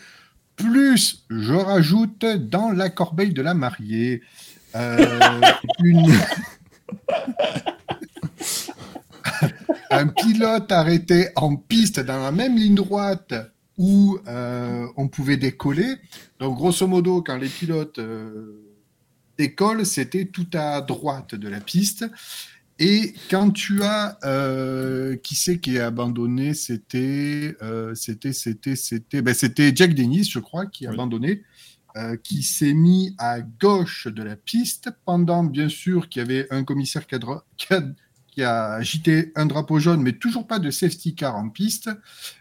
Plus, 0.55 1.25
je 1.29 1.53
rajoute 1.53 2.25
dans 2.25 2.71
la 2.71 2.89
corbeille 2.89 3.33
de 3.33 3.41
la 3.41 3.53
mariée 3.53 4.21
euh, 4.75 5.41
un 9.91 10.07
pilote 10.07 10.71
arrêté 10.71 11.29
en 11.35 11.55
piste 11.55 11.99
dans 11.99 12.21
la 12.21 12.31
même 12.31 12.57
ligne 12.57 12.75
droite 12.75 13.33
où 13.77 14.17
euh, 14.27 14.85
on 14.97 15.07
pouvait 15.07 15.37
décoller. 15.37 15.95
Donc, 16.39 16.55
grosso 16.55 16.87
modo, 16.87 17.21
quand 17.21 17.37
les 17.37 17.49
pilotes 17.49 17.99
décollent, 19.37 19.85
c'était 19.85 20.25
tout 20.25 20.47
à 20.53 20.81
droite 20.81 21.35
de 21.35 21.47
la 21.49 21.59
piste. 21.59 22.05
Et 22.79 23.13
quand 23.29 23.51
tu 23.51 23.83
as 23.83 24.17
euh, 24.23 25.15
qui 25.17 25.35
c'est 25.35 25.59
qui 25.59 25.75
est 25.75 25.79
abandonné, 25.79 26.53
c'était 26.55 27.55
euh, 27.61 27.93
c'était 27.95 28.33
c'était 28.33 28.75
c'était 28.75 29.21
ben, 29.21 29.33
c'était 29.33 29.71
Jack 29.75 29.93
Dennis, 29.93 30.25
je 30.31 30.39
crois, 30.39 30.65
qui 30.65 30.87
a 30.87 30.89
Oui. 30.89 30.95
abandonné, 30.95 31.43
euh, 31.97 32.17
qui 32.17 32.41
s'est 32.41 32.73
mis 32.73 33.15
à 33.19 33.41
gauche 33.41 34.07
de 34.07 34.23
la 34.23 34.35
piste 34.35 34.89
pendant 35.05 35.43
bien 35.43 35.69
sûr 35.69 36.09
qu'il 36.09 36.21
y 36.21 36.25
avait 36.25 36.47
un 36.51 36.63
commissaire 36.63 37.05
qui 37.05 37.13
a, 37.15 37.19
dra- 37.19 37.45
qui 37.57 37.71
a 37.73 37.83
qui 38.27 38.41
a 38.41 38.73
agité 38.73 39.31
un 39.35 39.45
drapeau 39.45 39.77
jaune, 39.77 40.01
mais 40.01 40.13
toujours 40.13 40.47
pas 40.47 40.57
de 40.57 40.71
safety 40.71 41.13
car 41.13 41.35
en 41.35 41.49
piste. 41.49 41.91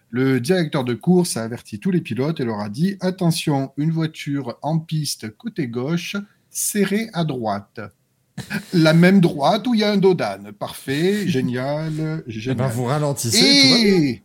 Le 0.08 0.40
directeur 0.40 0.84
de 0.84 0.94
course 0.94 1.36
a 1.36 1.42
averti 1.42 1.78
tous 1.78 1.90
les 1.90 2.00
pilotes 2.00 2.40
et 2.40 2.44
leur 2.46 2.60
a 2.60 2.70
dit 2.70 2.96
attention, 3.00 3.72
une 3.76 3.90
voiture 3.90 4.58
en 4.62 4.78
piste 4.78 5.36
côté 5.36 5.68
gauche, 5.68 6.16
serrée 6.52 7.08
à 7.12 7.24
droite. 7.24 7.80
La 8.72 8.94
même 8.94 9.20
droite 9.20 9.66
où 9.66 9.74
il 9.74 9.80
y 9.80 9.84
a 9.84 9.90
un 9.90 9.96
dos 9.96 10.14
d'âne. 10.14 10.52
Parfait, 10.52 11.26
génial, 11.28 11.92
Eh 12.26 12.30
ben, 12.30 12.40
génial. 12.40 12.70
vous 12.72 12.84
ralentissez. 12.84 14.22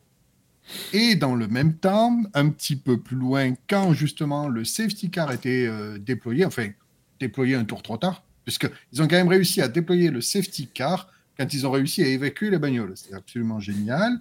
et 0.93 1.15
dans 1.15 1.35
le 1.35 1.47
même 1.47 1.73
temps, 1.75 2.21
un 2.33 2.49
petit 2.49 2.75
peu 2.75 2.99
plus 2.99 3.15
loin, 3.17 3.53
quand 3.69 3.93
justement 3.93 4.47
le 4.47 4.63
safety 4.65 5.09
car 5.09 5.31
était 5.31 5.65
euh, 5.67 5.97
déployé, 5.97 6.45
enfin 6.45 6.67
déployé 7.19 7.55
un 7.55 7.65
tour 7.65 7.81
trop 7.81 7.97
tard, 7.97 8.23
puisqu'ils 8.45 9.01
ont 9.01 9.07
quand 9.07 9.15
même 9.17 9.27
réussi 9.27 9.61
à 9.61 9.67
déployer 9.67 10.09
le 10.09 10.21
safety 10.21 10.67
car 10.73 11.09
quand 11.37 11.53
ils 11.53 11.67
ont 11.67 11.71
réussi 11.71 12.01
à 12.01 12.07
évacuer 12.07 12.49
les 12.49 12.57
bagnoles. 12.57 12.93
C'est 12.95 13.13
absolument 13.13 13.59
génial. 13.59 14.19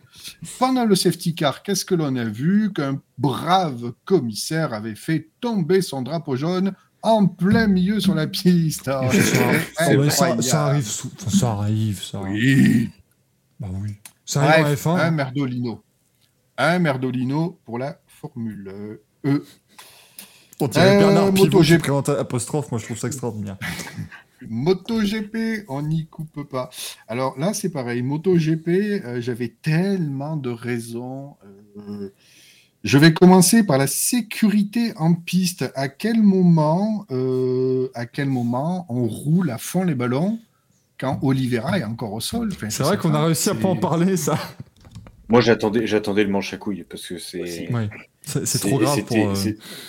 Pendant 0.59 0.85
le 0.85 0.95
safety 0.95 1.35
car, 1.35 1.63
qu'est-ce 1.63 1.85
que 1.87 1.95
l'on 1.95 2.15
a 2.17 2.25
vu? 2.25 2.73
Qu'un 2.75 3.01
brave 3.17 3.93
commissaire 4.05 4.75
avait 4.75 4.95
fait 4.97 5.29
tomber 5.41 5.81
son 5.81 6.03
drapeau 6.03 6.37
jaune 6.37 6.73
en 7.07 7.27
plein 7.27 7.67
milieu 7.67 8.01
sur 8.01 8.15
la 8.15 8.27
piste. 8.27 8.91
Oh, 8.93 9.07
ouais, 9.07 10.11
ça, 10.11 10.27
arrive, 10.67 10.87
enfin, 10.87 11.31
ça 11.31 11.51
arrive, 11.53 12.03
ça. 12.03 12.21
Oui. 12.23 12.91
Bah 13.61 13.69
oui. 13.73 13.95
Ça 14.25 14.43
arrive 14.43 14.65
Bref, 14.67 14.87
en 14.87 14.97
F1. 14.97 15.01
un 15.01 15.11
Merdolino. 15.13 15.83
Un 16.59 16.79
Merdolino 16.79 17.59
pour 17.65 17.79
la 17.79 17.99
Formule 18.07 18.99
E. 19.25 19.45
On 20.61 20.69
dirait 20.69 20.97
Euh, 20.97 20.99
Bernard 21.01 21.33
Pivot 21.35 21.49
qui 21.49 21.57
MotoGP. 21.57 21.79
présente 21.83 22.09
apostrophe. 22.09 22.71
Moi, 22.71 22.81
je 22.81 22.87
trouve 22.87 22.99
ça 22.99 23.07
extraordinaire. 23.09 23.57
MotoGP, 24.49 25.65
on 25.69 25.83
n'y 25.83 26.07
coupe 26.07 26.43
pas. 26.49 26.71
Alors 27.09 27.39
là, 27.39 27.55
c'est 27.55 27.71
pareil. 27.71 28.03
MotoGP, 28.03 28.69
euh, 28.69 29.21
j'avais 29.21 29.49
tellement 29.63 30.37
de 30.37 30.51
raisons. 30.51 31.37
euh, 31.79 32.11
je 32.85 32.99
vais 32.99 33.13
commencer 33.13 33.65
par 33.65 33.79
la 33.79 33.87
sécurité 33.87 34.93
en 34.97 35.15
piste. 35.15 35.71
À 35.75 35.89
quel 35.89 36.23
moment, 36.23 37.05
euh, 37.11 37.89
à 37.95 38.07
quel 38.07 38.29
moment 38.29 38.87
on 38.89 39.07
roule 39.07 39.51
à 39.51 39.59
fond 39.59 39.83
les 39.85 39.95
ballons 39.95 40.39
quand 40.99 41.19
Oliveira 41.23 41.79
est 41.79 41.85
encore 41.85 42.13
au 42.13 42.21
sol? 42.21 42.51
Enfin, 42.53 42.71
C'est 42.71 42.83
je 42.85 42.89
vrai 42.89 42.97
qu'on 42.99 43.13
a 43.15 43.25
réussi 43.25 43.51
à 43.51 43.55
pas 43.55 43.69
en 43.69 43.77
parler, 43.77 44.17
ça. 44.17 44.39
Moi, 45.29 45.41
j'attendais, 45.41 45.87
j'attendais 45.89 46.23
le 46.23 46.31
manche 46.31 46.55
à 46.55 46.57
couilles 46.57 46.85
parce 46.89 47.07
que 47.07 47.19
c'est. 47.19 47.69
Ouais. 47.73 47.89
C'est 48.23 48.47
c'est 48.47 48.59
trop 48.61 48.79
grave 48.79 49.03
pour. 49.05 49.17
euh, 49.17 49.35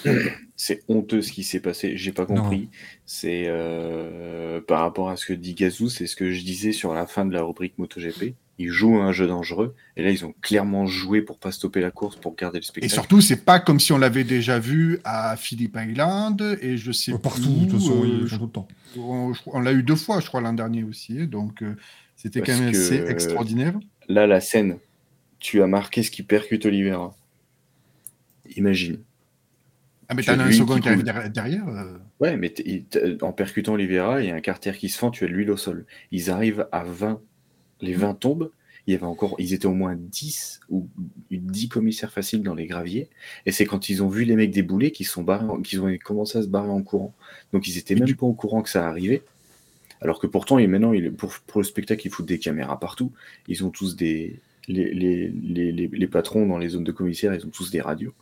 c'est- 0.56 0.84
honteux 0.88 1.22
ce 1.22 1.32
qui 1.32 1.44
s'est 1.44 1.60
passé. 1.60 1.94
J'ai 1.98 2.12
pas 2.12 2.26
compris. 2.26 2.70
C'est 3.06 3.46
euh, 3.48 4.60
par 4.62 4.82
rapport 4.82 5.10
à 5.10 5.16
ce 5.18 5.26
que 5.28 5.34
dit 5.34 5.54
Gazou, 5.54 5.90
c'est 5.90 6.08
ce 6.08 6.16
que 6.16 6.32
je 6.32 6.44
disais 6.44 6.72
sur 6.72 6.94
la 6.94 7.06
fin 7.08 7.26
de 7.26 7.34
la 7.34 7.44
rubrique 7.44 7.78
MotoGP. 7.78 8.34
Ils 8.60 8.70
jouent 8.70 9.00
à 9.00 9.04
un 9.04 9.12
jeu 9.12 9.28
dangereux 9.28 9.76
et 9.96 10.04
là 10.04 10.10
ils 10.10 10.26
ont 10.26 10.34
clairement 10.42 10.88
joué 10.88 11.22
pour 11.22 11.38
pas 11.38 11.52
stopper 11.52 11.80
la 11.80 11.92
course 11.92 12.16
pour 12.16 12.36
garder 12.36 12.58
le 12.60 12.64
Et 12.64 12.68
spectacle. 12.68 12.94
surtout, 12.94 13.22
c'est 13.22 13.46
pas 13.46 13.60
comme 13.60 13.80
si 13.80 13.94
on 13.94 13.98
l'avait 13.98 14.24
déjà 14.24 14.58
vu 14.58 15.00
à 15.04 15.36
Phillip 15.38 15.78
Island 15.78 16.58
et 16.62 16.78
je 16.78 16.92
sais 16.92 17.12
Partout, 17.18 17.42
de 17.42 17.70
toute 17.70 17.80
façon, 17.80 18.04
euh, 18.04 18.28
font 18.28 18.38
tout 18.38 18.46
le 18.46 18.52
temps. 18.52 18.68
On, 19.48 19.60
l'a 19.60 19.74
eu 19.74 19.84
deux 19.84 19.96
fois, 19.96 20.20
je 20.20 20.28
crois, 20.28 20.42
l'an 20.42 20.54
dernier 20.54 20.84
aussi. 20.84 21.28
Donc, 21.28 21.62
euh, 21.62 21.76
c'était 22.16 22.42
quand 22.42 22.58
même 22.58 22.70
assez 22.70 23.04
extraordinaire. 23.08 23.78
Là, 24.08 24.28
la 24.28 24.40
scène, 24.40 24.78
tu 25.40 25.62
as 25.62 25.68
marqué 25.68 26.04
ce 26.04 26.12
qui 26.12 26.24
percute 26.24 26.66
Oliveira. 26.66 27.16
Imagine. 28.56 29.00
Ah, 30.10 30.14
mais 30.14 30.24
tu 30.24 30.30
as 30.30 30.36
t'en 30.36 30.44
as 30.44 30.46
un 30.46 30.52
second 30.52 30.80
qui 30.80 30.88
arrive 30.88 31.04
derrière. 31.32 31.68
euh. 31.68 31.98
Ouais, 32.20 32.38
mais 32.38 32.54
en 33.22 33.34
percutant 33.34 33.74
Oliveira, 33.74 34.22
il 34.22 34.30
y 34.30 34.32
a 34.32 34.36
un 34.36 34.42
carter 34.42 34.72
qui 34.72 34.90
se 34.90 34.98
fend, 34.98 35.12
tu 35.12 35.26
as 35.26 35.28
de 35.28 35.34
l'huile 35.34 35.52
au 35.52 35.58
sol. 35.58 35.86
Ils 36.12 36.32
arrivent 36.32 36.68
à 36.72 36.84
20. 36.84 37.20
Les 37.82 37.94
20 37.94 38.16
tombent. 38.16 38.52
Il 38.86 38.94
y 38.94 38.96
avait 38.96 39.06
encore, 39.06 39.36
ils 39.38 39.54
étaient 39.54 39.66
au 39.66 39.74
moins 39.74 39.98
10 39.98 40.62
ou 40.70 40.88
10 41.30 41.68
commissaires 41.68 42.12
faciles 42.12 42.42
dans 42.42 42.56
les 42.56 42.68
graviers. 42.68 43.10
Et 43.46 43.52
c'est 43.52 43.66
quand 43.66 43.90
ils 43.90 44.02
ont 44.02 44.08
vu 44.08 44.24
les 44.24 44.38
mecs 44.38 44.52
débouler 44.52 44.92
qu'ils 44.92 45.08
sont 45.08 45.24
barrés, 45.24 45.46
qu'ils 45.62 45.82
ont 45.82 45.94
commencé 46.02 46.38
à 46.38 46.42
se 46.42 46.48
barrer 46.48 46.70
en 46.70 46.82
courant. 46.82 47.14
Donc 47.52 47.68
ils 47.68 47.78
étaient 47.78 47.96
même 47.96 48.16
pas 48.16 48.26
au 48.26 48.34
courant 48.34 48.62
que 48.62 48.70
ça 48.70 48.88
arrivait. 48.88 49.24
Alors 50.00 50.20
que 50.20 50.28
pourtant, 50.28 50.58
et 50.58 50.68
maintenant, 50.68 50.94
pour, 51.18 51.34
pour 51.48 51.60
le 51.60 51.66
spectacle, 51.66 52.08
ils 52.08 52.10
foutent 52.10 52.28
des 52.28 52.40
caméras 52.40 52.80
partout. 52.80 53.12
Ils 53.48 53.66
ont 53.66 53.72
tous 53.72 53.96
des. 53.96 54.40
Les, 54.70 54.94
les, 54.94 55.30
les, 55.30 55.72
les, 55.72 55.88
les 55.88 56.08
patrons 56.08 56.46
dans 56.46 56.58
les 56.58 56.70
zones 56.70 56.84
de 56.84 56.92
commissaires, 56.92 57.34
ils 57.34 57.46
ont 57.46 57.50
tous 57.50 57.72
des 57.72 57.82
radios. 57.82 58.14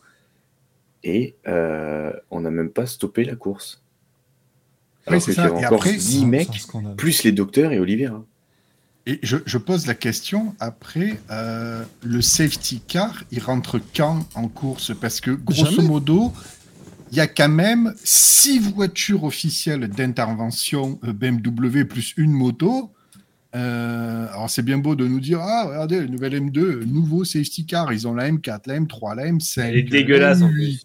Et 1.03 1.35
euh, 1.47 2.11
on 2.31 2.41
n'a 2.41 2.51
même 2.51 2.69
pas 2.69 2.85
stoppé 2.85 3.23
la 3.23 3.35
course. 3.35 3.83
Alors 5.07 5.21
c'est 5.21 5.33
qu'il 5.33 5.43
y 5.43 5.45
avait 5.45 5.55
encore 5.55 5.77
après, 5.77 5.93
10 5.93 5.99
C'est 5.99 6.23
un 6.23 6.27
mecs, 6.27 6.49
plus 6.97 7.23
les 7.23 7.31
docteurs 7.31 7.71
et 7.71 7.79
Oliveira. 7.79 8.25
Et 9.07 9.19
je, 9.21 9.37
je 9.45 9.57
pose 9.57 9.85
la 9.85 9.93
question 9.93 10.55
après, 10.59 11.19
euh, 11.29 11.83
le 12.03 12.21
safety 12.21 12.81
car, 12.87 13.23
il 13.31 13.39
rentre 13.39 13.79
quand 13.95 14.27
en 14.33 14.47
course? 14.47 14.93
Parce 14.99 15.21
que 15.21 15.29
grosso 15.31 15.75
Jamais. 15.75 15.87
modo, 15.87 16.33
il 17.11 17.17
y 17.17 17.21
a 17.21 17.27
quand 17.27 17.49
même 17.49 17.93
six 18.03 18.57
voitures 18.57 19.23
officielles 19.23 19.87
d'intervention 19.89 20.99
euh, 21.03 21.13
BMW 21.13 21.83
plus 21.83 22.13
une 22.17 22.31
moto. 22.31 22.91
Euh, 23.55 24.27
alors 24.33 24.49
c'est 24.49 24.63
bien 24.63 24.79
beau 24.79 24.95
de 24.95 25.07
nous 25.07 25.21
dire 25.21 25.39
ah 25.39 25.65
regardez 25.65 26.01
le 26.01 26.07
nouvel 26.07 26.33
M2 26.33 26.83
nouveau 26.83 27.23
safety 27.23 27.65
car 27.65 27.93
ils 27.93 28.05
ont 28.05 28.13
la 28.13 28.29
M4 28.29 28.63
la 28.65 28.81
M3 28.81 29.15
la 29.15 29.31
M5 29.31 29.61
Elle 29.61 29.77
est 29.77 29.83
la 29.83 29.89
dégueulasse, 29.91 30.41
en 30.41 30.49
M8. 30.49 30.81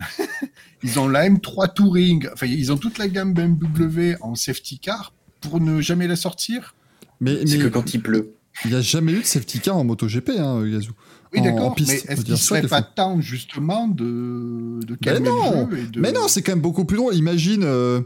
ils 0.82 0.98
ont 0.98 1.08
la 1.08 1.26
M3 1.30 1.72
Touring 1.72 2.28
enfin 2.34 2.44
ils 2.44 2.70
ont 2.70 2.76
toute 2.76 2.98
la 2.98 3.08
gamme 3.08 3.32
BMW 3.32 4.16
en 4.20 4.34
safety 4.34 4.78
car 4.78 5.14
pour 5.40 5.58
ne 5.58 5.80
jamais 5.80 6.06
la 6.06 6.16
sortir 6.16 6.74
Mais 7.20 7.46
C'est 7.46 7.58
mais 7.58 7.64
que 7.64 7.68
quand 7.68 7.92
il 7.94 8.00
pleut. 8.02 8.34
il 8.64 8.70
n'y 8.70 8.76
a 8.76 8.80
jamais 8.80 9.12
eu 9.12 9.20
de 9.20 9.24
safety 9.26 9.60
car 9.60 9.76
en 9.76 9.84
MotoGP, 9.84 10.30
hein, 10.38 10.64
Yazoo. 10.66 10.92
Oui, 11.32 11.40
En- 11.40 11.44
d'accord, 11.44 11.66
en 11.66 11.70
piste, 11.70 11.90
mais 12.08 12.14
est-ce 12.14 12.24
qu'il 12.24 12.36
serait 12.36 12.62
pas 12.62 12.82
temps, 12.82 13.20
justement, 13.20 13.86
de, 13.86 14.04
de 14.84 14.92
Mais 14.92 14.96
calmer 15.00 15.28
non 15.28 15.66
le 15.70 15.76
jeu 15.76 15.82
et 15.84 15.86
de... 15.86 16.00
Mais 16.00 16.10
non, 16.12 16.26
c'est 16.28 16.42
quand 16.42 16.52
même 16.52 16.60
beaucoup 16.60 16.84
plus 16.84 16.96
drôle. 16.96 17.14
Imagine, 17.14 17.62
euh, 17.64 18.00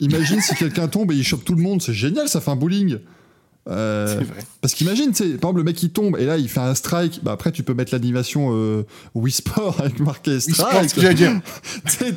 imagine 0.00 0.40
si 0.40 0.54
quelqu'un 0.56 0.88
tombe 0.88 1.12
et 1.12 1.14
il 1.14 1.22
chope 1.22 1.44
tout 1.44 1.54
le 1.54 1.62
monde. 1.62 1.80
C'est 1.80 1.92
génial, 1.94 2.28
ça 2.28 2.40
fait 2.40 2.50
un 2.50 2.56
bowling. 2.56 2.98
Euh, 3.68 4.06
C'est 4.18 4.24
vrai. 4.24 4.38
parce 4.60 4.74
qu'imagine, 4.74 5.10
par 5.12 5.26
exemple, 5.26 5.58
le 5.58 5.64
mec 5.64 5.74
qui 5.76 5.90
tombe 5.90 6.16
et 6.18 6.24
là 6.24 6.38
il 6.38 6.48
fait 6.48 6.60
un 6.60 6.74
strike. 6.76 7.20
Bah 7.24 7.32
après, 7.32 7.50
tu 7.52 7.62
peux 7.64 7.74
mettre 7.74 7.92
l'animation 7.92 8.50
euh, 8.52 8.84
Wii 9.14 9.32
Sport 9.32 9.80
avec 9.80 9.98
marqué 10.00 10.34
Oui, 10.34 10.40
c'est 10.40 10.52
strike. 10.54 10.90
ce 10.90 10.94
que 10.94 11.00
j'allais 11.00 11.14
dire. 11.14 11.40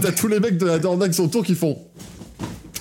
T'as 0.00 0.12
tous 0.12 0.28
les 0.28 0.40
mecs 0.40 0.58
de 0.58 0.66
la 0.66 0.78
Dorna 0.78 1.08
qui 1.08 1.14
sont 1.14 1.24
autour 1.24 1.44
qui 1.44 1.54
font. 1.54 1.78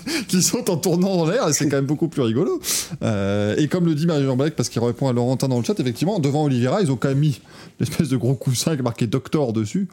qui 0.28 0.42
sautent 0.42 0.70
en 0.70 0.78
tournant 0.78 1.12
en 1.12 1.30
l'air 1.30 1.48
et 1.50 1.54
c'est 1.54 1.68
quand 1.70 1.78
même 1.78 1.86
beaucoup 1.86 2.08
plus 2.08 2.22
rigolo. 2.22 2.60
Euh, 3.02 3.56
et 3.58 3.68
comme 3.68 3.86
le 3.86 3.96
dit 3.96 4.06
Marie-Jean 4.06 4.36
Black, 4.38 4.56
parce 4.56 4.70
qu'il 4.70 4.82
répond 4.82 5.08
à 5.08 5.14
Laurentin 5.14 5.48
dans 5.48 5.58
le 5.58 5.64
chat, 5.64 5.80
effectivement, 5.80 6.20
devant 6.20 6.44
Oliveira, 6.46 6.82
ils 6.82 6.92
ont 6.92 6.96
quand 6.98 7.10
même 7.10 7.20
mis 7.20 7.42
l'espèce 7.80 8.10
de 8.10 8.18
gros 8.18 8.36
coussin 8.36 8.72
avec 8.72 8.84
marqué 8.84 9.08
Doctor 9.08 9.54
dessus. 9.54 9.88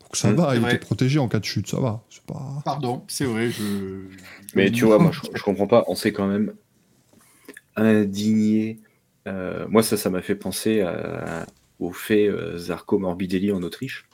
Donc 0.00 0.16
ça 0.16 0.30
Mmh, 0.30 0.34
va, 0.36 0.54
il 0.54 0.60
vrai. 0.60 0.70
était 0.74 0.84
protégé 0.84 1.18
en 1.18 1.28
cas 1.28 1.40
de 1.40 1.44
chute, 1.44 1.68
ça 1.68 1.80
va. 1.80 2.02
Pas. 2.26 2.60
Pardon, 2.64 3.02
c'est 3.06 3.24
vrai, 3.24 3.50
je... 3.50 3.62
Mais 4.56 4.72
tu 4.72 4.84
vois, 4.84 4.98
moi, 4.98 5.12
je, 5.12 5.20
je 5.34 5.42
comprends 5.44 5.68
pas. 5.68 5.84
On 5.86 5.94
s'est 5.94 6.12
quand 6.12 6.26
même 6.26 6.52
indigné. 7.76 8.78
Euh, 9.28 9.66
moi, 9.68 9.82
ça, 9.82 9.96
ça 9.96 10.10
m'a 10.10 10.22
fait 10.22 10.34
penser 10.34 10.80
à- 10.80 11.46
au 11.78 11.92
fait 11.92 12.26
euh, 12.26 12.56
Zarco 12.56 12.98
Morbidelli 12.98 13.52
en 13.52 13.62
Autriche, 13.62 14.06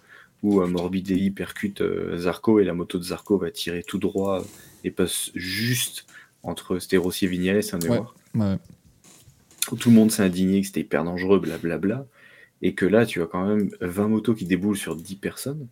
où 0.43 0.61
euh, 0.61 0.67
Morbidelli 0.67 1.31
percute 1.31 1.81
euh, 1.81 2.17
Zarco 2.19 2.59
et 2.59 2.65
la 2.65 2.75
moto 2.75 2.99
de 2.99 3.05
Zarco 3.05 3.39
va 3.39 3.51
tirer 3.51 3.83
tout 3.87 3.99
droit 3.99 4.43
et 4.85 4.91
passe 4.91 5.31
juste 5.35 6.07
entre 6.43 6.79
Sté 6.79 6.97
Rossi 6.97 7.27
et 7.27 7.29
Vignales, 7.29 7.63
un 7.73 7.79
mémoire. 7.79 8.15
Ouais. 8.35 8.57
tout 9.79 9.91
le 9.91 9.97
monde 9.97 10.11
s'est 10.11 10.23
indigné 10.23 10.61
que 10.61 10.67
c'était 10.67 10.81
hyper 10.81 11.05
dangereux, 11.05 11.39
blablabla, 11.39 12.07
et 12.63 12.75
que 12.75 12.87
là, 12.87 13.07
tu 13.07 13.23
as 13.23 13.27
quand 13.27 13.47
même 13.47 13.71
20 13.81 14.09
motos 14.09 14.35
qui 14.35 14.45
déboulent 14.45 14.77
sur 14.77 14.97
10 14.97 15.17
personnes. 15.17 15.69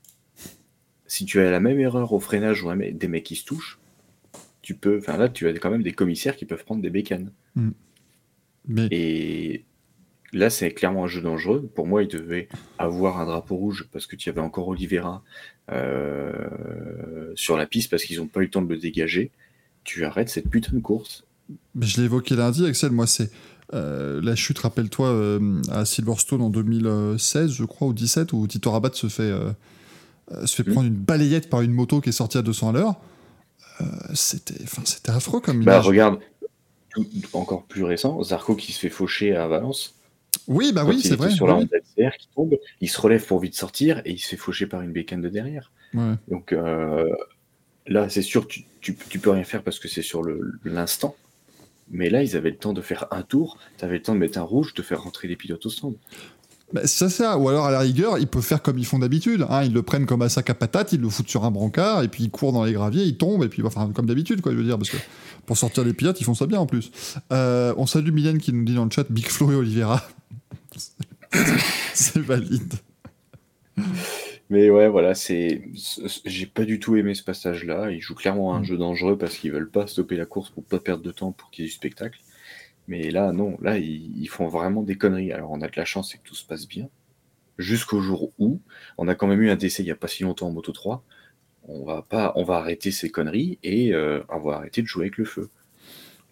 Si 1.07 1.24
tu 1.24 1.41
as 1.41 1.51
la 1.51 1.61
même 1.61 1.81
erreur 1.81 2.12
au 2.12 2.20
freinage 2.20 2.62
ou 2.62 2.73
des 2.74 3.09
mecs 3.09 3.24
qui 3.24 3.37
se 3.37 3.45
touchent, 3.45 3.81
tu 4.62 4.74
peux. 4.74 4.99
Enfin 4.99 5.16
là, 5.16 5.28
tu 5.28 5.49
as 5.49 5.53
quand 5.55 5.70
même 5.70 5.82
des 5.82 5.93
commissaires 5.93 6.37
qui 6.37 6.45
peuvent 6.45 6.65
prendre 6.65 6.82
des 6.82 6.91
bécanes. 6.91 7.32
Mais 8.69 8.87
Et 8.91 9.65
là, 10.32 10.51
c'est 10.51 10.70
clairement 10.73 11.05
un 11.05 11.09
jeu 11.09 11.20
dangereux. 11.20 11.69
Pour 11.74 11.86
moi, 11.86 12.02
il 12.02 12.09
devait 12.09 12.48
avoir 12.78 13.19
un 13.20 13.27
drapeau 13.27 13.57
rouge 13.57 13.86
parce 13.93 14.07
que 14.07 14.16
tu 14.16 14.28
avais 14.28 14.40
encore 14.40 14.69
Oliveira 14.69 15.23
euh, 15.70 17.32
sur 17.35 17.57
la 17.57 17.66
piste 17.66 17.90
parce 17.90 18.05
qu'ils 18.05 18.19
n'ont 18.19 18.27
pas 18.27 18.40
eu 18.40 18.44
le 18.44 18.51
temps 18.51 18.62
de 18.62 18.73
le 18.73 18.78
dégager. 18.78 19.31
Tu 19.85 20.05
arrêtes 20.05 20.28
cette 20.28 20.48
putain 20.48 20.73
de 20.77 20.81
course. 20.81 21.24
Je 21.81 21.97
l'ai 21.98 22.05
évoqué 22.05 22.36
lundi, 22.36 22.66
Axel, 22.66 22.93
moi 22.93 23.07
c'est 23.07 23.31
euh, 23.73 24.20
la 24.23 24.35
chute, 24.36 24.59
rappelle-toi, 24.59 25.09
euh, 25.09 25.61
à 25.70 25.85
Silverstone 25.85 26.43
en 26.43 26.51
2016, 26.51 27.52
je 27.52 27.65
crois, 27.65 27.89
ou 27.89 27.93
17, 27.93 28.32
où 28.32 28.47
Tito 28.47 28.70
Rabat 28.70 28.90
se 28.94 29.09
fait, 29.09 29.32
se 30.44 30.55
fait 30.55 30.65
prendre 30.65 30.86
une 30.89 30.94
balayette 30.94 31.48
par 31.48 31.62
une 31.62 31.73
moto 31.73 32.01
qui 32.01 32.09
est 32.11 32.12
sortie 32.12 32.39
à 32.39 32.43
200 32.43 32.69
à 32.70 32.73
l'heure. 32.73 32.94
C'était, 34.15 34.62
c'était 34.85 35.11
affreux 35.11 35.40
comme 35.40 35.65
Bah 35.65 35.74
image. 35.77 35.86
regarde, 35.86 36.19
tout- 36.90 37.07
encore 37.32 37.65
plus 37.65 37.85
récent, 37.85 38.23
Zarco 38.23 38.55
qui 38.55 38.73
se 38.73 38.78
fait 38.81 38.90
faucher 38.90 39.35
à 39.35 39.47
Valence. 39.48 39.94
Oui, 40.51 40.72
bah 40.72 40.82
Quand 40.85 40.90
oui, 40.90 41.01
c'est 41.01 41.16
vrai. 41.16 41.31
sur 41.31 41.47
la 41.47 41.55
oui. 41.55 41.62
Honda 41.62 41.77
LCR 41.78 42.16
qui 42.18 42.28
tombe, 42.35 42.56
il 42.81 42.89
se 42.90 43.01
relève 43.01 43.24
pour 43.24 43.40
vite 43.40 43.55
sortir 43.55 44.02
et 44.05 44.10
il 44.10 44.18
se 44.18 44.27
fait 44.28 44.36
faucher 44.36 44.66
par 44.66 44.82
une 44.82 44.93
bécane 44.93 45.22
de 45.22 45.28
derrière. 45.28 45.70
Ouais. 45.94 46.14
Donc 46.28 46.52
euh, 46.52 47.09
là, 47.86 48.09
c'est 48.09 48.22
sûr, 48.22 48.47
tu, 48.47 48.64
tu, 48.81 48.97
tu 49.09 49.18
peux 49.18 49.31
rien 49.31 49.44
faire 49.44 49.62
parce 49.62 49.78
que 49.78 49.89
c'est 49.89 50.02
sur 50.02 50.22
l'instant. 50.64 51.16
Mais 51.93 52.10
là, 52.10 52.22
ils 52.22 52.36
avaient 52.36 52.51
le 52.51 52.56
temps 52.56 52.72
de 52.72 52.82
faire 52.82 53.06
un 53.10 53.22
tour, 53.22 53.59
tu 53.78 53.85
avais 53.85 53.97
le 53.97 54.02
temps 54.02 54.14
de 54.14 54.18
mettre 54.20 54.39
un 54.39 54.43
rouge, 54.43 54.74
de 54.74 54.82
faire 54.82 55.02
rentrer 55.02 55.27
les 55.28 55.36
pilotes 55.36 55.64
au 55.66 55.70
stand. 55.70 55.94
Bah, 56.72 56.82
c'est 56.85 57.09
ça, 57.09 57.36
ou 57.36 57.48
alors 57.48 57.66
à 57.66 57.72
la 57.72 57.81
rigueur, 57.81 58.18
ils 58.18 58.28
peuvent 58.28 58.44
faire 58.44 58.62
comme 58.62 58.78
ils 58.78 58.86
font 58.86 59.01
d'habitude. 59.01 59.44
hein, 59.51 59.64
ils 59.64 59.72
le 59.72 59.82
prennent 59.82 60.06
comme 60.06 60.22
un 60.22 60.28
sac 60.28 60.51
à 60.51 60.55
patates, 60.55 60.93
ils 60.93 61.01
le 61.01 61.09
foutent 61.09 61.28
sur 61.28 61.44
un 61.44 61.51
brancard, 61.51 62.05
et 62.05 62.09
puis 62.09 62.22
ils 62.22 62.31
courent 62.31 62.52
dans 62.52 62.64
les 62.64 62.72
graviers, 62.72 63.02
ils 63.02 63.16
tombent, 63.16 63.43
et 63.43 63.48
puis 63.48 63.60
enfin, 63.64 63.90
comme 63.93 64.06
d'habitude, 64.06 64.40
quoi, 64.40 64.52
je 64.52 64.56
veux 64.59 64.62
dire, 64.62 64.78
parce 64.78 64.90
que 64.90 64.97
pour 65.47 65.56
sortir 65.56 65.82
les 65.82 65.93
pilotes, 65.94 66.20
ils 66.20 66.24
font 66.24 66.35
ça 66.35 66.47
bien 66.47 66.60
en 66.60 66.66
plus. 66.66 66.93
Euh, 67.32 67.74
on 67.77 67.86
salue 67.86 68.12
Mylène 68.12 68.39
qui 68.39 68.52
nous 68.52 68.64
dit 68.64 68.74
dans 68.77 68.85
le 68.85 68.90
chat 68.93 69.05
Big 69.10 69.27
Flo 69.27 69.51
et 69.51 69.56
Oliveira. 69.56 70.01
c'est 71.94 72.20
valide. 72.20 72.74
Mais 74.51 74.68
ouais, 74.68 74.88
voilà, 74.88 75.14
c'est. 75.14 75.62
J'ai 76.24 76.47
pas 76.47 76.64
du 76.64 76.80
tout 76.80 76.97
aimé 76.97 77.14
ce 77.14 77.22
passage-là. 77.22 77.90
Ils 77.92 78.01
jouent 78.01 78.14
clairement 78.16 78.55
un 78.55 78.60
Mm. 78.60 78.64
jeu 78.64 78.76
dangereux 78.78 79.16
parce 79.16 79.36
qu'ils 79.36 79.52
veulent 79.52 79.70
pas 79.70 79.86
stopper 79.86 80.16
la 80.16 80.26
course 80.26 80.51
pour 80.51 80.64
pas 80.64 80.80
perdre 80.80 81.02
de 81.02 81.12
temps 81.12 81.32
pour 81.32 81.51
qu'il 81.51 81.64
y 81.64 81.66
ait 81.66 81.70
du 81.70 81.74
spectacle. 81.74 82.20
Mais 82.88 83.10
là, 83.10 83.32
non, 83.32 83.56
là, 83.62 83.78
ils, 83.78 84.20
ils 84.20 84.28
font 84.28 84.48
vraiment 84.48 84.82
des 84.82 84.97
conneries. 84.97 85.32
Alors, 85.32 85.52
on 85.52 85.60
a 85.60 85.68
de 85.68 85.76
la 85.76 85.84
chance, 85.84 86.10
c'est 86.10 86.18
que 86.18 86.24
tout 86.24 86.34
se 86.34 86.44
passe 86.44 86.66
bien. 86.66 86.88
Jusqu'au 87.59 88.01
jour 88.01 88.32
où, 88.38 88.60
on 88.98 89.06
a 89.09 89.14
quand 89.14 89.26
même 89.28 89.40
eu 89.42 89.51
un 89.51 89.56
décès 89.56 89.82
il 89.82 89.86
y 89.86 89.90
a 89.92 89.97
pas 89.97 90.09
si 90.09 90.24
longtemps 90.24 90.48
en 90.48 90.52
Moto 90.52 90.72
3. 90.72 91.05
On 91.68 91.84
va 91.84 92.02
pas, 92.02 92.32
on 92.36 92.42
va 92.42 92.56
arrêter 92.56 92.90
ces 92.90 93.10
conneries 93.10 93.59
et 93.62 93.92
euh, 93.94 94.22
on 94.30 94.40
va 94.40 94.56
arrêter 94.56 94.82
de 94.82 94.86
jouer 94.88 95.05
avec 95.05 95.18
le 95.18 95.24
feu. 95.26 95.48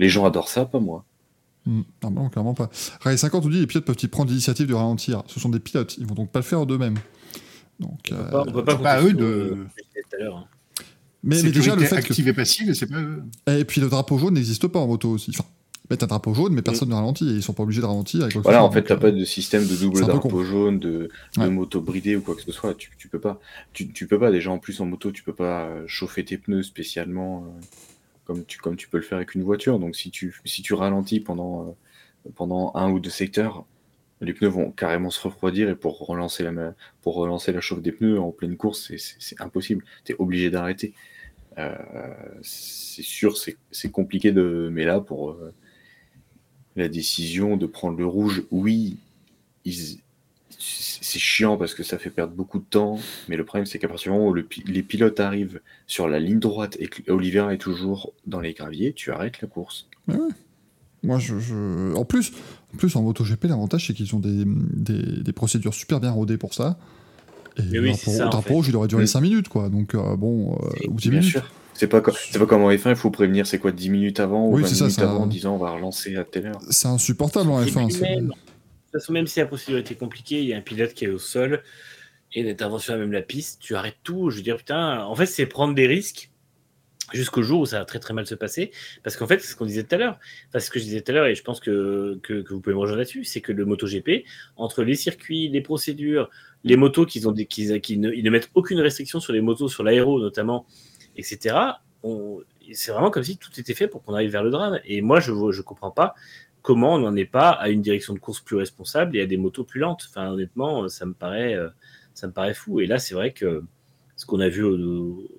Les 0.01 0.09
gens 0.09 0.24
adorent 0.27 0.48
ça, 0.48 0.65
pas 0.65 0.81
moi. 0.81 1.05
Hmm, 1.69 1.82
Non, 2.03 2.11
non, 2.11 2.28
clairement 2.31 2.55
pas. 2.55 2.70
Ray 3.03 3.19
50 3.19 3.45
nous 3.45 3.51
dit 3.51 3.61
les 3.61 3.66
pilotes 3.66 3.85
peuvent-ils 3.85 4.09
prendre 4.09 4.31
l'initiative 4.31 4.66
de 4.66 4.74
ralentir? 4.74 5.23
Ce 5.27 5.39
sont 5.39 5.51
des 5.51 5.61
pilotes, 5.61 5.97
ils 5.99 6.07
vont 6.07 6.15
donc 6.15 6.32
pas 6.32 6.39
le 6.39 6.45
faire 6.45 6.65
d'eux-mêmes. 6.65 6.97
Donc, 7.78 8.11
On 8.11 8.15
euh, 8.15 8.23
peut 8.24 8.31
pas, 8.31 8.43
on 8.49 8.53
peut 8.53 8.65
pas 8.65 8.73
c'est 8.77 8.82
pas 8.82 8.97
compter 8.97 9.07
à 9.07 9.11
eux 9.11 9.12
de- 9.12 9.24
euh, 9.24 10.32
hein. 10.32 10.45
mais, 11.23 11.43
mais 11.43 11.51
déjà, 11.51 11.77
le 11.77 11.82
fait 11.82 11.97
que. 11.97 12.07
active 12.07 12.27
et 12.28 12.32
passive, 12.32 12.73
c'est 12.74 12.86
pas 12.86 13.01
eux. 13.01 13.23
Et 13.49 13.65
puis 13.65 13.81
le 13.81 13.89
drapeau 13.89 14.19
jaune 14.19 14.35
n'existe 14.35 14.66
pas 14.66 14.78
en 14.81 14.86
moto 14.86 15.11
aussi. 15.11 15.31
Enfin, 15.31 15.45
mettent 15.90 16.03
un 16.03 16.07
drapeau 16.07 16.35
jaune, 16.35 16.55
mais 16.55 16.62
personne 16.62 16.89
ne 16.89 16.95
ralentit 16.95 17.28
et 17.28 17.32
ils 17.35 17.43
sont 17.43 17.53
pas 17.53 17.62
obligés 17.62 17.81
de 17.82 17.86
ralentir. 17.86 18.23
avec 18.23 18.35
que 18.35 18.39
Voilà, 18.40 18.65
en 18.65 18.70
fait, 18.70 18.82
t'as 18.82 18.95
euh, 18.95 18.99
pas 18.99 19.11
de 19.11 19.24
système 19.24 19.66
de 19.66 19.77
double 19.77 20.01
drapeau 20.01 20.43
jaune, 20.45 20.78
de, 20.78 21.09
de 21.36 21.40
Ouais. 21.40 21.51
moto 21.51 21.81
bridée 21.81 22.16
ou 22.16 22.23
quoi 22.23 22.35
que 22.35 22.43
ce 22.43 22.51
soit. 22.53 22.74
Tu, 22.74 22.90
tu 22.99 23.09
peux 23.09 23.20
pas. 23.20 23.39
Tu, 23.74 23.93
tu 23.93 24.07
peux 24.07 24.19
pas. 24.19 24.31
Déjà, 24.31 24.51
en 24.51 24.59
plus, 24.59 24.81
en 24.81 24.86
moto, 24.86 25.12
tu 25.12 25.23
peux 25.23 25.35
pas 25.35 25.66
euh, 25.66 25.85
chauffer 25.86 26.24
tes 26.24 26.39
pneus 26.39 26.62
spécialement 26.62 27.45
euh, 27.45 27.61
comme, 28.29 28.45
tu, 28.45 28.59
comme 28.59 28.77
tu 28.77 28.89
peux 28.89 28.99
le 28.99 29.03
faire 29.03 29.17
avec 29.17 29.35
une 29.35 29.43
voiture. 29.43 29.81
Donc, 29.81 29.97
si 29.97 30.11
tu, 30.13 30.41
si 30.45 30.63
tu 30.63 30.75
ralentis 30.75 31.19
pendant, 31.21 31.69
euh, 32.27 32.31
pendant 32.37 32.73
un 32.75 32.91
ou 32.93 33.01
deux 33.01 33.11
secteurs, 33.11 33.65
les 34.21 34.35
pneus 34.35 34.49
vont 34.51 34.71
carrément 34.71 35.11
se 35.11 35.21
refroidir 35.21 35.71
et 35.71 35.77
pour 35.77 35.99
relancer 36.07 36.43
la, 36.45 36.75
pour 37.03 37.15
relancer 37.17 37.53
la 37.53 37.61
chauffe 37.61 37.83
des 37.83 37.93
pneus 37.93 38.21
en 38.21 38.31
pleine 38.33 38.57
course, 38.57 38.93
c'est- 38.97 39.41
impossible. 39.41 39.85
Tu 40.05 40.13
es 40.13 40.17
obligé 40.19 40.51
d'arrêter. 40.51 40.93
Euh, 41.59 41.77
c'est 42.43 43.03
sûr, 43.03 43.37
c'est 43.39 43.91
compliqué 43.91 44.33
de. 44.33 44.69
Mais 44.73 44.85
là, 44.85 45.01
pour 45.01 45.31
euh, 45.31 45.55
la 46.77 46.89
décision 46.89 47.57
de 47.57 47.67
prendre 47.67 47.99
le 47.99 48.07
rouge, 48.07 48.45
oui, 48.51 48.99
ils- 49.65 50.01
c'est 50.59 51.19
chiant 51.19 51.57
parce 51.57 51.75
que 51.75 51.83
ça 51.83 51.99
fait 51.99 52.11
perdre 52.11 52.33
beaucoup 52.33 52.59
de 52.59 52.65
temps. 52.65 52.99
Mais 53.29 53.37
le 53.37 53.45
problème, 53.45 53.66
c'est 53.66 53.79
qu'à 53.79 53.89
partir 53.89 54.12
du 54.12 54.19
moment 54.19 54.31
où 54.31 54.35
le 54.35 54.47
les 54.66 54.83
pilotes 54.83 55.20
arrivent 55.20 55.61
sur 55.87 56.09
la 56.09 56.19
ligne 56.19 56.39
droite 56.39 56.77
et 56.81 56.89
que 56.89 57.11
Oliveira 57.11 57.53
est 57.55 57.59
toujours 57.59 58.12
dans 58.27 58.41
les 58.41 58.53
graviers, 58.55 58.93
tu 58.93 59.11
arrêtes 59.12 59.41
la 59.41 59.49
course. 59.49 59.87
Moi, 61.05 61.19
je, 61.19 61.39
je- 61.39 61.95
En, 61.95 62.05
plus, 62.05 62.33
en 62.75 62.77
plus, 62.77 62.97
en 62.97 63.03
MotoGP, 63.03 63.45
l'avantage, 63.45 63.87
c'est 63.87 63.95
qu'ils 63.95 64.15
ont 64.16 64.19
des, 64.20 64.45
des, 64.47 65.23
des 65.23 65.33
procédures 65.33 65.75
super 65.75 66.01
bien 66.01 66.11
rodées 66.11 66.39
pour 66.39 66.55
ça. 66.55 66.77
Et 67.57 67.62
Mais 67.62 67.79
le 67.79 67.81
oui, 67.83 67.89
drapeau, 67.91 68.11
ça, 68.11 68.25
drapeau 68.27 68.43
fait. 68.49 68.55
rouge, 68.55 68.69
il 68.69 68.77
aurait 68.77 68.89
duré 68.89 69.05
Mm. 69.05 69.09
5 69.09 69.20
minutes, 69.20 69.49
quoi. 69.49 69.69
Donc, 69.69 69.95
euh, 69.95 70.16
bon, 70.16 70.55
euh, 70.61 70.89
ou 70.89 70.95
10 70.95 71.11
Bien 71.11 71.20
minutes. 71.20 71.33
sûr. 71.33 71.51
C'est 71.75 71.87
pas, 71.87 72.01
co- 72.01 72.11
c'est 72.12 72.39
pas 72.41 72.47
comme 72.47 72.62
en 72.62 72.70
F1, 72.73 72.91
il 72.91 72.97
faut 72.97 73.11
prévenir, 73.11 73.47
c'est 73.47 73.61
quoi, 73.61 73.70
10 73.70 73.91
minutes 73.91 74.19
avant 74.19 74.49
ou 74.49 74.55
Oui, 74.57 74.62
20 74.62 74.69
c'est 74.69 74.75
ça, 74.75 74.85
minutes 74.87 74.99
ça- 74.99 75.11
avant 75.11 75.23
en 75.23 75.27
disant 75.29 75.55
on 75.55 75.59
va 75.59 75.70
relancer 75.70 76.16
à 76.16 76.25
telle 76.25 76.47
heure. 76.47 76.61
C'est 76.70 76.89
insupportable 76.89 77.49
en 77.51 77.62
Et 77.62 77.66
F1. 77.70 77.89
Toute 78.93 79.01
façon, 79.01 79.12
même 79.12 79.27
si 79.27 79.39
la 79.40 79.47
procédure 79.47 79.78
était 79.78 79.94
compliquée, 79.94 80.40
il 80.40 80.47
y 80.47 80.55
a 80.55 80.56
un 80.56 80.62
pilote 80.62 80.94
qui 80.94 81.05
est 81.05 81.09
au 81.09 81.19
sol 81.19 81.62
et 82.32 82.43
l'intervention 82.43 82.94
à 82.94 82.97
même 82.97 83.12
la 83.12 83.23
piste, 83.23 83.60
tu 83.60 83.74
arrêtes 83.74 83.98
tout. 84.02 84.31
Je 84.31 84.36
veux 84.36 84.43
dire, 84.43 84.56
putain, 84.56 85.05
en 85.05 85.15
fait, 85.15 85.27
c'est 85.27 85.47
prendre 85.47 85.74
des 85.74 85.86
risques 85.86 86.31
jusqu'au 87.12 87.43
jour 87.43 87.60
où 87.60 87.66
ça 87.66 87.78
va 87.78 87.85
très 87.85 87.98
très 87.98 88.12
mal 88.12 88.27
se 88.27 88.35
passer. 88.35 88.70
Parce 89.02 89.16
qu'en 89.16 89.27
fait, 89.27 89.40
c'est 89.40 89.48
ce 89.48 89.56
qu'on 89.56 89.66
disait 89.66 89.85
tout 89.85 89.94
à 89.94 89.98
l'heure. 89.98 90.19
Enfin, 90.48 90.60
ce 90.60 90.70
que 90.70 90.78
je 90.78 90.85
disais 90.85 91.01
tout 91.01 91.12
à 91.12 91.15
l'heure, 91.15 91.27
et 91.27 91.35
je 91.35 91.43
pense 91.43 91.60
que, 91.60 92.19
que, 92.23 92.44
vous 92.48 92.60
pouvez 92.60 92.74
me 92.74 92.81
rejoindre 92.81 92.98
là-dessus, 92.98 93.24
c'est 93.24 93.40
que 93.40 93.52
le 93.52 93.65
MotoGP, 93.65 94.24
entre 94.56 94.82
les 94.82 94.94
circuits, 94.94 95.48
les 95.48 95.60
procédures, 95.60 96.28
les 96.65 96.77
motos 96.77 97.06
qui, 97.06 97.24
ont 97.27 97.32
ne, 97.32 98.12
ils 98.12 98.24
ne 98.24 98.31
mettent 98.31 98.51
aucune 98.55 98.81
restriction 98.81 99.20
sur 99.20 99.32
les 99.32 99.40
motos, 99.40 99.69
sur 99.69 99.82
l'aéro 99.82 100.20
notamment, 100.20 100.66
etc., 101.16 101.56
c'est 102.73 102.93
vraiment 102.93 103.10
comme 103.10 103.24
si 103.24 103.39
tout 103.39 103.51
était 103.59 103.74
fait 103.74 103.89
pour 103.89 104.02
qu'on 104.02 104.15
arrive 104.15 104.31
vers 104.31 104.44
le 104.44 104.51
drame. 104.51 104.78
Et 104.85 105.01
moi, 105.01 105.20
je 105.20 105.32
ne 105.32 105.62
comprends 105.62 105.90
pas 105.90 106.15
comment 106.69 106.97
on 106.97 106.99
n'en 106.99 107.16
est 107.16 107.24
pas 107.24 107.49
à 107.49 107.70
une 107.70 107.81
direction 107.81 108.12
de 108.12 108.19
course 108.19 108.40
plus 108.40 108.57
responsable 108.57 109.16
et 109.16 109.23
à 109.23 109.27
des 109.27 109.39
motos 109.39 109.65
plus 109.65 109.81
lentes. 109.81 110.05
Enfin, 110.11 110.31
honnêtement, 110.31 110.86
ça 110.90 111.07
me 111.07 111.15
paraît, 111.15 111.55
euh, 111.55 111.70
ça 112.12 112.27
me 112.27 112.32
paraît 112.35 112.53
fou. 112.53 112.81
Et 112.81 112.86
là, 112.86 112.99
c'est 112.99 113.15
vrai 113.15 113.32
que 113.32 113.65
ce 114.16 114.27
qu'on 114.27 114.39
a 114.39 114.51
vu 114.51 114.62
au- 114.65 114.77
au- 114.77 115.31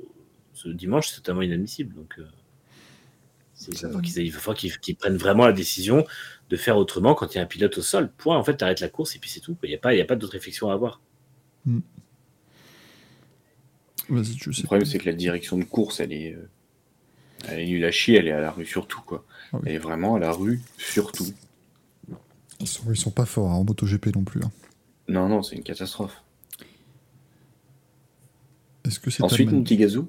ce 0.54 0.70
dimanche, 0.70 1.10
c'est 1.10 1.18
totalement 1.18 1.44
inadmissible. 1.44 1.94
Donc, 1.94 2.16
euh, 2.18 2.26
c'est- 3.54 3.70
il 3.70 3.76
va 3.76 3.80
falloir 3.82 4.02
qu'ils 4.02 4.20
aient- 4.20 4.26
il 4.26 4.32
va 4.32 4.40
falloir 4.40 4.58
qu'ils 4.58 4.80
qu'ils 4.80 4.96
prennent 4.96 5.18
vraiment 5.18 5.46
la 5.46 5.54
décision 5.54 6.04
de 6.50 6.58
faire 6.58 6.78
autrement 6.78 7.14
quand 7.14 7.36
il 7.36 7.38
y 7.38 7.40
a 7.40 7.44
un 7.44 7.46
pilote 7.46 7.78
au 7.78 7.84
sol. 7.84 8.10
Point. 8.18 8.36
En 8.36 8.44
fait, 8.44 8.58
tu 8.58 8.64
arrêtes 8.64 8.80
la 8.80 8.90
course 8.90 9.16
et 9.16 9.20
puis 9.20 9.30
c'est 9.30 9.40
tout. 9.40 9.56
Il 9.62 9.70
n'y 9.70 9.76
a 9.76 9.78
pas, 9.78 9.94
il 9.94 10.00
y 10.00 10.02
a 10.02 10.06
pas 10.06 10.16
d'autre 10.16 10.34
réflexion 10.34 10.72
à 10.72 10.74
avoir. 10.74 11.00
Vas-y, 14.10 14.34
tu 14.34 14.52
sais. 14.52 14.64
Le 14.64 14.66
problème, 14.66 14.86
c'est 14.88 14.98
que 14.98 15.06
la 15.06 15.14
direction 15.14 15.60
de 15.60 15.64
course, 15.64 16.00
elle 16.00 16.12
est, 16.12 16.34
euh, 16.34 16.50
elle 17.48 17.60
est 17.60 17.66
nulle 17.68 17.86
à 17.86 17.92
chier, 17.92 18.18
elle 18.18 18.28
est 18.28 18.32
à 18.32 18.42
la 18.42 18.52
rue 18.52 18.66
surtout, 18.66 19.02
quoi. 19.06 19.26
Ah 19.52 19.58
oui. 19.58 19.62
Elle 19.68 19.76
est 19.76 19.80
vraiment 19.80 20.16
à 20.16 20.20
la 20.20 20.32
rue 20.32 20.62
surtout. 20.78 21.28
Ils 22.60 22.68
sont, 22.68 22.84
ils 22.92 22.98
sont 22.98 23.12
pas 23.12 23.26
forts 23.26 23.52
hein, 23.52 23.56
en 23.56 23.64
MotoGP 23.64 24.16
non 24.16 24.24
plus. 24.24 24.42
hein. 24.44 24.52
Non, 25.08 25.28
non, 25.30 25.42
c'est 25.44 25.56
une 25.56 25.64
catastrophe. 25.64 26.22
Est-ce 28.86 29.00
que 29.00 29.10
c'est 29.10 29.24
Ensuite, 29.24 29.52
mon 29.52 29.64
petit 29.64 29.78
gazou. 29.78 30.08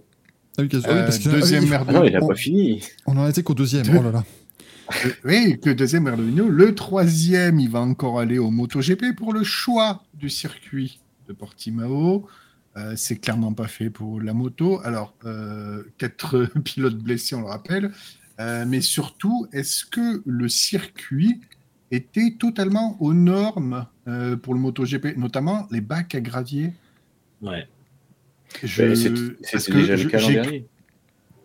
Ah 0.59 0.63
oui, 0.63 0.69
Gazou- 0.69 0.85
ah 0.89 0.93
oui, 0.93 0.99
Euh, 0.99 1.05
parce 1.05 1.21
deuxième 1.21 1.63
ah 1.63 1.65
oui, 1.65 1.71
merde. 1.71 1.87
Ah 1.89 1.93
non, 1.93 2.05
il 2.05 2.13
n'a 2.13 2.23
on- 2.23 2.29
pas 2.29 2.35
fini. 2.35 2.83
On 3.07 3.17
en 3.17 3.29
était 3.29 3.43
qu'au 3.43 3.55
deuxième. 3.55 3.85
Deux. 3.87 3.97
Oh 3.99 4.03
là 4.03 4.11
là. 4.13 4.25
Euh, 5.07 5.11
Oui, 5.25 5.61
que 5.63 5.71
deuxième 5.71 6.03
Merlino. 6.03 6.49
Le 6.49 6.75
troisième, 6.75 7.61
il 7.61 7.71
va 7.71 7.79
encore 7.79 8.19
aller 8.19 8.39
au 8.39 8.51
MotoGP 8.51 9.15
pour 9.17 9.33
le 9.33 9.45
choix 9.45 10.03
du 10.15 10.29
circuit 10.29 10.99
de 11.29 11.33
Portimao. 11.33 12.27
Euh, 12.77 12.95
c'est 12.97 13.17
clairement 13.17 13.53
pas 13.53 13.67
fait 13.67 13.91
pour 13.91 14.21
la 14.21 14.33
moto. 14.33 14.81
Alors, 14.85 15.15
euh, 15.25 15.83
quatre 15.99 16.45
pilotes 16.65 16.97
blessés, 16.99 17.35
on 17.35 17.41
le 17.41 17.47
rappelle. 17.47 17.91
Euh, 18.39 18.65
mais 18.67 18.81
surtout, 18.81 19.47
est-ce 19.53 19.85
que 19.85 20.23
le 20.25 20.49
circuit 20.49 21.41
était 21.91 22.37
totalement 22.39 22.97
aux 23.03 23.13
normes 23.13 23.87
euh, 24.07 24.37
pour 24.37 24.55
le 24.55 24.61
MotoGP, 24.61 25.17
notamment 25.17 25.67
les 25.71 25.81
bacs 25.81 26.15
à 26.15 26.21
gravier? 26.21 26.73
Ouais. 27.43 27.67
Je- 28.63 28.95
c'est- 28.95 29.53
parce 29.53 29.67
que 29.67 29.73
déjà 29.73 29.97
je- 29.97 30.05
le 30.05 30.11
cas 30.11 30.21
l'an 30.21 30.27
j'ai- 30.29 30.35
dernier. 30.35 30.69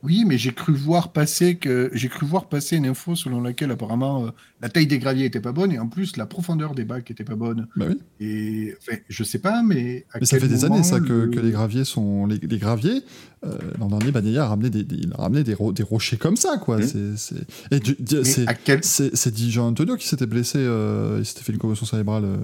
Oui, 0.05 0.23
mais 0.25 0.37
j'ai 0.37 0.53
cru 0.53 0.73
voir 0.73 1.11
passer 1.11 1.55
que 1.55 1.89
j'ai 1.93 2.07
cru 2.09 2.25
voir 2.25 2.47
passer 2.47 2.77
une 2.77 2.85
info 2.85 3.15
selon 3.15 3.41
laquelle 3.41 3.71
apparemment 3.71 4.25
euh, 4.25 4.29
la 4.61 4.69
taille 4.69 4.85
des 4.87 4.99
graviers 4.99 5.25
était 5.25 5.39
pas 5.39 5.51
bonne 5.51 5.71
et 5.71 5.79
en 5.79 5.87
plus 5.87 6.15
la 6.17 6.25
profondeur 6.25 6.75
des 6.75 6.85
bacs 6.85 7.09
était 7.09 7.23
pas 7.23 7.35
bonne. 7.35 7.67
Bah 7.75 7.85
oui. 7.89 7.97
Et 8.19 8.75
enfin, 8.79 8.97
je 9.09 9.23
sais 9.23 9.39
pas, 9.39 9.63
mais 9.63 10.05
à 10.13 10.19
Mais 10.19 10.25
ça 10.25 10.37
quel 10.37 10.47
fait 10.47 10.53
des 10.55 10.63
années 10.65 10.83
ça 10.83 10.99
que, 10.99 11.05
le- 11.05 11.27
que 11.29 11.39
les 11.39 11.51
graviers 11.51 11.83
sont 11.85 12.25
les, 12.27 12.37
les 12.37 12.57
graviers. 12.59 13.01
euh, 13.45 13.57
L'an 13.79 13.87
dernier, 13.87 14.11
Bagnaia 14.11 14.43
a 14.43 14.47
ramené 14.47 14.69
des, 14.69 14.83
des- 14.83 14.95
il 14.95 15.11
a 15.13 15.17
ramené 15.23 15.43
des, 15.43 15.53
ro- 15.55 15.73
des 15.73 15.83
rochers 15.83 16.17
comme 16.17 16.37
ça 16.37 16.57
quoi. 16.57 16.77
Mhm. 16.77 16.83
C'est 16.87 17.17
c'est 17.17 17.73
et 17.75 17.79
du- 17.79 17.95
di- 17.99 18.15
mais 18.17 18.23
c'est 18.23 18.47
à 18.47 18.53
quel 18.53 18.83
c'est 18.83 19.15
c'est 19.15 19.33
Di 19.33 19.57
Antonio 19.57 19.95
qui 19.97 20.07
s'était 20.07 20.27
blessé, 20.27 20.59
euh, 20.59 21.17
il 21.19 21.25
s'était 21.25 21.41
fait 21.41 21.51
une 21.53 21.57
commotion 21.59 21.85
cérébrale 21.85 22.25
euh, 22.25 22.37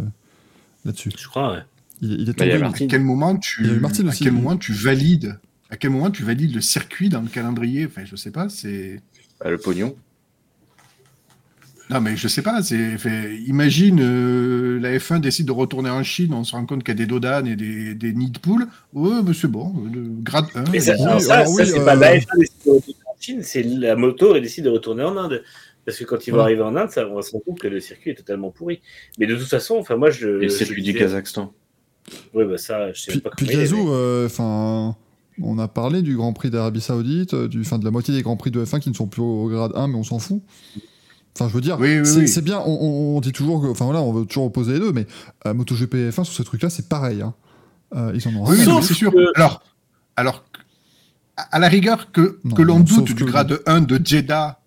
là-dessus. 0.86 1.12
Je 1.18 1.28
crois, 1.28 1.54
ouais. 1.54 1.60
Il, 2.02 2.14
il 2.14 2.30
est 2.30 2.34
il 2.40 2.48
y 2.48 2.52
a 2.52 2.68
à 2.68 2.72
quel 2.74 3.02
moment 3.04 3.38
tu 3.38 3.62
Il 3.64 3.68
y 3.68 3.72
a 3.72 3.76
eu 3.76 3.80
Martin 3.80 4.08
à 4.08 4.12
quel 4.12 4.30
oui. 4.34 4.42
moment 4.42 4.58
tu 4.58 4.74
valides 4.74 5.38
à 5.72 5.78
quel 5.78 5.90
moment 5.90 6.12
tu 6.12 6.24
valides 6.24 6.54
le 6.54 6.62
circuit 6.62 7.10
dans 7.10 7.22
le 7.22 7.28
calendrier? 7.30 7.86
Enfin, 7.88 8.04
je 8.06 8.16
sais 8.16 8.32
pas, 8.32 8.50
c'est 8.50 9.02
Bah, 9.40 9.50
le 9.50 9.58
pognon. 9.58 9.96
non 11.90 12.00
mais 12.02 12.16
je 12.16 12.28
sais 12.28 12.42
pas, 12.42 12.62
c'est 12.62 12.98
fait- 12.98 13.36
imagine 13.48 14.00
euh, 14.02 14.80
la 14.80 14.98
F1 14.98 15.20
décide 15.20 15.48
de 15.48 15.52
retourner 15.52 15.90
en 15.90 16.04
Chine, 16.04 16.34
on 16.34 16.44
se 16.44 16.52
rend 16.54 16.66
compte 16.66 16.84
qu'il 16.84 16.94
y 16.94 16.98
a 16.98 17.04
des 17.04 17.06
dodanes 17.06 17.48
et 17.48 17.56
des, 17.56 17.96
des 17.96 18.14
nids 18.14 18.32
de 18.32 18.40
poules. 18.40 18.68
Ouais, 18.94 19.22
mais 19.26 19.34
c'est 19.34 19.48
bon, 19.50 19.74
le 19.92 20.02
grade 20.22 20.46
1. 20.56 20.64
Mais 20.72 20.80
ça, 20.80 20.94
Oui, 20.94 21.00
ça, 21.00 21.46
ça, 21.46 21.50
oui, 21.50 21.64
c'est 21.66 21.80
euh, 21.80 21.86
pas 21.86 21.96
la 21.96 22.18
F1 22.18 22.38
décide 22.38 22.56
de 22.66 22.72
retourner 22.72 22.98
en 23.08 23.16
Chine, 23.22 23.40
c'est 23.44 23.64
la 23.64 23.96
moto 23.96 24.36
et 24.36 24.42
décide 24.42 24.66
de 24.66 24.70
retourner 24.70 25.04
en 25.04 25.18
Inde. 25.18 25.44
Parce 25.84 25.98
que 25.98 26.04
quand 26.04 26.28
ils 26.28 26.32
vont 26.32 26.38
Ouais. 26.38 26.44
arriver 26.44 26.62
en 26.62 26.76
Inde, 26.76 26.92
ça, 26.92 27.08
on 27.08 27.16
va 27.16 27.24
se 27.24 27.32
rendre 27.32 27.44
compte 27.44 27.60
que 27.60 27.68
le 27.68 27.80
circuit 27.80 28.12
est 28.12 28.16
totalement 28.16 28.52
pourri. 28.52 28.82
Mais 29.18 29.26
de 29.26 29.36
toute 29.36 29.48
façon, 29.48 29.76
enfin 29.78 29.96
moi 29.98 30.12
je. 30.12 30.42
Et 30.44 30.50
circuit 30.50 30.84
du 30.84 30.94
Kazakhstan. 30.94 31.52
Ouais, 32.34 32.46
bah 32.46 32.58
ça, 32.58 32.94
je 32.94 33.02
sais 33.02 33.20
pas 33.20 33.32
puis 33.36 33.48
comment 33.48 33.86
euh, 33.94 34.26
enfin, 34.28 34.96
on 35.44 35.58
a 35.60 35.68
parlé 35.68 36.02
du 36.02 36.16
Grand 36.16 36.34
Prix 36.34 36.50
d'Arabie 36.50 36.82
Saoudite, 36.82 37.34
euh, 37.34 37.48
du, 37.48 37.64
fin 37.64 37.78
de 37.80 37.86
la 37.86 37.92
moitié 37.92 38.14
des 38.14 38.22
Grands 38.22 38.38
Prix 38.38 38.52
de 38.52 38.64
F1 38.64 38.80
qui 38.80 38.90
ne 38.90 38.96
sont 38.96 39.08
plus 39.08 39.22
au 39.22 39.48
grade 39.48 39.72
1, 39.76 39.88
mais 39.88 39.96
on 39.96 40.04
s'en 40.04 40.20
fout. 40.20 40.42
Enfin, 41.36 41.48
je 41.48 41.54
veux 41.54 41.62
dire, 41.62 41.78
Oui, 41.80 42.00
oui, 42.00 42.28
c'est 42.28 42.40
oui. 42.40 42.42
bien, 42.46 42.60
on, 42.66 43.20
dit 43.22 43.32
toujours 43.32 43.62
que, 43.62 43.68
enfin 43.68 43.86
voilà, 43.86 44.02
on 44.02 44.12
veut 44.12 44.26
toujours 44.26 44.46
opposer 44.46 44.74
les 44.74 44.80
deux, 44.80 44.92
mais 44.92 45.08
euh, 45.46 45.54
MotoGP 45.54 45.96
et 45.96 46.10
F1 46.10 46.24
sur 46.26 46.34
ce 46.34 46.44
truc-là, 46.44 46.70
c'est 46.70 46.90
pareil. 46.90 47.22
hein. 47.22 47.34
Euh, 47.96 48.12
ils 48.16 48.28
en 48.28 48.36
ont 48.40 48.46
Oui, 48.50 48.58
c'est 48.82 48.94
sûr. 48.94 49.12
que- 49.12 49.32
Alors, 49.36 49.62
alors, 50.16 50.44
à 51.38 51.60
la 51.60 51.68
rigueur 51.70 52.12
que, 52.12 52.38
Non, 52.44 52.56
que 52.56 52.62
l'on 52.62 52.80
doute 52.82 53.06
du 53.06 53.16
que- 53.16 53.24
grade 53.24 53.60
1 53.66 53.82
de 53.82 54.00
Jeddah, 54.04 54.60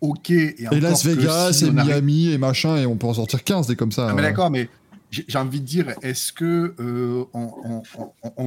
ok. 0.00 0.30
Et, 0.30 0.56
Et 0.72 0.80
Las 0.80 1.04
Vegas, 1.04 1.52
si 1.52 1.64
et 1.66 1.68
arrive- 1.68 1.84
Miami, 1.86 2.28
et 2.32 2.38
machin, 2.38 2.76
et 2.76 2.86
on 2.86 2.96
peut 2.96 3.06
en 3.06 3.14
sortir 3.14 3.42
15 3.44 3.66
des 3.68 3.76
comme 3.76 3.92
ça. 3.92 4.08
Ah, 4.10 4.14
mais 4.14 4.20
euh. 4.20 4.24
d'accord, 4.24 4.50
mais 4.50 4.68
j'ai 5.10 5.38
envie 5.38 5.60
de 5.60 5.66
dire, 5.66 5.94
est-ce 6.02 6.32
que 6.32 6.74
euh, 6.80 7.24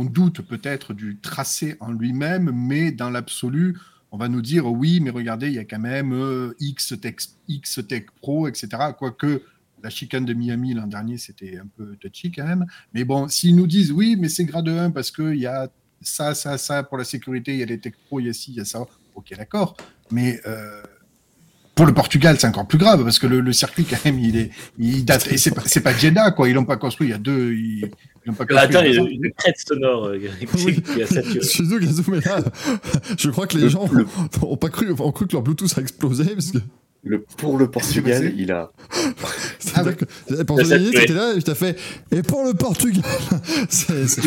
doute 0.10 0.42
peut-être 0.42 0.94
du 0.94 1.18
tracé 1.18 1.76
en 1.80 1.92
lui-même, 1.92 2.52
mais 2.54 2.92
dans 2.92 3.10
l'absolu, 3.10 3.78
on 4.12 4.18
va 4.18 4.28
nous 4.28 4.42
dire 4.42 4.66
oui, 4.66 5.00
mais 5.00 5.10
regardez, 5.10 5.48
il 5.48 5.54
y 5.54 5.60
a 5.60 5.66
quand 5.66 5.80
même 5.80 6.14
euh, 6.14 6.54
X, 6.60 6.94
Tech, 7.02 7.16
X 7.48 7.80
Tech 7.88 8.06
Pro, 8.22 8.48
etc. 8.48 8.70
Quoique 8.98 9.42
la 9.84 9.90
chicane 9.90 10.26
de 10.26 10.34
Miami 10.34 10.74
l'an 10.74 10.88
dernier, 10.88 11.18
c'était 11.18 11.58
un 11.58 11.68
peu 11.78 11.96
touchy 11.96 12.32
quand 12.32 12.46
même. 12.46 12.66
Mais 12.94 13.04
bon, 13.04 13.28
s'ils 13.28 13.56
nous 13.56 13.68
disent 13.68 13.92
oui, 13.92 14.16
mais 14.20 14.30
c'est 14.30 14.46
grade 14.46 14.70
1 14.70 14.92
parce 14.92 15.12
qu'il 15.12 15.38
y 15.38 15.48
a 15.48 15.70
ça, 16.02 16.36
ça, 16.36 16.58
ça 16.58 16.84
pour 16.84 16.98
la 16.98 17.04
sécurité, 17.04 17.54
il 17.54 17.60
y 17.60 17.64
a 17.64 17.66
les 17.66 17.80
Tech 17.80 17.94
Pro, 18.08 18.20
il 18.20 18.28
y 18.28 18.30
a 18.30 18.34
ci, 18.34 18.52
il 18.52 18.58
y 18.58 18.60
a 18.60 18.66
ça. 18.66 18.86
Ok, 19.16 19.34
d'accord. 19.38 19.76
Mais 20.12 20.42
euh, 20.46 20.82
pour 21.76 21.86
le 21.86 21.94
Portugal, 21.94 22.38
c'est 22.40 22.48
encore 22.48 22.68
plus 22.68 22.78
grave 22.78 23.04
parce 23.04 23.18
que 23.20 23.28
le, 23.28 23.40
le 23.40 23.54
circuit, 23.54 23.86
quand 23.86 24.04
même, 24.06 24.20
il 24.20 24.38
est, 24.38 24.50
il 24.78 25.06
date. 25.06 25.32
Et 25.32 25.38
c'est 25.38 25.52
pas, 25.52 25.64
c'est 25.66 25.82
pas 25.82 25.94
Jeddah, 25.94 26.32
quoi. 26.32 26.50
Ils 26.50 26.54
l'ont 26.54 26.66
pas 26.66 26.78
construit 26.78 27.08
il 27.08 27.12
y 27.12 27.14
a 27.14 27.18
deux. 27.18 27.54
Ils, 27.54 27.80
ils 27.80 27.90
l'ont 28.28 28.34
pas 28.34 28.46
construit. 28.46 28.76
Attends, 28.78 28.86
il 28.86 28.94
y 28.94 28.98
a 28.98 29.02
deux 29.02 29.10
une 29.10 29.32
crête 29.38 29.56
sonore 29.58 30.12
qui, 30.14 30.66
Oui. 30.66 30.82
qui 30.82 31.02
a 31.02 31.08
saturé. 31.08 31.36
Excuse-nous, 31.38 31.80
Gazou, 31.80 32.04
mais 32.10 32.20
là, 32.20 32.40
je 33.18 33.30
crois 33.30 33.48
que 33.48 33.56
les 33.58 33.64
Le- 33.64 33.70
gens 33.70 33.88
le- 33.92 34.06
ont 34.42 34.58
pas 34.58 34.70
cru, 34.70 34.92
ont 34.92 35.12
cru 35.12 35.28
que 35.28 35.34
leur 35.34 35.42
Bluetooth 35.42 35.74
a 35.78 35.82
explosé, 35.82 36.26
parce 36.26 36.52
que 36.52 36.58
Le, 37.04 37.22
pour 37.38 37.58
le 37.58 37.72
Portugal, 37.72 38.32
il 38.38 38.52
a. 38.52 38.70
te 39.60 39.68
ça 39.70 39.82
donner, 39.84 39.96
te 39.96 40.92
t'étais 40.92 41.14
là, 41.14 41.34
et 41.36 41.42
tu 41.42 41.50
as 41.50 41.56
fait, 41.56 41.80
et 42.12 42.22
pour 42.22 42.44
le 42.44 42.54
Portugal, 42.54 43.02
c'est, 43.70 44.08
c'est- 44.08 44.22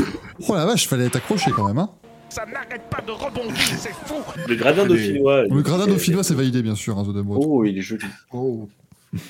oh 0.48 0.54
la 0.56 0.64
vache, 0.66 0.88
fallait 0.88 1.06
être 1.06 1.16
accroché 1.16 1.50
quand 1.54 1.68
même, 1.68 1.78
hein. 1.78 1.90
Ça 2.35 2.44
n'arrête 2.47 2.82
pas 2.90 3.01
de 3.01 3.12
rebondir, 3.12 3.55
c'est 3.78 3.93
fou 3.93 4.16
Le 4.48 4.56
gradin 4.56 4.82
Les- 4.82 4.89
dauphinois. 4.89 5.43
Le 5.44 5.62
gradin 5.62 5.86
dauphinois, 5.86 6.24
c'est 6.24 6.35
validé, 6.35 6.62
bien 6.62 6.74
sûr, 6.74 6.98
hein. 6.98 7.05
Oh, 7.28 7.65
il 7.65 7.78
est 7.78 7.81
joli. 7.81 8.05
Oh. 8.32 8.69
Mais 9.12 9.20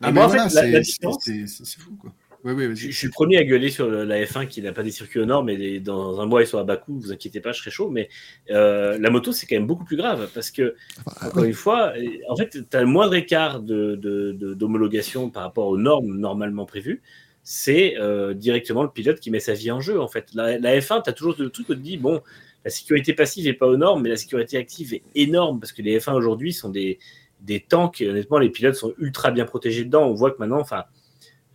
Ah, 0.00 0.06
mais 0.06 0.12
moi, 0.12 0.24
en 0.24 0.28
voilà, 0.28 0.48
fait, 0.48 0.54
la- 0.54 0.78
la 0.78 0.84
c'est- 0.84 1.78
fou, 1.78 1.94
quoi. 2.00 2.10
Oui, 2.44 2.54
oui, 2.54 2.74
Je, 2.74 2.90
je 2.90 2.96
suis 2.96 3.06
le 3.08 3.12
premier 3.12 3.36
à 3.36 3.44
gueuler 3.44 3.68
sur 3.68 3.88
le- 3.90 4.04
la 4.04 4.24
F1 4.24 4.46
qui 4.46 4.62
n'a 4.62 4.72
pas 4.72 4.82
des 4.82 4.90
circuits 4.90 5.20
aux 5.20 5.26
normes, 5.26 5.50
et 5.50 5.80
dans 5.80 6.18
un 6.18 6.24
mois 6.26 6.40
ils 6.42 6.46
sont 6.46 6.56
à 6.58 6.64
Bakou, 6.64 6.98
vous 6.98 7.12
inquiétez 7.12 7.40
pas, 7.40 7.52
je 7.52 7.58
serai 7.60 7.70
chaud, 7.70 7.90
mais 7.90 8.08
euh, 8.50 8.98
la 8.98 9.10
moto 9.10 9.30
c'est 9.30 9.46
quand 9.46 9.54
même 9.56 9.66
beaucoup 9.66 9.84
plus 9.84 9.96
grave 9.98 10.28
parce 10.34 10.50
que, 10.50 10.74
Bah, 11.04 11.12
encore 11.26 11.44
une 11.44 11.52
fois, 11.52 11.92
en 12.30 12.36
fait, 12.36 12.48
tu 12.68 12.76
as 12.76 12.80
le 12.80 12.86
moindre 12.86 13.14
écart 13.14 13.60
de- 13.60 13.96
de- 13.96 14.32
de- 14.32 14.54
d'homologation 14.54 15.28
par 15.28 15.42
rapport 15.44 15.66
aux 15.68 15.76
normes 15.78 16.16
normalement 16.18 16.64
prévues, 16.64 17.02
c'est 17.42 17.96
euh, 17.98 18.34
directement 18.34 18.82
le 18.82 18.88
pilote 18.88 19.18
qui 19.18 19.30
met 19.30 19.40
sa 19.40 19.54
vie 19.54 19.70
en 19.70 19.80
jeu 19.80 20.00
en 20.00 20.08
fait. 20.08 20.28
La, 20.34 20.58
la 20.58 20.78
F1, 20.78 21.02
tu 21.02 21.10
as 21.10 21.12
toujours 21.12 21.34
le 21.38 21.50
truc 21.50 21.68
où 21.68 21.74
tu 21.74 21.80
te 21.80 21.84
dis, 21.84 21.96
bon, 21.96 22.22
la 22.64 22.70
sécurité 22.70 23.14
passive 23.14 23.44
n'est 23.44 23.52
pas 23.52 23.66
aux 23.66 23.76
normes, 23.76 24.02
mais 24.02 24.08
la 24.08 24.16
sécurité 24.16 24.56
active 24.56 24.94
est 24.94 25.02
énorme 25.14 25.58
parce 25.58 25.72
que 25.72 25.82
les 25.82 25.98
F1 25.98 26.14
aujourd'hui 26.14 26.52
sont 26.52 26.68
des, 26.68 26.98
des 27.40 27.60
tanks, 27.60 28.00
et 28.00 28.08
honnêtement, 28.08 28.38
les 28.38 28.50
pilotes 28.50 28.76
sont 28.76 28.94
ultra 28.98 29.32
bien 29.32 29.44
protégés 29.44 29.84
dedans. 29.84 30.06
On 30.06 30.14
voit 30.14 30.30
que 30.30 30.38
maintenant, 30.38 30.60
enfin, 30.60 30.84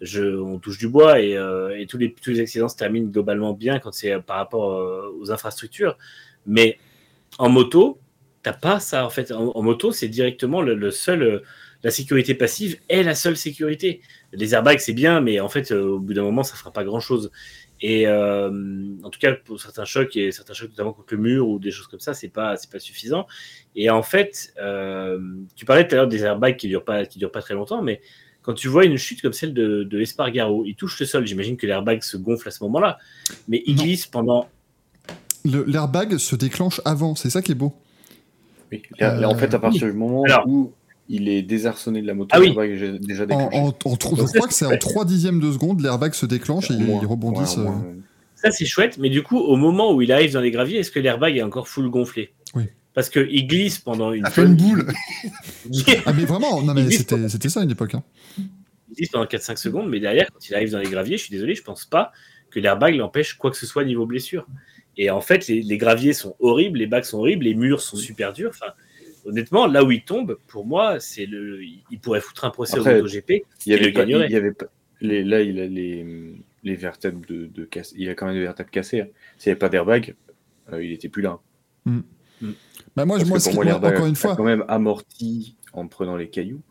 on 0.01 0.59
touche 0.59 0.77
du 0.77 0.89
bois 0.89 1.21
et, 1.21 1.37
euh, 1.37 1.79
et 1.79 1.87
tous, 1.87 1.97
les, 1.97 2.13
tous 2.13 2.31
les 2.31 2.41
accidents 2.41 2.67
se 2.67 2.75
terminent 2.75 3.09
globalement 3.09 3.53
bien 3.53 3.79
quand 3.79 3.93
c'est 3.93 4.11
euh, 4.11 4.19
par 4.19 4.37
rapport 4.37 5.13
aux 5.17 5.31
infrastructures. 5.31 5.97
Mais 6.45 6.77
en 7.39 7.49
moto, 7.49 7.97
t'as 8.43 8.53
pas 8.53 8.79
ça 8.81 9.05
en 9.05 9.09
fait. 9.09 9.31
En, 9.31 9.61
moto, 9.61 9.91
c'est 9.91 10.09
directement 10.09 10.61
le 10.61 10.91
seul. 10.91 11.43
La 11.83 11.91
sécurité 11.91 12.33
passive 12.33 12.77
est 12.89 13.03
la 13.03 13.15
seule 13.15 13.37
sécurité. 13.37 14.01
Les 14.33 14.53
airbags, 14.53 14.79
c'est 14.79 14.93
bien, 14.93 15.21
mais 15.21 15.39
en 15.39 15.49
fait, 15.49 15.71
euh, 15.71 15.91
au 15.95 15.99
bout 15.99 16.13
d'un 16.13 16.23
moment, 16.23 16.43
ça 16.43 16.55
fera 16.55 16.71
pas 16.71 16.83
grand 16.83 16.99
chose. 16.99 17.31
Et 17.79 18.07
euh, 18.07 18.49
en 19.03 19.09
tout 19.11 19.19
cas, 19.19 19.33
pour 19.33 19.61
certains 19.61 19.85
chocs, 19.85 20.15
et 20.17 20.31
certains 20.31 20.53
chocs 20.53 20.69
notamment 20.71 20.93
contre 20.93 21.13
le 21.13 21.21
mur 21.21 21.47
ou 21.47 21.59
des 21.59 21.69
choses 21.71 21.87
comme 21.87 21.99
ça, 21.99 22.13
c'est 22.15 22.27
pas, 22.29 22.55
c'est 22.57 22.71
pas 22.71 22.79
suffisant. 22.79 23.27
Et 23.75 23.89
en 23.91 24.01
fait, 24.01 24.53
euh, 24.59 25.19
tu 25.55 25.65
parlais 25.65 25.87
tout 25.87 25.93
à 25.93 25.97
l'heure 25.99 26.07
des 26.07 26.23
airbags 26.23 26.57
qui 26.57 26.67
durent 26.67 26.83
pas, 26.83 27.05
qui 27.05 27.19
durent 27.19 27.31
pas 27.31 27.41
très 27.41 27.53
longtemps, 27.53 27.83
mais 27.83 28.01
quand 28.41 28.53
tu 28.53 28.67
vois 28.67 28.85
une 28.85 28.97
chute 28.97 29.21
comme 29.21 29.33
celle 29.33 29.53
de, 29.53 29.83
de 29.83 30.01
Espargaro, 30.01 30.65
il 30.65 30.73
touche 30.75 30.99
le 30.99 31.05
sol, 31.05 31.27
j'imagine 31.27 31.55
que 31.57 31.67
l'airbag 31.67 32.01
se 32.01 32.17
gonfle 32.17 32.47
à 32.47 32.51
ce 32.51 32.63
moment-là, 32.63 32.97
mais 33.47 33.61
il 33.67 33.75
Non. 33.75 33.83
glisse 33.83 34.07
pendant. 34.07 34.49
L'airbag 35.45 36.17
se 36.17 36.35
déclenche 36.35 36.81
avant, 36.83 37.13
c'est 37.15 37.29
ça 37.29 37.41
qui 37.41 37.51
est 37.53 37.55
beau. 37.55 37.73
Oui. 38.71 38.81
Là, 38.99 39.15
là, 39.19 39.29
en 39.29 39.35
fait, 39.35 39.53
à 39.53 39.59
partir 39.59 39.87
du 39.87 39.93
moment 39.93 40.23
Alors- 40.23 40.45
où 40.47 40.73
il 41.09 41.29
est 41.29 41.41
désarçonné 41.41 42.01
de 42.01 42.07
la 42.07 42.13
moto, 42.13 42.29
Ah 42.33 42.39
oui. 42.39 42.47
l'airbag 42.47 42.71
est 42.71 42.99
déjà 42.99 43.23
En, 43.23 43.25
déclenché. 43.27 43.57
en- 43.57 43.67
je 44.17 44.23
crois 44.35 44.47
que 44.47 44.53
c'est 44.53 44.65
en 44.65 44.69
ouais. 44.69 44.77
3 44.77 45.05
dixièmes 45.05 45.39
de 45.39 45.51
seconde, 45.51 45.81
l'airbag 45.81 46.13
se 46.13 46.25
déclenche 46.25 46.69
et. 46.71 46.75
Ouais, 46.75 47.05
au 47.05 47.13
euh. 47.13 47.93
Ça, 48.35 48.51
c'est 48.51 48.65
chouette, 48.65 48.97
mais 48.99 49.09
du 49.09 49.23
coup, 49.23 49.37
au 49.39 49.55
moment 49.55 49.93
où 49.93 50.01
il 50.01 50.11
arrive 50.11 50.33
dans 50.33 50.41
les 50.41 50.51
graviers, 50.51 50.79
est-ce 50.79 50.91
que 50.91 50.99
l'airbag 50.99 51.37
est 51.37 51.41
encore 51.43 51.67
full 51.67 51.89
gonflé? 51.89 52.31
Oui. 52.53 52.63
Parce 52.93 53.09
qu'il 53.09 53.47
glisse 53.47 53.77
pendant 53.79 54.11
une. 54.11 54.25
Ça 54.25 54.31
fait 54.31 54.43
une 54.45 54.55
boule. 54.55 54.87
Ah 56.05 56.13
mais 56.13 56.25
vraiment, 56.25 56.61
non 56.61 56.73
mais 56.73 56.89
c'était 56.91 57.29
c'était 57.29 57.49
ça 57.49 57.59
à 57.61 57.63
une 57.63 57.71
époque. 57.71 57.93
hein. 57.95 58.03
Il 58.37 58.95
glisse 58.95 59.09
pendant 59.09 59.25
4-5 59.25 59.57
secondes, 59.57 59.89
mais 59.89 59.99
derrière, 59.99 60.27
quand 60.31 60.49
il 60.49 60.55
arrive 60.55 60.71
dans 60.71 60.79
les 60.79 60.89
graviers, 60.89 61.17
je 61.17 61.23
suis 61.23 61.31
désolé, 61.31 61.53
je 61.55 61.61
pense 61.63 61.85
pas 61.85 62.11
que 62.49 62.59
l'airbag 62.59 62.95
l'empêche 62.95 63.33
quoi 63.35 63.51
que 63.51 63.57
ce 63.57 63.65
soit 63.65 63.83
niveau 63.83 64.05
blessure. 64.05 64.47
Et 64.97 65.09
en 65.11 65.21
fait, 65.21 65.47
les, 65.47 65.61
les 65.61 65.77
graviers 65.77 66.13
sont 66.13 66.35
horribles, 66.39 66.79
les 66.79 66.87
bacs 66.87 67.05
sont 67.05 67.19
horribles, 67.19 67.45
les 67.45 67.53
murs 67.53 67.81
sont 67.81 67.97
super 67.97 68.33
durs. 68.33 68.49
Enfin, 68.49 68.71
honnêtement, 69.27 69.67
là 69.67 69.83
où 69.83 69.91
il 69.91 70.03
tombe, 70.03 70.37
pour 70.47 70.65
moi, 70.65 70.99
c'est 70.99 71.25
le, 71.25 71.61
il 71.63 71.99
pourrait 72.01 72.21
foutre 72.21 72.45
un 72.45 72.49
procès 72.49 72.77
Après, 72.77 72.99
au 72.99 73.03
MotoGP. 73.03 73.43
Il 73.65 73.71
y 73.71 73.75
avait 73.75 73.91
pas, 73.91 74.03
il 74.05 74.31
y 74.31 74.35
avait 74.35 74.51
pas- 74.53 74.65
les, 75.01 75.23
là, 75.23 75.41
il 75.41 75.59
a 75.59 75.67
les, 75.67 76.33
les 76.63 76.75
vertèbres 76.75 77.21
de, 77.27 77.45
de 77.45 77.65
casse. 77.65 77.93
Il 77.95 78.09
a 78.09 78.15
quand 78.15 78.25
même 78.25 78.35
des 78.35 78.41
vertèbres 78.41 78.71
cassées. 78.71 79.01
hein. 79.01 79.07
S'il 79.37 79.49
n'y 79.49 79.51
avait 79.51 79.59
pas 79.59 79.69
d'airbag, 79.69 80.15
euh, 80.73 80.83
il 80.83 80.91
était 80.91 81.09
plus 81.09 81.21
là. 81.21 81.37
Bah 82.95 83.05
moi, 83.05 83.17
Parce 83.17 83.29
moi, 83.29 83.37
que 83.37 83.43
ce 83.43 83.45
pour 83.45 83.51
qui- 83.51 83.55
moi, 83.57 83.65
l'airbag 83.65 83.93
encore 83.95 84.07
une 84.07 84.13
a 84.13 84.15
fois, 84.15 84.35
quand 84.35 84.43
même 84.43 84.63
amorti 84.67 85.55
en 85.73 85.87
prenant 85.87 86.15
les 86.15 86.29
cailloux. 86.29 86.61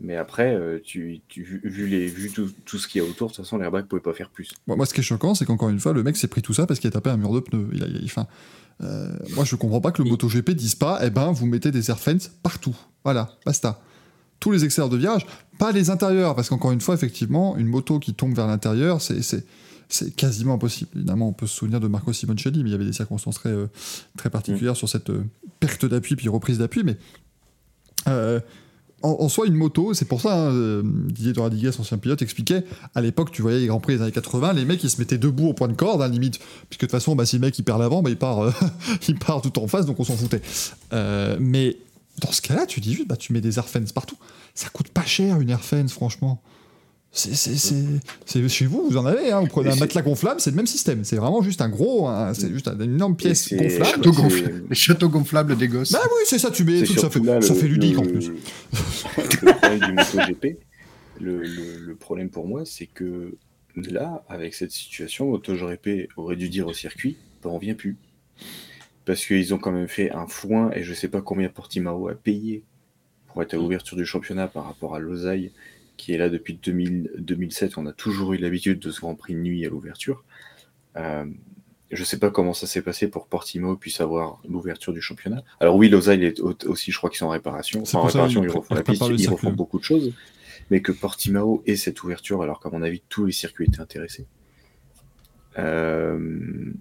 Mais 0.00 0.14
après, 0.16 0.54
euh, 0.54 0.78
tu, 0.82 1.20
tu, 1.28 1.42
vu, 1.42 1.60
vu 1.64 1.86
les, 1.88 2.06
vu 2.06 2.30
tout, 2.30 2.48
tout 2.64 2.78
ce 2.78 2.86
qu'il 2.86 3.02
y 3.02 3.04
a 3.04 3.08
autour, 3.08 3.30
de 3.30 3.34
toute 3.34 3.44
façon, 3.44 3.58
l'airbag 3.58 3.86
pouvait 3.86 4.00
pas 4.02 4.12
faire 4.12 4.30
plus. 4.30 4.52
moi, 4.68 4.76
moi, 4.76 4.86
ce 4.86 4.94
qui 4.94 5.00
est 5.00 5.04
choquant, 5.04 5.34
c'est 5.34 5.44
qu'encore 5.44 5.70
une 5.70 5.80
fois, 5.80 5.92
le 5.92 6.04
mec 6.04 6.16
s'est 6.16 6.28
pris 6.28 6.40
tout 6.42 6.54
ça 6.54 6.66
parce 6.66 6.78
qu'il 6.78 6.86
a 6.88 6.92
tapé 6.92 7.10
un 7.10 7.16
mur 7.16 7.32
de 7.32 7.40
pneus. 7.40 7.68
Il 7.72 7.82
a, 7.82 7.86
il- 7.88 8.04
enfin, 8.04 8.28
euh, 8.82 9.08
moi, 9.34 9.44
je 9.44 9.56
comprends 9.56 9.80
pas 9.80 9.90
que 9.92 10.02
le 10.02 10.08
MotoGP 10.08 10.50
dise 10.52 10.74
pas, 10.74 11.00
eh 11.02 11.10
ben, 11.10 11.32
vous 11.32 11.46
mettez 11.46 11.70
des 11.70 11.90
air 11.90 11.98
fence 11.98 12.30
partout. 12.42 12.76
Voilà, 13.04 13.30
basta. 13.44 13.80
Tous 14.40 14.52
les 14.52 14.64
extérieurs 14.64 14.88
de 14.90 14.96
virage, 14.96 15.26
pas 15.58 15.72
les 15.72 15.90
intérieurs, 15.90 16.34
parce 16.36 16.48
qu'encore 16.48 16.70
une 16.72 16.80
fois, 16.80 16.94
effectivement, 16.94 17.56
une 17.56 17.66
moto 17.66 17.98
qui 17.98 18.14
tombe 18.14 18.34
vers 18.36 18.46
l'intérieur, 18.46 19.00
c'est 19.02 19.22
c'est- 19.22 19.44
c'est 19.88 20.14
quasiment 20.14 20.54
impossible. 20.54 20.90
Évidemment, 20.94 21.28
on 21.28 21.32
peut 21.32 21.46
se 21.46 21.56
souvenir 21.56 21.80
de 21.80 21.88
Marco 21.88 22.12
Simoncelli, 22.12 22.62
mais 22.62 22.68
il 22.68 22.72
y 22.72 22.74
avait 22.74 22.84
des 22.84 22.92
circonstances 22.92 23.36
très, 23.36 23.48
euh, 23.48 23.66
très 24.18 24.28
particulières 24.30 24.76
sur 24.76 24.88
cette 24.88 25.08
euh, 25.10 25.24
perte 25.60 25.86
d'appui 25.86 26.14
puis 26.14 26.28
reprise 26.28 26.58
d'appui. 26.58 26.84
Mais 26.84 26.96
en, 29.02 29.28
soi, 29.28 29.46
une 29.46 29.54
moto, 29.54 29.94
c'est 29.94 30.06
pour 30.06 30.20
ça, 30.20 30.34
hein, 30.34 30.52
euh, 30.52 30.82
Didier 30.84 31.32
de 31.32 31.80
ancien 31.80 31.98
pilote, 31.98 32.20
expliquait, 32.20 32.64
à 32.94 33.00
l'époque, 33.00 33.30
tu 33.30 33.42
voyais 33.42 33.60
les 33.60 33.66
Grands 33.66 33.78
Prix 33.78 33.96
des 33.96 34.02
années 34.02 34.12
80, 34.12 34.54
les 34.54 34.64
mecs, 34.64 34.82
ils 34.82 34.90
se 34.90 34.98
mettaient 34.98 35.18
debout 35.18 35.48
au 35.48 35.52
point 35.52 35.68
de 35.68 35.74
corde, 35.74 36.02
hein, 36.02 36.08
limite, 36.08 36.40
puisque 36.68 36.80
de 36.80 36.86
toute 36.86 36.90
façon, 36.90 37.14
bah, 37.14 37.24
si 37.24 37.36
le 37.36 37.42
mec, 37.42 37.56
il 37.58 37.62
perd 37.62 37.80
l'avant, 37.80 38.02
bah, 38.02 38.10
il, 38.10 38.16
part, 38.16 38.40
euh, 38.40 38.52
tout 39.42 39.58
en 39.58 39.68
face, 39.68 39.86
donc 39.86 40.00
on 40.00 40.04
s'en 40.04 40.16
foutait. 40.16 40.42
Euh, 40.92 41.36
mais 41.38 41.76
dans 42.20 42.32
ce 42.32 42.42
cas-là, 42.42 42.66
tu 42.66 42.80
dis 42.80 42.94
juste, 42.94 43.08
bah, 43.08 43.16
tu 43.16 43.32
mets 43.32 43.40
des 43.40 43.58
airfans 43.58 43.84
partout. 43.94 44.16
Ça 44.54 44.68
coûte 44.68 44.88
pas 44.88 45.04
cher, 45.04 45.40
une 45.40 45.50
airfans, 45.50 45.88
franchement. 45.88 46.42
C'est, 47.10 47.34
c'est, 47.34 48.48
chez 48.48 48.66
vous, 48.66 48.86
vous 48.90 48.96
en 48.96 49.06
avez, 49.06 49.32
hein, 49.32 49.40
vous 49.40 49.46
prenez 49.46 49.70
un 49.70 49.72
c'est- 49.72 49.80
matelas 49.80 50.02
gonflable, 50.02 50.40
c'est 50.40 50.50
le 50.50 50.56
même 50.56 50.66
système. 50.66 51.04
C'est 51.04 51.16
vraiment 51.16 51.42
juste 51.42 51.60
un 51.62 51.68
gros, 51.68 52.08
c'est 52.34 52.52
juste 52.52 52.68
une 52.68 52.82
énorme 52.82 53.16
pièce 53.16 53.52
gonflable. 53.52 53.84
Château 53.84 54.12
gonflable. 54.12 54.64
Les 54.68 54.74
châteaux 54.76 55.08
gonflables 55.08 55.56
des 55.56 55.68
gosses. 55.68 55.92
Bah 55.92 56.00
oui, 56.04 56.22
c'est 56.26 56.38
ça, 56.38 56.50
tu 56.50 56.64
mets, 56.64 56.82
tout, 56.82 56.94
ça 56.98 57.08
fait, 57.10 57.20
là 57.20 57.40
ça 57.40 57.54
le- 57.54 57.60
fait 57.60 57.66
ludique 57.68 57.94
le- 57.94 57.98
en 58.00 58.02
plus. 58.04 58.28
le 58.28 59.52
problème 59.52 59.80
du 59.80 59.92
MotoGP, 59.92 60.58
le, 61.20 61.42
le- 61.42 61.78
le 61.80 61.94
problème 61.96 62.28
pour 62.28 62.46
moi, 62.46 62.62
c'est 62.66 62.86
que 62.86 63.34
là, 63.74 64.22
avec 64.28 64.54
cette 64.54 64.70
situation, 64.70 65.30
MotoGP 65.30 66.08
aurait 66.16 66.36
dû 66.36 66.48
dire 66.50 66.66
au 66.66 66.72
circuit, 66.74 67.16
bah, 67.42 67.50
on 67.50 67.58
vient 67.58 67.74
plus. 67.74 67.96
Parce 69.06 69.24
qu'ils 69.24 69.54
ont 69.54 69.58
quand 69.58 69.72
même 69.72 69.88
fait 69.88 70.10
un 70.12 70.26
foin, 70.26 70.70
et 70.74 70.82
je 70.84 70.92
sais 70.92 71.08
pas 71.08 71.22
combien 71.22 71.48
Portimao 71.48 72.08
a 72.08 72.14
payé 72.14 72.62
pour 73.26 73.42
être 73.42 73.54
à 73.54 73.56
l'ouverture 73.56 73.96
du 73.96 74.04
championnat 74.04 74.46
par 74.46 74.66
rapport 74.66 74.94
à 74.94 74.98
Losail, 74.98 75.50
qui 75.98 76.14
est 76.14 76.18
là 76.18 76.30
depuis 76.30 76.54
2000 76.54 77.10
2007. 77.18 77.76
On 77.76 77.84
a 77.84 77.92
toujours 77.92 78.32
eu 78.32 78.38
l'habitude 78.38 78.78
de 78.78 78.90
ce 78.90 79.00
Grand 79.00 79.14
Prix 79.14 79.34
de 79.34 79.40
nuit 79.40 79.66
à 79.66 79.68
l'ouverture. 79.68 80.24
Euh, 80.96 81.26
je 81.90 82.04
sais 82.04 82.18
pas 82.18 82.30
comment 82.30 82.54
ça 82.54 82.66
s'est 82.66 82.82
passé 82.82 83.08
pour 83.08 83.24
que 83.24 83.30
Portimao 83.30 83.76
puisse 83.76 84.00
avoir 84.00 84.40
l'ouverture 84.48 84.92
du 84.92 85.00
championnat. 85.02 85.42
Alors 85.60 85.76
oui, 85.76 85.88
Losail 85.88 86.24
est 86.24 86.40
au- 86.40 86.56
aussi, 86.66 86.92
je 86.92 86.96
crois 86.98 87.10
qu'ils 87.10 87.18
sont 87.18 87.26
en 87.26 87.30
réparation. 87.30 87.82
Enfin, 87.82 87.98
en 87.98 88.02
réparation, 88.04 88.42
ils 88.42 88.50
refont 88.50 88.74
la 88.74 88.82
piste, 88.82 89.02
ils 89.22 89.28
refont 89.28 89.52
beaucoup 89.52 89.78
de 89.78 89.84
choses. 89.84 90.12
Mais 90.70 90.82
que 90.82 90.92
Portimao 90.92 91.62
ait 91.66 91.76
cette 91.76 92.02
ouverture, 92.02 92.42
alors 92.42 92.60
qu'à 92.60 92.68
mon 92.70 92.82
avis, 92.82 93.02
tous 93.08 93.24
les 93.26 93.32
circuits 93.32 93.66
étaient 93.66 93.80
intéressés. 93.80 94.26
Euh, 95.58 96.72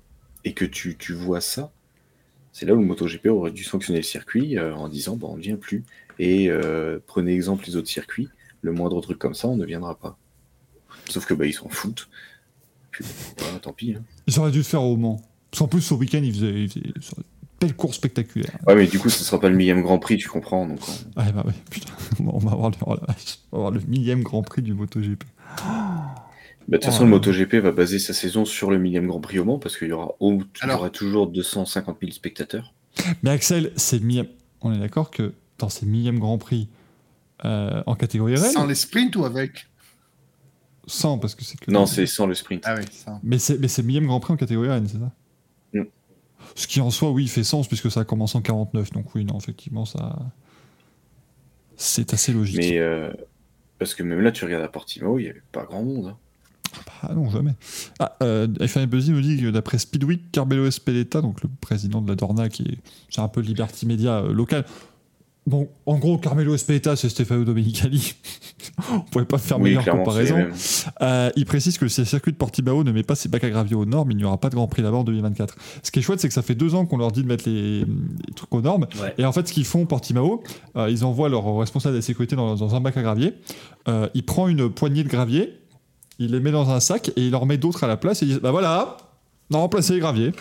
et 0.43 0.53
que 0.53 0.65
tu, 0.65 0.95
tu 0.97 1.13
vois 1.13 1.41
ça, 1.41 1.71
c'est 2.51 2.65
là 2.65 2.73
où 2.75 2.79
le 2.79 2.85
MotoGP 2.85 3.27
aurait 3.27 3.51
dû 3.51 3.63
sanctionner 3.63 3.99
le 3.99 4.03
circuit 4.05 4.57
euh, 4.57 4.73
en 4.75 4.89
disant 4.89 5.15
bon, 5.15 5.29
on 5.33 5.37
ne 5.37 5.41
vient 5.41 5.55
plus. 5.57 5.83
Et 6.19 6.49
euh, 6.49 6.99
prenez 7.05 7.33
exemple 7.33 7.65
les 7.67 7.75
autres 7.75 7.87
circuits, 7.87 8.29
le 8.67 8.73
moindre 8.73 9.01
truc 9.01 9.17
comme 9.17 9.33
ça, 9.33 9.47
on 9.47 9.55
ne 9.57 9.65
viendra 9.65 9.95
pas. 9.95 10.17
Sauf 11.09 11.25
que 11.25 11.33
bah, 11.33 11.45
ils 11.45 11.53
s'en 11.53 11.69
foutent. 11.69 12.07
Puis, 12.91 13.05
tant 13.61 13.73
pis. 13.73 13.95
hein. 13.97 14.03
Ils 14.27 14.39
auraient 14.39 14.51
dû 14.51 14.57
le 14.59 14.63
faire 14.63 14.83
au 14.83 14.97
Mans. 14.97 15.21
Parce 15.49 15.59
qu'en 15.59 15.67
plus, 15.67 15.81
ce 15.81 15.93
week-end, 15.93 16.19
ils 16.23 16.33
faisaient, 16.33 16.63
ils 16.63 16.69
faisaient 16.69 16.81
une 16.87 17.23
belle 17.61 17.75
course 17.75 17.95
spectaculaire. 17.97 18.51
Ouais, 18.67 18.75
mais 18.75 18.87
du 18.87 18.99
coup, 18.99 19.09
ce 19.09 19.23
sera 19.23 19.39
pas 19.39 19.49
le 19.49 19.55
millième 19.55 19.81
Grand 19.81 19.99
Prix, 19.99 20.17
tu 20.17 20.27
comprends. 20.29 20.67
Donc, 20.67 20.79
on- 20.87 20.91
Ah 21.15 21.31
bah 21.31 21.43
ouais, 21.47 21.53
putain, 21.71 21.93
on 22.27 22.37
va 22.39 22.51
avoir 22.51 22.69
le, 22.71 22.75
oh 22.85 22.91
on 22.91 22.95
va 22.95 23.05
avoir 23.53 23.71
le 23.71 23.79
millième 23.87 24.21
Grand 24.23 24.43
Prix 24.43 24.61
du 24.61 24.73
MotoGP. 24.73 25.23
Bah, 25.55 26.15
de 26.67 26.75
toute 26.77 26.85
façon, 26.85 27.03
Oh. 27.03 27.05
le 27.05 27.11
MotoGP 27.11 27.55
va 27.55 27.71
baser 27.71 27.99
sa 27.99 28.13
saison 28.13 28.43
sur 28.45 28.69
le 28.71 28.77
millième 28.77 29.07
Grand 29.07 29.21
Prix 29.21 29.39
au 29.39 29.45
Mans 29.45 29.57
parce 29.59 29.77
qu'il 29.77 29.87
y 29.87 29.91
aura, 29.93 30.15
au- 30.19 30.33
il 30.33 30.39
y 30.39 30.63
Alors- 30.63 30.79
aura 30.81 30.89
toujours 30.89 31.27
250 31.27 31.97
000 32.01 32.11
spectateurs. 32.11 32.73
Mais 33.23 33.29
Axel, 33.29 33.71
c'est 33.77 34.01
millième. 34.03 34.27
On 34.61 34.73
est 34.73 34.79
d'accord 34.79 35.11
que 35.11 35.33
dans 35.59 35.69
ces 35.69 35.85
millièmes 35.85 36.19
Grand 36.19 36.37
Prix 36.37 36.67
euh, 37.45 37.83
en 37.85 37.95
catégorie 37.95 38.35
RL, 38.35 38.51
Sans 38.51 38.65
les 38.65 38.75
sprints 38.75 39.15
ou 39.15 39.25
avec 39.25 39.67
100 40.87 41.19
parce 41.19 41.35
que 41.35 41.43
c'est 41.43 41.59
que. 41.59 41.69
Non, 41.71 41.85
c'est 41.85 42.05
sans 42.05 42.25
le 42.27 42.33
sprint. 42.33 42.63
Ah 42.65 42.75
oui, 42.77 42.83
ça. 42.91 43.19
Mais 43.23 43.37
c'est 43.39 43.59
mais 43.59 43.67
c'est 43.67 43.81
le 43.81 43.87
millième 43.87 44.07
Grand 44.07 44.19
Prix 44.19 44.33
en 44.33 44.37
catégorie 44.37 44.69
RN, 44.69 44.87
c'est 44.87 44.99
ça 44.99 45.11
Mm. 45.73 45.81
Ce 46.55 46.65
qui 46.65 46.79
en 46.79 46.89
soi, 46.89 47.11
oui, 47.11 47.27
fait 47.27 47.43
sens 47.43 47.67
puisque 47.67 47.91
ça 47.91 47.99
a 48.01 48.05
commencé 48.05 48.37
en 48.37 48.41
49. 48.41 48.91
Donc 48.93 49.13
oui, 49.15 49.25
non, 49.25 49.37
effectivement, 49.37 49.83
ça. 49.85 50.17
C'est 51.75 52.13
assez 52.13 52.31
logique. 52.33 52.57
Mais 52.57 52.79
euh, 52.79 53.11
parce 53.79 53.93
que 53.93 54.01
même 54.03 54.21
là, 54.21 54.31
tu 54.31 54.45
regardes 54.45 54.63
à 54.63 54.67
Portimao, 54.69 55.19
il 55.19 55.23
n'y 55.23 55.29
avait 55.29 55.43
pas 55.51 55.63
grand 55.65 55.83
monde. 55.83 56.07
hein. 56.07 56.17
Ah 57.01 57.13
non, 57.13 57.29
jamais. 57.29 57.53
Ah, 57.99 58.17
euh, 58.23 58.47
F1 58.47 58.85
Buzzy 58.87 59.11
nous 59.11 59.21
dit 59.21 59.39
que 59.41 59.49
d'après 59.51 59.77
Speedweek, 59.77 60.31
Carmelo 60.31 60.65
Espeleta, 60.65 61.21
donc 61.21 61.41
le 61.43 61.49
président 61.61 62.01
de 62.01 62.09
la 62.09 62.15
Dorna, 62.15 62.49
qui 62.49 62.63
est, 62.63 62.77
c'est 63.09 63.21
un 63.21 63.27
peu 63.27 63.41
le 63.41 63.47
Liberty 63.47 63.85
Media 63.85 64.19
euh, 64.19 64.33
local. 64.33 64.65
Bon, 65.47 65.69
en 65.85 65.97
gros, 65.97 66.17
Carmelo 66.17 66.53
Espeleta, 66.53 66.97
c'est 66.97 67.07
Stefano 67.07 67.45
Domenicali. 67.45 68.15
On 68.91 68.99
pouvait 68.99 69.23
pas 69.23 69.37
faire 69.37 69.59
meilleure 69.59 69.85
comparaison. 69.85 70.35
Euh, 71.01 71.29
il 71.37 71.45
précise 71.45 71.77
que 71.77 71.87
si 71.87 72.01
le 72.01 72.05
circuit 72.05 72.33
de 72.33 72.37
Portimao 72.37 72.83
ne 72.83 72.91
met 72.91 73.01
pas 73.01 73.15
ses 73.15 73.29
bacs 73.29 73.45
à 73.45 73.49
gravier 73.49 73.75
aux 73.77 73.85
normes, 73.85 74.11
il 74.11 74.17
n'y 74.17 74.25
aura 74.25 74.37
pas 74.37 74.49
de 74.49 74.55
Grand 74.55 74.67
Prix 74.67 74.81
là-bas 74.81 74.97
en 74.97 75.03
2024. 75.05 75.55
Ce 75.83 75.89
qui 75.89 75.99
est 75.99 76.01
chouette, 76.01 76.19
c'est 76.19 76.27
que 76.27 76.33
ça 76.33 76.41
fait 76.41 76.53
deux 76.53 76.75
ans 76.75 76.85
qu'on 76.85 76.97
leur 76.97 77.13
dit 77.13 77.23
de 77.23 77.27
mettre 77.29 77.47
les, 77.47 77.79
les 77.79 78.33
trucs 78.35 78.53
aux 78.53 78.59
normes. 78.59 78.87
Ouais. 79.01 79.13
Et 79.17 79.25
en 79.25 79.31
fait, 79.31 79.47
ce 79.47 79.53
qu'ils 79.53 79.63
font, 79.63 79.85
Portimao, 79.85 80.43
euh, 80.75 80.89
ils 80.89 81.05
envoient 81.05 81.29
leur 81.29 81.57
responsable 81.57 81.93
de 81.93 81.99
la 81.99 82.05
sécurité 82.05 82.35
dans, 82.35 82.55
dans 82.55 82.75
un 82.75 82.81
bac 82.81 82.97
à 82.97 83.01
gravier. 83.01 83.33
Euh, 83.87 84.09
il 84.13 84.25
prend 84.25 84.49
une 84.49 84.69
poignée 84.69 85.05
de 85.05 85.09
gravier, 85.09 85.61
il 86.19 86.31
les 86.31 86.41
met 86.41 86.51
dans 86.51 86.69
un 86.71 86.81
sac 86.81 87.09
et 87.15 87.21
il 87.21 87.31
leur 87.31 87.45
met 87.45 87.57
d'autres 87.57 87.85
à 87.85 87.87
la 87.87 87.95
place 87.95 88.21
et 88.21 88.25
ils 88.25 88.29
disent 88.29 88.41
Bah 88.41 88.51
voilà, 88.51 88.97
on 89.51 89.55
a 89.55 89.57
remplacé 89.59 89.93
les 89.93 89.99
graviers. 89.99 90.31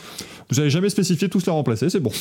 Vous 0.50 0.60
avez 0.60 0.70
jamais 0.70 0.88
spécifié 0.90 1.28
tous 1.28 1.44
les 1.46 1.52
remplacer, 1.52 1.90
c'est 1.90 2.00
bon. 2.00 2.12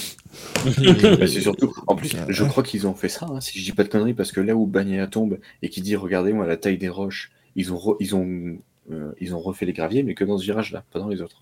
Bah, 0.66 0.72
c'est 1.28 1.41
surtout, 1.41 1.74
en 1.88 1.95
plus, 1.95 2.12
je 2.28 2.44
crois 2.44 2.64
qu'ils 2.64 2.88
ont 2.88 2.94
fait 2.95 3.10
ça, 3.10 3.28
hein, 3.30 3.40
si 3.41 3.60
je 3.60 3.64
dis 3.64 3.72
pas 3.72 3.84
de 3.84 3.90
conneries, 3.90 4.14
parce 4.16 4.32
que 4.32 4.41
là 4.41 4.56
où 4.56 4.66
Bagnéa 4.66 5.07
tombe 5.07 5.38
et 5.62 5.70
qui 5.70 5.82
dit 5.82 5.95
regardez-moi 5.95 6.45
la 6.48 6.57
taille 6.57 6.78
des 6.78 6.90
roches, 6.90 7.32
ils 7.56 7.72
ont, 7.72 7.78
re- 7.78 7.98
ils 7.99 8.16
ont, 8.16 8.57
euh, 8.91 9.12
ils 9.22 9.36
ont 9.36 9.40
refait 9.40 9.66
les 9.66 9.74
graviers, 9.74 10.02
mais 10.03 10.16
que 10.16 10.24
dans 10.24 10.38
ce 10.38 10.44
virage-là, 10.44 10.84
pas 10.91 10.99
dans 10.99 11.07
les 11.07 11.22
autres. 11.22 11.41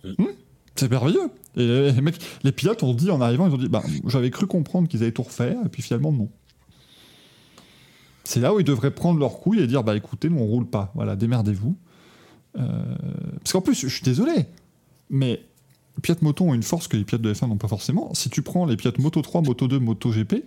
C'est 0.75 0.89
merveilleux. 0.89 1.29
Et 1.55 1.65
les, 1.65 1.91
les 1.91 2.01
mecs, 2.01 2.19
les 2.43 2.51
pilotes 2.51 2.83
ont 2.83 2.93
dit 2.93 3.11
en 3.11 3.21
arrivant, 3.21 3.47
ils 3.47 3.53
ont 3.53 3.57
dit 3.57 3.69
bah, 3.69 3.83
j'avais 4.07 4.29
cru 4.31 4.45
comprendre 4.47 4.87
qu'ils 4.89 5.03
allaient 5.03 5.11
tout 5.11 5.23
refaire, 5.23 5.57
et 5.65 5.69
puis 5.69 5.81
finalement 5.81 6.11
non. 6.11 6.29
C'est 8.25 8.39
là 8.39 8.53
où 8.53 8.59
ils 8.59 8.65
devraient 8.65 8.91
prendre 8.91 9.19
leur 9.19 9.39
couille 9.39 9.59
et 9.59 9.67
dire 9.67 9.83
bah 9.83 9.95
écoutez, 9.95 10.29
nous 10.29 10.39
on 10.39 10.45
roule 10.45 10.65
pas, 10.67 10.91
voilà, 10.95 11.15
démerdez-vous. 11.15 11.75
Euh, 12.57 12.61
parce 13.39 13.53
qu'en 13.53 13.61
plus, 13.61 13.73
je 13.79 13.87
suis 13.87 14.03
désolé, 14.03 14.45
mais 15.13 15.45
les 15.95 16.01
pilotes 16.01 16.23
moto 16.23 16.43
ont 16.43 16.53
une 16.55 16.63
force 16.63 16.87
que 16.87 16.97
les 16.97 17.05
pilotes 17.05 17.21
de 17.21 17.33
F1 17.33 17.47
n'ont 17.47 17.57
pas 17.57 17.67
forcément. 17.67 18.13
Si 18.15 18.29
tu 18.29 18.41
prends 18.41 18.65
les 18.65 18.75
pilotes 18.75 18.97
Moto 18.97 19.21
3, 19.21 19.41
Moto 19.43 19.67
2, 19.67 19.77
Moto 19.79 20.09
GP, 20.09 20.43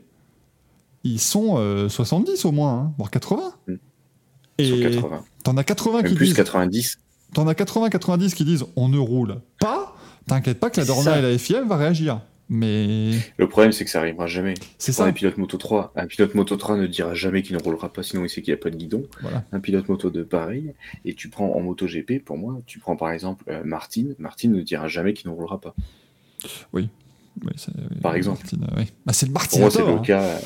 ils 1.05 1.21
sont 1.21 1.55
euh, 1.57 1.89
70 1.89 2.45
au 2.45 2.53
moins, 2.53 2.73
hein, 2.75 2.93
voire 2.99 3.11
80. 3.11 3.53
Mm. 3.69 3.75
Sur 4.59 4.77
Et 4.77 4.81
80. 4.81 5.25
t'en 5.45 5.57
as 5.57 5.65
80 5.65 6.03
Même 6.03 6.11
qui 6.11 6.15
plus 6.17 6.27
disent 6.27 6.35
90. 6.35 6.99
T'en 7.33 7.47
as 7.47 7.53
80-90 7.53 8.35
qui 8.35 8.45
disent 8.45 8.65
on 8.75 8.89
ne 8.89 8.99
roule 8.99 9.41
pas. 9.61 9.95
T'inquiète 10.27 10.59
pas 10.59 10.71
que 10.71 10.81
la 10.81 10.87
Dorna 10.87 11.19
et 11.19 11.23
la 11.23 11.39
FIA 11.39 11.63
va 11.63 11.77
réagir. 11.77 12.21
Mais 12.49 13.11
Le 13.39 13.49
problème, 13.49 13.73
c'est 13.73 13.85
que 13.85 13.91
ça 13.91 13.99
arrivera 14.01 14.27
jamais. 14.29 14.55
c'est 14.79 14.93
Pour 14.93 14.99
ça. 15.05 15.07
un 15.07 15.13
pilote 15.13 15.37
Moto 15.37 15.57
3, 15.59 15.93
un 15.97 16.07
pilote 16.07 16.35
Moto 16.37 16.57
3 16.57 16.77
ne 16.77 16.87
dira 16.87 17.13
jamais 17.15 17.43
qu'il 17.43 17.57
ne 17.57 17.61
roulera 17.63 17.93
pas, 17.93 18.05
sinon 18.05 18.25
il 18.25 18.29
sait 18.31 18.41
qu'il 18.41 18.53
n'y 18.55 18.59
a 18.61 18.63
pas 18.63 18.71
de 18.71 18.77
guidon. 18.77 19.05
Voilà. 19.21 19.45
Un 19.51 19.59
pilote 19.59 19.89
Moto 19.89 20.11
2, 20.11 20.25
pareil. 20.25 20.73
Et 21.05 21.15
tu 21.15 21.29
prends 21.29 21.53
en 21.57 21.61
Moto 21.61 21.87
GP, 21.87 22.25
pour 22.25 22.39
moi, 22.39 22.61
tu 22.67 22.79
prends 22.79 22.95
par 22.97 23.11
exemple 23.11 23.45
euh, 23.49 23.63
Martin. 23.65 24.11
Martin 24.19 24.51
ne 24.51 24.61
dira 24.63 24.87
jamais 24.87 25.13
qu'il 25.13 25.29
ne 25.29 25.35
roulera 25.35 25.61
pas. 25.61 25.75
Oui, 26.73 26.89
Par 28.01 28.15
exemple. 28.15 28.43
Martin, 28.43 28.59
euh, 28.63 28.81
oui. 28.81 28.93
Bah, 29.05 29.13
c'est 29.13 29.27
le 29.27 29.33
Pour 29.33 29.41
Martin. 29.43 29.59
moi, 29.61 29.71
c'est 29.73 29.83
le 29.83 29.89
hein. 29.89 29.99
cas. 29.99 30.23
euh, 30.23 30.39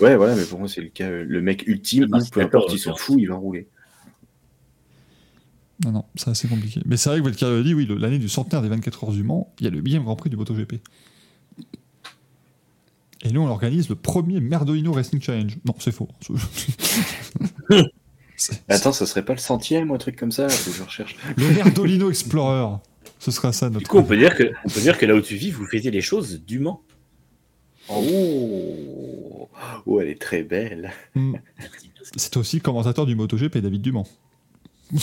Ouais, 0.00 0.16
voilà, 0.16 0.34
mais 0.34 0.44
pour 0.44 0.58
moi, 0.58 0.66
c'est 0.68 0.80
le 0.80 0.88
cas, 0.88 1.08
euh, 1.08 1.24
le 1.24 1.40
mec 1.40 1.68
ultime 1.68 2.06
Le 2.10 2.30
peu 2.30 2.40
importe, 2.40 2.72
il 2.72 2.78
s'en 2.80 2.96
fout, 2.96 3.16
il 3.18 3.26
va 3.26 3.36
rouler. 3.36 3.68
Non, 5.84 5.92
non, 5.92 6.04
c'est 6.16 6.30
assez 6.30 6.48
compliqué. 6.48 6.80
Mais 6.86 6.96
c'est 6.96 7.10
vrai 7.10 7.18
que 7.18 7.24
Valkyrie 7.24 7.62
dit 7.64 7.74
oui, 7.74 7.86
l'année 7.98 8.18
du 8.18 8.28
centenaire 8.28 8.62
des 8.62 8.68
24 8.68 9.04
heures 9.04 9.12
du 9.12 9.22
Mans, 9.22 9.52
il 9.60 9.64
y 9.64 9.66
a 9.66 9.70
le 9.70 9.80
millième 9.82 10.04
Grand 10.04 10.16
Prix 10.16 10.30
du 10.30 10.36
MotoGP. 10.36 10.74
Et 13.24 13.32
nous, 13.32 13.40
on 13.40 13.48
organise 13.48 13.88
le 13.88 13.94
premier 13.94 14.40
Merdolino 14.40 14.92
Racing 14.92 15.20
Challenge. 15.20 15.56
Non, 15.64 15.74
c'est 15.78 15.92
faux. 15.92 16.08
Attends, 18.68 18.92
ça 18.92 19.06
serait 19.06 19.24
pas 19.24 19.32
le 19.32 19.38
centième 19.38 19.90
ou 19.90 19.94
un 19.94 19.98
truc 19.98 20.16
comme 20.16 20.32
ça 20.32 20.46
que 20.46 20.70
je 20.70 20.82
recherche. 20.82 21.16
Le 21.36 21.48
Merdolino 21.54 22.10
Explorer. 22.10 22.76
Ce 23.18 23.30
sera 23.30 23.52
ça 23.52 23.70
notre. 23.70 23.78
Du 23.78 23.86
coup, 23.86 23.96
on 23.98 24.04
peut 24.04 24.18
dire 24.18 24.36
que, 24.36 24.52
on 24.64 24.68
peut 24.68 24.80
dire 24.80 24.98
que 24.98 25.06
là 25.06 25.14
où 25.14 25.20
tu 25.22 25.36
vis, 25.36 25.50
vous 25.50 25.64
faites 25.66 25.84
les 25.84 26.00
choses 26.02 26.42
dûment. 26.44 26.82
Oh, 27.88 29.48
oh 29.86 30.00
elle 30.00 30.08
est 30.08 30.20
très 30.20 30.42
belle. 30.42 30.92
Hmm. 31.14 31.36
C'est 32.16 32.36
aussi 32.36 32.56
le 32.56 32.62
commentateur 32.62 33.06
du 33.06 33.14
MotoGP, 33.14 33.58
David 33.58 33.80
Dumont. 33.80 34.06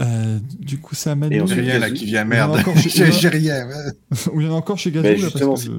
Euh, 0.00 0.38
du 0.58 0.78
coup, 0.78 0.94
ça 0.94 1.12
amène. 1.12 1.32
Et 1.32 1.46
J'ai 1.46 1.54
rien 1.60 1.78
là 1.78 1.90
qui 1.90 2.06
vient, 2.06 2.22
Il 2.30 2.34
y 2.36 2.40
en 2.40 2.44
a 2.44 2.48
merde. 2.48 2.56
encore 2.60 2.78
chez- 2.78 2.88
J'ai 3.12 3.28
rien. 3.28 3.66
Ou 4.32 4.40
il 4.40 4.46
y 4.46 4.50
en 4.50 4.54
a 4.54 4.56
encore 4.56 4.78
chez 4.78 4.90
Gazou, 4.90 5.02
Mais 5.04 5.16
là, 5.16 5.20
parce 5.20 5.32
justement, 5.32 5.54
que 5.54 5.60
c'est- 5.60 5.66
je- 5.66 5.72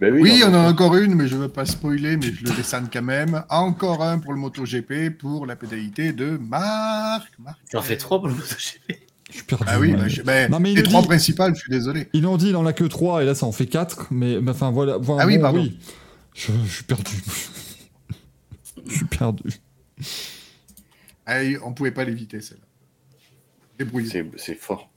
Bah 0.00 0.06
oui, 0.12 0.20
Oui, 0.20 0.42
on 0.44 0.48
en 0.48 0.54
a 0.54 0.68
encore 0.70 0.94
une, 0.96 1.14
mais 1.14 1.26
je 1.26 1.34
ne 1.36 1.40
veux 1.42 1.48
pas 1.48 1.64
spoiler, 1.66 2.16
mais 2.16 2.26
je 2.32 2.44
le 2.44 2.54
descends 2.54 2.82
quand 2.92 3.02
même. 3.02 3.42
Encore 3.48 4.02
un 4.04 4.18
pour 4.18 4.32
le 4.34 4.38
MotoGP, 4.38 5.10
pour 5.18 5.46
la 5.46 5.56
pénalité 5.56 6.12
de 6.12 6.36
Marc. 6.36 7.32
Marc. 7.38 7.58
T'en 7.72 7.80
fais 7.82 7.96
trois 7.96 8.18
pour 8.18 8.28
le 8.28 8.34
MotoGP. 8.34 9.00
je 9.30 9.34
suis 9.36 9.44
perdu. 9.44 9.64
Ah 9.66 9.80
oui, 9.80 9.92
bah, 9.94 10.06
je- 10.06 10.20
Non, 10.50 10.60
mais 10.60 10.72
il 10.72 10.76
les 10.76 10.82
le 10.82 10.88
trois 10.88 11.00
dit. 11.00 11.08
principales, 11.08 11.54
je 11.54 11.60
suis 11.60 11.70
désolé. 11.70 12.08
Ils 12.12 12.22
l'ont 12.22 12.36
dit, 12.36 12.50
il 12.50 12.56
en 12.56 12.66
a 12.66 12.72
que 12.74 12.84
3 12.84 13.22
et 13.22 13.26
là 13.26 13.34
ça 13.34 13.46
en 13.46 13.52
fait 13.52 13.66
4, 13.66 14.06
mais 14.12 14.36
enfin 14.48 14.70
voilà. 14.70 14.98
voilà, 14.98 15.22
Ah 15.24 15.26
oui, 15.26 15.36
bon, 15.36 15.42
pardon. 15.42 15.68
Je, 16.34 16.52
je 16.66 16.70
suis 16.72 16.84
perdu. 16.84 17.16
je 18.86 18.94
suis 18.94 19.04
perdu. 19.06 19.42
Ah, 21.24 21.38
on 21.64 21.72
pouvait 21.72 21.90
pas 21.90 22.04
l'éviter, 22.04 22.40
celle-là. 22.40 22.65
Débrouillez. 23.78 24.30
c'est 24.36 24.54
fort. 24.54 24.90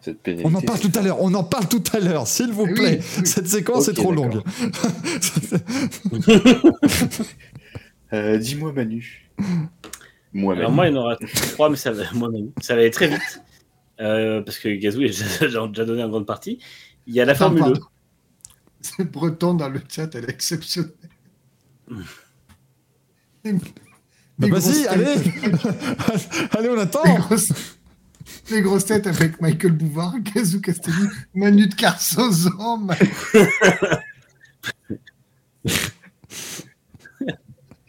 cette 0.00 0.20
pénalité. 0.22 0.48
On 0.50 0.54
en 0.56 0.60
parle 0.62 0.80
tout 0.80 0.92
à 0.94 1.02
l'heure, 1.02 1.20
on 1.22 1.34
en 1.34 1.44
parle 1.44 1.68
tout 1.68 1.82
à 1.92 2.00
l'heure, 2.00 2.26
s'il 2.26 2.52
vous 2.52 2.64
Oui, 2.64 2.74
plaît. 2.74 3.00
oui. 3.18 3.26
Cette 3.26 3.48
séquence 3.48 3.88
est 3.88 3.94
trop 3.94 4.12
longue. 4.12 4.42
Euh, 8.12 8.38
Dis-moi, 8.38 8.72
Manu. 8.72 9.30
Moi, 10.32 10.56
Alors 10.56 10.72
Manu. 10.72 10.74
moi, 10.74 10.88
il 10.88 10.94
y 10.94 10.96
en 10.96 11.00
aura 11.00 11.16
trois, 11.52 11.70
mais 11.70 11.76
ça 11.76 11.92
va, 11.92 12.02
moi, 12.12 12.28
même. 12.28 12.50
ça 12.60 12.74
va 12.74 12.80
aller 12.80 12.90
très 12.90 13.06
vite. 13.08 13.42
Euh, 14.00 14.42
parce 14.42 14.58
que 14.58 14.68
Gazou, 14.68 15.02
il 15.02 15.10
a 15.40 15.46
déjà 15.46 15.84
donné 15.84 16.02
en 16.02 16.08
grande 16.08 16.26
partie. 16.26 16.58
Il 17.06 17.14
y 17.14 17.20
a 17.20 17.24
la 17.24 17.32
Attends, 17.32 17.44
Formule 17.54 17.62
1. 17.62 17.64
pardon. 17.66 17.80
C'est 18.80 19.04
breton 19.12 19.54
dans 19.54 19.68
le 19.68 19.80
chat, 19.88 20.12
elle 20.14 20.24
est 20.24 20.30
exceptionnelle. 20.30 20.90
Bah, 23.44 24.48
vas-y, 24.48 24.86
allez 24.88 25.04
Allez, 26.58 26.68
on 26.70 26.78
attend 26.78 27.02
Les 28.50 28.62
grosses, 28.62 28.88
les 28.88 29.00
têtes 29.00 29.06
avec 29.06 29.40
Michael 29.40 29.72
Bouvard, 29.72 30.14
Gazou 30.34 30.60
Castelli, 30.60 31.06
Manu 31.34 31.66
de 31.68 31.74
Carsozon, 31.74 32.78
Ma- 32.78 32.96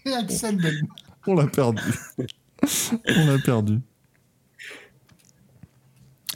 et 0.05 0.13
Axel 0.13 0.57
Belmont. 0.57 0.87
On 1.27 1.35
l'a 1.35 1.47
perdu. 1.47 1.81
on 3.07 3.27
l'a 3.27 3.39
perdu. 3.39 3.79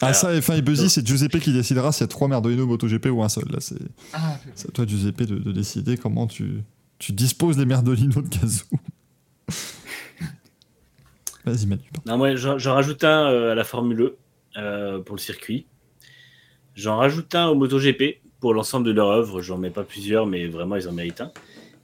Ah, 0.01 0.13
ça, 0.13 0.33
F1 0.33 0.57
et 0.57 0.61
Buzzy, 0.61 0.89
c'est 0.89 1.05
Giuseppe 1.05 1.39
qui 1.39 1.53
décidera 1.53 1.91
s'il 1.91 2.01
y 2.01 2.03
a 2.03 2.07
trois 2.07 2.27
Merdolino 2.27 2.67
MotoGP 2.67 3.07
ou 3.07 3.23
un 3.23 3.29
seul. 3.29 3.45
Là, 3.49 3.57
c'est 3.61 3.77
Ah, 4.13 4.37
à 4.67 4.71
toi, 4.71 4.85
Giuseppe, 4.85 5.23
de, 5.23 5.37
de 5.39 5.51
décider 5.51 5.97
comment 5.97 6.27
tu, 6.27 6.61
tu 6.99 7.13
disposes 7.13 7.57
des 7.57 7.65
Merdolino 7.65 8.21
de 8.21 8.27
Gazou. 8.27 8.65
Vas-y, 11.45 11.65
Manu. 11.67 11.83
Non, 12.05 12.17
moi, 12.17 12.35
j'en 12.35 12.73
rajoute 12.73 13.03
un 13.03 13.29
euh, 13.31 13.51
à 13.51 13.55
la 13.55 13.63
Formule 13.63 14.01
E 14.01 14.17
euh, 14.57 14.99
pour 14.99 15.15
le 15.15 15.21
circuit. 15.21 15.67
J'en 16.75 16.97
rajoute 16.97 17.33
un 17.35 17.47
au 17.47 17.55
MotoGP 17.55 18.21
pour 18.39 18.53
l'ensemble 18.53 18.85
de 18.87 18.91
leur 18.91 19.07
œuvre. 19.09 19.41
J'en 19.41 19.57
mets 19.57 19.69
pas 19.69 19.83
plusieurs, 19.83 20.25
mais 20.25 20.47
vraiment, 20.47 20.75
ils 20.75 20.87
en 20.89 20.91
méritent 20.91 21.21
un. 21.21 21.31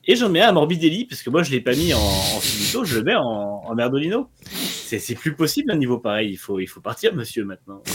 Et 0.05 0.15
j'en 0.15 0.29
mets 0.29 0.41
un 0.41 0.49
à 0.49 0.51
Morbidelli, 0.51 1.05
parce 1.05 1.21
que 1.21 1.29
moi, 1.29 1.43
je 1.43 1.51
l'ai 1.51 1.61
pas 1.61 1.73
mis 1.75 1.93
en, 1.93 1.99
en 1.99 2.39
finito, 2.41 2.83
je 2.83 2.97
le 2.97 3.03
mets 3.03 3.13
en, 3.15 3.21
en 3.23 3.75
Merdolino. 3.75 4.29
C'est 4.43 5.15
plus 5.15 5.35
possible 5.35 5.71
un 5.71 5.77
niveau 5.77 5.99
pareil. 5.99 6.31
Il 6.31 6.37
faut, 6.37 6.59
il 6.59 6.65
faut 6.67 6.81
partir, 6.81 7.13
monsieur, 7.15 7.45
maintenant. 7.45 7.81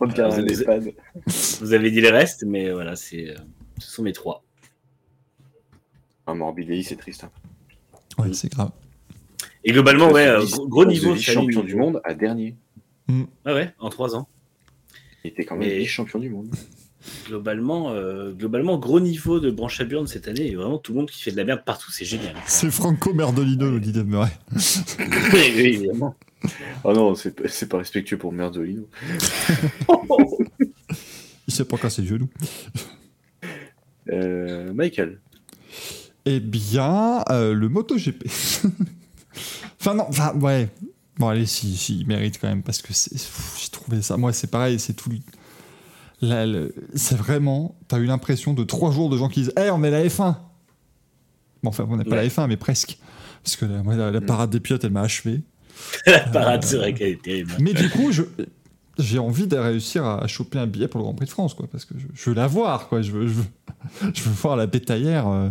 On 0.00 0.06
Vous- 0.06 1.72
avez 1.74 1.90
dit 1.90 2.00
les 2.00 2.10
restes, 2.10 2.44
mais 2.46 2.70
voilà, 2.70 2.94
c'est, 2.96 3.30
euh, 3.30 3.34
ce 3.78 3.90
sont 3.90 4.02
mes 4.02 4.12
trois. 4.12 4.42
Un 6.28 6.34
Morbidelli, 6.34 6.84
c'est 6.84 6.96
triste. 6.96 7.24
hein. 7.24 7.30
Ouais, 8.22 8.32
c'est 8.32 8.48
grave. 8.50 8.70
Et 9.68 9.72
globalement, 9.72 10.10
ouais, 10.12 10.26
euh, 10.28 10.44
gros, 10.44 10.68
gros 10.68 10.84
niveau. 10.86 11.16
salut, 11.16 11.20
champion 11.50 11.62
du 11.64 11.74
monde 11.74 12.00
à 12.04 12.14
dernier. 12.14 12.54
Ouais, 13.08 13.24
ouais, 13.46 13.74
en 13.80 13.88
trois 13.90 14.14
ans. 14.16 14.28
Il 15.24 15.28
était 15.30 15.44
quand 15.44 15.56
même 15.56 15.68
Mais- 15.68 15.78
vice-champion 15.78 16.18
du 16.20 16.30
monde. 16.30 16.48
Globalement, 17.26 17.90
euh, 17.92 18.32
globalement, 18.32 18.78
gros 18.78 18.98
niveau 19.00 19.38
de 19.40 19.50
branche 19.50 19.80
à 19.80 19.84
burn 19.84 20.06
cette 20.06 20.26
année. 20.28 20.46
Et 20.50 20.54
vraiment, 20.56 20.78
tout 20.78 20.92
le 20.92 20.98
monde 20.98 21.10
qui 21.10 21.20
fait 21.22 21.30
de 21.32 21.36
la 21.36 21.44
merde 21.44 21.62
partout. 21.64 21.90
C'est 21.92 22.04
génial. 22.04 22.34
C'est 22.46 22.70
Franco 22.70 23.12
Merdolino, 23.12 23.70
nous 23.70 23.78
dit 23.80 23.92
Demeray. 23.92 24.30
oui, 25.32 25.38
évidemment. 25.56 26.14
Oh 26.84 26.92
non, 26.92 27.14
c'est 27.16 27.34
pas- 27.34 27.48
c'est 27.48 27.68
pas 27.68 27.78
respectueux 27.78 28.18
pour 28.18 28.32
Merdolino. 28.32 28.88
Il 31.48 31.52
sait 31.54 31.64
pas 31.64 31.76
casser 31.76 32.02
le 32.02 32.08
genou. 32.08 32.28
Euh, 34.12 34.72
Michael. 34.72 35.20
Eh 36.24 36.40
bien, 36.40 37.22
euh, 37.30 37.52
le 37.54 37.68
MotoGP. 37.68 38.24
enfin, 39.80 39.94
non, 39.94 40.06
enfin, 40.08 40.34
ouais. 40.36 40.68
Bon, 41.18 41.28
allez, 41.28 41.46
si, 41.46 41.76
si, 41.76 42.00
il 42.00 42.06
mérite 42.06 42.38
quand 42.40 42.48
même, 42.48 42.62
parce 42.62 42.82
que 42.82 42.92
j'ai 42.92 43.68
trouvé 43.70 44.02
ça. 44.02 44.16
Moi, 44.16 44.32
c'est 44.32 44.50
pareil, 44.50 44.78
c'est 44.78 44.92
tout. 44.92 45.10
le- 46.22 46.74
c'est 46.94 47.16
vraiment. 47.16 47.74
T'as 47.88 47.98
eu 47.98 48.04
l'impression 48.06 48.52
de 48.54 48.64
trois 48.64 48.90
jours 48.90 49.08
de 49.10 49.16
gens 49.16 49.28
qui 49.28 49.40
disent 49.40 49.52
Hé, 49.56 49.70
on 49.70 49.82
est 49.84 49.90
la 49.90 50.04
F1 50.04 50.36
Bon, 51.62 51.70
enfin, 51.70 51.86
on 51.88 51.96
n'est 51.96 52.04
pas 52.04 52.16
la 52.16 52.22
Ouais. 52.22 52.28
F1, 52.28 52.46
mais 52.48 52.56
presque. 52.56 52.98
Parce 53.42 53.56
que 53.56 53.64
la, 53.64 53.82
moi, 53.82 53.96
la, 53.96 54.10
la 54.10 54.20
Mm. 54.20 54.26
parade 54.26 54.50
des 54.50 54.60
pilotes, 54.60 54.84
elle 54.84 54.92
m'a 54.92 55.02
achevé. 55.02 55.40
La 56.06 56.20
parade, 56.20 56.64
c'est 56.64 56.78
vrai 56.78 56.94
qu'elle 56.94 57.08
est 57.12 57.22
terrible. 57.22 57.52
Mais 57.60 57.74
du 57.74 57.90
coup, 57.90 58.10
je. 58.10 58.22
J'ai 58.98 59.18
envie 59.18 59.46
de 59.46 59.56
réussir 59.56 60.04
à 60.06 60.26
choper 60.26 60.58
un 60.58 60.66
billet 60.66 60.88
pour 60.88 60.98
le 60.98 61.04
Grand 61.04 61.12
Prix 61.14 61.26
de 61.26 61.30
France, 61.30 61.52
quoi, 61.54 61.66
parce 61.70 61.84
que 61.84 61.94
je, 61.98 62.06
je 62.14 62.30
veux 62.30 62.36
la 62.36 62.46
voir, 62.46 62.88
quoi. 62.88 63.02
Je 63.02 63.12
veux, 63.12 63.26
je 63.26 63.34
veux, 63.34 63.44
je 64.14 64.22
veux 64.22 64.30
voir 64.30 64.56
la 64.56 64.66
bétaillère. 64.66 65.28
euh, 65.28 65.50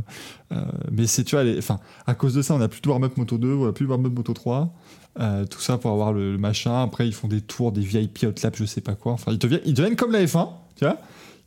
euh, 0.52 0.62
mais 0.92 1.06
c'est, 1.06 1.24
tu 1.24 1.36
vois, 1.36 1.44
les- 1.44 1.58
enfin, 1.60 1.80
à 2.08 2.16
cause 2.16 2.34
de 2.34 2.42
ça, 2.42 2.56
on 2.56 2.58
n'a 2.58 2.68
plus 2.68 2.82
de 2.82 2.90
warm-up 2.90 3.16
Moto 3.18 3.38
2, 3.38 3.48
on 3.54 3.66
n'a 3.68 3.72
plus 3.72 3.86
de 3.86 3.90
warm-up 3.92 4.14
Moto 4.14 4.34
3. 4.34 4.74
euh, 5.20 5.46
tout 5.46 5.62
ça 5.62 5.78
pour 5.78 5.92
avoir 5.92 6.12
le, 6.12 6.32
le 6.34 6.38
machin. 6.38 6.82
Après, 6.84 7.08
ils 7.08 7.14
font 7.14 7.28
des 7.28 7.40
tours, 7.42 7.72
des 7.72 7.82
VIP 7.82 8.24
outlap, 8.28 8.56
je 8.58 8.66
sais 8.66 8.82
pas 8.82 8.96
quoi. 8.96 9.14
Enfin, 9.14 9.32
ils 9.32 9.38
deviennent, 9.38 9.62
ils 9.66 9.74
deviennent 9.74 9.96
comme 9.96 10.12
la 10.12 10.26
F1, 10.26 10.50
tu 10.76 10.84
vois. 10.86 10.98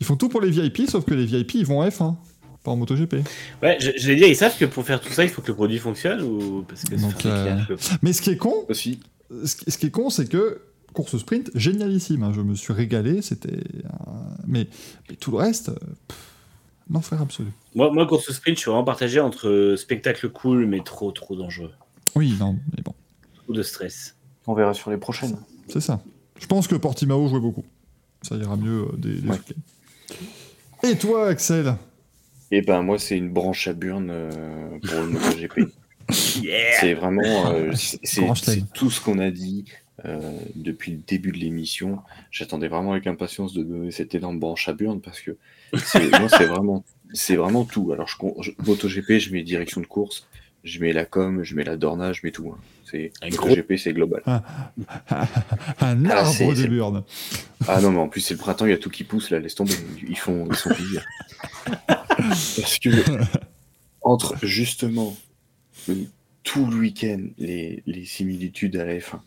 Ils 0.01 0.07
font 0.07 0.17
tout 0.17 0.29
pour 0.29 0.41
les 0.41 0.51
VIP, 0.51 0.89
sauf 0.89 1.05
que 1.05 1.13
les 1.15 1.27
VIP, 1.27 1.55
ils 1.55 1.67
vont 1.67 1.81
en 1.81 1.89
F1, 1.89 2.15
pas 2.63 2.71
en 2.71 2.77
MotoGP. 2.77 3.15
Ouais, 3.63 3.77
je, 3.81 3.91
je 3.99 4.07
vais 4.07 4.15
dire, 4.17 4.29
ils 4.29 4.37
savent 4.37 4.57
que 4.57 4.65
pour 4.67 4.85
faire 4.85 5.01
tout 5.01 5.13
ça, 5.13 5.25
il 5.25 5.31
faut 5.31 5.43
que 5.43 5.49
le 5.49 5.55
produit 5.55 5.79
fonctionne 5.79 6.23
ou 6.23 6.63
parce 6.69 6.85
que 6.85 6.95
Donc, 6.95 7.27
euh, 7.27 7.59
Mais 8.03 8.13
ce 8.13 8.23
qui 8.23 8.31
est 8.31 8.37
con, 8.37 8.55
Aussi. 8.69 9.01
ce 9.45 9.77
qui 9.77 9.87
est 9.87 9.91
con, 9.91 10.09
c'est 10.11 10.29
que 10.31 10.61
course 10.99 11.17
sprint, 11.19 11.51
génialissime. 11.55 12.25
hein, 12.25 12.33
je 12.35 12.41
me 12.41 12.55
suis 12.57 12.73
régalé, 12.73 13.23
c'était. 13.23 13.63
Mais, 14.49 14.67
mais 15.09 15.15
tout 15.15 15.31
le 15.31 15.37
reste, 15.37 15.69
euh, 15.69 15.75
pff, 16.09 16.19
l'enfer 16.91 17.23
absolu. 17.23 17.51
Moi, 17.77 17.93
moi, 17.93 18.05
course 18.07 18.33
sprint, 18.33 18.57
je 18.57 18.63
suis 18.63 18.71
vraiment 18.71 18.83
partagé 18.85 19.21
entre 19.21 19.49
euh, 19.49 19.77
spectacle 19.77 20.29
cool, 20.31 20.67
mais 20.67 20.81
trop, 20.81 21.13
trop 21.13 21.37
dangereux. 21.37 21.71
Oui, 22.17 22.35
non, 22.41 22.55
mais 22.77 22.83
bon, 22.83 22.95
Trop 23.45 23.53
de 23.53 23.63
stress. 23.63 24.17
On 24.49 24.55
verra 24.55 24.75
sur 24.75 24.91
les 24.91 24.97
prochaines. 24.97 25.37
c'est 25.69 25.81
ça. 25.81 26.03
Je 26.41 26.47
pense 26.47 26.67
que 26.67 26.75
Portimao 26.75 27.29
jouait 27.29 27.39
beaucoup. 27.41 27.65
Ça 28.23 28.35
ira 28.37 28.57
mieux 28.57 28.83
euh, 28.93 28.97
des, 28.97 29.21
des 29.21 29.29
Ouais. 29.29 29.37
week-ends. 29.37 30.19
Et 30.89 30.99
toi, 30.99 31.29
Axel? 31.29 31.77
Et 32.51 32.63
ben 32.63 32.83
moi, 32.83 32.99
c'est 32.99 33.17
une 33.17 33.31
branche 33.31 33.69
à 33.69 33.73
burn 33.73 34.09
euh, 34.11 34.79
pour 34.83 35.01
le 35.01 35.07
MotoGP. 35.11 35.59
Yeah 36.43 36.81
C'est 36.81 36.95
vraiment 36.95 37.51
euh, 37.53 37.71
c'est- 37.75 38.73
tout 38.73 38.91
ce 38.91 39.01
qu'on 39.01 39.19
a 39.19 39.31
dit 39.31 39.65
euh, 39.69 39.73
depuis 40.55 40.93
le 40.93 40.99
début 41.07 41.33
de 41.33 41.39
l'émission. 41.39 41.99
J'attendais 42.31 42.69
vraiment 42.69 42.93
avec 42.93 43.07
impatience 43.07 43.53
de 43.53 43.63
donner 43.63 43.91
cette 43.91 44.15
énorme 44.15 44.39
branche 44.39 44.69
à 44.69 44.73
burn 44.73 45.01
parce 45.01 45.21
que 45.21 45.37
c'est- 45.77 46.11
moi 46.21 46.29
c'est 46.29 46.47
vraiment 46.47 46.85
c'est 47.13 47.37
vraiment 47.37 47.65
tout. 47.65 47.91
Alors 47.93 48.07
je, 48.09 48.51
MotoGP, 48.67 49.19
je 49.19 49.33
mets 49.33 49.43
direction 49.43 49.81
de 49.81 49.87
course, 49.87 50.27
je 50.65 50.79
mets 50.81 50.93
la 50.93 51.05
com, 51.05 51.43
je 51.43 51.55
mets 51.57 51.65
la 51.65 51.77
dorna, 51.77 52.13
je 52.13 52.21
mets 52.25 52.31
tout. 52.31 52.53
hein. 52.55 52.59
C'est 52.91 53.13
Un 53.23 53.29
gros- 53.29 53.49
MotoGP, 53.49 53.77
c'est 53.77 53.93
global. 53.93 54.23
Un 54.27 54.43
Ah, 55.11 55.27
arbre 56.11 56.55
de 56.55 56.67
burn. 56.69 57.03
Ah 57.67 57.81
non 57.81 57.91
mais 57.91 57.99
en 57.99 58.09
plus 58.09 58.21
c'est 58.21 58.35
le 58.35 58.39
printemps, 58.41 58.67
il 58.67 58.71
y 58.71 58.75
a 58.75 58.79
tout 58.79 58.91
qui 58.91 59.05
pousse 59.05 59.31
là, 59.31 59.41
laisse 59.41 59.55
tomber. 59.57 59.75
Ils 60.09 60.17
font 60.19 60.47
ils 60.51 60.57
sont 60.57 60.71
plaisir. 60.71 61.05
Parce 62.17 62.79
que 62.79 62.91
entre 64.03 64.37
justement 64.47 65.17
euh, 65.89 65.95
tout 66.45 66.67
le 66.67 66.77
week-end 66.77 67.21
les, 67.39 67.83
les 67.87 68.05
similitudes 68.05 68.77
à 68.77 68.85
la 68.85 68.95
F1, 68.99 69.17
Mm. 69.17 69.21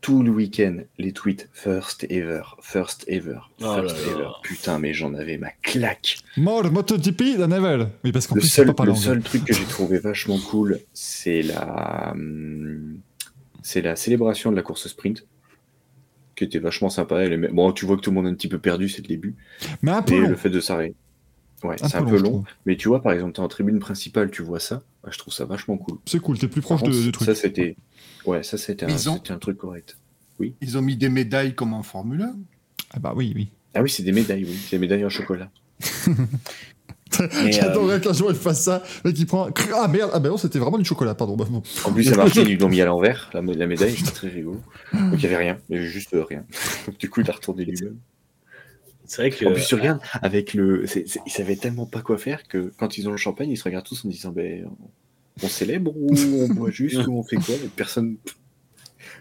Tout 0.00 0.22
le 0.22 0.30
week-end 0.30 0.78
les 0.98 1.12
tweets 1.12 1.48
first 1.52 2.06
ever, 2.10 2.42
first 2.60 3.04
ever, 3.08 3.38
Oh 3.60 3.74
first 3.76 3.96
ever. 4.06 4.28
Putain, 4.42 4.78
mais 4.78 4.94
j'en 4.94 5.14
avais 5.14 5.38
ma 5.38 5.50
claque. 5.62 6.18
More 6.36 6.70
MotoGP 6.70 7.38
than 7.38 7.50
ever. 7.50 7.86
Oui, 8.04 8.12
parce 8.12 8.26
qu'en 8.26 8.36
Le 8.36 8.40
plus, 8.40 8.48
c'est 8.48 8.64
seul, 8.64 8.74
pas 8.74 8.84
le 8.84 8.94
seul 8.94 9.22
truc 9.22 9.44
que 9.44 9.52
j'ai 9.54 9.64
trouvé 9.64 9.98
vachement 9.98 10.38
cool, 10.38 10.80
c'est 10.92 11.42
la, 11.42 12.10
hum, 12.12 12.98
c'est 13.62 13.80
la 13.82 13.96
célébration 13.96 14.50
de 14.52 14.56
la 14.56 14.62
course 14.62 14.86
sprint, 14.86 15.26
qui 16.36 16.44
était 16.44 16.58
vachement 16.60 16.90
sympa. 16.90 17.24
Bon, 17.52 17.72
tu 17.72 17.86
vois 17.86 17.96
que 17.96 18.02
tout 18.02 18.10
le 18.10 18.14
monde 18.14 18.26
est 18.26 18.30
un 18.30 18.34
petit 18.34 18.48
peu 18.48 18.58
perdu, 18.58 18.88
c'est 18.88 19.02
le 19.02 19.08
début. 19.08 19.34
Mais 19.82 19.90
un 19.90 20.02
peu 20.02 20.14
Et 20.14 20.20
long. 20.20 20.28
le 20.28 20.36
fait 20.36 20.50
de 20.50 20.60
s'arrêter. 20.60 20.94
Ouais, 21.64 21.76
Un 21.82 21.88
c'est 21.88 21.96
un 21.96 22.04
peu 22.04 22.18
long. 22.18 22.44
Mais 22.66 22.76
tu 22.76 22.88
vois, 22.88 23.02
par 23.02 23.12
exemple, 23.12 23.32
t'es 23.32 23.40
en 23.40 23.48
tribune 23.48 23.78
principale, 23.78 24.30
tu 24.30 24.42
vois 24.42 24.60
ça. 24.60 24.82
Ouais, 25.04 25.10
je 25.12 25.18
trouve 25.18 25.32
ça 25.32 25.44
vachement 25.46 25.76
cool. 25.78 25.98
C'est 26.06 26.20
cool, 26.20 26.38
t'es 26.38 26.48
plus 26.48 26.60
proche 26.60 26.82
de- 26.82 26.90
du 27.02 27.12
truc. 27.12 27.26
Ça, 27.26 27.34
c'était. 27.34 27.76
Ouais, 28.26 28.42
ça, 28.42 28.58
c'était 28.58 28.84
un, 28.86 29.08
ont- 29.08 29.22
un 29.30 29.38
truc 29.38 29.56
correct. 29.56 29.96
Ils 30.60 30.76
ont 30.76 30.82
mis 30.82 30.96
des 30.96 31.08
médailles 31.08 31.54
comme 31.54 31.72
en 31.72 31.82
Formule 31.82 32.22
1. 32.22 32.36
Ah 32.92 32.98
bah 32.98 33.14
oui, 33.16 33.32
oui. 33.34 33.48
Ah 33.74 33.82
oui, 33.82 33.88
c'est 33.90 34.02
des 34.02 34.12
médailles, 34.12 34.44
oui. 34.44 34.56
C'est 34.64 34.76
des 34.76 34.80
médailles 34.80 35.04
en 35.04 35.08
chocolat. 35.08 35.50
J'adorerais 37.50 38.00
qu'un 38.00 38.12
jour 38.12 38.30
il 38.30 38.36
fasse 38.36 38.62
ça, 38.62 38.82
mais 39.04 39.12
qu'il 39.12 39.26
prend. 39.26 39.48
Ah 39.74 39.88
merde, 39.88 40.10
ah 40.12 40.18
bah 40.18 40.28
non, 40.28 40.36
c'était 40.36 40.58
vraiment 40.58 40.76
du 40.78 40.84
chocolat, 40.84 41.14
pardon. 41.14 41.36
Bah, 41.36 41.46
bon. 41.48 41.62
En 41.84 41.92
plus, 41.92 42.12
à 42.12 42.16
Martin, 42.16 42.42
ils 42.42 42.58
l'ont 42.58 42.68
mis 42.68 42.80
à 42.80 42.84
l'envers, 42.84 43.30
la, 43.32 43.40
la 43.40 43.66
médaille, 43.66 43.94
c'était 43.96 44.10
très 44.10 44.28
rigolo. 44.28 44.60
Donc, 44.92 45.12
il 45.14 45.18
n'y 45.20 45.26
avait 45.26 45.36
rien, 45.36 45.58
il 45.70 45.76
y 45.76 45.78
avait 45.78 45.88
juste 45.88 46.12
euh, 46.14 46.24
rien. 46.24 46.44
du 46.98 47.08
coup, 47.08 47.20
il 47.22 47.30
a 47.30 47.32
retourné 47.32 47.64
lui-même. 47.64 47.96
C'est 49.06 49.22
vrai 49.22 49.30
que. 49.30 49.44
En 49.46 49.52
plus, 49.52 49.66
tu 49.66 49.74
regardes, 49.74 50.00
avec 50.22 50.54
le. 50.54 50.84
ils 50.96 51.30
savaient 51.32 51.56
tellement 51.56 51.86
pas 51.86 52.00
quoi 52.02 52.18
faire 52.18 52.46
que 52.48 52.72
quand 52.78 52.98
ils 52.98 53.08
ont 53.08 53.12
le 53.12 53.16
champagne, 53.16 53.50
ils 53.50 53.56
se 53.56 53.64
regardent 53.64 53.86
tous 53.86 54.04
en 54.04 54.08
disant 54.08 54.30
ben, 54.32 54.68
on 55.42 55.48
célèbre 55.48 55.92
ou 55.96 56.08
on 56.40 56.48
boit 56.48 56.70
juste 56.82 57.06
ou 57.06 57.18
on 57.18 57.22
fait 57.22 57.36
quoi? 57.36 57.54
Et 57.54 57.68
Personne 57.74 58.16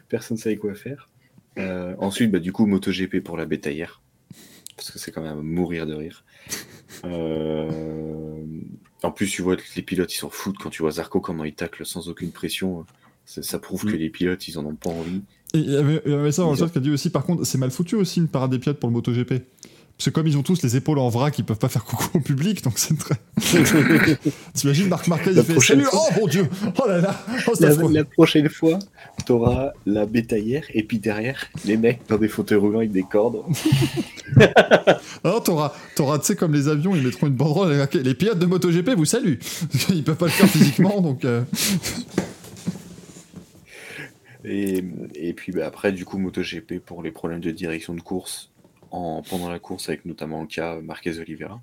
personne 0.09 0.37
savait 0.37 0.57
quoi 0.57 0.73
faire. 0.75 1.09
Euh, 1.57 1.95
ensuite, 1.99 2.31
bah, 2.31 2.39
du 2.39 2.51
coup, 2.51 2.65
MotoGP 2.65 3.21
pour 3.21 3.37
la 3.37 3.45
bétaillère. 3.45 4.01
Parce 4.75 4.91
que 4.91 4.99
c'est 4.99 5.11
quand 5.11 5.21
même 5.21 5.37
à 5.39 5.41
mourir 5.41 5.85
de 5.85 5.93
rire. 5.93 6.25
Euh, 7.05 8.41
En 9.03 9.11
plus, 9.11 9.27
tu 9.29 9.41
vois 9.41 9.55
que 9.55 9.63
les 9.75 9.81
pilotes, 9.81 10.13
ils 10.13 10.17
s'en 10.17 10.29
foutent 10.29 10.57
quand 10.57 10.69
tu 10.69 10.81
vois 10.81 10.91
Zarco 10.91 11.19
comment 11.21 11.45
il 11.45 11.53
tacle 11.53 11.85
sans 11.85 12.09
aucune 12.09 12.31
pression. 12.31 12.85
Ça, 13.25 13.41
ça 13.43 13.59
prouve 13.59 13.85
Mm. 13.85 13.91
que 13.91 13.95
les 13.97 14.09
pilotes, 14.09 14.47
ils 14.47 14.57
en 14.59 14.65
ont 14.65 14.75
pas 14.75 14.89
envie. 14.89 15.21
Et 15.53 15.59
il 15.59 15.71
y 15.71 15.75
avait, 15.77 16.01
il 16.05 16.11
y 16.11 16.15
avait 16.15 16.31
ça 16.31 16.41
dans 16.43 16.51
le 16.51 16.57
chat 16.57 16.69
qui 16.69 16.77
a 16.77 16.81
dit 16.81 16.91
aussi, 16.91 17.09
par 17.09 17.23
contre, 17.23 17.43
c'est 17.45 17.57
mal 17.57 17.71
foutu 17.71 17.95
aussi 17.95 18.19
une 18.19 18.27
parade 18.27 18.51
des 18.51 18.59
pilotes 18.59 18.79
pour 18.79 18.89
le 18.89 18.93
MotoGP. 18.93 19.43
Parce 19.97 20.05
que 20.05 20.09
comme 20.09 20.27
ils 20.27 20.37
ont 20.37 20.43
tous 20.43 20.61
les 20.61 20.75
épaules 20.75 20.99
en 20.99 21.07
vrac, 21.07 21.39
ils 21.39 21.45
peuvent 21.45 21.57
pas 21.57 21.69
faire 21.69 21.85
coucou 21.85 22.17
au 22.17 22.19
public, 22.19 22.61
donc 22.61 22.77
c'est 22.77 22.97
très. 22.97 23.15
T'imagines 24.53 24.89
Marc 24.89 25.07
Marquez, 25.07 25.31
il 25.33 25.41
fait 25.41 25.57
Salut 25.61 25.85
Oh 25.93 26.07
mon 26.19 26.27
dieu 26.27 26.49
Oh 26.77 26.87
là 26.87 26.99
là 26.99 27.17
Oh, 27.47 27.53
La, 27.89 28.03
prochaine 28.03 28.49
fois, 28.49 28.77
t'auras 29.25 29.71
la 29.85 30.05
bétaillère 30.05 30.65
et 30.73 30.83
puis 30.83 30.99
derrière, 30.99 31.45
les 31.63 31.77
mecs 31.77 32.01
dans 32.09 32.17
des 32.17 32.27
fauteuils 32.27 32.57
roulants 32.57 32.79
avec 32.79 32.91
des 32.91 33.03
cordes. 33.03 33.41
Alors 35.23 35.41
t'auras, 35.43 35.73
t'auras, 35.95 36.19
tu 36.19 36.25
sais, 36.25 36.35
comme 36.35 36.53
les 36.53 36.67
avions, 36.67 36.93
ils 36.93 37.01
mettront 37.03 37.27
une 37.27 37.35
banderole 37.35 37.67
avec 37.67 37.79
marqué, 37.79 38.03
Les 38.03 38.15
pilotes 38.15 38.39
de 38.39 38.45
MotoGP 38.47 38.89
vous 38.97 39.05
saluent 39.05 39.39
Ils 39.89 40.03
peuvent 40.03 40.17
pas 40.17 40.25
le 40.25 40.31
faire 40.31 40.49
physiquement, 40.49 40.99
donc. 40.99 41.23
euh, 41.23 41.41
Et, 44.43 44.83
et 45.15 45.33
puis 45.33 45.53
bah, 45.53 45.65
après, 45.67 45.93
du 45.93 46.03
coup, 46.03 46.17
MotoGP 46.17 46.79
pour 46.85 47.01
les 47.01 47.11
problèmes 47.11 47.39
de 47.39 47.51
direction 47.51 47.93
de 47.93 48.01
course 48.01 48.51
en, 48.95 49.21
pendant 49.21 49.49
la 49.49 49.59
course, 49.59 49.89
avec 49.89 50.05
notamment 50.05 50.41
le 50.41 50.47
cas 50.47 50.79
Marquez 50.81 51.19
Oliveira. 51.19 51.61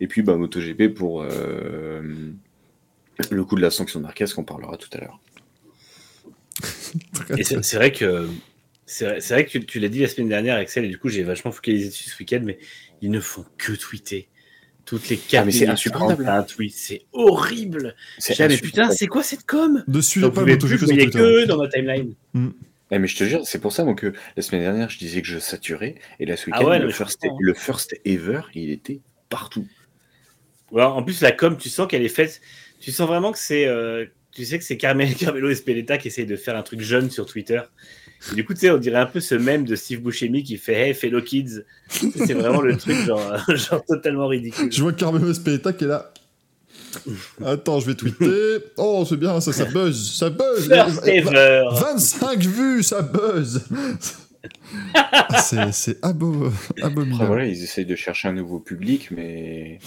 Et 0.00 0.06
puis 0.06 0.22
bah, 0.22 0.36
MotoGP 0.36 0.94
pour 0.94 1.22
euh, 1.22 2.02
le 3.30 3.44
coup 3.44 3.56
de 3.56 3.62
la 3.62 3.70
sanction 3.70 4.00
de 4.00 4.04
Marquez 4.04 4.26
qu'on 4.34 4.44
parlera 4.44 4.76
tout 4.76 4.88
à 4.92 4.98
l'heure. 4.98 5.20
c'est 7.42 7.74
vrai 7.74 7.92
que 7.92 8.28
c'est 8.86 9.04
vrai, 9.04 9.20
c'est 9.20 9.34
vrai 9.34 9.46
que 9.46 9.50
tu, 9.50 9.64
tu 9.64 9.80
l'as 9.80 9.88
dit 9.88 10.00
la 10.00 10.08
semaine 10.08 10.28
dernière, 10.28 10.56
Axel, 10.56 10.84
et 10.84 10.88
du 10.88 10.98
coup 10.98 11.08
j'ai 11.08 11.22
vachement 11.22 11.52
focalisé 11.52 11.88
dessus 11.88 12.10
ce 12.10 12.18
week-end, 12.18 12.42
mais 12.44 12.58
ils 13.00 13.10
ne 13.10 13.20
font 13.20 13.44
que 13.56 13.72
tweeter. 13.72 14.28
Toutes 14.84 15.08
les 15.08 15.16
4 15.16 15.42
Ah, 15.42 15.44
mais 15.44 15.52
c'est 15.52 15.68
insupportable. 15.68 16.26
un 16.26 16.42
tweet, 16.42 16.74
c'est 16.74 17.02
horrible. 17.12 17.94
Dit, 18.18 18.34
mais 18.40 18.56
putain, 18.56 18.90
c'est 18.90 19.06
quoi 19.06 19.22
cette 19.22 19.46
com? 19.46 19.84
Ne 19.86 20.00
suivez 20.00 20.30
pas 20.30 20.44
MotoGP 20.44 20.78
sur 20.78 20.88
Twitter. 20.88 21.10
que 21.10 21.44
dans 21.46 21.58
ma 21.58 21.68
timeline. 21.68 22.14
Eh, 22.90 22.98
mais 22.98 23.06
je 23.06 23.16
te 23.16 23.24
jure, 23.24 23.46
c'est 23.46 23.60
pour 23.60 23.72
ça 23.72 23.84
moi, 23.84 23.94
que 23.94 24.12
la 24.36 24.42
semaine 24.42 24.62
dernière, 24.62 24.90
je 24.90 24.98
disais 24.98 25.22
que 25.22 25.28
je 25.28 25.38
saturais. 25.38 25.94
Et 26.18 26.26
là, 26.26 26.36
ce 26.36 26.50
Ah 26.50 26.58
week-end, 26.58 26.70
ouais, 26.70 26.76
non, 26.78 26.82
le, 26.82 26.86
mais 26.86 26.92
je 26.92 26.96
first, 26.96 27.20
comprends, 27.20 27.36
hein. 27.36 27.40
le 27.42 27.54
first 27.54 28.00
ever, 28.04 28.40
il 28.54 28.70
était 28.70 29.00
partout. 29.28 29.66
Alors, 30.74 30.96
en 30.96 31.02
plus, 31.02 31.20
la 31.20 31.32
com, 31.32 31.56
tu 31.56 31.68
sens 31.68 31.86
qu'elle 31.88 32.02
est 32.04 32.08
faite. 32.08 32.40
Tu 32.80 32.92
sens 32.92 33.06
vraiment 33.08 33.32
que 33.32 33.38
c'est. 33.38 33.66
euh, 33.66 34.06
tu 34.32 34.44
sais 34.44 34.58
que 34.58 34.64
c'est 34.64 34.76
Carmel, 34.76 35.14
Carmelo 35.16 35.50
Espeleta 35.50 35.98
qui 35.98 36.08
essaye 36.08 36.26
de 36.26 36.36
faire 36.36 36.56
un 36.56 36.62
truc 36.62 36.80
jeune 36.80 37.10
sur 37.10 37.26
Twitter. 37.26 37.60
Et 38.32 38.34
du 38.34 38.44
coup, 38.44 38.54
tu 38.54 38.60
sais, 38.60 38.70
on 38.70 38.76
dirait 38.78 38.98
un 38.98 39.06
peu 39.06 39.20
ce 39.20 39.34
même 39.34 39.64
de 39.64 39.74
Steve 39.76 40.00
Buscemi 40.02 40.42
qui 40.44 40.56
fait 40.58 40.74
Hey, 40.74 40.94
fellow 40.94 41.22
kids. 41.22 41.62
C'est 41.88 42.34
vraiment 42.34 42.60
le 42.60 42.76
truc, 42.76 42.96
genre, 43.06 43.36
genre 43.56 43.84
totalement 43.84 44.26
ridicule. 44.28 44.70
Je 44.70 44.82
vois 44.82 44.92
Carmelo 44.92 45.30
Espeleta 45.30 45.72
qui 45.72 45.84
est 45.84 45.88
là. 45.88 46.12
Attends, 47.44 47.80
je 47.80 47.86
vais 47.86 47.94
tweeter. 47.94 48.58
Oh, 48.76 49.04
c'est 49.08 49.16
bien, 49.16 49.40
ça, 49.40 49.52
ça 49.52 49.64
buzz, 49.66 50.12
ça 50.12 50.30
buzz. 50.30 50.68
First 50.68 51.06
ever. 51.06 51.64
25 51.72 52.38
vues, 52.40 52.82
ça 52.82 53.02
buzz. 53.02 53.64
C'est, 55.42 55.72
c'est 55.72 56.00
abo- 56.04 56.46
Après, 56.46 56.82
abominable. 56.82 57.26
voilà, 57.26 57.46
ils 57.46 57.62
essayent 57.62 57.84
de 57.86 57.94
chercher 57.96 58.28
un 58.28 58.32
nouveau 58.32 58.58
public, 58.58 59.10
mais 59.10 59.78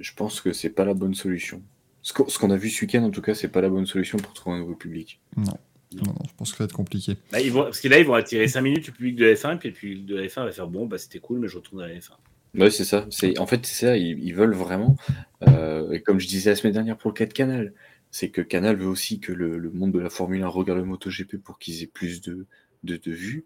je 0.00 0.12
pense 0.14 0.40
que 0.40 0.52
c'est 0.52 0.68
pas 0.70 0.84
la 0.84 0.92
bonne 0.94 1.14
solution. 1.14 1.62
Ce 2.02 2.12
qu'on 2.12 2.50
a 2.50 2.56
vu 2.56 2.68
ce 2.68 2.82
week-end, 2.84 3.02
en 3.04 3.10
tout 3.10 3.22
cas, 3.22 3.34
c'est 3.34 3.48
pas 3.48 3.60
la 3.62 3.68
bonne 3.70 3.86
solution 3.86 4.18
pour 4.18 4.34
trouver 4.34 4.56
un 4.56 4.60
nouveau 4.60 4.74
public. 4.74 5.20
Non, 5.36 5.44
non, 5.94 6.14
je 6.26 6.32
pense 6.36 6.50
que 6.52 6.58
ça 6.58 6.64
va 6.64 6.66
être 6.66 6.74
compliqué. 6.74 7.16
Bah, 7.30 7.40
ils 7.40 7.52
vont, 7.52 7.62
parce 7.64 7.80
que 7.80 7.88
là, 7.88 7.98
ils 7.98 8.06
vont 8.06 8.14
attirer 8.14 8.48
5 8.48 8.60
minutes 8.60 8.84
du 8.84 8.92
public 8.92 9.16
de 9.16 9.24
la 9.26 9.34
F1, 9.34 9.56
puis 9.58 9.68
le 9.70 9.74
public 9.74 10.04
de 10.06 10.16
la 10.16 10.26
F1 10.26 10.44
va 10.44 10.52
faire 10.52 10.66
Bon, 10.66 10.86
bah 10.86 10.98
c'était 10.98 11.20
cool, 11.20 11.38
mais 11.38 11.48
je 11.48 11.56
retourne 11.56 11.82
à 11.82 11.86
la 11.88 11.94
F1. 11.94 12.10
Ouais, 12.58 12.70
c'est 12.70 12.84
ça. 12.84 13.06
C'est 13.08 13.38
en 13.38 13.46
fait 13.46 13.64
c'est 13.64 13.86
ça. 13.86 13.96
Ils, 13.96 14.18
ils 14.22 14.34
veulent 14.34 14.54
vraiment, 14.54 14.96
euh, 15.48 15.90
et 15.92 16.00
comme 16.02 16.18
je 16.20 16.26
disais 16.28 16.50
la 16.50 16.56
semaine 16.56 16.72
dernière 16.74 16.96
pour 16.96 17.10
le 17.10 17.14
cas 17.14 17.26
de 17.26 17.32
Canal, 17.32 17.72
c'est 18.10 18.28
que 18.30 18.40
Canal 18.42 18.76
veut 18.76 18.86
aussi 18.88 19.20
que 19.20 19.32
le, 19.32 19.58
le 19.58 19.70
monde 19.70 19.92
de 19.92 19.98
la 19.98 20.10
Formule 20.10 20.42
1 20.42 20.46
regarde 20.48 20.78
le 20.78 20.84
MotoGP 20.84 21.36
pour 21.36 21.58
qu'ils 21.58 21.82
aient 21.82 21.86
plus 21.86 22.20
de, 22.20 22.46
de, 22.84 22.96
de 22.96 23.10
vues. 23.12 23.44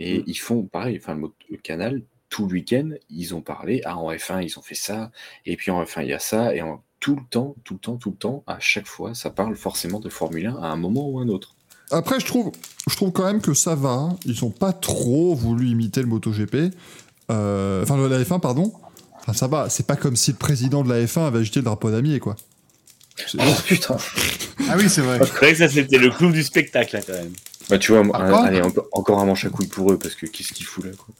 Et 0.00 0.20
Mm. 0.20 0.24
ils 0.26 0.34
font 0.38 0.62
pareil. 0.64 0.98
Enfin, 1.00 1.16
le, 1.16 1.56
Canal 1.58 2.02
tout 2.30 2.46
le 2.46 2.52
week-end, 2.54 2.90
ils 3.10 3.34
ont 3.34 3.40
parlé. 3.40 3.80
Ah, 3.84 3.96
en 3.96 4.12
F1, 4.12 4.42
ils 4.44 4.58
ont 4.58 4.62
fait 4.62 4.74
ça. 4.74 5.10
Et 5.46 5.56
puis 5.56 5.70
en 5.70 5.82
F1, 5.82 6.02
il 6.02 6.08
y 6.08 6.12
a 6.12 6.18
ça. 6.18 6.54
Et 6.54 6.60
en, 6.62 6.82
tout 7.00 7.14
le 7.16 7.22
temps, 7.30 7.54
tout 7.64 7.74
le 7.74 7.80
temps, 7.80 7.96
tout 7.96 8.10
le 8.10 8.16
temps, 8.16 8.42
à 8.46 8.58
chaque 8.60 8.86
fois, 8.86 9.14
ça 9.14 9.30
parle 9.30 9.54
forcément 9.56 9.98
de 10.00 10.08
Formule 10.08 10.46
1 10.46 10.56
à 10.56 10.66
un 10.66 10.76
moment 10.76 11.08
ou 11.08 11.20
un 11.20 11.28
autre. 11.28 11.54
Après, 11.90 12.20
je 12.20 12.26
trouve, 12.26 12.52
je 12.90 12.96
trouve 12.96 13.12
quand 13.12 13.24
même 13.24 13.40
que 13.40 13.54
ça 13.54 13.74
va. 13.74 13.90
hein. 13.92 14.16
Ils 14.26 14.44
ont 14.44 14.50
pas 14.50 14.72
trop 14.74 15.34
voulu 15.34 15.68
imiter 15.68 16.00
le 16.02 16.06
MotoGP. 16.08 16.74
Euh, 17.30 17.82
Enfin, 17.82 17.96
la 18.08 18.22
F1, 18.22 18.40
pardon. 18.40 18.72
Enfin, 19.28 19.36
ça 19.38 19.46
va. 19.46 19.68
C'est 19.68 19.86
pas 19.86 19.96
comme 19.96 20.16
si 20.16 20.30
le 20.30 20.38
président 20.38 20.82
de 20.82 20.88
la 20.88 21.04
F1 21.04 21.26
avait 21.26 21.40
agité 21.40 21.60
le 21.60 21.64
drapeau 21.64 21.90
d'amier, 21.90 22.18
quoi. 22.18 22.34
Oh 23.38 23.42
putain. 23.66 23.96
Ah 24.70 24.74
oui, 24.78 24.88
c'est 24.88 25.02
vrai. 25.02 25.18
C'est 25.20 25.32
vrai 25.34 25.52
que 25.52 25.58
ça, 25.58 25.68
c'était 25.68 25.98
le 25.98 26.08
clou 26.10 26.30
du 26.32 26.42
spectacle, 26.42 26.96
là, 26.96 27.02
quand 27.06 27.12
même. 27.12 27.32
Bah, 27.68 27.78
tu 27.78 27.92
vois, 27.92 28.02
Par 28.10 28.22
un- 28.22 28.30
contre- 28.30 28.44
allez, 28.44 28.62
encore, 28.62 28.86
encore 28.92 29.20
un 29.20 29.26
manche 29.26 29.44
à 29.44 29.50
couilles 29.50 29.66
pour 29.66 29.92
eux, 29.92 29.98
parce 29.98 30.14
que 30.14 30.24
qu'est-ce 30.26 30.52
qu'il 30.54 30.64
fout 30.64 30.84
là, 30.84 30.92
quoi. 30.96 31.14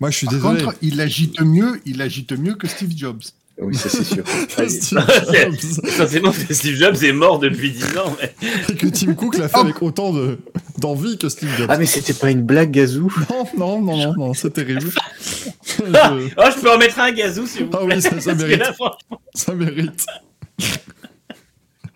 Moi, 0.00 0.10
je 0.10 0.16
suis 0.16 0.26
Par 0.26 0.34
désolé. 0.36 0.62
contre, 0.64 0.76
il 0.80 1.00
agite 1.00 1.40
mieux, 1.42 1.80
il 1.84 2.00
agite 2.00 2.32
mieux 2.32 2.54
que 2.54 2.66
Steve 2.66 2.92
Jobs. 2.96 3.20
Oui, 3.60 3.74
ça 3.74 3.88
c'est 3.88 4.04
sûr. 4.04 4.22
Steve 4.48 4.68
C'est- 4.68 4.96
Jobs. 5.44 5.84
Essentiellement, 5.84 6.32
Steve 6.50 6.76
Jobs 6.76 7.02
est 7.02 7.12
mort 7.12 7.38
depuis 7.40 7.72
10 7.72 7.84
ans. 7.98 8.16
mais- 8.20 8.32
Et 8.68 8.74
que 8.76 8.86
Tim 8.86 9.14
Cook 9.14 9.36
l'a 9.36 9.48
fait 9.48 9.58
avec 9.58 9.82
autant 9.82 10.12
de- 10.12 10.38
d'envie 10.78 11.18
que 11.18 11.28
Steve 11.28 11.50
Jobs. 11.56 11.66
Ah, 11.68 11.76
mais 11.76 11.86
c'était 11.86 12.12
pas 12.14 12.30
une 12.30 12.42
blague, 12.42 12.70
Gazou 12.70 13.12
Non, 13.30 13.46
non, 13.56 13.80
non, 13.82 13.96
non, 13.96 14.14
non, 14.16 14.34
c'est 14.34 14.50
terrible. 14.50 14.80
Je- 14.82 15.82
Oh, 15.82 16.42
je 16.54 16.60
peux 16.60 16.70
en 16.72 16.78
mettre 16.78 16.98
un 17.00 17.12
gazou, 17.12 17.46
s'il 17.46 17.64
vous 17.64 17.70
Ah 17.74 17.78
plaît. 17.84 17.96
oui, 17.96 18.20
ça- 18.22 18.34
mérite. 18.34 18.58
là, 18.58 18.72
franchement, 18.72 19.20
Ça 19.34 19.54
mérite. 19.54 20.06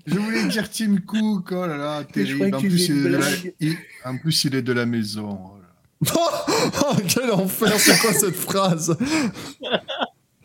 Je 0.06 0.14
voulais 0.18 0.44
dire 0.48 0.68
Tim 0.70 0.96
Cook, 1.06 1.48
oh 1.52 1.66
là 1.66 1.76
là, 1.76 2.04
terrible. 2.04 2.54
En 2.54 2.58
plus, 2.60 2.88
il 2.88 3.06
est 3.06 3.10
de 3.10 3.16
la... 3.16 3.26
il- 3.60 3.76
en 4.04 4.18
plus, 4.18 4.44
il 4.44 4.54
est 4.56 4.62
de 4.62 4.72
la 4.72 4.84
maison. 4.86 5.38
oh 5.40 5.58
là. 5.60 6.12
Oh, 6.16 6.94
quel 7.08 7.30
enfer, 7.30 7.72
c'est 7.78 7.98
quoi 8.00 8.12
cette 8.12 8.34
phrase? 8.34 8.96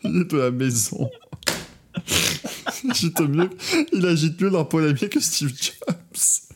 De 0.08 0.36
la 0.36 0.50
maison. 0.50 1.10
Agite 2.90 3.20
mieux, 3.20 3.50
il 3.92 4.06
agite 4.06 4.40
mieux 4.40 4.50
d'un 4.50 4.64
polamier 4.64 5.08
que 5.08 5.20
Steve 5.20 5.52
Jobs. 5.56 6.48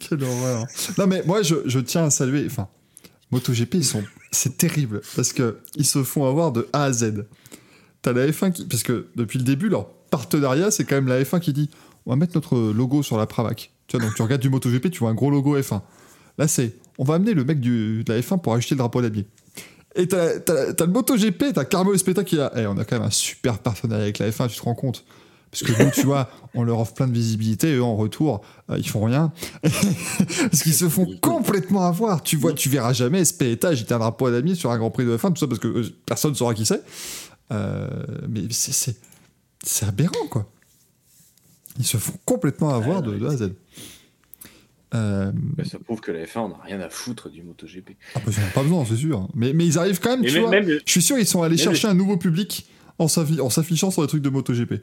Quelle 0.00 0.24
horreur. 0.24 0.66
Non 0.98 1.06
mais 1.06 1.22
moi 1.26 1.42
je, 1.42 1.56
je 1.66 1.78
tiens 1.78 2.04
à 2.04 2.10
saluer, 2.10 2.44
enfin, 2.46 2.68
MotoGP 3.30 3.74
ils 3.74 3.84
sont, 3.84 4.02
c'est 4.30 4.56
terrible 4.56 5.02
parce 5.14 5.32
que 5.32 5.58
ils 5.76 5.86
se 5.86 6.02
font 6.02 6.26
avoir 6.26 6.52
de 6.52 6.68
A 6.72 6.84
à 6.84 6.92
Z. 6.92 7.26
T'as 8.00 8.12
la 8.12 8.26
F1 8.26 8.52
qui, 8.52 8.64
parce 8.64 8.82
que 8.82 9.06
depuis 9.14 9.38
le 9.38 9.44
début 9.44 9.68
leur 9.68 9.88
partenariat 10.10 10.70
c'est 10.70 10.84
quand 10.84 10.96
même 10.96 11.08
la 11.08 11.22
F1 11.22 11.40
qui 11.40 11.52
dit 11.52 11.70
on 12.06 12.10
va 12.10 12.16
mettre 12.16 12.34
notre 12.34 12.56
logo 12.72 13.02
sur 13.02 13.18
la 13.18 13.26
Pramac. 13.26 13.72
Tu 13.86 13.96
vois 13.96 14.06
donc 14.06 14.14
tu 14.14 14.22
regardes 14.22 14.42
du 14.42 14.50
MotoGP 14.50 14.90
tu 14.90 15.00
vois 15.00 15.10
un 15.10 15.14
gros 15.14 15.30
logo 15.30 15.58
F1. 15.58 15.82
Là 16.38 16.48
c'est 16.48 16.74
on 16.98 17.04
va 17.04 17.14
amener 17.14 17.34
le 17.34 17.44
mec 17.44 17.60
du, 17.60 18.04
de 18.04 18.12
la 18.12 18.20
F1 18.20 18.40
pour 18.40 18.54
acheter 18.54 18.74
le 18.74 18.78
drapeau 18.78 19.02
d'habillé. 19.02 19.26
Et 19.94 20.08
t'as, 20.08 20.40
t'as- 20.40 20.72
t'as 20.72 20.86
le 20.86 20.92
MotoGP, 20.92 21.52
t'as 21.54 21.64
Carmelo 21.64 21.94
Espeta 21.94 22.24
qui 22.24 22.38
a. 22.40 22.50
Eh, 22.56 22.66
on 22.66 22.78
a 22.78 22.84
quand 22.84 22.96
même 22.96 23.06
un 23.06 23.10
super 23.10 23.58
partenariat 23.58 24.04
avec 24.04 24.18
la 24.18 24.30
F1, 24.30 24.48
tu 24.48 24.56
te 24.56 24.62
rends 24.62 24.74
compte? 24.74 25.04
Parce 25.50 25.64
que 25.64 25.82
nous, 25.84 25.90
tu 25.90 26.04
vois, 26.06 26.30
on 26.54 26.62
leur 26.62 26.80
offre 26.80 26.94
plein 26.94 27.06
de 27.06 27.12
visibilité, 27.12 27.74
eux 27.74 27.82
en 27.82 27.94
retour, 27.94 28.40
euh, 28.70 28.78
ils 28.78 28.88
font 28.88 29.04
rien. 29.04 29.32
parce 29.62 30.62
qu'ils 30.62 30.72
se 30.72 30.88
font 30.88 31.06
complètement 31.20 31.84
avoir. 31.86 32.22
Tu 32.22 32.36
vois, 32.36 32.54
tu 32.54 32.70
verras 32.70 32.94
jamais 32.94 33.20
Espeta 33.20 33.68
agiter 33.68 33.92
un 33.92 33.98
drapeau 33.98 34.26
à 34.28 34.54
sur 34.54 34.70
un 34.70 34.78
Grand 34.78 34.90
Prix 34.90 35.04
de 35.04 35.14
F1, 35.16 35.34
tout 35.34 35.40
ça 35.40 35.46
parce 35.46 35.58
que 35.60 35.68
euh, 35.68 35.84
personne 36.06 36.30
ne 36.30 36.36
saura 36.36 36.54
qui 36.54 36.64
c'est. 36.64 36.82
Euh, 37.52 37.86
mais 38.30 38.44
c'est, 38.50 38.72
c'est, 38.72 38.96
c'est 39.62 39.84
aberrant, 39.86 40.26
quoi. 40.30 40.46
Ils 41.78 41.84
se 41.86 41.98
font 41.98 42.14
complètement 42.24 42.70
avoir 42.70 43.02
de, 43.02 43.14
de 43.18 43.26
A 43.26 43.32
à 43.32 43.36
Z. 43.36 43.52
Euh, 44.94 45.32
Bah, 45.34 45.64
ça 45.64 45.78
prouve 45.78 46.00
que 46.00 46.12
la 46.12 46.24
F1, 46.24 46.40
on 46.40 46.48
n'a 46.50 46.58
rien 46.64 46.80
à 46.80 46.88
foutre 46.90 47.30
du 47.30 47.42
MotoGP. 47.42 47.96
ah, 48.14 48.20
bah, 48.24 48.32
ils 48.36 48.52
pas 48.52 48.62
besoin, 48.62 48.84
c'est 48.84 48.96
sûr. 48.96 49.28
Mais, 49.34 49.52
mais 49.52 49.64
ils 49.66 49.78
arrivent 49.78 50.00
quand 50.00 50.10
même, 50.16 50.24
tu 50.26 50.32
même, 50.34 50.42
vois. 50.42 50.50
même 50.50 50.68
Je 50.84 50.90
suis 50.90 51.02
sûr 51.02 51.18
ils 51.18 51.26
sont 51.26 51.42
allés 51.42 51.56
Même 51.56 51.64
chercher 51.64 51.88
un 51.88 51.94
nouveau 51.94 52.16
public 52.16 52.66
en 52.98 53.06
s'affi- 53.06 53.40
en 53.40 53.48
s'affichant 53.50 53.90
sur 53.90 54.02
des 54.02 54.08
trucs 54.08 54.22
de 54.22 54.28
MotoGP. 54.28 54.74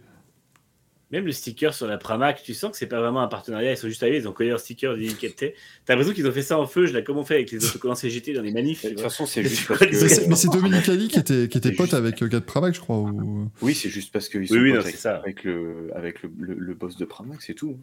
même 1.12 1.26
le 1.26 1.32
sticker 1.32 1.74
sur 1.74 1.88
la 1.88 1.98
Pramac, 1.98 2.42
tu 2.44 2.54
sens 2.54 2.72
que 2.72 2.78
c'est 2.78 2.86
pas 2.88 3.00
vraiment 3.02 3.22
un 3.22 3.28
partenariat. 3.28 3.72
Ils 3.72 3.78
sont 3.78 3.88
juste 3.88 4.04
allés, 4.04 4.18
ils 4.18 4.28
ont 4.28 4.32
collé 4.32 4.50
leur 4.50 4.60
sticker 4.60 4.96
d'étiquette. 4.96 5.54
T'as 5.86 5.94
l'impression 5.94 6.14
qu'ils 6.14 6.28
ont 6.28 6.32
fait 6.32 6.44
ça 6.44 6.60
en 6.60 6.68
feu, 6.68 6.86
je 6.86 6.94
l'ai 6.94 7.04
comme 7.04 7.18
on 7.18 7.24
fait 7.24 7.36
avec 7.36 7.52
les 7.52 7.64
autocollants 7.66 7.96
CGT 7.96 8.34
dans 8.34 8.42
les 8.44 8.52
manifs. 8.52 8.84
De 8.86 8.90
toute 8.90 9.02
façon, 9.02 9.26
c'est 9.26 9.44
juste 9.44 9.68
parce 9.68 9.80
que. 9.80 10.28
Mais 10.28 10.36
c'est- 10.36 10.50
Dominique 10.52 10.88
Ali 10.90 11.08
qui 11.08 11.18
était, 11.20 11.48
qui 11.48 11.58
était 11.58 11.72
pote 11.72 11.88
juste- 11.88 11.94
avec 11.96 12.22
euh, 12.24 12.28
Gad 12.28 12.44
Pramac, 12.46 12.76
je 12.76 12.80
crois. 12.80 12.98
Ou... 12.98 13.50
Oui, 13.62 13.74
c'est 13.76 13.90
juste 13.90 14.12
parce 14.12 14.28
qu'ils 14.30 14.48
sont 14.48 14.56
Oui, 14.56 14.72
non, 14.74 14.80
avec, 14.82 14.96
ça. 14.98 15.18
avec 15.18 15.44
le, 15.44 15.90
avec 15.96 16.22
le, 16.24 16.32
le, 16.40 16.54
le 16.56 16.74
boss 16.76 16.96
de 16.98 17.06
Pramac, 17.06 17.42
c'est 17.42 17.56
tout. 17.56 17.78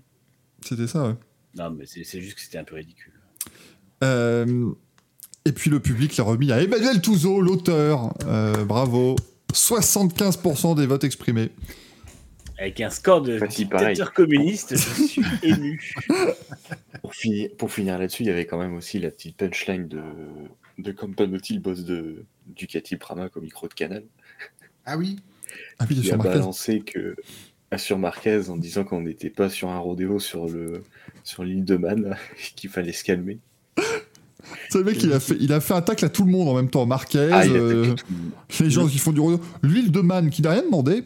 C'était 0.65 0.87
ça, 0.87 1.09
ouais. 1.09 1.15
Non, 1.57 1.71
mais 1.71 1.87
c'est 1.87 2.21
juste 2.21 2.35
que 2.35 2.41
c'était 2.41 2.59
un 2.59 2.65
peu 2.65 2.77
ridicule. 2.77 3.13
Euh, 4.05 4.71
et 5.45 5.53
puis 5.53 5.71
le 5.71 5.81
public 5.81 6.17
l'a 6.17 6.25
remis 6.25 6.53
à 6.53 6.63
Emmanuel 6.63 7.01
Touzeau, 7.01 7.41
l'auteur. 7.41 8.13
Euh, 8.27 8.65
bravo. 8.65 9.17
75% 9.53 10.77
des 10.77 10.87
votes 10.87 11.05
exprimés. 11.05 11.51
Avec 12.59 12.81
un 12.81 12.91
score 12.91 13.23
de 13.23 13.39
il 13.41 13.49
dictateur 13.49 14.13
communiste, 14.13 14.77
je 14.77 15.03
suis 15.07 15.23
ému. 15.43 15.95
Pour 17.03 17.15
finir, 17.15 17.51
pour 17.59 17.71
finir 17.71 17.99
là-dessus, 17.99 18.23
il 18.23 18.27
y 18.27 18.31
avait 18.31 18.47
quand 18.47 18.59
même 18.59 18.75
aussi 18.75 18.99
la 18.99 19.11
petite 19.11 19.37
punchline 19.37 19.89
de, 19.89 20.03
de 20.79 20.93
Campanotti, 20.93 21.55
le 21.55 21.61
boss 21.61 21.85
de 21.85 22.25
Ducati 22.47 22.97
Pramac 22.97 23.37
au 23.37 23.41
micro 23.41 23.69
de 23.69 23.75
Canal, 23.75 24.05
Ah 24.85 24.97
oui 24.97 25.19
Ah 25.79 25.87
oui, 25.89 26.03
sur 26.03 26.15
a 26.15 26.17
balancé 26.17 26.81
que 26.81 27.15
sur 27.77 27.99
Marquez 27.99 28.49
en 28.49 28.57
disant 28.57 28.85
qu'on 28.85 29.01
n'était 29.03 29.31
pas 29.31 29.49
sur 29.51 29.69
un 29.69 29.79
rodéo 29.79 30.19
sur 30.19 30.47
le 30.49 30.83
sur 31.25 31.43
l'île 31.45 31.65
de 31.65 31.77
Man, 31.77 32.17
et 32.39 32.55
qu'il 32.55 32.71
fallait 32.71 32.93
se 32.93 33.05
calmer. 33.05 33.39
C'est 34.71 34.79
le 34.79 34.85
mec, 34.85 35.03
il 35.03 35.13
a, 35.13 35.19
fait, 35.19 35.37
il 35.41 35.53
a 35.53 35.61
fait 35.61 35.75
un 35.75 35.83
tacle 35.83 36.05
à 36.05 36.09
tout 36.09 36.25
le 36.25 36.31
monde 36.31 36.49
en 36.49 36.55
même 36.55 36.71
temps. 36.71 36.87
Marquez, 36.87 37.29
Ah, 37.33 37.45
euh, 37.47 37.95
les 38.61 38.71
gens 38.71 38.87
qui 38.87 38.99
font 38.99 39.13
du 39.13 39.19
rodeo. 39.21 39.41
L'huile 39.63 39.91
de 39.91 40.01
Man, 40.01 40.31
qui 40.31 40.41
n'a 40.43 40.53
rien 40.53 40.63
demandé. 40.63 41.03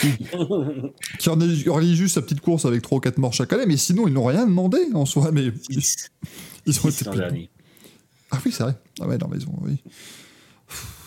qui, 0.00 0.08
qui 1.18 1.28
en 1.28 1.40
a- 1.40 1.68
organise 1.68 1.96
juste 1.96 2.14
sa 2.14 2.22
petite 2.22 2.40
course 2.40 2.64
avec 2.64 2.80
3 2.82 2.98
ou 2.98 3.00
4 3.00 3.18
morts 3.18 3.32
chaque 3.32 3.52
année, 3.52 3.64
mais 3.66 3.76
sinon, 3.76 4.06
ils 4.06 4.14
n'ont 4.14 4.24
rien 4.26 4.46
demandé 4.46 4.78
en 4.94 5.04
soi. 5.04 5.32
Mais 5.32 5.46
ils, 5.68 5.82
ils 6.66 6.78
ont 6.86 6.88
été. 6.90 7.04
Ah 8.30 8.38
oui, 8.46 8.52
c'est 8.52 8.62
vrai. 8.62 8.74
Ah 9.00 9.08
ouais, 9.08 9.18
non, 9.18 9.26
mais 9.28 9.38
ils 9.38 9.46
ont. 9.48 9.58
Oui. 9.62 9.82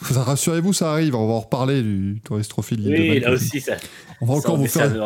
Rassurez-vous, 0.02 0.74
ça 0.74 0.92
arrive. 0.92 1.16
On 1.16 1.28
va 1.28 1.34
en 1.34 1.40
reparler 1.42 1.82
du 1.84 2.20
Tourist 2.24 2.50
Trophy 2.50 2.76
de 2.76 2.84
de 2.84 2.90
Oui, 2.90 3.10
Man. 3.10 3.20
là 3.20 3.32
aussi, 3.32 3.62
ça, 3.62 3.74
On 4.20 4.26
va 4.26 4.34
ça 4.34 4.40
encore 4.40 4.56
en 4.56 4.58
vous 4.58 4.68
faire. 4.68 4.92
de 4.92 5.00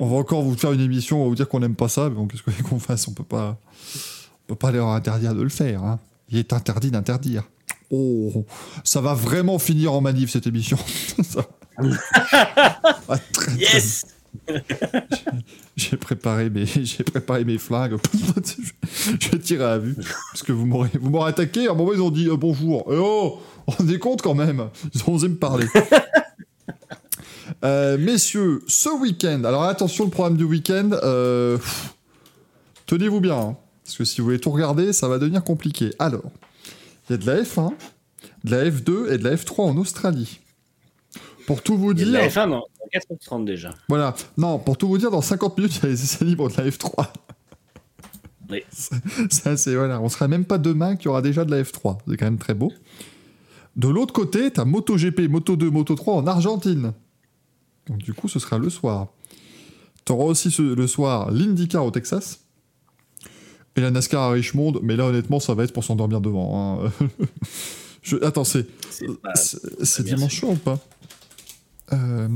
On 0.00 0.06
va 0.08 0.16
encore 0.16 0.42
vous 0.42 0.56
faire 0.56 0.72
une 0.72 0.80
émission, 0.80 1.20
on 1.20 1.24
va 1.24 1.28
vous 1.28 1.34
dire 1.34 1.48
qu'on 1.48 1.60
n'aime 1.60 1.74
pas 1.74 1.88
ça, 1.88 2.08
mais 2.08 2.14
bon, 2.14 2.26
qu'est-ce 2.26 2.42
qu'on 2.68 2.78
fasse? 2.78 3.06
On 3.08 3.12
peut 3.12 3.24
pas, 3.24 3.58
on 4.44 4.46
peut 4.48 4.54
pas 4.54 4.70
leur 4.72 4.88
interdire 4.88 5.34
de 5.34 5.42
le 5.42 5.48
faire. 5.50 5.82
hein. 5.84 5.98
Il 6.30 6.38
est 6.38 6.52
interdit 6.54 6.90
d'interdire. 6.90 7.42
Oh, 7.90 8.46
ça 8.84 9.02
va 9.02 9.12
vraiment 9.12 9.58
finir 9.58 9.92
en 9.92 10.00
manif 10.00 10.30
cette 10.30 10.46
émission. 10.46 10.78
Ça- 11.22 11.46
Ah, 12.32 13.18
très 13.32 13.52
Yes 13.56 14.06
J'ai 15.76 15.96
préparé 15.96 16.50
mes, 16.50 16.66
j'ai 16.84 17.04
préparé 17.04 17.44
mes 17.44 17.58
flingues. 17.58 17.96
je, 19.20 19.36
tirer 19.36 19.64
à 19.64 19.78
vue 19.78 19.94
parce 19.94 20.42
que 20.42 20.52
vous 20.52 20.66
m'aurez, 20.66 20.90
vous 21.00 21.10
m'aurez 21.10 21.30
attaqué. 21.30 21.66
À 21.68 21.72
un 21.72 21.74
moment 21.74 21.92
ils 21.92 22.00
ont 22.02 22.10
dit 22.10 22.28
euh, 22.28 22.36
bonjour. 22.36 22.80
Et 22.92 22.96
oh, 22.98 23.40
on 23.78 23.88
est 23.88 23.98
compte 23.98 24.22
quand 24.22 24.34
même. 24.34 24.68
Ils 24.94 25.02
ont 25.06 25.14
osé 25.14 25.28
me 25.28 25.36
parler. 25.36 25.66
Euh, 27.64 27.96
messieurs, 27.98 28.62
ce 28.66 28.88
week-end. 28.88 29.44
Alors 29.44 29.62
attention, 29.64 30.04
le 30.04 30.10
programme 30.10 30.36
du 30.36 30.42
week-end. 30.44 30.90
euh, 31.04 31.58
tenez-vous 32.86 33.20
bien, 33.20 33.36
hein, 33.38 33.56
parce 33.84 33.96
que 33.98 34.04
si 34.04 34.20
vous 34.20 34.24
voulez 34.26 34.40
tout 34.40 34.50
regarder, 34.50 34.92
ça 34.92 35.06
va 35.06 35.18
devenir 35.18 35.44
compliqué. 35.44 35.90
Alors, 36.00 36.24
il 37.08 37.12
y 37.12 37.14
a 37.14 37.18
de 37.18 37.26
la 37.26 37.42
F1, 37.42 37.72
de 38.44 38.50
la 38.50 38.64
F2 38.68 39.12
et 39.12 39.18
de 39.18 39.24
la 39.24 39.36
F3 39.36 39.62
en 39.62 39.76
Australie. 39.76 40.40
Pour 41.46 41.62
tout 41.62 41.76
vous 41.76 41.92
Il 41.92 41.98
y 41.98 42.02
a 42.02 42.06
de 42.06 42.10
dire. 42.10 42.20
la 42.20 42.28
F1 42.28 42.50
dans 42.50 42.64
4h30 42.92 43.44
déjà. 43.44 43.74
Voilà, 43.88 44.14
non, 44.36 44.58
pour 44.58 44.76
tout 44.76 44.88
vous 44.88 44.98
dire, 44.98 45.10
dans 45.10 45.20
50 45.22 45.56
minutes, 45.58 45.76
il 45.76 45.82
y 45.82 45.86
a 45.86 45.88
les 45.90 46.02
essais 46.02 46.24
libres 46.24 46.50
de 46.50 46.56
la 46.56 46.68
F3. 46.68 47.06
Oui. 48.50 48.62
Ça, 49.30 49.56
c'est 49.56 49.74
voilà, 49.74 50.00
on 50.00 50.08
sera 50.08 50.28
même 50.28 50.44
pas 50.44 50.58
demain 50.58 50.96
qu'il 50.96 51.06
y 51.06 51.08
aura 51.08 51.22
déjà 51.22 51.44
de 51.44 51.50
la 51.50 51.62
F3. 51.62 51.98
C'est 52.08 52.16
quand 52.16 52.24
même 52.26 52.38
très 52.38 52.54
beau. 52.54 52.72
De 53.76 53.88
l'autre 53.88 54.12
côté, 54.12 54.50
t'as 54.50 54.64
MotoGP, 54.66 55.28
Moto 55.30 55.56
2, 55.56 55.70
Moto 55.70 55.94
3 55.94 56.14
en 56.16 56.26
Argentine. 56.26 56.92
Donc 57.88 57.98
du 57.98 58.12
coup, 58.12 58.28
ce 58.28 58.38
sera 58.38 58.58
le 58.58 58.68
soir. 58.68 59.08
T'auras 60.04 60.24
aussi 60.24 60.50
ce- 60.50 60.60
le 60.74 60.86
soir 60.86 61.30
l'IndyCar 61.30 61.84
au 61.84 61.90
Texas. 61.90 62.40
Et 63.74 63.80
la 63.80 63.90
NASCAR 63.90 64.20
à 64.22 64.30
Richmond, 64.32 64.80
mais 64.82 64.96
là 64.96 65.06
honnêtement, 65.06 65.40
ça 65.40 65.54
va 65.54 65.64
être 65.64 65.72
pour 65.72 65.82
s'endormir 65.84 66.20
devant. 66.20 66.84
hein. 66.84 66.92
Je... 68.02 68.16
Attends, 68.22 68.44
c'est 68.44 68.66
C'est 69.82 70.02
dimanche 70.04 70.38
soir 70.40 70.52
ou 70.52 70.56
pas? 70.56 70.78
Euh, 71.92 72.28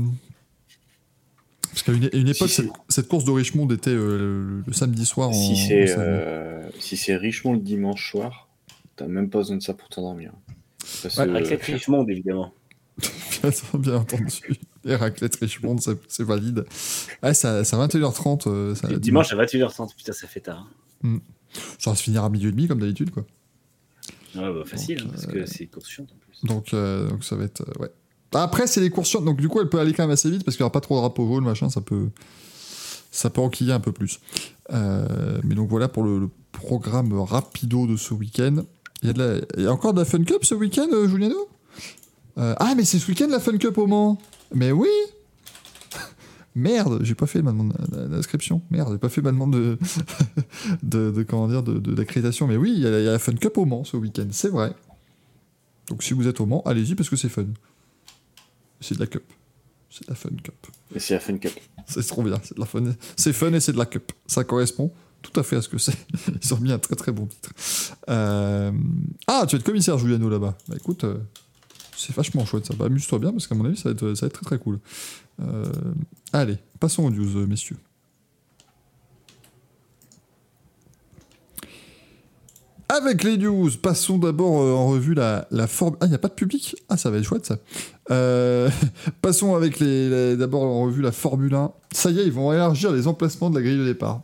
Parce 1.83 1.83
qu'à 1.83 1.91
une, 1.93 2.09
une 2.19 2.27
époque, 2.29 2.49
Si 2.49 2.67
cette, 2.89 3.07
course 3.07 3.23
de 3.25 3.31
Richmond 3.31 3.67
était 3.69 3.91
euh, 3.91 4.17
le, 4.17 4.63
le 4.65 4.73
samedi 4.73 5.05
soir. 5.05 5.29
En, 5.29 5.33
Si 5.33 5.55
c'est 5.55 5.95
euh, 5.97 6.67
si 6.79 6.97
c'est 6.97 7.15
Richmond 7.15 7.53
le 7.53 7.59
dimanche 7.59 8.09
soir, 8.11 8.47
t'as 8.95 9.05
même 9.07 9.29
pas 9.29 9.39
besoin 9.39 9.57
de 9.57 9.61
ça 9.61 9.73
pour 9.73 9.87
t'endormir. 9.89 10.31
Parce 11.03 11.17
Ouais, 11.17 11.25
que, 11.27 11.31
Raclette 11.31 11.63
Richmond, 11.63 12.07
évidemment. 12.07 12.53
Bien, 13.75 13.95
entendu. 13.97 14.57
Et 14.85 14.95
raclette 14.95 15.35
Richmond, 15.35 15.77
c'est 16.07 16.23
valide. 16.23 16.65
Ouais, 17.21 17.33
ça- 17.35 17.63
c'est 17.63 17.75
à 17.75 17.79
21h30. 17.87 18.47
euh, 18.47 18.73
ça, 18.73 18.87
Le 18.87 18.97
dimanche 18.99 19.31
à 19.31 19.35
21h30, 19.35 19.95
putain, 19.95 20.13
ça 20.13 20.27
fait 20.27 20.39
tard. 20.39 20.67
hein. 21.03 21.19
Ça 21.77 21.91
va 21.91 21.95
se 21.95 22.01
finir 22.03 22.23
à 22.23 22.29
midi 22.29 22.47
et 22.47 22.51
demi, 22.51 22.67
comme 22.67 22.79
d'habitude. 22.79 23.11
quoi. 23.11 23.23
Ouais, 24.35 24.51
bah, 24.53 24.63
facile, 24.65 24.97
Donc, 24.97 25.07
hein, 25.07 25.11
parce 25.13 25.27
euh, 25.27 25.31
que 25.31 25.45
c'est 25.45 25.65
course 25.67 25.89
chiante 25.89 26.09
en 26.11 26.17
plus. 26.17 26.43
Donc, 26.47 26.73
euh, 26.73 27.07
donc 27.09 27.23
ça 27.23 27.35
va 27.35 27.43
être. 27.45 27.61
euh, 27.61 27.81
ouais. 27.83 27.91
Après, 28.33 28.67
c'est 28.67 28.81
les 28.81 28.89
courses 28.89 29.09
chiantes, 29.09 29.25
donc 29.25 29.37
du 29.39 29.47
coup, 29.47 29.61
elle 29.61 29.69
peut 29.69 29.79
aller 29.79 29.93
quand 29.93 30.03
même 30.03 30.11
assez 30.11 30.29
vite 30.29 30.43
parce 30.43 30.57
qu'il 30.57 30.63
n'y 30.63 30.65
aura 30.65 30.73
pas 30.73 30.81
trop 30.81 30.95
de 30.95 30.99
drapeaux 31.01 31.27
jaunes, 31.27 31.45
machin, 31.45 31.69
ça 31.69 31.81
peut. 31.81 32.09
Ça 33.09 33.29
peut 33.29 33.41
enquiller 33.41 33.71
un 33.71 33.79
peu 33.79 33.93
plus. 33.93 34.19
Euh, 34.73 35.39
mais 35.43 35.55
donc 35.55 35.69
voilà 35.69 35.87
pour 35.87 36.03
le, 36.03 36.29
programme 36.57 37.13
rapido 37.13 37.87
de 37.87 37.95
ce 37.95 38.13
week-end. 38.13 38.63
Il 39.03 39.13
y, 39.57 39.65
a 39.65 39.71
encore 39.71 39.93
de 39.93 39.99
la 39.99 40.05
Fun 40.05 40.23
Cup 40.23 40.43
ce 40.43 40.55
week-end, 40.55 40.87
euh, 40.91 41.07
Juliano 41.07 41.47
Euh, 42.37 42.55
Ah, 42.57 42.73
mais 42.75 42.83
c'est 42.83 42.97
ce 42.99 43.07
week-end 43.07 43.27
la 43.29 43.39
Fun 43.39 43.57
Cup 43.57 43.77
au 43.77 43.85
Mans 43.85 44.17
Mais 44.53 44.71
oui 44.71 44.89
Merde, 46.55 46.99
j'ai 47.03 47.13
pas 47.13 47.27
fait 47.27 47.43
ma 47.43 47.51
demande 47.51 47.73
d'inscription. 48.09 48.61
Merde, 48.71 48.93
j'ai 48.93 48.97
pas 48.97 49.09
fait 49.09 49.21
ma 49.21 49.31
demande 49.31 49.53
de, 49.53 49.77
de, 50.83 51.11
de- 51.11 51.23
comment 51.23 51.47
dire, 51.47 51.61
d'accréditation. 51.61 52.47
Mais 52.47 52.57
oui, 52.57 52.73
il 52.75 52.81
y 52.81 52.87
a 52.87 53.11
la 53.11 53.19
Fun 53.19 53.33
Cup 53.33 53.57
au 53.57 53.65
Mans 53.65 53.83
ce 53.83 53.97
week-end, 53.97 54.27
c'est 54.31 54.49
vrai. 54.49 54.73
Donc 55.89 56.01
si 56.03 56.13
vous 56.13 56.27
êtes 56.27 56.41
au 56.41 56.47
Mans, 56.47 56.63
allez-y 56.65 56.95
parce 56.95 57.09
que 57.09 57.15
c'est 57.15 57.29
fun. 57.29 57.45
C'est 58.79 58.95
de 58.95 58.99
la 58.99 59.07
cup. 59.07 59.23
C'est 59.89 60.05
de 60.05 60.11
la 60.11 60.15
fun 60.15 60.29
cup. 60.43 60.67
Et 60.95 60.99
c'est 60.99 61.13
la 61.13 61.19
Fun 61.19 61.37
Cup. 61.37 61.53
C'est 61.85 62.05
trop 62.05 62.23
bien, 62.23 62.39
c'est 62.43 62.55
de 62.55 62.59
la 62.59 62.65
fun. 62.65 62.83
C'est 63.15 63.33
fun 63.33 63.51
et 63.53 63.59
c'est 63.59 63.71
de 63.73 63.77
la 63.77 63.85
cup. 63.85 64.11
Ça 64.25 64.43
correspond 64.43 64.91
tout 65.21 65.37
à 65.39 65.43
fait 65.43 65.55
à 65.55 65.61
ce 65.61 65.69
que 65.69 65.77
c'est. 65.77 65.95
Ils 66.43 66.53
ont 66.53 66.59
mis 66.59 66.71
un 66.71 66.79
très 66.79 66.95
très 66.95 67.11
bon 67.11 67.25
titre. 67.25 67.49
Euh, 68.09 68.71
Ah, 69.27 69.45
tu 69.47 69.55
vas 69.55 69.59
être 69.59 69.65
commissaire, 69.65 69.97
Juliano, 69.97 70.29
là-bas. 70.29 70.57
Bah 70.67 70.75
écoute, 70.77 71.03
euh, 71.03 71.17
c'est 71.95 72.15
vachement 72.15 72.45
chouette 72.45 72.65
ça. 72.65 72.73
Bah, 72.75 72.85
amuse-toi 72.85 73.19
bien 73.19 73.31
parce 73.31 73.47
qu'à 73.47 73.55
mon 73.55 73.65
avis, 73.65 73.77
ça 73.77 73.89
va, 73.89 73.91
être, 73.93 74.13
ça 74.13 74.25
va 74.25 74.27
être 74.27 74.33
très 74.33 74.45
très 74.45 74.59
cool. 74.59 74.79
Euh, 75.41 75.65
Allez, 76.33 76.57
passons 76.79 77.03
aux 77.03 77.09
news, 77.11 77.47
messieurs. 77.47 77.77
Avec 82.89 83.23
les 83.23 83.37
news, 83.37 83.69
passons 83.81 84.17
d'abord 84.17 84.61
euh, 84.61 84.73
en 84.73 84.87
revue 84.87 85.13
la, 85.13 85.45
la 85.51 85.67
forme. 85.67 85.97
Ah, 85.99 86.05
il 86.05 86.09
n'y 86.09 86.15
a 86.15 86.19
pas 86.19 86.29
de 86.29 86.33
public? 86.33 86.75
Ah, 86.87 86.95
ça 86.95 87.09
va 87.11 87.17
être 87.17 87.23
chouette 87.25 87.45
ça. 87.45 87.57
Euh, 88.11 88.69
passons 89.21 89.55
avec 89.55 89.79
les, 89.79 90.09
les- 90.09 90.37
d'abord 90.37 90.63
en 90.63 90.83
revue 90.83 91.01
la 91.01 91.11
Formule 91.11 91.53
1. 91.53 91.71
Ça 91.91 92.11
y 92.11 92.19
est, 92.19 92.25
ils 92.25 92.31
vont 92.31 92.53
élargir 92.53 92.91
les 92.91 93.07
emplacements 93.07 93.49
de 93.49 93.55
la 93.55 93.61
grille 93.61 93.77
de 93.77 93.83
départ. 93.85 94.21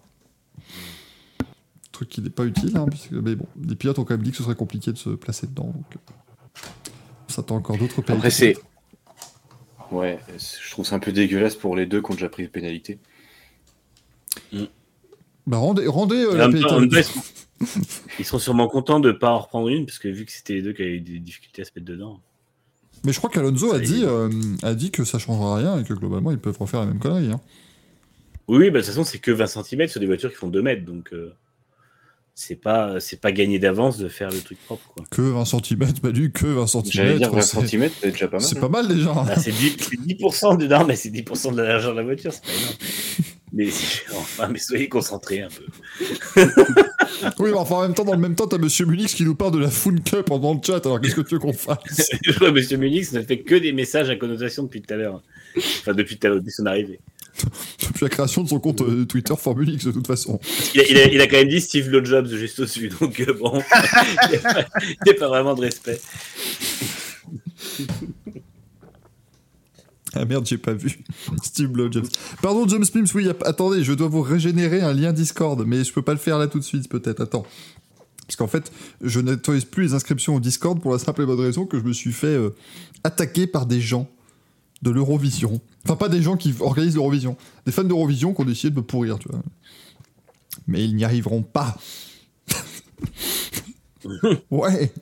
Truc 1.92 2.08
qui 2.09 2.22
n'est 2.22 2.30
pas 2.30 2.45
utile, 2.45 2.75
hein, 2.77 2.85
puisque, 2.90 3.11
mais 3.11 3.35
bon, 3.35 3.45
les 3.67 3.75
pilotes 3.75 4.00
ont 4.00 4.06
quand 4.06 4.14
même 4.16 4.24
dit 4.24 4.32
que 4.32 4.38
ce 4.38 4.43
serait 4.43 4.56
compliqué 4.56 4.92
de 4.93 4.98
se 4.98 5.09
placer 5.09 5.45
dedans. 5.45 5.66
Donc, 5.75 5.85
euh, 5.95 6.14
on 7.30 7.33
s'attend 7.33 7.56
encore 7.58 7.77
d'autres 7.77 8.01
pays. 8.01 8.16
Après, 8.16 8.32
c'est. 8.32 8.56
Ouais, 9.92 10.19
je 10.66 10.72
trouve 10.72 10.85
ça 10.85 10.95
un 10.95 11.00
peu 11.00 11.11
dégueulasse 11.11 11.56
pour 11.56 11.75
les 11.75 11.85
deux 11.85 12.01
qui 12.01 12.11
ont 12.11 12.16
déjà 12.16 12.30
pris 12.30 12.43
de 12.43 12.48
pénalité. 12.48 12.98
Bah, 15.45 15.58
rendez, 15.58 15.85
rendez 15.88 16.16
euh, 16.16 16.35
la 16.35 16.48
pénalité. 16.50 17.01
ils, 18.19 18.25
seront, 18.25 18.40
sûrement 18.40 18.67
contents 18.67 19.00
de 19.00 19.09
ne 19.11 19.14
pas 19.14 19.32
en 19.32 19.40
reprendre 19.40 19.69
une, 19.69 19.85
parce 19.85 20.00
que 20.00 20.08
vu 20.08 20.25
que 20.25 20.32
c'était 20.32 20.53
les 20.53 20.61
deux 20.61 20.74
qui 20.74 20.82
avaient 20.82 20.95
eu 20.95 21.01
des 21.01 21.19
difficultés 21.19 21.61
à 21.61 21.66
se 21.66 21.72
mettre 21.75 21.88
dedans. 21.88 22.19
Mais 23.06 23.11
je 23.11 23.17
crois 23.17 23.30
qu'Alonso 23.30 23.74
a 23.74 23.80
dit, 23.80 24.03
euh, 24.03 24.30
a 24.61 24.74
dit 24.74 24.92
que 24.92 25.03
ça 25.03 25.19
changera 25.19 25.58
rien 25.58 25.80
et 25.80 25.83
que 25.83 25.93
globalement 25.93 26.32
ils 26.32 26.40
peuvent 26.40 26.58
refaire 26.58 26.80
la 26.80 26.85
même 26.85 27.00
connerie. 27.00 27.32
hein. 27.32 27.42
Oui, 28.48 28.69
bah, 28.69 28.80
de 28.80 28.85
toute 28.85 28.88
façon, 28.88 29.03
c'est 29.03 29.19
que 29.19 29.32
20 29.32 29.48
cm 29.48 29.88
sur 29.88 30.00
des 30.00 30.06
voitures 30.06 30.30
qui 30.30 30.35
font 30.35 30.50
2 30.50 30.61
mètres, 30.61 30.85
donc 30.85 31.14
euh, 31.14 31.33
c'est 32.35 32.56
pas, 32.56 33.00
c'est 33.00 33.22
pas 33.22 33.32
gagné 33.32 33.59
d'avance 33.59 33.98
de 33.98 34.08
faire 34.08 34.30
le 34.30 34.40
truc 34.40 34.58
propre. 34.66 34.85
Quoi. 34.88 35.06
Que 35.09 35.22
20 35.22 35.45
cm, 35.45 35.93
bah 36.01 36.11
du 36.11 36.32
que 36.32 36.48
20 36.48 36.67
cm. 36.67 36.83
J'allais 36.92 37.17
dire 37.17 37.32
20 37.32 37.42
cm, 37.42 37.90
c'est 38.01 38.11
déjà 38.11 38.27
pas 38.27 38.38
mal. 38.38 38.48
C'est 38.48 38.58
hein. 38.58 38.61
pas 38.61 38.69
mal 38.69 38.88
déjà. 38.88 39.14
Là, 39.14 39.35
c'est 39.38 39.51
10%, 39.51 39.75
c'est 39.80 40.00
10% 40.00 40.58
de 40.58 40.67
non, 40.67 40.85
mais 40.85 40.95
c'est 40.95 41.09
10% 41.09 41.53
de 41.53 41.61
la 41.61 41.67
largeur 41.69 41.92
de 41.92 41.98
la 41.98 42.03
voiture, 42.03 42.33
c'est 42.33 42.43
pas 42.43 42.51
énorme. 42.51 42.75
Mais, 43.53 43.69
enfin, 44.15 44.48
mais 44.48 44.59
soyez 44.59 44.90
concentrés 44.90 45.41
un 45.41 45.49
peu. 45.49 46.41
Oui, 47.40 47.51
mais 47.51 47.57
enfin 47.57 47.75
en 47.75 47.82
même 47.83 47.93
temps, 47.93 48.03
dans 48.03 48.14
le 48.14 48.19
même 48.19 48.35
temps, 48.35 48.48
t'as 48.48 48.57
Monsieur 48.57 48.85
Munich 48.85 49.14
qui 49.15 49.23
nous 49.23 49.35
parle 49.35 49.51
de 49.53 49.59
la 49.59 49.69
Fun 49.69 49.95
Cup 49.98 50.27
dans 50.30 50.53
le 50.53 50.59
chat. 50.65 50.85
Alors 50.85 50.99
qu'est-ce 50.99 51.15
que 51.15 51.22
tu 51.22 51.35
veux 51.35 51.40
qu'on 51.40 51.53
fasse? 51.53 52.09
Monsieur 52.53 52.77
Munich 52.77 53.11
ne 53.14 53.22
fait 53.22 53.40
que 53.40 53.56
des 53.56 53.72
messages 53.72 54.09
à 54.09 54.15
connotation 54.15 54.64
depuis 54.64 54.82
tout 54.82 54.93
à 54.93 54.98
l'heure. 54.98 55.22
Enfin, 55.56 55.93
depuis 55.93 56.17
tout 56.17 56.27
à 56.27 56.30
l'heure, 56.32 56.40
depuis 56.40 56.51
son 56.51 56.65
arrivée. 56.65 56.99
Depuis 57.82 58.03
la 58.03 58.09
création 58.09 58.43
de 58.43 58.49
son 58.49 58.59
compte 58.59 58.82
euh, 58.82 59.06
Twitter 59.06 59.33
Formule 59.38 59.69
X 59.69 59.85
de 59.85 59.91
toute 59.91 60.07
façon. 60.07 60.40
Il 60.73 60.82
a, 60.82 60.83
il 60.90 60.98
a- 60.98 61.07
il 61.07 61.22
a 61.22 61.27
quand 61.27 61.38
même 61.38 61.48
dit 61.49 61.61
Steve 61.61 61.90
Blowjobs 61.90 62.27
juste 62.27 62.59
au-dessus, 62.59 62.90
donc 62.99 63.19
euh, 63.19 63.33
bon, 63.33 63.61
il 64.32 64.40
n'y 65.06 65.11
a 65.11 65.14
pas 65.19 65.27
vraiment 65.27 65.53
de 65.56 65.61
respect. 65.61 65.99
Ah 70.16 70.25
merde, 70.25 70.45
j'ai 70.45 70.58
pas 70.58 70.74
vu. 70.74 71.03
Steve 71.43 71.69
Blowjobs. 71.69 72.08
Pardon, 72.42 72.67
James 72.67 72.85
Pims, 72.92 73.06
oui, 73.16 73.27
a- 73.30 73.48
attendez, 73.48 73.83
je 73.83 73.93
dois 73.93 74.08
vous 74.08 74.22
régénérer 74.22 74.82
un 74.82 74.93
lien 74.93 75.11
Discord, 75.14 75.64
mais 75.66 75.83
je 75.83 75.92
peux 75.92 76.01
pas 76.01 76.14
le 76.14 76.19
faire 76.19 76.38
là 76.38 76.48
tout 76.48 76.59
de 76.59 76.64
suite, 76.64 76.88
peut-être. 76.90 77.22
Attends. 77.22 77.45
Parce 78.27 78.35
qu'en 78.38 78.48
fait, 78.48 78.72
je 79.01 79.19
n'autorise 79.19 79.66
plus 79.66 79.83
les 79.83 79.93
inscriptions 79.93 80.35
au 80.35 80.40
Discord 80.40 80.80
pour 80.82 80.93
la 80.93 81.00
simple 81.00 81.24
et 81.24 81.25
bonne 81.25 81.40
raison 81.42 81.66
que 81.66 81.77
je 81.80 81.83
me 81.83 81.93
suis 81.93 82.11
fait 82.14 82.27
euh, 82.27 82.56
attaquer 83.03 83.48
par 83.48 83.66
des 83.66 83.82
gens 83.82 84.08
de 84.82 84.92
l'Eurovision. 84.92 85.59
Enfin, 85.85 85.95
pas 85.98 86.09
des 86.09 86.22
gens 86.22 86.38
qui 86.38 86.53
organisent 86.59 86.95
l'Eurovision. 86.95 87.35
Des 87.66 87.72
fans 87.72 87.83
d'Eurovision 87.83 88.33
qui 88.33 88.42
ont 88.42 88.45
décidé 88.45 88.69
de 88.72 88.75
me 88.77 88.82
pourrir, 88.83 89.19
tu 89.19 89.27
vois. 89.30 89.42
Mais 90.67 90.83
ils 90.85 90.95
n'y 90.95 91.03
arriveront 91.03 91.42
pas. 91.42 91.77
ouais. 94.51 94.93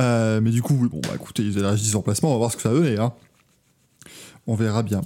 Euh, 0.00 0.40
mais 0.40 0.50
du 0.50 0.62
coup, 0.62 0.74
oui, 0.78 0.88
bon, 0.88 1.00
bah 1.02 1.10
écoutez, 1.14 1.42
ils 1.42 1.58
élargissent 1.58 1.88
les 1.88 1.96
emplacements, 1.96 2.30
on 2.30 2.32
va 2.32 2.38
voir 2.38 2.50
ce 2.52 2.56
que 2.56 2.62
ça 2.62 2.70
donner. 2.70 2.98
Hein. 2.98 3.12
On 4.46 4.54
verra 4.54 4.82
bien. 4.82 5.02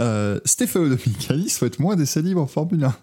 Euh, 0.00 0.40
Stefano 0.44 0.88
Dominicali 0.88 1.50
souhaite 1.50 1.78
moins 1.78 1.94
d'essais 1.96 2.22
libres 2.22 2.40
en 2.40 2.46
Formule 2.46 2.84
1. 2.84 2.96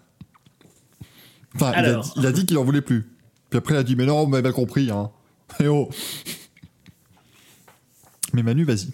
Enfin, 1.54 1.72
il 1.72 1.76
a, 1.76 1.78
Alors. 1.78 2.14
il 2.16 2.26
a 2.26 2.32
dit 2.32 2.44
qu'il 2.44 2.58
en 2.58 2.64
voulait 2.64 2.82
plus. 2.82 3.08
Puis 3.50 3.58
après, 3.58 3.74
il 3.74 3.78
a 3.78 3.82
dit 3.82 3.96
Mais 3.96 4.04
non, 4.04 4.24
vous 4.24 4.30
m'avez 4.30 4.42
mal 4.42 4.52
compris. 4.52 4.90
Hein. 4.90 5.10
Eh 5.60 5.68
oh 5.68 5.88
Mais 8.34 8.42
Manu, 8.42 8.64
vas-y. 8.64 8.88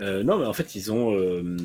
Euh, 0.00 0.22
non, 0.22 0.38
mais 0.38 0.46
en 0.46 0.54
fait, 0.54 0.74
ils 0.74 0.90
ont. 0.90 1.14
euh, 1.14 1.56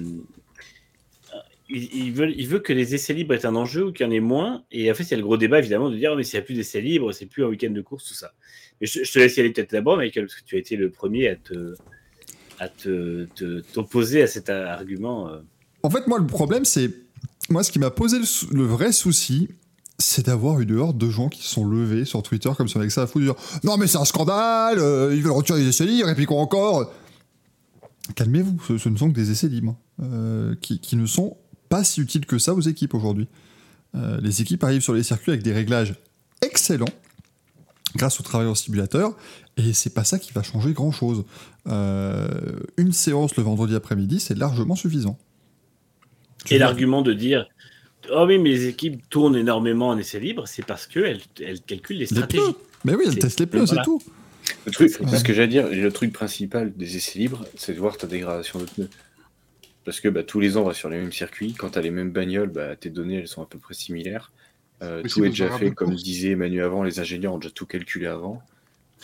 ils, 1.70 1.84
ils 1.96 2.12
veulent, 2.12 2.34
ils 2.36 2.48
veulent 2.48 2.62
que 2.62 2.74
les 2.74 2.94
essais 2.94 3.14
libres 3.14 3.34
aient 3.34 3.46
un 3.46 3.56
enjeu 3.56 3.86
ou 3.86 3.92
qu'il 3.94 4.06
y 4.06 4.10
en 4.10 4.12
ait 4.12 4.20
moins. 4.20 4.64
Et 4.72 4.92
en 4.92 4.96
fait, 4.96 5.04
il 5.04 5.12
y 5.12 5.14
a 5.14 5.18
le 5.18 5.24
gros 5.24 5.38
débat, 5.38 5.60
évidemment, 5.60 5.90
de 5.90 5.96
dire 5.96 6.12
oh, 6.14 6.18
mais 6.18 6.24
s'il 6.24 6.38
n'y 6.38 6.44
a 6.44 6.46
plus 6.46 6.56
d'essais 6.56 6.82
libres, 6.82 7.14
c'est 7.14 7.26
plus 7.26 7.46
un 7.46 7.48
week-end 7.48 7.72
de 7.72 7.82
course, 7.82 8.06
tout 8.06 8.14
ça. 8.14 8.34
Je, 8.82 9.12
te 9.12 9.20
laisse 9.20 9.38
y 9.38 9.40
aller 9.40 9.52
peut-être 9.52 9.72
d'abord, 9.72 9.98
Michael, 9.98 10.26
parce 10.26 10.40
que 10.40 10.46
tu 10.46 10.56
as 10.56 10.60
été 10.60 10.76
le 10.76 10.90
premier 10.90 11.30
à 11.30 11.36
te 11.36 11.76
à 12.60 12.70
te, 12.70 13.28
t'opposer 13.74 14.22
à 14.22 14.28
cet 14.28 14.50
argument. 14.50 15.30
euh. 15.30 15.40
En 15.84 15.90
fait, 15.90 16.08
moi, 16.08 16.20
le 16.20 16.28
problème, 16.28 16.66
c'est. 16.66 16.92
Moi, 17.50 17.64
ce 17.64 17.72
qui 17.72 17.80
m'a 17.80 17.92
posé 17.92 18.18
le, 18.52 18.64
vrai 18.64 18.92
souci, 18.92 19.50
c'est 20.00 20.26
d'avoir 20.26 20.60
une 20.62 20.76
horde 20.76 20.98
de 20.98 21.10
gens 21.10 21.30
qui 21.30 21.44
se 21.44 21.50
sont 21.50 21.66
levés 21.68 22.06
sur 22.06 22.24
Twitter 22.24 22.50
comme 22.58 22.68
si 22.68 22.76
on 22.76 22.80
avait 22.80 22.88
que 22.88 22.94
ça 22.94 23.04
à 23.04 23.08
foutre. 23.08 23.36
non, 23.64 23.78
mais 23.78 23.86
c'est 23.86 24.00
un 24.00 24.06
scandale, 24.06 24.80
euh, 24.80 25.14
ils 25.16 25.22
veulent 25.22 25.32
retirer 25.32 25.60
les 25.60 25.68
essais 25.68 25.86
libres, 25.86 26.12
quoi 26.26 26.38
encore 26.38 26.92
Calmez-vous, 28.16 28.78
ce, 28.78 28.90
ne 28.90 28.98
sont 28.98 29.10
que 29.10 29.16
des 29.16 29.32
essais 29.32 29.48
libres, 29.48 29.78
euh, 30.02 30.56
qui, 30.62 30.96
ne 30.96 31.06
sont 31.06 31.38
pas 31.70 31.84
si 31.84 32.02
utiles 32.02 32.26
que 32.26 32.40
ça 32.40 32.54
aux 32.54 32.62
équipes 32.62 32.94
aujourd'hui. 32.94 33.28
Les 34.22 34.42
équipes 34.42 34.62
arrivent 34.66 34.82
sur 34.82 34.94
les 34.94 35.04
circuits 35.04 35.32
avec 35.32 35.42
des 35.42 35.54
réglages 35.54 35.96
excellents, 36.42 36.86
grâce 37.96 38.20
au 38.20 38.24
travail 38.24 38.48
en 38.48 38.56
simulateur, 38.56 39.16
et 39.58 39.74
c'est 39.74 39.94
pas 39.94 40.04
ça 40.04 40.20
qui 40.20 40.34
va 40.34 40.44
changer 40.44 40.74
grand-chose. 40.74 41.26
Euh, 41.68 42.28
une 42.78 42.92
séance 42.94 43.36
le 43.38 43.44
vendredi 43.44 43.76
après-midi, 43.76 44.20
c'est 44.20 44.38
largement 44.38 44.76
suffisant. 44.76 45.18
Et 46.52 46.58
l'argument 46.60 47.02
de 47.02 47.14
dire 47.14 47.48
oh 48.12 48.26
oui, 48.28 48.38
mais 48.38 48.50
les 48.50 48.68
équipes 48.68 49.02
tournent 49.10 49.36
énormément 49.36 49.90
en 49.90 49.98
essais 49.98 50.20
libres, 50.20 50.48
c'est 50.48 50.66
parce 50.66 50.86
qu'elles 50.88 51.22
elles 51.44 51.62
calculent 51.62 51.98
les 51.98 52.06
stratégies. 52.06 52.44
Mais 52.84 52.94
oui, 52.96 53.06
elle 53.08 53.14
C'est- 53.14 53.20
teste 53.20 53.40
les 53.40 53.46
pneus, 53.48 53.66
voilà. 53.66 53.82
c'est 53.82 53.86
tout. 53.86 54.02
Le 54.68 54.72
truc, 54.72 54.92
Ouais. 55.00 55.08
c'est 55.10 55.18
ce 55.18 55.24
que 55.24 55.34
j'allais 55.34 55.48
dire, 55.48 55.68
le 55.68 55.92
truc 55.92 56.14
principal 56.14 56.72
des 56.76 56.98
essais 56.98 57.18
libres, 57.18 57.46
c'est 57.58 57.74
de 57.74 57.80
voir 57.80 57.98
ta 57.98 58.06
dégradation 58.06 58.60
de 58.60 58.66
pneus. 58.66 58.90
Parce 59.86 60.00
que 60.00 60.08
bah, 60.08 60.24
tous 60.24 60.40
les 60.40 60.56
ans, 60.58 60.62
on 60.62 60.66
va 60.66 60.74
sur 60.76 60.90
les 60.90 60.98
mêmes 60.98 61.12
circuits. 61.12 61.54
Quand 61.58 61.72
tu 61.72 61.80
as 61.80 61.82
les 61.82 61.90
mêmes 61.92 62.12
bagnoles, 62.12 62.50
bah, 62.50 62.76
tes 62.76 62.90
données, 62.92 63.18
elles 63.20 63.28
sont 63.28 63.42
à 63.42 63.46
peu 63.48 63.58
près 63.58 63.74
similaires. 63.74 64.32
Euh, 64.86 65.04
tout 65.04 65.24
est 65.26 65.30
déjà 65.30 65.50
fait, 65.58 65.72
comme 65.72 65.94
disait 65.96 66.36
Manu 66.36 66.62
avant, 66.64 66.84
les 66.84 67.00
ingénieurs 67.00 67.34
ont 67.34 67.38
déjà 67.38 67.52
tout 67.52 67.66
calculé 67.66 68.06
avant. 68.08 68.42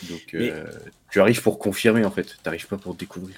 Donc 0.08 0.34
euh, 0.34 0.64
tu 1.10 1.20
arrives 1.20 1.42
pour 1.42 1.58
confirmer 1.58 2.04
en 2.04 2.10
fait, 2.10 2.24
tu 2.24 2.36
n'arrives 2.44 2.66
pas 2.66 2.76
pour 2.78 2.94
découvrir. 2.94 3.36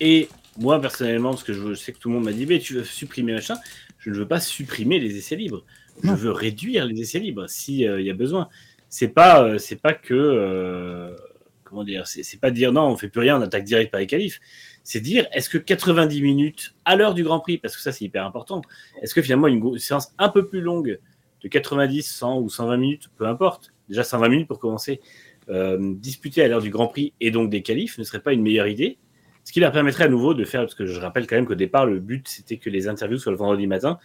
Et 0.00 0.28
moi, 0.58 0.80
personnellement, 0.80 1.30
parce 1.30 1.44
que 1.44 1.52
je 1.52 1.74
sais 1.74 1.92
que 1.92 1.98
tout 1.98 2.08
le 2.08 2.16
monde 2.16 2.24
m'a 2.24 2.32
dit, 2.32 2.46
mais 2.46 2.58
tu 2.58 2.74
veux 2.74 2.84
supprimer 2.84 3.32
machin, 3.32 3.56
je 3.98 4.10
ne 4.10 4.16
veux 4.16 4.26
pas 4.28 4.40
supprimer 4.40 4.98
les 4.98 5.16
essais 5.16 5.36
libres. 5.36 5.64
Je 6.02 6.08
Non. 6.08 6.14
veux 6.14 6.32
réduire 6.32 6.86
les 6.86 7.00
essais 7.00 7.20
libres 7.20 7.48
s'il 7.48 7.76
y 7.80 8.10
a 8.10 8.14
besoin. 8.14 8.48
C'est 8.88 9.08
pas, 9.08 9.42
euh, 9.44 9.58
c'est 9.58 9.80
pas 9.80 9.94
que. 9.94 10.12
euh, 10.14 11.16
comment 11.62 11.84
dire 11.84 12.06
C'est 12.06 12.38
pas 12.40 12.50
dire 12.50 12.72
non, 12.72 12.82
on 12.88 12.96
fait 12.96 13.08
plus 13.08 13.20
rien, 13.20 13.38
on 13.38 13.42
attaque 13.42 13.64
direct 13.64 13.90
par 13.90 14.00
les 14.00 14.06
qualifs. 14.06 14.40
C'est 14.82 15.00
dire 15.00 15.26
est-ce 15.32 15.48
que 15.48 15.56
90 15.58 16.20
minutes 16.20 16.74
à 16.84 16.94
l'heure 16.94 17.14
du 17.14 17.24
Grand 17.24 17.40
Prix, 17.40 17.58
parce 17.58 17.74
que 17.76 17.82
ça 17.82 17.90
c'est 17.90 18.04
hyper 18.04 18.26
important, 18.26 18.60
est-ce 19.02 19.14
que 19.14 19.22
finalement 19.22 19.46
une 19.48 19.78
séance 19.78 20.12
un 20.18 20.28
peu 20.28 20.46
plus 20.46 20.60
longue 20.60 20.98
de 21.44 21.48
90, 21.48 22.02
100 22.02 22.40
ou 22.40 22.48
120 22.48 22.76
minutes, 22.76 23.10
peu 23.16 23.26
importe, 23.26 23.72
déjà 23.88 24.02
120 24.02 24.28
minutes 24.28 24.48
pour 24.48 24.58
commencer, 24.58 25.00
euh, 25.48 25.94
disputée 25.94 26.42
à 26.42 26.48
l'heure 26.48 26.62
du 26.62 26.70
Grand 26.70 26.88
Prix 26.88 27.12
et 27.20 27.30
donc 27.30 27.50
des 27.50 27.62
qualifs 27.62 27.98
ne 27.98 28.04
serait 28.04 28.20
pas 28.20 28.32
une 28.32 28.42
meilleure 28.42 28.66
idée 28.66 28.98
ce 29.44 29.52
qui 29.52 29.60
leur 29.60 29.72
permettrait 29.72 30.04
à 30.04 30.08
nouveau 30.08 30.34
de 30.34 30.44
faire, 30.44 30.62
parce 30.62 30.74
que 30.74 30.86
je 30.86 30.98
rappelle 30.98 31.26
quand 31.26 31.36
même 31.36 31.46
qu'au 31.46 31.54
départ, 31.54 31.84
le 31.86 32.00
but, 32.00 32.26
c'était 32.26 32.56
que 32.56 32.70
les 32.70 32.88
interviews 32.88 33.18
soient 33.18 33.32
le 33.32 33.38
vendredi 33.38 33.66
matin. 33.66 33.98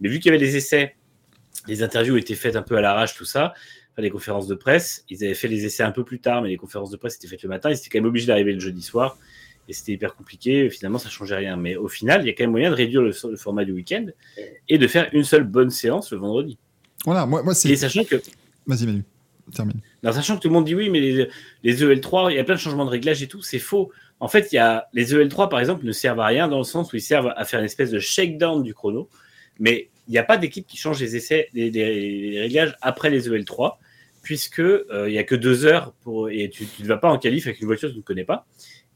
Mais 0.00 0.08
vu 0.08 0.18
qu'il 0.18 0.32
y 0.32 0.34
avait 0.34 0.42
les 0.42 0.56
essais, 0.56 0.96
les 1.68 1.82
interviews 1.82 2.16
étaient 2.16 2.34
faites 2.34 2.56
un 2.56 2.62
peu 2.62 2.76
à 2.76 2.80
l'arrache, 2.80 3.14
tout 3.14 3.26
ça, 3.26 3.52
enfin, 3.92 4.02
les 4.02 4.10
conférences 4.10 4.46
de 4.46 4.54
presse, 4.54 5.04
ils 5.10 5.22
avaient 5.22 5.34
fait 5.34 5.48
les 5.48 5.66
essais 5.66 5.82
un 5.82 5.90
peu 5.90 6.02
plus 6.02 6.18
tard, 6.18 6.40
mais 6.40 6.48
les 6.48 6.56
conférences 6.56 6.90
de 6.90 6.96
presse 6.96 7.16
étaient 7.16 7.28
faites 7.28 7.42
le 7.42 7.50
matin, 7.50 7.70
ils 7.70 7.74
étaient 7.74 7.90
quand 7.90 7.98
même 7.98 8.06
obligés 8.06 8.26
d'arriver 8.26 8.54
le 8.54 8.60
jeudi 8.60 8.80
soir, 8.80 9.18
et 9.68 9.74
c'était 9.74 9.92
hyper 9.92 10.14
compliqué, 10.14 10.70
finalement, 10.70 10.98
ça 10.98 11.10
changeait 11.10 11.36
rien. 11.36 11.56
Mais 11.56 11.76
au 11.76 11.88
final, 11.88 12.22
il 12.22 12.28
y 12.28 12.30
a 12.30 12.32
quand 12.32 12.44
même 12.44 12.52
moyen 12.52 12.70
de 12.70 12.76
réduire 12.76 13.02
le 13.02 13.12
format 13.12 13.66
du 13.66 13.72
week-end 13.72 14.06
et 14.68 14.78
de 14.78 14.86
faire 14.86 15.10
une 15.12 15.24
seule 15.24 15.44
bonne 15.44 15.70
séance 15.70 16.10
le 16.12 16.18
vendredi. 16.18 16.56
Voilà, 17.06 17.24
moi, 17.24 17.42
moi 17.42 17.54
c'est. 17.54 17.70
Et 17.70 17.76
sachant 17.76 18.04
que 18.04 18.16
Vas-y, 18.66 18.84
Manu, 18.84 19.04
termine. 19.54 19.80
non, 20.02 20.12
sachant 20.12 20.36
que 20.36 20.42
tout 20.42 20.48
le 20.48 20.54
monde 20.54 20.64
dit 20.66 20.74
oui, 20.74 20.90
mais 20.90 21.00
les, 21.00 21.28
les 21.62 21.82
EL3, 21.84 22.30
il 22.32 22.36
y 22.36 22.38
a 22.38 22.44
plein 22.44 22.56
de 22.56 22.60
changements 22.60 22.84
de 22.84 22.90
réglage 22.90 23.22
et 23.22 23.28
tout, 23.28 23.40
c'est 23.40 23.58
faux. 23.60 23.90
En 24.20 24.28
fait, 24.28 24.48
il 24.52 24.56
y 24.56 24.58
a, 24.58 24.88
les 24.92 25.14
EL3, 25.14 25.48
par 25.48 25.60
exemple, 25.60 25.84
ne 25.86 25.92
servent 25.92 26.20
à 26.20 26.26
rien 26.26 26.48
dans 26.48 26.58
le 26.58 26.64
sens 26.64 26.92
où 26.92 26.96
ils 26.96 27.00
servent 27.02 27.32
à 27.36 27.44
faire 27.44 27.60
une 27.60 27.66
espèce 27.66 27.90
de 27.90 27.98
shakedown 28.00 28.62
du 28.62 28.74
chrono, 28.74 29.08
mais 29.60 29.88
il 30.08 30.12
n'y 30.12 30.18
a 30.18 30.24
pas 30.24 30.36
d'équipe 30.36 30.66
qui 30.66 30.76
change 30.76 31.00
les 31.00 31.16
essais, 31.16 31.48
les, 31.54 31.70
les- 31.70 32.30
les 32.30 32.40
réglages 32.40 32.76
après 32.82 33.10
les 33.10 33.28
EL3, 33.30 33.78
puisque 34.22 34.58
euh, 34.60 35.04
il 35.06 35.12
y 35.14 35.18
a 35.18 35.24
que 35.24 35.34
deux 35.36 35.64
heures 35.64 35.92
pour, 36.02 36.28
et 36.30 36.48
tu 36.50 36.66
tu 36.66 36.82
ne 36.82 36.88
vas 36.88 36.96
pas 36.96 37.10
en 37.10 37.18
qualif 37.18 37.46
avec 37.46 37.60
une 37.60 37.66
voiture 37.66 37.88
que 37.88 37.92
tu 37.94 37.98
ne 38.00 38.04
connais 38.04 38.24
pas. 38.24 38.46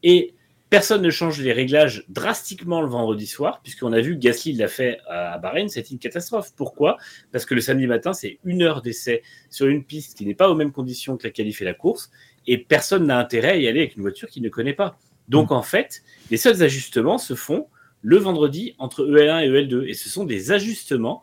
Et 0.03 0.35
personne 0.71 1.03
ne 1.03 1.11
change 1.11 1.41
les 1.41 1.53
réglages 1.53 2.05
drastiquement 2.09 2.81
le 2.81 2.89
vendredi 2.89 3.27
soir, 3.27 3.61
puisqu'on 3.63 3.93
a 3.93 4.01
vu 4.01 4.17
Gasly 4.17 4.53
l'a 4.53 4.69
fait 4.69 4.99
à 5.09 5.37
Bahreïn, 5.39 5.69
c'était 5.69 5.91
une 5.91 5.99
catastrophe. 5.99 6.53
Pourquoi? 6.57 6.97
Parce 7.33 7.45
que 7.45 7.55
le 7.55 7.61
samedi 7.61 7.87
matin, 7.89 8.13
c'est 8.13 8.39
une 8.45 8.63
heure 8.63 8.81
d'essai 8.81 9.23
sur 9.51 9.67
une 9.67 9.85
piste 9.85 10.17
qui 10.17 10.25
n'est 10.25 10.35
pas 10.35 10.49
aux 10.49 10.55
mêmes 10.55 10.73
conditions 10.73 11.17
que 11.17 11.27
la 11.27 11.33
qualif 11.33 11.61
et 11.61 11.65
la 11.65 11.75
course, 11.75 12.11
et 12.47 12.57
personne 12.57 13.07
n'a 13.07 13.19
intérêt 13.19 13.51
à 13.51 13.57
y 13.57 13.67
aller 13.69 13.81
avec 13.81 13.97
une 13.97 14.03
voiture 14.03 14.29
qu'il 14.29 14.43
ne 14.45 14.49
connaît 14.49 14.73
pas. 14.73 14.97
Donc 15.29 15.51
en 15.51 15.63
fait, 15.63 16.03
les 16.31 16.37
seuls 16.37 16.63
ajustements 16.63 17.19
se 17.19 17.35
font 17.35 17.67
le 18.03 18.17
vendredi 18.17 18.75
entre 18.79 19.05
EL1 19.05 19.45
et 19.45 19.49
EL2, 19.51 19.89
et 19.89 19.95
ce 19.95 20.09
sont 20.09 20.25
des 20.25 20.53
ajustements 20.53 21.23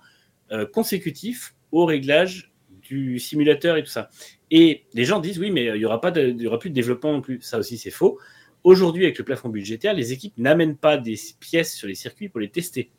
euh, 0.52 0.66
consécutifs 0.66 1.56
au 1.72 1.86
réglage 1.86 2.52
du 2.82 3.18
simulateur 3.20 3.78
et 3.78 3.84
tout 3.84 3.90
ça. 3.90 4.10
Et 4.52 4.84
les 4.94 5.04
gens 5.04 5.20
disent 5.20 5.40
oui, 5.40 5.52
mais 5.52 5.66
il 5.66 5.78
y 5.82 5.86
aura 5.86 6.00
pas, 6.00 6.12
de- 6.12 6.28
il 6.30 6.42
y 6.42 6.48
aura 6.48 6.60
plus 6.60 6.70
de 6.70 6.76
développement 6.76 7.12
non 7.14 7.22
plus. 7.22 7.40
Ça 7.42 7.58
aussi, 7.58 7.78
c'est 7.78 7.92
faux. 7.92 8.18
Aujourd'hui, 8.68 9.06
avec 9.06 9.18
le 9.18 9.24
plafond 9.24 9.48
budgétaire, 9.48 9.94
les 9.94 10.12
équipes 10.12 10.34
n'amènent 10.38 10.76
pas 10.76 10.98
des 10.98 11.16
pièces 11.40 11.74
sur 11.74 11.88
les 11.88 11.96
circuits 11.96 12.28
pour 12.28 12.42
les 12.42 12.50
tester. 12.50 12.92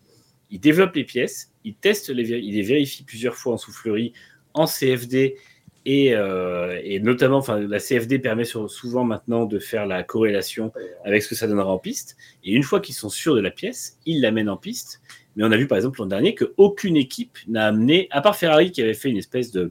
Ils 0.48 0.60
développent 0.60 0.94
les 0.94 1.04
pièces, 1.04 1.52
ils 1.62 1.74
testent 1.74 2.08
les, 2.08 2.26
ils 2.26 2.62
vérifient 2.62 3.04
plusieurs 3.04 3.34
fois 3.34 3.52
en 3.52 3.58
soufflerie, 3.58 4.14
en 4.54 4.64
CFD 4.64 5.36
et, 5.84 6.14
euh, 6.14 6.80
et 6.82 7.00
notamment, 7.00 7.44
la 7.46 7.80
CFD 7.80 8.18
permet 8.18 8.46
souvent 8.46 9.04
maintenant 9.04 9.44
de 9.44 9.58
faire 9.58 9.84
la 9.84 10.02
corrélation 10.02 10.72
avec 11.04 11.22
ce 11.22 11.28
que 11.28 11.34
ça 11.34 11.46
donnera 11.46 11.70
en 11.70 11.78
piste. 11.78 12.16
Et 12.44 12.52
une 12.52 12.62
fois 12.62 12.80
qu'ils 12.80 12.94
sont 12.94 13.10
sûrs 13.10 13.34
de 13.34 13.40
la 13.42 13.50
pièce, 13.50 13.98
ils 14.06 14.22
l'amènent 14.22 14.48
en 14.48 14.56
piste. 14.56 15.02
Mais 15.36 15.44
on 15.44 15.52
a 15.52 15.56
vu 15.58 15.66
par 15.66 15.76
exemple 15.76 16.00
l'an 16.00 16.06
dernier 16.06 16.34
qu'aucune 16.34 16.96
équipe 16.96 17.36
n'a 17.46 17.66
amené, 17.66 18.08
à 18.10 18.22
part 18.22 18.36
Ferrari 18.36 18.72
qui 18.72 18.80
avait 18.80 18.94
fait 18.94 19.10
une 19.10 19.18
espèce 19.18 19.52
de 19.52 19.70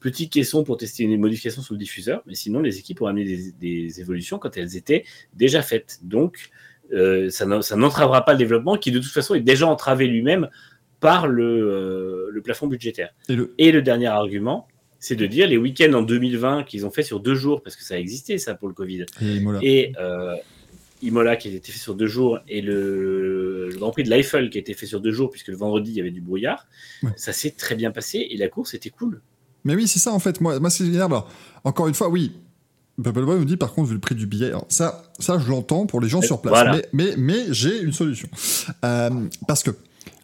petit 0.00 0.28
caisson 0.30 0.64
pour 0.64 0.76
tester 0.78 1.04
une 1.04 1.18
modification 1.20 1.62
sur 1.62 1.74
le 1.74 1.78
diffuseur, 1.78 2.22
mais 2.26 2.34
sinon 2.34 2.60
les 2.60 2.78
équipes 2.78 3.02
ont 3.02 3.06
amené 3.06 3.24
des, 3.24 3.52
des 3.52 4.00
évolutions 4.00 4.38
quand 4.38 4.56
elles 4.56 4.76
étaient 4.76 5.04
déjà 5.34 5.62
faites. 5.62 6.00
Donc 6.02 6.50
euh, 6.92 7.30
ça 7.30 7.46
n'en- 7.46 7.62
ça 7.62 7.76
n'entravera 7.76 8.24
pas 8.24 8.32
le 8.32 8.38
développement 8.38 8.76
qui 8.76 8.90
de 8.90 8.98
toute 8.98 9.12
façon 9.12 9.34
est 9.34 9.40
déjà 9.40 9.66
entravé 9.66 10.06
lui-même 10.06 10.48
par 10.98 11.28
le, 11.28 11.44
euh, 11.44 12.28
le 12.32 12.42
plafond 12.42 12.66
budgétaire. 12.66 13.10
Et 13.28 13.34
le. 13.36 13.54
Et 13.58 13.72
le 13.72 13.80
dernier 13.82 14.06
argument, 14.08 14.66
c'est 14.98 15.16
de 15.16 15.24
dire 15.26 15.46
les 15.48 15.56
week-ends 15.56 15.92
en 15.94 16.02
2020 16.02 16.64
qu'ils 16.64 16.84
ont 16.84 16.90
fait 16.90 17.02
sur 17.02 17.20
deux 17.20 17.34
jours, 17.34 17.62
parce 17.62 17.76
que 17.76 17.82
ça 17.84 17.94
a 17.94 17.98
existé 17.98 18.36
ça 18.38 18.54
pour 18.54 18.68
le 18.68 18.74
Covid, 18.74 19.06
Et 19.22 19.36
Imola. 19.36 19.58
et 19.62 19.92
euh, 19.98 20.34
Imola 21.02 21.36
qui 21.36 21.48
a 21.48 21.52
été 21.52 21.72
fait 21.72 21.78
sur 21.78 21.94
deux 21.94 22.06
jours, 22.06 22.40
et 22.48 22.60
le, 22.60 23.68
le 23.70 23.76
Grand 23.78 23.90
Prix 23.92 24.02
de 24.02 24.10
l'Eiffel 24.10 24.50
qui 24.50 24.58
a 24.58 24.60
été 24.60 24.74
fait 24.74 24.84
sur 24.84 25.00
deux 25.00 25.12
jours, 25.12 25.30
puisque 25.30 25.48
le 25.48 25.56
vendredi 25.56 25.92
il 25.92 25.96
y 25.96 26.00
avait 26.00 26.10
du 26.10 26.20
brouillard, 26.20 26.66
Ouais. 27.02 27.10
ça 27.16 27.32
s'est 27.32 27.52
très 27.52 27.76
bien 27.76 27.90
passé, 27.92 28.26
et 28.30 28.36
la 28.36 28.48
course 28.48 28.74
était 28.74 28.90
cool. 28.90 29.22
Mais 29.64 29.74
oui, 29.74 29.86
c'est 29.88 29.98
ça 29.98 30.12
en 30.12 30.18
fait. 30.18 30.40
Moi, 30.40 30.58
moi 30.60 30.70
c'est 30.70 30.84
génial. 30.84 31.02
Alors, 31.04 31.28
encore 31.64 31.88
une 31.88 31.94
fois, 31.94 32.08
oui. 32.08 32.32
Bubble 32.98 33.24
Boy 33.24 33.38
nous 33.38 33.44
dit 33.46 33.56
par 33.56 33.72
contre, 33.72 33.88
vu 33.88 33.94
le 33.94 34.00
prix 34.00 34.14
du 34.14 34.26
billet, 34.26 34.48
alors 34.48 34.66
ça, 34.68 35.04
ça 35.18 35.38
je 35.38 35.48
l'entends 35.48 35.86
pour 35.86 36.00
les 36.00 36.08
gens 36.08 36.20
sur 36.20 36.40
place. 36.42 36.52
voilà. 36.52 36.72
Mais, 36.76 36.84
mais, 36.92 37.14
mais 37.16 37.44
j'ai 37.54 37.80
une 37.80 37.92
solution. 37.94 38.28
Euh, 38.84 39.10
parce 39.48 39.62
que, 39.62 39.70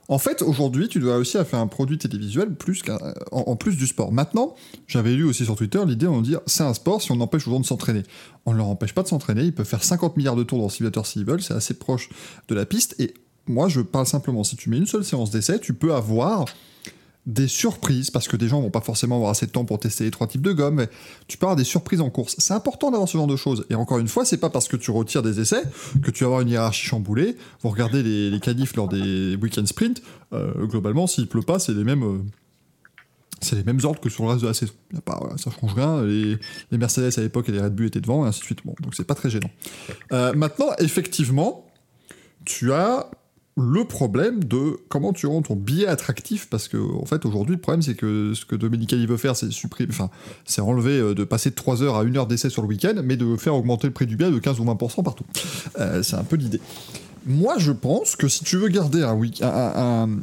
en 0.08 0.18
fait, 0.18 0.42
aujourd'hui, 0.42 0.86
tu 0.88 1.00
dois 1.00 1.16
aussi 1.16 1.38
faire 1.44 1.58
un 1.58 1.66
produit 1.68 1.96
télévisuel 1.96 2.54
plus 2.54 2.82
qu'un- 2.82 2.98
en, 3.32 3.40
en 3.46 3.56
plus 3.56 3.76
du 3.76 3.86
sport. 3.86 4.12
Maintenant, 4.12 4.54
j'avais 4.86 5.14
lu 5.14 5.24
aussi 5.24 5.44
sur 5.44 5.56
Twitter 5.56 5.80
l'idée 5.86 6.06
de 6.06 6.20
dire 6.22 6.40
c'est 6.46 6.64
un 6.64 6.74
sport 6.74 7.00
si 7.00 7.10
on 7.12 7.20
empêche 7.22 7.48
aux 7.48 7.50
gens 7.52 7.60
de 7.60 7.66
s'entraîner. 7.66 8.02
On 8.44 8.52
ne 8.52 8.58
leur 8.58 8.66
empêche 8.68 8.92
pas 8.92 9.02
de 9.02 9.08
s'entraîner. 9.08 9.42
Ils 9.44 9.54
peuvent 9.54 9.66
faire 9.66 9.82
50 9.82 10.16
milliards 10.18 10.36
de 10.36 10.42
tours 10.42 10.58
dans 10.58 10.64
le 10.66 10.70
simulateur 10.70 11.06
s'ils 11.06 11.24
veulent. 11.24 11.42
C'est 11.42 11.54
assez 11.54 11.74
proche 11.74 12.10
de 12.48 12.54
la 12.54 12.66
piste. 12.66 12.94
Et 13.00 13.14
moi, 13.48 13.68
je 13.68 13.80
parle 13.80 14.06
simplement 14.06 14.44
si 14.44 14.54
tu 14.56 14.68
mets 14.70 14.76
une 14.78 14.86
seule 14.86 15.04
séance 15.04 15.30
d'essai, 15.30 15.58
tu 15.60 15.72
peux 15.72 15.94
avoir 15.94 16.44
des 17.26 17.48
surprises, 17.48 18.10
parce 18.10 18.28
que 18.28 18.36
des 18.36 18.46
gens 18.46 18.60
vont 18.60 18.70
pas 18.70 18.80
forcément 18.80 19.16
avoir 19.16 19.32
assez 19.32 19.46
de 19.46 19.50
temps 19.50 19.64
pour 19.64 19.80
tester 19.80 20.04
les 20.04 20.12
trois 20.12 20.28
types 20.28 20.42
de 20.42 20.52
gomme, 20.52 20.76
mais 20.76 20.88
tu 21.26 21.36
peux 21.36 21.46
avoir 21.46 21.56
des 21.56 21.64
surprises 21.64 22.00
en 22.00 22.08
course. 22.08 22.36
C'est 22.38 22.54
important 22.54 22.92
d'avoir 22.92 23.08
ce 23.08 23.18
genre 23.18 23.26
de 23.26 23.34
choses. 23.34 23.66
Et 23.68 23.74
encore 23.74 23.98
une 23.98 24.06
fois, 24.06 24.24
c'est 24.24 24.36
pas 24.36 24.48
parce 24.48 24.68
que 24.68 24.76
tu 24.76 24.92
retires 24.92 25.24
des 25.24 25.40
essais 25.40 25.64
que 26.02 26.12
tu 26.12 26.22
vas 26.22 26.28
avoir 26.28 26.40
une 26.42 26.50
hiérarchie 26.50 26.86
chamboulée. 26.86 27.36
Vous 27.62 27.70
regardez 27.70 28.04
les, 28.04 28.30
les 28.30 28.40
lors 28.76 28.88
des 28.88 29.36
week-end 29.42 29.66
sprints, 29.66 30.02
euh, 30.32 30.66
globalement, 30.66 31.08
s'il 31.08 31.26
pleut 31.26 31.42
pas, 31.42 31.58
c'est 31.58 31.74
les 31.74 31.84
mêmes. 31.84 32.04
euh, 32.04 32.18
c'est 33.42 33.56
les 33.56 33.64
mêmes 33.64 33.80
ordres 33.84 34.00
que 34.00 34.08
sur 34.08 34.24
le 34.24 34.30
reste 34.30 34.42
de 34.42 34.46
la 34.46 34.54
saison. 34.54 34.72
Y 34.94 34.96
a 34.98 35.00
pas, 35.00 35.20
ça 35.36 35.50
change 35.50 35.74
rien. 35.74 36.02
Les, 36.02 36.38
les 36.70 36.78
Mercedes 36.78 37.18
à 37.18 37.20
l'époque 37.20 37.48
et 37.48 37.52
les 37.52 37.60
Red 37.60 37.74
Bull 37.74 37.86
étaient 37.86 38.00
devant, 38.00 38.24
et 38.24 38.28
ainsi 38.28 38.40
de 38.40 38.44
suite. 38.44 38.60
Bon, 38.64 38.74
donc 38.80 38.94
c'est 38.94 39.04
pas 39.04 39.14
très 39.14 39.30
gênant. 39.30 39.50
Euh, 40.12 40.32
maintenant, 40.32 40.68
effectivement, 40.78 41.66
tu 42.44 42.72
as 42.72 43.10
le 43.58 43.84
problème 43.86 44.44
de 44.44 44.78
comment 44.88 45.14
tu 45.14 45.26
rends 45.26 45.40
ton 45.40 45.56
billet 45.56 45.86
attractif 45.86 46.48
parce 46.50 46.68
que 46.68 46.76
en 46.76 47.06
fait 47.06 47.24
aujourd'hui 47.24 47.54
le 47.54 47.60
problème 47.60 47.80
c'est 47.80 47.94
que 47.94 48.34
ce 48.34 48.44
que 48.44 48.54
Domenicali 48.54 49.06
veut 49.06 49.16
faire 49.16 49.34
c'est 49.34 49.50
supprimer 49.50 49.88
enfin 49.90 50.10
c'est 50.44 50.60
enlever 50.60 50.98
euh, 50.98 51.14
de 51.14 51.24
passer 51.24 51.48
de 51.48 51.54
3 51.54 51.82
heures 51.82 51.96
à 51.96 52.02
1 52.02 52.14
heure 52.16 52.26
d'essai 52.26 52.50
sur 52.50 52.60
le 52.60 52.68
week-end 52.68 52.94
mais 53.02 53.16
de 53.16 53.34
faire 53.36 53.54
augmenter 53.54 53.86
le 53.86 53.94
prix 53.94 54.04
du 54.06 54.16
billet 54.16 54.30
de 54.30 54.38
15 54.38 54.60
ou 54.60 54.64
20% 54.64 55.02
partout 55.02 55.24
Euh, 55.78 56.02
c'est 56.02 56.16
un 56.16 56.24
peu 56.24 56.36
l'idée 56.36 56.60
moi 57.24 57.54
je 57.56 57.72
pense 57.72 58.14
que 58.14 58.28
si 58.28 58.44
tu 58.44 58.56
veux 58.58 58.68
garder 58.68 59.02
un, 59.02 59.18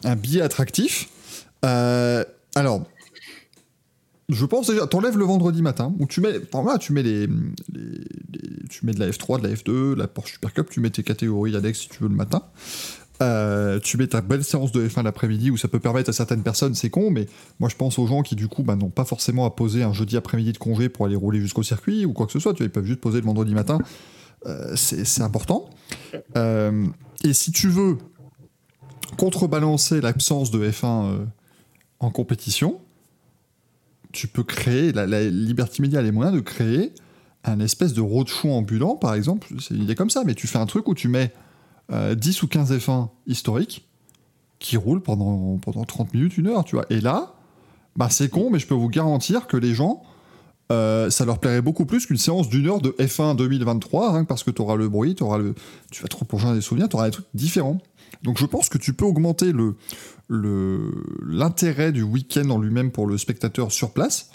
un, 0.04 0.16
billet 0.16 0.42
attractif 0.42 1.10
euh, 1.66 2.24
alors 2.54 2.84
je 4.30 4.46
pense 4.46 4.68
déjà, 4.70 4.88
t'enlèves 4.88 5.18
le 5.18 5.26
vendredi 5.26 5.62
matin, 5.62 5.94
où 6.00 6.08
tu 6.08 6.22
mets, 6.22 6.32
là, 6.32 6.78
tu 6.80 6.94
mets 6.94 7.04
les- 7.04 7.28
tu 8.70 8.86
mets 8.86 8.94
de 8.94 9.00
la 9.00 9.10
F3, 9.10 9.42
de 9.42 9.48
la 9.48 9.54
F2, 9.54 9.96
la 9.96 10.08
Porsche 10.08 10.34
Super 10.34 10.54
Cup, 10.54 10.68
tu 10.72 10.80
mets 10.80 10.90
tes 10.90 11.04
catégories 11.04 11.56
Alex 11.56 11.80
si 11.82 11.90
tu 11.90 12.02
veux 12.02 12.10
le 12.10 12.16
matin. 12.16 12.42
Euh, 13.24 13.80
tu 13.80 13.98
mets 13.98 14.08
ta 14.08 14.22
belle 14.22 14.44
séance 14.44 14.72
de 14.72 14.86
F1 14.88 15.04
l'après-midi 15.04 15.50
où 15.50 15.58
ça 15.58 15.68
peut 15.68 15.80
permettre 15.80 16.10
à 16.10 16.14
certaines 16.14 16.44
personnes, 16.44 16.76
c'est 16.76 16.90
con, 16.90 17.10
mais 17.10 17.28
moi 17.60 17.70
je 17.70 17.76
pense 17.76 17.98
aux 17.98 18.06
gens 18.06 18.22
qui 18.22 18.36
du 18.36 18.48
coup 18.48 18.64
bah, 18.64 18.76
n'ont 18.76 18.90
pas 18.90 19.06
forcément 19.06 19.46
à 19.46 19.52
poser 19.52 19.84
un 19.84 19.94
jeudi 19.94 20.18
après-midi 20.18 20.52
de 20.52 20.58
congé 20.58 20.90
pour 20.90 21.06
aller 21.06 21.16
rouler 21.16 21.40
jusqu'au 21.40 21.64
circuit 21.64 22.06
ou 22.06 22.14
quoi 22.14 22.26
que 22.26 22.34
ce 22.34 22.40
soit, 22.40 22.54
tu 22.54 22.58
vois, 22.60 22.66
ils 22.66 22.72
peuvent 22.72 22.86
juste 22.86 23.00
poser 23.00 23.20
le 23.20 23.26
vendredi 23.26 23.54
matin, 23.54 23.80
Euh, 24.46 24.76
c'est 24.76 25.22
important. 25.22 25.70
Euh, 26.36 26.86
et 27.24 27.32
si 27.32 27.54
tu 27.54 27.70
veux 27.70 27.98
contrebalancer 29.18 30.02
l'absence 30.02 30.52
de 30.52 30.70
F1 30.70 31.06
euh, 31.06 31.26
en 32.02 32.12
compétition, 32.12 32.82
tu 34.12 34.28
peux 34.28 34.44
créer, 34.44 34.92
la, 34.92 35.08
la 35.08 35.24
Liberty 35.24 35.82
Media 35.82 36.00
a 36.00 36.02
les 36.02 36.12
moyens 36.12 36.36
de 36.36 36.42
créer 36.42 36.92
un 37.46 37.60
espèce 37.60 37.94
de 37.94 38.02
roadshow 38.02 38.52
ambulant, 38.52 38.96
par 38.96 39.14
exemple, 39.14 39.48
c'est 39.60 39.76
une 39.76 39.84
idée 39.84 39.96
comme 39.96 40.10
ça, 40.10 40.24
mais 40.26 40.34
tu 40.34 40.48
fais 40.48 40.60
un 40.60 40.66
truc 40.66 40.88
où 40.88 40.94
tu 40.94 41.08
mets 41.08 41.34
euh, 41.92 42.16
10 42.16 42.44
ou 42.44 42.48
15 42.48 42.78
F1 42.78 43.10
historiques 43.28 43.88
qui 44.60 44.78
roulent 44.78 45.02
pendant, 45.02 45.58
pendant 45.58 45.84
30 45.84 46.14
minutes, 46.14 46.38
une 46.38 46.48
heure, 46.48 46.64
tu 46.64 46.76
vois. 46.76 46.86
Et 46.90 47.02
là, 47.02 47.34
bah 47.96 48.08
c'est 48.10 48.30
con, 48.30 48.50
mais 48.52 48.60
je 48.60 48.68
peux 48.68 48.74
vous 48.74 48.90
garantir 48.90 49.48
que 49.48 49.58
les 49.58 49.74
gens, 49.74 50.04
euh, 50.72 51.10
ça 51.10 51.26
leur 51.26 51.40
plairait 51.40 51.62
beaucoup 51.62 51.86
plus 51.86 52.06
qu'une 52.06 52.18
séance 52.18 52.50
d'une 52.50 52.68
heure 52.68 52.82
de 52.82 52.92
F1 52.92 53.36
2023, 53.36 54.16
hein, 54.16 54.24
parce 54.24 54.44
que 54.44 54.52
tu 54.52 54.62
auras 54.62 54.76
le 54.76 54.88
bruit, 54.88 55.16
auras 55.20 55.38
le, 55.38 55.54
tu 55.92 56.02
vas 56.02 56.08
te 56.08 56.16
replonger 56.16 56.46
dans 56.46 56.56
des 56.56 56.62
souvenirs, 56.62 56.88
tu 56.88 56.96
auras 56.96 57.06
des 57.06 57.12
trucs 57.12 57.28
différents. 57.34 57.80
Donc 58.24 58.38
je 58.38 58.46
pense 58.46 58.70
que 58.70 58.78
tu 58.78 58.94
peux 58.94 59.06
augmenter 59.06 59.52
le, 59.52 59.76
le, 60.30 60.92
l'intérêt 61.28 61.92
du 61.92 62.04
week-end 62.04 62.50
en 62.50 62.60
lui-même 62.60 62.92
pour 62.92 63.06
le 63.06 63.18
spectateur 63.18 63.72
sur 63.72 63.92
place, 63.92 64.32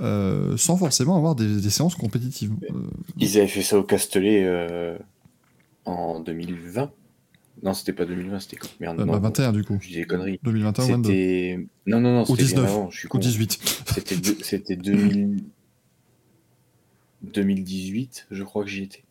euh, 0.00 0.56
sans 0.56 0.76
forcément 0.76 1.16
avoir 1.16 1.34
des, 1.34 1.70
séances 1.70 1.94
compétitives. 1.94 2.52
Ils 3.16 3.38
avaient 3.38 3.48
fait 3.48 3.62
ça 3.62 3.78
au 3.78 3.82
Castellet 3.82 4.42
euh, 4.44 4.98
en 5.86 6.20
2020. 6.20 6.92
Non, 7.62 7.72
c'était 7.72 7.94
pas 7.94 8.04
2020, 8.04 8.40
c'était 8.40 8.56
quand 8.56 8.68
Merde, 8.80 9.00
euh, 9.00 9.04
non, 9.06 9.12
bah, 9.14 9.18
21 9.20 9.52
du 9.52 9.64
coup. 9.64 9.78
Je 9.80 9.88
dis 9.88 9.94
des 9.94 10.04
conneries. 10.04 10.38
2021 10.42 10.86
22. 10.86 11.08
C'était. 11.08 11.66
Non, 11.86 12.00
non, 12.00 12.12
non, 12.12 12.22
Ou 12.22 12.26
c'était 12.26 12.36
bien 12.42 12.44
19. 12.48 12.64
avant, 12.70 12.90
je 12.90 12.98
suis 12.98 13.06
Ou 13.06 13.10
con. 13.10 13.18
18. 13.18 13.82
C'était 13.94 14.16
deux- 14.16 14.36
c'était 14.42 14.76
2000 14.76 15.42
2018, 17.22 18.26
je 18.30 18.42
crois 18.44 18.62
que 18.64 18.70
j'y 18.70 18.84
étais. 18.84 19.02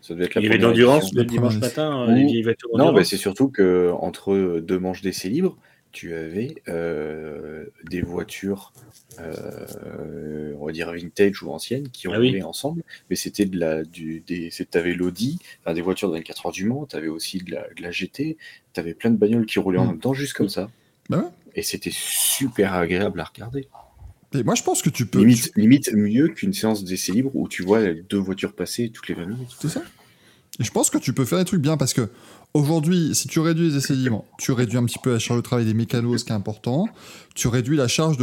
Ça 0.00 0.14
devait 0.14 0.26
être 0.26 0.34
la 0.34 0.40
Il 0.40 0.44
y 0.44 0.46
avait 0.48 0.58
de 0.58 0.62
première 0.64 0.70
l'endurance 0.86 1.02
édition. 1.04 1.18
le 1.20 1.24
dimanche 1.24 1.58
matin, 1.58 1.90
Ou- 2.06 2.10
euh, 2.10 2.14
les 2.14 2.26
vieilles 2.26 2.42
voitures 2.42 2.68
Non, 2.72 2.78
bah, 2.78 2.84
d'endurance. 2.86 3.08
c'est 3.08 3.16
surtout 3.16 3.48
que 3.48 3.90
entre 4.00 4.60
deux 4.60 4.78
manches 4.78 5.02
d'essai 5.02 5.28
libre, 5.28 5.56
tu 5.92 6.14
avais 6.14 6.62
euh, 6.68 7.64
des 7.84 8.02
voitures, 8.02 8.72
euh, 9.20 10.52
on 10.58 10.66
va 10.66 10.72
dire 10.72 10.92
vintage 10.92 11.42
ou 11.42 11.50
anciennes, 11.50 11.88
qui 11.88 12.06
Ah 12.08 12.16
roulaient 12.16 12.30
oui. 12.34 12.42
ensemble. 12.42 12.82
Mais 13.10 13.16
c'était 13.16 13.46
de 13.46 13.58
la, 13.58 13.84
du, 13.84 14.20
des, 14.26 14.50
t'avais 14.70 14.94
l'Audi, 14.94 15.38
enfin, 15.64 15.74
des 15.74 15.80
voitures 15.82 16.08
de 16.10 16.16
24 16.16 16.46
heures 16.46 16.52
du 16.52 16.64
Mans, 16.66 16.86
t'avais 16.86 17.08
aussi 17.08 17.38
de 17.38 17.50
la, 17.52 17.66
de 17.76 17.82
la 17.82 17.90
GT, 17.90 18.36
t'avais 18.72 18.94
plein 18.94 19.10
de 19.10 19.16
bagnoles 19.16 19.46
qui 19.46 19.58
roulaient 19.58 19.78
en 19.78 19.86
Mm. 19.86 19.90
même 19.90 19.98
temps, 20.00 20.14
juste 20.14 20.34
comme 20.34 20.48
ça. 20.48 20.70
Bah. 21.08 21.32
Et 21.54 21.62
c'était 21.62 21.90
super 21.92 22.74
agréable 22.74 23.20
à 23.20 23.24
regarder. 23.24 23.68
Et 24.34 24.42
moi 24.42 24.54
je 24.54 24.62
pense 24.62 24.82
que 24.82 24.90
tu 24.90 25.06
peux. 25.06 25.20
Limite, 25.20 25.52
limite 25.56 25.92
mieux 25.94 26.28
qu'une 26.28 26.52
séance 26.52 26.84
d'essai 26.84 27.12
libre 27.12 27.30
où 27.34 27.48
tu 27.48 27.62
vois 27.62 27.80
les 27.80 28.02
deux 28.02 28.18
voitures 28.18 28.52
passer 28.54 28.90
toutes 28.90 29.08
les 29.08 29.14
20 29.14 29.24
minutes. 29.24 29.56
C'est 29.58 29.70
ça. 29.70 29.82
Et 30.60 30.64
je 30.64 30.70
pense 30.70 30.90
que 30.90 30.98
tu 30.98 31.14
peux 31.14 31.24
faire 31.24 31.38
des 31.38 31.46
trucs 31.46 31.62
bien 31.62 31.76
parce 31.78 31.94
que 31.94 32.10
aujourd'hui, 32.54 33.14
si 33.14 33.28
tu 33.28 33.40
réduis 33.40 33.70
les 33.70 33.76
essais 33.76 33.94
tu 34.38 34.52
réduis 34.52 34.78
un 34.78 34.84
petit 34.84 34.98
peu 34.98 35.12
la 35.12 35.18
charge 35.18 35.38
de 35.38 35.44
travail 35.44 35.66
des 35.66 35.74
mécanos, 35.74 36.20
ce 36.20 36.24
qui 36.24 36.32
est 36.32 36.36
important. 36.36 36.88
Tu 37.34 37.48
réduis 37.48 37.76
la 37.76 37.88
charge, 37.88 38.18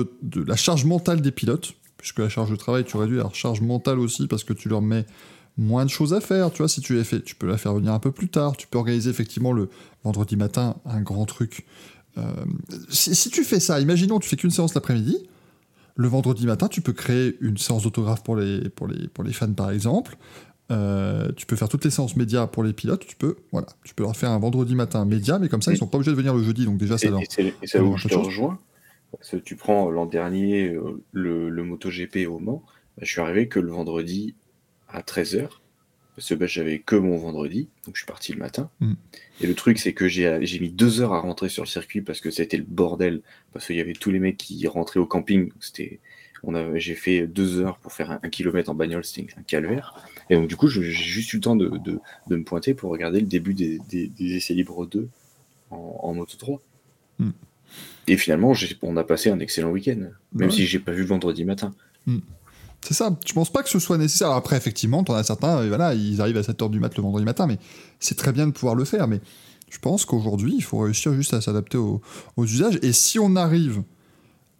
mentale 0.86 1.22
des 1.22 1.32
pilotes, 1.32 1.74
puisque 1.98 2.20
la 2.20 2.30
charge 2.30 2.52
de 2.52 2.56
travail, 2.56 2.84
tu 2.84 2.98
réduis 2.98 3.18
la 3.18 3.30
charge 3.34 3.62
mentale 3.62 4.00
aussi 4.00 4.28
parce 4.28 4.44
que 4.44 4.54
tu 4.54 4.70
leur 4.70 4.82
mets 4.82 5.06
moins 5.58 5.86
de 5.86 5.90
choses 5.90 6.14
à 6.14 6.22
faire. 6.22 6.52
Tu 6.52 6.60
vois, 6.60 6.70
si 6.70 6.82
tu 6.82 6.96
les 6.96 7.04
fais, 7.04 7.22
tu 7.22 7.36
peux 7.36 7.48
la 7.48 7.58
faire 7.58 7.74
venir 7.74 7.94
un 7.94 8.00
peu 8.00 8.12
plus 8.12 8.30
tard. 8.30 8.58
Tu 8.58 8.68
peux 8.68 8.78
organiser 8.78 9.10
effectivement 9.10 9.52
le 9.52 9.70
vendredi 10.04 10.36
matin 10.36 10.76
un 10.86 11.02
grand 11.02 11.26
truc. 11.26 11.66
Euh, 12.18 12.46
si, 12.90 13.30
tu 13.30 13.44
fais 13.44 13.60
ça, 13.60 13.80
imaginons 13.80 14.20
tu 14.20 14.30
fais 14.30 14.38
qu'une 14.38 14.52
séance 14.52 14.74
l'après-midi. 14.74 15.18
Le 15.98 16.10
vendredi 16.10 16.46
matin, 16.46 16.68
tu 16.68 16.82
peux 16.82 16.92
créer 16.92 17.38
une 17.40 17.58
séance 17.58 17.84
d'autographe 17.84 18.22
pour 18.22 18.36
les 18.36 18.72
fans, 19.32 19.54
par 19.54 19.72
exemple. 19.72 20.18
Euh, 20.72 21.32
tu 21.36 21.46
peux 21.46 21.56
faire 21.56 21.70
toutes 21.70 21.86
les 21.86 21.92
séances 21.92 22.16
médias 22.16 22.48
pour 22.48 22.64
les 22.64 22.74
pilotes. 22.74 23.06
Tu 23.06 23.16
peux, 23.16 23.36
voilà, 23.52 23.68
tu 23.84 23.94
peux 23.94 24.04
leur 24.04 24.16
faire 24.16 24.32
un 24.32 24.40
vendredi 24.40 24.76
matin 24.76 25.06
média, 25.06 25.38
mais 25.40 25.48
comme 25.50 25.62
ça, 25.62 25.72
ils 25.72 25.78
sont 25.78 25.88
pas 25.88 25.98
obligés 25.98 26.12
de 26.12 26.18
venir 26.18 26.34
le 26.36 26.44
jeudi. 26.44 26.66
Donc 26.66 26.78
déjà, 26.78 26.98
ça 26.98 27.08
Et, 27.08 27.12
leur. 27.12 27.22
et 27.22 27.28
c'est 27.64 27.78
là 27.78 27.84
où 27.84 27.98
je 27.98 28.08
te 28.08 28.16
rejoins. 28.16 28.60
Parce 29.12 29.32
que 29.32 29.38
tu 29.38 29.56
prends 29.56 29.90
l'an 29.90 30.06
dernier 30.06 30.74
euh, 30.74 31.02
le, 31.12 31.50
le 31.50 31.64
MotoGP 31.64 32.28
au 32.28 32.40
Mans, 32.40 32.64
bah, 32.98 33.04
je 33.04 33.12
suis 33.12 33.22
arrivé 33.22 33.48
que 33.48 33.60
le 33.60 33.72
vendredi 33.72 34.36
à 34.90 35.02
13h. 35.02 35.48
Parce 36.16 36.30
que 36.30 36.34
bah, 36.34 36.48
j'avais 36.48 36.80
que 36.80 36.96
mon 36.96 37.18
vendredi, 37.18 37.70
donc 37.86 37.96
je 37.96 38.00
suis 38.00 38.08
parti 38.08 38.34
le 38.34 38.40
matin. 38.40 38.70
Mm. 38.80 38.94
Et 39.42 39.48
le 39.48 39.54
truc, 39.54 39.80
c'est 39.80 39.94
que 39.94 40.08
j'ai 40.08 40.60
mis 40.60 40.70
deux 40.70 41.02
heures 41.02 41.14
à 41.14 41.20
rentrer 41.20 41.50
sur 41.50 41.64
le 41.64 41.68
circuit 41.68 42.02
parce 42.02 42.22
que 42.22 42.32
c'était 42.32 42.58
le 42.58 42.64
bordel. 42.64 43.22
Parce 43.54 43.68
qu'il 43.68 43.76
y 43.76 43.82
avait 43.82 43.94
tous 43.94 44.12
les 44.12 44.20
mecs 44.20 44.38
qui 44.38 44.66
rentraient 44.68 45.00
au 45.00 45.06
camping. 45.06 45.52
C'était, 45.60 46.00
j'ai 46.76 46.96
fait 46.96 47.28
deux 47.28 47.60
heures 47.60 47.78
pour 47.80 47.92
faire 47.92 48.12
un, 48.12 48.20
un 48.24 48.30
kilomètre 48.30 48.70
en 48.70 48.76
bagnole, 48.76 49.04
c'était 49.04 49.28
un 49.38 49.44
calvaire. 49.44 49.96
Et 50.30 50.36
donc, 50.36 50.48
du 50.48 50.56
coup, 50.56 50.68
j'ai 50.68 50.82
juste 50.84 51.32
eu 51.34 51.38
le 51.38 51.42
temps 51.42 51.56
de, 51.56 51.70
de- 51.84 52.00
de 52.28 52.36
me 52.36 52.44
pointer 52.44 52.74
pour 52.74 52.92
regarder 52.92 53.20
le 53.20 53.28
début 53.28 53.54
des, 53.54 53.80
des, 53.90 54.08
des 54.08 54.36
essais 54.36 54.54
libres 54.54 54.86
2 54.86 55.08
en, 55.72 56.00
en 56.04 56.14
Moto 56.14 56.36
3. 56.38 56.62
Mm. 57.20 57.30
Et 58.08 58.18
finalement, 58.18 58.54
on 58.84 58.98
a 58.98 59.04
passé 59.04 59.30
un 59.30 59.40
excellent 59.40 59.72
week-end, 59.72 59.98
même 60.34 60.50
Ouais. 60.50 60.52
si 60.56 60.66
j'ai 60.66 60.80
pas 60.80 60.92
vu 60.92 61.02
le 61.02 61.08
vendredi 61.08 61.44
matin. 61.46 61.74
C'est 62.82 62.94
ça. 62.94 63.18
Je 63.26 63.34
pense 63.34 63.52
pas 63.52 63.64
que 63.64 63.70
ce 63.70 63.80
soit 63.80 63.98
nécessaire. 63.98 64.28
Alors 64.28 64.38
Après, 64.38 64.56
effectivement, 64.58 65.04
t'en 65.04 65.16
as 65.16 65.24
certains, 65.24 65.58
euh, 65.58 65.68
voilà, 65.70 65.96
ils 65.96 66.22
arrivent 66.22 66.38
à 66.38 66.42
7h 66.42 66.70
du 66.70 66.80
mat 66.80 66.96
le 66.96 67.02
vendredi 67.02 67.26
matin, 67.26 67.48
mais 67.48 67.58
c'est 68.00 68.16
très 68.16 68.32
bien 68.32 68.46
de 68.46 68.52
pouvoir 68.52 68.76
le 68.76 68.86
faire. 68.86 69.08
Mais 69.08 69.22
je 69.72 69.80
pense 69.80 70.06
qu'aujourd'hui, 70.06 70.54
il 70.56 70.62
faut 70.62 70.78
réussir 70.80 71.12
juste 71.14 71.34
à 71.34 71.42
s'adapter 71.42 71.78
aux, 71.80 72.02
aux 72.38 72.46
usages. 72.46 72.78
Et 72.84 72.94
si 72.94 73.18
on 73.18 73.36
arrive 73.36 73.82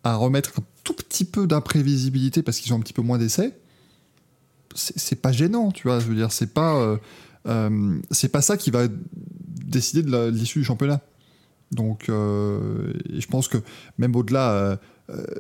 à 0.04 0.16
remettre 0.16 0.54
un 0.60 0.64
tout 0.84 0.94
petit 0.96 1.26
peu 1.26 1.46
d'imprévisibilité 1.46 2.42
parce 2.42 2.60
qu'ils 2.60 2.74
ont 2.74 2.78
un 2.78 2.82
petit 2.82 2.94
peu 2.94 3.04
moins 3.04 3.20
d'essais, 3.20 3.56
c'est 4.76 5.22
pas 5.22 5.32
gênant, 5.32 5.72
tu 5.72 5.88
vois. 5.88 6.00
Je 6.00 6.06
veux 6.06 6.16
dire, 6.16 6.32
c'est 6.32 6.54
pas, 6.54 6.76
euh, 6.80 6.98
euh, 7.48 7.98
c'est 8.12 8.30
pas 8.32 8.42
ça 8.42 8.58
qui 8.58 8.70
va 8.72 8.88
décider 9.66 10.04
de 10.04 10.30
l'issue 10.30 10.60
du 10.60 10.66
championnat. 10.66 11.02
Donc, 11.72 12.10
euh, 12.10 12.94
et 13.12 13.20
je 13.22 13.28
pense 13.28 13.48
que 13.48 13.58
même 13.98 14.16
au-delà, 14.16 14.80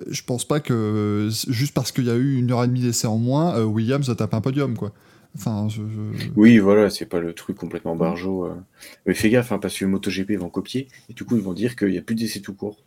je 0.09 0.21
pense 0.23 0.45
pas 0.45 0.59
que 0.59 1.29
juste 1.47 1.73
parce 1.73 1.91
qu'il 1.91 2.05
y 2.05 2.09
a 2.09 2.15
eu 2.15 2.35
une 2.37 2.51
heure 2.51 2.63
et 2.63 2.67
demie 2.67 2.81
d'essai 2.81 3.07
en 3.07 3.17
moins, 3.17 3.61
Williams 3.63 4.07
va 4.07 4.15
taper 4.15 4.35
un 4.35 4.41
podium, 4.41 4.75
quoi. 4.75 4.91
Enfin, 5.37 5.67
je, 5.69 5.81
je- 5.81 6.27
Oui, 6.35 6.59
voilà, 6.59 6.89
c'est 6.89 7.05
pas 7.05 7.19
le 7.19 7.33
truc 7.33 7.57
complètement 7.57 7.95
barjot. 7.95 8.49
Mais 9.05 9.13
fais 9.13 9.29
gaffe, 9.29 9.51
hein, 9.51 9.59
parce 9.59 9.77
que 9.77 9.85
MotoGP 9.85 10.31
vont 10.37 10.49
copier, 10.49 10.87
et 11.09 11.13
du 11.13 11.25
coup, 11.25 11.35
ils 11.35 11.43
vont 11.43 11.53
dire 11.53 11.75
qu'il 11.75 11.89
n'y 11.89 11.97
a 11.97 12.01
plus 12.01 12.15
d'essais 12.15 12.39
tout 12.39 12.53
court. 12.53 12.77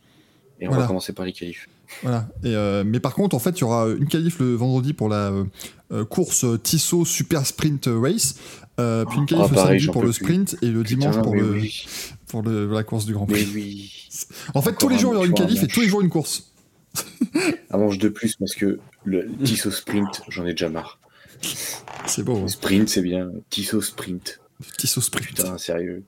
Et 0.59 0.65
on 0.67 0.69
Voilà. 0.71 0.83
va 0.83 0.87
commencer 0.87 1.13
par 1.13 1.25
les 1.25 1.31
qualifs. 1.33 1.69
Voilà. 2.03 2.27
Et, 2.43 2.55
euh, 2.55 2.83
mais 2.85 2.99
par 2.99 3.13
contre, 3.13 3.35
en 3.35 3.39
fait, 3.39 3.57
il 3.57 3.61
y 3.61 3.63
aura 3.63 3.87
une 3.89 4.07
qualif 4.07 4.39
le 4.39 4.53
vendredi 4.55 4.93
pour 4.93 5.09
la 5.09 5.29
euh, 5.31 5.43
euh, 5.91 6.05
course 6.05 6.45
Tissot 6.63 7.05
Super 7.05 7.45
Sprint 7.45 7.89
Race, 7.91 8.35
euh, 8.79 9.05
puis 9.05 9.17
une 9.19 9.25
qualif 9.25 9.45
Ah, 9.45 9.49
le 9.49 9.55
pareil, 9.55 9.79
samedi 9.79 9.91
pour 9.91 10.01
le 10.03 10.09
plus. 10.09 10.13
sprint 10.25 10.55
et 10.61 10.67
le 10.67 10.83
dimanche 10.83 11.09
Putain, 11.15 11.21
pour, 11.23 11.35
le, 11.35 11.51
oui. 11.51 11.85
pour 12.27 12.41
le- 12.43 12.71
la 12.71 12.83
course 12.83 13.05
du 13.05 13.13
Grand 13.13 13.27
Mais 13.27 13.33
Prix. 13.43 13.51
oui. 13.53 13.91
En 14.53 14.61
fait, 14.61 14.69
Encore 14.71 14.79
tous 14.79 14.89
les 14.89 14.97
jours, 14.99 15.11
il 15.11 15.15
y 15.15 15.17
aura 15.17 15.25
une 15.27 15.33
qualif 15.33 15.63
et 15.63 15.67
tous 15.67 15.81
les 15.81 15.87
jours 15.87 16.01
une 16.01 16.09
course. 16.09 16.51
Un 17.71 17.77
manche 17.77 17.97
de 17.99 18.09
plus, 18.09 18.35
parce 18.35 18.55
que 18.55 18.79
le 19.05 19.27
Tissot 19.43 19.71
Sprint, 19.71 20.21
j'en 20.29 20.45
ai 20.45 20.51
déjà 20.51 20.69
marre. 20.69 20.99
C'est 22.05 22.23
beau. 22.23 22.37
hein. 22.37 22.47
Sprint, 22.47 22.89
c'est 22.89 23.01
bien. 23.01 23.29
Tissot 23.49 23.81
Sprint. 23.81 24.39
Tissot 24.77 25.01
Sprint. 25.01 25.27
Putain, 25.27 25.57
sérieux. 25.57 26.03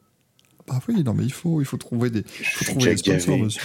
Ah 0.70 0.80
oui, 0.88 1.04
non, 1.04 1.14
mais 1.14 1.24
il 1.24 1.32
faut, 1.34 1.62
il 1.62 1.66
faut 1.66 1.78
trouver 1.78 2.10
des, 2.10 2.24
faut 2.24 2.66
trouver 2.66 2.92
des 2.96 2.98
sponsors, 2.98 3.38
monsieur. 3.38 3.62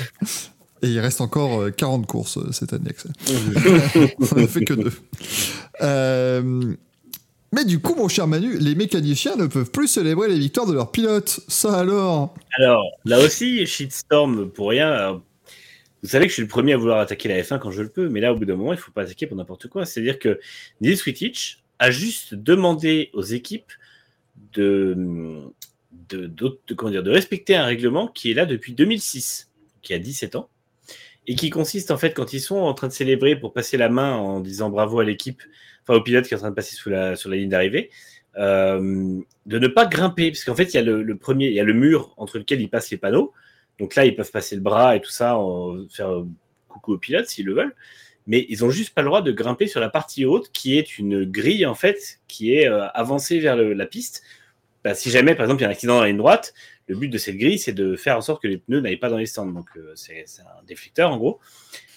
Et 0.82 0.88
il 0.88 1.00
reste 1.00 1.20
encore 1.20 1.60
euh, 1.62 1.70
40 1.70 2.06
courses 2.06 2.36
euh, 2.38 2.52
cette 2.52 2.72
année, 2.72 2.90
Axel. 2.90 3.12
On 4.32 4.36
n'a 4.40 4.46
fait 4.46 4.64
que 4.64 4.74
deux. 4.74 4.92
Euh, 5.82 6.74
Mais 7.52 7.64
du 7.64 7.78
coup, 7.80 7.94
mon 7.94 8.08
cher 8.08 8.26
Manu, 8.26 8.58
les 8.58 8.74
mécaniciens 8.74 9.36
ne 9.36 9.46
peuvent 9.46 9.70
plus 9.70 9.88
célébrer 9.88 10.28
les 10.28 10.38
victoires 10.38 10.66
de 10.66 10.74
leurs 10.74 10.90
pilotes. 10.92 11.40
Ça 11.48 11.78
alors? 11.78 12.34
Alors, 12.58 12.84
là 13.04 13.20
aussi, 13.20 13.66
shitstorm 13.66 14.50
pour 14.50 14.68
rien. 14.70 14.90
Alors, 14.90 15.22
Vous 16.02 16.08
savez 16.10 16.24
que 16.26 16.28
je 16.30 16.34
suis 16.34 16.42
le 16.42 16.48
premier 16.48 16.74
à 16.74 16.76
vouloir 16.76 16.98
attaquer 17.00 17.28
la 17.28 17.40
F1 17.40 17.58
quand 17.58 17.70
je 17.70 17.82
le 17.82 17.88
peux, 17.88 18.08
mais 18.10 18.20
là, 18.20 18.32
au 18.32 18.36
bout 18.36 18.44
d'un 18.44 18.56
moment, 18.56 18.72
il 18.72 18.76
ne 18.76 18.80
faut 18.80 18.92
pas 18.92 19.02
attaquer 19.02 19.26
pour 19.26 19.36
n'importe 19.36 19.68
quoi. 19.68 19.86
C'est-à-dire 19.86 20.18
que 20.18 20.38
Nils 20.82 20.98
Wittich 21.06 21.62
a 21.78 21.90
juste 21.90 22.34
demandé 22.34 23.10
aux 23.14 23.22
équipes 23.22 23.72
de, 24.52 24.94
de- 26.10 26.58
comment 26.76 26.90
dire, 26.90 27.02
de 27.02 27.10
respecter 27.10 27.56
un 27.56 27.64
règlement 27.64 28.08
qui 28.08 28.30
est 28.30 28.34
là 28.34 28.44
depuis 28.46 28.72
2006, 28.74 29.48
qui 29.82 29.94
a 29.94 29.98
17 29.98 30.36
ans, 30.36 30.48
et 31.26 31.34
qui 31.34 31.50
consiste 31.50 31.90
en 31.90 31.96
fait 31.96 32.12
quand 32.12 32.32
ils 32.32 32.40
sont 32.40 32.56
en 32.56 32.74
train 32.74 32.88
de 32.88 32.92
célébrer 32.92 33.36
pour 33.36 33.52
passer 33.52 33.76
la 33.76 33.88
main 33.88 34.14
en 34.14 34.40
disant 34.40 34.70
bravo 34.70 35.00
à 35.00 35.04
l'équipe, 35.04 35.42
enfin 35.82 35.98
au 35.98 36.02
pilote 36.02 36.26
qui 36.26 36.34
est 36.34 36.36
en 36.36 36.40
train 36.40 36.50
de 36.50 36.54
passer 36.54 36.76
sous 36.76 36.90
la, 36.90 37.16
sur 37.16 37.30
la 37.30 37.36
ligne 37.36 37.48
d'arrivée, 37.48 37.90
euh, 38.38 39.20
de 39.46 39.58
ne 39.58 39.68
pas 39.68 39.86
grimper, 39.86 40.30
parce 40.30 40.44
qu'en 40.44 40.54
fait 40.54 40.72
il 40.72 40.74
y 40.74 40.78
a 40.78 40.82
le, 40.82 41.16
premier, 41.16 41.46
il 41.46 41.54
y 41.54 41.60
a 41.60 41.64
le 41.64 41.72
mur 41.72 42.14
entre 42.16 42.38
lequel 42.38 42.60
ils 42.60 42.68
passent 42.68 42.90
les 42.90 42.96
panneaux, 42.96 43.32
donc 43.78 43.94
là 43.94 44.04
ils 44.04 44.14
peuvent 44.14 44.30
passer 44.30 44.54
le 44.54 44.62
bras 44.62 44.96
et 44.96 45.00
tout 45.00 45.10
ça, 45.10 45.38
faire 45.90 46.22
coucou 46.68 46.94
au 46.94 46.98
pilote 46.98 47.26
s'ils 47.26 47.46
le 47.46 47.54
veulent, 47.54 47.74
mais 48.26 48.46
ils 48.48 48.64
ont 48.64 48.70
juste 48.70 48.94
pas 48.94 49.02
le 49.02 49.06
droit 49.06 49.22
de 49.22 49.32
grimper 49.32 49.66
sur 49.66 49.80
la 49.80 49.88
partie 49.88 50.24
haute 50.24 50.50
qui 50.52 50.78
est 50.78 50.98
une 50.98 51.24
grille 51.24 51.66
en 51.66 51.74
fait 51.74 52.20
qui 52.28 52.54
est 52.54 52.68
euh, 52.68 52.86
avancée 52.88 53.40
vers 53.40 53.56
la 53.56 53.86
piste. 53.86 54.22
Bah, 54.84 54.94
si 54.94 55.10
jamais 55.10 55.34
par 55.34 55.44
exemple 55.44 55.62
il 55.62 55.64
y 55.64 55.66
a 55.66 55.68
un 55.68 55.72
accident 55.72 55.94
dans 55.96 56.02
la 56.02 56.08
ligne 56.08 56.18
droite, 56.18 56.54
le 56.86 56.96
but 56.96 57.08
de 57.08 57.18
cette 57.18 57.36
grille 57.36 57.58
c'est 57.58 57.72
de 57.72 57.96
faire 57.96 58.16
en 58.16 58.20
sorte 58.20 58.42
que 58.42 58.48
les 58.48 58.58
pneus 58.58 58.80
n'aillent 58.80 58.96
pas 58.96 59.08
dans 59.08 59.18
les 59.18 59.26
stands. 59.26 59.46
Donc 59.46 59.68
euh, 59.76 59.92
c'est 59.94 60.24
un 60.40 60.64
déflecteur 60.66 61.10
en 61.10 61.18
gros. 61.18 61.40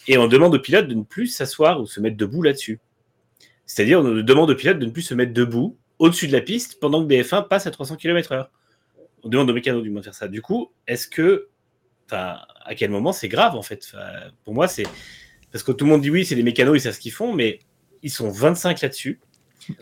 Et 0.07 0.17
on 0.17 0.27
demande 0.27 0.55
au 0.55 0.59
pilote 0.59 0.87
de 0.87 0.95
ne 0.95 1.03
plus 1.03 1.27
s'asseoir 1.27 1.81
ou 1.81 1.85
se 1.85 1.99
mettre 1.99 2.17
debout 2.17 2.41
là-dessus. 2.41 2.79
C'est-à-dire 3.65 3.99
on 3.99 4.21
demande 4.21 4.49
au 4.49 4.55
pilote 4.55 4.79
de 4.79 4.85
ne 4.85 4.91
plus 4.91 5.03
se 5.03 5.13
mettre 5.13 5.33
debout 5.33 5.77
au-dessus 5.99 6.27
de 6.27 6.31
la 6.31 6.41
piste 6.41 6.79
pendant 6.79 7.03
que 7.03 7.07
des 7.07 7.23
F1 7.23 7.47
passent 7.47 7.67
à 7.67 7.71
300 7.71 7.97
km/h. 7.97 8.47
On 9.23 9.29
demande 9.29 9.49
aux 9.49 9.53
mécanos 9.53 9.83
du 9.83 9.89
moins 9.89 9.99
de 9.99 10.05
faire 10.05 10.15
ça. 10.15 10.27
Du 10.27 10.41
coup, 10.41 10.71
est-ce 10.87 11.07
que, 11.07 11.49
enfin, 12.05 12.39
à 12.63 12.73
quel 12.73 12.89
moment 12.89 13.11
c'est 13.11 13.27
grave 13.27 13.55
en 13.55 13.61
fait? 13.61 13.93
Pour 14.45 14.53
moi, 14.53 14.67
c'est 14.67 14.85
parce 15.51 15.63
que 15.63 15.71
tout 15.71 15.85
le 15.85 15.91
monde 15.91 16.01
dit 16.01 16.09
oui, 16.09 16.25
c'est 16.25 16.35
les 16.35 16.43
mécanos, 16.43 16.77
ils 16.77 16.81
savent 16.81 16.93
ce 16.93 16.99
qu'ils 16.99 17.11
font, 17.11 17.33
mais 17.33 17.59
ils 18.01 18.11
sont 18.11 18.29
25 18.29 18.81
là-dessus. 18.81 19.19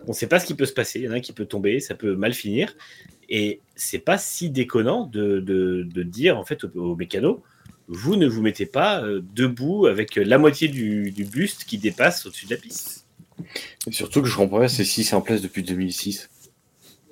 On 0.06 0.10
ne 0.10 0.14
sait 0.14 0.27
pas 0.27 0.40
ce 0.40 0.45
qui 0.45 0.56
peut 0.56 0.66
se 0.66 0.74
passer. 0.74 1.00
Il 1.00 1.06
y 1.06 1.10
en 1.10 1.11
a 1.11 1.16
un 1.16 1.19
qui 1.19 1.34
peut 1.34 1.45
tomber, 1.45 1.80
ça 1.80 1.95
peut 1.95 2.16
mal 2.16 2.34
finir. 2.34 2.74
Et 3.30 3.60
c'est 3.76 4.00
pas 4.00 4.18
si 4.18 4.50
déconnant 4.50 5.06
de, 5.06 5.40
de- 5.40 5.84
de 5.84 6.04
dire 6.04 6.38
en 6.38 6.46
fait 6.46 6.64
aux, 6.64 6.70
aux 6.76 6.96
mécanos, 6.96 7.40
vous 7.90 8.16
ne 8.16 8.28
vous 8.28 8.42
mettez 8.42 8.66
pas 8.66 9.02
euh, 9.04 9.22
debout 9.34 9.86
avec 9.86 10.16
la 10.16 10.38
moitié 10.38 10.68
du, 10.68 11.12
du 11.12 11.24
buste 11.26 11.64
qui 11.66 11.78
dépasse 11.78 12.26
au-dessus 12.26 12.46
de 12.46 12.56
la 12.56 12.62
piste. 12.62 13.06
Et 13.88 13.92
surtout 13.92 14.22
que 14.22 14.28
je 14.28 14.36
comprends 14.36 14.60
pas, 14.60 14.68
c'est 14.68 14.84
si 14.84 15.04
c'est 15.04 15.16
en 15.16 15.22
place 15.22 15.42
depuis 15.42 15.64
2006. 15.64 16.30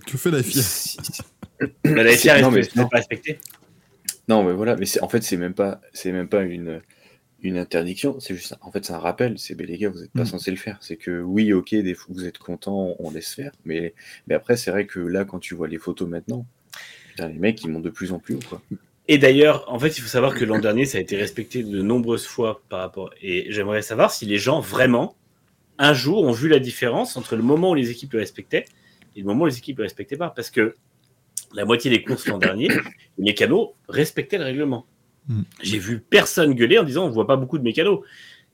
Tu 0.06 0.18
fais 0.18 0.32
la 0.32 0.42
FIA. 0.44 0.62
La 1.84 2.12
C'est- 2.12 2.18
FIA 2.18 2.42
non, 2.42 2.52
mais- 2.52 2.64
pas 2.64 2.88
respectée. 2.92 3.40
Non, 4.28 4.44
mais 4.44 4.54
voilà, 4.54 4.76
mais 4.76 4.86
c'est- 4.86 5.02
en 5.02 5.08
fait, 5.10 5.22
c'est 5.24 5.38
même 5.38 5.54
pas, 5.54 5.80
c'est 5.94 6.12
même 6.12 6.28
pas 6.28 6.42
une, 6.44 6.82
une 7.42 7.58
interdiction, 7.58 8.20
c'est 8.20 8.36
juste, 8.36 8.56
en 8.62 8.72
fait, 8.72 8.86
c'est 8.86 8.94
un 8.94 9.00
rappel. 9.00 9.38
C'est, 9.38 9.60
les 9.60 9.78
gars, 9.78 9.90
vous 9.90 10.00
n'êtes 10.00 10.12
pas 10.12 10.22
Mm. 10.22 10.26
censés 10.26 10.52
le 10.52 10.58
faire. 10.58 10.78
C'est 10.82 10.98
que 10.98 11.22
oui, 11.22 11.54
ok, 11.54 11.76
des 11.76 11.94
fois, 11.94 12.14
vous 12.16 12.26
êtes 12.26 12.38
contents, 12.38 12.96
on 13.00 13.12
laisse 13.12 13.34
faire, 13.34 13.52
mais, 13.66 13.94
mais 14.28 14.36
après, 14.36 14.58
c'est 14.58 14.72
vrai 14.72 14.86
que 14.86 15.00
là, 15.00 15.26
quand 15.26 15.40
tu 15.40 15.54
vois 15.54 15.68
les 15.68 15.78
photos 15.78 16.08
maintenant, 16.10 16.46
putain, 17.10 17.28
les 17.28 17.38
mecs, 17.40 17.64
ils 17.64 17.70
montent 17.70 17.84
de 17.84 17.90
plus 17.90 18.12
en 18.12 18.20
plus 18.20 18.36
haut, 18.36 18.44
quoi. 18.50 18.62
Et 19.08 19.20
d'ailleurs, 19.20 19.72
en 19.72 19.78
fait, 19.78 19.98
il 19.98 20.02
faut 20.02 20.08
savoir 20.08 20.34
que 20.34 20.44
l'an 20.46 20.60
dernier, 20.60 20.86
ça 20.86 20.98
a 20.98 21.02
été 21.02 21.16
respecté 21.16 21.62
de 21.64 21.82
nombreuses 21.84 22.26
fois 22.26 22.62
par 22.70 22.80
rapport. 22.80 23.14
Et 23.22 23.46
j'aimerais 23.52 23.84
savoir 23.84 24.12
si 24.12 24.26
les 24.26 24.40
gens 24.40 24.60
vraiment, 24.60 25.16
un 25.78 25.94
jour, 25.94 26.24
ont 26.24 26.32
vu 26.32 26.48
la 26.48 26.58
différence 26.58 27.16
entre 27.16 27.36
le 27.36 27.44
moment 27.44 27.72
où 27.72 27.76
les 27.76 27.92
équipes 27.92 28.14
le 28.14 28.20
respectaient 28.20 28.66
et 29.16 29.20
le 29.20 29.26
moment 29.26 29.44
où 29.44 29.48
les 29.48 29.60
équipes 29.60 29.78
le 29.78 29.84
respectaient 29.84 30.18
pas. 30.18 30.32
Parce 30.32 30.50
que 30.50 30.76
la 31.54 31.66
moitié 31.66 31.92
des 31.92 32.02
courses 32.04 32.26
l'an 32.26 32.40
dernier, 32.40 32.68
les 33.20 33.24
mécanos 33.24 33.74
respectaient 33.88 34.40
le 34.40 34.46
règlement. 34.46 34.88
Mm. 35.28 35.42
J'ai 35.64 35.80
vu 35.80 36.00
personne 36.00 36.54
gueuler 36.54 36.78
en 36.80 36.84
disant 36.84 37.06
on 37.06 37.10
voit 37.10 37.28
pas 37.28 37.36
beaucoup 37.38 37.58
de 37.58 37.64
mécanos. 37.64 38.00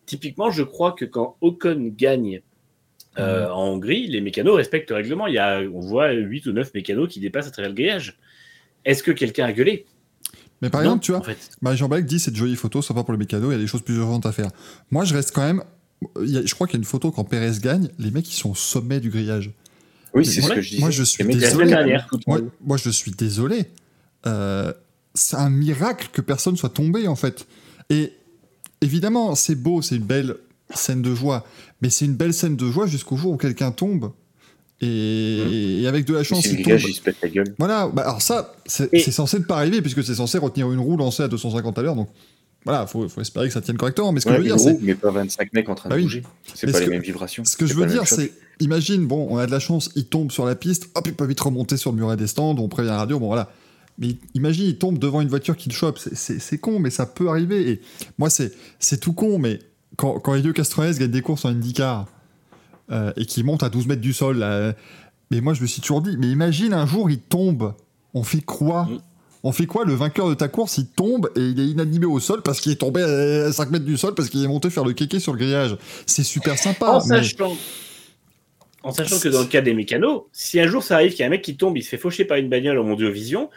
Typiquement, 0.06 0.52
je 0.52 0.64
crois 0.64 0.94
que 0.94 1.06
quand 1.06 1.38
Ocon 1.42 1.94
gagne 1.98 2.42
euh, 3.20 3.50
en 3.50 3.68
Hongrie, 3.74 4.08
les 4.08 4.22
mécanos 4.22 4.56
respectent 4.56 4.90
le 4.90 4.96
règlement. 4.98 5.28
Il 5.28 5.34
y 5.36 5.38
a, 5.38 5.62
on 5.62 5.80
voit 5.82 6.12
8 6.12 6.46
ou 6.48 6.54
9 6.54 6.74
mécanos 6.74 7.10
qui 7.10 7.20
dépassent 7.20 7.48
à 7.48 7.52
travers 7.52 7.70
le 7.70 7.76
grillage. 7.76 8.18
Est-ce 8.86 9.04
que 9.04 9.12
quelqu'un 9.12 9.46
a 9.46 9.52
gueulé? 9.54 9.86
Mais 10.62 10.70
par 10.70 10.82
Non, 10.82 10.86
exemple, 10.92 11.04
tu 11.06 11.12
vois, 11.12 11.20
en 11.22 11.24
fait. 11.24 11.50
bah, 11.62 11.76
Jean-Balek 11.76 12.06
dit 12.06 12.20
c'est 12.20 12.32
de 12.32 12.36
jolies 12.36 12.56
photos, 12.56 12.86
sympa 12.88 13.04
pour 13.04 13.12
le 13.12 13.18
mécano, 13.18 13.50
il 13.50 13.54
y 13.54 13.58
a 13.58 13.60
des 13.60 13.68
choses 13.68 13.82
plus 13.82 13.96
urgentes 13.98 14.26
à 14.26 14.32
faire. 14.32 14.50
Moi, 14.92 15.04
je 15.06 15.14
reste 15.14 15.34
quand 15.34 15.42
même. 15.46 15.64
il 16.24 16.30
y 16.30 16.38
a- 16.38 16.46
je 16.46 16.54
crois 16.56 16.68
qu'il 16.68 16.76
y 16.76 16.78
a 16.78 16.82
une 16.82 16.86
photo 16.86 17.12
quand 17.12 17.24
Pérez 17.26 17.52
gagne, 17.62 17.90
les 18.00 18.10
mecs 18.12 18.28
ils 18.32 18.36
sont 18.36 18.52
au 18.52 18.56
sommet 18.56 19.00
du 19.00 19.10
grillage. 19.12 19.52
Oui, 20.14 20.26
c'est 20.26 20.42
moi- 20.42 20.50
ce 20.50 20.56
que 20.56 20.62
je 20.62 20.70
disais. 20.70 20.82
moi, 20.82 20.90
je 20.90 21.04
suis 21.04 21.24
Les 21.24 21.36
désolé. 21.36 21.76
Moi, 22.62 22.78
je 22.78 22.90
suis 22.90 23.12
désolé. 23.12 23.66
Euh, 24.26 24.74
c'est 25.14 25.36
un 25.38 25.50
miracle 25.50 26.10
que 26.12 26.22
personne 26.22 26.56
soit 26.58 26.70
tombé 26.70 27.08
en 27.08 27.16
fait. 27.16 27.46
Et 27.90 28.14
évidemment, 28.82 29.36
c'est 29.36 29.56
beau, 29.56 29.82
c'est 29.82 29.96
une 29.98 30.04
belle 30.04 30.36
scène 30.74 31.02
de 31.02 31.14
joie, 31.14 31.46
mais 31.82 31.90
c'est 31.90 32.06
une 32.06 32.16
belle 32.16 32.34
scène 32.34 32.56
de 32.56 32.72
joie 32.72 32.88
jusqu'au 32.88 33.18
jour 33.18 33.34
où 33.34 33.38
quelqu'un 33.38 33.72
tombe. 33.72 34.12
Et, 34.84 35.82
et 35.84 35.88
avec 35.88 36.06
de 36.06 36.14
la 36.14 36.24
chance, 36.24 36.44
Si 36.44 36.56
il 36.56 36.64
tombe. 36.64 36.80
il 36.80 36.94
se 36.96 37.02
pète 37.02 37.18
la 37.22 37.30
gueule. 37.30 37.54
Voilà, 37.60 37.88
bah 37.94 38.02
alors 38.04 38.22
ça, 38.22 38.56
c'est 38.66 38.90
Et- 38.94 39.00
c'est 39.00 39.12
censé 39.12 39.38
ne 39.38 39.44
pas 39.44 39.58
arriver 39.58 39.82
puisque 39.82 40.04
c'est 40.04 40.16
censé 40.16 40.38
retenir 40.40 40.72
une 40.72 40.80
roue 40.80 40.98
lancée 40.98 41.22
à 41.24 41.28
250 41.28 41.78
à 41.78 41.82
l'heure. 41.84 41.96
Donc 41.96 42.10
voilà, 42.66 42.88
faut, 42.88 43.08
faut 43.08 43.22
espérer 43.22 43.48
que 43.48 43.54
ça 43.54 43.62
tienne 43.62 43.78
correctement. 43.78 44.12
Mais 44.12 44.20
ce 44.22 44.26
que 44.26 44.32
Ouais, 44.32 44.38
je 44.38 44.42
veux 44.42 44.48
dire, 44.48 44.60
c'est 44.60 44.82
mais 44.82 44.96
pas 44.96 45.12
25 45.12 45.54
mecs 45.54 45.70
en 45.70 45.76
train 45.76 45.90
Bah 45.90 45.96
de 45.98 46.00
oui. 46.02 46.06
bouger. 46.06 46.24
C'est 46.56 46.66
Mais 46.66 46.72
pas 46.74 46.78
ce 46.80 46.84
les 46.84 46.88
que- 46.88 46.92
mêmes 46.94 47.02
vibrations. 47.04 47.46
Ce 47.46 47.56
que 47.58 47.68
je 47.68 47.74
C'est 47.74 47.80
veux 47.80 47.86
dire, 47.86 48.08
c'est, 48.08 48.32
imagine, 48.60 49.06
bon, 49.06 49.28
on 49.30 49.38
a 49.38 49.46
de 49.46 49.52
la 49.52 49.60
chance, 49.60 49.92
il 49.96 50.06
tombe 50.06 50.32
sur 50.32 50.46
la 50.46 50.56
piste, 50.56 50.90
hop, 50.96 51.06
il 51.06 51.14
peut 51.14 51.26
vite 51.28 51.40
remonter 51.42 51.78
sur 51.78 51.92
le 51.92 51.98
muret 51.98 52.18
des 52.18 52.28
stands, 52.28 52.56
on 52.58 52.68
prévient 52.68 52.90
la 52.90 52.98
radio, 52.98 53.20
bon 53.20 53.28
voilà. 53.28 53.52
Mais 54.02 54.16
imagine, 54.34 54.66
il 54.66 54.78
tombe 54.78 54.98
devant 54.98 55.22
une 55.22 55.30
voiture 55.30 55.56
qui 55.56 55.70
le 55.70 55.74
chope, 55.76 55.98
c'est- 56.00 56.58
con, 56.58 56.80
mais 56.80 56.90
ça 56.90 57.06
peut 57.06 57.30
arriver. 57.30 57.70
Et 57.70 57.82
moi, 58.18 58.30
c'est 58.30 59.00
tout 59.00 59.14
con, 59.14 59.38
mais 59.38 59.60
quand, 59.96 60.20
quand 60.20 60.34
Elio 60.36 60.52
Castroneves 60.54 60.98
gagne 61.00 61.12
des 61.12 61.22
courses 61.22 61.46
en 61.46 61.50
IndyCar 61.50 62.08
euh, 62.92 63.14
et 63.16 63.26
qu'il 63.26 63.44
monte 63.46 63.62
à 63.64 63.70
12 63.70 63.86
mètres 63.88 64.02
du 64.02 64.12
sol, 64.14 64.40
là, 64.40 64.74
mais 65.30 65.40
moi, 65.40 65.54
je 65.54 65.62
me 65.62 65.68
suis 65.68 65.82
toujours 65.82 66.02
dit, 66.02 66.18
mais 66.18 66.28
imagine 66.28 66.74
un 66.74 66.86
jour, 66.86 67.10
il 67.10 67.20
tombe, 67.20 67.74
on 68.14 68.24
fait 68.24 68.42
quoi? 68.42 68.84
Mm. 68.86 69.00
on 69.44 69.52
fait 69.52 69.66
quoi? 69.68 69.86
Le 69.86 69.94
vainqueur 69.94 70.28
de 70.30 70.34
ta 70.34 70.48
course, 70.48 70.78
il 70.80 70.88
tombe 70.88 71.30
et 71.36 71.42
il 71.42 71.60
est 71.60 71.68
inanimé 71.68 72.06
au 72.08 72.20
sol 72.20 72.42
parce 72.42 72.60
qu'il 72.60 72.72
est 72.72 72.76
tombé 72.78 73.02
à 73.04 73.52
5 73.54 73.70
mètres 73.72 73.86
du 73.86 73.98
sol 73.98 74.14
parce 74.16 74.30
qu'il 74.30 74.44
est 74.44 74.48
monté 74.48 74.70
faire 74.70 74.84
le 74.84 74.94
kéké 74.94 75.20
sur 75.20 75.32
le 75.34 75.38
grillage. 75.40 75.78
C'est 76.06 76.24
super 76.24 76.58
sympa. 76.58 76.88
en, 76.88 77.08
mais- 77.08 77.18
sachant, 77.24 77.56
en 78.84 78.92
sachant 78.92 79.20
que 79.20 79.30
dans 79.30 79.42
le 79.42 79.48
cas 79.48 79.62
des 79.62 79.74
mécanos, 79.74 80.24
si 80.32 80.60
un 80.60 80.68
jour 80.68 80.84
ça 80.84 80.96
arrive 80.96 81.12
qu'il 81.12 81.20
y 81.20 81.24
a 81.24 81.28
un 81.28 81.30
mec 81.30 81.42
qui 81.44 81.56
tombe, 81.56 81.78
il 81.78 81.84
se 81.84 81.90
fait 81.90 81.98
faucher 81.98 82.26
par 82.26 82.38
une 82.38 82.50
bagnole 82.50 82.78
au 82.78 82.84
Mondiovision, 82.84 83.50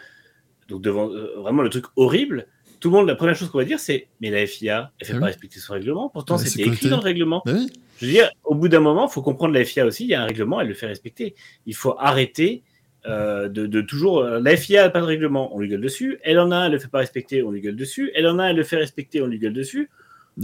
donc 0.67 0.81
devant 0.81 1.09
euh, 1.09 1.33
vraiment 1.37 1.61
le 1.61 1.69
truc 1.69 1.85
horrible, 1.95 2.47
tout 2.79 2.89
le 2.89 2.97
monde, 2.97 3.07
la 3.07 3.15
première 3.15 3.35
chose 3.35 3.49
qu'on 3.49 3.57
va 3.57 3.65
dire, 3.65 3.79
c'est 3.79 4.07
Mais 4.21 4.29
la 4.29 4.45
FIA, 4.45 4.91
elle 4.99 5.07
fait 5.07 5.13
Ah 5.15 5.19
pas 5.19 5.25
respecter 5.27 5.59
son 5.59 5.73
règlement. 5.73 6.09
Pourtant, 6.09 6.35
La 6.35 6.41
c'était 6.45 6.63
écrit 6.63 6.89
dans 6.89 6.97
le 6.97 7.03
règlement. 7.03 7.41
Oui. 7.45 7.67
Je 7.99 8.05
veux 8.05 8.11
dire, 8.11 8.29
au 8.43 8.55
bout 8.55 8.67
d'un 8.67 8.81
moment, 8.81 9.07
il 9.07 9.11
faut 9.11 9.21
comprendre 9.21 9.53
la 9.53 9.63
FIA 9.63 9.85
aussi. 9.85 10.03
Il 10.03 10.09
y 10.09 10.13
a 10.13 10.21
un 10.21 10.25
règlement, 10.25 10.59
elle 10.59 10.67
le 10.67 10.73
fait 10.73 10.87
respecter. 10.87 11.35
Il 11.65 11.75
faut 11.75 11.95
arrêter 11.97 12.63
euh, 13.07 13.47
de, 13.47 13.67
de 13.67 13.81
toujours. 13.81 14.19
euh, 14.19 14.39
la 14.39 14.57
FIA 14.57 14.83
n'a 14.83 14.89
pas 14.89 14.99
de 14.99 15.05
règlement, 15.05 15.55
on 15.55 15.59
lui 15.59 15.67
gueule 15.69 15.81
dessus. 15.81 16.19
Elle 16.23 16.39
en 16.39 16.51
a 16.51 16.65
elle 16.65 16.73
le 16.73 16.79
fait 16.79 16.87
pas 16.89 16.99
respecter, 16.99 17.43
on 17.43 17.51
lui 17.51 17.61
gueule 17.61 17.75
dessus. 17.75 18.11
Elle 18.15 18.27
en 18.27 18.39
a 18.39 18.47
elle 18.47 18.55
le 18.55 18.63
fait 18.63 18.77
respecter, 18.77 19.21
on 19.21 19.27
lui 19.27 19.39
gueule 19.39 19.53
dessus. 19.53 19.89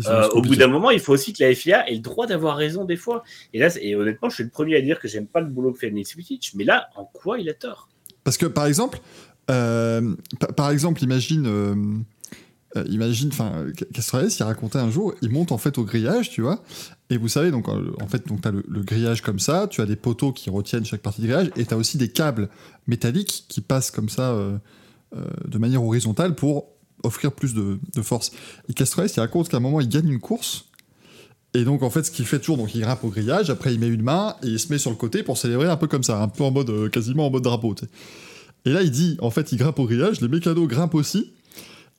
Euh, 0.08 0.30
au 0.30 0.42
bout 0.42 0.56
d'un 0.56 0.68
moment, 0.68 0.90
il 0.90 1.02
faut 1.02 1.12
aussi 1.12 1.34
que 1.34 1.44
la 1.44 1.54
FIA 1.54 1.90
ait 1.90 1.96
le 1.96 2.00
droit 2.00 2.26
d'avoir 2.26 2.56
raison 2.56 2.86
des 2.86 2.96
fois. 2.96 3.24
Et 3.54 3.60
là, 3.60 3.68
et 3.82 3.96
honnêtement, 3.96 4.30
je 4.30 4.36
suis 4.36 4.44
le 4.44 4.50
premier 4.50 4.78
à 4.78 4.82
dire 4.82 5.00
que 5.00 5.08
j'aime 5.08 5.28
pas 5.28 5.42
le 5.42 5.48
boulot 5.48 5.74
que 5.74 5.80
fait 5.80 5.92
Nils 5.92 6.06
mais 6.56 6.64
là, 6.64 6.90
en 6.96 7.04
quoi 7.04 7.40
il 7.40 7.50
a 7.50 7.54
tort? 7.54 7.90
Parce 8.24 8.38
que 8.38 8.46
par 8.46 8.68
exemple, 8.68 9.00
euh, 9.52 10.16
pa- 10.40 10.54
par 10.54 10.72
exemple, 10.72 11.04
imagine, 11.04 11.46
euh, 11.46 11.76
euh, 12.78 12.86
imagine, 12.90 13.30
enfin, 13.32 13.66
il 13.94 14.44
racontait 14.44 14.80
un 14.80 14.90
jour, 14.90 15.14
il 15.22 15.30
monte 15.30 15.52
en 15.52 15.58
fait 15.58 15.78
au 15.78 15.84
grillage, 15.84 16.30
tu 16.30 16.42
vois, 16.42 16.64
et 17.10 17.18
vous 17.18 17.28
savez, 17.28 17.52
donc 17.52 17.68
euh, 17.68 17.92
en 18.02 18.08
fait, 18.08 18.28
donc 18.28 18.42
t'as 18.42 18.52
le, 18.52 18.64
grillage 18.84 19.22
comme 19.22 19.40
ça, 19.40 19.68
tu 19.70 19.82
as 19.82 19.86
des 19.86 19.98
poteaux 19.98 20.32
qui 20.32 20.50
retiennent 20.50 20.86
chaque 20.86 21.02
partie 21.02 21.22
du 21.22 21.28
grillage, 21.28 21.52
et 21.58 21.66
t'as 21.66 21.76
aussi 21.76 21.98
des 21.98 22.10
câbles 22.10 22.50
métalliques 22.88 23.46
qui 23.50 23.62
passent 23.62 23.92
comme 23.92 24.10
ça 24.10 24.36
de 25.46 25.58
manière 25.58 25.84
horizontale 25.84 26.36
pour 26.36 26.68
offrir 27.04 27.34
plus 27.34 27.54
de, 27.54 27.80
force. 28.02 28.32
Et 28.70 28.74
Castroneves, 28.74 29.12
il 29.16 29.20
raconte 29.20 29.50
qu'à 29.50 29.58
un 29.58 29.60
moment, 29.60 29.82
il 29.82 29.90
gagne 29.90 30.08
une 30.08 30.20
course. 30.20 30.66
Et 31.54 31.66
donc, 31.66 31.84
en 31.84 31.90
fait, 31.90 32.04
ce 32.04 32.12
qu'il 32.12 32.26
fait 32.26 32.40
toujours, 32.40 32.56
donc 32.56 32.74
il 32.76 32.82
grimpe 32.82 33.04
au 33.04 33.10
grillage, 33.10 33.50
après 33.50 33.74
il 33.74 33.80
met 33.80 33.90
une 33.90 34.04
main 34.04 34.36
et 34.42 34.48
il 34.48 34.60
se 34.60 34.72
met 34.72 34.78
sur 34.78 34.90
le 34.90 34.96
côté 34.96 35.22
pour 35.22 35.38
célébrer 35.38 35.68
un 35.68 35.76
peu 35.76 35.88
comme 35.88 36.04
ça, 36.04 36.22
un 36.22 36.30
peu 36.30 36.46
en 36.46 36.52
mode, 36.52 36.90
quasiment 36.92 37.28
en 37.28 37.30
mode 37.30 37.44
drapeau, 37.44 37.76
tu 37.76 37.86
sais. 37.86 37.92
Et 38.66 38.70
là, 38.72 38.82
il 38.82 38.92
dit, 38.92 39.18
en 39.22 39.32
fait, 39.32 39.52
il 39.52 39.58
grimpe 39.58 39.80
au 39.80 39.86
grillage, 39.86 40.22
les 40.22 40.28
mécanos 40.28 40.68
grimpent 40.68 40.96
aussi, 40.96 41.34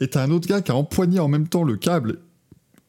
et 0.01 0.09
t'as 0.09 0.23
un 0.23 0.31
autre 0.31 0.49
gars 0.49 0.61
qui 0.61 0.71
a 0.71 0.77
empoigné 0.77 1.19
en 1.21 1.29
même 1.29 1.49
temps 1.49 1.65
le 1.65 1.77
câble, 1.77 2.19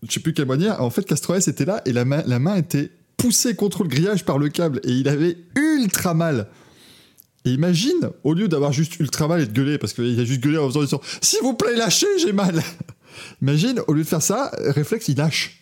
je 0.07 0.13
sais 0.13 0.19
plus 0.19 0.33
quelle 0.33 0.47
manière, 0.47 0.81
en 0.81 0.89
fait, 0.89 1.03
Castroès 1.03 1.47
était 1.47 1.65
là, 1.65 1.81
et 1.85 1.93
la 1.93 2.05
main, 2.05 2.23
la 2.25 2.39
main 2.39 2.55
était 2.55 2.91
poussée 3.17 3.55
contre 3.55 3.83
le 3.83 3.89
grillage 3.89 4.25
par 4.25 4.37
le 4.37 4.49
câble, 4.49 4.79
et 4.83 4.91
il 4.91 5.07
avait 5.07 5.37
ultra 5.55 6.13
mal. 6.13 6.47
Et 7.45 7.51
imagine, 7.51 8.09
au 8.23 8.33
lieu 8.33 8.47
d'avoir 8.47 8.71
juste 8.71 8.99
ultra 8.99 9.27
mal 9.27 9.41
et 9.41 9.45
de 9.45 9.51
gueuler, 9.51 9.77
parce 9.77 9.93
qu'il 9.93 10.19
a 10.19 10.23
juste 10.23 10.41
gueulé 10.41 10.57
en 10.57 10.69
faisant 10.69 11.01
s'il 11.21 11.41
vous 11.41 11.53
plaît, 11.53 11.75
lâchez, 11.75 12.07
j'ai 12.19 12.31
mal. 12.31 12.61
imagine, 13.41 13.81
au 13.87 13.93
lieu 13.93 14.03
de 14.03 14.07
faire 14.07 14.21
ça, 14.21 14.51
réflexe, 14.57 15.07
il 15.09 15.17
lâche. 15.17 15.59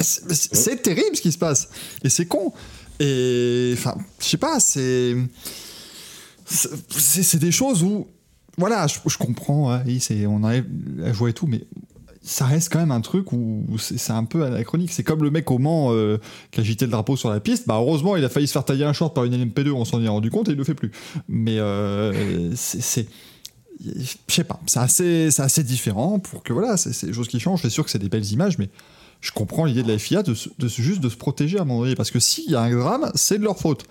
C'est 0.00 0.30
c'est 0.32 0.82
terrible 0.82 1.16
ce 1.16 1.22
qui 1.22 1.32
se 1.32 1.38
passe. 1.38 1.68
Et 2.04 2.10
c'est 2.10 2.26
con. 2.26 2.52
Et 3.00 3.72
enfin, 3.74 3.96
je 4.20 4.26
sais 4.26 4.36
pas, 4.36 4.60
c'est. 4.60 5.16
C'est 6.46 7.38
des 7.38 7.52
choses 7.52 7.82
où. 7.82 8.06
Voilà, 8.58 8.86
je, 8.86 9.18
comprends, 9.18 9.70
hein, 9.70 9.82
on 10.28 10.42
enlève 10.42 10.64
la 10.96 11.12
joie 11.12 11.28
et 11.28 11.34
tout, 11.34 11.46
mais 11.46 11.64
ça 12.22 12.46
reste 12.46 12.72
quand 12.72 12.78
même 12.78 12.90
un 12.90 13.02
truc 13.02 13.32
où 13.32 13.66
c'est 13.78 14.12
un 14.12 14.24
peu 14.24 14.44
anachronique. 14.44 14.90
C'est 14.92 15.02
comme 15.02 15.22
le 15.22 15.30
mec 15.30 15.50
au 15.50 15.58
Mans 15.58 15.92
euh, 15.92 16.18
qui 16.50 16.60
agitait 16.60 16.86
le 16.86 16.90
drapeau 16.90 17.16
sur 17.16 17.28
la 17.28 17.38
piste. 17.40 17.68
Bah, 17.68 17.74
heureusement, 17.76 18.16
il 18.16 18.24
a 18.24 18.30
failli 18.30 18.46
se 18.46 18.52
faire 18.52 18.64
tailler 18.64 18.84
un 18.84 18.94
short 18.94 19.14
par 19.14 19.24
une 19.24 19.36
LMP2, 19.36 19.70
on 19.72 19.84
s'en 19.84 20.02
est 20.02 20.08
rendu 20.08 20.30
compte 20.30 20.48
et 20.48 20.52
il 20.52 20.56
le 20.56 20.64
fait 20.64 20.74
plus. 20.74 20.90
Mais 21.28 21.58
euh, 21.58 22.50
c'est- 22.56 23.06
je 23.78 24.16
sais 24.28 24.44
pas, 24.44 24.58
c'est 24.66 24.78
assez, 24.80 25.28
assez 25.40 25.62
différent 25.62 26.18
pour 26.18 26.42
que 26.42 26.52
voilà, 26.54 26.76
c'est 26.78 27.06
des 27.06 27.12
choses 27.12 27.28
qui 27.28 27.40
changent. 27.40 27.60
C'est 27.62 27.70
sûr 27.70 27.84
que 27.84 27.90
c'est 27.90 27.98
des 27.98 28.08
belles 28.08 28.32
images, 28.32 28.56
mais 28.58 28.70
je 29.20 29.32
comprends 29.32 29.64
l'idée 29.64 29.82
de 29.82 29.88
la 29.92 29.98
FIA 29.98 30.22
de, 30.22 30.34
juste 30.66 31.00
de 31.00 31.08
se 31.08 31.16
protéger 31.16 31.58
à 31.58 31.62
un 31.62 31.64
moment 31.64 31.82
donné, 31.82 31.94
parce 31.94 32.10
que 32.10 32.18
s'il 32.20 32.50
y 32.50 32.54
a 32.54 32.62
un 32.62 32.74
drame, 32.74 33.10
c'est 33.14 33.38
de 33.38 33.44
leur 33.44 33.58
faute. 33.58 33.84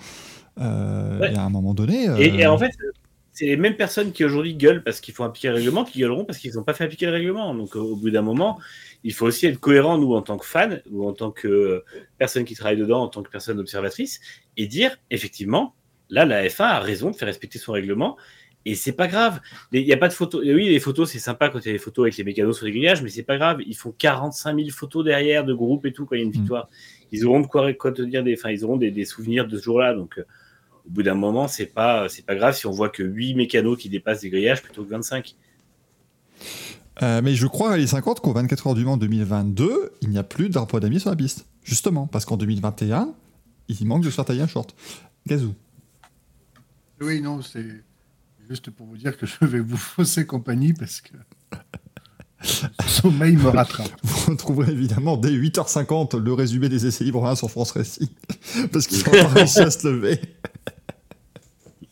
Euh, 0.60 1.20
Ouais. 1.20 1.34
Et 1.34 1.36
à 1.38 1.44
un 1.44 1.50
moment 1.50 1.74
donné. 1.74 2.04
Et, 2.06 2.08
euh, 2.08 2.18
et 2.38 2.48
en 2.48 2.58
fait, 2.58 2.72
c'est 3.34 3.46
les 3.46 3.58
mêmes 3.58 3.76
personnes 3.76 4.12
qui 4.12 4.24
aujourd'hui 4.24 4.56
gueulent 4.56 4.84
parce 4.84 5.02
qu'il 5.02 5.14
faut 5.14 5.24
appliquer 5.24 5.50
le 5.50 5.56
règlement 5.56 5.84
qui 5.84 6.00
gueuleront 6.00 6.24
parce 6.26 6.40
qu'ils 6.40 6.54
n'ont 6.56 6.64
pas 6.64 6.74
fait 6.74 6.86
appliquer 6.86 7.06
le 7.08 7.12
règlement. 7.12 7.54
Donc, 7.54 7.76
euh, 7.76 7.80
au 7.80 7.96
bout 7.96 8.10
d'un 8.10 8.22
moment, 8.22 8.60
il 9.04 9.14
faut 9.14 9.26
aussi 9.26 9.46
être 9.48 9.60
cohérent, 9.60 9.98
nous, 9.98 10.14
en 10.14 10.22
tant 10.22 10.38
que 10.38 10.46
fans 10.46 10.78
ou 10.92 11.08
en 11.08 11.14
tant 11.14 11.32
que 11.32 11.48
euh, 11.48 11.86
personne 12.18 12.46
qui 12.46 12.56
travaille 12.56 12.78
dedans, 12.78 13.02
en 13.04 13.08
tant 13.08 13.24
que 13.24 13.30
personne 13.30 13.60
observatrice, 13.60 14.22
et 14.58 14.68
dire 14.68 14.98
effectivement, 15.12 15.76
là, 16.10 16.24
la 16.26 16.46
F1 16.48 16.64
a 16.64 16.80
raison 16.80 17.12
de 17.12 17.16
faire 17.16 17.28
respecter 17.28 17.60
son 17.60 17.74
règlement. 17.74 18.16
Et 18.68 18.74
c'est 18.74 18.94
pas 18.94 19.08
grave. 19.08 19.42
Il 19.74 19.84
n'y 19.86 19.94
a 19.94 19.98
pas 19.98 20.08
de 20.08 20.14
photos. 20.14 20.42
Oui, 20.44 20.70
les 20.70 20.80
photos, 20.80 21.12
c'est 21.12 21.20
sympa 21.20 21.50
quand 21.50 21.60
il 21.60 21.68
y 21.68 21.70
a 21.70 21.74
des 21.74 21.78
photos 21.78 22.06
avec 22.06 22.18
les 22.18 22.24
mécanos 22.24 22.58
sur 22.58 22.66
les 22.66 22.72
grillages, 22.72 23.04
mais 23.04 23.10
c'est 23.10 23.22
pas 23.22 23.38
grave. 23.38 23.60
Ils 23.68 23.76
font 23.76 23.94
45 23.96 24.56
000 24.56 24.70
photos 24.72 25.06
derrière 25.06 25.44
de 25.46 25.54
groupe 25.54 25.86
et 25.86 25.94
tout 25.94 26.06
quand 26.08 26.16
il 26.16 26.20
y 26.20 26.22
a 26.22 26.24
une 26.26 26.30
Mm. 26.32 26.34
victoire. 26.34 26.70
Ils 27.12 27.26
auront 27.28 27.42
de 27.42 27.46
quoi, 27.48 27.72
quoi 27.74 27.92
te 27.92 28.02
dire 28.02 28.24
des, 28.24 28.34
enfin, 28.34 28.50
ils 28.50 28.66
auront 28.66 28.78
des, 28.78 28.90
des 28.90 29.06
souvenirs 29.06 29.48
de 29.48 29.56
ce 29.58 29.64
jour-là. 29.64 29.94
Donc, 29.94 30.20
au 30.88 30.92
bout 30.92 31.04
d'un 31.04 31.16
moment, 31.16 31.48
c'est 31.48 31.66
pas, 31.66 32.08
c'est 32.10 32.26
pas 32.26 32.36
grave 32.36 32.56
si 32.56 32.68
on 32.68 32.72
voit 32.72 32.90
que 32.90 33.04
8 33.04 33.36
mécanos 33.36 33.78
qui 33.78 33.90
dépassent 33.90 34.22
des 34.22 34.30
grillages 34.30 34.62
plutôt 34.62 34.84
que 34.84 34.90
25. 34.90 35.36
euh, 37.02 37.22
mais 37.24 37.36
je 37.36 37.48
crois, 37.48 37.78
les 37.78 37.88
50, 37.88 38.22
qu'au 38.22 38.34
24 38.34 38.68
heures 38.68 38.76
du 38.76 38.86
Mans 38.86 38.98
2022, 38.98 39.94
il 40.02 40.10
n'y 40.10 40.18
a 40.18 40.24
plus 40.24 40.48
de 40.48 40.54
drapeau 40.54 40.80
d'amis 40.80 41.00
sur 41.00 41.10
la 41.10 41.16
piste. 41.16 41.46
Justement, 41.64 42.08
parce 42.08 42.26
qu'en 42.26 42.38
2021, 42.38 43.14
il 43.68 43.88
manque 43.88 44.04
de 44.04 44.10
se 44.10 44.16
faire 44.16 44.26
tailler 44.26 44.42
un 44.42 44.48
short. 44.48 44.76
Gazou. 45.28 45.54
Oui, 47.02 47.22
non, 47.22 47.42
c'est 47.42 47.66
juste 48.48 48.70
pour 48.70 48.86
vous 48.86 48.98
dire 48.98 49.18
que 49.18 49.26
je 49.26 49.46
vais 49.46 49.60
vous 49.60 49.78
fausser 49.78 50.26
compagnie 50.26 50.74
parce 50.74 51.02
que 51.02 51.14
le 52.42 52.88
sommeil 52.88 53.36
me 53.36 53.50
rattrape. 53.50 53.92
Vous 54.04 54.32
retrouverez 54.32 54.72
évidemment 54.72 55.18
dès 55.18 55.32
8h50 55.32 56.18
le 56.18 56.34
résumé 56.34 56.70
des 56.70 56.86
essais 56.86 57.04
libres 57.04 57.26
1 57.26 57.36
sur 57.36 57.50
France 57.50 57.72
Racing. 57.72 58.08
Parce 58.72 58.88
qu'ils 58.88 59.00
n'ont 59.00 59.24
pas 59.24 59.28
réussi 59.30 59.60
à 59.60 59.72
se 59.72 59.88
lever. 59.88 60.20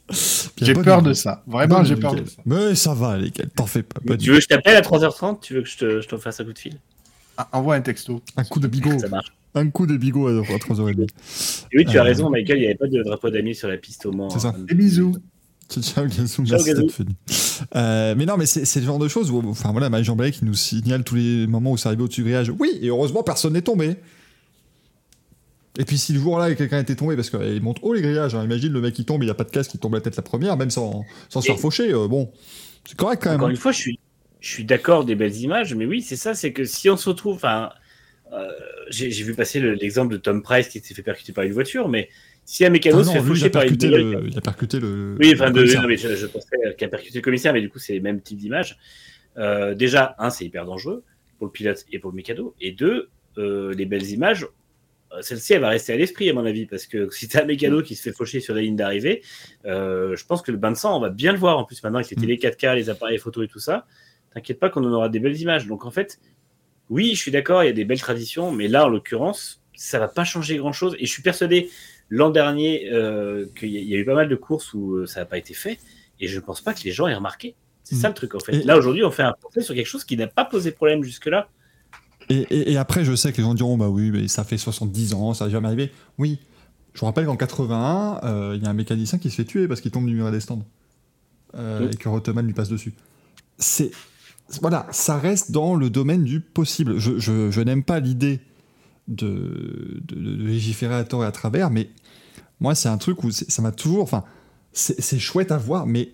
J'ai 0.62 0.74
peur 0.74 1.02
de 1.02 1.14
ça. 1.14 1.44
Vraiment, 1.48 1.84
j'ai 1.84 1.96
peur 1.96 2.16
de 2.16 2.26
ça. 2.26 2.42
Mais 2.46 2.76
ça 2.76 2.94
va, 2.94 3.18
les 3.18 3.32
gars, 3.32 3.46
t'en 3.56 3.66
fais 3.66 3.84
pas. 3.84 4.00
bonne 4.04 4.18
tu 4.18 4.30
veux 4.30 4.36
que 4.38 4.42
je 4.44 4.48
t'appelle 4.48 4.76
à 4.76 4.82
3h30 4.82 5.40
Tu 5.42 5.54
veux 5.56 5.62
que 5.62 5.70
je 5.70 5.78
te, 5.78 6.02
je 6.02 6.08
te 6.08 6.18
fasse 6.18 6.40
un 6.40 6.44
coup 6.46 6.54
de 6.54 6.60
fil? 6.60 6.78
Ah, 7.38 7.48
envoie 7.54 7.76
un 7.76 7.82
texto. 7.82 8.22
Un 8.38 8.44
coup 8.44 8.60
de 8.60 8.68
bigot. 8.68 9.00
Ça 9.00 9.08
marche. 9.08 9.34
Un 9.56 9.70
coup 9.70 9.88
de 9.88 9.96
bigot 9.98 10.28
à 10.28 10.32
3h30. 10.42 11.02
Et 11.72 11.78
oui, 11.78 11.86
tu 11.86 11.98
as 11.98 12.02
Euh, 12.02 12.04
raison, 12.04 12.30
Michael, 12.30 12.58
il 12.58 12.62
n'y 12.62 12.66
avait 12.68 12.76
pas 12.76 12.88
de 12.88 13.02
drapeau 13.02 13.30
d'amis 13.30 13.56
sur 13.56 13.68
la 13.70 13.78
piste 13.78 14.06
au 14.06 14.12
Mans. 14.12 14.30
C'est 14.30 14.40
ça. 14.40 14.50
hein. 14.50 14.66
Des 14.68 14.76
bisous. 14.76 15.16
Ciao, 15.82 16.06
Gazou, 16.06 16.46
Ciao, 16.46 16.64
Gazou. 16.64 16.88
Euh, 17.76 18.14
mais 18.18 18.26
non, 18.26 18.38
mais 18.38 18.46
c'est 18.46 18.80
le 18.80 18.86
genre 18.86 19.00
de 19.00 19.08
choses 19.08 19.32
où, 19.32 19.42
enfin 19.50 19.72
voilà, 19.72 19.90
Marie 19.90 20.04
Jean 20.04 20.16
qui 20.18 20.46
nous 20.46 20.54
signale 20.54 21.04
tous 21.04 21.16
les 21.16 21.48
moments 21.48 21.72
où 21.72 21.78
c'est 21.78 21.88
arrivé 21.88 22.04
au-dessus 22.04 22.22
du 22.22 22.26
grillage. 22.26 22.52
Oui, 22.60 22.78
et 22.82 22.90
heureusement, 22.90 23.24
personne 23.24 23.54
n'est 23.54 23.62
tombé. 23.62 23.96
Et 25.80 25.86
puis 25.86 25.98
si 25.98 26.14
le 26.14 26.20
jour-là, 26.20 26.54
quelqu'un 26.56 26.80
était 26.80 26.96
tombé, 26.96 27.16
parce 27.16 27.30
qu'il 27.30 27.62
monte 27.62 27.80
haut 27.82 27.94
les 27.94 28.02
grillages, 28.02 28.36
hein, 28.36 28.44
imagine 28.44 28.72
le 28.72 28.82
mec 28.82 28.94
qui 28.94 29.06
tombe, 29.06 29.24
il 29.24 29.30
a 29.30 29.34
pas 29.34 29.44
de 29.44 29.50
casque, 29.50 29.74
il 29.74 29.80
tombe 29.80 29.94
la 29.96 30.02
tête 30.02 30.16
la 30.16 30.22
première, 30.24 30.56
même 30.58 30.70
sans, 30.70 31.04
sans 31.30 31.42
se 31.42 31.48
faire 31.48 31.60
faucher, 31.60 31.92
euh, 31.94 32.08
bon, 32.08 32.32
c'est 32.86 32.96
correct 32.96 33.22
quand 33.24 33.30
même. 33.30 33.40
Encore 33.40 33.48
hein. 33.48 33.52
une 33.52 33.58
fois, 33.58 33.72
je 33.72 33.80
suis, 33.80 34.00
je 34.40 34.50
suis 34.50 34.66
d'accord 34.66 35.04
des 35.06 35.16
belles 35.16 35.36
images, 35.38 35.74
mais 35.74 35.86
oui, 35.86 36.02
c'est 36.02 36.16
ça, 36.16 36.36
c'est 36.36 36.54
que 36.54 36.64
si 36.64 36.90
on 36.90 36.98
se 36.98 37.10
retrouve, 37.10 37.36
enfin, 37.36 37.72
euh, 38.34 38.50
j'ai 38.90 39.10
vu 39.10 39.34
passer 39.34 39.60
le- 39.60 39.74
l'exemple 39.74 40.14
de 40.14 40.18
Tom 40.18 40.44
Price 40.44 40.68
qui 40.68 40.80
s'est 40.80 40.94
fait 40.94 41.02
percuter 41.02 41.34
par 41.34 41.44
une 41.44 41.54
voiture, 41.54 41.90
mais 41.90 42.10
si 42.46 42.66
un 42.66 42.70
mécano 42.70 43.00
Ah 43.00 43.04
se 43.04 43.10
fait 43.10 43.20
lui, 43.20 43.24
il, 43.24 43.28
faucher 43.28 43.46
a 43.46 43.50
par 43.50 43.64
une 43.64 43.78
le, 43.78 44.28
il 44.28 44.38
a 44.38 44.42
percuté 44.42 44.80
le. 44.80 45.16
Oui, 45.20 45.32
enfin, 45.34 45.50
de, 45.50 45.64
non, 45.64 45.88
mais 45.88 45.98
je, 45.98 46.16
je 46.16 46.26
pensais 46.28 46.48
qu'il 46.78 46.86
a 46.86 46.90
percuté 46.90 47.20
le 47.20 47.24
commissaire, 47.24 47.54
mais 47.54 47.62
du 47.62 47.70
coup, 47.70 47.80
c'est 47.80 47.94
les 47.94 48.00
mêmes 48.00 48.22
types 48.22 48.38
d'images. 48.38 48.78
Euh, 49.38 49.74
déjà, 49.74 50.16
un, 50.20 50.30
c'est 50.30 50.46
hyper 50.46 50.66
dangereux 50.66 51.04
pour 51.38 51.48
le 51.48 51.52
pilote 51.52 51.86
et 51.92 52.00
pour 52.00 52.12
le 52.12 52.16
mécano. 52.16 52.54
Et 52.60 52.72
deux, 52.72 53.10
euh, 53.38 53.74
les 53.74 53.86
belles 53.86 54.10
images, 54.12 54.48
celle-ci, 55.22 55.54
elle 55.54 55.62
va 55.62 55.70
rester 55.70 55.94
à 55.94 55.98
l'esprit, 55.98 56.30
à 56.30 56.34
mon 56.34 56.46
avis, 56.46 56.66
parce 56.66 56.86
que 56.88 57.10
si 57.12 57.28
tu 57.28 57.38
as 57.38 57.44
un 57.44 57.46
mécano 57.46 57.82
qui 57.82 57.96
se 57.96 58.02
fait 58.04 58.12
faucher 58.14 58.40
sur 58.40 58.54
la 58.56 58.62
ligne 58.62 58.76
d'arrivée, 58.76 59.22
euh, 59.66 60.16
je 60.16 60.26
pense 60.26 60.42
que 60.42 60.52
le 60.52 60.58
bain 60.58 60.72
de 60.72 60.78
sang, 60.78 60.98
on 60.98 61.00
va 61.00 61.10
bien 61.10 61.32
le 61.32 61.38
voir. 61.38 61.58
En 61.58 61.64
plus, 61.66 61.82
maintenant, 61.84 62.00
avec 62.00 62.10
les 62.12 62.18
Mm. 62.18 62.22
télé 62.22 62.38
4K, 62.38 62.76
les 62.76 62.90
appareils 62.90 63.18
photo 63.20 63.44
et 63.44 63.48
tout 63.48 63.60
ça, 63.60 63.86
t'inquiète 64.34 64.60
pas 64.60 64.70
qu'on 64.70 64.84
en 64.84 64.92
aura 64.92 65.10
des 65.10 65.20
belles 65.20 65.40
images. 65.40 65.68
Donc, 65.68 65.86
en 65.86 65.92
fait, 65.92 66.20
oui, 66.90 67.12
je 67.16 67.20
suis 67.22 67.32
d'accord, 67.32 67.64
il 67.64 67.68
y 67.68 67.70
a 67.70 67.74
des 67.74 67.86
belles 67.86 68.00
traditions, 68.00 68.52
mais 68.52 68.68
là, 68.68 68.86
en 68.86 68.90
l'occurrence, 68.90 69.62
ça 69.76 70.00
va 70.00 70.08
pas 70.08 70.24
changer 70.24 70.58
grand-chose. 70.58 70.96
Et 71.00 71.06
je 71.06 71.12
suis 71.12 71.24
persuadé, 71.24 71.70
l'an 72.10 72.30
dernier, 72.30 72.90
euh, 72.92 73.46
qu'il 73.58 73.70
y 73.70 73.78
a- 73.78 73.82
il 73.82 73.88
y 73.88 73.96
a 73.96 73.98
eu 73.98 74.06
pas 74.06 74.16
mal 74.16 74.28
de 74.30 74.36
courses 74.36 74.74
où 74.74 74.96
euh, 74.98 75.06
ça 75.06 75.22
n'a 75.22 75.26
pas 75.26 75.38
été 75.38 75.54
fait, 75.54 75.80
et 76.20 76.28
je 76.28 76.36
ne 76.36 76.42
pense 76.42 76.62
pas 76.62 76.74
que 76.74 76.84
les 76.84 76.92
gens 76.92 77.08
aient 77.08 77.16
remarqué. 77.16 77.56
C'est 77.84 77.96
Mm. 77.96 78.00
ça 78.00 78.08
le 78.10 78.14
truc, 78.14 78.36
en 78.36 78.40
fait. 78.40 78.64
Là, 78.64 78.78
aujourd'hui, 78.78 79.04
on 79.04 79.12
fait 79.12 79.24
un 79.24 79.34
portrait 79.34 79.62
sur 79.62 79.76
quelque 79.76 79.88
chose 79.88 80.04
qui 80.06 80.16
n'a 80.18 80.28
pas 80.28 80.46
posé 80.46 80.72
problème 80.72 81.04
jusque-là. 81.04 81.50
Et, 82.30 82.36
et- 82.50 82.72
et 82.74 82.78
après, 82.78 83.04
je 83.06 83.16
sais 83.16 83.32
que 83.32 83.38
les 83.38 83.44
gens 83.44 83.54
diront, 83.54 83.78
bah 83.78 83.90
oui, 83.90 84.12
mais 84.12 84.28
ça 84.28 84.44
fait 84.44 84.58
70 84.58 85.14
ans, 85.14 85.34
ça 85.34 85.46
n'a 85.46 85.52
jamais 85.52 85.68
arrivé. 85.68 85.92
Oui, 86.18 86.40
je 86.94 87.00
vous 87.00 87.06
rappelle 87.06 87.26
qu'en 87.26 87.36
81, 87.38 88.20
euh, 88.24 88.54
il 88.56 88.64
y 88.64 88.66
a 88.66 88.70
un 88.70 88.74
mécanicien 88.74 89.18
qui 89.20 89.30
se 89.30 89.36
fait 89.36 89.46
tuer 89.46 89.68
parce 89.68 89.82
qu'il 89.82 89.92
tombe 89.92 90.06
du 90.08 90.14
mur 90.16 90.32
des 90.32 90.40
stands. 90.40 90.66
Euh, 91.56 91.82
Oui. 91.88 91.90
Et 91.94 91.96
que 91.98 92.10
Rottemann 92.10 92.46
lui 92.46 92.54
passe 92.54 92.70
dessus. 92.70 92.94
C'est. 93.58 93.92
Voilà, 94.62 94.86
ça 94.92 95.18
reste 95.18 95.52
dans 95.52 95.76
le 95.76 95.90
domaine 95.90 96.24
du 96.24 96.40
possible. 96.40 96.98
Je, 97.00 97.18
je- 97.20 97.50
je 97.52 97.62
n'aime 97.62 97.84
pas 97.84 98.00
l'idée 98.00 98.40
de, 99.08 100.02
de- 100.08 100.16
de 100.16 100.44
légiférer 100.44 100.96
à 100.96 101.04
tort 101.04 101.24
et 101.24 101.28
à 101.28 101.32
travers, 101.32 101.70
mais 101.70 101.90
moi, 102.60 102.76
c'est 102.76 102.90
un 102.90 102.98
truc 102.98 103.24
où 103.24 103.32
ça 103.32 103.62
m'a 103.62 103.72
toujours. 103.72 104.04
Enfin, 104.04 104.24
c'est 104.72 105.20
chouette 105.20 105.52
à 105.52 105.58
voir, 105.58 105.86
mais 105.86 106.10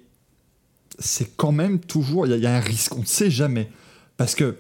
c'est 0.99 1.35
quand 1.37 1.51
même 1.51 1.79
toujours. 1.79 2.25
Il 2.27 2.29
y, 2.31 2.33
a- 2.33 2.37
il 2.37 2.43
y 2.43 2.47
a 2.47 2.55
un 2.55 2.59
risque, 2.59 2.95
on 2.95 3.01
ne 3.01 3.05
sait 3.05 3.31
jamais. 3.31 3.69
Parce 4.17 4.35
que 4.35 4.57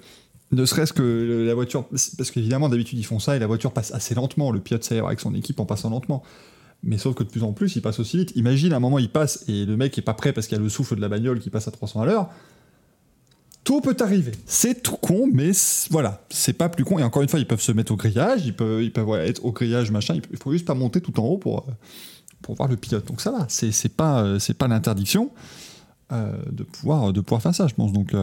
ne 0.51 0.65
serait-ce 0.65 0.93
que 0.93 1.45
la 1.45 1.53
voiture, 1.53 1.85
parce 1.89 2.31
qu'évidemment 2.31 2.69
d'habitude 2.69 2.97
ils 2.97 3.05
font 3.05 3.19
ça 3.19 3.35
et 3.35 3.39
la 3.39 3.47
voiture 3.47 3.71
passe 3.71 3.93
assez 3.93 4.15
lentement, 4.15 4.51
le 4.51 4.59
pilote 4.59 4.83
sait 4.83 4.99
avec 4.99 5.19
son 5.19 5.33
équipe 5.35 5.59
en 5.59 5.65
passant 5.65 5.89
lentement. 5.89 6.23
Mais 6.81 6.97
sauf 6.97 7.13
que 7.13 7.23
de 7.23 7.29
plus 7.29 7.43
en 7.43 7.51
plus 7.51 7.75
il 7.75 7.81
passe 7.81 7.99
aussi 7.99 8.17
vite. 8.17 8.31
Imagine 8.35 8.73
à 8.73 8.77
un 8.77 8.79
moment 8.79 8.99
il 8.99 9.09
passe 9.09 9.43
et 9.47 9.65
le 9.65 9.77
mec 9.77 9.97
est 9.97 10.01
pas 10.01 10.13
prêt 10.13 10.33
parce 10.33 10.47
qu'il 10.47 10.57
y 10.57 10.59
a 10.59 10.63
le 10.63 10.69
souffle 10.69 10.95
de 10.95 11.01
la 11.01 11.09
bagnole 11.09 11.39
qui 11.39 11.49
passe 11.49 11.67
à 11.67 11.71
300 11.71 12.01
à 12.01 12.05
l'heure. 12.05 12.29
Tout 13.63 13.81
peut 13.81 13.97
arriver. 13.99 14.31
C'est 14.45 14.81
tout 14.81 14.95
con, 14.95 15.29
mais 15.31 15.51
voilà, 15.91 16.23
c'est 16.29 16.53
pas 16.53 16.69
plus 16.69 16.85
con. 16.85 16.97
Et 16.97 17.03
encore 17.03 17.21
une 17.21 17.29
fois, 17.29 17.39
ils 17.39 17.45
peuvent 17.45 17.61
se 17.61 17.71
mettre 17.71 17.91
au 17.91 17.97
grillage, 17.97 18.45
ils 18.45 18.55
peuvent, 18.55 18.81
être 19.19 19.45
au 19.45 19.51
grillage, 19.51 19.91
machin. 19.91 20.19
Il 20.31 20.37
faut 20.37 20.51
juste 20.51 20.65
pas 20.65 20.73
monter 20.73 21.01
tout 21.01 21.19
en 21.19 21.25
haut 21.25 21.37
pour, 21.37 21.67
euh, 21.67 22.53
voir 22.55 22.67
le 22.67 22.77
pilote. 22.77 23.05
Donc 23.05 23.21
ça 23.21 23.31
va, 23.31 23.45
c'est 23.49 23.95
pas, 23.95 24.23
euh, 24.23 24.39
pas 24.57 24.67
l'interdiction 24.67 25.29
euh, 26.11 26.35
de, 26.51 26.63
pouvoir, 26.63 27.13
de 27.13 27.21
pouvoir 27.21 27.43
faire 27.43 27.53
ça, 27.53 27.67
je 27.67 27.75
pense. 27.75 27.91
Donc. 27.91 28.15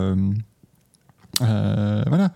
Euh, 1.43 2.03
voilà. 2.07 2.33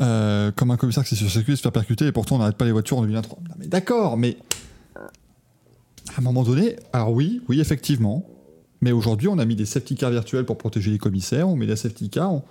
Euh, 0.00 0.52
comme 0.52 0.70
un 0.70 0.76
commissaire 0.76 1.04
qui 1.04 1.10
s'est 1.10 1.16
sur 1.16 1.30
circuit 1.30 1.56
se 1.56 1.62
faire 1.62 1.72
percuter 1.72 2.06
et 2.06 2.12
pourtant 2.12 2.36
on 2.36 2.38
n'arrête 2.38 2.56
pas 2.56 2.64
les 2.64 2.72
voitures 2.72 2.98
en 2.98 3.02
2023. 3.02 3.38
Non, 3.42 3.54
mais 3.58 3.66
d'accord, 3.66 4.16
mais 4.16 4.36
à 6.14 6.20
un 6.20 6.22
moment 6.22 6.44
donné, 6.44 6.76
alors 6.92 7.12
oui, 7.12 7.42
oui, 7.48 7.60
effectivement. 7.60 8.26
Mais 8.80 8.92
aujourd'hui, 8.92 9.28
on 9.28 9.38
a 9.38 9.44
mis 9.44 9.56
des 9.56 9.64
safety 9.64 9.96
cars 9.96 10.10
virtuels 10.10 10.44
pour 10.44 10.58
protéger 10.58 10.90
les 10.90 10.98
commissaires, 10.98 11.48
on 11.48 11.56
met 11.56 11.66
des 11.66 11.76
safety 11.76 12.10
cars, 12.10 12.42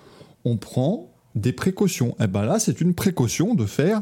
on, 0.44 0.58
prend 0.58 1.12
des 1.36 1.54
précautions. 1.54 2.16
Et 2.20 2.28
ben 2.28 2.44
là, 2.44 2.60
c'est 2.60 2.82
une 2.82 2.94
précaution 2.94 3.54
de 3.54 3.66
faire 3.66 4.02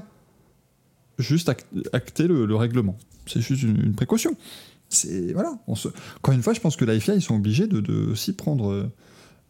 juste 1.20 1.50
act- 1.50 1.68
acter 1.92 2.28
le, 2.28 2.46
le 2.46 2.56
règlement. 2.56 2.98
C'est 3.26 3.42
juste 3.42 3.64
une, 3.64 3.94
précaution. 3.94 4.36
C'est 4.90 5.34
voilà. 5.34 5.54
Encore 5.68 6.34
une 6.34 6.42
fois, 6.42 6.54
je 6.54 6.60
pense 6.60 6.76
que 6.76 6.86
la 6.86 7.00
FIA, 7.00 7.16
ils 7.16 7.22
sont 7.22 7.36
obligés 7.36 7.68
de, 7.68 7.82
de 7.82 8.12
aussi 8.12 8.34
prendre. 8.34 8.90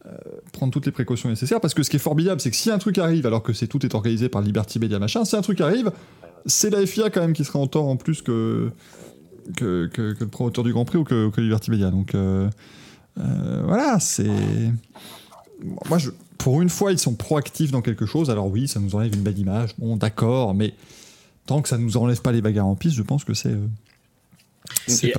Euh, 0.06 0.10
prendre 0.52 0.72
toutes 0.72 0.86
les 0.86 0.92
précautions 0.92 1.28
nécessaires 1.28 1.60
parce 1.60 1.72
que 1.74 1.82
ce 1.82 1.90
qui 1.90 1.96
est 1.96 2.00
formidable 2.00 2.40
c'est 2.40 2.50
que 2.50 2.56
si 2.56 2.70
un 2.70 2.78
truc 2.78 2.98
arrive 2.98 3.26
alors 3.26 3.42
que 3.42 3.52
c'est 3.52 3.66
tout 3.66 3.84
est 3.86 3.94
organisé 3.94 4.28
par 4.28 4.42
Liberty 4.42 4.78
Media 4.78 4.98
machin 4.98 5.24
si 5.24 5.34
un 5.34 5.40
truc 5.42 5.60
arrive 5.62 5.90
c'est 6.46 6.68
la 6.70 6.84
FIA 6.84 7.08
quand 7.10 7.20
même 7.22 7.32
qui 7.32 7.44
sera 7.44 7.58
en 7.58 7.66
tort 7.66 7.88
en 7.88 7.96
plus 7.96 8.20
que 8.22 8.70
que, 9.56 9.86
que- 9.92 10.12
que 10.12 10.24
le 10.24 10.28
promoteur 10.28 10.62
du 10.64 10.72
Grand 10.72 10.84
Prix 10.84 10.98
ou 10.98 11.04
que, 11.04 11.30
que 11.30 11.40
Liberty 11.40 11.70
Media. 11.70 11.90
Donc 11.90 12.14
euh, 12.14 12.48
euh, 13.18 13.62
voilà 13.64 13.98
c'est 14.00 14.28
moi 15.88 15.98
je 15.98 16.10
pour 16.38 16.60
une 16.60 16.68
fois 16.68 16.92
ils 16.92 16.98
sont 16.98 17.14
proactifs 17.14 17.70
dans 17.70 17.80
quelque 17.82 18.04
chose. 18.06 18.28
Alors 18.30 18.48
oui 18.48 18.68
ça 18.68 18.80
nous 18.80 18.94
enlève 18.94 19.14
une 19.14 19.22
belle 19.22 19.38
image. 19.38 19.70
Bon 19.78 19.96
d'accord 19.96 20.54
mais 20.54 20.74
tant 21.46 21.62
que 21.62 21.68
ça 21.68 21.78
nous 21.78 21.96
enlève 21.96 22.20
pas 22.20 22.32
les 22.32 22.42
bagarres 22.42 22.66
en 22.66 22.74
piste 22.74 22.96
je 22.96 23.02
pense 23.02 23.24
que 23.24 23.32
c'est 23.32 23.52
euh, 23.52 23.66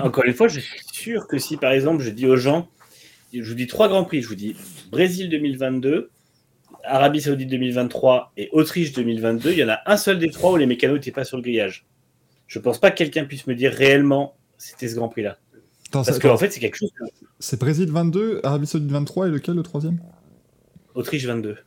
encore 0.02 0.24
une 0.26 0.34
fois, 0.34 0.48
je 0.48 0.60
suis 0.60 0.80
sûr 0.92 1.28
que 1.28 1.38
si 1.38 1.58
par 1.58 1.72
exemple 1.72 2.02
je 2.04 2.10
dis 2.10 2.26
aux 2.28 2.36
gens, 2.38 2.68
je 3.44 3.50
vous 3.50 3.56
dis 3.56 3.68
trois 3.68 3.88
grands 3.88 4.04
prix, 4.04 4.22
je 4.22 4.28
vous 4.28 4.36
dis 4.36 4.56
Brésil 4.92 5.30
2022, 5.30 6.10
Arabie 6.84 7.22
Saoudite 7.22 7.50
2023 7.50 8.34
et 8.38 8.50
Autriche 8.52 8.92
2022, 8.94 9.52
il 9.52 9.58
y 9.58 9.64
en 9.64 9.70
a 9.70 9.80
un 9.86 9.98
seul 9.98 10.20
des 10.20 10.30
trois 10.30 10.52
où 10.54 10.58
les 10.58 10.66
mécanos 10.68 10.96
n'étaient 10.96 11.12
pas 11.12 11.24
sur 11.26 11.38
le 11.38 11.44
grillage. 11.44 11.86
Je 12.48 12.60
pense 12.60 12.80
pas 12.80 12.92
que 12.92 12.98
quelqu'un 12.98 13.26
puisse 13.26 13.48
me 13.48 13.56
dire 13.56 13.72
réellement 13.74 14.36
c'était 14.58 14.88
ce 14.88 14.96
grand 14.96 15.10
prix 15.10 15.24
là. 15.24 15.38
Attends, 15.88 16.04
Parce 16.04 16.20
qu'en 16.20 16.38
fait, 16.38 16.52
c'est 16.52 16.60
quelque 16.60 16.78
chose. 16.78 16.92
c'est 17.40 17.60
Brésil 17.60 17.90
22 17.92 18.42
Arabie 18.44 18.68
Saoudite 18.68 18.92
23 18.92 19.28
et 19.28 19.32
lequel 19.32 19.56
le 19.56 19.64
troisième? 19.64 20.00
Autriche 20.94 21.26
22. 21.26 21.58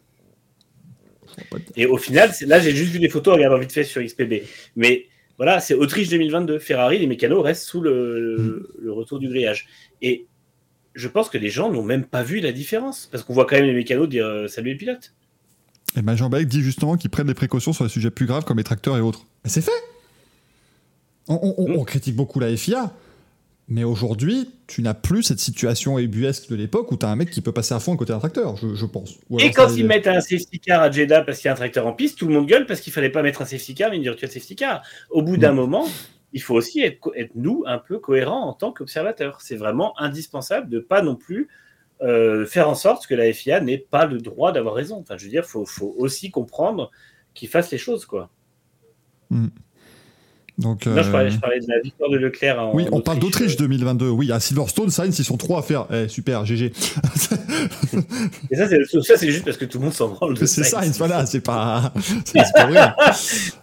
Je 1.26 1.34
vois 1.34 1.44
pas 1.50 1.58
de- 1.58 1.64
Et 1.76 1.86
au 1.86 1.96
final, 1.96 2.30
là 2.46 2.58
j'ai 2.60 2.72
juste 2.74 2.92
vu 2.92 2.98
des 2.98 3.08
photos, 3.08 3.34
regardant 3.34 3.58
vite 3.58 3.72
fait 3.72 3.84
sur 3.84 4.02
XPB. 4.02 4.44
Mais 4.76 5.06
voilà, 5.36 5.60
c'est 5.60 5.74
Autriche 5.74 6.08
2022. 6.08 6.58
Ferrari, 6.58 6.98
les 6.98 7.06
mécanos 7.06 7.42
restent 7.44 7.64
sous 7.64 7.80
le, 7.80 8.20
le- 8.36 8.74
le 8.80 8.92
retour 8.92 9.18
du 9.18 9.28
grillage. 9.28 9.66
Et 10.02 10.26
je 10.98 11.08
pense 11.08 11.28
que 11.30 11.38
les 11.38 11.48
gens 11.50 11.70
n'ont 11.70 11.82
même 11.82 12.04
pas 12.04 12.22
vu 12.22 12.40
la 12.40 12.52
différence. 12.52 13.08
Parce 13.10 13.24
qu'on 13.24 13.32
voit 13.34 13.46
quand 13.46 13.56
même 13.56 13.64
les 13.66 13.74
mécanos 13.74 14.08
dire 14.08 14.26
euh, 14.26 14.48
salut 14.48 14.70
les 14.70 14.76
pilotes. 14.76 15.12
Et 15.96 16.02
ben 16.02 16.14
Jean 16.16 16.28
Balek 16.28 16.48
dit 16.48 16.62
justement 16.62 16.96
qu'ils 16.96 17.10
prennent 17.10 17.26
des 17.26 17.34
précautions 17.34 17.72
sur 17.72 17.84
les 17.84 17.90
sujets 17.90 18.10
plus 18.10 18.26
graves 18.26 18.44
comme 18.44 18.58
les 18.58 18.64
tracteurs 18.64 18.96
et 18.96 19.00
autres. 19.00 19.24
Mais 19.44 19.50
c'est 19.50 19.62
fait 19.62 19.70
on, 21.28 21.34
on- 21.42 21.54
on- 21.58 21.80
on 21.80 21.84
critique 21.84 22.16
beaucoup 22.16 22.40
la 22.40 22.54
FIA, 22.56 22.92
mais 23.68 23.84
aujourd'hui, 23.84 24.50
tu 24.66 24.80
n'as 24.82 24.94
plus 24.94 25.22
cette 25.22 25.40
situation 25.40 25.98
ébuesque 25.98 26.48
de 26.48 26.56
l'époque 26.56 26.90
où 26.90 26.96
tu 26.96 27.04
as 27.04 27.10
un 27.10 27.16
mec 27.16 27.30
qui 27.30 27.40
peut 27.42 27.52
passer 27.52 27.74
à 27.74 27.80
fond 27.80 27.92
à 27.94 27.96
côté 27.96 28.12
d'un 28.14 28.18
tracteur, 28.18 28.56
je, 28.56 28.74
je 28.74 28.86
pense. 28.86 29.18
Et 29.38 29.50
quand 29.50 29.68
ils 29.76 29.84
mettent 29.86 30.06
un 30.06 30.20
safety 30.20 30.58
car 30.58 30.80
à 30.82 30.90
Jeddah 30.90 31.22
parce 31.22 31.38
qu'il 31.38 31.46
y 31.46 31.48
a 31.50 31.52
un 31.52 31.56
tracteur 31.56 31.86
en 31.86 31.92
piste, 31.92 32.18
tout 32.18 32.26
le 32.26 32.32
monde 32.34 32.46
gueule 32.46 32.64
parce 32.66 32.80
qu'il 32.80 32.92
fallait 32.92 33.10
pas 33.10 33.22
mettre 33.22 33.42
un 33.42 33.46
safety 33.46 33.74
car 33.74 33.90
mais 33.90 33.96
une 33.96 34.02
virtual 34.02 34.30
safety 34.30 34.56
car. 34.56 34.82
Au 35.10 35.22
bout 35.22 35.36
d'un 35.36 35.52
Mm. 35.52 35.56
moment, 35.56 35.86
il 36.32 36.42
faut 36.42 36.54
aussi 36.54 36.80
être, 36.80 37.10
nous 37.34 37.64
un 37.66 37.78
peu 37.78 37.98
cohérents 37.98 38.46
en 38.48 38.52
tant 38.52 38.72
qu'observateurs. 38.72 39.40
C'est 39.40 39.56
vraiment 39.56 39.98
indispensable 40.00 40.68
de 40.68 40.78
pas 40.78 41.02
non 41.02 41.16
plus 41.16 41.48
euh, 42.02 42.46
faire 42.46 42.68
en 42.68 42.74
sorte 42.74 43.06
que 43.06 43.14
la 43.14 43.32
FIA 43.32 43.60
n'ait 43.60 43.78
pas 43.78 44.06
le 44.06 44.18
droit 44.18 44.52
d'avoir 44.52 44.74
raison. 44.74 44.98
Enfin, 44.98 45.16
je 45.16 45.24
veux 45.24 45.30
dire, 45.30 45.44
faut, 45.44 45.64
faut 45.64 45.94
aussi 45.98 46.30
comprendre 46.30 46.90
qu'ils 47.34 47.48
fassent 47.48 47.70
les 47.70 47.78
choses, 47.78 48.04
quoi. 48.04 48.30
Donc, 50.58 50.82
je 50.84 50.90
euh, 50.90 51.12
parlais, 51.12 51.30
je 51.30 51.38
parlais 51.38 51.60
de 51.60 51.66
la 51.68 51.80
victoire 51.80 52.10
de 52.10 52.16
Leclerc. 52.16 52.58
En, 52.60 52.74
Oui, 52.74 52.84
en 52.90 52.96
on 52.96 53.00
parle 53.00 53.20
d'Autriche 53.20 53.56
2022. 53.56 54.08
Oui, 54.08 54.32
à 54.32 54.40
Silverstone, 54.40 54.90
Sainz, 54.90 55.16
ils 55.16 55.24
sont 55.24 55.36
trois 55.36 55.60
à 55.60 55.62
faire. 55.62 55.86
Eh, 55.92 56.08
super, 56.08 56.44
GG. 56.44 56.72
Et 58.50 58.56
ça, 58.56 58.66
c'est 58.68 59.30
juste 59.30 59.44
parce 59.44 59.56
que 59.56 59.64
tout 59.64 59.78
le 59.78 59.84
monde 59.84 59.94
s'en 59.94 60.08
branle. 60.08 60.36
c'est 60.36 60.64
Sainz. 60.64 60.98
Voilà, 60.98 61.26
c'est 61.26 61.40
pas, 61.40 61.92
pas 62.54 62.66
vrai. 62.66 62.92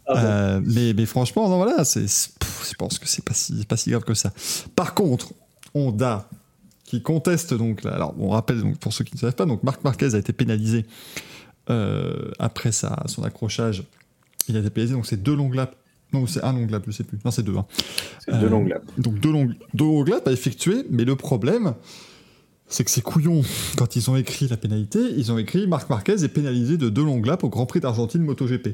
Euh, 0.10 0.62
mais, 0.64 0.94
mais 0.94 1.06
franchement, 1.06 1.50
non, 1.50 1.58
voilà, 1.58 1.84
c'est, 1.84 2.06
je 2.08 2.74
pense 2.76 2.98
que 2.98 3.08
c'est 3.08 3.26
pas 3.26 3.34
si, 3.34 3.66
pas 3.66 3.76
si 3.76 3.90
grave 3.90 4.04
que 4.04 4.14
ça. 4.14 4.32
Par 4.76 4.94
contre, 4.94 5.34
Honda, 5.74 6.30
qui 6.86 7.02
conteste 7.02 7.54
donc, 7.54 7.84
là, 7.84 7.96
alors 7.96 8.16
on 8.18 8.30
rappelle 8.30 8.62
donc 8.62 8.78
pour 8.78 8.94
ceux 8.94 9.04
qui 9.04 9.16
ne 9.16 9.20
savent 9.20 9.36
pas, 9.36 9.46
donc 9.46 9.64
Marc 9.64 9.84
Marquez 9.84 10.16
a 10.16 10.18
été 10.18 10.32
pénalisé 10.32 10.86
euh, 11.70 12.32
après 12.40 12.72
sa, 12.72 13.04
son 13.08 13.24
accrochage. 13.24 13.84
Il 14.48 14.56
a 14.56 14.60
été 14.60 14.70
pénalisé, 14.70 14.96
donc 14.96 15.06
c'est 15.06 15.22
deux 15.22 15.36
longues 15.36 15.56
laps. 15.56 15.76
Non, 16.14 16.26
c'est 16.28 16.44
un 16.44 16.54
long 16.54 16.68
lap, 16.68 16.84
je 16.88 16.92
sais 16.92 17.04
plus. 17.04 17.18
Non, 17.26 17.32
c'est 17.32 17.44
deux. 17.44 17.56
hein. 17.58 17.66
C'est 18.26 18.40
deux 18.40 18.48
Euh. 18.48 18.50
Donc 18.98 19.20
deux 19.20 19.32
longues, 19.32 19.54
deux 19.74 19.86
à 20.26 20.32
effectuer, 20.32 20.86
mais 20.90 21.04
le 21.04 21.16
problème, 21.16 21.74
c'est 22.68 22.84
que 22.84 22.92
ces 22.92 23.02
couillons, 23.02 23.42
quand 23.78 23.96
ils 23.96 24.10
ont 24.10 24.16
écrit 24.16 24.48
la 24.48 24.58
pénalité, 24.58 25.00
ils 25.18 25.32
ont 25.32 25.38
écrit 25.38 25.68
Marc 25.68 25.90
Marquez 25.90 26.24
est 26.24 26.30
pénalisé 26.30 26.78
de 26.78 26.90
deux 26.90 27.04
longues 27.04 27.26
laps 27.26 27.44
au 27.46 27.50
Grand 27.50 27.66
Prix 27.66 27.80
d'Argentine 27.82 28.22
MotoGP. 28.24 28.70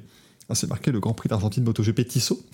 Ah, 0.49 0.55
c'est 0.55 0.67
marqué 0.69 0.91
le 0.91 0.99
Grand 0.99 1.13
Prix 1.13 1.29
d'Argentine 1.29 1.63
MotoGP 1.63 2.07
Tissot. 2.07 2.39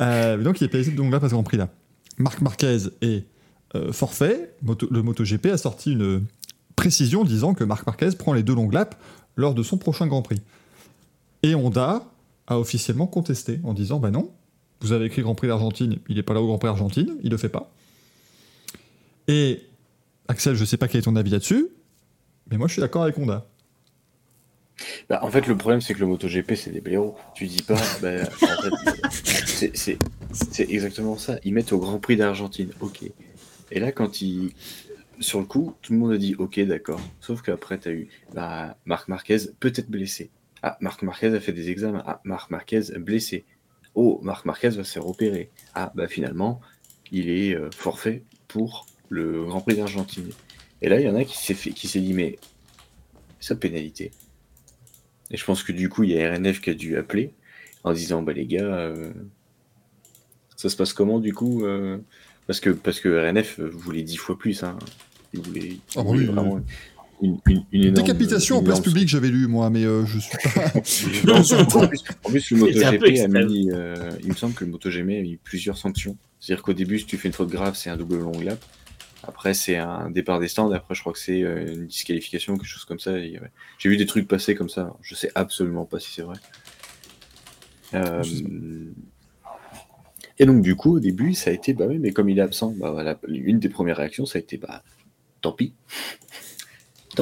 Euh, 0.00 0.36
donc 0.42 0.60
il 0.60 0.64
est 0.64 0.68
pénalisé 0.68 0.92
de 0.92 0.96
deux 0.96 1.02
longues 1.02 1.12
laps 1.12 1.24
à 1.24 1.28
ce 1.28 1.34
Grand 1.34 1.42
Prix 1.42 1.56
là. 1.56 1.68
Marc 2.18 2.40
Marquez 2.40 2.76
est 3.00 3.24
euh, 3.74 3.92
forfait. 3.92 4.54
Moto- 4.62 4.86
le 4.90 5.02
MotoGP 5.02 5.46
a 5.46 5.56
sorti 5.58 5.92
une 5.92 6.24
précision 6.76 7.24
disant 7.24 7.54
que 7.54 7.64
Marc 7.64 7.86
Marquez 7.86 8.10
prend 8.18 8.32
les 8.32 8.42
deux 8.42 8.54
longues 8.54 8.72
laps 8.74 8.96
lors 9.36 9.54
de 9.54 9.62
son 9.62 9.76
prochain 9.78 10.06
Grand 10.06 10.22
Prix. 10.22 10.40
Et 11.42 11.54
Honda 11.54 12.04
a 12.48 12.58
officiellement 12.58 13.06
contesté 13.06 13.60
en 13.62 13.74
disant 13.74 14.00
bah 14.00 14.10
non, 14.10 14.32
vous 14.80 14.92
avez 14.92 15.04
écrit 15.04 15.22
Grand 15.22 15.34
Prix 15.34 15.48
d'Argentine, 15.48 15.98
il 16.08 16.16
n'est 16.16 16.22
pas 16.22 16.34
là 16.34 16.40
au 16.40 16.46
Grand 16.46 16.58
Prix 16.58 16.68
d'Argentine, 16.68 17.16
il 17.22 17.30
le 17.30 17.36
fait 17.36 17.48
pas. 17.48 17.70
Et 19.28 19.62
Axel, 20.26 20.56
je 20.56 20.64
sais 20.64 20.76
pas 20.76 20.88
quel 20.88 21.00
est 21.00 21.04
ton 21.04 21.16
avis 21.16 21.30
là-dessus, 21.30 21.68
mais 22.50 22.56
moi 22.56 22.66
je 22.66 22.72
suis 22.72 22.80
d'accord 22.80 23.04
avec 23.04 23.16
Honda. 23.18 23.46
Bah, 25.08 25.20
en 25.22 25.30
fait, 25.30 25.46
le 25.46 25.56
problème, 25.56 25.80
c'est 25.80 25.94
que 25.94 26.00
le 26.00 26.06
MotoGP, 26.06 26.54
c'est 26.54 26.70
des 26.70 26.80
blaireaux. 26.80 27.16
Tu 27.34 27.46
dis 27.46 27.62
pas, 27.62 27.74
bah, 28.02 28.22
en 28.22 28.70
fait, 28.70 29.72
c'est 29.74 30.70
exactement 30.70 31.16
ça. 31.16 31.38
Ils 31.44 31.52
mettent 31.52 31.72
au 31.72 31.78
Grand 31.78 31.98
Prix 31.98 32.16
d'Argentine, 32.16 32.70
ok. 32.80 33.02
Et 33.70 33.80
là, 33.80 33.92
quand 33.92 34.22
ils. 34.22 34.52
Sur 35.20 35.40
le 35.40 35.46
coup, 35.46 35.74
tout 35.82 35.92
le 35.92 35.98
monde 35.98 36.12
a 36.12 36.16
dit, 36.16 36.36
ok, 36.38 36.60
d'accord. 36.60 37.00
Sauf 37.20 37.42
qu'après, 37.42 37.76
tu 37.78 37.88
as 37.88 37.92
eu 37.92 38.08
bah, 38.34 38.76
Marc 38.86 39.08
Marquez, 39.08 39.38
peut-être 39.58 39.90
blessé. 39.90 40.30
Ah, 40.62 40.76
Marc 40.80 41.02
Marquez 41.02 41.34
a 41.34 41.40
fait 41.40 41.52
des 41.52 41.70
examens. 41.70 42.02
Ah, 42.06 42.20
Marc 42.24 42.50
Marquez 42.50 42.80
blessé. 42.98 43.44
Oh, 43.94 44.20
Marc 44.22 44.44
Marquez 44.44 44.70
va 44.70 44.84
se 44.84 44.92
faire 44.92 45.06
opérer. 45.06 45.50
Ah, 45.74 45.92
bah 45.94 46.08
finalement, 46.08 46.60
il 47.12 47.30
est 47.30 47.54
euh, 47.54 47.70
forfait 47.70 48.24
pour 48.48 48.86
le 49.08 49.44
Grand 49.44 49.60
Prix 49.60 49.76
d'Argentine. 49.76 50.30
Et 50.82 50.88
là, 50.88 51.00
il 51.00 51.06
y 51.06 51.08
en 51.08 51.16
a 51.16 51.24
qui 51.24 51.36
s'est 51.36 51.54
fait, 51.54 51.70
qui 51.70 51.88
s'est 51.88 52.00
dit, 52.00 52.12
mais 52.12 52.38
sa 53.40 53.56
pénalité. 53.56 54.10
Et 55.30 55.36
je 55.36 55.44
pense 55.44 55.62
que 55.62 55.72
du 55.72 55.88
coup, 55.88 56.04
il 56.04 56.10
y 56.10 56.22
a 56.22 56.32
RNF 56.32 56.60
qui 56.60 56.70
a 56.70 56.74
dû 56.74 56.96
appeler 56.96 57.32
en 57.84 57.92
disant 57.92 58.22
Bah 58.22 58.32
les 58.32 58.46
gars, 58.46 58.62
euh, 58.62 59.12
ça 60.56 60.68
se 60.68 60.76
passe 60.76 60.92
comment 60.92 61.20
du 61.20 61.34
coup 61.34 61.64
euh, 61.64 61.98
parce, 62.46 62.60
que, 62.60 62.70
parce 62.70 63.00
que 63.00 63.08
RNF 63.08 63.60
voulait 63.60 64.02
dix 64.02 64.16
fois 64.16 64.38
plus. 64.38 64.62
Hein. 64.62 64.78
Il 65.34 65.40
voulait, 65.40 65.60
il 65.60 65.80
Ah 65.96 66.02
oui, 66.04 66.24
vraiment 66.24 66.60
une, 67.22 67.38
une, 67.46 67.64
une 67.72 67.82
énorme. 67.82 67.94
Décapitation 67.94 68.58
en 68.58 68.62
place 68.62 68.80
publique, 68.80 69.08
j'avais 69.08 69.28
lu 69.28 69.46
moi, 69.46 69.70
mais 69.70 69.84
euh, 69.84 70.04
je 70.06 70.18
suis 70.18 70.36
pas. 70.38 70.66
en, 70.74 71.86
plus, 71.88 72.04
en 72.24 72.28
plus, 72.30 72.50
le 72.50 72.56
MotoGP 72.56 73.20
a 73.20 73.28
mis. 73.44 73.70
euh, 73.72 74.10
il 74.22 74.28
me 74.28 74.34
semble 74.34 74.54
que 74.54 74.64
le 74.64 74.70
MotoGP 74.70 74.98
a 75.18 75.22
mis 75.22 75.36
plusieurs 75.36 75.76
sanctions. 75.76 76.16
C'est-à-dire 76.40 76.62
qu'au 76.62 76.72
début, 76.72 76.98
si 76.98 77.06
tu 77.06 77.16
fais 77.16 77.28
une 77.28 77.34
faute 77.34 77.50
grave, 77.50 77.74
c'est 77.76 77.90
un 77.90 77.96
double 77.96 78.18
long 78.18 78.40
lap. 78.40 78.64
Après, 79.26 79.52
c'est 79.52 79.76
un 79.76 80.10
départ 80.10 80.38
des 80.40 80.48
stands. 80.48 80.70
Après, 80.72 80.94
je 80.94 81.00
crois 81.00 81.12
que 81.12 81.18
c'est 81.18 81.42
euh, 81.42 81.66
une 81.74 81.86
disqualification, 81.86 82.56
quelque 82.56 82.66
chose 82.68 82.84
comme 82.84 83.00
ça. 83.00 83.12
Ouais. 83.12 83.40
J'ai 83.78 83.88
vu 83.88 83.96
des 83.96 84.06
trucs 84.06 84.28
passer 84.28 84.54
comme 84.54 84.68
ça. 84.68 84.94
Je 85.02 85.14
sais 85.14 85.30
absolument 85.34 85.84
pas 85.84 85.98
si 85.98 86.12
c'est 86.12 86.22
vrai. 86.22 86.36
Euh, 87.94 88.22
Et 90.38 90.46
donc, 90.46 90.62
du 90.62 90.76
coup, 90.76 90.96
au 90.96 91.00
début, 91.00 91.34
ça 91.34 91.50
a 91.50 91.52
été, 91.52 91.72
bah 91.74 91.86
oui, 91.88 91.98
mais 91.98 92.12
comme 92.12 92.28
il 92.28 92.38
est 92.38 92.42
absent, 92.42 92.72
bah 92.78 92.90
voilà, 92.92 93.18
une 93.26 93.58
des 93.58 93.68
premières 93.68 93.96
réactions, 93.96 94.24
ça 94.24 94.38
a 94.38 94.40
été, 94.40 94.56
bah, 94.56 94.82
tant 95.40 95.52
pis. 95.52 95.74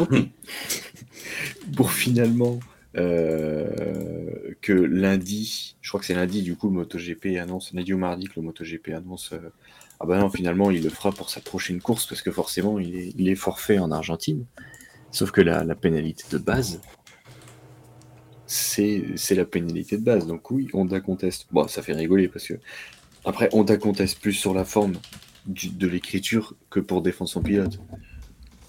Pis. 0.04 0.30
Pour 1.74 1.92
finalement 1.92 2.60
euh, 2.96 4.54
que 4.62 4.72
lundi, 4.72 5.76
je 5.80 5.88
crois 5.88 6.00
que 6.00 6.06
c'est 6.06 6.14
lundi, 6.14 6.42
du 6.42 6.56
coup, 6.56 6.68
le 6.68 6.74
MotoGP 6.74 7.38
annonce, 7.40 7.72
lundi 7.72 7.92
ou 7.92 7.98
mardi, 7.98 8.26
que 8.26 8.34
le 8.36 8.42
MotoGP 8.42 8.88
annonce, 8.90 9.32
euh, 9.32 9.52
ah 10.00 10.06
bah 10.06 10.18
non, 10.18 10.30
finalement, 10.30 10.70
il 10.70 10.82
le 10.82 10.90
fera 10.90 11.12
pour 11.12 11.28
sa 11.28 11.40
prochaine 11.40 11.80
course, 11.80 12.06
parce 12.06 12.22
que 12.22 12.30
forcément, 12.30 12.78
il 12.78 13.28
est, 13.28 13.34
forfait 13.34 13.78
en 13.78 13.90
Argentine. 13.90 14.44
Sauf 15.10 15.30
que 15.30 15.40
la, 15.40 15.74
pénalité 15.74 16.24
de 16.30 16.38
base, 16.38 16.80
c'est 18.46 19.04
la 19.30 19.44
pénalité 19.44 19.98
de 19.98 20.02
base. 20.02 20.26
Donc 20.26 20.50
oui, 20.50 20.68
Honda 20.72 21.00
conteste. 21.00 21.46
Bon, 21.50 21.68
ça 21.68 21.82
fait 21.82 21.94
rigoler, 21.94 22.28
parce 22.28 22.46
que 22.46 22.54
après, 23.24 23.48
Honda 23.52 23.76
conteste 23.76 24.20
plus 24.20 24.32
sur 24.32 24.54
la 24.54 24.64
forme 24.64 24.94
de 25.46 25.86
l'écriture 25.86 26.54
que 26.70 26.80
pour 26.80 27.02
défendre 27.02 27.30
son 27.30 27.42
pilote. 27.42 27.78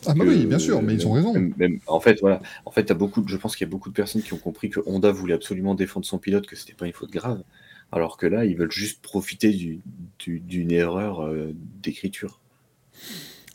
Ah 0.07 0.13
bah 0.15 0.23
que- 0.25 0.29
oui, 0.29 0.45
bien 0.45 0.59
sûr, 0.59 0.81
mais 0.81 0.93
ils 0.93 1.07
ont 1.07 1.11
raison. 1.11 1.33
même- 1.33 1.53
même- 1.57 1.79
en 1.87 1.99
fait, 1.99 2.19
voilà. 2.21 2.41
En 2.65 2.71
fait, 2.71 2.91
beaucoup. 2.93 3.21
de- 3.21 3.27
Je 3.29 3.37
pense 3.37 3.55
qu'il 3.55 3.65
y 3.65 3.69
a 3.69 3.71
beaucoup 3.71 3.89
de 3.89 3.93
personnes 3.93 4.21
qui 4.21 4.33
ont 4.33 4.37
compris 4.37 4.69
que 4.69 4.79
Honda 4.85 5.11
voulait 5.11 5.33
absolument 5.33 5.75
défendre 5.75 6.05
son 6.05 6.17
pilote, 6.17 6.45
que 6.47 6.55
c'était 6.55 6.73
pas 6.73 6.85
une 6.87 6.93
faute 6.93 7.11
grave. 7.11 7.43
Alors 7.91 8.17
que 8.17 8.25
là, 8.27 8.45
ils 8.45 8.55
veulent 8.57 8.71
juste 8.71 9.01
profiter 9.01 9.51
du- 9.51 9.79
du- 10.19 10.39
d'une 10.39 10.71
erreur 10.71 11.21
euh, 11.21 11.53
d'écriture. 11.81 12.39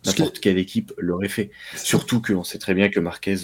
N'importe 0.07 0.41
quelle 0.41 0.59
équipe 0.59 0.93
l'aurait 0.99 1.29
fait. 1.29 1.51
Surtout 1.77 2.21
qu'on 2.23 2.43
sait 2.43 2.59
très 2.59 2.75
bien 2.75 2.89
que 2.89 2.99
Marquez, 2.99 3.37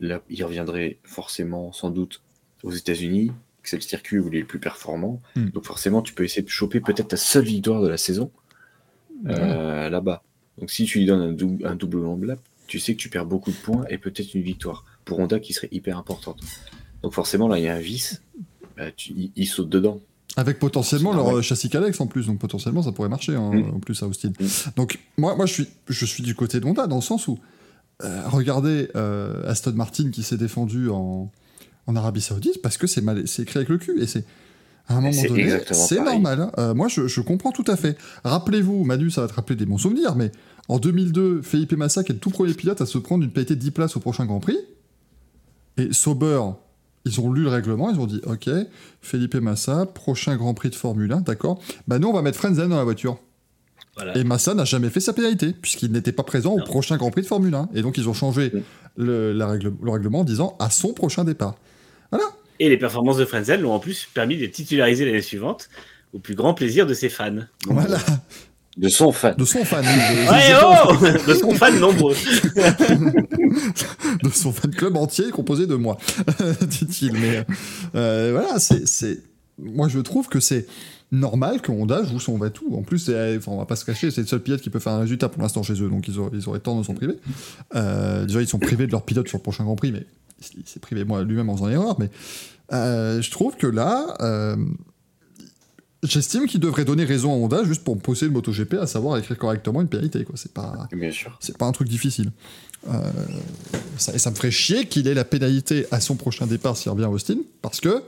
là, 0.00 0.22
il 0.30 0.42
reviendrait 0.44 0.96
forcément, 1.04 1.72
sans 1.72 1.90
doute, 1.90 2.22
aux 2.62 2.72
États-Unis, 2.72 3.30
que 3.62 3.68
c'est 3.68 3.76
le 3.76 3.82
circuit 3.82 4.18
où 4.18 4.28
il 4.28 4.36
est 4.36 4.40
le 4.40 4.46
plus 4.46 4.58
performant. 4.58 5.20
Hmm. 5.36 5.50
Donc 5.50 5.64
forcément, 5.66 6.02
tu 6.02 6.14
peux 6.14 6.24
essayer 6.24 6.42
de 6.42 6.48
choper 6.48 6.80
peut-être 6.80 7.08
ta 7.08 7.16
seule 7.16 7.44
victoire 7.44 7.82
de 7.82 7.88
la 7.88 7.96
saison 7.98 8.30
euh, 9.26 9.88
là-bas. 9.90 10.22
Donc 10.58 10.70
si 10.70 10.84
tu 10.84 10.98
lui 10.98 11.06
donnes 11.06 11.20
un, 11.20 11.32
dou- 11.32 11.58
un 11.64 11.74
double 11.74 12.26
lap, 12.26 12.40
tu 12.70 12.78
sais 12.80 12.94
que 12.94 13.00
tu 13.00 13.08
perds 13.10 13.26
beaucoup 13.26 13.50
de 13.50 13.56
points 13.56 13.84
et 13.90 13.98
peut-être 13.98 14.34
une 14.34 14.42
victoire 14.42 14.84
pour 15.04 15.18
Honda 15.20 15.38
qui 15.40 15.52
serait 15.52 15.68
hyper 15.72 15.98
importante. 15.98 16.38
Donc 17.02 17.12
forcément, 17.12 17.48
là, 17.48 17.58
il 17.58 17.64
y 17.64 17.68
a 17.68 17.74
un 17.74 17.80
vice. 17.80 18.22
Bah, 18.76 18.90
tu- 18.96 19.12
il, 19.16 19.32
il 19.36 19.46
saute 19.46 19.68
dedans. 19.68 20.00
Avec 20.36 20.58
potentiellement 20.60 21.10
C'est 21.10 21.16
leur 21.16 21.36
euh, 21.38 21.42
châssis 21.42 21.68
Calex 21.68 22.00
en 22.00 22.06
plus, 22.06 22.26
donc 22.28 22.38
potentiellement 22.38 22.82
ça 22.82 22.92
pourrait 22.92 23.08
marcher 23.08 23.34
hein, 23.34 23.50
Mm. 23.52 23.74
en 23.74 23.80
plus 23.80 24.00
à 24.02 24.06
Austin. 24.06 24.30
Mm. 24.38 24.46
Donc 24.76 24.98
moi, 25.18 25.34
moi 25.34 25.46
je, 25.46 25.52
suis, 25.52 25.66
je 25.88 26.06
suis 26.06 26.22
du 26.22 26.34
côté 26.36 26.60
de 26.60 26.66
Honda 26.66 26.86
dans 26.86 26.96
le 26.96 27.02
sens 27.02 27.26
où, 27.28 27.38
euh, 28.04 28.22
regardez 28.28 28.88
euh, 28.94 29.42
Aston 29.50 29.72
Martin 29.72 30.10
qui 30.10 30.22
s'est 30.22 30.36
défendu 30.38 30.88
en, 30.88 31.30
en 31.88 31.96
Arabie 31.96 32.20
Saoudite 32.20 32.62
parce 32.62 32.76
que 32.78 32.86
c'est 32.86 33.02
écrit 33.42 33.56
avec 33.58 33.68
le 33.68 33.78
cul 33.78 34.00
et 34.00 34.06
c'est. 34.06 34.24
À 34.88 34.94
un 34.96 35.00
moment 35.02 35.22
donné, 35.22 35.60
c'est 35.70 36.00
normal. 36.02 36.40
hein. 36.40 36.52
Euh, 36.58 36.74
moi, 36.74 36.88
je, 36.88 37.06
je 37.06 37.20
comprends 37.20 37.52
tout 37.52 37.64
à 37.68 37.76
fait. 37.76 37.96
Rappelez-vous, 38.24 38.82
Manu, 38.82 39.08
ça 39.12 39.20
va 39.20 39.28
te 39.28 39.34
rappeler 39.34 39.54
des 39.54 39.64
bons 39.66 39.78
souvenirs, 39.78 40.16
mais 40.16 40.32
en 40.70 40.78
2002, 40.78 41.42
Felipe 41.42 41.72
Massa, 41.72 42.04
qui 42.04 42.12
est 42.12 42.14
le 42.14 42.20
tout 42.20 42.30
premier 42.30 42.54
pilote 42.54 42.80
à 42.80 42.86
se 42.86 42.98
prendre 42.98 43.24
une 43.24 43.30
pénalité 43.30 43.54
de 43.56 43.60
10 43.60 43.70
places 43.72 43.96
au 43.96 44.00
prochain 44.00 44.24
Grand 44.26 44.40
Prix, 44.40 44.58
et 45.76 45.92
Sauber, 45.92 46.40
ils 47.04 47.20
ont 47.20 47.32
lu 47.32 47.42
le 47.42 47.48
règlement, 47.48 47.90
ils 47.90 47.98
ont 47.98 48.06
dit 48.06 48.20
Ok, 48.26 48.48
Felipe 49.00 49.34
Massa, 49.36 49.86
prochain 49.86 50.36
Grand 50.36 50.54
Prix 50.54 50.70
de 50.70 50.74
Formule 50.74 51.12
1, 51.12 51.20
d'accord. 51.22 51.60
Bah 51.88 51.98
nous, 51.98 52.08
on 52.08 52.12
va 52.12 52.22
mettre 52.22 52.38
Frenzen 52.38 52.68
dans 52.68 52.76
la 52.76 52.84
voiture. 52.84 53.18
Voilà. 53.96 54.16
Et 54.16 54.24
Massa 54.24 54.54
n'a 54.54 54.64
jamais 54.64 54.90
fait 54.90 55.00
sa 55.00 55.12
pénalité, 55.12 55.52
puisqu'il 55.52 55.90
n'était 55.92 56.12
pas 56.12 56.22
présent 56.22 56.54
au 56.54 56.62
prochain 56.62 56.96
Grand 56.96 57.10
Prix 57.10 57.22
de 57.22 57.26
Formule 57.26 57.54
1. 57.54 57.70
Et 57.74 57.82
donc, 57.82 57.98
ils 57.98 58.08
ont 58.08 58.14
changé 58.14 58.52
le, 58.96 59.32
la 59.32 59.46
règle- 59.48 59.72
le 59.82 59.90
règlement 59.90 60.20
en 60.20 60.24
disant 60.24 60.56
à 60.58 60.70
son 60.70 60.92
prochain 60.92 61.24
départ. 61.24 61.56
Voilà. 62.10 62.26
Et 62.60 62.68
les 62.68 62.76
performances 62.76 63.16
de 63.16 63.24
Frenzel 63.24 63.62
l'ont 63.62 63.72
en 63.72 63.78
plus 63.80 64.08
permis 64.14 64.36
de 64.36 64.46
titulariser 64.46 65.04
l'année 65.06 65.22
suivante, 65.22 65.68
au 66.12 66.18
plus 66.18 66.34
grand 66.34 66.54
plaisir 66.54 66.86
de 66.86 66.94
ses 66.94 67.08
fans. 67.08 67.30
Donc, 67.32 67.44
Voilà. 67.66 67.98
De 68.80 68.88
son 68.88 69.12
fan. 69.12 69.34
de 69.36 69.44
son 69.44 69.64
fan, 69.64 69.84
oui, 69.84 70.16
de- 70.16 70.30
Ouais, 70.30 70.54
oh 70.64 71.28
De 71.30 71.34
son 71.34 71.54
fan 71.54 71.78
nombreux. 71.78 72.14
de 74.22 74.28
son 74.30 74.52
fan 74.52 74.70
club 74.70 74.96
entier 74.96 75.30
composé 75.30 75.66
de 75.66 75.74
moi, 75.74 75.98
dit-il. 76.66 77.12
Mais 77.12 77.44
euh, 77.94 78.30
voilà, 78.32 78.58
c'est, 78.58 78.86
c'est, 78.88 79.20
moi 79.58 79.88
je 79.88 79.98
trouve 80.00 80.28
que 80.28 80.40
c'est 80.40 80.66
normal 81.12 81.60
que 81.60 81.70
Honda 81.72 82.04
joue 82.04 82.20
son 82.20 82.38
Batou. 82.38 82.74
En 82.74 82.82
plus, 82.82 82.98
c'est, 82.98 83.36
enfin, 83.36 83.52
on 83.52 83.58
va 83.58 83.66
pas 83.66 83.76
se 83.76 83.84
cacher, 83.84 84.10
c'est 84.10 84.20
le 84.22 84.26
seul 84.26 84.40
pilote 84.40 84.60
qui 84.60 84.70
peut 84.70 84.78
faire 84.78 84.92
un 84.94 85.00
résultat 85.00 85.28
pour 85.28 85.42
l'instant 85.42 85.62
chez 85.62 85.74
eux, 85.82 85.88
donc 85.88 86.08
ils 86.08 86.18
auraient, 86.18 86.30
ils 86.34 86.48
auraient 86.48 86.60
tort 86.60 86.78
de 86.78 86.82
s'en 86.84 86.94
priver. 86.94 87.16
Euh, 87.74 88.24
déjà, 88.24 88.40
ils 88.40 88.48
sont 88.48 88.58
privés 88.58 88.86
de 88.86 88.92
leur 88.92 89.02
pilote 89.02 89.28
sur 89.28 89.38
le 89.38 89.42
prochain 89.42 89.64
Grand 89.64 89.76
Prix, 89.76 89.92
mais 89.92 90.06
il 90.56 90.66
s'est 90.66 90.80
privé 90.80 91.04
moi 91.04 91.22
lui-même 91.22 91.50
en 91.50 91.56
faisant 91.56 91.68
erreur. 91.68 91.96
Mais 91.98 92.10
euh, 92.72 93.20
je 93.20 93.30
trouve 93.30 93.56
que 93.56 93.66
là. 93.66 94.16
J'estime 96.02 96.46
qu'il 96.46 96.60
devrait 96.60 96.86
donner 96.86 97.04
raison 97.04 97.30
à 97.32 97.36
Honda 97.36 97.62
juste 97.64 97.84
pour 97.84 97.98
posséder 97.98 98.28
le 98.28 98.32
MotoGP, 98.32 98.74
à 98.74 98.86
savoir 98.86 99.18
écrire 99.18 99.36
correctement 99.36 99.82
une 99.82 99.88
pénalité. 99.88 100.24
Quoi. 100.24 100.34
C'est 100.36 100.52
pas, 100.52 100.88
c'est 101.40 101.58
pas 101.58 101.66
un 101.66 101.72
truc 101.72 101.88
difficile. 101.88 102.32
Euh, 102.88 103.02
ça, 103.98 104.14
et 104.14 104.18
ça 104.18 104.30
me 104.30 104.34
ferait 104.34 104.50
chier 104.50 104.86
qu'il 104.86 105.06
ait 105.08 105.14
la 105.14 105.26
pénalité 105.26 105.86
à 105.90 106.00
son 106.00 106.16
prochain 106.16 106.46
départ 106.46 106.78
s'il 106.78 106.90
revient 106.90 107.04
à 107.04 107.10
Austin, 107.10 107.36
parce 107.60 107.80
que 107.80 108.02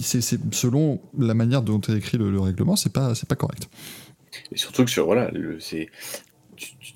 c'est 0.00 0.22
selon 0.54 1.02
la 1.18 1.34
manière 1.34 1.60
dont 1.60 1.80
est 1.82 1.92
écrit 1.92 2.16
le, 2.16 2.30
le 2.30 2.40
règlement, 2.40 2.76
c'est 2.76 2.92
pas, 2.92 3.14
c'est 3.14 3.28
pas 3.28 3.36
correct. 3.36 3.68
Et 4.50 4.56
surtout 4.56 4.86
que 4.86 4.90
sur 4.90 5.04
voilà, 5.04 5.30
le, 5.32 5.58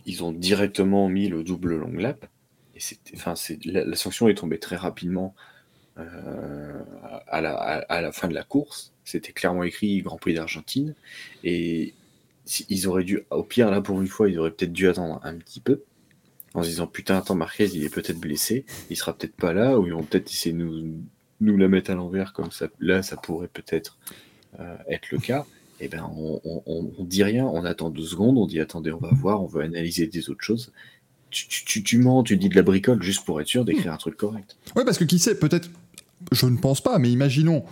ils 0.07 0.25
ont 0.25 0.33
directement 0.33 1.11
mis 1.11 1.29
le 1.29 1.45
double 1.45 1.77
long 1.77 1.93
lap. 1.93 2.25
Et 2.75 2.81
enfin, 3.15 3.35
la, 3.67 3.85
la 3.85 3.97
sanction 3.97 4.29
est 4.29 4.35
tombée 4.35 4.59
très 4.59 4.77
rapidement 4.77 5.35
euh, 5.99 6.83
à, 7.29 7.43
la, 7.43 7.55
à, 7.55 7.75
à 7.81 8.01
la 8.01 8.13
fin 8.13 8.29
de 8.29 8.35
la 8.35 8.45
course. 8.45 8.95
C'était 9.07 9.33
clairement 9.33 9.63
écrit 9.63 10.03
Grand 10.03 10.19
Prix 10.19 10.35
d'Argentine. 10.35 10.95
Et 11.45 11.95
ils 12.69 12.89
auraient 12.89 13.05
dû, 13.05 13.21
au 13.31 13.45
pire, 13.45 13.71
là 13.71 13.81
pour 13.81 14.03
une 14.03 14.09
fois, 14.09 14.29
ils 14.29 14.39
auraient 14.39 14.51
peut-être 14.51 14.73
dû 14.73 14.89
attendre 14.89 15.21
un 15.23 15.37
petit 15.37 15.61
peu. 15.61 15.83
En 16.55 16.63
se 16.63 16.69
disant, 16.69 16.87
putain, 16.87 17.19
attends, 17.19 17.35
Marquez, 17.35 17.67
il 17.67 17.85
est 17.85 17.95
peut-être 17.95 18.19
blessé, 18.19 18.65
il 18.91 18.97
sera 18.97 19.17
peut-être 19.17 19.37
pas 19.37 19.53
là, 19.53 19.79
ou 19.79 19.87
ils 19.87 19.93
vont 19.93 20.03
peut-être 20.03 20.31
essayer 20.31 20.55
de 20.55 20.59
nous, 20.59 21.01
nous 21.41 21.57
la 21.57 21.69
mettre 21.69 21.91
à 21.91 21.95
l'envers, 21.95 22.33
comme 22.33 22.51
ça, 22.51 22.69
là, 22.81 23.03
ça 23.03 23.17
pourrait 23.17 23.49
peut-être 23.49 23.99
euh, 24.59 24.77
être 24.89 25.11
le 25.13 25.19
cas. 25.19 25.47
Eh 25.81 25.89
ben, 25.89 26.11
on, 26.17 26.41
on, 26.65 27.05
dit 27.05 27.23
rien, 27.23 27.45
on 27.45 27.63
attend 27.65 27.91
deux 27.91 28.07
secondes, 28.07 28.39
on 28.39 28.47
dit 28.47 28.59
attendez, 28.61 28.91
on 28.91 28.99
va 28.99 29.11
voir, 29.13 29.43
on 29.43 29.47
veut 29.47 29.63
analyser 29.63 30.07
des 30.07 30.31
autres 30.31 30.43
choses. 30.43 30.73
Tu 31.31 31.99
mens, 31.99 32.23
tu 32.23 32.39
dis 32.39 32.49
de 32.49 32.57
la 32.57 32.63
bricole 32.63 33.03
juste 33.03 33.27
pour 33.27 33.39
être 33.43 33.47
sûr 33.47 33.67
d'écrire 33.67 33.93
un 33.93 33.99
truc 33.99 34.17
correct. 34.17 34.57
Ouais, 34.75 34.87
parce 34.87 34.97
que 34.97 35.05
qui 35.05 35.19
sait, 35.19 35.39
peut-être, 35.39 35.69
je 36.33 36.47
ne 36.47 36.57
pense 36.57 36.81
pas, 36.81 36.99
mais 36.99 37.11
imaginons, 37.11 37.63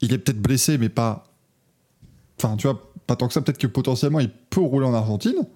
il 0.00 0.12
est 0.12 0.18
peut-être 0.18 0.40
blessé, 0.40 0.78
mais 0.78 0.88
pas. 0.88 1.24
Enfin, 2.38 2.56
tu 2.56 2.66
vois, 2.66 2.92
pas 3.06 3.16
tant 3.16 3.28
que 3.28 3.34
ça, 3.34 3.40
peut-être 3.40 3.58
que 3.58 3.66
potentiellement 3.66 4.20
il 4.20 4.30
peut 4.50 4.60
rouler 4.60 4.86
en 4.86 4.94
Argentine, 4.94 5.46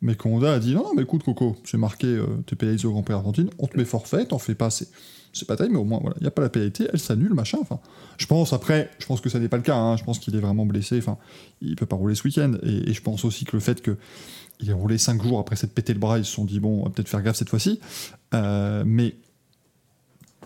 mais 0.00 0.16
Honda 0.24 0.54
a 0.54 0.58
dit 0.58 0.74
non, 0.74 0.82
non, 0.82 0.94
mais 0.94 1.02
écoute, 1.02 1.22
Coco, 1.22 1.56
j'ai 1.64 1.78
marqué, 1.78 2.06
euh, 2.06 2.26
t'es 2.46 2.56
pénalisé 2.56 2.86
au 2.86 2.92
Grand 2.92 3.02
Prix 3.02 3.14
Argentine, 3.14 3.50
on 3.58 3.66
te 3.66 3.76
met 3.76 3.84
forfait, 3.84 4.26
t'en 4.26 4.38
fais 4.38 4.54
pas 4.54 4.66
assez. 4.66 4.88
C'est 5.32 5.48
pas 5.48 5.56
mais 5.66 5.76
au 5.76 5.84
moins, 5.84 5.98
voilà, 6.00 6.16
il 6.18 6.24
n'y 6.24 6.28
a 6.28 6.30
pas 6.30 6.42
la 6.42 6.50
pénalité, 6.50 6.88
elle 6.92 6.98
s'annule, 6.98 7.32
machin. 7.32 7.56
Enfin, 7.62 7.80
je 8.18 8.26
pense, 8.26 8.52
après, 8.52 8.90
je 8.98 9.06
pense 9.06 9.22
que 9.22 9.30
ça 9.30 9.38
n'est 9.38 9.48
pas 9.48 9.56
le 9.56 9.62
cas, 9.62 9.76
hein, 9.76 9.96
je 9.96 10.04
pense 10.04 10.18
qu'il 10.18 10.36
est 10.36 10.40
vraiment 10.40 10.66
blessé, 10.66 10.98
enfin, 10.98 11.16
il 11.62 11.74
peut 11.74 11.86
pas 11.86 11.96
rouler 11.96 12.14
ce 12.14 12.24
week-end, 12.24 12.52
et, 12.62 12.92
je 12.92 13.00
pense 13.00 13.24
aussi 13.24 13.46
que 13.46 13.56
le 13.56 13.60
fait 13.60 13.80
que 13.80 13.96
il 14.60 14.72
roulé 14.74 14.98
5 14.98 15.22
jours 15.22 15.38
après 15.40 15.56
s'être 15.56 15.72
pété 15.72 15.94
le 15.94 15.98
bras, 15.98 16.18
ils 16.18 16.24
se 16.24 16.32
sont 16.32 16.44
dit, 16.44 16.60
bon, 16.60 16.80
on 16.80 16.84
va 16.84 16.90
peut-être 16.90 17.08
faire 17.08 17.22
gaffe 17.22 17.36
cette 17.36 17.48
fois-ci, 17.48 17.80
Euh, 18.34 18.82
mais 18.86 19.14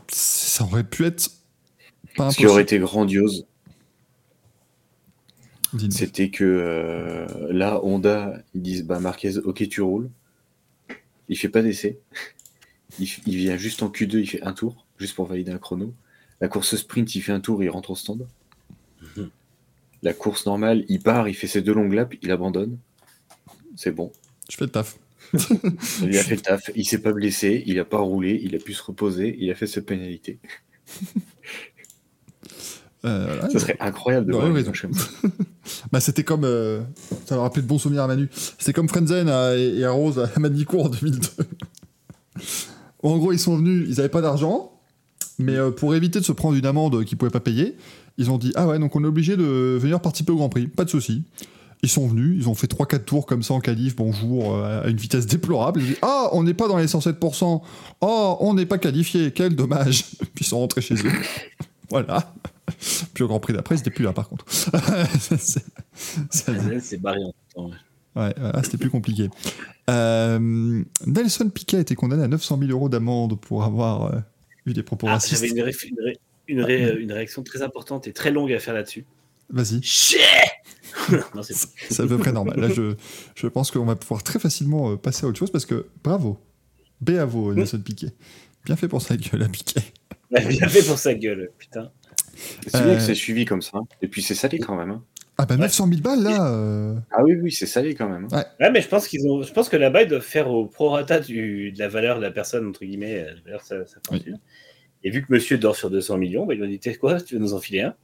ça 0.09 0.65
aurait 0.65 0.85
pu 0.85 1.05
être 1.05 1.31
pas 2.17 2.31
Ce 2.31 2.37
qui 2.37 2.47
aurait 2.47 2.63
été 2.63 2.79
grandiose, 2.79 3.47
c'était 5.91 6.31
que 6.31 6.45
euh, 6.45 7.27
là, 7.53 7.81
Honda, 7.85 8.43
ils 8.55 8.63
disent 8.63 8.85
bah 8.85 9.01
Marquez, 9.01 9.39
ok, 9.39 9.69
tu 9.69 9.81
roules. 9.81 10.11
Il 11.29 11.37
fait 11.37 11.49
pas 11.49 11.63
d'essai. 11.63 11.99
Il 12.99 13.37
vient 13.37 13.57
juste 13.57 13.83
en 13.83 13.89
Q2, 13.89 14.19
il 14.19 14.27
fait 14.27 14.43
un 14.43 14.53
tour, 14.53 14.87
juste 14.99 15.15
pour 15.15 15.27
valider 15.27 15.53
un 15.53 15.59
chrono. 15.59 15.93
La 16.41 16.49
course 16.49 16.77
sprint, 16.77 17.15
il 17.15 17.21
fait 17.21 17.33
un 17.33 17.41
tour, 17.41 17.63
il 17.63 17.69
rentre 17.69 17.91
au 17.91 17.97
stand. 17.97 18.27
Mhm. 19.17 19.31
La 20.03 20.13
course 20.13 20.47
normale, 20.47 20.85
il 20.89 21.01
part, 21.01 21.29
il 21.29 21.35
fait 21.35 21.47
ses 21.47 21.63
deux 21.63 21.75
longues 21.75 21.93
laps, 21.93 22.19
il 22.23 22.31
abandonne. 22.31 22.79
C'est 23.75 23.91
bon. 23.91 24.13
Je 24.49 24.57
fais 24.57 24.65
le 24.65 24.71
taf. 24.71 24.99
Il 26.03 26.17
a 26.17 26.23
fait 26.23 26.37
le 26.37 26.41
taf, 26.41 26.71
il 26.75 26.87
s'est 26.87 27.03
pas 27.03 27.13
blessé, 27.13 27.65
il 27.67 27.79
a 27.81 27.85
pas 27.85 27.99
roulé, 27.99 28.41
il 28.43 28.55
a 28.55 28.59
pu 28.59 28.73
se 28.73 28.83
reposer, 28.83 29.37
il 29.41 29.51
a 29.51 29.55
fait 29.55 29.67
sa 29.67 29.83
pénalité. 29.83 30.39
Euh, 33.07 33.43
ouais, 33.43 33.51
Ça 33.51 33.59
serait 33.61 33.77
incroyable 33.81 34.27
de 34.27 34.33
Ouais, 34.33 34.41
voir 34.41 34.53
ouais. 34.53 34.65
Bah, 35.93 36.01
c'était 36.01 36.25
comme. 36.25 36.45
euh, 36.45 36.81
ça 37.27 37.37
m'a 37.37 37.43
rappelé 37.43 37.63
de 37.63 37.67
bons 37.69 37.79
souvenirs 37.79 38.03
à 38.03 38.07
Manu. 38.07 38.29
C'était 38.59 38.73
comme 38.73 38.89
Frenzen 38.89 39.29
à- 39.29 39.55
et 39.57 39.85
à 39.85 39.91
Rose 39.91 40.19
à 40.19 40.39
Manicourt 40.41 40.87
en 40.87 40.89
2002. 40.89 41.29
en 43.03 43.19
gros, 43.19 43.33
ils 43.33 43.39
sont 43.39 43.57
venus, 43.57 43.87
ils 43.89 44.01
avaient 44.01 44.09
pas 44.09 44.21
d'argent, 44.23 44.73
mais 45.39 45.55
euh, 45.57 45.71
pour 45.71 45.95
éviter 45.95 46.19
de 46.21 46.25
se 46.25 46.33
prendre 46.33 46.57
une 46.57 46.67
amende 46.67 47.05
qu'ils 47.05 47.17
pouvaient 47.19 47.31
pas 47.31 47.41
payer, 47.41 47.77
ils 48.19 48.31
ont 48.31 48.39
dit 48.39 48.53
Ah 48.57 48.67
ouais, 48.67 48.79
donc 48.79 48.97
on 48.97 49.05
est 49.05 49.09
obligé 49.09 49.37
de 49.37 49.77
venir 49.81 50.01
participer 50.01 50.33
au 50.33 50.37
Grand 50.37 50.49
Prix, 50.49 50.67
pas 50.67 50.85
de 50.85 50.91
souci. 50.91 51.23
Ils 51.83 51.91
sont 51.91 52.09
venus, 52.09 52.37
ils 52.41 52.49
ont 52.49 52.55
fait 52.55 52.67
3-4 52.73 53.05
tours 53.05 53.27
comme 53.27 53.43
ça 53.43 53.53
en 53.55 53.61
qualif, 53.61 53.95
bonjour, 53.97 54.55
euh, 54.57 54.83
à 54.85 54.89
une 54.89 54.97
vitesse 54.97 55.27
déplorable. 55.27 55.81
Ils 55.81 55.85
ont 55.85 55.89
dit 55.91 55.97
Ah, 56.03 56.29
on 56.33 56.43
n'est 56.43 56.55
pas 56.55 56.69
dans 56.69 56.79
les 56.79 56.87
107%. 56.87 57.61
Oh, 58.01 58.37
on 58.41 58.55
n'est 58.55 58.67
pas 58.67 58.79
qualifié, 58.79 59.31
quel 59.33 59.55
dommage. 59.55 60.05
Puis 60.35 60.45
ils 60.45 60.47
sont 60.47 60.59
rentrés 60.59 60.81
chez 60.81 60.95
eux. 60.95 61.13
voilà. 61.91 62.33
Puis 63.15 63.25
au 63.25 63.29
Grand 63.29 63.41
Prix 63.41 63.53
d'après, 63.53 63.75
ils 63.77 63.81
étaient 63.81 63.91
plus 63.91 64.05
là 64.05 64.13
par 64.13 64.29
contre. 64.29 64.45
C'est- 64.49 65.65
ça- 66.31 66.53
C'est 66.81 67.01
barré 67.01 67.23
en 67.25 67.33
temps. 67.55 67.67
ouais. 67.69 67.75
Ouais, 68.17 68.33
voilà, 68.39 68.63
c'était 68.63 68.79
plus 68.79 68.89
compliqué. 68.89 69.29
Euh, 69.91 70.83
Nelson 71.07 71.51
Piquet 71.51 71.77
a 71.77 71.81
été 71.81 71.95
condamné 71.95 72.23
à 72.25 72.29
900 72.29 72.59
000 72.59 72.71
euros 72.71 72.89
d'amende 72.89 73.39
pour 73.39 73.63
avoir 73.63 74.05
euh, 74.15 74.19
eu 74.65 74.73
des 74.73 74.83
propos 74.83 75.07
Ah, 75.07 75.13
racistes. 75.13 75.35
J'avais 75.45 75.51
une, 75.51 75.61
réf- 75.67 75.87
une 75.87 76.01
ré- 76.01 76.19
une 76.49 76.63
ré- 76.63 76.97
une 76.99 77.13
réaction 77.13 77.43
très 77.43 77.61
importante 77.61 78.07
et 78.07 78.15
très 78.15 78.31
longue 78.31 78.51
à 78.55 78.59
faire 78.59 78.73
là-dessus. 78.73 79.05
Vas-y, 79.51 79.81
c'est 81.91 82.03
à 82.03 82.07
peu 82.07 82.19
près 82.19 82.33
normal. 82.33 82.59
Là, 82.59 82.69
je, 82.69 82.95
je 83.35 83.47
pense 83.47 83.71
qu'on 83.71 83.85
va 83.85 83.97
pouvoir 83.97 84.23
très 84.23 84.39
facilement 84.39 84.93
euh, 84.93 84.97
passer 84.97 85.27
à 85.27 85.29
autre 85.29 85.39
chose 85.39 85.51
parce 85.51 85.67
que 85.67 85.87
bravo. 86.03 86.39
Béavo, 87.03 87.53
Nelson 87.53 87.81
Piquet. 87.85 88.13
Bien 88.65 88.77
fait 88.77 88.89
pour 88.89 89.03
sa 89.03 89.17
gueule 89.17 89.43
à 89.43 89.49
Piquet. 89.49 89.83
Il 90.31 90.39
a 90.39 90.41
bien 90.41 90.69
fait 90.69 90.83
pour 90.83 90.99
sa 90.99 91.15
gueule, 91.15 91.51
putain. 91.59 91.91
C'est 92.67 92.83
bien 92.83 92.93
Euh, 92.93 92.97
que 92.97 93.03
c'est 93.03 93.15
suivi 93.15 93.45
comme 93.45 93.63
ça. 93.63 93.79
hein. 93.79 93.87
Et 94.03 94.09
puis 94.09 94.23
c'est 94.23 94.35
salé 94.35 94.59
quand 94.59 94.77
même. 94.77 94.91
hein. 94.91 95.03
Ah 95.39 95.45
bah 95.45 95.57
900 95.57 95.87
000 95.89 96.01
balles 96.01 96.23
là 96.23 96.49
euh, 96.51 96.95
Ah 97.11 97.23
oui, 97.23 97.35
oui, 97.37 97.53
c'est 97.53 97.67
salé 97.67 97.95
quand 97.95 98.09
même. 98.09 98.27
hein. 98.33 98.45
Ouais, 98.59 98.71
mais 98.71 98.81
je 98.81 98.89
pense 98.89 99.07
qu'ils 99.07 99.29
ont, 99.29 99.43
je 99.43 99.53
pense 99.53 99.69
que 99.69 99.77
là-bas 99.77 100.03
ils 100.03 100.09
doivent 100.09 100.23
faire 100.23 100.51
au 100.51 100.67
prorata 100.67 101.21
du, 101.21 101.73
de 101.73 101.79
la 101.79 101.89
valeur 101.89 102.17
de 102.17 102.23
la 102.23 102.31
personne 102.31 102.67
entre 102.69 102.85
guillemets, 102.85 103.21
euh, 103.21 103.35
la 103.35 103.41
valeur 103.45 103.61
de 103.61 103.67
sa, 103.67 103.87
sa 103.87 104.01
fortune. 104.07 104.39
Et 105.05 105.11
vu 105.11 105.23
que 105.25 105.33
Monsieur 105.33 105.59
dort 105.59 105.77
sur 105.77 105.91
200 105.91 106.17
millions, 106.17 106.47
bah, 106.47 106.55
ils 106.55 106.57
lui 106.59 106.67
ont 106.67 106.71
dit, 106.71 106.79
t'es 106.79 106.95
quoi, 106.95 107.21
tu 107.21 107.35
veux 107.35 107.41
nous 107.41 107.53
enfiler 107.55 107.83
un? 107.83 107.95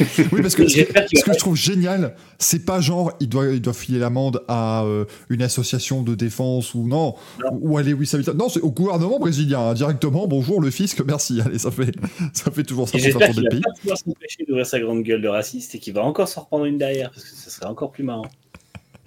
Oui, 0.32 0.42
parce 0.42 0.54
que 0.54 0.66
ce, 0.68 0.80
que 0.82 1.18
ce 1.18 1.24
que 1.24 1.32
je 1.32 1.38
trouve 1.38 1.56
génial, 1.56 2.14
c'est 2.38 2.64
pas 2.64 2.80
genre 2.80 3.12
il 3.20 3.28
doit, 3.28 3.46
il 3.46 3.60
doit 3.60 3.72
filer 3.72 3.98
l'amende 3.98 4.42
à 4.48 4.84
euh, 4.84 5.04
une 5.30 5.42
association 5.42 6.02
de 6.02 6.14
défense 6.14 6.74
ou 6.74 6.86
non, 6.86 7.14
Non. 7.42 7.58
ou 7.60 7.78
à 7.78 7.82
Lewis 7.82 8.10
Hamilton. 8.12 8.36
Non, 8.36 8.48
c'est 8.48 8.60
au 8.60 8.70
gouvernement 8.70 9.18
brésilien 9.18 9.60
hein, 9.60 9.74
directement. 9.74 10.26
Bonjour 10.26 10.60
le 10.60 10.70
fisc, 10.70 11.00
merci. 11.06 11.40
Allez, 11.44 11.58
ça 11.58 11.70
fait, 11.70 11.94
ça 12.32 12.50
fait 12.50 12.64
toujours 12.64 12.88
ça 12.88 12.92
pour 12.92 13.00
faire 13.00 13.10
j'espère 13.12 13.30
qu'il 13.30 13.42
va 13.44 13.50
pays. 13.50 13.60
pas 13.60 13.70
pouvoir 13.80 13.98
s'empêcher 13.98 14.44
d'ouvrir 14.46 14.66
sa 14.66 14.80
grande 14.80 15.02
gueule 15.02 15.22
de 15.22 15.28
raciste 15.28 15.74
et 15.74 15.78
qu'il 15.78 15.94
va 15.94 16.02
encore 16.02 16.28
s'en 16.28 16.42
reprendre 16.42 16.64
une 16.66 16.78
derrière 16.78 17.10
parce 17.10 17.24
que 17.24 17.36
ça 17.36 17.50
serait 17.50 17.66
encore 17.66 17.90
plus 17.92 18.04
marrant. 18.04 18.26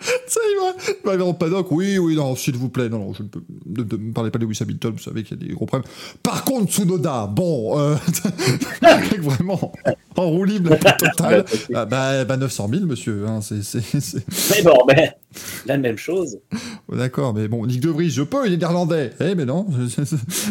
Ça, 0.27 0.39
il 0.49 0.57
va, 0.59 0.93
il 1.13 1.19
va 1.19 1.25
le 1.25 1.33
paddock. 1.33 1.67
Oui, 1.71 1.97
oui, 1.97 2.15
non, 2.15 2.35
s'il 2.35 2.55
vous 2.55 2.69
plaît, 2.69 2.89
non, 2.89 2.99
non, 2.99 3.13
je 3.13 3.23
ne, 3.23 3.27
peux, 3.27 3.41
ne, 3.65 3.83
ne 3.83 3.97
me 4.07 4.13
parlez 4.13 4.31
pas 4.31 4.39
de 4.39 4.45
Lewis 4.45 4.57
Hamilton, 4.61 4.93
vous 4.93 5.03
savez 5.03 5.23
qu'il 5.23 5.39
y 5.39 5.43
a 5.43 5.47
des 5.47 5.53
gros 5.53 5.65
problèmes. 5.65 5.89
Par 6.23 6.43
contre, 6.43 6.71
Tsunoda, 6.71 7.27
bon, 7.27 7.77
euh, 7.79 7.95
vraiment 9.19 9.73
en 10.15 10.29
roue 10.29 10.43
libre 10.45 10.75
la 10.83 10.93
totale. 10.93 11.45
Ah, 11.73 11.85
bah, 11.85 12.25
bah, 12.25 12.37
900 12.37 12.69
000, 12.71 12.85
monsieur, 12.85 13.25
hein, 13.27 13.39
c'est, 13.41 13.63
c'est, 13.63 13.81
c'est- 13.99 14.25
Mais 14.55 14.61
bon, 14.63 14.77
ben, 14.87 15.11
la 15.65 15.77
même 15.77 15.97
chose. 15.97 16.39
D'accord, 16.91 17.33
mais 17.33 17.47
bon, 17.47 17.65
Nick 17.65 17.81
De 17.81 17.89
Vries, 17.89 18.09
je 18.09 18.23
peux, 18.23 18.45
il 18.47 18.53
est 18.53 18.57
néerlandais. 18.57 19.11
Eh, 19.19 19.35
mais 19.35 19.45
non, 19.45 19.67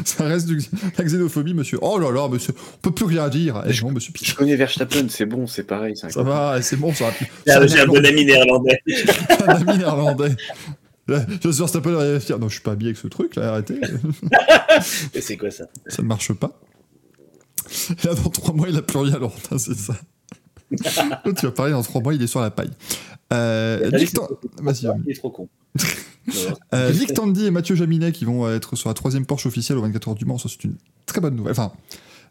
ça 0.04 0.24
reste 0.24 0.46
du, 0.46 0.60
la 0.96 1.04
xénophobie, 1.04 1.54
monsieur. 1.54 1.78
Oh 1.82 1.98
là 1.98 2.10
là, 2.10 2.28
monsieur, 2.28 2.54
on 2.76 2.80
peut 2.82 2.90
plus 2.92 3.06
rien 3.06 3.28
dire. 3.28 3.62
Eh, 3.66 3.84
non, 3.84 3.90
monsieur 3.92 4.12
Je 4.22 4.34
connais 4.34 4.56
Verstappen, 4.56 5.06
c'est 5.08 5.26
bon, 5.26 5.46
c'est 5.46 5.64
pareil. 5.64 5.94
c'est 5.96 6.10
ça 6.10 6.22
va, 6.22 6.60
c'est 6.62 6.76
bon, 6.76 6.92
ça 6.94 7.06
va. 7.06 7.10
J'ai 7.18 7.26
C'est 7.46 7.52
un- 7.52 7.66
j'ai 7.66 7.80
un 7.80 7.86
bon 7.86 8.04
ami 8.04 8.24
néerlandais. 8.24 8.80
un 9.46 9.54
ami 9.54 9.78
néerlandais. 9.78 10.36
Verstappen 11.06 11.90
va 11.92 12.18
dire 12.18 12.38
non, 12.38 12.48
je 12.48 12.54
suis 12.54 12.62
pas 12.62 12.72
habillé 12.72 12.90
avec 12.90 12.98
ce 12.98 13.06
truc, 13.08 13.36
là, 13.36 13.52
arrêtez, 13.52 13.80
Et 15.14 15.20
c'est 15.20 15.36
quoi 15.36 15.50
ça? 15.50 15.64
Ça 15.86 16.02
ne 16.02 16.06
marche 16.08 16.32
pas. 16.34 16.60
Et 17.90 18.06
Là, 18.06 18.14
dans 18.14 18.30
trois 18.30 18.54
mois, 18.54 18.68
il 18.68 18.76
a 18.76 18.82
plus 18.82 18.98
rien, 18.98 19.14
alors, 19.14 19.34
c'est 19.56 19.74
ça. 19.74 19.94
Tu 20.70 21.46
vas 21.46 21.52
parler, 21.52 21.72
dans 21.72 21.82
trois 21.82 22.02
mois, 22.02 22.14
il 22.14 22.22
est 22.22 22.26
sur 22.26 22.40
la 22.40 22.50
paille. 22.50 22.70
Euh, 23.32 23.90
Nick 23.92 24.12
Tan- 24.12 24.28
vas-y. 24.62 24.86
Il 25.06 25.12
est 25.12 25.14
trop 25.14 25.30
con. 25.30 25.48
Euh, 26.74 26.92
Nick 26.92 27.14
Tandy 27.14 27.46
et 27.46 27.50
Mathieu 27.50 27.74
Jaminet 27.74 28.12
qui 28.12 28.26
vont 28.26 28.44
euh, 28.44 28.54
être 28.56 28.76
sur 28.76 28.90
la 28.90 28.94
troisième 28.94 29.24
Porsche 29.24 29.46
officielle 29.46 29.78
au 29.78 29.80
24 29.80 30.08
heures 30.08 30.14
du 30.14 30.26
Mans, 30.26 30.36
ça 30.36 30.50
c'est 30.50 30.62
une 30.64 30.74
très 31.06 31.22
bonne 31.22 31.34
nouvelle. 31.34 31.52
Enfin, 31.52 31.72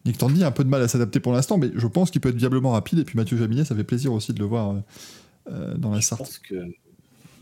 Nick 0.06 0.20
Tandy 0.20 0.44
a 0.44 0.48
un 0.48 0.52
peu 0.52 0.64
de 0.64 0.70
mal 0.70 0.84
à 0.84 0.88
s'adapter 0.88 1.20
pour 1.20 1.34
l'instant, 1.34 1.58
mais 1.58 1.72
je 1.74 1.88
pense 1.88 2.12
qu'il 2.12 2.22
peut 2.22 2.30
être 2.30 2.36
viablement 2.36 2.74
rapide. 2.74 3.00
Et 3.00 3.04
puis 3.04 3.16
Mathieu 3.18 3.38
Jaminet, 3.38 3.66
ça 3.66 3.74
fait 3.76 3.84
plaisir 3.84 4.14
aussi 4.14 4.34
de 4.34 4.40
le 4.40 4.46
voir 4.46 4.70
euh, 4.70 4.80
euh, 5.52 5.78
dans 5.78 5.90
la 5.90 6.00
Je 6.00 6.06
Sarthe. 6.06 6.20
pense 6.22 6.38
que 6.38 6.54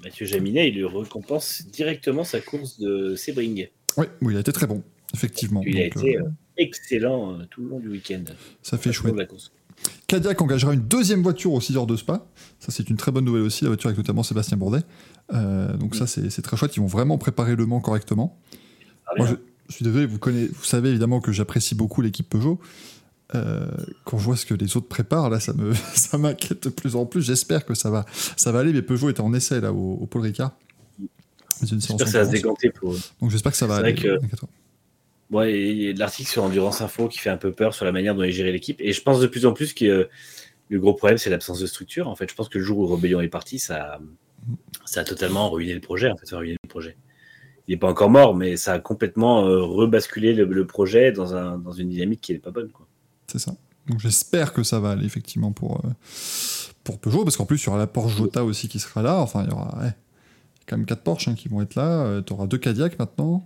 Mathieu 0.05 0.27
Jaminet, 0.27 0.69
il 0.69 0.75
lui 0.75 0.85
récompense 0.85 1.65
directement 1.65 2.23
sa 2.23 2.39
course 2.39 2.79
de 2.79 3.15
Sebring. 3.15 3.67
Oui, 3.97 4.05
oui, 4.21 4.33
il 4.33 4.37
a 4.37 4.39
été 4.39 4.51
très 4.51 4.67
bon, 4.67 4.83
effectivement. 5.15 5.63
Il 5.65 5.81
a 5.81 5.89
Donc, 5.89 5.97
été 5.97 6.17
euh, 6.17 6.21
euh, 6.21 6.29
excellent 6.57 7.33
euh, 7.33 7.45
tout 7.49 7.61
le 7.63 7.69
long 7.69 7.79
du 7.79 7.89
week-end. 7.89 8.23
ça 8.61 8.77
fait 8.77 8.93
chouette. 8.93 9.15
la 9.15 9.25
course. 9.25 9.51
Cadillac 10.05 10.39
engagera 10.39 10.75
une 10.75 10.87
deuxième 10.87 11.23
voiture 11.23 11.53
aux 11.53 11.59
6 11.59 11.77
heures 11.77 11.87
de 11.87 11.95
Spa. 11.95 12.27
Ça, 12.59 12.71
c'est 12.71 12.87
une 12.91 12.97
très 12.97 13.11
bonne 13.11 13.25
nouvelle 13.25 13.41
aussi, 13.41 13.63
la 13.63 13.71
voiture 13.71 13.87
avec 13.87 13.97
notamment 13.97 14.21
Sébastien 14.21 14.57
Bourdet. 14.57 14.81
Euh, 15.33 15.75
donc, 15.75 15.95
ça, 15.95 16.05
c'est 16.05 16.41
très 16.43 16.55
chouette. 16.55 16.77
Ils 16.77 16.81
vont 16.81 16.85
vraiment 16.85 17.17
préparer 17.17 17.55
le 17.55 17.65
Mans 17.65 17.81
correctement. 17.81 18.39
Ah, 19.07 19.13
Moi, 19.17 19.25
je, 19.25 19.33
je 19.69 19.73
suis 19.73 19.83
désolé, 19.85 20.05
vous, 20.05 20.19
connaissez, 20.19 20.51
vous 20.53 20.63
savez 20.63 20.89
évidemment 20.89 21.19
que 21.19 21.31
j'apprécie 21.31 21.73
beaucoup 21.73 22.03
l'équipe 22.03 22.29
Peugeot. 22.29 22.59
Euh, 23.33 23.65
quand 24.03 24.19
je 24.19 24.23
vois 24.23 24.37
ce 24.37 24.45
que 24.45 24.53
les 24.53 24.77
autres 24.77 24.87
préparent, 24.87 25.29
là, 25.29 25.39
ça 25.39 25.53
me, 25.53 25.73
ça 25.93 26.17
m'inquiète 26.17 26.63
de 26.63 26.69
plus 26.69 26.95
en 26.95 27.05
plus. 27.05 27.23
J'espère 27.23 27.65
que 27.65 27.73
ça 27.73 27.89
va, 27.89 28.05
ça 28.37 28.51
va 28.51 28.59
aller. 28.59 28.71
Mais 28.71 28.81
Peugeot 28.81 29.09
était 29.09 29.21
en 29.21 29.33
essai 29.33 29.61
là 29.61 29.73
au, 29.73 29.93
au 29.93 30.05
Paul 30.05 30.21
Ricard. 30.21 30.51
J'espère 31.63 31.97
que 31.97 32.05
ça 32.05 32.19
va 32.19 32.25
se 32.25 32.31
décanter 32.31 32.69
pour 32.69 32.93
eux. 32.93 32.99
Donc 33.21 33.31
j'espère 33.31 33.51
que 33.51 33.57
ça 33.57 33.67
va 33.67 33.77
aller. 33.77 33.95
que-. 33.95 34.19
Ouais, 35.31 35.53
et 35.53 35.71
il 35.71 35.81
y 35.81 35.89
a 35.89 35.93
de 35.93 35.99
l'article 35.99 36.29
sur 36.29 36.43
Endurance 36.43 36.81
Info 36.81 37.07
qui 37.07 37.17
fait 37.17 37.31
un 37.31 37.37
peu 37.37 37.51
peur 37.51 37.73
sur 37.73 37.85
la 37.85 37.91
manière 37.91 38.13
dont 38.13 38.21
est 38.21 38.31
gérée 38.31 38.51
l'équipe. 38.51 38.79
Et 38.79 38.93
je 38.93 39.01
pense 39.01 39.19
de 39.19 39.27
plus 39.27 39.45
en 39.45 39.53
plus 39.53 39.73
que 39.73 39.85
euh, 39.85 40.09
le 40.69 40.79
gros 40.79 40.93
problème, 40.93 41.17
c'est 41.17 41.29
l'absence 41.29 41.59
de 41.59 41.65
structure. 41.65 42.07
En 42.07 42.15
fait, 42.15 42.29
je 42.29 42.35
pense 42.35 42.49
que 42.49 42.57
le 42.59 42.63
jour 42.63 42.77
où 42.77 42.85
Rebellion 42.85 43.21
est 43.21 43.27
parti, 43.27 43.57
ça, 43.57 43.99
ça 44.85 45.01
a 45.01 45.03
totalement 45.03 45.49
ruiné 45.49 45.73
le 45.73 45.79
projet. 45.79 46.09
En 46.11 46.17
fait, 46.17 46.27
ça 46.27 46.35
a 46.35 46.39
ruiné 46.39 46.57
le 46.61 46.67
projet. 46.67 46.95
Il 47.67 47.71
n'est 47.71 47.79
pas 47.79 47.89
encore 47.89 48.11
mort, 48.11 48.35
mais 48.35 48.57
ça 48.57 48.73
a 48.73 48.79
complètement 48.79 49.47
euh, 49.47 49.63
rebasculé 49.63 50.33
le, 50.33 50.45
le 50.45 50.67
projet 50.67 51.11
dans, 51.11 51.33
un, 51.33 51.57
dans 51.57 51.71
une 51.71 51.89
dynamique 51.89 52.21
qui 52.21 52.33
n'est 52.33 52.39
pas 52.39 52.51
bonne. 52.51 52.69
Quoi. 52.69 52.84
C'est 53.37 53.43
ça. 53.49 53.55
Donc 53.87 53.99
j'espère 53.99 54.53
que 54.53 54.63
ça 54.63 54.79
va 54.79 54.91
aller 54.91 55.05
effectivement 55.05 55.51
pour, 55.51 55.81
euh, 55.85 55.89
pour 56.83 56.97
Peugeot, 56.99 57.23
parce 57.23 57.37
qu'en 57.37 57.45
plus 57.45 57.61
il 57.61 57.65
y 57.65 57.69
aura 57.69 57.77
la 57.77 57.87
Porsche 57.87 58.15
Jota 58.17 58.43
aussi 58.45 58.67
qui 58.67 58.79
sera 58.79 59.01
là. 59.01 59.19
Enfin, 59.19 59.43
il 59.43 59.49
y 59.49 59.53
aura 59.53 59.77
ouais, 59.79 59.91
quand 60.67 60.77
même 60.77 60.85
quatre 60.85 61.01
Porsche 61.01 61.27
hein, 61.27 61.35
qui 61.35 61.47
vont 61.49 61.61
être 61.61 61.75
là. 61.75 62.21
tu 62.25 62.33
auras 62.33 62.47
deux 62.47 62.57
Cadillac 62.57 62.97
maintenant, 62.97 63.45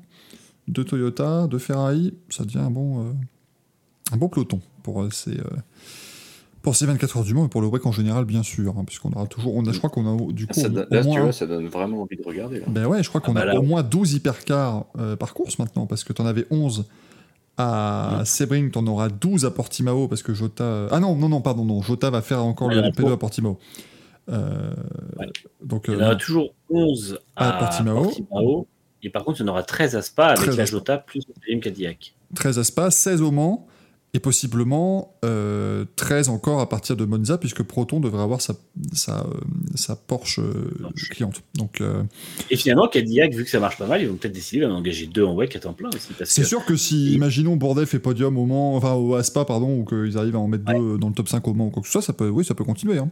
deux 0.68 0.84
Toyota, 0.84 1.48
deux 1.48 1.58
Ferrari. 1.58 2.14
Ça 2.30 2.44
devient 2.46 2.60
un 2.60 2.70
bon, 2.70 3.06
euh, 3.08 3.12
un 4.12 4.18
bon 4.18 4.30
peloton 4.30 4.62
pour 4.84 5.02
euh, 5.02 5.10
ces, 5.12 5.38
euh, 5.40 5.44
pour 6.62 6.76
ces 6.76 6.86
24 6.86 7.18
heures 7.18 7.24
du 7.24 7.34
Mans 7.34 7.46
et 7.46 7.50
pour 7.50 7.62
le 7.62 7.68
WEC 7.68 7.86
en 7.86 7.92
général, 7.92 8.26
bien 8.26 8.44
sûr. 8.44 8.78
hein, 8.78 8.84
puisqu'on 8.86 9.12
aura 9.12 9.28
toujours. 9.28 9.56
On 9.56 9.66
a, 9.66 9.72
je 9.72 9.78
crois 9.78 9.90
qu'on 9.90 10.30
a 10.30 10.32
du 10.32 10.48
coup. 10.48 10.54
Ça 10.60 10.68
au 10.68 10.72
là, 10.72 11.04
moins, 11.04 11.16
tu 11.16 11.22
vois, 11.22 11.32
ça 11.34 11.46
donne 11.48 11.68
vraiment 11.68 12.02
envie 12.04 12.16
de 12.18 12.24
regarder. 12.24 12.60
Là. 12.62 12.66
ben 12.70 12.86
ouais, 12.86 13.02
je 13.04 13.10
crois 13.10 13.22
Ah 13.24 13.28
qu'on 13.28 13.34
bah 13.34 13.42
a 13.42 13.46
là, 13.46 13.60
au 13.60 13.64
moins 13.64 13.84
12 13.84 14.14
hypercars 14.14 14.86
euh, 14.98 15.16
par 15.18 15.34
course 15.34 15.60
maintenant, 15.60 15.86
parce 15.86 16.04
que 16.06 16.14
tu 16.14 16.22
en 16.22 16.26
avais 16.26 16.46
11 16.50 16.86
à 17.60 18.22
Sebring, 18.26 18.72
tu 18.72 18.80
en 18.80 18.88
auras 18.88 19.10
12 19.10 19.46
à 19.46 19.52
Portimao, 19.52 20.08
parce 20.08 20.24
que 20.24 20.34
Jota... 20.34 20.88
Ah 20.92 21.00
non, 21.00 21.16
non, 21.16 21.30
non, 21.30 21.42
pardon, 21.42 21.66
non, 21.66 21.82
Jota 21.82 22.10
va 22.10 22.22
faire 22.22 22.44
encore 22.44 22.70
le 22.70 22.82
la 22.82 22.90
P2 22.92 23.14
à 23.14 23.18
Portimao. 23.18 23.60
Euh, 24.30 24.74
Ouais. 25.18 25.28
Donc, 25.64 25.86
Il 25.88 25.94
y 25.94 25.98
en 25.98 26.00
euh, 26.00 26.06
aura 26.06 26.16
toujours 26.16 26.54
11 26.70 27.20
à 27.36 27.50
à, 27.50 27.60
Portimao. 27.60 28.04
Portimao. 28.04 28.68
Et 29.04 29.10
par 29.10 29.24
contre, 29.24 29.40
il 29.40 29.46
y 29.46 29.50
en 29.50 29.52
aura 29.52 29.64
13 29.64 29.96
à 29.96 30.02
Spa 30.02 30.28
avec 30.28 30.40
13 30.40 30.56
à 30.56 30.58
la. 30.58 30.66
Jota 30.66 30.98
plus 30.98 31.24
le 31.48 31.60
Cadillac. 31.60 32.14
13 32.36 32.60
à 32.60 32.64
Spa, 32.64 32.92
16 32.92 33.22
au 33.22 33.32
Mans, 33.32 33.68
et 34.16 34.20
possiblement 34.20 35.14
euh, 35.24 35.86
13 35.96 36.30
encore 36.30 36.60
à 36.62 36.68
partir 36.68 36.96
de 36.98 37.06
Monza, 37.06 37.38
puisque 37.38 37.62
Proton 37.62 38.00
devrait 38.00 38.24
avoir 38.24 38.42
sa, 38.42 38.56
sa, 38.92 39.20
euh, 39.22 39.34
sa 39.76 39.96
Porsche 39.96 40.40
euh, 40.40 40.72
Porsche. 40.82 41.10
cliente. 41.10 41.44
Donc, 41.54 41.80
euh, 41.82 42.02
Et 42.50 42.56
finalement, 42.58 42.88
Cadillac, 42.88 43.34
vu 43.36 43.44
que 43.44 43.50
ça 43.52 43.60
marche 43.60 43.78
pas 43.78 43.86
mal, 43.86 44.02
ils 44.02 44.08
vont 44.08 44.16
peut-être 44.16 44.34
décider 44.34 44.62
d'en 44.66 44.76
engager 44.76 45.06
deux 45.06 45.24
en 45.24 45.36
WEC 45.36 45.56
à 45.56 45.60
temps 45.60 45.74
plein 45.74 45.90
aussi. 45.90 46.10
C'est 46.26 46.44
sûr 46.44 46.66
que 46.66 46.76
si, 46.76 47.10
Et- 47.10 47.16
imaginons, 47.16 47.56
Bourdet 47.56 47.86
fait 47.86 48.00
podium 48.00 48.36
au 48.40 48.46
Mans, 48.48 48.76
enfin 48.76 48.94
au 48.94 49.14
Aspa, 49.14 49.46
pardon, 49.46 49.78
ou 49.80 49.86
qu'ils 49.86 50.18
arrivent 50.18 50.36
à 50.36 50.40
en 50.40 50.48
mettre 50.48 50.66
deux 50.66 50.98
dans 50.98 51.10
le 51.10 51.14
top 51.14 51.28
5 51.30 51.48
au 51.48 51.54
Mans 51.54 51.68
ou 51.68 51.70
quoi 51.70 51.82
que 51.84 51.88
ce 51.88 51.92
soit, 51.92 52.02
ça 52.02 52.14
peut, 52.14 52.30
oui, 52.30 52.44
ça 52.44 52.56
peut 52.56 52.64
continuer. 52.66 52.98
hein. 52.98 53.12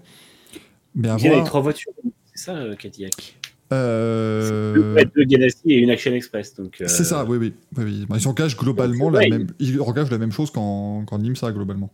Mais 0.96 1.10
il 1.20 1.24
y 1.24 1.28
a 1.28 1.30
les 1.30 1.36
avoir. 1.36 1.46
trois 1.46 1.62
voitures. 1.62 1.92
C'est 2.34 2.46
ça, 2.46 2.58
Cadillac? 2.80 3.38
Euh, 3.74 5.04
Deux, 5.16 5.24
Ganassi 5.26 5.60
et 5.66 5.78
une 5.78 5.90
Action 5.90 6.12
Express. 6.14 6.56
Donc, 6.56 6.80
euh, 6.82 6.88
C'est 6.88 7.04
ça, 7.04 7.26
oui, 7.26 7.38
oui. 7.38 7.54
oui, 7.78 7.84
oui. 7.84 8.06
Bah, 8.10 8.18
Ils 8.20 8.28
engagent 8.28 8.58
globalement 8.58 9.10
la 9.10 9.28
même. 9.28 9.48
Ils 9.60 9.82
engagent 9.82 10.12
la 10.12 10.18
même 10.18 10.32
chose 10.32 10.52
qu'en 10.52 11.04
qu'en 11.06 11.20
IMSA 11.22 11.52
globalement. 11.52 11.92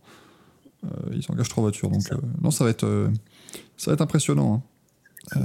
Euh, 0.84 0.88
ils 1.14 1.24
engagent 1.30 1.48
trois 1.48 1.62
voitures, 1.62 1.90
donc 1.90 2.02
ça. 2.02 2.14
euh, 2.14 2.18
non, 2.42 2.50
ça 2.50 2.64
va 2.64 2.70
être, 2.70 2.84
euh, 2.84 3.08
ça 3.76 3.90
va 3.90 3.94
être 3.94 4.02
impressionnant. 4.02 4.54
hein. 4.54 4.62
Euh, 5.38 5.40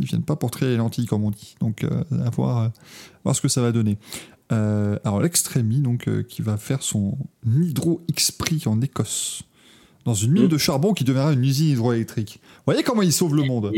ils 0.00 0.06
viennent 0.06 0.24
pas 0.24 0.34
pour 0.34 0.50
trier 0.50 0.72
les 0.72 0.76
lentilles 0.76 1.06
comme 1.06 1.22
on 1.22 1.30
dit, 1.30 1.54
donc 1.60 1.84
euh, 1.84 2.02
à 2.26 2.30
voir, 2.30 2.58
euh, 2.58 2.68
voir 3.22 3.36
ce 3.36 3.40
que 3.40 3.46
ça 3.46 3.62
va 3.62 3.70
donner. 3.70 3.96
Euh, 4.50 4.98
alors 5.04 5.20
l'Extremi, 5.22 5.80
donc 5.80 6.08
euh, 6.08 6.24
qui 6.24 6.42
va 6.42 6.56
faire 6.56 6.82
son 6.82 7.16
Hydro 7.46 8.00
X-Prix 8.08 8.64
en 8.66 8.80
Écosse, 8.82 9.44
dans 10.04 10.14
une 10.14 10.32
mine 10.32 10.46
Mm. 10.46 10.48
de 10.48 10.58
charbon 10.58 10.92
qui 10.94 11.04
deviendra 11.04 11.32
une 11.32 11.44
usine 11.44 11.68
hydroélectrique. 11.68 12.40
Vous 12.42 12.62
voyez 12.66 12.82
comment 12.82 13.02
ils 13.02 13.12
sauvent 13.12 13.36
le 13.36 13.44
monde. 13.44 13.70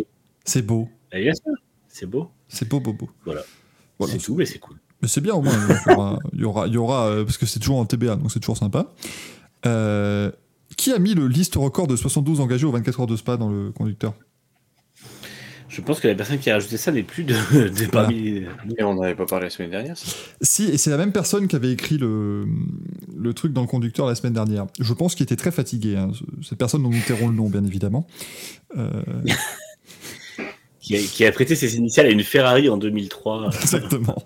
C'est 0.47 0.63
beau, 0.63 0.89
bien 1.13 1.35
sûr, 1.35 1.53
c'est 1.93 2.07
beau. 2.07 2.31
c'est 2.49 2.69
beau, 2.69 2.81
beau, 2.81 2.93
beau. 2.93 3.09
Voilà. 3.25 3.43
Voilà, 3.99 4.15
c'est 4.15 4.19
tout, 4.19 4.35
mais 4.35 4.47
c'est 4.47 4.59
cool. 4.59 4.77
mais 5.03 5.09
c'est 5.09 5.21
bien 5.21 5.35
au 5.35 5.43
moins. 5.43 5.53
Il 5.87 5.91
y 5.91 5.95
aura, 5.95 6.19
il 6.33 6.41
y 6.41 6.45
aura, 6.45 6.67
il 6.67 6.73
y 6.73 6.77
aura, 6.77 7.07
euh, 7.07 7.25
parce 7.25 7.39
que 7.39 7.47
c'est 7.47 7.61
toujours 7.61 7.79
en 7.79 7.85
TBA, 7.87 8.17
donc 8.17 8.33
c'est 8.33 8.41
toujours 8.41 8.57
sympa. 8.57 8.93
Euh, 9.67 10.31
qui 10.77 10.91
a 10.93 10.99
mis 10.99 11.15
le 11.15 11.29
liste 11.29 11.55
record 11.57 11.87
de 11.87 11.95
72 11.97 12.41
engagés 12.41 12.67
aux 12.67 12.73
24 12.73 13.01
heures 13.01 13.07
de 13.07 13.17
Spa 13.17 13.37
dans 13.37 13.49
le 13.51 13.71
conducteur? 13.71 14.15
Je 15.69 15.81
pense 15.81 16.01
que 16.01 16.09
la 16.09 16.15
personne 16.15 16.39
qui 16.39 16.51
a 16.51 16.55
rajouté 16.55 16.77
ça 16.77 16.93
n'est 16.93 17.03
plus 17.03 17.25
de, 17.25 17.35
de 17.35 17.87
parmi 17.87 18.15
les- 18.21 18.47
Et 18.79 18.83
on 18.83 18.95
n'avait 18.95 19.15
pas 19.15 19.25
parlé 19.25 19.47
la 19.47 19.51
semaine 19.51 19.71
dernière, 19.71 19.97
ça 19.97 20.07
Si, 20.43 20.65
et 20.65 20.77
c'est 20.77 20.91
la 20.91 20.99
même 20.99 21.13
personne 21.13 21.47
qui 21.49 21.57
avait 21.57 21.73
écrit 21.73 21.97
le, 21.97 22.47
le 23.17 23.33
truc 23.35 23.53
dans 23.55 23.63
le 23.63 23.67
conducteur 23.67 24.07
la 24.07 24.15
semaine 24.15 24.35
dernière. 24.35 24.67
Je 24.81 24.93
pense 24.93 25.15
qu'il 25.15 25.25
était 25.25 25.37
très 25.37 25.51
fatigué. 25.51 25.97
hein. 25.97 26.11
Cette 26.43 26.59
personne 26.59 26.83
dont 26.83 26.91
nous 26.91 27.01
tairons 27.07 27.29
le 27.29 27.35
nom, 27.35 27.49
bien 27.49 27.65
évidemment. 27.65 28.07
Euh, 28.77 28.91
qui, 30.93 31.05
a, 31.05 31.09
qui 31.09 31.25
a 31.25 31.33
prêté 31.33 31.55
ses 31.55 31.77
initiales 31.77 32.07
à 32.07 32.11
une 32.11 32.23
Ferrari 32.23 32.69
en 32.69 32.77
2003. 32.77 33.51
exactement. 33.61 34.23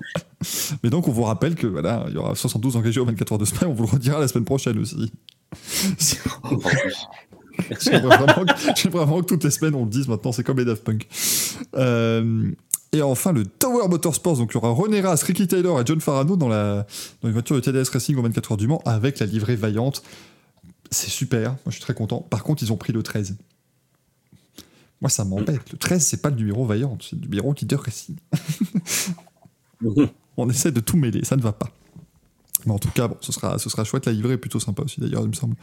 Mais 0.82 0.90
donc, 0.90 1.08
on 1.08 1.12
vous 1.12 1.22
rappelle 1.22 1.54
que 1.54 1.66
voilà, 1.66 2.04
il 2.08 2.14
y 2.14 2.18
aura 2.18 2.34
72 2.34 2.76
engagés 2.76 3.00
aux 3.00 3.04
24 3.04 3.32
heures 3.32 3.38
de 3.38 3.44
et 3.44 3.64
On 3.66 3.72
vous 3.72 3.84
le 3.84 3.90
redira 3.90 4.20
la 4.20 4.28
semaine 4.28 4.44
prochaine 4.44 4.78
aussi. 4.78 5.12
J'aimerais 7.80 8.16
vraiment, 8.18 8.44
vraiment 8.92 9.20
que 9.20 9.26
toutes 9.26 9.44
les 9.44 9.50
semaines 9.50 9.74
on 9.74 9.84
le 9.84 9.90
dise 9.90 10.08
maintenant, 10.08 10.30
c'est 10.30 10.44
comme 10.44 10.58
les 10.58 10.66
Daft 10.66 10.84
Punk. 10.84 11.08
Euh, 11.76 12.50
et 12.92 13.00
enfin 13.00 13.32
le 13.32 13.46
Tower 13.46 13.88
Motorsports, 13.88 14.36
donc 14.36 14.50
il 14.52 14.54
y 14.54 14.58
aura 14.58 14.70
René 14.70 15.00
Rast, 15.00 15.22
Ricky 15.22 15.46
Taylor 15.46 15.80
et 15.80 15.84
John 15.86 16.00
Farano 16.00 16.36
dans, 16.36 16.48
la, 16.48 16.86
dans 17.22 17.28
une 17.28 17.32
voiture 17.32 17.56
de 17.56 17.60
TDS 17.60 17.90
Racing 17.90 18.16
aux 18.16 18.22
24 18.22 18.52
heures 18.52 18.58
du 18.58 18.66
Mans 18.66 18.82
avec 18.84 19.18
la 19.18 19.26
livrée 19.26 19.56
vaillante. 19.56 20.02
C'est 20.90 21.10
super, 21.10 21.50
moi 21.50 21.58
je 21.66 21.72
suis 21.72 21.80
très 21.80 21.94
content. 21.94 22.20
Par 22.20 22.44
contre, 22.44 22.62
ils 22.62 22.72
ont 22.72 22.76
pris 22.76 22.92
le 22.92 23.02
13. 23.02 23.36
Moi 25.00 25.10
ça 25.10 25.24
m'embête. 25.24 25.72
Le 25.72 25.78
13, 25.78 26.04
c'est 26.04 26.22
pas 26.22 26.30
le 26.30 26.36
numéro 26.36 26.64
vaillante, 26.64 27.06
c'est 27.08 27.16
le 27.16 27.22
numéro 27.22 27.52
leader 27.52 27.80
Racing. 27.82 28.16
On 30.36 30.48
essaie 30.50 30.72
de 30.72 30.80
tout 30.80 30.96
mêler, 30.96 31.24
ça 31.24 31.36
ne 31.36 31.42
va 31.42 31.52
pas. 31.52 31.70
Mais 32.64 32.72
en 32.72 32.78
tout 32.78 32.90
cas, 32.90 33.08
bon, 33.08 33.16
ce 33.20 33.32
sera, 33.32 33.58
ce 33.58 33.70
sera 33.70 33.84
chouette. 33.84 34.06
La 34.06 34.12
livrée 34.12 34.34
est 34.34 34.38
plutôt 34.38 34.58
sympa 34.58 34.82
aussi, 34.82 35.00
d'ailleurs, 35.00 35.22
il 35.22 35.28
me 35.28 35.34
semble. 35.34 35.54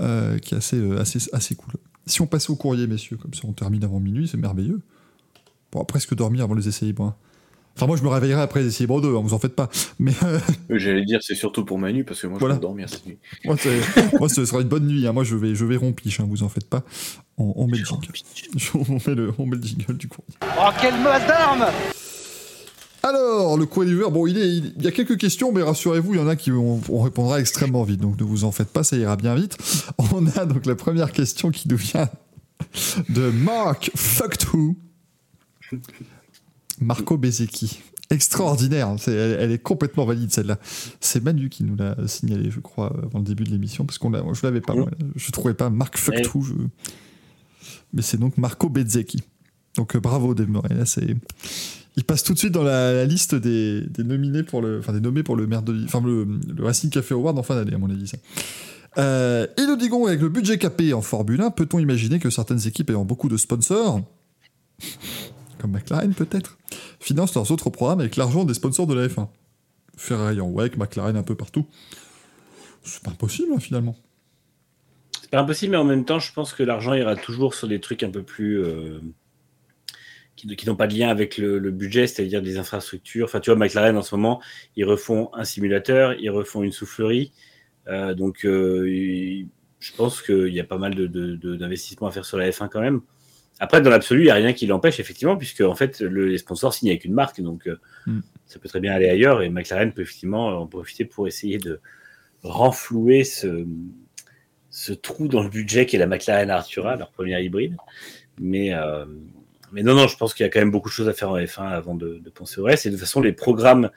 Euh, 0.00 0.38
qui 0.38 0.54
est 0.54 0.58
assez, 0.58 0.76
euh, 0.76 1.00
assez, 1.00 1.18
assez 1.32 1.54
cool. 1.54 1.74
Si 2.06 2.22
on 2.22 2.26
passait 2.26 2.50
au 2.50 2.56
courrier, 2.56 2.86
messieurs, 2.86 3.16
comme 3.18 3.34
ça 3.34 3.42
on 3.44 3.52
termine 3.52 3.84
avant 3.84 4.00
minuit, 4.00 4.26
c'est 4.26 4.38
merveilleux. 4.38 4.80
On 5.36 5.70
pourra 5.70 5.86
presque 5.86 6.14
dormir 6.14 6.44
avant 6.44 6.54
les 6.54 6.66
essais 6.66 6.86
libres. 6.86 7.04
hein. 7.04 7.14
Enfin, 7.76 7.86
moi 7.86 7.96
je 7.96 8.02
me 8.02 8.08
réveillerai 8.08 8.42
après 8.42 8.60
les 8.60 8.66
essais 8.68 8.82
libres 8.84 9.00
2, 9.00 9.16
hein, 9.16 9.20
vous 9.22 9.32
en 9.32 9.38
faites 9.38 9.54
pas. 9.56 9.70
Mais 9.98 10.12
euh, 10.22 10.38
Euh, 10.70 10.78
J'allais 10.78 11.04
dire, 11.04 11.20
c'est 11.22 11.34
surtout 11.34 11.64
pour 11.64 11.78
Manu, 11.78 12.04
parce 12.04 12.20
que 12.20 12.26
moi, 12.26 12.38
Voilà. 12.38 12.54
je 12.56 12.58
peux 12.60 12.66
dormir 12.66 12.88
cette 12.90 13.06
nuit. 13.06 13.18
moi, 13.44 13.56
ce 14.28 14.44
sera 14.44 14.60
une 14.60 14.68
bonne 14.68 14.86
nuit. 14.86 15.06
hein. 15.06 15.12
Moi 15.12 15.24
je 15.24 15.34
vais, 15.36 15.54
je 15.54 15.64
vais 15.64 15.76
rompiche, 15.76 16.20
hein, 16.20 16.26
vous 16.28 16.42
en 16.42 16.48
faites 16.48 16.68
pas. 16.68 16.82
On, 17.38 17.52
on 17.56 17.66
met 17.66 17.78
le 17.78 17.84
jingle. 17.84 18.08
on, 18.74 18.94
met 19.08 19.14
le, 19.14 19.32
on 19.38 19.46
met 19.46 19.56
le 19.56 19.62
jingle 19.62 19.96
du 19.96 20.08
courrier. 20.08 20.34
Oh, 20.42 20.68
quelle 20.80 21.00
masse 21.00 21.26
d'armes 21.26 21.64
Alors, 23.02 23.56
le 23.56 23.64
verre, 23.96 24.10
bon, 24.10 24.26
il, 24.26 24.36
est, 24.36 24.48
il, 24.48 24.74
il 24.76 24.82
y 24.84 24.86
a 24.86 24.90
quelques 24.90 25.16
questions, 25.16 25.50
mais 25.52 25.62
rassurez-vous, 25.62 26.14
il 26.14 26.20
y 26.20 26.22
en 26.22 26.28
a 26.28 26.36
qui 26.36 26.52
on, 26.52 26.82
on 26.90 27.00
répondra 27.00 27.40
extrêmement 27.40 27.82
vite, 27.84 28.00
donc 28.00 28.18
ne 28.20 28.24
vous 28.24 28.44
en 28.44 28.52
faites 28.52 28.68
pas, 28.68 28.84
ça 28.84 28.96
ira 28.96 29.16
bien 29.16 29.34
vite. 29.34 29.56
On 30.12 30.26
a 30.26 30.44
donc 30.44 30.66
la 30.66 30.74
première 30.74 31.12
question 31.12 31.50
qui 31.50 31.66
nous 31.68 31.78
vient 31.78 32.10
de 33.08 33.30
Mark 33.30 33.90
Fucked 33.94 34.48
Who. 34.52 34.76
Marco 36.80 37.16
Bezecchi. 37.16 37.80
Extraordinaire, 38.10 38.96
elle, 39.06 39.12
elle 39.38 39.52
est 39.52 39.58
complètement 39.62 40.04
valide 40.04 40.32
celle-là. 40.32 40.58
C'est 41.00 41.22
Manu 41.22 41.48
qui 41.48 41.62
nous 41.62 41.76
l'a 41.76 41.96
signalé, 42.08 42.50
je 42.50 42.58
crois, 42.58 42.92
avant 43.04 43.20
le 43.20 43.24
début 43.24 43.44
de 43.44 43.50
l'émission, 43.50 43.84
parce 43.84 43.98
qu'on 43.98 44.10
je 44.34 44.40
l'avais 44.42 44.60
pas, 44.60 44.74
moi, 44.74 44.90
je 45.14 45.30
trouvais 45.30 45.54
pas. 45.54 45.70
Who, 46.34 46.42
je- 46.42 46.54
mais 47.92 48.02
c'est 48.02 48.16
donc 48.18 48.36
Marco 48.36 48.68
Bezecchi. 48.68 49.22
Donc 49.76 49.94
euh, 49.94 50.00
bravo 50.00 50.34
Dave 50.34 50.48
Murray, 50.50 50.74
là 50.74 50.86
c'est... 50.86 51.14
Il 51.96 52.04
passe 52.04 52.22
tout 52.24 52.32
de 52.34 52.38
suite 52.38 52.52
dans 52.52 52.62
la, 52.62 52.92
la 52.92 53.04
liste 53.04 53.34
des, 53.34 53.82
des 53.82 54.04
nominés 54.04 54.42
pour 54.44 54.62
le, 54.62 54.78
enfin 54.78 54.92
des 54.92 55.00
nommés 55.00 55.22
pour 55.24 55.36
le 55.36 55.46
maire 55.46 55.62
de, 55.62 55.84
enfin 55.84 56.00
le, 56.04 56.24
le 56.24 56.64
Racing 56.64 56.88
Café 56.90 57.14
Award 57.14 57.36
en 57.38 57.42
fin 57.42 57.56
d'année 57.56 57.74
à 57.74 57.78
mon 57.78 57.90
avis 57.90 58.06
ça. 58.08 58.16
Euh, 58.98 59.46
et 59.56 59.66
nous 59.66 59.76
digons 59.76 60.06
avec 60.06 60.20
le 60.20 60.28
budget 60.28 60.56
capé 60.58 60.92
en 60.94 61.02
Formule 61.02 61.40
1, 61.40 61.50
peut-on 61.50 61.78
imaginer 61.78 62.18
que 62.20 62.30
certaines 62.30 62.66
équipes 62.66 62.90
ayant 62.90 63.04
beaucoup 63.04 63.28
de 63.28 63.36
sponsors, 63.36 64.00
comme 65.60 65.72
McLaren 65.72 66.14
peut-être, 66.14 66.58
financent 66.98 67.34
leurs 67.34 67.50
autres 67.50 67.70
programmes 67.70 68.00
avec 68.00 68.16
l'argent 68.16 68.44
des 68.44 68.54
sponsors 68.54 68.86
de 68.86 68.94
la 68.94 69.06
F1 69.06 69.28
Ferrari 69.96 70.40
en 70.40 70.48
WEC, 70.50 70.76
McLaren 70.78 71.16
un 71.16 71.22
peu 71.22 71.34
partout. 71.34 71.66
C'est 72.82 73.02
pas 73.02 73.10
impossible 73.10 73.52
hein, 73.54 73.60
finalement. 73.60 73.96
C'est 75.20 75.30
pas 75.30 75.40
impossible, 75.40 75.72
mais 75.72 75.76
en 75.76 75.84
même 75.84 76.04
temps, 76.04 76.18
je 76.18 76.32
pense 76.32 76.54
que 76.54 76.62
l'argent 76.62 76.94
ira 76.94 77.14
toujours 77.16 77.54
sur 77.54 77.68
des 77.68 77.80
trucs 77.80 78.02
un 78.02 78.10
peu 78.10 78.22
plus. 78.22 78.64
euh, 78.64 79.00
qui, 80.36 80.66
n'ont 80.66 80.76
pas 80.76 80.86
de 80.86 80.94
lien 80.94 81.08
avec 81.08 81.36
le, 81.36 81.58
budget, 81.70 82.06
c'est-à-dire 82.06 82.40
des 82.40 82.56
infrastructures. 82.56 83.26
Enfin, 83.26 83.40
tu 83.40 83.50
vois, 83.50 83.58
McLaren 83.58 83.96
en 83.96 84.02
ce 84.02 84.14
moment, 84.14 84.40
ils 84.76 84.84
refont 84.84 85.30
un 85.34 85.44
simulateur, 85.44 86.14
ils 86.14 86.30
refont 86.30 86.62
une 86.62 86.72
soufflerie. 86.72 87.32
Euh, 87.88 88.14
donc, 88.14 88.46
euh, 88.46 89.44
je 89.78 89.92
pense 89.92 90.22
qu'il 90.22 90.48
y 90.54 90.60
a 90.60 90.64
pas 90.64 90.78
mal 90.78 90.94
de- 90.94 91.06
de- 91.06 91.56
d'investissements 91.56 92.06
à 92.08 92.10
faire 92.10 92.24
sur 92.24 92.38
la 92.38 92.50
F1 92.50 92.68
quand 92.68 92.80
même. 92.80 93.02
Après, 93.60 93.80
dans 93.82 93.90
l'absolu, 93.90 94.22
il 94.22 94.24
n'y 94.24 94.30
a 94.30 94.34
rien 94.34 94.52
qui 94.52 94.66
l'empêche, 94.66 94.98
effectivement, 94.98 95.36
puisque 95.36 95.60
en 95.60 95.74
fait, 95.74 96.00
le, 96.00 96.26
les 96.26 96.38
sponsors 96.38 96.74
signent 96.74 96.90
avec 96.90 97.04
une 97.04 97.12
marque, 97.12 97.40
donc 97.40 97.68
euh, 97.68 97.78
Mm. 98.06 98.20
ça 98.46 98.58
peut 98.58 98.68
très 98.68 98.80
bien 98.80 98.92
aller 98.92 99.08
ailleurs, 99.08 99.42
et 99.42 99.48
McLaren 99.50 99.92
peut 99.92 100.02
effectivement 100.02 100.48
en 100.48 100.66
profiter 100.66 101.04
pour 101.04 101.26
essayer 101.26 101.58
de 101.58 101.80
renflouer 102.42 103.24
ce, 103.24 103.66
ce 104.70 104.92
trou 104.92 105.28
dans 105.28 105.42
le 105.42 105.48
budget 105.48 105.86
qui 105.86 105.96
est 105.96 105.98
la 105.98 106.06
McLaren 106.06 106.50
Artura, 106.50 106.96
leur 106.96 107.10
première 107.10 107.40
hybride. 107.40 107.76
Mais, 108.40 108.72
euh, 108.72 109.04
mais 109.72 109.82
non, 109.82 109.94
non, 109.94 110.08
je 110.08 110.16
pense 110.16 110.32
qu'il 110.32 110.44
y 110.44 110.46
a 110.46 110.50
quand 110.50 110.60
même 110.60 110.70
beaucoup 110.70 110.88
de 110.88 110.94
choses 110.94 111.08
à 111.08 111.12
faire 111.12 111.30
en 111.30 111.38
F1 111.38 111.68
avant 111.68 111.94
de, 111.94 112.18
de 112.18 112.30
penser 112.30 112.60
au 112.60 112.64
reste. 112.64 112.86
Et 112.86 112.88
de 112.88 112.94
toute 112.94 113.00
façon, 113.00 113.20
les 113.20 113.32
programmes, 113.32 113.90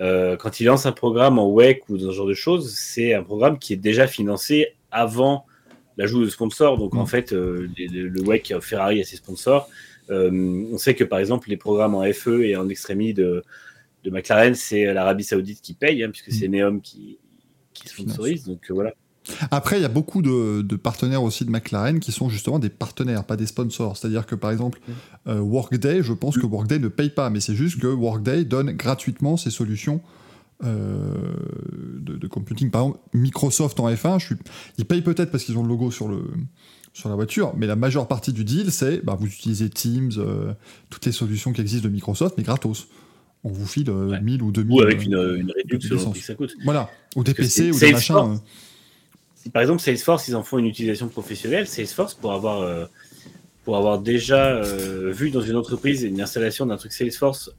euh, 0.00 0.36
quand 0.36 0.60
ils 0.60 0.64
lancent 0.64 0.86
un 0.86 0.92
programme 0.92 1.38
en 1.38 1.50
WEC 1.50 1.88
ou 1.88 1.98
dans 1.98 2.10
ce 2.10 2.16
genre 2.16 2.28
de 2.28 2.34
choses, 2.34 2.72
c'est 2.76 3.14
un 3.14 3.24
programme 3.24 3.58
qui 3.58 3.72
est 3.72 3.76
déjà 3.76 4.06
financé 4.06 4.76
avant 4.92 5.46
l'ajout 5.96 6.24
de 6.24 6.30
sponsors. 6.30 6.78
Donc 6.78 6.94
en 6.94 7.04
Mm. 7.04 7.06
fait, 7.06 7.32
euh, 7.32 7.68
les- 7.76 7.88
le, 7.88 8.08
le 8.08 8.22
WEC, 8.22 8.54
Ferrari 8.60 9.00
a 9.00 9.04
ses 9.04 9.16
sponsors. 9.16 9.68
Euh, 10.10 10.30
on 10.72 10.78
sait 10.78 10.94
que 10.94 11.04
par 11.04 11.18
exemple, 11.18 11.48
les 11.50 11.56
programmes 11.56 11.94
en 11.94 12.02
FE 12.12 12.42
et 12.44 12.56
en 12.56 12.68
extrémie 12.68 13.14
de, 13.14 13.42
de 14.04 14.10
McLaren, 14.10 14.54
c'est 14.54 14.92
l'Arabie 14.92 15.24
Saoudite 15.24 15.60
qui 15.60 15.74
paye, 15.74 16.02
hein, 16.02 16.10
puisque 16.10 16.32
c'est 16.32 16.48
Neom 16.48 16.80
qui, 16.80 17.18
qui 17.74 17.88
sponsorise. 17.88 18.44
Donc 18.46 18.60
euh, 18.70 18.74
voilà. 18.74 18.94
Après, 19.50 19.78
il 19.78 19.82
y 19.82 19.84
a 19.84 19.88
beaucoup 19.88 20.22
de, 20.22 20.62
de 20.62 20.76
partenaires 20.76 21.22
aussi 21.22 21.44
de 21.44 21.50
McLaren 21.50 22.00
qui 22.00 22.10
sont 22.10 22.28
justement 22.30 22.58
des 22.58 22.70
partenaires, 22.70 23.24
pas 23.24 23.36
des 23.36 23.46
sponsors. 23.46 23.96
C'est-à-dire 23.96 24.26
que 24.26 24.34
par 24.34 24.50
exemple, 24.50 24.80
euh, 25.28 25.38
Workday, 25.38 26.02
je 26.02 26.12
pense 26.14 26.38
que 26.38 26.46
Workday 26.46 26.78
ne 26.78 26.88
paye 26.88 27.10
pas, 27.10 27.28
mais 27.30 27.38
c'est 27.40 27.54
juste 27.54 27.78
que 27.80 27.86
Workday 27.86 28.44
donne 28.44 28.72
gratuitement 28.72 29.36
ses 29.36 29.50
solutions 29.50 30.00
euh, 30.64 31.14
de, 31.98 32.16
de 32.16 32.26
computing. 32.26 32.70
Par 32.70 32.82
exemple, 32.82 32.98
Microsoft 33.14 33.80
en 33.80 33.88
F1, 33.90 34.18
je 34.20 34.26
suis... 34.26 34.34
ils 34.78 34.84
payent 34.84 35.02
peut-être 35.02 35.30
parce 35.30 35.44
qu'ils 35.44 35.56
ont 35.58 35.62
le 35.62 35.68
logo 35.68 35.90
sur, 35.90 36.08
le, 36.08 36.22
sur 36.92 37.08
la 37.08 37.14
voiture, 37.14 37.52
mais 37.56 37.66
la 37.66 37.76
majeure 37.76 38.08
partie 38.08 38.32
du 38.32 38.44
deal, 38.44 38.70
c'est 38.72 39.04
bah, 39.04 39.16
vous 39.18 39.26
utilisez 39.26 39.68
Teams, 39.70 40.12
euh, 40.18 40.52
toutes 40.90 41.06
les 41.06 41.12
solutions 41.12 41.52
qui 41.52 41.60
existent 41.60 41.88
de 41.88 41.92
Microsoft, 41.92 42.34
mais 42.38 42.44
gratos. 42.44 42.88
On 43.42 43.48
vous 43.50 43.66
file 43.66 43.88
euh, 43.88 44.10
Ouais. 44.10 44.20
1000 44.20 44.42
ou 44.42 44.52
2000. 44.52 44.76
Ou 44.76 44.82
avec 44.82 45.08
euh, 45.08 45.36
une, 45.36 45.40
une 45.42 45.52
réduction 45.52 45.98
selon 45.98 46.14
ça 46.14 46.34
coûte. 46.34 46.54
Voilà, 46.64 46.90
ou 47.16 47.24
des 47.24 47.32
PC 47.32 47.70
ou 47.72 47.78
des 47.78 47.92
machins. 47.92 48.14
euh. 48.16 49.48
Par 49.52 49.62
exemple 49.62 49.80
Salesforce, 49.80 50.28
ils 50.28 50.36
en 50.36 50.42
font 50.42 50.58
une 50.58 50.66
utilisation 50.66 51.08
professionnelle, 51.08 51.66
Salesforce, 51.66 52.12
pour 52.12 52.34
avoir, 52.34 52.60
euh, 52.60 52.84
pour 53.64 53.78
avoir 53.78 53.98
déjà 53.98 54.60
vu 54.60 55.30
dans 55.30 55.40
une 55.40 55.56
entreprise 55.56 56.02
une 56.02 56.20
installation 56.20 56.66
d'un 56.66 56.76
truc 56.76 56.92
Salesforce 56.92 57.50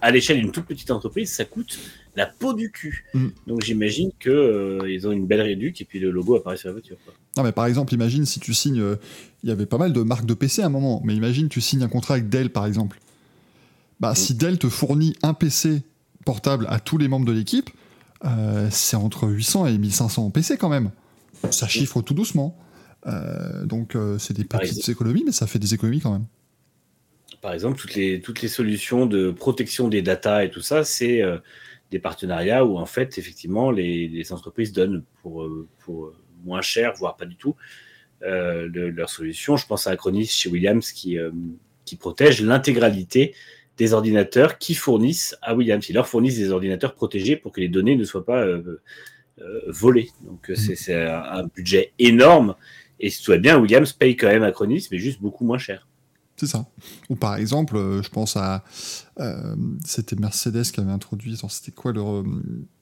à 0.00 0.10
l'échelle 0.10 0.40
d'une 0.40 0.50
toute 0.52 0.66
petite 0.66 0.90
entreprise, 0.90 1.30
ça 1.32 1.44
coûte 1.44 1.78
la 2.16 2.26
peau 2.26 2.54
du 2.54 2.70
cul. 2.70 3.04
Mm. 3.14 3.28
Donc 3.46 3.62
j'imagine 3.62 4.10
que 4.18 4.30
euh, 4.30 4.90
ils 4.90 5.06
ont 5.06 5.12
une 5.12 5.26
belle 5.26 5.42
réduc 5.42 5.80
et 5.80 5.84
puis 5.84 5.98
le 5.98 6.10
logo 6.10 6.36
apparaît 6.36 6.56
sur 6.56 6.68
la 6.68 6.72
voiture. 6.72 6.96
quoi. 7.04 7.14
Non, 7.36 7.42
mais 7.42 7.52
par 7.52 7.66
exemple, 7.66 7.94
imagine 7.94 8.26
si 8.26 8.40
tu 8.40 8.54
signes. 8.54 8.80
euh, 8.80 8.96
Il 9.42 9.48
y 9.48 9.52
avait 9.52 9.66
pas 9.66 9.78
mal 9.78 9.92
de 9.92 10.02
marques 10.02 10.26
de 10.26 10.34
PC 10.34 10.62
à 10.62 10.66
un 10.66 10.70
moment, 10.70 11.00
mais 11.04 11.14
imagine 11.14 11.48
tu 11.48 11.60
signes 11.60 11.82
un 11.82 11.88
contrat 11.88 12.14
avec 12.14 12.28
Dell, 12.28 12.50
par 12.50 12.66
exemple. 12.66 12.98
Bah, 14.00 14.14
si 14.14 14.34
Dell 14.34 14.58
te 14.58 14.68
fournit 14.68 15.14
un 15.22 15.34
PC 15.34 15.82
portable 16.24 16.66
à 16.70 16.80
tous 16.80 16.96
les 16.98 17.08
membres 17.08 17.26
de 17.26 17.32
l'équipe, 17.32 17.70
euh, 18.24 18.68
c'est 18.70 18.96
entre 18.96 19.28
800 19.28 19.66
et 19.66 19.78
1500 19.78 20.30
PC 20.30 20.56
quand 20.56 20.70
même. 20.70 20.90
Ça 21.50 21.68
chiffre 21.68 22.02
tout 22.02 22.14
doucement. 22.14 22.58
Donc, 23.64 23.96
c'est 24.18 24.34
des 24.34 24.44
petites 24.44 24.88
économies, 24.88 25.22
mais 25.24 25.32
ça 25.32 25.46
fait 25.46 25.58
des 25.58 25.72
économies 25.74 26.00
quand 26.00 26.12
même. 26.12 26.26
Par 27.40 27.54
exemple, 27.54 27.78
toutes 27.78 27.94
les, 27.94 28.20
toutes 28.20 28.42
les 28.42 28.48
solutions 28.48 29.06
de 29.06 29.30
protection 29.30 29.88
des 29.88 30.02
datas 30.02 30.44
et 30.44 30.50
tout 30.50 30.60
ça, 30.60 30.84
c'est 30.84 31.22
euh, 31.22 31.38
des 31.90 31.98
partenariats 31.98 32.64
où 32.64 32.76
en 32.76 32.86
fait, 32.86 33.16
effectivement, 33.16 33.70
les, 33.70 34.08
les 34.08 34.32
entreprises 34.32 34.72
donnent 34.72 35.04
pour, 35.22 35.42
euh, 35.42 35.66
pour 35.78 36.06
euh, 36.06 36.16
moins 36.44 36.60
cher, 36.60 36.92
voire 36.96 37.16
pas 37.16 37.24
du 37.24 37.36
tout, 37.36 37.56
euh, 38.22 38.68
leurs 38.68 39.08
solutions. 39.08 39.56
Je 39.56 39.66
pense 39.66 39.86
à 39.86 39.92
Acronis 39.92 40.26
chez 40.26 40.50
Williams 40.50 40.92
qui, 40.92 41.18
euh, 41.18 41.30
qui 41.86 41.96
protège 41.96 42.42
l'intégralité 42.42 43.34
des 43.78 43.94
ordinateurs 43.94 44.58
qui 44.58 44.74
fournissent 44.74 45.34
à 45.40 45.54
Williams. 45.54 45.88
Ils 45.88 45.94
leur 45.94 46.06
fournissent 46.06 46.36
des 46.36 46.50
ordinateurs 46.50 46.94
protégés 46.94 47.36
pour 47.36 47.52
que 47.52 47.62
les 47.62 47.68
données 47.68 47.96
ne 47.96 48.04
soient 48.04 48.26
pas 48.26 48.44
volées. 49.68 50.10
Donc 50.22 50.52
c'est 50.54 50.94
un, 50.94 51.22
un 51.22 51.46
budget 51.46 51.94
énorme. 51.98 52.56
Et 52.98 53.08
si 53.08 53.24
tout 53.24 53.30
va 53.30 53.38
bien, 53.38 53.58
Williams 53.58 53.94
paye 53.94 54.16
quand 54.16 54.26
même 54.26 54.42
Acronis, 54.42 54.86
mais 54.92 54.98
juste 54.98 55.22
beaucoup 55.22 55.46
moins 55.46 55.56
cher. 55.56 55.88
C'est 56.40 56.46
ça. 56.46 56.64
Ou 57.10 57.16
par 57.16 57.36
exemple, 57.36 57.76
euh, 57.76 58.02
je 58.02 58.08
pense 58.08 58.34
à. 58.38 58.64
euh, 59.20 59.54
c'était 59.84 60.16
Mercedes 60.16 60.62
qui 60.72 60.80
avait 60.80 60.90
introduit. 60.90 61.38
C'était 61.50 61.70
quoi 61.72 61.92
leur, 61.92 62.10
euh, 62.14 62.24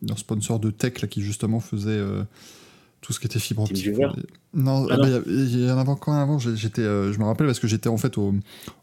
leur 0.07 0.17
sponsor 0.17 0.61
de 0.61 0.71
tech 0.71 1.01
là, 1.03 1.09
qui 1.09 1.23
justement 1.23 1.59
faisait 1.59 1.91
euh, 1.91 2.23
tout 3.01 3.13
ce 3.13 3.19
qui 3.19 3.27
était 3.27 3.41
fibre 3.41 3.63
optique 3.63 3.85
Non, 4.55 4.87
Ah 4.89 4.95
ah 4.95 4.97
bah, 4.97 5.09
il 5.27 5.59
y 5.67 5.71
en 5.73 5.77
avait 5.77 5.89
encore 5.91 6.15
un 6.15 6.23
avant. 6.23 6.39
J'étais, 6.39 6.83
euh, 6.83 7.13
je 7.13 7.19
me 7.19 7.25
rappelle 7.25 7.49
parce 7.49 7.59
que 7.59 7.67
j'étais 7.67 7.89
en 7.89 7.97
fait 7.97 8.17
au- 8.17 8.33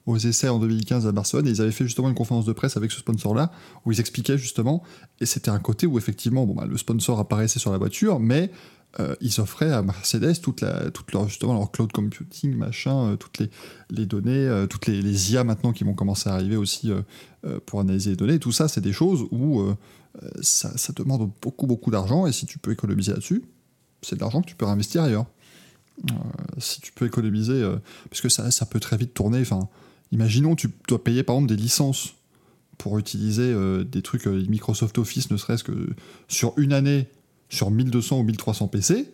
aux 0.07 0.17
essais 0.17 0.49
en 0.49 0.59
2015 0.59 1.07
à 1.07 1.13
Barcelone 1.13 1.47
et 1.47 1.51
ils 1.51 1.61
avaient 1.61 1.71
fait 1.71 1.85
justement 1.85 2.09
une 2.09 2.15
conférence 2.15 2.43
de 2.45 2.51
presse 2.51 2.75
avec 2.75 2.91
ce 2.91 2.99
sponsor-là 2.99 3.51
où 3.85 3.93
ils 3.93 3.99
expliquaient 4.01 4.37
justement. 4.37 4.83
Et 5.21 5.25
c'était 5.25 5.51
un 5.51 5.59
côté 5.59 5.87
où 5.87 5.97
effectivement, 5.97 6.45
bon, 6.45 6.53
bah, 6.55 6.65
le 6.69 6.75
sponsor 6.77 7.17
apparaissait 7.19 7.59
sur 7.59 7.71
la 7.71 7.77
voiture, 7.77 8.19
mais 8.19 8.51
euh, 8.99 9.15
ils 9.19 9.41
offraient 9.41 9.71
à 9.71 9.81
Mercedes 9.81 10.39
toute, 10.41 10.61
leur, 10.61 11.27
justement, 11.27 11.53
leur 11.53 11.71
cloud 11.71 11.91
computing, 11.91 12.55
machin, 12.55 13.11
euh, 13.11 13.15
toutes 13.17 13.39
les, 13.89 14.05
données, 14.05 14.31
euh, 14.31 14.67
toutes 14.67 14.87
les, 14.87 15.31
IA 15.31 15.43
maintenant 15.43 15.73
qui 15.73 15.83
vont 15.83 15.93
commencer 15.93 16.29
à 16.29 16.33
arriver 16.33 16.55
aussi 16.55 16.91
pour 17.65 17.79
analyser 17.79 18.11
les 18.11 18.15
données. 18.15 18.39
Tout 18.39 18.51
ça, 18.51 18.67
c'est 18.67 18.81
des 18.81 18.93
choses 18.93 19.27
où 19.31 19.63
ça, 20.41 20.75
ça 20.77 20.93
demande 20.93 21.31
beaucoup, 21.41 21.67
beaucoup 21.67 21.91
d'argent 21.91 22.25
et 22.25 22.31
si 22.31 22.45
tu 22.45 22.57
peux 22.57 22.71
économiser 22.71 23.11
là-dessus, 23.11 23.43
c'est 24.01 24.15
de 24.15 24.21
l'argent 24.21 24.41
que 24.41 24.47
tu 24.47 24.55
peux 24.55 24.65
réinvestir 24.65 25.03
ailleurs. 25.03 25.25
Si 26.57 26.81
tu 26.81 26.91
peux 26.91 27.05
économiser, 27.05 27.63
parce 28.09 28.21
que 28.21 28.29
ça, 28.29 28.49
ça 28.51 28.65
peut 28.65 28.79
très 28.79 28.97
vite 28.97 29.13
tourner. 29.13 29.41
Enfin, 29.41 29.67
imaginons, 30.11 30.55
tu 30.55 30.69
dois 30.87 31.03
payer 31.03 31.23
par 31.23 31.35
exemple 31.35 31.55
des 31.55 31.61
licences 31.61 32.15
pour 32.77 32.97
utiliser 32.97 33.55
des 33.85 34.01
trucs 34.01 34.25
Microsoft 34.25 34.97
Office, 34.97 35.29
ne 35.29 35.37
serait-ce 35.37 35.63
que 35.63 35.89
sur 36.27 36.53
une 36.57 36.73
année, 36.73 37.07
sur 37.49 37.71
1200 37.71 38.19
ou 38.19 38.23
1300 38.23 38.67
PC, 38.67 39.11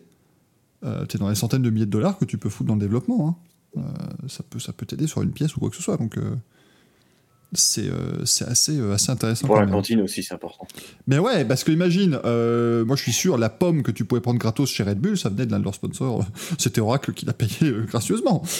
euh, 0.84 1.06
tu 1.06 1.16
es 1.16 1.20
dans 1.20 1.28
les 1.28 1.34
centaines 1.34 1.62
de 1.62 1.70
milliers 1.70 1.86
de 1.86 1.90
dollars 1.90 2.18
que 2.18 2.24
tu 2.24 2.38
peux 2.38 2.48
foutre 2.48 2.68
dans 2.68 2.74
le 2.74 2.80
développement. 2.80 3.28
hein. 3.28 3.36
Euh, 3.78 3.80
ça 4.28 4.42
peut 4.48 4.58
ça 4.58 4.72
peut 4.72 4.84
t'aider 4.84 5.06
sur 5.06 5.22
une 5.22 5.32
pièce 5.32 5.56
ou 5.56 5.60
quoi 5.60 5.70
que 5.70 5.76
ce 5.76 5.82
soit. 5.82 5.96
Donc, 5.96 6.18
euh, 6.18 6.34
c'est 7.54 7.88
euh, 7.88 8.24
c'est 8.26 8.44
assez, 8.44 8.78
assez 8.80 9.10
intéressant. 9.10 9.46
Pour 9.46 9.56
la 9.56 9.62
même. 9.62 9.70
cantine 9.74 10.00
aussi, 10.02 10.22
c'est 10.22 10.34
important. 10.34 10.66
Mais 11.06 11.18
ouais, 11.18 11.44
parce 11.44 11.64
que 11.64 11.72
imagine, 11.72 12.10
moi 12.10 12.96
je 12.96 13.02
suis 13.02 13.12
sûr, 13.12 13.38
la 13.38 13.48
pomme 13.48 13.82
que 13.82 13.90
tu 13.90 14.04
pouvais 14.04 14.20
prendre 14.20 14.38
gratos 14.38 14.68
chez 14.68 14.82
Red 14.82 14.98
Bull, 14.98 15.16
ça 15.16 15.28
venait 15.30 15.46
de 15.46 15.52
l'un 15.52 15.58
de 15.58 15.64
leurs 15.64 15.74
sponsors. 15.74 16.26
C'était 16.58 16.80
Oracle 16.80 17.12
qui 17.14 17.24
l'a 17.24 17.32
payé 17.32 17.72
gracieusement. 17.86 18.42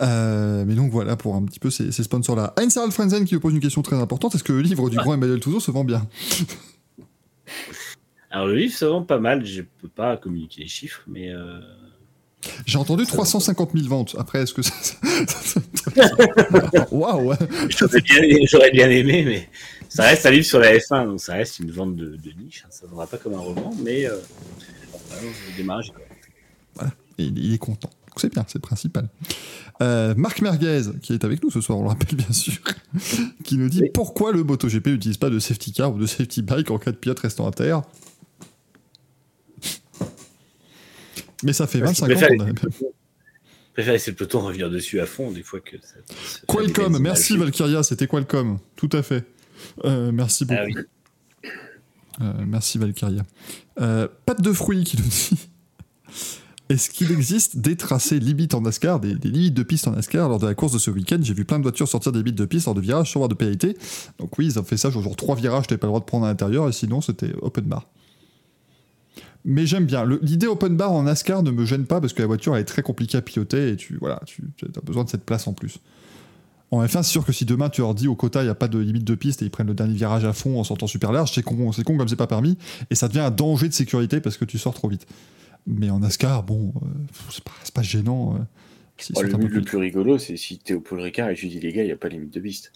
Euh, 0.00 0.64
mais 0.66 0.74
donc 0.74 0.90
voilà 0.90 1.16
pour 1.16 1.34
un 1.34 1.44
petit 1.44 1.60
peu 1.60 1.70
ces, 1.70 1.92
ces 1.92 2.02
sponsors-là. 2.02 2.54
Heinz 2.58 2.76
Harald 2.76 2.92
Frenzen 2.92 3.24
qui 3.24 3.34
me 3.34 3.40
pose 3.40 3.54
une 3.54 3.60
question 3.60 3.82
très 3.82 3.96
importante 3.96 4.34
est-ce 4.34 4.44
que 4.44 4.52
le 4.52 4.60
livre 4.60 4.90
du 4.90 4.96
grand 4.96 5.14
Emmanuel 5.14 5.40
Touzeau 5.40 5.60
se 5.60 5.70
vend 5.70 5.84
bien 5.84 6.06
Alors 8.30 8.46
le 8.46 8.56
livre 8.56 8.74
se 8.74 8.84
vend 8.84 9.02
pas 9.02 9.18
mal, 9.18 9.44
je 9.44 9.62
peux 9.62 9.88
pas 9.88 10.16
communiquer 10.16 10.62
les 10.62 10.68
chiffres, 10.68 11.02
mais 11.08 11.30
euh, 11.30 11.58
J'ai 12.64 12.78
entendu 12.78 13.04
350 13.04 13.72
000 13.74 13.88
ventes. 13.88 14.14
Après, 14.18 14.42
est-ce 14.42 14.54
que 14.54 14.62
ça. 14.62 14.72
Waouh 16.92 17.34
j'aurais 17.70 18.70
bien, 18.70 18.88
aimé, 18.88 19.24
mais 19.26 19.48
ça 19.88 20.04
reste 20.04 20.26
un 20.26 20.30
livre 20.30 20.46
sur 20.46 20.60
la 20.60 20.76
F1, 20.76 21.06
donc 21.06 21.20
ça 21.20 21.34
reste 21.34 21.58
une 21.58 21.72
vente 21.72 21.96
de, 21.96 22.16
de 22.16 22.30
niche, 22.40 22.62
hein, 22.64 22.70
ça 22.70 22.86
ne 22.86 22.90
vendra 22.90 23.08
pas 23.08 23.18
comme 23.18 23.34
un 23.34 23.40
roman, 23.40 23.74
mais 23.82 24.06
euh, 24.06 24.16
voilà, 25.08 25.22
au 25.24 25.56
démarrage, 25.56 25.92
il, 27.18 27.36
il 27.36 27.54
est 27.54 27.58
content. 27.58 27.90
Donc 28.10 28.18
c'est 28.20 28.32
bien, 28.32 28.44
c'est 28.48 28.56
le 28.56 28.62
principal. 28.62 29.08
Euh, 29.82 30.14
Marc 30.16 30.42
Merguez, 30.42 30.82
qui 31.00 31.12
est 31.14 31.24
avec 31.24 31.42
nous 31.42 31.50
ce 31.50 31.60
soir, 31.60 31.78
on 31.78 31.82
le 31.82 31.88
rappelle 31.88 32.16
bien 32.16 32.32
sûr, 32.32 32.58
qui 33.44 33.56
nous 33.56 33.68
dit 33.68 33.82
Oui. 33.82 33.90
pourquoi 33.94 34.32
le 34.32 34.42
MotoGP 34.44 34.88
n'utilise 34.88 35.16
pas 35.16 35.30
de 35.30 35.38
safety 35.38 35.72
car 35.72 35.94
ou 35.94 35.98
de 35.98 36.06
safety 36.06 36.42
bike 36.42 36.70
en 36.70 36.78
cas 36.78 36.90
de 36.92 36.96
pilote 36.96 37.20
restant 37.20 37.46
à 37.48 37.52
terre. 37.52 37.82
Mais 41.42 41.52
ça 41.52 41.66
fait 41.66 41.80
Parce 41.80 41.94
qu'il 42.00 42.08
25 42.12 42.24
ans 42.24 42.36
qu'on 42.36 42.50
a. 42.50 42.52
préfère 43.72 43.92
laisser 43.94 44.10
le 44.10 44.16
peloton 44.16 44.40
revenir 44.40 44.68
dessus 44.70 45.00
à 45.00 45.06
fond, 45.06 45.30
des 45.30 45.42
fois 45.42 45.60
que 45.60 45.76
ça. 45.80 45.94
ça 46.06 46.40
Qualcomm, 46.46 46.98
merci. 46.98 47.36
Valkyria, 47.36 47.82
c'était 47.82 48.06
Qualcomm, 48.06 48.58
tout 48.76 48.90
à 48.92 49.02
fait. 49.02 49.24
Euh, 49.84 50.10
merci 50.12 50.44
beaucoup. 50.44 50.60
Ah 50.60 50.66
oui. 50.66 51.50
Euh, 52.20 52.32
merci 52.46 52.76
Valkyria. 52.76 53.22
Euh, 53.80 54.08
pâte 54.26 54.42
de 54.42 54.52
fruits 54.52 54.84
qui 54.84 54.98
nous 54.98 55.04
dit 55.08 55.48
Est-ce 56.70 56.88
qu'il 56.88 57.10
existe 57.10 57.56
des 57.56 57.74
tracés 57.74 58.20
limites 58.20 58.54
en 58.54 58.60
NASCAR, 58.60 59.00
des, 59.00 59.14
limites 59.14 59.54
de 59.54 59.64
piste 59.64 59.88
en 59.88 59.90
NASCAR 59.90 60.28
Lors 60.28 60.38
de 60.38 60.46
la 60.46 60.54
course 60.54 60.72
de 60.72 60.78
ce 60.78 60.92
week-end, 60.92 61.18
j'ai 61.20 61.34
vu 61.34 61.44
plein 61.44 61.58
de 61.58 61.64
voitures 61.64 61.88
sortir 61.88 62.12
des 62.12 62.20
limites 62.20 62.36
de 62.36 62.44
piste 62.44 62.66
lors 62.66 62.76
de 62.76 62.80
virages 62.80 63.10
sans 63.10 63.18
avoir 63.18 63.28
de 63.28 63.34
pénalité. 63.34 63.76
Donc 64.20 64.38
oui, 64.38 64.46
ils 64.46 64.58
ont 64.58 64.62
fait 64.62 64.76
ça, 64.76 64.88
genre, 64.88 65.16
trois 65.16 65.34
virages, 65.34 65.66
t'avais 65.66 65.80
pas 65.80 65.88
le 65.88 65.90
droit 65.90 65.98
de 65.98 66.04
prendre 66.04 66.26
à 66.26 66.28
l'intérieur, 66.28 66.68
et 66.68 66.72
sinon 66.72 67.00
c'était 67.00 67.32
open 67.42 67.64
bar. 67.64 67.88
Mais 69.44 69.66
j'aime 69.66 69.84
bien. 69.84 70.04
L'idée 70.22 70.46
open 70.46 70.76
bar 70.76 70.92
en 70.92 71.02
NASCAR 71.02 71.42
ne 71.42 71.50
me 71.50 71.64
gêne 71.64 71.86
pas 71.86 72.00
parce 72.00 72.12
que 72.12 72.22
la 72.22 72.28
voiture 72.28 72.56
est 72.56 72.64
très 72.64 72.82
compliquée 72.82 73.18
à 73.18 73.22
piloter 73.22 73.70
et 73.70 73.76
tu 73.76 73.96
voilà, 74.00 74.20
tu 74.24 74.44
as 74.64 74.80
besoin 74.82 75.02
de 75.02 75.08
cette 75.08 75.24
place 75.24 75.48
en 75.48 75.54
plus. 75.54 75.80
En 76.70 76.84
F1, 76.84 77.02
c'est 77.02 77.10
sûr 77.10 77.24
que 77.24 77.32
si 77.32 77.46
demain 77.46 77.68
tu 77.68 77.80
leur 77.80 77.94
dis 77.94 78.06
au 78.06 78.14
quota 78.14 78.42
il 78.42 78.44
n'y 78.44 78.50
a 78.50 78.54
pas 78.54 78.68
de 78.68 78.78
limite 78.78 79.02
de 79.02 79.16
piste 79.16 79.42
et 79.42 79.46
ils 79.46 79.50
prennent 79.50 79.66
le 79.66 79.74
dernier 79.74 79.94
virage 79.94 80.24
à 80.24 80.32
fond 80.32 80.60
en 80.60 80.62
sortant 80.62 80.86
super 80.86 81.10
large, 81.10 81.32
c'est 81.34 81.42
con, 81.42 81.72
c'est 81.72 81.82
con 81.82 81.96
comme 81.96 82.06
c'est 82.06 82.14
pas 82.14 82.28
permis 82.28 82.58
et 82.90 82.94
ça 82.94 83.08
devient 83.08 83.20
un 83.20 83.32
danger 83.32 83.68
de 83.68 83.74
sécurité 83.74 84.20
parce 84.20 84.36
que 84.36 84.44
tu 84.44 84.56
sors 84.56 84.74
trop 84.74 84.88
vite. 84.88 85.06
Mais 85.66 85.90
en 85.90 86.00
NASCAR, 86.00 86.42
bon, 86.42 86.72
euh, 86.82 86.86
c'est 87.30 87.44
pas, 87.44 87.52
pas 87.74 87.82
gênant. 87.82 88.34
euh, 88.36 88.38
Oh, 89.14 89.22
le, 89.22 89.34
un 89.34 89.38
peu 89.38 89.46
le 89.46 89.62
plus. 89.62 89.78
rigolo, 89.78 90.18
c'est 90.18 90.36
si 90.36 90.58
t'es 90.58 90.74
au 90.74 90.80
Paul 90.80 91.00
Ricard 91.00 91.30
et 91.30 91.34
tu 91.34 91.48
dis 91.48 91.58
les 91.58 91.72
gars, 91.72 91.82
il 91.82 91.86
n'y 91.86 91.92
a 91.92 91.96
pas 91.96 92.08
limite 92.10 92.34
de 92.34 92.40
piste. 92.40 92.70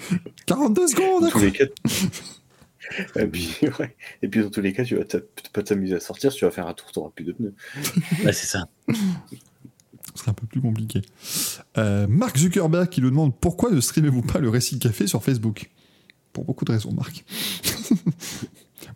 42 0.46 0.86
secondes 0.88 1.30
tous 1.30 1.38
les 1.38 1.52
cas. 1.52 1.64
et, 3.16 3.26
puis, 3.26 3.54
ouais. 3.78 3.94
et 4.22 4.28
puis 4.28 4.40
dans 4.40 4.48
tous 4.48 4.62
les 4.62 4.72
cas, 4.72 4.84
tu 4.84 4.96
vas 4.96 5.04
pas 5.52 5.62
t'amuser 5.62 5.96
à 5.96 6.00
sortir, 6.00 6.32
si 6.32 6.38
tu 6.38 6.46
vas 6.46 6.50
faire 6.50 6.66
un 6.66 6.72
tour, 6.72 6.90
t'auras 6.92 7.10
plus 7.10 7.26
de 7.26 7.32
pneus. 7.32 7.54
Ouais, 8.24 8.32
c'est 8.32 8.46
ça. 8.46 8.68
Ce 8.88 8.94
serait 10.22 10.30
un 10.30 10.34
peu 10.34 10.46
plus 10.46 10.62
compliqué. 10.62 11.02
Euh, 11.76 12.06
Mark 12.08 12.38
Zuckerberg 12.38 12.88
qui 12.88 13.02
nous 13.02 13.10
demande 13.10 13.36
pourquoi 13.38 13.70
ne 13.70 13.80
streamez-vous 13.82 14.22
pas 14.22 14.38
le 14.38 14.48
récit 14.48 14.78
café 14.78 15.06
sur 15.06 15.22
Facebook? 15.22 15.68
Pour 16.32 16.44
beaucoup 16.46 16.64
de 16.64 16.72
raisons, 16.72 16.92
Marc. 16.92 17.22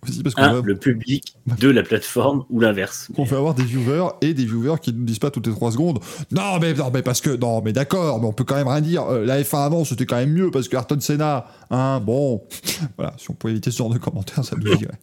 Aussi 0.08 0.22
parce 0.22 0.34
qu'on 0.34 0.42
Un, 0.42 0.54
va- 0.54 0.60
le 0.64 0.76
public, 0.76 1.36
deux, 1.58 1.72
la 1.72 1.82
plateforme 1.82 2.44
ou 2.50 2.60
l'inverse. 2.60 3.08
qu'on 3.16 3.24
fait 3.26 3.36
avoir 3.36 3.54
des 3.54 3.64
viewers 3.64 4.08
et 4.20 4.34
des 4.34 4.44
viewers 4.44 4.76
qui 4.80 4.92
nous 4.92 5.04
disent 5.04 5.18
pas 5.18 5.30
toutes 5.30 5.46
les 5.46 5.52
3 5.52 5.72
secondes 5.72 5.98
non 6.30 6.58
mais 6.60 6.74
non 6.74 6.90
mais 6.92 7.02
parce 7.02 7.20
que 7.20 7.30
non 7.30 7.62
mais 7.62 7.72
d'accord 7.72 8.20
mais 8.20 8.26
on 8.26 8.32
peut 8.32 8.44
quand 8.44 8.56
même 8.56 8.68
rien 8.68 8.80
dire. 8.80 9.02
Euh, 9.04 9.24
la 9.24 9.40
F1 9.42 9.64
avant 9.64 9.84
c'était 9.84 10.06
quand 10.06 10.16
même 10.16 10.32
mieux 10.32 10.50
parce 10.50 10.68
que 10.68 10.76
Ayrton 10.76 11.00
Senna 11.00 11.46
hein 11.70 12.00
bon. 12.00 12.42
Voilà 12.96 13.14
si 13.18 13.30
on 13.30 13.34
pouvait 13.34 13.52
éviter 13.52 13.70
ce 13.70 13.78
genre 13.78 13.90
de 13.90 13.98
commentaires 13.98 14.44
ça 14.44 14.56
nous 14.56 14.74
dirait 14.76 14.98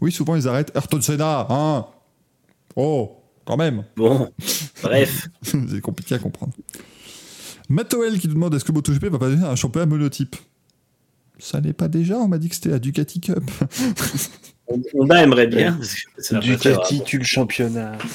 oui 0.00 0.12
souvent 0.12 0.36
ils 0.36 0.46
arrêtent 0.48 0.72
Ayrton 0.74 1.00
Senna 1.00 1.46
hein. 1.50 1.86
Oh 2.76 3.18
quand 3.44 3.56
même. 3.56 3.82
Bon, 3.96 4.30
bref. 4.84 5.28
c'est 5.42 5.80
compliqué 5.80 6.14
à 6.14 6.18
comprendre. 6.20 6.52
Matoel 7.68 8.18
qui 8.20 8.28
nous 8.28 8.34
demande 8.34 8.54
est-ce 8.54 8.64
que 8.64 8.70
MotoGP 8.72 9.06
va 9.06 9.18
pas 9.18 9.28
devenir 9.28 9.48
un 9.48 9.56
championnat 9.56 9.86
monotype? 9.86 10.36
Ça 11.38 11.60
n'est 11.60 11.72
pas 11.72 11.88
déjà 11.88 12.16
on 12.18 12.28
m'a 12.28 12.38
dit 12.38 12.48
que 12.48 12.54
c'était 12.54 12.68
la 12.70 12.78
Ducati 12.78 13.20
Cup 13.20 13.42
Honda 14.94 15.22
aimerait 15.22 15.48
bien. 15.48 15.78
Ducati 16.40 17.02
tue 17.04 17.18
le 17.18 17.24
championnat. 17.24 17.98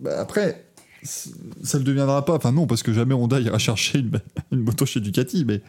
Bah, 0.00 0.20
après, 0.20 0.66
ça 1.02 1.30
ne 1.74 1.78
le 1.78 1.84
deviendra 1.84 2.24
pas. 2.26 2.34
Enfin, 2.34 2.52
non, 2.52 2.66
parce 2.66 2.82
que 2.82 2.92
jamais 2.92 3.14
Honda 3.14 3.40
ira 3.40 3.58
chercher 3.58 4.00
une, 4.00 4.10
une 4.52 4.60
moto 4.60 4.84
chez 4.84 5.00
Ducati, 5.00 5.44
mais 5.46 5.62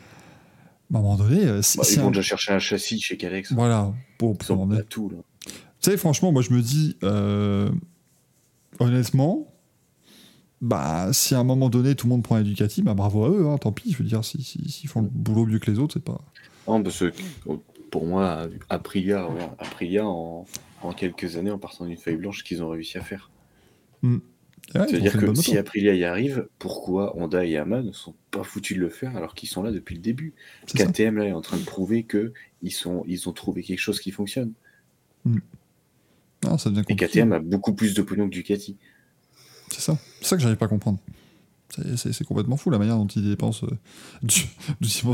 à 0.93 0.97
un 0.97 1.01
moment 1.01 1.15
donné, 1.15 1.45
euh, 1.45 1.61
si, 1.61 1.77
Bah, 1.77 1.83
si 1.85 1.93
ils 1.93 1.99
un- 1.99 2.03
vont 2.03 2.09
déjà 2.09 2.21
chercher 2.21 2.51
un 2.51 2.59
châssis 2.59 2.99
chez 2.99 3.15
Calex. 3.15 3.53
Voilà, 3.53 3.93
pour, 4.17 4.31
être- 4.33 4.89
tout, 4.89 5.09
là. 5.09 5.17
Tu 5.45 5.51
sais, 5.91 5.95
franchement, 5.95 6.33
moi, 6.33 6.41
je 6.41 6.51
me 6.51 6.61
dis, 6.61 6.97
euh, 7.03 7.69
honnêtement, 8.79 9.47
bah, 10.65 11.13
si 11.13 11.35
à 11.35 11.39
un 11.39 11.43
moment 11.43 11.69
donné, 11.69 11.95
tout 11.95 12.07
le 12.07 12.09
monde 12.09 12.23
prend 12.23 12.37
la 12.37 12.43
Ducati, 12.43 12.81
bah, 12.81 12.95
bravo 12.95 13.25
à 13.25 13.29
eux, 13.29 13.47
hein, 13.47 13.57
tant 13.57 13.71
pis. 13.71 13.91
Je 13.91 13.97
veux 13.99 14.03
dire, 14.03 14.25
s'ils 14.25 14.43
si, 14.43 14.69
s'ils 14.69 14.89
font 14.89 15.01
le 15.01 15.09
boulot 15.09 15.45
mieux 15.45 15.59
que 15.59 15.69
les 15.69 15.77
autres, 15.79 15.93
c'est 15.93 16.03
pas. 16.03 16.19
Non, 16.67 16.81
parce 16.81 16.99
que 16.99 17.13
pour 17.91 18.05
moi, 18.05 18.47
Aprilia, 18.69 19.27
Aprilia 19.59 20.05
en, 20.07 20.45
en 20.81 20.93
quelques 20.93 21.37
années, 21.37 21.51
en 21.51 21.59
partant 21.59 21.85
d'une 21.85 21.97
feuille 21.97 22.17
blanche, 22.17 22.43
qu'ils 22.43 22.63
ont 22.63 22.69
réussi 22.69 22.97
à 22.97 23.01
faire. 23.01 23.29
Ouais, 24.03 24.09
ont 24.11 24.87
C'est-à-dire 24.87 25.17
que 25.17 25.33
si. 25.35 25.55
Aprilia 25.57 25.93
y 25.93 26.03
arrive, 26.03 26.47
pourquoi 26.57 27.15
Honda 27.15 27.45
et 27.45 27.51
Yamaha 27.51 27.83
ne 27.83 27.91
sont 27.91 28.15
pas 28.31 28.43
foutus 28.43 28.75
de 28.75 28.81
le 28.81 28.89
faire 28.89 29.15
alors 29.15 29.35
qu'ils 29.35 29.49
sont 29.49 29.61
là 29.61 29.71
depuis 29.71 29.93
le 29.93 30.01
début? 30.01 30.33
KTM 30.67 31.17
là 31.17 31.25
est 31.25 31.33
en 31.33 31.41
train 31.41 31.57
de 31.57 31.63
prouver 31.63 32.03
que 32.03 32.33
ils 32.63 32.71
sont 32.71 33.03
ils 33.07 33.29
ont 33.29 33.33
trouvé 33.33 33.61
quelque 33.61 33.79
chose 33.79 33.99
qui 33.99 34.09
fonctionne. 34.09 34.53
Ça 36.57 36.69
devient 36.69 36.83
Et. 36.85 36.95
KTM 36.95 37.33
a 37.33 37.39
beaucoup 37.39 37.73
plus 37.73 37.93
de 37.93 38.01
pognon 38.01 38.27
que 38.27 38.33
Ducati. 38.33 38.77
C'est 39.75 39.81
ça. 39.81 39.97
C'est 40.21 40.27
ça 40.29 40.35
que 40.37 40.41
j'arrive 40.41 40.57
pas 40.57 40.65
à 40.65 40.69
comprendre. 40.69 40.99
C'est- 41.97 42.23
complètement 42.23 42.55
fou 42.55 42.69
la 42.69 42.77
manière 42.77 42.95
dont 42.95 43.07
ils 43.07 43.27
dépensent, 43.27 43.65
euh, 43.65 43.75
du- 44.23 44.45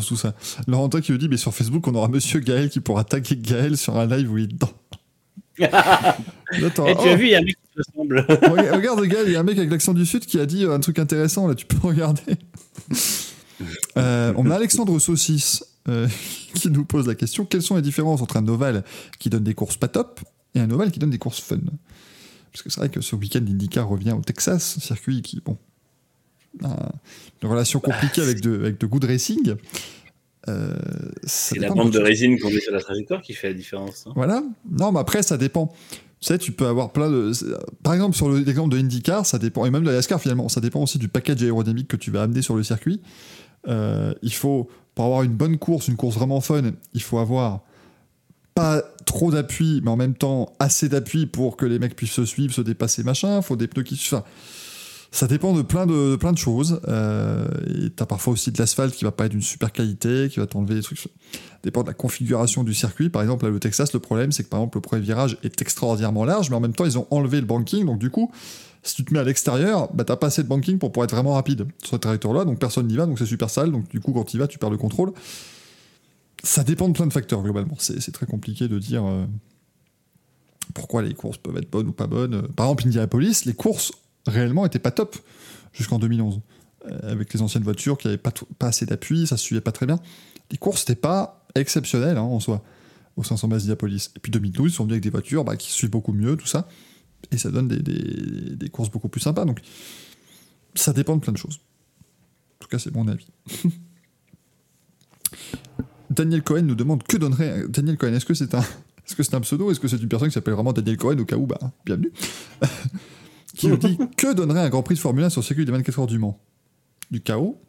tout 0.08 0.16
ça. 0.16 0.36
Laurentin 0.68 1.02
qui 1.02 1.12
nous 1.12 1.18
dit 1.18 1.28
mais 1.30 1.38
sur 1.38 1.54
Facebook 1.54 1.88
on 1.88 1.96
aura 1.96 2.08
Monsieur 2.10 2.40
Gaël 2.42 2.70
qui 2.70 2.80
pourra 2.82 3.04
taguer 3.04 3.38
Gaël 3.38 3.78
sur 3.78 3.98
un 3.98 4.06
live 4.06 4.32
où 4.32 4.38
il 4.38 4.44
est 4.44 4.48
dedans. 4.48 4.70
Là, 5.58 6.70
t'auras- 6.76 6.92
Et 6.92 6.96
tu 6.96 7.08
as 7.10 7.14
Oh, 7.14 7.18
vu, 7.18 7.26
il 7.26 7.30
y 7.32 7.36
a 7.36 7.40
un 7.40 7.42
mec 7.42 7.56
qui 7.56 7.80
ressemble. 7.80 8.20
regarde, 8.30 8.76
regarde, 8.76 9.06
Gaël, 9.06 9.24
il 9.28 9.34
y 9.34 9.36
a 9.36 9.40
un 9.40 9.44
mec 9.44 9.58
avec 9.58 9.72
l'accent 9.72 9.94
du 9.94 10.06
sud 10.06 10.26
qui 10.26 10.40
a 10.40 10.46
dit 10.46 10.66
euh, 10.66 10.74
un 10.76 10.80
truc 10.80 11.00
intéressant 11.00 11.48
là, 11.48 11.56
tu 11.56 11.66
peux 11.66 11.78
regarder. 11.88 12.22
Euh, 13.98 14.34
on 14.38 14.50
a 14.52 14.56
Alexandre 14.56 14.98
Saucisse 15.00 15.64
euh, 15.88 16.08
qui 16.54 16.70
nous 16.70 16.86
pose 16.86 17.08
la 17.08 17.16
question 17.16 17.46
quelles 17.46 17.62
sont 17.62 17.76
les 17.76 17.82
différences 17.82 18.22
entre 18.22 18.38
un 18.38 18.48
ovale 18.48 18.84
qui 19.20 19.30
donne 19.30 19.44
des 19.44 19.54
courses 19.54 19.78
pas 19.78 19.88
top 19.88 20.20
et 20.56 20.60
un 20.60 20.70
ovale 20.70 20.92
qui 20.92 21.00
donne 21.00 21.10
des 21.12 21.18
courses 21.18 21.40
fun? 21.40 21.58
Parce 22.52 22.64
que 22.64 22.70
c'est 22.70 22.80
vrai 22.80 22.90
que 22.90 23.02
ce 23.02 23.16
week-end, 23.16 23.40
l'IndyCar 23.46 23.88
revient 23.88 24.12
au 24.12 24.22
Texas, 24.22 24.78
circuit 24.80 25.22
qui, 25.22 25.42
bon, 25.44 25.58
a 26.64 26.92
une 27.42 27.50
relation 27.50 27.80
compliquée 27.80 28.22
avec 28.22 28.42
de, 28.42 28.56
avec 28.56 28.80
de 28.80 28.86
good 28.88 29.06
racing. 29.06 29.56
Euh, 30.50 30.76
C'est 31.24 31.60
la 31.60 31.70
bande 31.70 31.92
de 31.92 32.00
résine 32.00 32.40
qu'on 32.40 32.50
met 32.50 32.60
sur 32.60 32.74
la 32.74 32.82
trajectoire 32.82 33.22
qui 33.22 33.34
fait 33.34 33.48
la 33.50 33.54
différence. 33.54 34.06
hein. 34.08 34.12
voilà. 34.16 34.44
Non, 34.70 34.92
mais 34.92 35.00
après, 35.00 35.22
ça 35.24 35.38
dépend. 35.38 35.68
Tu 36.20 36.28
sais, 36.28 36.38
tu 36.38 36.52
peux 36.52 36.68
avoir 36.68 36.92
plein 36.92 37.10
de. 37.10 37.32
Par 37.84 37.94
exemple, 37.94 38.16
sur 38.16 38.30
le- 38.30 38.40
l'exemple 38.40 38.74
de 38.76 38.80
IndyCar, 38.80 39.26
ça 39.26 39.40
dépend, 39.40 39.66
et 39.66 39.72
même 39.72 39.84
de 39.84 39.88
la 39.90 39.96
NASCAR 39.96 40.20
finalement, 40.22 40.50
ça 40.50 40.62
dépend 40.62 40.82
aussi 40.84 40.98
du 41.00 41.08
package 41.08 41.42
aérodynamique 41.44 41.88
que 41.88 41.96
tu 41.98 42.12
vas 42.12 42.22
amener 42.24 42.42
sur 42.42 42.56
le 42.56 42.64
circuit. 42.64 43.02
Euh, 43.68 44.14
il 44.22 44.34
faut, 44.34 44.70
pour 44.94 45.06
avoir 45.06 45.24
une 45.24 45.34
bonne 45.34 45.58
course, 45.58 45.88
une 45.88 45.96
course 45.96 46.16
vraiment 46.16 46.42
fun, 46.42 46.62
il 46.94 47.02
faut 47.02 47.18
avoir 47.20 47.62
trop 49.06 49.32
d'appui, 49.32 49.82
mais 49.84 49.90
en 49.90 49.98
même 49.98 50.16
temps 50.16 50.54
assez 50.60 50.90
d'appui 50.90 51.26
pour 51.26 51.58
que 51.58 51.66
les 51.66 51.80
mecs 51.80 51.96
puissent 51.96 52.12
se 52.12 52.26
suivre, 52.26 52.54
se 52.54 52.62
dépasser, 52.62 53.04
machin. 53.04 53.42
Faut 53.42 53.56
des 53.56 53.68
pneus 53.68 53.84
qui. 53.84 53.98
Ça 55.14 55.28
dépend 55.28 55.54
de 55.54 55.62
plein 55.62 55.86
de, 55.86 56.12
de 56.12 56.16
plein 56.16 56.32
de 56.32 56.38
choses. 56.38 56.80
Euh, 56.88 57.46
et 57.68 57.90
t'as 57.90 58.06
parfois 58.06 58.32
aussi 58.32 58.52
de 58.52 58.58
l'asphalte 58.58 58.96
qui 58.96 59.04
va 59.04 59.12
pas 59.12 59.26
être 59.26 59.34
d'une 59.34 59.42
super 59.42 59.74
qualité, 59.74 60.30
qui 60.32 60.40
va 60.40 60.48
t'enlever 60.48 60.76
des 60.76 60.82
trucs. 60.82 61.00
Ça 61.00 61.10
dépend 61.64 61.82
de 61.84 61.88
la 61.88 61.94
configuration 61.94 62.64
du 62.64 62.74
circuit. 62.74 63.10
Par 63.10 63.22
exemple, 63.22 63.44
là, 63.46 63.52
le 63.52 63.60
Texas, 63.60 63.92
le 63.92 64.00
problème, 64.00 64.32
c'est 64.32 64.44
que 64.44 64.50
par 64.50 64.62
exemple, 64.62 64.78
le 64.78 64.82
premier 64.82 65.02
virage 65.02 65.38
est 65.44 65.62
extraordinairement 65.62 66.24
large, 66.24 66.50
mais 66.50 66.56
en 66.56 66.62
même 66.62 66.74
temps, 66.74 66.86
ils 66.86 66.98
ont 66.98 67.08
enlevé 67.12 67.42
le 67.42 67.46
banking. 67.46 67.86
Donc, 67.86 68.00
du 68.00 68.10
coup, 68.10 68.32
si 68.84 68.96
tu 68.96 69.04
te 69.04 69.14
mets 69.14 69.20
à 69.20 69.24
l'extérieur, 69.26 69.94
bah, 69.94 70.06
t'as 70.06 70.16
pas 70.16 70.28
assez 70.28 70.44
de 70.44 70.48
banking 70.48 70.80
pour 70.80 70.94
pouvoir 70.94 71.06
être 71.06 71.14
vraiment 71.14 71.34
rapide 71.34 71.68
sur 71.84 71.92
cette 71.92 72.02
trajectoire-là. 72.02 72.46
Donc, 72.46 72.60
personne 72.60 72.88
n'y 72.88 72.96
va. 72.96 73.06
Donc, 73.06 73.20
c'est 73.20 73.26
super 73.26 73.50
sale. 73.50 73.72
Donc, 73.72 73.90
du 73.90 74.00
coup, 74.00 74.14
quand 74.14 74.24
tu 74.24 74.38
y 74.38 74.40
vas, 74.40 74.48
tu 74.48 74.60
perds 74.60 74.70
le 74.70 74.78
contrôle. 74.78 75.12
Ça 76.44 76.64
dépend 76.64 76.88
de 76.88 76.94
plein 76.94 77.06
de 77.08 77.14
facteurs, 77.14 77.42
globalement. 77.44 77.76
C'est 77.80 78.12
très 78.12 78.26
compliqué 78.26 78.68
de 78.68 78.80
dire 78.80 79.06
euh, 79.06 79.26
pourquoi 80.74 81.02
les 81.04 81.14
courses 81.14 81.38
peuvent 81.38 81.58
être 81.58 81.70
bonnes 81.70 81.88
ou 81.90 81.94
pas 81.94 82.08
bonnes. 82.08 82.48
Par 82.50 82.66
exemple, 82.68 82.88
Indianapolis, 82.88 83.46
les 83.46 83.54
courses 83.54 83.92
réellement 84.26 84.66
étaient 84.66 84.80
pas 84.80 84.92
top 84.92 85.16
jusqu'en 85.74 86.00
2011. 86.00 86.42
Euh, 86.88 87.12
avec 87.12 87.32
les 87.34 87.42
anciennes 87.44 87.64
voitures 87.64 87.98
qui 87.98 88.08
n'avaient 88.08 88.18
pas, 88.18 88.34
assez 88.62 88.88
d'appui, 88.88 89.28
ça 89.28 89.38
se 89.38 89.44
suivait 89.44 89.62
pas 89.62 89.72
très 89.72 89.86
bien. 89.86 90.00
Les 90.50 90.58
courses 90.58 90.82
n'étaient 90.82 91.00
pas 91.00 91.46
exceptionnelles 91.54 92.18
hein, 92.18 92.22
en 92.24 92.40
soi 92.40 92.64
au 93.18 93.24
500 93.24 93.48
miles 93.48 93.58
d'Indianapolis. 93.58 94.10
Et 94.16 94.20
puis 94.20 94.32
2012, 94.32 94.72
ils 94.72 94.74
sont 94.76 94.84
venus 94.84 94.94
avec 94.94 95.04
des 95.04 95.10
voitures 95.12 95.44
bah, 95.44 95.58
qui 95.58 95.70
suivent 95.72 95.92
beaucoup 95.92 96.14
mieux, 96.14 96.36
tout 96.38 96.48
ça. 96.48 96.68
Et 97.32 97.38
ça 97.38 97.52
donne 97.52 97.68
des- 97.68 98.56
des 98.56 98.70
courses 98.70 98.90
beaucoup 98.90 99.10
plus 99.10 99.22
sympas. 99.22 99.46
Donc 99.46 99.62
ça 100.74 100.92
dépend 100.92 101.16
de 101.16 101.22
plein 101.22 101.34
de 101.34 101.38
choses. 101.38 101.60
En 102.56 102.58
tout 102.62 102.68
cas, 102.68 102.80
c'est 102.80 102.94
mon 102.96 103.08
avis. 103.08 103.28
Daniel 106.12 106.44
Cohen 106.44 106.64
nous 106.64 106.76
demande 106.76 107.04
que 107.04 107.18
donnerait. 107.18 107.64
Daniel 107.70 107.98
Cohen, 107.98 108.14
est-ce 108.14 108.26
que 108.26 108.34
c'est 108.34 108.54
un. 108.54 108.60
Est-ce 108.62 109.16
que 109.16 109.24
c'est 109.24 109.34
un 109.34 109.42
pseudo 109.42 109.72
Est-ce 109.72 109.80
que 109.80 109.88
c'est 109.88 109.98
une 109.98 110.08
personne 110.10 110.28
qui 110.28 110.34
s'appelle 110.34 110.54
vraiment 110.54 110.74
Daniel 110.74 110.98
Cohen 110.98 111.18
au 111.18 111.26
cas 111.26 111.38
où 111.38 111.48
bah, 111.48 111.60
Bienvenue. 111.86 112.12
qui 113.56 113.68
nous 113.68 113.78
dit 113.78 113.98
que 114.18 114.34
donnerait 114.34 114.60
un 114.60 114.70
Grand 114.70 114.84
Prix 114.84 114.96
de 114.96 115.00
Formule 115.00 115.24
1 115.24 115.30
sur 115.30 115.42
le 115.42 115.46
circuit 115.46 115.66
des 115.66 115.72
24 115.72 116.00
heures 116.00 116.08
du 116.08 116.20
Mans? 116.20 116.40
Du 117.10 117.22
chaos 117.22 117.60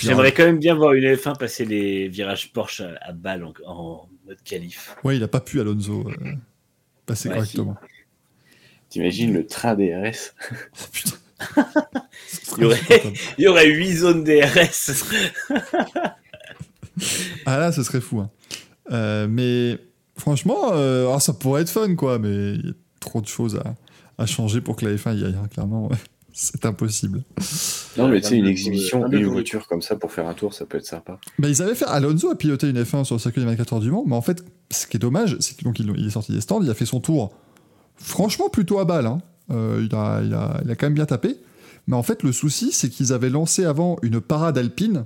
J'aimerais 0.00 0.32
quand 0.32 0.44
même 0.44 0.58
bien 0.58 0.74
voir 0.74 0.94
une 0.94 1.04
F1 1.04 1.38
passer 1.38 1.64
les 1.64 2.08
virages 2.08 2.52
Porsche 2.52 2.80
à, 2.80 2.96
à 3.02 3.12
balle 3.12 3.44
en, 3.44 3.52
en 3.66 4.08
mode 4.26 4.42
qualif. 4.42 4.96
Ouais, 5.04 5.16
il 5.16 5.22
a 5.22 5.28
pas 5.28 5.40
pu 5.40 5.60
Alonso 5.60 6.08
euh, 6.08 6.32
passer 7.06 7.28
Ouais, 7.28 7.36
correctement. 7.36 7.76
T'imagines 8.88 9.32
le 9.32 9.46
train 9.46 9.76
DRS 9.76 10.34
Oh 10.50 10.84
putain. 10.92 11.16
Il 12.58 12.62
y 12.62 12.66
aurait- 12.66 13.12
Il 13.38 13.44
y 13.44 13.48
aurait 13.48 13.66
8 13.68 13.92
zones 13.96 14.24
DRS. 14.24 15.04
Ah 17.46 17.58
là, 17.58 17.72
ce 17.72 17.82
serait 17.82 18.00
fou. 18.00 18.20
hein. 18.20 18.30
Euh, 18.92 19.26
mais 19.28 19.78
franchement, 20.18 20.72
euh, 20.72 21.06
alors 21.06 21.22
ça 21.22 21.32
pourrait 21.32 21.62
être 21.62 21.70
fun, 21.70 21.94
quoi. 21.94 22.18
Mais 22.18 22.54
il 22.54 22.66
y 22.66 22.70
a 22.70 22.72
trop 23.00 23.20
de 23.20 23.26
choses 23.26 23.56
à, 23.56 23.74
à 24.22 24.26
changer 24.26 24.60
pour 24.60 24.76
que 24.76 24.84
la 24.84 24.94
F1 24.96 25.16
y 25.16 25.24
aille. 25.24 25.36
hein, 25.42 25.48
Clairement, 25.50 25.86
ouais. 25.88 25.96
c'est 26.32 26.64
impossible. 26.66 27.22
Non, 27.96 28.08
mais 28.08 28.20
tu 28.20 28.28
sais, 28.28 28.34
une 28.36 28.40
22 28.42 28.50
exhibition, 28.50 29.00
22 29.02 29.18
une 29.18 29.26
voiture 29.26 29.66
comme 29.66 29.80
ça 29.82 29.96
pour 29.96 30.12
faire 30.12 30.26
un 30.26 30.34
tour, 30.34 30.52
ça 30.52 30.66
peut 30.66 30.78
être 30.78 30.84
sympa. 30.86 31.18
Bah, 31.38 31.48
ils 31.48 31.62
avaient 31.62 31.74
fait. 31.74 31.86
Alonso 31.86 32.30
a 32.30 32.36
piloté 32.36 32.68
une 32.68 32.82
F1 32.82 33.04
sur 33.04 33.14
le 33.14 33.20
circuit 33.20 33.40
des 33.40 33.46
24 33.46 33.72
heures 33.74 33.80
du 33.80 33.90
Mans, 33.90 34.04
mais 34.06 34.16
en 34.16 34.22
fait, 34.22 34.44
ce 34.70 34.86
qui 34.86 34.96
est 34.96 35.00
dommage, 35.00 35.36
c'est 35.40 35.56
qu'il 35.56 35.64
donc, 35.64 35.78
il, 35.78 35.90
il 35.96 36.06
est 36.06 36.10
sorti 36.10 36.32
des 36.32 36.40
stands, 36.40 36.62
il 36.62 36.68
a 36.70 36.74
fait 36.74 36.86
son 36.86 37.00
tour, 37.00 37.32
franchement, 37.96 38.48
plutôt 38.50 38.78
à 38.78 38.84
balle. 38.84 39.06
hein. 39.06 39.22
Euh, 39.52 39.84
il, 39.88 39.94
a, 39.96 40.20
il, 40.22 40.34
a, 40.34 40.60
il 40.64 40.70
a 40.70 40.76
quand 40.76 40.86
même 40.86 40.94
bien 40.94 41.06
tapé. 41.06 41.36
Mais 41.86 41.96
en 41.96 42.02
fait, 42.02 42.22
le 42.22 42.32
souci, 42.32 42.72
c'est 42.72 42.88
qu'ils 42.88 43.12
avaient 43.12 43.30
lancé 43.30 43.64
avant 43.64 43.96
une 44.02 44.20
parade 44.20 44.58
alpine 44.58 45.04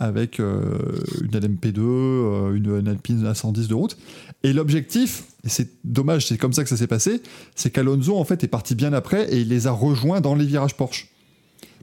avec 0.00 0.40
euh, 0.40 0.78
une 1.22 1.30
LMP2, 1.30 1.78
euh, 1.78 2.54
une, 2.54 2.88
Alpine 2.88 3.26
à 3.26 3.34
110 3.34 3.68
de 3.68 3.74
route. 3.74 3.96
Et 4.42 4.52
l'objectif, 4.52 5.24
et 5.44 5.48
c'est 5.48 5.68
dommage, 5.84 6.26
c'est 6.26 6.36
comme 6.36 6.52
ça 6.52 6.62
que 6.62 6.68
ça 6.68 6.76
s'est 6.76 6.86
passé, 6.86 7.22
c'est 7.54 7.70
qu'Alonso 7.70 8.16
en 8.16 8.24
fait 8.24 8.42
est 8.44 8.48
parti 8.48 8.74
bien 8.74 8.92
après 8.92 9.32
et 9.32 9.40
il 9.40 9.48
les 9.48 9.66
a 9.66 9.72
rejoints 9.72 10.20
dans 10.20 10.34
les 10.34 10.44
virages 10.44 10.76
Porsche 10.76 11.08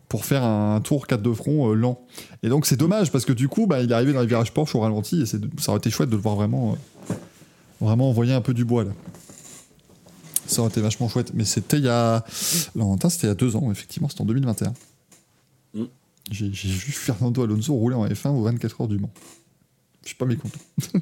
pour 0.10 0.26
faire 0.26 0.44
un 0.44 0.82
tour 0.82 1.08
4 1.08 1.22
de 1.22 1.32
front 1.32 1.72
euh, 1.72 1.74
lent. 1.74 2.02
Et 2.44 2.50
donc 2.50 2.66
c'est 2.66 2.76
dommage 2.76 3.12
parce 3.12 3.24
que 3.24 3.32
du 3.32 3.48
coup, 3.48 3.66
bah, 3.66 3.82
il 3.82 3.92
est 3.92 3.94
arrivé 3.94 4.12
dans 4.12 4.22
les 4.22 4.28
virages 4.28 4.54
Porsche 4.54 4.76
au 4.76 4.82
ralenti 4.82 5.22
et 5.22 5.26
ça 5.26 5.38
aurait 5.70 5.78
été 5.78 5.90
chouette 5.90 6.10
de 6.10 6.16
le 6.16 6.22
voir 6.22 6.36
vraiment, 6.36 6.76
euh, 7.10 7.14
vraiment 7.80 8.10
envoyer 8.10 8.34
un 8.34 8.42
peu 8.42 8.54
du 8.54 8.66
bois 8.66 8.84
là. 8.84 8.92
Ça 10.52 10.62
aurait 10.62 10.70
été 10.70 10.82
vachement 10.82 11.08
chouette. 11.08 11.32
Mais 11.34 11.46
c'était 11.46 11.78
il 11.78 11.86
y 11.86 11.90
a. 11.90 12.24
C'était 12.28 13.28
il 13.28 13.28
y 13.28 13.32
a 13.32 13.36
deux 13.36 13.56
ans, 13.56 13.72
effectivement, 13.72 14.10
c'était 14.10 14.22
en 14.22 14.26
2021. 14.26 14.74
Mm. 15.74 15.84
J'ai 16.30 16.54
j'ai 16.54 16.70
vu 16.70 16.92
Fernando 16.92 17.44
Alonso 17.44 17.74
rouler 17.74 17.96
en 17.96 18.06
F1 18.06 18.30
aux 18.30 18.44
24 18.44 18.82
heures 18.82 18.88
du 18.88 19.00
Mans. 19.00 19.12
Je 20.04 20.08
suis 20.10 20.18
pas 20.18 20.26
mécontent. 20.26 20.60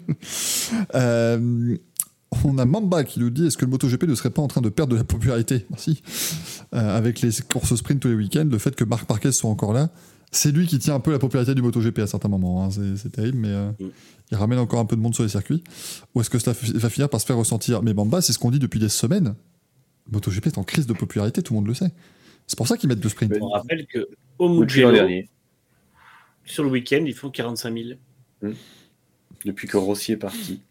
Euh, 0.93 1.77
on 2.43 2.59
a 2.59 2.65
Mamba 2.65 3.03
qui 3.03 3.19
nous 3.19 3.31
dit 3.31 3.47
est-ce 3.47 3.57
que 3.57 3.65
le 3.65 3.71
MotoGP 3.71 4.03
ne 4.03 4.13
serait 4.13 4.29
pas 4.29 4.43
en 4.43 4.47
train 4.47 4.61
de 4.61 4.69
perdre 4.69 4.93
de 4.93 4.97
la 4.97 5.03
popularité? 5.03 5.65
Merci. 5.71 6.03
Euh, 6.75 6.95
avec 6.95 7.21
les 7.21 7.31
courses 7.51 7.75
sprint 7.75 7.99
tous 7.99 8.09
les 8.09 8.13
week-ends, 8.13 8.47
le 8.49 8.59
fait 8.59 8.75
que 8.75 8.83
Marc 8.83 9.09
Marquez 9.09 9.31
soit 9.31 9.49
encore 9.49 9.73
là, 9.73 9.89
c'est 10.31 10.51
lui 10.51 10.67
qui 10.67 10.77
tient 10.79 10.95
un 10.95 10.99
peu 10.99 11.11
la 11.11 11.19
popularité 11.19 11.55
du 11.55 11.61
MotoGP 11.61 11.99
à 11.99 12.07
certains 12.07 12.29
moments. 12.29 12.63
hein. 12.65 12.69
C'est- 12.71 13.09
terrible, 13.09 13.37
mais 13.39 13.47
euh, 13.49 13.71
Mm. 13.79 13.89
il 14.31 14.37
ramène 14.37 14.59
encore 14.59 14.79
un 14.79 14.85
peu 14.85 14.95
de 14.95 15.01
monde 15.01 15.13
sur 15.15 15.23
les 15.23 15.29
circuits. 15.29 15.63
Ou 16.13 16.21
est-ce 16.21 16.29
que 16.29 16.39
ça 16.39 16.51
f- 16.53 16.71
va 16.75 16.89
finir 16.89 17.09
par 17.09 17.19
se 17.19 17.25
faire 17.25 17.37
ressentir? 17.37 17.81
Mais 17.83 17.93
Mamba, 17.93 18.21
c'est 18.21 18.33
ce 18.33 18.39
qu'on 18.39 18.51
dit 18.51 18.59
depuis 18.59 18.79
des 18.79 18.89
semaines. 18.89 19.35
MotoGP 20.11 20.47
est 20.47 20.57
en 20.57 20.63
crise 20.63 20.87
de 20.87 20.93
popularité, 20.93 21.41
tout 21.43 21.53
le 21.53 21.59
monde 21.59 21.67
le 21.67 21.73
sait. 21.73 21.91
C'est 22.47 22.57
pour 22.57 22.67
ça 22.67 22.77
qu'ils 22.77 22.89
mettent 22.89 23.03
le 23.03 23.09
sprint. 23.09 23.31
Mais- 23.31 23.41
On 23.41 23.49
rappelle 23.49 23.85
que 23.87 24.07
au 24.39 24.49
Mugello, 24.49 24.91
dernier, 24.91 25.29
sur 26.45 26.63
le 26.63 26.69
week-end, 26.69 27.03
ils 27.05 27.13
font 27.13 27.29
45 27.29 27.73
000. 28.41 28.53
depuis 29.45 29.67
que 29.67 29.77
Rossi 29.77 30.11
est 30.13 30.17
parti. 30.17 30.61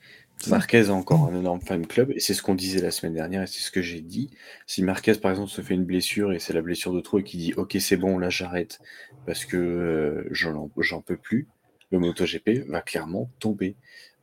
Marquez 0.46 0.88
a 0.88 0.92
encore 0.92 1.24
un 1.26 1.34
énorme 1.34 1.60
fan 1.60 1.86
club, 1.86 2.12
et 2.12 2.20
c'est 2.20 2.32
ce 2.32 2.42
qu'on 2.42 2.54
disait 2.54 2.80
la 2.80 2.90
semaine 2.90 3.14
dernière, 3.14 3.42
et 3.42 3.46
c'est 3.46 3.60
ce 3.60 3.70
que 3.70 3.82
j'ai 3.82 4.00
dit. 4.00 4.30
Si 4.66 4.82
Marquez, 4.82 5.14
par 5.14 5.32
exemple, 5.32 5.50
se 5.50 5.60
fait 5.60 5.74
une 5.74 5.84
blessure, 5.84 6.32
et 6.32 6.38
c'est 6.38 6.52
la 6.52 6.62
blessure 6.62 6.92
de 6.92 7.00
trop, 7.00 7.18
et 7.18 7.24
qui 7.24 7.36
dit 7.38 7.54
Ok, 7.56 7.76
c'est 7.80 7.96
bon, 7.96 8.18
là 8.18 8.30
j'arrête, 8.30 8.78
parce 9.26 9.44
que 9.44 9.56
euh, 9.56 10.28
j'en 10.30 10.70
j'en 10.78 11.00
peux 11.02 11.16
plus, 11.16 11.48
le 11.90 11.98
MotoGP 11.98 12.68
va 12.68 12.80
clairement 12.80 13.30
tomber. 13.40 13.74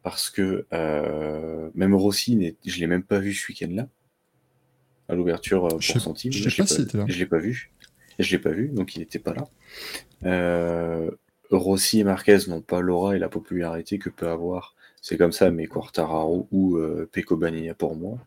Parce 0.03 0.29
que 0.29 0.67
euh, 0.71 1.69
même 1.73 1.95
Rossi, 1.95 2.55
je 2.63 2.79
l'ai 2.79 2.87
même 2.87 3.03
pas 3.03 3.17
vu 3.19 3.33
ce 3.33 3.51
week-end-là, 3.51 3.87
à 5.09 5.15
l'ouverture 5.15 5.65
euh, 5.65 5.77
Je 5.79 5.93
pour 5.93 6.01
son 6.01 6.13
team. 6.13 6.31
je. 6.31 6.47
Je 7.07 7.19
l'ai 7.19 7.25
pas 7.25 7.39
vu. 7.39 7.71
Je 8.19 8.31
l'ai 8.31 8.39
pas 8.39 8.51
vu, 8.51 8.69
donc 8.69 8.95
il 8.95 8.99
n'était 8.99 9.19
pas 9.19 9.33
là. 9.33 9.47
Euh, 10.25 11.11
Rossi 11.51 11.99
et 11.99 12.03
Marquez 12.03 12.37
n'ont 12.47 12.61
pas 12.61 12.81
l'aura 12.81 13.15
et 13.15 13.19
la 13.19 13.29
popularité 13.29 13.97
que 13.97 14.09
peut 14.09 14.29
avoir. 14.29 14.74
C'est 15.07 15.17
comme 15.17 15.31
ça, 15.31 15.51
mais 15.51 15.67
Quartararo 15.67 16.47
ou 16.51 16.77
euh, 16.77 17.07
Pecco 17.11 17.37
Bagnaia 17.37 17.75
pour 17.75 17.95
moi. 17.95 18.17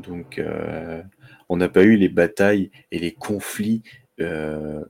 Donc, 0.00 0.40
euh, 0.40 1.00
on 1.48 1.56
n'a 1.56 1.68
pas 1.68 1.84
eu 1.84 1.94
les 1.94 2.08
batailles 2.08 2.72
et 2.90 2.98
les 2.98 3.12
conflits 3.12 3.84
euh, 4.18 4.82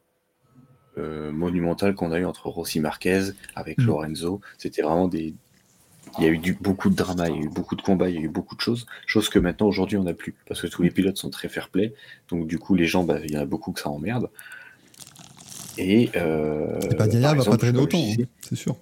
euh, 0.97 1.31
monumentaux 1.31 1.93
qu'on 1.93 2.11
a 2.11 2.19
eu 2.19 2.25
entre 2.25 2.49
Rossi 2.49 2.81
Marquez 2.81 3.33
avec 3.55 3.77
Mm. 3.77 3.85
Lorenzo. 3.85 4.41
C'était 4.57 4.81
vraiment 4.81 5.09
des. 5.09 5.35
Il 6.19 6.25
y 6.25 6.27
a 6.27 6.31
eu 6.31 6.39
du, 6.39 6.55
beaucoup 6.55 6.89
de 6.89 6.97
drama, 6.97 7.29
il 7.29 7.37
y 7.37 7.39
a 7.39 7.43
eu 7.43 7.51
beaucoup 7.51 7.77
de 7.77 7.83
combats, 7.83 8.09
il 8.09 8.15
y 8.15 8.19
a 8.19 8.23
eu 8.23 8.31
beaucoup 8.31 8.57
de 8.57 8.63
choses, 8.63 8.87
choses 9.07 9.29
que 9.29 9.39
maintenant 9.39 9.67
aujourd'hui 9.67 9.99
on 9.99 10.05
n'a 10.05 10.15
plus, 10.15 10.35
parce 10.49 10.63
que 10.63 10.69
tous 10.69 10.83
les 10.83 10.91
pilotes 10.91 11.19
sont 11.19 11.29
très 11.29 11.51
fair-play, 11.51 11.93
donc 12.31 12.47
du 12.47 12.59
coup 12.59 12.75
les 12.75 12.87
gens, 12.87 13.05
bah, 13.05 13.19
il 13.23 13.33
y 13.33 13.37
en 13.37 13.43
a 13.43 13.45
beaucoup 13.45 13.73
que 13.73 13.81
ça 13.81 13.91
emmerde. 13.91 14.31
Et, 15.77 16.09
euh, 16.17 16.81
Et 16.91 16.95
Bagnaia 16.95 17.35
va 17.35 17.45
pas 17.45 17.57
traîner 17.59 17.79
autant, 17.79 17.99
hein, 17.99 18.25
c'est 18.41 18.57
sûr. 18.57 18.79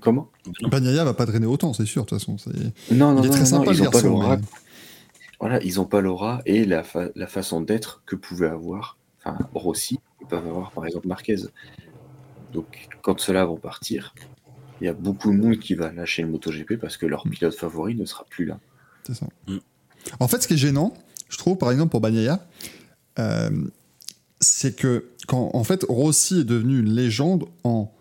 Comment? 0.00 0.28
Bagnaia 0.62 1.04
va 1.04 1.14
pas 1.14 1.26
traîner 1.26 1.46
autant, 1.46 1.72
c'est 1.72 1.86
sûr, 1.86 2.04
de 2.04 2.08
toute 2.08 2.18
façon. 2.18 2.38
c'est- 2.38 2.94
Non, 2.94 3.12
non, 3.14 3.22
Il 3.22 3.26
est 3.26 3.28
non, 3.28 3.30
très 3.32 3.40
non, 3.40 3.46
sympa, 3.46 3.72
ils 3.72 3.78
le 3.80 3.88
ont 3.88 3.90
pas 4.20 4.36
mais- 4.36 4.42
Voilà, 5.40 5.62
ils 5.62 5.80
ont 5.80 5.84
pas 5.84 6.00
l'aura 6.00 6.40
et 6.46 6.64
la, 6.64 6.82
fa- 6.82 7.08
la 7.14 7.26
façon 7.26 7.60
d'être 7.60 8.02
que 8.06 8.16
pouvait 8.16 8.48
avoir, 8.48 8.96
enfin 9.22 9.38
Rossi, 9.54 9.98
ils 10.20 10.26
peuvent 10.26 10.46
avoir 10.46 10.72
par 10.72 10.84
exemple 10.86 11.06
Marquez. 11.06 11.36
Donc 12.52 12.88
quand 13.02 13.20
ceux-là 13.20 13.44
vont 13.44 13.56
partir, 13.56 14.14
il 14.80 14.84
y 14.86 14.88
a 14.88 14.92
beaucoup 14.94 15.30
de 15.30 15.36
monde 15.36 15.58
qui 15.58 15.74
va 15.74 15.92
lâcher 15.92 16.22
le 16.22 16.28
MotoGP 16.28 16.76
parce 16.80 16.96
que 16.96 17.06
leur 17.06 17.22
pilote 17.24 17.54
favori 17.54 17.94
ne 17.94 18.04
sera 18.04 18.24
plus 18.28 18.46
là. 18.46 18.58
C'est 19.04 19.14
ça. 19.14 19.26
Mm. 19.46 19.58
En 20.20 20.28
fait, 20.28 20.42
ce 20.42 20.48
qui 20.48 20.54
est 20.54 20.58
gênant, 20.58 20.94
je 21.28 21.36
trouve, 21.38 21.56
par 21.58 21.70
exemple, 21.70 21.90
pour 21.90 22.00
Bagnaia, 22.00 22.44
euh, 23.18 23.50
c'est 24.40 24.74
que 24.76 25.06
quand 25.26 25.50
en 25.52 25.64
fait 25.64 25.84
Rossi 25.88 26.40
est 26.40 26.44
devenu 26.44 26.78
une 26.80 26.90
légende 26.90 27.44
en 27.64 27.92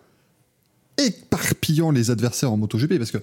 éparpillant 0.97 1.91
les 1.91 2.11
adversaires 2.11 2.51
en 2.51 2.57
MotoGP, 2.57 2.97
parce 2.97 3.11
que 3.11 3.19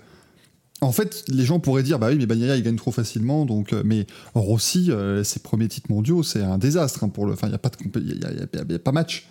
en 0.81 0.93
fait, 0.93 1.25
les 1.28 1.44
gens 1.44 1.61
pourraient 1.61 1.83
dire, 1.83 1.99
bah 1.99 2.09
oui, 2.11 2.17
mais 2.17 2.27
Bagnaia 2.27 2.57
il 2.57 2.62
gagne 2.62 2.77
trop 2.77 2.93
facilement, 2.93 3.47
donc, 3.47 3.73
euh, 3.73 3.83
mais 3.85 4.07
Rossi, 4.35 4.91
euh, 4.91 5.25
ses 5.25 5.41
premiers 5.41 5.69
titres 5.69 5.91
mondiaux, 5.91 6.23
c'est 6.23 6.43
un 6.43 6.59
désastre 6.59 7.05
hein, 7.05 7.09
pour 7.09 7.27
le. 7.27 7.33
Enfin, 7.33 7.47
il 7.47 7.51
n'y 7.51 7.57
a 7.57 7.59
pas 7.59 7.70
de, 7.70 7.77
il 8.01 8.12
y 8.12 8.70
y 8.70 8.73
y 8.73 8.75
a 8.75 8.78
pas 8.78 8.93
match. 8.93 9.27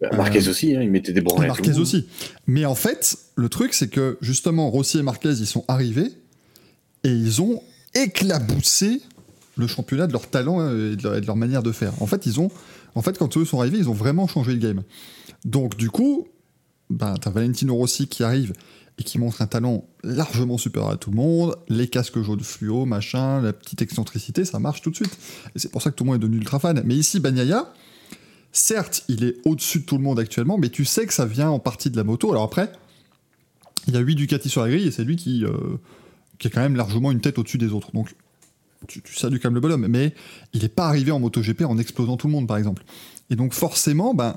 Bah, 0.00 0.08
Marquez 0.16 0.48
aussi, 0.48 0.74
hein, 0.76 0.82
il 0.82 0.90
mettait 0.90 1.12
des 1.12 1.20
le 1.20 1.46
Marquez 1.46 1.78
aussi. 1.78 2.06
Mais 2.46 2.64
en 2.64 2.74
fait, 2.74 3.16
le 3.36 3.48
truc, 3.48 3.72
c'est 3.72 3.88
que 3.88 4.18
justement, 4.20 4.68
Rossi 4.68 4.98
et 4.98 5.02
Marquez, 5.02 5.30
ils 5.30 5.46
sont 5.46 5.64
arrivés 5.68 6.10
et 7.04 7.10
ils 7.10 7.40
ont 7.40 7.62
éclaboussé 7.94 9.00
le 9.56 9.66
championnat 9.66 10.06
de 10.06 10.12
leur 10.12 10.28
talent 10.28 10.60
euh, 10.60 10.92
et 10.92 10.96
de 10.96 11.02
leur, 11.02 11.14
et 11.16 11.20
de 11.20 11.26
leur 11.26 11.36
manière 11.36 11.62
de 11.62 11.72
faire. 11.72 11.92
En 12.02 12.06
fait, 12.06 12.26
ils 12.26 12.40
ont, 12.40 12.50
en 12.94 13.02
fait, 13.02 13.16
quand 13.16 13.36
eux 13.36 13.44
sont 13.44 13.60
arrivés, 13.60 13.78
ils 13.78 13.88
ont 13.88 13.94
vraiment 13.94 14.26
changé 14.26 14.52
le 14.52 14.58
game. 14.58 14.82
Donc, 15.44 15.76
du 15.76 15.90
coup, 15.90 16.26
ben, 16.92 17.14
t'as 17.20 17.30
Valentino 17.30 17.74
Rossi 17.74 18.08
qui 18.08 18.22
arrive 18.22 18.52
et 18.98 19.04
qui 19.04 19.18
montre 19.18 19.40
un 19.42 19.46
talent 19.46 19.88
largement 20.02 20.58
supérieur 20.58 20.90
à 20.90 20.96
tout 20.96 21.10
le 21.10 21.16
monde, 21.16 21.56
les 21.68 21.88
casques 21.88 22.20
jaunes 22.20 22.40
fluo, 22.40 22.84
machin, 22.84 23.40
la 23.40 23.52
petite 23.52 23.82
excentricité, 23.82 24.44
ça 24.44 24.58
marche 24.58 24.82
tout 24.82 24.90
de 24.90 24.96
suite. 24.96 25.16
Et 25.54 25.58
c'est 25.58 25.70
pour 25.70 25.82
ça 25.82 25.90
que 25.90 25.96
tout 25.96 26.04
le 26.04 26.10
monde 26.10 26.16
est 26.16 26.22
devenu 26.22 26.36
ultra 26.36 26.58
fan. 26.58 26.82
Mais 26.84 26.94
ici, 26.94 27.18
Bagnaia, 27.18 27.72
certes, 28.52 29.04
il 29.08 29.24
est 29.24 29.36
au-dessus 29.46 29.80
de 29.80 29.84
tout 29.84 29.96
le 29.96 30.02
monde 30.02 30.18
actuellement, 30.18 30.58
mais 30.58 30.68
tu 30.68 30.84
sais 30.84 31.06
que 31.06 31.14
ça 31.14 31.24
vient 31.24 31.50
en 31.50 31.58
partie 31.58 31.90
de 31.90 31.96
la 31.96 32.04
moto. 32.04 32.30
Alors 32.30 32.42
après, 32.42 32.70
il 33.86 33.94
y 33.94 33.96
a 33.96 34.00
8 34.00 34.14
Ducati 34.14 34.48
sur 34.48 34.62
la 34.62 34.68
grille 34.68 34.86
et 34.86 34.90
c'est 34.90 35.04
lui 35.04 35.16
qui, 35.16 35.44
euh, 35.44 35.78
est 36.44 36.50
quand 36.50 36.60
même 36.60 36.76
largement 36.76 37.12
une 37.12 37.20
tête 37.20 37.38
au-dessus 37.38 37.58
des 37.58 37.72
autres. 37.72 37.92
Donc 37.92 38.14
tu, 38.88 39.00
salues 39.14 39.38
quand 39.38 39.48
même 39.48 39.54
le 39.54 39.60
bonhomme, 39.60 39.86
mais 39.86 40.12
il 40.52 40.62
n'est 40.62 40.68
pas 40.68 40.86
arrivé 40.86 41.12
en 41.12 41.20
MotoGP 41.20 41.62
en 41.62 41.78
explosant 41.78 42.16
tout 42.16 42.26
le 42.26 42.32
monde, 42.32 42.48
par 42.48 42.56
exemple. 42.56 42.82
Et 43.30 43.36
donc 43.36 43.54
forcément, 43.54 44.12
ben, 44.12 44.36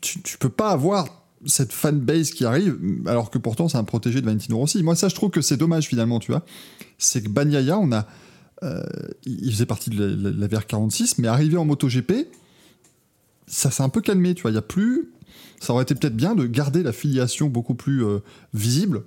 tu 0.00 0.18
peux 0.38 0.48
pas 0.48 0.70
avoir 0.70 1.19
cette 1.46 1.72
fanbase 1.72 2.30
qui 2.30 2.44
arrive, 2.44 2.78
alors 3.06 3.30
que 3.30 3.38
pourtant 3.38 3.68
c'est 3.68 3.78
un 3.78 3.84
protégé 3.84 4.20
de 4.20 4.26
Valentino 4.26 4.58
Rossi. 4.58 4.82
Moi, 4.82 4.94
ça, 4.96 5.08
je 5.08 5.14
trouve 5.14 5.30
que 5.30 5.40
c'est 5.40 5.56
dommage 5.56 5.86
finalement, 5.88 6.18
tu 6.18 6.32
vois. 6.32 6.44
C'est 6.98 7.22
que 7.22 7.28
Bagnaia, 7.28 7.78
on 7.78 7.92
a. 7.92 8.06
euh, 8.62 8.82
il 9.24 9.50
faisait 9.52 9.66
partie 9.66 9.88
de 9.90 10.04
la, 10.04 10.30
la- 10.30 10.36
la 10.36 10.48
VR46, 10.48 11.14
mais 11.18 11.28
arrivé 11.28 11.56
en 11.56 11.64
MotoGP, 11.64 12.12
ça 13.46 13.70
s'est 13.70 13.82
un 13.82 13.88
peu 13.88 14.00
calmé, 14.00 14.34
tu 14.34 14.42
vois. 14.42 14.50
Il 14.50 14.54
y 14.54 14.58
a 14.58 14.62
plus. 14.62 15.10
Ça 15.60 15.72
aurait 15.72 15.82
été 15.82 15.94
peut-être 15.94 16.16
bien 16.16 16.34
de 16.34 16.46
garder 16.46 16.82
la 16.82 16.92
filiation 16.92 17.48
beaucoup 17.48 17.74
plus 17.74 18.04
euh, 18.04 18.18
visible. 18.54 19.02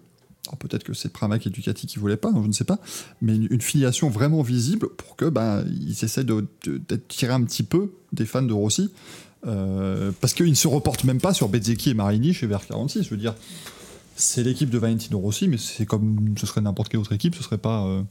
Peut-être 0.60 0.84
que 0.84 0.94
c'est 0.94 1.08
Pramac 1.12 1.48
et 1.48 1.50
Ducati 1.50 1.88
qui 1.88 2.00
voulaient 2.00 2.18
pas, 2.18 2.28
hein, 2.30 2.42
je 2.42 2.48
ne 2.48 2.52
sais 2.52 2.66
pas, 2.66 2.78
mais 3.22 3.34
une, 3.34 3.62
filiation 3.62 4.10
vraiment 4.10 4.42
visible 4.42 4.90
pour 4.90 5.16
que 5.16 5.24
ben 5.30 5.64
ils 5.72 6.03
essaient 6.03 6.26
de, 6.26 6.45
de- 6.66 6.82
d'attirer 6.90 7.32
un 7.32 7.42
petit 7.44 7.64
peu 7.64 7.94
des 8.12 8.26
fans 8.26 8.42
de 8.42 8.52
Rossi, 8.52 8.92
euh, 9.46 10.12
parce 10.22 10.34
qu'ils 10.34 10.50
ne 10.50 10.54
se 10.54 10.68
reportent 10.68 11.04
même 11.04 11.20
pas 11.22 11.34
sur 11.34 11.50
Bezzecchi 11.50 11.92
et 11.92 11.94
Marini 11.94 12.34
chez 12.34 12.48
VR46. 12.48 13.04
Je 13.04 13.10
veux 13.10 13.18
dire, 13.18 13.36
c'est 14.16 14.44
l'équipe 14.44 14.70
de 14.70 14.78
Valentino 14.78 15.20
Rossi, 15.20 15.48
mais 15.48 15.58
c'est 15.58 15.86
comme 15.86 16.36
ce 16.38 16.46
serait 16.46 16.62
n'importe 16.62 16.90
quelle 16.90 17.00
autre 17.00 17.14
équipe, 17.14 17.36
ce 17.36 17.44
serait 17.44 17.58
pas, 17.58 17.86
euh, 17.86 18.02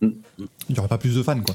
Mm. 0.00 0.08
il 0.38 0.72
n'y 0.72 0.78
aurait 0.80 0.88
pas 0.88 0.98
plus 0.98 1.14
de 1.16 1.22
fans 1.22 1.40
quoi. 1.40 1.54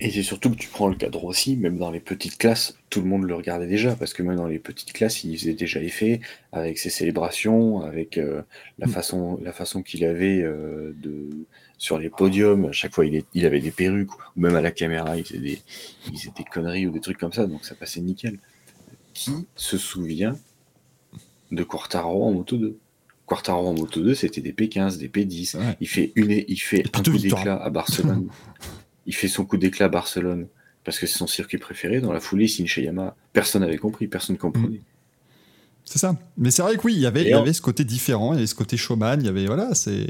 Et 0.00 0.10
c'est 0.10 0.22
surtout 0.22 0.50
que 0.50 0.56
tu 0.56 0.68
prends 0.68 0.86
le 0.88 0.94
cadre 0.94 1.24
aussi, 1.24 1.56
même 1.56 1.76
dans 1.78 1.90
les 1.90 1.98
petites 1.98 2.38
classes, 2.38 2.76
tout 2.90 3.00
le 3.00 3.08
monde 3.08 3.24
le 3.24 3.34
regardait 3.34 3.66
déjà, 3.66 3.96
parce 3.96 4.12
que 4.14 4.22
même 4.22 4.36
dans 4.36 4.46
les 4.46 4.58
petites 4.60 4.92
classes, 4.92 5.24
il 5.24 5.36
faisait 5.36 5.54
déjà 5.54 5.80
effet, 5.80 6.20
avec 6.52 6.78
ses 6.78 6.90
célébrations, 6.90 7.80
avec 7.80 8.16
euh, 8.16 8.42
la, 8.78 8.86
Mm. 8.86 8.90
façon, 8.90 9.40
la 9.42 9.52
façon 9.52 9.82
qu'il 9.82 10.04
avait 10.04 10.42
de, 10.42 11.30
sur 11.78 11.98
les 11.98 12.10
podiums, 12.10 12.66
à 12.66 12.72
chaque 12.72 12.92
fois 12.94 13.06
il, 13.06 13.14
est, 13.14 13.24
il 13.34 13.46
avait 13.46 13.60
des 13.60 13.70
perruques, 13.70 14.12
ou 14.36 14.40
même 14.40 14.56
à 14.56 14.60
la 14.60 14.72
caméra, 14.72 15.16
il 15.16 15.24
faisait, 15.24 15.38
des, 15.38 15.62
il 16.12 16.18
faisait 16.18 16.32
des 16.36 16.44
conneries 16.44 16.86
ou 16.86 16.90
des 16.90 17.00
trucs 17.00 17.18
comme 17.18 17.32
ça, 17.32 17.46
donc 17.46 17.64
ça 17.64 17.74
passait 17.74 18.00
nickel. 18.00 18.38
Qui 19.14 19.30
se 19.56 19.78
souvient 19.78 20.36
de 21.50 21.62
Quartaro 21.62 22.24
en 22.24 22.32
moto 22.32 22.56
2 22.56 22.76
Quartaro 23.26 23.66
en 23.68 23.74
moto 23.74 24.00
2, 24.02 24.14
c'était 24.14 24.40
des 24.40 24.52
P15, 24.52 24.98
des 24.98 25.08
P10, 25.08 25.56
Ouais. 25.56 25.76
il 25.80 25.88
fait, 25.88 26.12
une, 26.16 26.30
il 26.30 26.56
fait 26.56 26.84
un 26.94 27.02
coup 27.02 27.18
d'éclat 27.18 27.56
à 27.62 27.70
Barcelone. 27.70 28.28
il 29.06 29.14
fait 29.14 29.28
son 29.28 29.44
coup 29.44 29.56
d'éclat 29.56 29.86
à 29.86 29.88
Barcelone 29.88 30.46
parce 30.84 30.98
que 30.98 31.06
c'est 31.06 31.18
son 31.18 31.26
circuit 31.26 31.58
préféré. 31.58 32.00
Dans 32.00 32.12
la 32.12 32.20
foulée, 32.20 32.44
il 32.46 32.48
signe 32.48 32.66
chez 32.66 32.82
Yamaha. 32.82 33.14
Personne 33.34 33.60
n'avait 33.62 33.76
compris, 33.76 34.06
personne 34.08 34.36
ne 34.36 34.40
comprenait. 34.40 34.80
C'est 35.84 35.98
ça. 35.98 36.16
Mais 36.38 36.50
c'est 36.50 36.62
vrai 36.62 36.76
que 36.76 36.82
oui, 36.86 36.94
il 36.94 37.00
y 37.00 37.06
avait, 37.06 37.22
il 37.22 37.28
y 37.28 37.34
avait 37.34 37.52
ce 37.52 37.60
côté 37.60 37.84
différent, 37.84 38.32
il 38.32 38.36
y 38.36 38.38
avait 38.38 38.46
ce 38.46 38.54
côté 38.54 38.76
showman, 38.76 39.18
il 39.20 39.26
y 39.26 39.28
avait 39.28 39.46
voilà, 39.46 39.74
c'est 39.74 40.06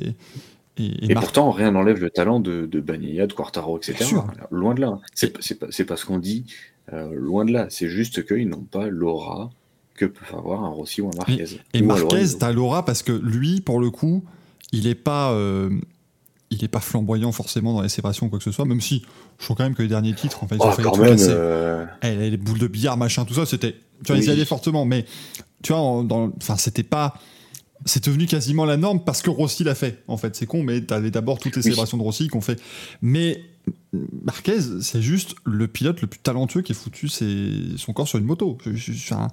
et, 0.78 0.84
et 1.06 1.10
Et, 1.10 1.14
pourtant, 1.14 1.50
rien 1.50 1.72
n'enlève 1.72 2.00
le 2.00 2.10
talent 2.10 2.40
de, 2.40 2.66
de 2.66 2.80
Bagnaia, 2.80 3.26
de 3.26 3.32
Quartaro, 3.32 3.78
etc. 3.78 4.14
Loin 4.50 4.74
de 4.74 4.80
là. 4.80 4.98
C'est 5.14 5.32
pas- 5.32 5.96
ce 5.96 6.04
qu'on 6.04 6.18
dit. 6.18 6.46
euh, 6.92 7.12
loin 7.14 7.44
de 7.44 7.52
là. 7.52 7.66
C'est 7.70 7.88
juste 7.88 8.26
qu'ils 8.26 8.48
n'ont 8.48 8.62
pas 8.62 8.86
l'aura 8.88 9.50
que 9.94 10.06
peuvent 10.06 10.38
avoir 10.38 10.64
un 10.64 10.68
Rossi 10.68 11.00
ou 11.02 11.08
un 11.08 11.16
Marquez. 11.16 11.44
Et 11.74 11.80
un 11.80 11.84
Marquez, 11.84 12.24
t'as 12.38 12.52
l'aura 12.52 12.84
parce 12.84 13.02
que 13.02 13.12
lui, 13.12 13.60
pour 13.60 13.80
le 13.80 13.90
coup, 13.90 14.24
il 14.72 14.86
est 14.86 14.94
pas, 14.94 15.32
euh, 15.32 15.70
il 16.50 16.62
est 16.64 16.68
pas 16.68 16.80
flamboyant 16.80 17.32
forcément 17.32 17.74
dans 17.74 17.82
les 17.82 17.88
séparations 17.90 18.26
ou 18.26 18.28
quoi 18.30 18.38
que 18.38 18.44
ce 18.44 18.52
soit. 18.52 18.64
Même 18.64 18.80
si 18.80 19.02
je 19.38 19.44
trouve 19.44 19.56
quand 19.56 19.64
même 19.64 19.74
que 19.74 19.82
les 19.82 19.88
derniers 19.88 20.14
titres, 20.14 20.42
en 20.44 20.48
fait, 20.48 20.54
ils 20.56 20.62
ont 20.62 20.68
Oh, 20.68 20.72
fait 20.72 20.82
quand 20.82 20.96
même. 20.96 21.16
euh, 21.20 21.84
Eh, 22.02 22.30
les 22.30 22.36
boules 22.36 22.58
de 22.58 22.68
billard, 22.68 22.96
machin, 22.96 23.24
tout 23.24 23.34
ça, 23.34 23.44
c'était, 23.44 23.72
tu 23.72 23.78
vois, 24.12 24.16
Oui. 24.16 24.22
ils 24.24 24.28
y 24.28 24.30
allaient 24.30 24.44
fortement, 24.44 24.84
mais 24.86 25.04
tu 25.62 25.72
vois, 25.72 25.80
enfin, 25.80 26.56
c'était 26.56 26.82
pas. 26.84 27.14
C'est 27.84 28.04
devenu 28.04 28.26
quasiment 28.26 28.64
la 28.64 28.76
norme 28.76 29.04
parce 29.04 29.22
que 29.22 29.30
Rossi 29.30 29.64
l'a 29.64 29.74
fait. 29.74 30.02
En 30.08 30.16
fait, 30.16 30.34
c'est 30.36 30.46
con, 30.46 30.62
mais 30.62 30.80
t'avais 30.82 31.10
d'abord 31.10 31.38
toutes 31.38 31.54
les 31.54 31.60
Oui. 31.60 31.62
célébrations 31.64 31.96
de 31.96 32.02
Rossi 32.02 32.28
qu'on 32.28 32.40
fait. 32.40 32.60
Mais 33.02 33.40
Marquez, 34.24 34.60
c'est 34.80 35.02
juste 35.02 35.34
le 35.44 35.68
pilote 35.68 36.00
le 36.00 36.06
plus 36.06 36.20
talentueux 36.20 36.62
qui 36.62 36.72
ait 36.72 36.74
foutu 36.74 37.08
ses- 37.08 37.76
son 37.76 37.92
corps 37.92 38.08
sur 38.08 38.18
une 38.18 38.24
moto. 38.24 38.56
Je- 38.64 38.72
je- 38.72 38.92
je- 38.92 39.12
enfin, 39.14 39.28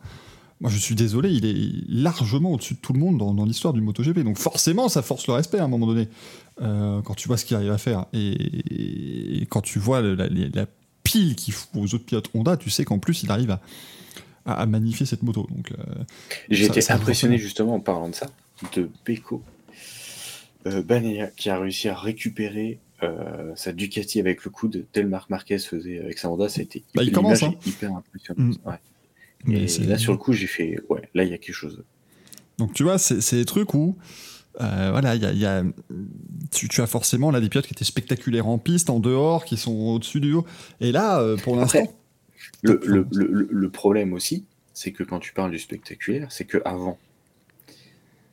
moi, 0.60 0.70
je 0.70 0.78
suis 0.78 0.94
désolé, 0.96 1.32
il 1.32 1.46
est 1.46 1.86
largement 1.88 2.52
au-dessus 2.52 2.74
de 2.74 2.80
tout 2.80 2.92
le 2.92 3.00
monde 3.00 3.18
dans, 3.18 3.34
dans 3.34 3.46
l'histoire 3.46 3.74
du 3.74 3.80
MotoGP. 3.82 4.24
Donc, 4.24 4.38
forcément, 4.38 4.90
ça 4.90 5.02
force 5.02 5.26
le 5.28 5.34
respect 5.34 5.60
à 5.60 5.64
un 5.64 5.68
moment 5.70 5.88
donné 5.88 6.10
euh, 6.62 7.02
quand 7.02 7.14
tu 7.16 7.28
vois 7.30 7.38
ce 7.38 7.46
qu'il 7.46 7.56
arrive 7.56 7.72
à 7.72 7.78
faire. 7.78 8.06
Et, 8.12 9.42
et 9.42 9.46
quand 9.46 9.62
tu 9.62 9.80
vois 9.80 10.02
le- 10.02 10.16
la- 10.16 10.28
la 10.28 10.66
pile 11.04 11.36
qu'il 11.36 11.54
fout 11.54 11.70
aux 11.76 11.96
autres 11.96 12.06
pilotes 12.06 12.30
Honda, 12.34 12.58
tu 12.58 12.70
sais 12.70 12.84
qu'en 12.84 13.00
plus, 13.00 13.24
il 13.24 13.32
arrive 13.32 13.52
à, 13.52 13.62
à, 14.46 14.54
à 14.62 14.66
magnifier 14.66 15.06
cette 15.06 15.24
moto. 15.24 15.48
Donc, 15.50 15.72
euh, 15.72 16.04
J'ai 16.50 16.66
été 16.66 16.92
impressionné 16.92 17.38
justement 17.38 17.76
en 17.76 17.80
parlant 17.80 18.10
de 18.10 18.16
ça, 18.16 18.28
de 18.76 18.90
Pecco. 19.04 19.42
Euh, 20.68 20.82
Bagnaia 20.82 21.28
qui 21.28 21.50
a 21.50 21.60
réussi 21.60 21.90
à 21.90 21.96
récupérer 21.96 22.80
euh, 23.04 23.52
sa 23.56 23.72
Ducati 23.72 24.20
avec 24.20 24.44
le 24.46 24.50
coude, 24.52 24.86
tel 24.94 25.06
Marc 25.08 25.30
Marquez 25.30 25.60
faisait 25.60 26.00
avec 26.00 26.18
sa 26.18 26.30
Honda, 26.32 26.50
ça 26.50 26.62
a 26.62 26.64
été 26.64 26.84
Bah, 26.96 27.04
il 27.04 27.12
commence, 27.12 27.44
hein. 27.44 27.54
hyper 27.68 27.92
impressionnante. 27.96 28.58
Mm. 28.66 28.68
ouais. 28.70 28.80
mais 29.46 29.64
Et 29.72 29.84
là 29.86 29.98
sur 30.00 30.12
le 30.14 30.18
coup 30.18 30.34
j'ai 30.34 30.48
fait 30.48 30.80
ouais 30.90 31.08
là 31.14 31.24
il 31.24 31.30
y 31.30 31.34
a 31.34 31.38
quelque 31.38 31.54
chose. 31.54 31.84
Donc 32.58 32.74
tu 32.74 32.82
vois, 32.84 32.98
c'est 32.98 33.36
des 33.36 33.46
trucs 33.46 33.74
où, 33.76 33.96
euh, 34.62 34.88
voilà, 34.92 35.14
il 35.16 35.22
y 35.22 35.26
a, 35.26 35.34
y 35.34 35.46
a- 35.46 35.64
tu, 36.52 36.68
tu 36.70 36.82
as 36.82 36.88
forcément 36.88 37.30
là 37.30 37.42
des 37.42 37.50
pilotes 37.50 37.68
qui 37.68 37.74
étaient 37.74 37.84
spectaculaires 37.84 38.48
en 38.48 38.58
piste, 38.58 38.90
en 38.90 39.00
dehors, 39.00 39.44
qui 39.46 39.58
sont 39.58 39.74
au-dessus 39.74 40.22
du 40.22 40.32
haut. 40.34 40.46
Et 40.80 40.92
là, 40.94 41.20
euh, 41.20 41.36
pour 41.36 41.58
l'instant, 41.58 41.86
Le, 42.62 42.80
le- 42.86 43.08
le- 43.12 43.28
le- 43.28 43.48
le 43.52 43.70
problème 43.70 44.14
aussi, 44.14 44.46
c'est 44.74 44.92
que 44.92 45.04
quand 45.04 45.20
tu 45.20 45.34
parles 45.34 45.52
du 45.52 45.60
spectaculaire, 45.60 46.32
c'est 46.32 46.46
que 46.46 46.62
avant, 46.66 46.98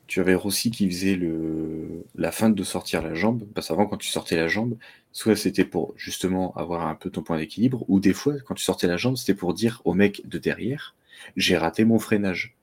tu 0.06 0.20
avais 0.20 0.34
Rossi 0.34 0.70
qui 0.70 0.90
faisait 0.90 1.14
le, 1.14 2.04
la 2.16 2.32
feinte 2.32 2.54
de 2.54 2.64
sortir 2.64 3.02
la 3.02 3.14
jambe, 3.14 3.44
parce 3.54 3.68
qu'avant 3.68 3.86
quand 3.86 3.96
tu 3.96 4.08
sortais 4.08 4.36
la 4.36 4.48
jambe, 4.48 4.76
soit 5.12 5.36
c'était 5.36 5.64
pour 5.64 5.94
justement 5.96 6.54
avoir 6.54 6.86
un 6.86 6.94
peu 6.94 7.08
ton 7.10 7.22
point 7.22 7.38
d'équilibre, 7.38 7.84
ou 7.88 7.98
des 8.00 8.12
fois 8.12 8.34
quand 8.44 8.54
tu 8.54 8.62
sortais 8.64 8.86
la 8.86 8.96
jambe, 8.96 9.16
c'était 9.16 9.34
pour 9.34 9.54
dire 9.54 9.80
au 9.84 9.94
mec 9.94 10.20
de 10.26 10.38
derrière, 10.38 10.94
j'ai 11.36 11.56
raté 11.56 11.84
mon 11.84 11.98
freinage. 11.98 12.54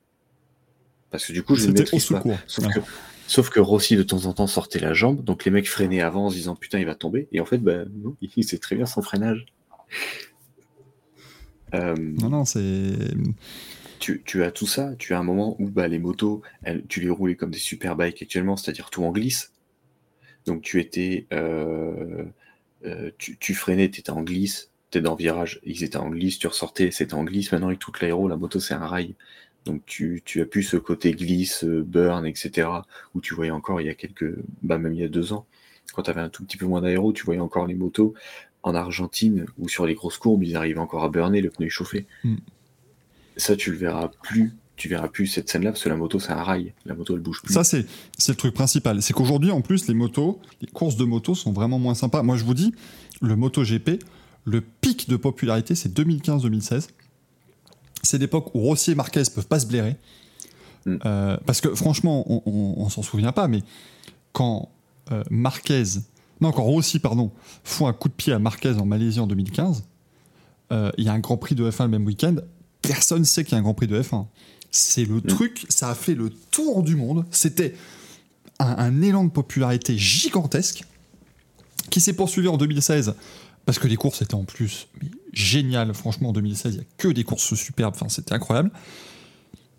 Parce 1.11 1.25
que 1.25 1.33
du 1.33 1.41
coup, 1.41 1.55
je 1.55 1.61
ne 1.67 1.73
maîtrise 1.79 2.05
pas. 2.05 2.19
Sauf, 2.45 2.65
que, 2.73 2.79
sauf 3.25 3.49
que 3.49 3.59
Rossi, 3.59 3.95
de 3.95 4.03
temps 4.03 4.25
en 4.27 4.33
temps, 4.33 4.45
sortait 4.45 4.79
la 4.79 4.93
jambe, 4.93 5.23
donc 5.23 5.43
les 5.43 5.49
mecs 5.49 5.67
freinaient 5.67 6.01
avant 6.01 6.27
en 6.27 6.29
se 6.29 6.35
disant 6.35 6.55
putain, 6.55 6.77
il 6.77 6.85
va 6.85 6.93
tomber. 6.93 7.27
Et 7.31 7.39
en 7.39 7.45
fait, 7.45 7.57
bah, 7.57 7.85
non, 8.03 8.15
il 8.35 8.43
sait 8.43 8.59
très 8.59 8.75
bien 8.75 8.85
son 8.85 9.01
freinage. 9.01 9.45
Euh, 11.73 11.95
Non, 11.97 12.29
non, 12.29 12.45
c'est. 12.45 12.93
tu, 13.99 14.21
tu 14.25 14.43
as 14.43 14.51
tout 14.51 14.67
ça, 14.67 14.95
tu 14.97 15.13
as 15.13 15.19
un 15.19 15.23
moment 15.23 15.55
où 15.59 15.69
bah, 15.69 15.87
les 15.87 15.99
motos, 15.99 16.41
elles, 16.63 16.85
tu 16.87 17.01
les 17.01 17.09
roulais 17.09 17.35
comme 17.35 17.51
des 17.51 17.59
super 17.59 17.95
bikes 17.95 18.21
actuellement, 18.21 18.57
c'est-à-dire 18.57 18.89
tout 18.89 19.03
en 19.03 19.11
glisse. 19.11 19.53
Donc 20.45 20.61
tu 20.61 20.79
étais. 20.79 21.27
euh, 21.33 22.23
euh, 22.85 23.11
tu, 23.17 23.37
tu 23.37 23.53
freinais, 23.55 23.89
tu 23.89 23.99
étais 24.01 24.11
en 24.11 24.23
glisse, 24.23 24.71
tu 24.91 24.97
étais 24.99 25.03
dans 25.03 25.11
le 25.13 25.17
virage, 25.17 25.59
ils 25.63 25.83
étaient 25.83 25.97
en 25.97 26.09
glisse, 26.09 26.39
tu 26.39 26.47
ressortais, 26.47 26.91
c'était 26.91 27.13
en 27.15 27.23
glisse. 27.25 27.51
Maintenant, 27.51 27.67
avec 27.67 27.79
toute 27.79 28.01
l'aéro, 28.01 28.27
la 28.27 28.37
moto, 28.37 28.59
c'est 28.59 28.73
un 28.73 28.87
rail. 28.87 29.15
Donc 29.65 29.85
tu, 29.85 30.21
tu 30.25 30.41
as 30.41 30.45
plus 30.45 30.63
ce 30.63 30.77
côté 30.77 31.13
glisse, 31.13 31.63
burn, 31.65 32.25
etc. 32.25 32.69
Où 33.15 33.21
tu 33.21 33.33
voyais 33.35 33.51
encore 33.51 33.81
il 33.81 33.87
y 33.87 33.89
a 33.89 33.95
quelques. 33.95 34.33
Bah, 34.63 34.77
même 34.77 34.93
il 34.93 35.01
y 35.01 35.03
a 35.03 35.09
deux 35.09 35.33
ans, 35.33 35.45
quand 35.93 36.03
tu 36.03 36.09
avais 36.11 36.21
un 36.21 36.29
tout 36.29 36.45
petit 36.45 36.57
peu 36.57 36.65
moins 36.65 36.81
d'aéro, 36.81 37.13
tu 37.13 37.23
voyais 37.25 37.41
encore 37.41 37.67
les 37.67 37.75
motos 37.75 38.13
en 38.63 38.75
Argentine 38.75 39.45
ou 39.57 39.69
sur 39.69 39.85
les 39.85 39.95
grosses 39.95 40.17
courbes, 40.17 40.43
ils 40.43 40.55
arrivaient 40.55 40.79
encore 40.79 41.03
à 41.03 41.09
burner, 41.09 41.41
le 41.41 41.49
pneu 41.49 41.67
échauffé. 41.67 42.05
Mm. 42.23 42.35
Ça, 43.37 43.55
tu 43.55 43.71
le 43.71 43.77
verras 43.77 44.09
plus. 44.23 44.53
Tu 44.75 44.87
verras 44.87 45.09
plus 45.09 45.27
cette 45.27 45.49
scène-là 45.49 45.71
parce 45.71 45.83
que 45.83 45.89
la 45.89 45.97
moto, 45.97 46.19
c'est 46.19 46.31
un 46.31 46.41
rail. 46.41 46.73
La 46.85 46.95
moto, 46.95 47.13
elle 47.13 47.21
bouge 47.21 47.41
plus. 47.41 47.53
Ça, 47.53 47.65
c'est 47.65 47.85
c'est 48.17 48.31
le 48.31 48.37
truc 48.37 48.53
principal. 48.53 49.01
C'est 49.01 49.13
qu'aujourd'hui, 49.13 49.51
en 49.51 49.59
plus, 49.59 49.87
les 49.87 49.93
motos, 49.93 50.39
les 50.61 50.67
courses 50.67 50.95
de 50.95 51.03
moto 51.03 51.35
sont 51.35 51.51
vraiment 51.51 51.79
moins 51.79 51.95
sympas. 51.95 52.23
Moi, 52.23 52.37
je 52.37 52.45
vous 52.45 52.53
dis, 52.53 52.73
le 53.21 53.35
MotoGP, 53.35 54.01
le 54.45 54.61
pic 54.61 55.09
de 55.09 55.17
popularité, 55.17 55.75
c'est 55.75 55.93
2015-2016. 55.97 56.89
C'est 58.03 58.17
l'époque 58.17 58.55
où 58.55 58.59
Rossi 58.61 58.91
et 58.91 58.95
Marquez 58.95 59.23
peuvent 59.33 59.47
pas 59.47 59.59
se 59.59 59.67
blairer. 59.67 59.97
Mm. 60.85 60.97
Euh, 61.05 61.37
parce 61.45 61.59
que 61.59 61.75
franchement, 61.75 62.23
on, 62.31 62.41
on, 62.45 62.81
on 62.81 62.89
s'en 62.89 63.03
souvient 63.03 63.33
pas, 63.33 63.49
mais 63.49 63.63
quand 64.31 64.69
euh, 65.11 65.23
Marquez, 65.29 65.83
non, 66.41 66.51
quand 66.51 66.63
Rossi, 66.63 66.99
pardon, 66.99 67.31
font 67.63 67.87
un 67.87 67.93
coup 67.93 68.07
de 68.07 68.13
pied 68.13 68.33
à 68.33 68.39
Marquez 68.39 68.73
en 68.73 68.85
Malaisie 68.85 69.19
en 69.19 69.27
2015, 69.27 69.83
euh, 70.71 70.91
il 70.97 71.05
y 71.05 71.09
a 71.09 71.13
un 71.13 71.19
Grand 71.19 71.37
Prix 71.37 71.55
de 71.55 71.69
F1 71.69 71.83
le 71.83 71.89
même 71.89 72.05
week-end. 72.05 72.35
Personne 72.81 73.25
sait 73.25 73.43
qu'il 73.43 73.53
y 73.53 73.55
a 73.55 73.59
un 73.59 73.63
Grand 73.63 73.73
Prix 73.73 73.87
de 73.87 74.01
F1. 74.01 74.25
C'est 74.71 75.05
le 75.05 75.19
truc, 75.21 75.65
ça 75.69 75.89
a 75.89 75.95
fait 75.95 76.15
le 76.15 76.29
tour 76.29 76.83
du 76.83 76.95
monde. 76.95 77.25
C'était 77.31 77.73
un, 78.59 78.77
un 78.77 79.01
élan 79.01 79.23
de 79.23 79.31
popularité 79.31 79.97
gigantesque 79.97 80.83
qui 81.89 82.01
s'est 82.01 82.13
poursuivi 82.13 82.47
en 82.47 82.57
2016 82.57 83.15
parce 83.65 83.79
que 83.79 83.87
les 83.87 83.97
courses 83.97 84.21
étaient 84.21 84.35
en 84.35 84.45
plus 84.45 84.87
mais, 85.01 85.09
géniales. 85.33 85.93
Franchement, 85.93 86.29
en 86.29 86.33
2016, 86.33 86.73
il 86.73 86.77
n'y 86.77 86.83
a 86.83 86.87
que 86.97 87.07
des 87.07 87.23
courses 87.23 87.53
superbes. 87.55 87.93
Enfin, 87.95 88.09
c'était 88.09 88.33
incroyable. 88.33 88.71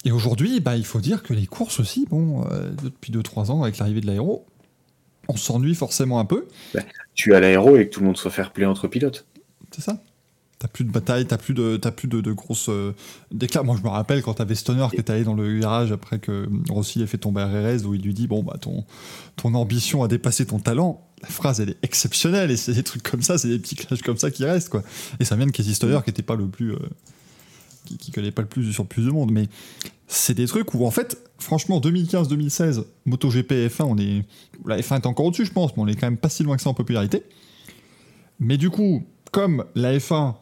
Et 0.05 0.13
aujourd'hui, 0.13 0.61
bah, 0.61 0.77
il 0.77 0.85
faut 0.85 1.01
dire 1.01 1.23
que 1.23 1.35
les 1.35 1.47
courses 1.47 1.81
aussi, 1.81 2.07
bon, 2.09 2.45
euh, 2.51 2.71
depuis 2.83 3.13
2-3 3.13 3.51
ans, 3.51 3.63
avec 3.63 3.79
l'arrivée 3.79 4.01
de 4.01 4.07
l'aéro, 4.07 4.47
on 5.29 5.37
s'ennuie 5.37 5.75
forcément 5.75 6.19
un 6.19 6.25
peu. 6.25 6.47
Tu 7.15 7.35
as 7.35 7.41
l'aéro 7.41 7.77
et 7.77 7.87
que 7.89 7.95
tout 7.95 8.01
le 8.01 8.07
monde 8.07 8.17
soit 8.17 8.31
fair 8.31 8.53
play 8.53 8.65
entre 8.67 8.89
pilotes. 8.89 9.27
C'est 9.71 9.83
ça 9.83 10.03
T'as 10.59 10.69
plus 10.69 10.85
de 10.85 10.91
bataille, 10.91 11.25
t'as 11.27 11.39
plus 11.39 11.55
de, 11.55 11.79
t'as 11.79 11.91
plus 11.91 12.07
de, 12.07 12.21
de 12.21 12.33
grosses 12.33 12.69
euh, 12.69 12.93
déclats. 13.33 13.63
Moi, 13.63 13.77
je 13.79 13.83
me 13.83 13.89
rappelle 13.89 14.21
quand 14.21 14.35
t'avais 14.35 14.55
Stoner 14.55 14.87
qui 14.91 14.97
est 14.97 15.09
allé 15.09 15.25
dans 15.25 15.33
le 15.33 15.59
garage 15.59 15.91
après 15.91 16.19
que 16.19 16.47
Rossi 16.69 17.01
ait 17.01 17.07
fait 17.07 17.17
tomber 17.17 17.43
RRS, 17.43 17.87
où 17.87 17.95
il 17.95 18.03
lui 18.03 18.13
dit 18.13 18.27
Bon, 18.27 18.43
bah, 18.43 18.59
ton, 18.61 18.85
ton 19.37 19.55
ambition 19.55 20.03
a 20.03 20.09
dépassé 20.09 20.45
ton 20.45 20.59
talent. 20.59 21.07
La 21.23 21.29
phrase, 21.31 21.61
elle 21.61 21.71
est 21.71 21.79
exceptionnelle, 21.83 22.51
et 22.51 22.59
c'est 22.59 22.75
des 22.75 22.83
trucs 22.83 23.03
comme 23.03 23.23
ça, 23.23 23.39
c'est 23.39 23.49
des 23.49 23.59
petits 23.59 23.75
clashs 23.75 24.03
comme 24.03 24.19
ça 24.19 24.31
qui 24.31 24.45
restent, 24.45 24.69
quoi. 24.69 24.83
Et 25.19 25.25
ça 25.25 25.35
vient 25.37 25.47
de 25.47 25.51
Casey 25.51 25.73
Stoner 25.73 26.01
qui 26.05 26.11
était 26.11 26.23
pas 26.23 26.37
le 26.37 26.47
plus. 26.47 26.73
euh, 26.75 26.79
qui, 27.87 27.97
qui 27.97 28.13
connaît 28.13 28.31
pas 28.31 28.43
le 28.43 28.49
plus 28.49 28.71
sur 28.71 28.85
plus 28.87 29.07
de 29.07 29.11
monde, 29.11 29.31
mais 29.33 29.49
c'est 30.13 30.35
des 30.35 30.47
trucs 30.47 30.75
où, 30.75 30.85
en 30.85 30.91
fait, 30.91 31.17
franchement, 31.39 31.79
2015-2016, 31.79 32.85
MotoGP 33.07 33.53
et 33.53 33.69
F1, 33.69 33.85
on 33.85 33.97
est. 33.97 34.25
La 34.67 34.77
F1 34.79 34.97
est 34.97 35.07
encore 35.07 35.27
au-dessus, 35.27 35.47
je 35.47 35.53
pense, 35.53 35.77
mais 35.77 35.83
on 35.85 35.87
est 35.87 35.95
quand 35.95 36.09
même 36.09 36.17
pas 36.17 36.29
si 36.29 36.43
loin 36.43 36.57
que 36.57 36.63
ça 36.63 36.69
en 36.69 36.75
popularité. 36.75 37.23
Mais 38.41 38.57
du 38.57 38.71
coup, 38.71 39.05
comme 39.31 39.65
la 39.77 39.97
F1 39.97 40.35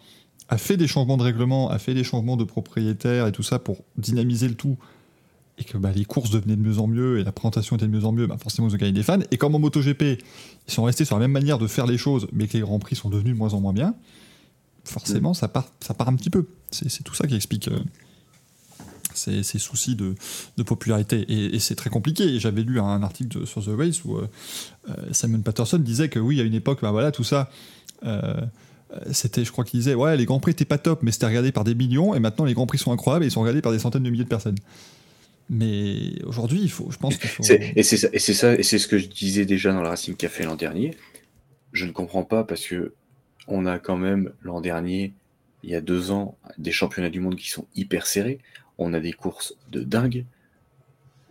a 0.49 0.57
fait 0.57 0.79
des 0.79 0.87
changements 0.87 1.19
de 1.19 1.23
règlement, 1.23 1.69
a 1.69 1.79
fait 1.79 1.93
des 1.93 2.03
changements 2.03 2.39
de 2.39 2.45
propriétaires 2.45 3.27
et 3.27 3.33
tout 3.33 3.43
ça 3.43 3.59
pour 3.59 3.85
dynamiser 3.99 4.49
le 4.49 4.55
tout, 4.55 4.79
et 5.59 5.65
que 5.65 5.77
bah, 5.77 5.93
les 5.95 6.07
courses 6.07 6.31
devenaient 6.31 6.57
de 6.57 6.63
mieux 6.63 6.79
en 6.79 6.87
mieux 6.87 7.19
et 7.19 7.25
la 7.25 7.33
présentation 7.33 7.77
était 7.77 7.87
de 7.87 7.93
mieux 7.93 8.07
en 8.07 8.13
mieux, 8.13 8.27
bah, 8.27 8.39
forcément 8.41 8.69
ils 8.69 8.75
ont 8.75 8.79
gagné 8.79 8.93
des 8.93 9.03
fans. 9.03 9.19
Et 9.31 9.37
comme 9.37 9.55
en 9.55 9.59
MotoGP, 9.59 10.03
ils 10.67 10.73
sont 10.73 10.85
restés 10.85 11.05
sur 11.05 11.17
la 11.17 11.21
même 11.21 11.33
manière 11.33 11.59
de 11.59 11.67
faire 11.67 11.87
les 11.87 11.99
choses, 11.99 12.27
mais 12.33 12.49
que 12.49 12.55
les 12.55 12.63
grands 12.63 12.79
prix 12.79 12.97
sont 12.97 13.11
devenus 13.11 13.35
de 13.35 13.39
moins 13.39 13.53
en 13.53 13.61
moins 13.61 13.75
bien, 13.75 13.95
forcément 14.85 15.35
ça 15.35 15.49
part, 15.49 15.71
ça 15.81 15.93
part 15.93 16.09
un 16.09 16.17
petit 16.17 16.31
peu. 16.31 16.47
C'est 16.71 16.89
c'est 16.89 17.03
tout 17.03 17.15
ça 17.15 17.27
qui 17.27 17.35
explique 17.35 17.69
euh, 17.69 17.79
ces, 19.15 19.43
soucis 19.59 19.97
de, 19.97 20.15
popularité. 20.63 21.25
Et, 21.29 21.59
c'est 21.59 21.75
très 21.75 21.91
compliqué. 21.91 22.39
J'avais 22.39 22.63
lu 22.63 22.81
un 22.81 23.03
article 23.03 23.47
sur 23.47 23.65
The 23.65 23.71
Race 23.77 24.05
où 24.05 24.17
euh, 24.17 24.29
euh, 24.89 24.95
Simon 25.13 25.41
Patterson 25.41 25.79
disait 25.79 26.09
que 26.09 26.19
oui, 26.19 26.41
à 26.41 26.45
une 26.45 26.55
époque, 26.55 26.81
bah, 26.83 26.91
voilà, 26.91 27.13
tout 27.13 27.25
ça. 27.25 27.51
euh, 28.05 28.35
c'était, 29.13 29.45
je 29.45 29.53
crois 29.53 29.65
qu'il 29.65 29.81
disait, 29.81 29.95
ouais, 29.95 30.17
les 30.17 30.25
grands 30.25 30.41
prix 30.41 30.53
étaient 30.53 30.65
pas 30.65 30.79
top, 30.79 31.03
mais 31.03 31.13
c'était 31.13 31.27
regardé 31.27 31.53
par 31.53 31.65
des 31.65 31.75
millions, 31.75 32.15
et 32.15 32.21
maintenant 32.21 32.47
les 32.47 32.55
grands 32.55 32.67
prix 32.67 32.79
sont 32.79 32.91
incroyables 32.91 33.25
et 33.25 33.29
ils 33.29 33.31
sont 33.31 33.43
regardés 33.43 33.61
par 33.61 33.73
des 33.73 33.79
centaines 33.79 34.03
de 34.03 34.11
milliers 34.11 34.25
de 34.25 34.29
personnes. 34.29 34.57
Mais 35.51 36.23
aujourd'hui, 36.25 36.61
il 36.63 36.71
faut, 36.71 36.91
je 36.91 36.99
pense 36.99 37.17
qu'il 37.17 37.31
faut. 37.31 37.43
Et 37.43 37.83
c'est 37.83 38.11
et 38.13 38.19
c'est 38.19 38.79
ce 38.79 38.87
que 38.89 38.99
je 38.99 39.09
disais 39.09 39.47
déjà 39.47 39.73
dans 39.73 39.83
le 39.83 39.89
Racing 39.89 40.15
Café 40.15 40.45
l'an 40.45 40.57
dernier. 40.57 40.97
Je 41.73 41.87
ne 41.87 41.93
comprends 41.93 42.25
pas 42.25 42.45
parce 42.45 42.67
que 42.67 42.95
on 43.47 43.65
a 43.65 43.79
quand 43.79 43.97
même 43.97 44.33
l'an 44.43 44.61
dernier, 44.61 45.15
il 45.63 45.71
y 45.71 45.75
a 45.75 45.81
deux 45.81 46.11
ans, 46.11 46.37
des 46.59 46.73
championnats 46.73 47.09
du 47.09 47.21
monde 47.21 47.37
qui 47.37 47.49
sont 47.49 47.67
hyper 47.75 48.07
serrés. 48.07 48.41
On 48.79 48.95
a 48.95 49.01
des 49.01 49.13
courses 49.13 49.55
de 49.73 49.83
dingue, 49.83 50.25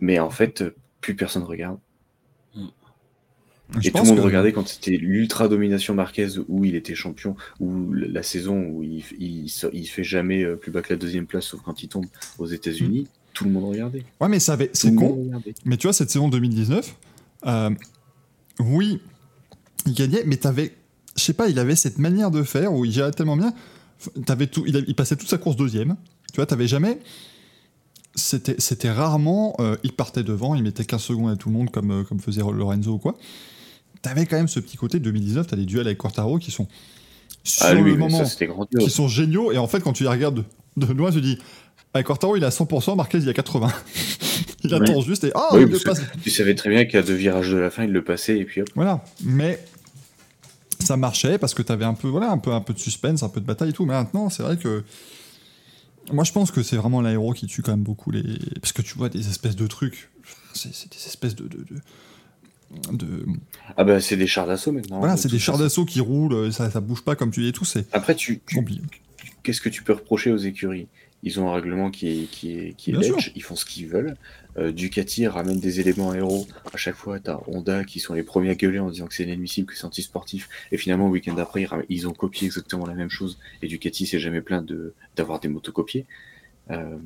mais 0.00 0.18
en 0.18 0.30
fait, 0.30 0.64
plus 1.00 1.14
personne 1.16 1.42
regarde. 1.44 1.78
Je 3.80 3.88
Et 3.88 3.90
tout 3.92 3.98
le 3.98 4.04
monde 4.04 4.16
que- 4.16 4.22
regardait 4.22 4.52
quand 4.52 4.66
c'était 4.66 4.96
l'ultra 4.96 5.46
domination 5.46 5.94
Marquez 5.94 6.28
où 6.48 6.64
il 6.64 6.74
était 6.74 6.94
champion, 6.94 7.36
ou 7.60 7.92
la 7.92 8.22
saison 8.22 8.62
où 8.64 8.82
il, 8.82 9.04
il, 9.20 9.86
fait 9.86 10.04
jamais 10.04 10.42
euh, 10.42 10.56
plus 10.56 10.70
bas 10.70 10.80
que 10.80 10.90
la 10.92 10.98
deuxième 10.98 11.26
place, 11.26 11.44
sauf 11.44 11.60
quand 11.62 11.82
il 11.82 11.88
tombe 11.88 12.06
aux 12.38 12.46
États-Unis. 12.46 13.08
Tout 13.34 13.44
le 13.44 13.50
monde 13.50 13.64
regardait. 13.70 14.04
Ouais, 14.22 14.28
mais 14.28 14.40
ça 14.40 14.54
avait- 14.54 14.70
c'est 14.72 14.94
con. 14.94 15.30
Mais 15.66 15.76
tu 15.76 15.86
vois, 15.86 15.92
cette 15.92 16.08
saison 16.10 16.28
2019, 16.30 16.96
euh, 17.46 17.70
oui, 18.58 19.00
il 19.84 19.92
gagnait, 19.92 20.24
mais 20.24 20.36
t'avais, 20.38 20.72
je 21.14 21.22
sais 21.22 21.34
pas, 21.34 21.48
il 21.48 21.58
avait 21.58 21.76
cette 21.76 21.98
manière 21.98 22.30
de 22.30 22.42
faire 22.42 22.72
où 22.72 22.86
il 22.86 22.90
gérait 22.90 23.10
tellement 23.12 23.36
bien. 23.36 23.52
T'avais 24.24 24.46
tout, 24.46 24.64
il, 24.66 24.76
a- 24.78 24.82
il 24.86 24.94
passait 24.94 25.14
toute 25.16 25.28
sa 25.28 25.36
course 25.36 25.56
deuxième. 25.56 25.96
Tu 26.32 26.36
vois, 26.36 26.46
t'avais 26.46 26.66
jamais 26.68 26.98
c'était 28.18 28.56
c'était 28.58 28.90
rarement. 28.90 29.54
euh, 29.60 29.76
il 29.84 29.92
partait 29.92 30.22
devant, 30.22 30.54
il 30.54 30.62
mettait 30.62 30.84
15 30.84 31.00
secondes 31.00 31.30
à 31.30 31.36
tout 31.36 31.48
le 31.48 31.54
monde 31.54 31.70
comme, 31.70 31.90
euh, 31.90 32.02
comme 32.04 32.20
faisait 32.20 32.42
Lorenzo 32.42 32.92
ou 32.92 32.98
quoi. 32.98 33.16
T'avais 34.02 34.26
quand 34.26 34.36
même 34.36 34.48
ce 34.48 34.60
petit 34.60 34.76
côté 34.76 35.00
2019, 35.00 35.46
t'as 35.46 35.56
des 35.56 35.64
duels 35.64 35.86
avec 35.86 35.98
Quartaro 35.98 36.38
qui 36.38 36.50
sont 36.50 36.68
sur 37.44 37.66
Ah, 37.66 37.74
lui, 37.74 37.92
le 37.92 37.96
moment 37.96 38.24
ça, 38.24 38.46
qui 38.78 38.90
sont 38.90 39.08
géniaux. 39.08 39.52
Et 39.52 39.58
en 39.58 39.66
fait, 39.66 39.80
quand 39.80 39.92
tu 39.92 40.02
les 40.04 40.08
regardes 40.08 40.44
de, 40.76 40.86
de 40.86 40.92
loin, 40.92 41.10
tu 41.10 41.16
te 41.16 41.22
dis 41.22 41.38
avec 41.94 42.06
Quartaro, 42.06 42.36
il 42.36 42.44
à 42.44 42.50
100%, 42.50 42.96
Marquez, 42.96 43.18
il 43.18 43.28
à 43.28 43.32
80. 43.32 43.72
il 44.64 44.74
Ouais. 44.74 44.82
attend 44.90 45.00
juste 45.00 45.24
et 45.24 45.32
ah, 45.34 45.48
Oui, 45.52 45.62
il 45.62 45.68
le 45.68 45.78
passe. 45.78 46.00
Tu 46.22 46.30
savais 46.30 46.54
très 46.54 46.68
bien 46.70 46.84
qu'à 46.84 47.02
deux 47.02 47.14
virages 47.14 47.50
de 47.50 47.56
la 47.56 47.70
fin, 47.70 47.84
il 47.84 47.90
le 47.92 48.02
passait 48.04 48.38
et 48.38 48.44
puis 48.44 48.60
hop. 48.60 48.68
Voilà. 48.74 49.02
Mais 49.24 49.58
ça 50.80 50.96
marchait 50.96 51.38
parce 51.38 51.54
que 51.54 51.62
t'avais 51.62 51.84
un 51.84 51.94
peu, 51.94 52.08
voilà, 52.08 52.30
un 52.30 52.38
peu, 52.38 52.52
un 52.52 52.60
peu 52.60 52.72
de 52.74 52.78
suspense, 52.78 53.22
un 53.22 53.28
peu 53.28 53.40
de 53.40 53.46
bataille 53.46 53.70
et 53.70 53.72
tout. 53.72 53.84
Mais 53.86 53.94
maintenant, 53.94 54.28
c'est 54.30 54.42
vrai 54.42 54.56
que 54.56 54.84
moi, 56.12 56.24
je 56.24 56.32
pense 56.32 56.50
que 56.50 56.62
c'est 56.62 56.76
vraiment 56.76 57.00
l'aéro 57.00 57.32
qui 57.32 57.46
tue 57.46 57.62
quand 57.62 57.72
même 57.72 57.82
beaucoup 57.82 58.10
les. 58.10 58.22
Parce 58.60 58.72
que 58.72 58.82
tu 58.82 58.94
vois 58.96 59.08
des 59.08 59.28
espèces 59.28 59.56
de 59.56 59.66
trucs. 59.66 60.10
C'est 60.54 60.68
des 60.70 61.06
espèces 61.06 61.34
de. 61.34 61.44
de, 61.48 61.58
de- 61.58 62.96
de- 62.96 63.26
Ah 63.76 63.84
bah 63.84 63.98
c'est 64.00 64.16
des 64.16 64.26
chars 64.26 64.46
d'assaut 64.46 64.72
maintenant. 64.72 64.98
Voilà, 64.98 65.16
c'est 65.16 65.30
des 65.30 65.38
chars 65.38 65.56
d'assaut 65.58 65.84
qui 65.86 66.00
roulent, 66.00 66.52
ça, 66.52 66.70
ça 66.70 66.80
bouge 66.80 67.02
pas 67.02 67.16
comme 67.16 67.30
tu 67.30 67.40
dis 67.40 67.48
et 67.48 67.52
tout, 67.52 67.64
c'est 67.64 67.86
Après, 67.92 68.14
tu, 68.14 68.40
qu'est-ce 69.42 69.60
que 69.62 69.68
tu 69.70 69.82
peux 69.82 69.94
reprocher 69.94 70.30
aux 70.32 70.36
écuries? 70.36 70.86
Ils 71.22 71.40
ont 71.40 71.50
un 71.50 71.54
règlement 71.54 71.90
qui 71.90 72.08
est, 72.08 72.24
qui 72.30 72.52
est, 72.58 72.74
qui 72.76 72.90
est 72.90 72.94
ledge, 73.14 73.32
ils 73.34 73.42
font 73.42 73.56
ce 73.56 73.64
qu'ils 73.64 73.88
veulent. 73.88 74.16
Euh, 74.58 74.72
Ducati 74.72 75.26
ramène 75.26 75.60
des 75.60 75.80
éléments 75.80 76.10
aéro. 76.10 76.46
À 76.72 76.76
chaque 76.76 76.96
fois, 76.96 77.20
t'as 77.20 77.38
Honda 77.46 77.84
qui 77.84 78.00
sont 78.00 78.14
les 78.14 78.22
premiers 78.22 78.50
à 78.50 78.54
gueuler 78.54 78.78
en 78.78 78.90
disant 78.90 79.06
que 79.06 79.14
c'est 79.14 79.24
inadmissible, 79.24 79.68
que 79.68 79.76
c'est 79.76 79.84
anti-sportif. 79.84 80.48
Et 80.72 80.76
finalement, 80.76 81.06
le 81.06 81.12
week-end 81.12 81.34
d'après, 81.34 81.66
ils, 81.88 82.08
ont 82.08 82.12
copié 82.12 82.46
exactement 82.46 82.86
la 82.86 82.94
même 82.94 83.10
chose. 83.10 83.38
Et 83.62 83.68
Ducati 83.68 84.06
s'est 84.06 84.18
jamais 84.18 84.40
plaint 84.40 84.64
de- 84.64 84.94
d'avoir 85.16 85.40
des 85.40 85.48
motos 85.48 85.72
copiées. 85.72 86.06
Euh, 86.70 86.96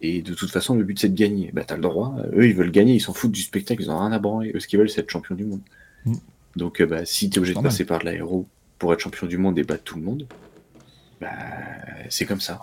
et 0.00 0.22
de 0.22 0.34
toute 0.34 0.50
façon, 0.50 0.76
le 0.76 0.84
but 0.84 0.98
c'est 0.98 1.08
de 1.08 1.18
gagner. 1.18 1.50
Bah, 1.52 1.64
t'as 1.66 1.74
le 1.76 1.82
droit. 1.82 2.16
Eux, 2.34 2.46
ils 2.46 2.54
veulent 2.54 2.70
gagner. 2.70 2.94
Ils 2.94 3.00
s'en 3.00 3.12
foutent 3.12 3.32
du 3.32 3.42
spectacle. 3.42 3.82
Ils 3.82 3.90
ont 3.90 3.98
rien 3.98 4.12
à 4.12 4.18
branler. 4.18 4.52
Eux, 4.54 4.60
ce 4.60 4.68
qu'ils 4.68 4.78
veulent, 4.78 4.90
c'est 4.90 5.00
être 5.00 5.10
champion 5.10 5.34
du 5.34 5.44
monde. 5.44 5.60
Mm. 6.04 6.14
Donc, 6.56 6.80
euh, 6.80 6.86
bah, 6.86 7.04
si 7.04 7.28
t'es 7.28 7.38
obligé 7.38 7.54
de 7.54 7.60
passer 7.60 7.84
par 7.84 7.98
de 7.98 8.04
l'aéro 8.04 8.46
pour 8.78 8.92
être 8.92 9.00
champion 9.00 9.26
du 9.26 9.38
monde 9.38 9.58
et 9.58 9.64
battre 9.64 9.82
tout 9.82 9.96
le 9.96 10.02
monde, 10.02 10.26
bah, 11.20 11.30
c'est 12.08 12.26
comme 12.26 12.40
ça. 12.40 12.60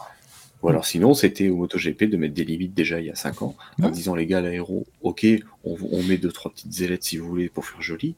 Ou 0.65 0.69
alors 0.69 0.83
sinon, 0.87 1.13
c'était 1.13 1.47
au 1.47 1.57
MotoGP 1.57 2.05
de 2.05 2.17
mettre 2.17 2.33
des 2.33 2.43
limites 2.43 2.73
déjà 2.73 2.99
il 2.99 3.05
y 3.05 3.11
a 3.11 3.15
5 3.15 3.43
ans, 3.43 3.55
en 3.83 3.91
disant 3.91 4.15
les 4.15 4.25
gars, 4.25 4.41
l'aéro, 4.41 4.87
ok, 5.03 5.23
on, 5.63 5.77
on 5.91 6.01
met 6.01 6.17
deux 6.17 6.31
trois 6.31 6.51
petites 6.51 6.81
ailettes 6.81 7.03
si 7.03 7.17
vous 7.17 7.27
voulez 7.27 7.49
pour 7.49 7.67
faire 7.67 7.83
joli, 7.83 8.15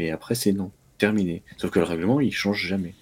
mais 0.00 0.10
après 0.10 0.34
c'est 0.34 0.52
non, 0.52 0.72
terminé. 0.98 1.44
Sauf 1.56 1.70
que 1.70 1.78
le 1.78 1.84
règlement, 1.84 2.18
il 2.18 2.32
change 2.32 2.66
jamais. 2.66 2.94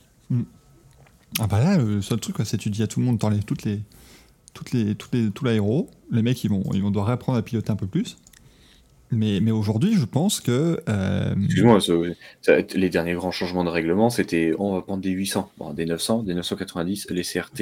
Ah 1.41 1.47
bah 1.47 1.65
là, 1.65 1.79
le 1.79 2.03
seul 2.03 2.21
truc, 2.21 2.37
c'est 2.45 2.59
tu 2.59 2.69
dis 2.69 2.83
à 2.83 2.87
tout 2.87 3.01
le 3.01 3.07
monde, 3.07 3.19
toutes 3.47 3.62
les, 3.62 3.81
toutes 4.53 4.73
les, 4.73 4.95
toutes 4.95 5.15
les, 5.15 5.31
tout 5.31 5.47
l'aéro, 5.47 5.89
les 6.11 6.21
mecs, 6.21 6.45
ils 6.45 6.51
vont, 6.51 6.62
ils 6.75 6.83
vont 6.83 6.91
devoir 6.91 7.07
réapprendre 7.07 7.39
à 7.39 7.43
piloter 7.43 7.71
un 7.71 7.77
peu 7.77 7.87
plus. 7.87 8.19
Mais, 9.13 9.41
mais 9.41 9.51
aujourd'hui, 9.51 9.95
je 9.95 10.05
pense 10.07 10.41
que... 10.41 10.81
euh, 10.89 11.35
Excuse-moi, 11.45 11.79
les 12.75 12.89
derniers 12.89 13.13
grands 13.13 13.31
changements 13.31 13.63
de 13.63 13.69
règlement, 13.69 14.09
c'était 14.11 14.53
on 14.59 14.75
va 14.75 14.81
prendre 14.83 15.03
des 15.03 15.11
800, 15.11 15.53
bon, 15.59 15.73
des 15.75 15.85
900, 15.85 16.23
des 16.23 16.33
990, 16.35 17.07
les 17.11 17.23
CRT, 17.23 17.61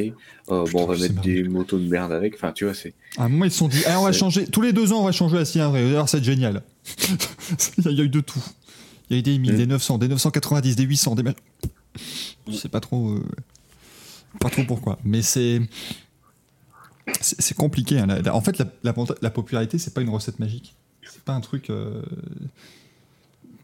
euh, 0.51 0.65
bon, 0.73 0.85
on 0.85 0.87
va 0.87 0.97
mettre 0.97 1.15
marrant. 1.15 1.25
des 1.27 1.43
motos 1.43 1.79
de 1.79 1.89
merde 1.89 2.13
avec, 2.13 2.35
enfin 2.35 2.53
tu 2.53 2.65
vois, 2.65 2.75
c'est. 2.75 2.95
À 3.19 3.25
un 3.25 3.29
moment, 3.29 3.45
ils 3.47 3.51
se 3.51 3.59
sont 3.59 3.69
dit, 3.69 3.83
ah, 3.87 4.01
on 4.01 4.05
va 4.05 4.13
changer, 4.13 4.47
tous 4.47 4.63
les 4.63 4.73
deux 4.73 4.93
ans, 4.93 5.01
on 5.01 5.05
va 5.05 5.13
changer 5.13 5.37
la 5.39 5.45
cylindrée. 5.45 5.83
D'ailleurs, 5.83 6.09
c'est 6.09 6.23
génial. 6.23 6.63
il, 7.85 7.93
y 7.93 8.01
a, 8.01 8.05
eu 8.05 8.09
de 8.09 8.21
tout. 8.21 8.43
Il 9.11 9.15
y 9.15 9.17
a 9.17 9.19
eu 9.19 9.23
des 9.23 9.39
1000, 9.39 9.53
Mm. 9.53 9.57
des 9.57 9.67
900, 9.67 9.99
des 9.99 10.09
990, 10.09 10.77
des 10.77 10.85
800, 10.85 11.15
des... 11.17 11.25
Je 12.49 12.53
sais 12.57 12.69
pas 12.69 12.81
trop... 12.81 13.11
euh, 13.11 13.25
Pas 14.39 14.51
trop 14.51 14.63
pourquoi. 14.65 14.99
Mais 15.05 15.23
c'est... 15.23 15.61
C'est 17.21 17.57
compliqué. 17.57 17.99
hein. 17.99 18.07
En 18.33 18.41
fait, 18.41 18.57
la, 18.59 18.67
la, 18.85 18.95
la 19.21 19.31
popularité, 19.31 19.79
c'est 19.79 19.93
pas 19.93 20.01
une 20.01 20.11
recette 20.11 20.39
magique. 20.39 20.75
C'est 21.03 21.23
pas 21.23 21.33
un 21.33 21.41
truc... 21.41 21.71
euh, 21.71 22.03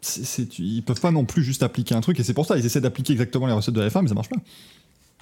tu- 0.00 0.62
ils 0.62 0.82
peuvent 0.82 1.00
pas 1.00 1.10
non 1.10 1.24
plus 1.24 1.42
juste 1.42 1.62
appliquer 1.62 1.94
un 1.94 2.00
truc, 2.00 2.18
et 2.20 2.22
c'est 2.22 2.34
pour 2.34 2.46
ça 2.46 2.56
ils 2.56 2.64
essaient 2.64 2.80
d'appliquer 2.80 3.12
exactement 3.12 3.46
les 3.46 3.52
recettes 3.52 3.74
de 3.74 3.80
la 3.80 3.88
F1, 3.88 4.02
mais 4.02 4.08
ça 4.08 4.14
marche 4.14 4.28
pas. 4.28 4.36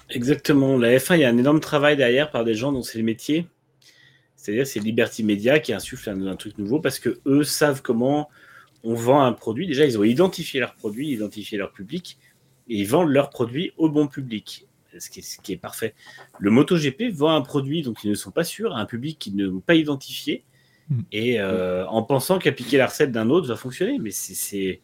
Exactement. 0.09 0.77
La 0.77 0.95
F1, 0.97 1.15
il 1.17 1.21
y 1.21 1.23
a 1.23 1.29
un 1.29 1.37
énorme 1.37 1.59
travail 1.59 1.97
derrière 1.97 2.29
par 2.29 2.43
des 2.43 2.53
gens 2.53 2.71
dont 2.71 2.83
c'est 2.83 2.97
le 2.97 3.03
métier. 3.03 3.47
C'est-à-dire, 4.35 4.67
c'est 4.67 4.79
Liberty 4.79 5.23
Media 5.23 5.59
qui 5.59 5.73
insuffle 5.73 6.09
un, 6.09 6.35
truc 6.35 6.57
nouveau 6.59 6.79
parce 6.79 6.99
que 6.99 7.19
eux 7.25 7.43
savent 7.43 7.81
comment 7.81 8.29
on 8.83 8.93
vend 8.93 9.23
un 9.23 9.33
produit. 9.33 9.65
Déjà, 9.65 9.85
ils 9.85 9.97
ont 9.97 10.03
identifié 10.03 10.59
leur 10.59 10.75
produit, 10.75 11.09
identifié 11.09 11.57
leur 11.57 11.71
public 11.71 12.19
et 12.69 12.77
ils 12.77 12.85
vendent 12.87 13.09
leur 13.09 13.31
produit 13.31 13.71
au 13.77 13.89
bon 13.89 14.07
public. 14.07 14.67
Ce 14.97 15.09
qui 15.09 15.19
est, 15.19 15.23
ce 15.23 15.41
qui 15.41 15.51
est 15.51 15.57
parfait. 15.57 15.93
Le 16.39 16.51
MotoGP 16.51 17.11
vend 17.11 17.35
un 17.35 17.41
produit 17.41 17.81
dont 17.81 17.95
ils 18.03 18.11
ne 18.11 18.15
sont 18.15 18.31
pas 18.31 18.43
sûrs 18.43 18.75
à 18.75 18.79
un 18.79 18.85
public 18.85 19.17
qu'ils 19.19 19.35
n'ont 19.35 19.59
pas 19.59 19.75
identifié. 19.75 20.43
Et 21.11 21.39
euh, 21.39 21.85
en 21.87 22.03
pensant 22.03 22.37
qu'appliquer 22.39 22.77
la 22.77 22.87
recette 22.87 23.11
d'un 23.11 23.29
autre 23.29 23.47
va 23.47 23.55
fonctionner. 23.55 23.97
Mais 23.99 24.11
c'est-. 24.11 24.81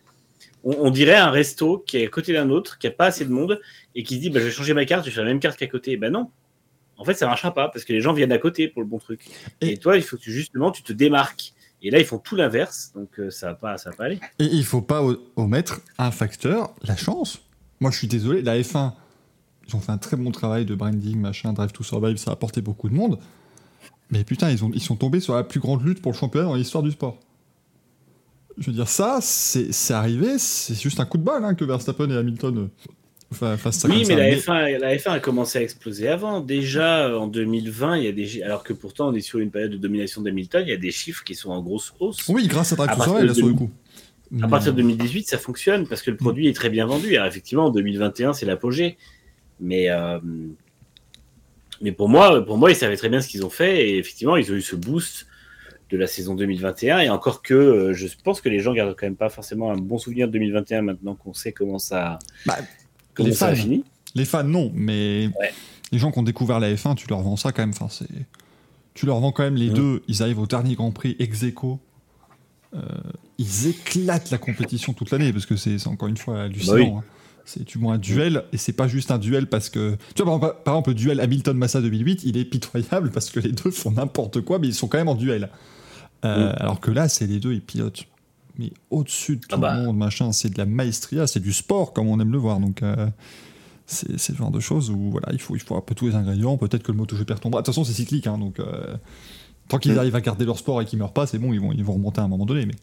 On, 0.63 0.75
on 0.79 0.89
dirait 0.91 1.15
un 1.15 1.29
resto 1.31 1.79
qui 1.79 1.97
est 1.97 2.05
à 2.05 2.09
côté 2.09 2.33
d'un 2.33 2.49
autre, 2.49 2.77
qui 2.77 2.87
a 2.87 2.91
pas 2.91 3.05
assez 3.05 3.25
de 3.25 3.31
monde 3.31 3.59
et 3.95 4.03
qui 4.03 4.15
se 4.15 4.19
dit 4.21 4.29
bah, 4.29 4.39
je 4.39 4.45
vais 4.45 4.51
changer 4.51 4.73
ma 4.73 4.85
carte, 4.85 5.03
je 5.05 5.09
vais 5.09 5.15
faire 5.15 5.23
la 5.23 5.31
même 5.31 5.39
carte 5.39 5.57
qu'à 5.57 5.67
côté. 5.67 5.97
Ben 5.97 6.11
non. 6.11 6.29
En 6.97 7.03
fait, 7.03 7.15
ça 7.15 7.25
marchera 7.25 7.53
pas 7.53 7.67
parce 7.69 7.83
que 7.83 7.93
les 7.93 8.01
gens 8.01 8.13
viennent 8.13 8.31
à 8.31 8.37
côté 8.37 8.67
pour 8.67 8.81
le 8.83 8.87
bon 8.87 8.99
truc. 8.99 9.25
Et, 9.61 9.71
Et- 9.71 9.77
toi, 9.77 9.97
il 9.97 10.03
faut 10.03 10.17
que 10.17 10.21
tu, 10.21 10.31
justement 10.31 10.71
tu 10.71 10.83
te 10.83 10.93
démarques. 10.93 11.53
Et 11.83 11.89
là, 11.89 11.97
ils 11.97 12.05
font 12.05 12.19
tout 12.19 12.35
l'inverse, 12.35 12.91
donc 12.93 13.09
euh, 13.17 13.31
ça 13.31 13.47
va 13.47 13.55
pas, 13.55 13.77
ça 13.79 13.89
va 13.89 13.95
pas 13.95 14.03
aller. 14.03 14.19
Et 14.37 14.45
il 14.45 14.63
faut 14.63 14.83
pas 14.83 15.03
omettre 15.35 15.81
un 15.97 16.11
facteur, 16.11 16.75
la 16.83 16.95
chance. 16.95 17.41
Moi, 17.79 17.89
je 17.89 17.97
suis 17.97 18.07
désolé, 18.07 18.43
la 18.43 18.59
F1, 18.59 18.93
ils 19.67 19.75
ont 19.75 19.79
fait 19.79 19.91
un 19.91 19.97
très 19.97 20.15
bon 20.15 20.29
travail 20.29 20.63
de 20.65 20.75
branding, 20.75 21.17
machin, 21.19 21.53
Drive 21.53 21.71
to 21.71 21.83
Survive, 21.83 22.17
ça 22.17 22.29
a 22.29 22.33
apporté 22.33 22.61
beaucoup 22.61 22.87
de 22.87 22.93
monde. 22.93 23.17
Mais 24.11 24.23
putain, 24.23 24.51
ils, 24.51 24.63
ont, 24.63 24.71
ils 24.73 24.81
sont 24.81 24.95
tombés 24.95 25.19
sur 25.19 25.35
la 25.35 25.43
plus 25.43 25.59
grande 25.59 25.83
lutte 25.85 26.01
pour 26.01 26.11
le 26.11 26.17
championnat 26.17 26.47
dans 26.47 26.55
l'histoire 26.55 26.83
du 26.83 26.91
sport. 26.91 27.17
Je 28.57 28.67
veux 28.67 28.73
dire, 28.73 28.87
ça, 28.87 29.19
c'est 29.21 29.93
arrivé, 29.93 30.37
c'est 30.37 30.79
juste 30.79 30.99
un 30.99 31.05
coup 31.05 31.17
de 31.17 31.23
balle 31.23 31.45
hein, 31.45 31.55
que 31.55 31.65
Verstappen 31.65 32.09
et 32.09 32.17
Hamilton 32.17 32.57
euh, 32.57 32.67
ça 33.57 33.87
oui, 33.87 34.03
mais 34.07 34.15
la, 34.15 34.29
F1, 34.35 34.77
la 34.77 34.95
F1 34.95 35.11
a 35.11 35.19
commencé 35.21 35.57
à 35.57 35.61
exploser 35.61 36.09
avant. 36.09 36.41
Déjà 36.41 37.17
en 37.17 37.27
2020, 37.27 37.97
il 37.97 38.03
y 38.03 38.07
a 38.07 38.11
des, 38.11 38.43
alors 38.43 38.61
que 38.63 38.73
pourtant 38.73 39.07
on 39.07 39.13
est 39.13 39.21
sur 39.21 39.39
une 39.39 39.51
période 39.51 39.71
de 39.71 39.77
domination 39.77 40.21
d'Hamilton, 40.21 40.63
il 40.65 40.69
y 40.69 40.73
a 40.73 40.77
des 40.77 40.91
chiffres 40.91 41.23
qui 41.23 41.33
sont 41.33 41.49
en 41.49 41.61
grosse 41.61 41.93
hausse. 41.99 42.27
Oui, 42.27 42.47
grâce 42.47 42.73
à 42.73 42.75
Drive 42.75 42.89
to 42.89 43.03
Survive, 43.03 43.33
sur 43.33 43.47
le 43.47 43.53
2000. 43.53 43.55
coup. 43.55 43.71
À 44.43 44.47
partir 44.47 44.73
de 44.73 44.81
2018, 44.81 45.29
ça 45.29 45.37
fonctionne 45.37 45.87
parce 45.87 46.01
que 46.01 46.11
le 46.11 46.17
produit 46.17 46.47
est 46.47 46.53
très 46.53 46.69
bien 46.69 46.85
vendu. 46.85 47.15
Alors 47.15 47.27
effectivement, 47.27 47.67
en 47.67 47.71
2021, 47.71 48.33
c'est 48.33 48.45
l'apogée. 48.45 48.97
Mais, 49.61 49.89
euh, 49.89 50.19
mais 51.81 51.91
pour 51.91 52.09
moi, 52.09 52.45
pour 52.45 52.57
moi, 52.57 52.71
ils 52.71 52.75
savaient 52.75 52.97
très 52.97 53.09
bien 53.09 53.21
ce 53.21 53.27
qu'ils 53.27 53.45
ont 53.45 53.49
fait. 53.49 53.89
Et 53.89 53.97
effectivement, 53.97 54.35
ils 54.37 54.51
ont 54.51 54.55
eu 54.55 54.61
ce 54.61 54.75
boost 54.75 55.27
de 55.89 55.97
la 55.97 56.07
saison 56.07 56.35
2021. 56.35 56.99
Et 56.99 57.09
encore 57.09 57.41
que 57.41 57.53
euh, 57.53 57.93
je 57.93 58.07
pense 58.23 58.39
que 58.41 58.49
les 58.49 58.59
gens 58.59 58.73
gardent 58.73 58.95
quand 58.97 59.05
même 59.05 59.15
pas 59.15 59.29
forcément 59.29 59.71
un 59.71 59.77
bon 59.77 59.97
souvenir 59.97 60.27
de 60.27 60.31
2021 60.33 60.81
maintenant 60.83 61.15
qu'on 61.15 61.33
sait 61.33 61.51
comment 61.51 61.79
ça, 61.79 62.19
Bah, 62.45 62.57
comment 63.13 63.29
les 63.29 63.35
ça 63.35 63.47
a 63.47 63.55
fans. 63.55 63.61
fini. 63.61 63.83
Les 64.15 64.25
fans, 64.25 64.43
non, 64.43 64.71
mais 64.75 65.29
Ouais. 65.39 65.51
les 65.91 65.97
gens 65.99 66.11
qui 66.11 66.19
ont 66.19 66.23
découvert 66.23 66.59
la 66.59 66.73
F1, 66.73 66.95
tu 66.95 67.07
leur 67.07 67.21
vends 67.21 67.35
ça 67.37 67.51
quand 67.51 67.61
même. 67.63 67.71
Enfin, 67.71 67.87
c'est... 67.89 68.07
Tu 68.93 69.05
leur 69.05 69.19
vends 69.19 69.31
quand 69.31 69.43
même 69.43 69.55
les 69.55 69.69
deux. 69.69 70.03
Ils 70.09 70.21
arrivent 70.21 70.39
au 70.39 70.47
dernier 70.47 70.75
Grand 70.75 70.91
Prix 70.91 71.15
ex 71.19 71.43
aequo. 71.43 71.79
Euh, 72.73 72.79
ils 73.37 73.67
éclatent 73.67 74.31
la 74.31 74.37
compétition 74.37 74.93
toute 74.93 75.11
l'année 75.11 75.31
parce 75.33 75.45
que 75.45 75.55
c'est, 75.57 75.77
c'est 75.77 75.87
encore 75.87 76.07
une 76.09 76.17
fois 76.17 76.41
hallucinant. 76.43 76.73
Bah 76.73 76.79
oui. 76.79 76.87
hein. 76.97 77.03
C'est, 77.45 77.65
tu 77.65 77.77
vois 77.79 77.93
un 77.93 77.97
duel 77.97 78.43
et 78.53 78.57
c'est 78.57 78.73
pas 78.73 78.87
juste 78.87 79.11
un 79.11 79.17
duel 79.17 79.47
parce 79.47 79.69
que. 79.69 79.97
Tu 80.15 80.23
vois, 80.23 80.25
par 80.25 80.35
exemple, 80.49 80.63
par 80.63 80.73
exemple, 80.75 80.89
le 80.91 80.95
duel 80.95 81.19
Hamilton-Massa 81.19 81.81
2008, 81.81 82.21
il 82.23 82.37
est 82.37 82.45
pitoyable 82.45 83.11
parce 83.11 83.29
que 83.29 83.39
les 83.39 83.51
deux 83.51 83.71
font 83.71 83.91
n'importe 83.91 84.41
quoi, 84.41 84.59
mais 84.59 84.67
ils 84.67 84.75
sont 84.75 84.87
quand 84.87 84.97
même 84.97 85.09
en 85.09 85.15
duel. 85.15 85.49
Euh, 86.23 86.49
Mhm. 86.49 86.55
Alors 86.59 86.79
que 86.79 86.91
là, 86.91 87.09
c'est 87.09 87.25
les 87.27 87.39
deux, 87.39 87.53
ils 87.53 87.61
pilotent. 87.61 88.05
Mais 88.59 88.71
au-dessus 88.91 89.37
de 89.37 89.41
tout 89.41 89.47
Ah 89.53 89.57
bah. 89.57 89.75
le 89.77 89.85
monde, 89.85 89.97
machin, 89.97 90.31
c'est 90.31 90.49
de 90.49 90.57
la 90.57 90.65
maestria, 90.65 91.25
c'est 91.25 91.39
du 91.39 91.51
sport 91.53 91.93
comme 91.93 92.07
on 92.07 92.19
aime 92.19 92.31
le 92.31 92.37
voir. 92.37 92.59
Donc. 92.59 92.83
euh, 92.83 93.07
c'est 93.87 94.29
le 94.29 94.37
genre 94.37 94.51
de 94.51 94.61
choses 94.61 94.89
où 94.89 95.09
voilà, 95.11 95.27
il 95.33 95.39
faut, 95.41 95.53
il 95.55 95.59
faut 95.61 95.75
un 95.75 95.81
peu 95.81 95.93
tous 95.95 96.07
les 96.07 96.15
ingrédients. 96.15 96.55
Peut-être 96.57 96.81
que 96.83 96.93
le 96.93 96.97
MotoGP 96.97 97.29
retombera. 97.31 97.61
De 97.61 97.65
toute 97.65 97.73
façon, 97.75 97.83
c'est 97.83 97.91
cyclique, 97.91 98.25
hein, 98.25 98.37
donc 98.37 98.59
euh, 98.61 98.95
tant 99.67 99.79
qu'ils 99.79 99.93
Mm. 99.95 99.97
arrivent 99.97 100.15
à 100.15 100.21
garder 100.21 100.45
leur 100.45 100.57
sport 100.57 100.81
et 100.81 100.85
qu'ils 100.85 100.97
meurent 100.97 101.11
pas, 101.11 101.27
c'est 101.27 101.37
bon, 101.39 101.51
ils 101.51 101.59
vont, 101.59 101.73
ils 101.73 101.83
vont 101.83 101.93
remonter 101.93 102.21
à 102.21 102.23
un 102.23 102.29
moment 102.29 102.45
donné. 102.45 102.65
Mais 102.65 102.75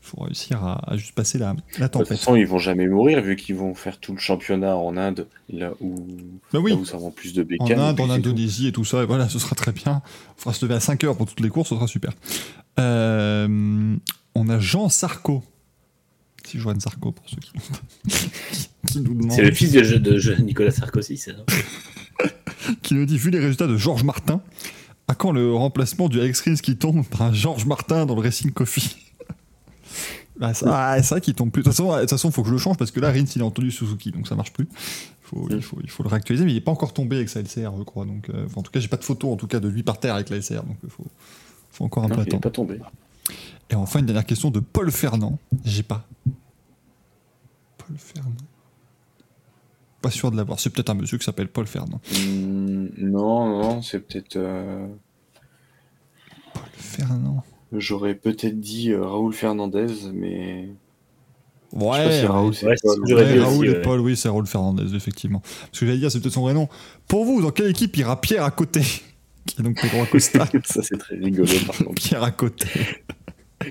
faut 0.00 0.22
réussir 0.22 0.64
à, 0.64 0.90
à 0.92 0.96
juste 0.96 1.12
passer 1.14 1.38
la, 1.38 1.48
la 1.48 1.52
De 1.54 1.60
toute 1.60 1.90
tempête. 1.92 2.08
façon, 2.08 2.36
ils 2.36 2.46
vont 2.46 2.58
jamais 2.58 2.86
mourir 2.86 3.20
vu 3.20 3.36
qu'ils 3.36 3.56
vont 3.56 3.74
faire 3.74 3.98
tout 3.98 4.12
le 4.12 4.18
championnat 4.18 4.76
en 4.76 4.96
Inde, 4.96 5.26
là 5.50 5.72
où, 5.80 5.94
Bah 6.52 6.60
oui, 6.60 6.70
là 6.70 6.76
où 6.76 6.84
ça 6.84 6.96
vend 6.96 7.10
plus 7.10 7.34
de 7.34 7.42
en 7.42 7.46
bécanes. 7.46 7.78
Inde, 7.78 8.00
en 8.00 8.04
c'est 8.04 8.08
tout. 8.08 8.28
Indonésie 8.28 8.68
et 8.68 8.72
tout 8.72 8.84
ça, 8.84 9.02
et 9.02 9.06
voilà, 9.06 9.28
ce 9.28 9.38
sera 9.38 9.54
très 9.54 9.72
bien. 9.72 10.02
On 10.36 10.40
fera 10.40 10.54
se 10.54 10.64
lever 10.64 10.74
à 10.76 10.80
5 10.80 11.04
heures 11.04 11.16
pour 11.16 11.26
toutes 11.26 11.40
les 11.40 11.48
courses, 11.50 11.68
ce 11.70 11.74
sera 11.74 11.86
super. 11.86 12.12
Euh, 12.78 13.96
on 14.34 14.48
a 14.48 14.58
Jean 14.60 14.88
Sarko. 14.88 15.42
Si 16.46 16.58
Joanne 16.58 16.80
Sarko, 16.80 17.12
pour 17.12 17.28
ceux 17.28 17.36
qui, 17.36 17.52
qui 18.86 19.00
nous 19.00 19.14
demandent. 19.14 19.32
C'est 19.32 19.42
le 19.42 19.52
fils 19.52 19.72
de, 19.72 19.80
de, 19.80 20.18
de 20.18 20.42
Nicolas 20.42 20.70
Sarkozy, 20.70 21.18
c'est 21.18 21.32
ça 21.32 21.44
qui 22.82 22.94
nous 22.94 23.04
dit 23.04 23.18
vu 23.18 23.30
les 23.30 23.38
résultats 23.38 23.66
de 23.66 23.76
Georges 23.76 24.04
Martin, 24.04 24.40
à 25.08 25.14
quand 25.14 25.32
le 25.32 25.54
remplacement 25.54 26.08
du 26.08 26.20
Alex 26.20 26.40
Rins 26.42 26.54
qui 26.56 26.76
tombe 26.76 27.04
par 27.06 27.22
un 27.22 27.32
Georges 27.32 27.66
Martin 27.66 28.06
dans 28.06 28.14
le 28.14 28.22
Racing 28.22 28.50
Coffee? 28.52 28.96
Bah, 30.38 30.54
ça- 30.54 30.66
ah, 30.92 31.02
c'est 31.02 31.08
vrai 31.14 31.20
qu'il 31.20 31.34
tombe 31.34 31.50
plus. 31.50 31.62
De 31.62 31.68
toute 31.68 31.74
façon, 31.76 31.92
de 31.94 32.00
toute 32.00 32.10
façon, 32.10 32.30
faut 32.30 32.42
que 32.42 32.48
je 32.48 32.52
le 32.52 32.58
change 32.58 32.76
parce 32.76 32.90
que 32.90 33.00
là, 33.00 33.10
Rins, 33.10 33.24
il 33.34 33.42
a 33.42 33.44
entendu 33.44 33.70
Suzuki, 33.70 34.12
donc 34.12 34.28
ça 34.28 34.34
marche 34.36 34.52
plus. 34.52 34.68
Faut- 35.22 35.48
il, 35.50 35.60
faut, 35.62 35.78
il 35.82 35.90
faut 35.90 36.02
le 36.04 36.08
réactualiser, 36.08 36.44
mais 36.44 36.52
il 36.52 36.56
est 36.56 36.60
pas 36.62 36.70
encore 36.70 36.94
tombé 36.94 37.16
avec 37.16 37.28
sa 37.28 37.40
LCR, 37.40 37.72
je 37.76 37.82
crois. 37.82 38.04
Donc, 38.04 38.30
euh, 38.30 38.46
enfin, 38.46 38.60
en 38.60 38.62
tout 38.62 38.70
cas, 38.70 38.80
j'ai 38.80 38.88
pas 38.88 38.96
de 38.96 39.04
photo 39.04 39.30
en 39.32 39.36
tout 39.36 39.46
cas 39.48 39.60
de 39.60 39.68
lui 39.68 39.82
par 39.82 39.98
terre 40.00 40.14
avec 40.14 40.30
la 40.30 40.36
LCR, 40.36 40.62
donc 40.62 40.76
il 40.84 40.88
faut, 40.90 41.04
faut 41.70 41.84
encore 41.84 42.04
un 42.04 42.08
Non, 42.08 42.14
peu 42.16 42.22
il 42.26 42.32
n'est 42.32 42.40
pas 42.40 42.50
tombé. 42.50 42.80
Et 43.70 43.74
enfin, 43.74 43.98
une 43.98 44.06
dernière 44.06 44.24
question 44.24 44.50
de 44.50 44.60
Paul 44.60 44.90
Fernand. 44.90 45.38
J'ai 45.64 45.82
pas. 45.82 46.06
Paul 47.76 47.96
Fernand. 47.98 48.30
Pas 50.00 50.10
sûr 50.10 50.30
de 50.30 50.36
l'avoir. 50.36 50.60
C'est 50.60 50.70
peut-être 50.70 50.90
un 50.90 50.94
monsieur 50.94 51.18
qui 51.18 51.24
s'appelle 51.24 51.48
Paul 51.48 51.66
Fernand. 51.66 52.00
Hmm, 52.14 52.86
non, 52.98 53.60
non, 53.60 53.82
c'est 53.82 53.98
peut-être. 53.98 54.36
euh, 54.36 54.86
Paul 56.54 56.62
Fernand. 56.72 57.44
J'aurais 57.72 58.14
peut-être 58.14 58.58
dit 58.60 58.92
euh, 58.92 59.04
Raoul 59.04 59.32
Fernandez, 59.34 59.86
mais. 60.12 60.68
Je 61.72 61.78
sais 61.78 61.84
pas 61.84 61.86
Ouais, 61.86 62.20
si 62.20 62.26
Raoul, 62.26 62.54
c'est 62.54 62.66
ouais, 62.66 62.74
Paul 62.82 63.00
Ouais, 63.12 63.38
Raoul 63.40 63.58
aussi, 63.58 63.66
et 63.66 63.70
ouais. 63.76 63.82
Paul, 63.82 64.00
oui, 64.00 64.16
c'est 64.16 64.28
Raoul 64.28 64.46
Fernandez, 64.46 64.94
effectivement. 64.94 65.40
Parce 65.40 65.80
que 65.80 65.86
j'allais 65.86 65.98
dire, 65.98 66.10
c'est 66.10 66.20
peut-être 66.20 66.32
son 66.32 66.42
vrai 66.42 66.54
nom. 66.54 66.68
Pour 67.08 67.24
vous, 67.26 67.42
dans 67.42 67.50
quelle 67.50 67.68
équipe 67.68 67.94
ira 67.96 68.20
Pierre 68.20 68.44
à 68.44 68.50
côté 68.50 68.80
Qui 69.46 69.60
est 69.60 69.62
donc 69.62 69.80
Pedro 69.80 70.02
Acosta. 70.02 70.46
Ça, 70.64 70.82
c'est 70.82 70.96
très 70.98 71.16
rigolo, 71.16 71.48
par 71.66 71.76
contre. 71.84 71.94
Pierre 71.94 72.22
à 72.22 72.30
côté. 72.30 72.68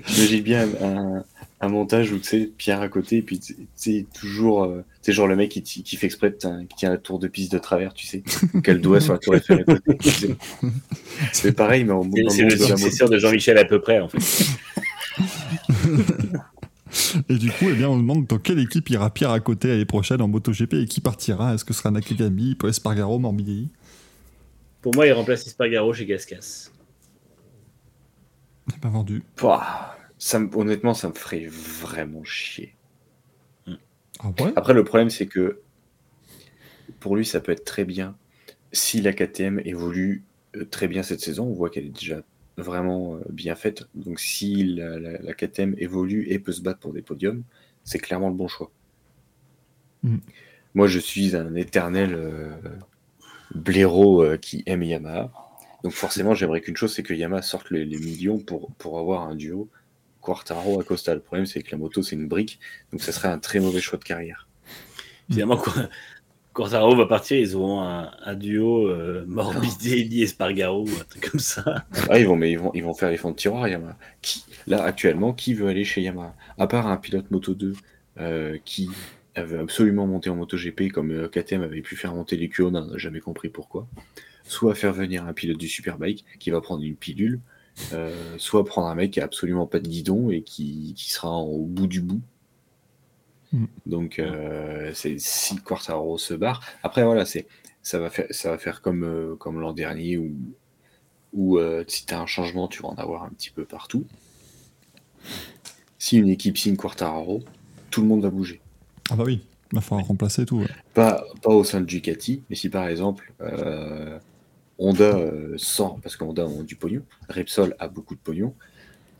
J'imagine 0.06 0.42
bien 0.42 0.68
un, 0.80 1.24
un 1.60 1.68
montage 1.68 2.12
où 2.12 2.18
tu 2.18 2.24
sais, 2.24 2.52
Pierre 2.56 2.80
à 2.80 2.88
côté, 2.88 3.16
et 3.16 3.22
puis 3.22 3.40
tu 3.40 3.56
sais, 3.74 4.06
toujours. 4.14 4.64
euh, 4.64 4.82
tu 5.02 5.06
sais, 5.06 5.12
genre 5.12 5.26
le 5.26 5.34
mec 5.36 5.50
qui, 5.50 5.96
fait 5.96 6.06
exprès, 6.06 6.32
qui 6.36 6.76
tient 6.76 6.90
la 6.90 6.98
tour 6.98 7.18
de 7.18 7.26
piste 7.28 7.52
de 7.52 7.58
travers, 7.58 7.92
tu 7.94 8.06
sais, 8.06 8.22
quel 8.64 8.80
doigt 8.80 9.00
sur 9.00 9.12
la 9.14 9.18
tour 9.18 9.34
Eiffel 9.34 9.60
à 9.60 9.64
côté. 9.64 9.96
C'est- 10.10 10.36
C'est 11.32 11.52
pareil, 11.52 11.84
mais 11.84 11.92
en 11.92 12.02
C'est 12.28 12.42
le 12.44 12.50
c'est 12.50 12.66
successeur 12.66 13.08
de 13.10 13.18
Jean-Michel 13.18 13.58
à 13.58 13.64
peu 13.64 13.80
près, 13.80 14.00
en 14.00 14.08
fait. 14.08 14.18
Et 17.28 17.36
du 17.36 17.50
coup, 17.50 17.66
eh 17.68 17.74
bien, 17.74 17.88
on 17.88 17.98
demande 17.98 18.26
dans 18.26 18.38
quelle 18.38 18.58
équipe 18.60 18.88
ira 18.90 19.12
Pierre 19.12 19.30
à 19.30 19.40
côté 19.40 19.68
l'année 19.68 19.84
prochaine 19.84 20.22
en 20.22 20.28
MotoGP 20.28 20.74
et 20.74 20.86
qui 20.86 21.00
partira 21.00 21.54
Est-ce 21.54 21.64
que 21.64 21.72
ce 21.74 21.80
sera 21.80 21.90
Nakagami, 21.90 22.56
Espargaro, 22.66 23.18
Morbidelli? 23.18 23.68
Pour 24.80 24.94
moi, 24.94 25.06
il 25.06 25.12
remplace 25.12 25.46
Espargaro 25.46 25.92
chez 25.92 26.06
Gascas. 26.06 26.70
Pas 28.80 28.88
vendu. 28.88 29.22
Pouah, 29.36 29.96
ça 30.18 30.38
me- 30.38 30.54
honnêtement, 30.56 30.94
ça 30.94 31.08
me 31.08 31.14
ferait 31.14 31.46
vraiment 31.46 32.24
chier. 32.24 32.76
Ah 34.20 34.30
ouais? 34.38 34.54
Après, 34.54 34.74
le 34.74 34.84
problème, 34.84 35.08
c'est 35.10 35.26
que 35.26 35.62
pour 37.00 37.16
lui, 37.16 37.24
ça 37.24 37.40
peut 37.40 37.52
être 37.52 37.64
très 37.64 37.84
bien 37.84 38.16
si 38.72 39.00
la 39.00 39.12
KTM 39.12 39.60
évolue 39.64 40.24
euh, 40.56 40.64
très 40.64 40.88
bien 40.88 41.02
cette 41.02 41.20
saison. 41.20 41.46
On 41.46 41.54
voit 41.54 41.70
qu'elle 41.70 41.86
est 41.86 41.90
déjà 41.90 42.22
vraiment 42.56 43.16
euh, 43.16 43.20
bien 43.30 43.54
faite. 43.54 43.84
Donc, 43.94 44.20
si 44.20 44.64
la, 44.64 44.98
la- 44.98 45.18
la 45.18 45.34
KTM 45.34 45.74
évolue 45.78 46.26
et 46.28 46.38
peut 46.38 46.52
se 46.52 46.62
battre 46.62 46.80
pour 46.80 46.92
des 46.92 47.02
podiums, 47.02 47.44
c'est 47.84 47.98
clairement 47.98 48.28
le 48.28 48.34
bon 48.36 48.48
choix. 48.48 48.72
Mhm. 50.02 50.20
Moi, 50.74 50.86
je 50.86 50.98
suis 50.98 51.34
un 51.36 51.54
éternel 51.54 52.14
euh, 52.14 52.50
blaireau 53.54 54.22
euh, 54.22 54.36
qui 54.36 54.62
aime 54.66 54.82
Yamaha. 54.82 55.32
Donc, 55.84 55.92
forcément, 55.92 56.34
j'aimerais 56.34 56.60
qu'une 56.60 56.76
chose, 56.76 56.94
c'est 56.94 57.02
que 57.02 57.14
Yamaha 57.14 57.42
sorte 57.42 57.70
les, 57.70 57.84
les 57.84 57.98
millions 57.98 58.38
pour, 58.40 58.72
pour 58.78 58.98
avoir 58.98 59.22
un 59.22 59.36
duo 59.36 59.70
Quartaro 60.20 60.80
Acosta. 60.80 61.14
Le 61.14 61.20
problème, 61.20 61.46
c'est 61.46 61.62
que 61.62 61.70
la 61.70 61.78
moto, 61.78 62.02
c'est 62.02 62.16
une 62.16 62.28
brique. 62.28 62.58
Donc, 62.92 63.02
ça 63.02 63.12
serait 63.12 63.28
un 63.28 63.38
très 63.38 63.60
mauvais 63.60 63.80
choix 63.80 63.98
de 63.98 64.04
carrière. 64.04 64.48
Finalement, 65.30 65.62
Quartaro 66.58 66.96
va 66.96 67.06
partir, 67.06 67.38
ils 67.38 67.54
auront 67.54 67.82
un, 67.82 68.10
un 68.24 68.34
duo 68.34 68.88
euh, 68.88 69.24
Morbidelli 69.28 70.22
Espargaro, 70.22 70.86
un 70.88 71.04
truc 71.04 71.30
comme 71.30 71.40
ça. 71.40 71.84
Ah, 72.10 72.18
ils 72.18 72.26
vont, 72.26 72.34
mais 72.34 72.50
ils 72.50 72.58
vont, 72.58 72.72
ils 72.74 72.82
vont 72.82 72.94
faire 72.94 73.10
les 73.10 73.16
fonds 73.16 73.30
de 73.30 73.36
tiroir, 73.36 73.68
Yamaha. 73.68 73.96
Qui, 74.22 74.44
là, 74.66 74.82
actuellement, 74.82 75.32
qui 75.32 75.54
veut 75.54 75.68
aller 75.68 75.84
chez 75.84 76.02
Yamaha? 76.02 76.34
À 76.58 76.66
part 76.66 76.88
un 76.88 76.96
pilote 76.96 77.30
Moto 77.30 77.54
2 77.54 77.74
euh, 78.18 78.58
qui 78.64 78.90
avait 79.36 79.58
absolument 79.58 80.08
monté 80.08 80.30
en 80.30 80.34
MotoGP, 80.34 80.90
comme 80.90 81.12
euh, 81.12 81.28
KTM 81.28 81.62
avait 81.62 81.80
pu 81.80 81.94
faire 81.94 82.12
monter 82.12 82.36
les 82.36 82.48
QO, 82.48 82.68
on 82.68 82.70
n'a 82.72 82.84
jamais 82.96 83.20
compris 83.20 83.48
pourquoi. 83.48 83.86
Soit 84.42 84.74
faire 84.74 84.92
venir 84.92 85.24
un 85.24 85.32
pilote 85.32 85.58
du 85.58 85.68
Superbike 85.68 86.24
qui 86.40 86.50
va 86.50 86.60
prendre 86.60 86.82
une 86.82 86.96
pilule, 86.96 87.38
euh, 87.92 88.34
soit 88.38 88.64
prendre 88.64 88.88
un 88.88 88.94
mec 88.94 89.12
qui 89.12 89.20
a 89.20 89.24
absolument 89.24 89.66
pas 89.66 89.78
de 89.80 89.88
guidon 89.88 90.30
et 90.30 90.42
qui, 90.42 90.94
qui 90.96 91.10
sera 91.10 91.30
en- 91.30 91.42
au 91.46 91.64
bout 91.64 91.86
du 91.86 92.00
bout. 92.00 92.20
Mm. 93.52 93.64
Donc, 93.86 94.18
euh, 94.18 94.90
c'est 94.94 95.18
si 95.18 95.56
Quartaro 95.56 96.18
se 96.18 96.34
barre. 96.34 96.62
Après, 96.82 97.04
voilà, 97.04 97.24
c'est 97.24 97.46
ça 97.82 97.98
va 97.98 98.10
faire, 98.10 98.26
ça 98.30 98.50
va 98.50 98.58
faire 98.58 98.82
comme, 98.82 99.04
euh, 99.04 99.34
comme 99.36 99.60
l'an 99.60 99.72
dernier 99.72 100.18
où 100.18 100.30
où 101.34 101.58
si 101.86 102.06
tu 102.06 102.14
as 102.14 102.20
un 102.20 102.26
changement, 102.26 102.68
tu 102.68 102.82
vas 102.82 102.88
en 102.88 102.94
avoir 102.94 103.22
un 103.22 103.28
petit 103.28 103.50
peu 103.50 103.64
partout. 103.66 104.04
Si 105.98 106.16
une 106.16 106.28
équipe 106.30 106.56
signe 106.56 106.76
Quartararo, 106.76 107.42
tout 107.90 108.00
le 108.00 108.06
monde 108.06 108.22
va 108.22 108.30
bouger. 108.30 108.60
Ah 109.10 109.16
bah 109.16 109.24
oui, 109.26 109.42
il 109.70 109.74
va 109.74 109.80
falloir 109.82 110.06
remplacer 110.06 110.46
tout. 110.46 110.60
ouais. 110.60 110.66
Pas, 110.94 111.22
pas 111.42 111.50
au 111.50 111.64
sein 111.64 111.80
de 111.80 111.86
Ducati, 111.86 112.42
mais 112.48 112.56
si 112.56 112.70
par 112.70 112.88
exemple 112.88 113.32
Honda 114.78 115.16
euh, 115.16 115.54
sort, 115.56 115.98
parce 116.00 116.16
que 116.16 116.24
Honda 116.24 116.44
a 116.44 116.62
du 116.62 116.76
pognon, 116.76 117.02
Repsol 117.28 117.74
a 117.78 117.88
beaucoup 117.88 118.14
de 118.14 118.20
pognon, 118.20 118.54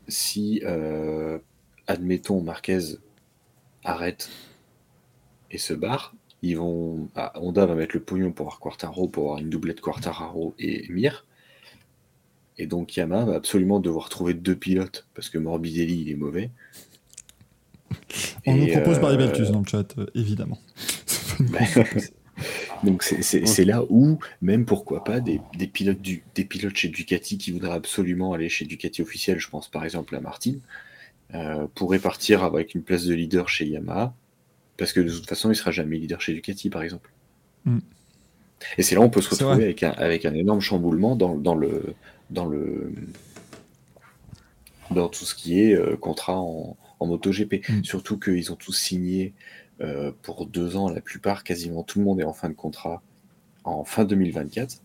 si, 0.07 0.61
euh, 0.63 1.37
admettons, 1.87 2.41
Marquez 2.41 2.79
arrête 3.83 4.29
et 5.51 5.57
se 5.57 5.73
barre, 5.73 6.13
ils 6.41 6.57
vont, 6.57 7.09
ah, 7.15 7.33
Honda 7.35 7.65
va 7.65 7.75
mettre 7.75 7.95
le 7.95 8.01
pognon 8.01 8.31
pour 8.31 8.45
avoir 8.47 8.59
Quartaro, 8.59 9.07
pour 9.07 9.25
avoir 9.25 9.39
une 9.39 9.49
doublette 9.49 9.81
Quartararo 9.81 10.55
et 10.57 10.87
Mir. 10.89 11.25
Et 12.57 12.67
donc 12.67 12.95
Yamaha 12.95 13.25
va 13.25 13.35
absolument 13.35 13.79
devoir 13.79 14.09
trouver 14.09 14.33
deux 14.33 14.55
pilotes, 14.55 15.07
parce 15.13 15.29
que 15.29 15.37
Morbidelli, 15.37 16.01
il 16.01 16.09
est 16.09 16.15
mauvais. 16.15 16.51
On 18.45 18.55
nous 18.55 18.67
propose 18.67 18.97
euh, 18.97 19.01
Barry 19.01 19.17
Beltus 19.17 19.51
dans 19.51 19.59
le 19.59 19.65
chat, 19.65 19.97
euh, 19.97 20.07
évidemment. 20.15 20.59
Donc 22.83 23.03
c'est- 23.03 23.65
là 23.65 23.83
où, 23.89 24.19
même 24.41 24.65
pourquoi 24.65 25.03
pas, 25.03 25.19
des, 25.19 25.41
des 25.57 25.67
pilotes 25.67 26.01
du, 26.01 26.23
des 26.35 26.45
pilotes 26.45 26.75
chez 26.77 26.87
Ducati 26.87 27.37
qui 27.37 27.51
voudraient 27.51 27.71
absolument 27.73 28.33
aller 28.33 28.47
chez 28.49 28.65
Ducati 28.65 29.01
officiel, 29.01 29.39
je 29.39 29.49
pense 29.49 29.67
par 29.67 29.83
exemple 29.83 30.15
à 30.15 30.21
Martin, 30.21 30.55
euh, 31.35 31.67
pourraient 31.75 31.99
partir 31.99 32.43
avec 32.43 32.75
une 32.75 32.81
place 32.81 33.05
de 33.05 33.13
leader 33.13 33.49
chez 33.49 33.65
Yamaha, 33.67 34.13
parce 34.77 34.93
que 34.93 35.01
de 35.01 35.11
toute 35.11 35.27
façon, 35.27 35.51
il 35.51 35.55
sera 35.55 35.71
jamais 35.71 35.97
leader 35.97 36.21
chez 36.21 36.33
Ducati, 36.33 36.69
par 36.69 36.81
exemple. 36.83 37.11
Mm. 37.65 37.79
Et 38.77 38.83
c'est 38.83 38.95
là 38.95 39.01
où 39.01 39.05
on 39.05 39.09
peut 39.09 39.21
se 39.21 39.29
retrouver 39.29 39.63
avec 39.63 39.83
un, 39.83 39.91
avec 39.91 40.25
un 40.25 40.33
énorme 40.33 40.61
chamboulement 40.61 41.15
dans, 41.15 41.35
dans 41.35 41.55
le 41.55 41.93
dans 42.29 42.45
le 42.45 42.91
dans 44.91 45.07
tout 45.07 45.25
ce 45.25 45.35
qui 45.35 45.61
est 45.61 45.75
euh, 45.75 45.95
contrat 45.97 46.37
en, 46.39 46.77
en 46.99 47.07
MotoGP. 47.07 47.67
Mm. 47.69 47.83
Surtout 47.83 48.17
qu'ils 48.17 48.51
ont 48.51 48.55
tous 48.55 48.73
signé 48.73 49.33
euh, 49.81 50.11
pour 50.21 50.45
deux 50.45 50.75
ans, 50.75 50.89
la 50.89 51.01
plupart, 51.01 51.43
quasiment 51.43 51.83
tout 51.83 51.99
le 51.99 52.05
monde 52.05 52.19
est 52.19 52.25
en 52.25 52.33
fin 52.33 52.49
de 52.49 52.53
contrat 52.53 53.01
en 53.63 53.83
fin 53.83 54.05
2024. 54.05 54.77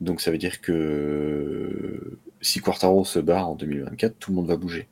Donc 0.00 0.20
ça 0.20 0.30
veut 0.30 0.38
dire 0.38 0.60
que 0.60 2.18
si 2.40 2.60
Quartaro 2.60 3.04
se 3.04 3.18
barre 3.18 3.48
en 3.48 3.54
2024, 3.54 4.16
tout 4.18 4.30
le 4.30 4.36
monde 4.36 4.48
va 4.48 4.56
bouger. 4.56 4.86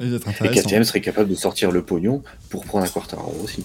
Et. 0.00 0.18
KTM 0.18 0.84
serait 0.84 1.00
capable 1.00 1.28
de 1.30 1.34
sortir 1.34 1.70
le 1.70 1.82
pognon 1.82 2.22
pour 2.50 2.64
prendre 2.64 2.84
un 2.84 2.88
Quartaro 2.88 3.34
aussi. 3.42 3.64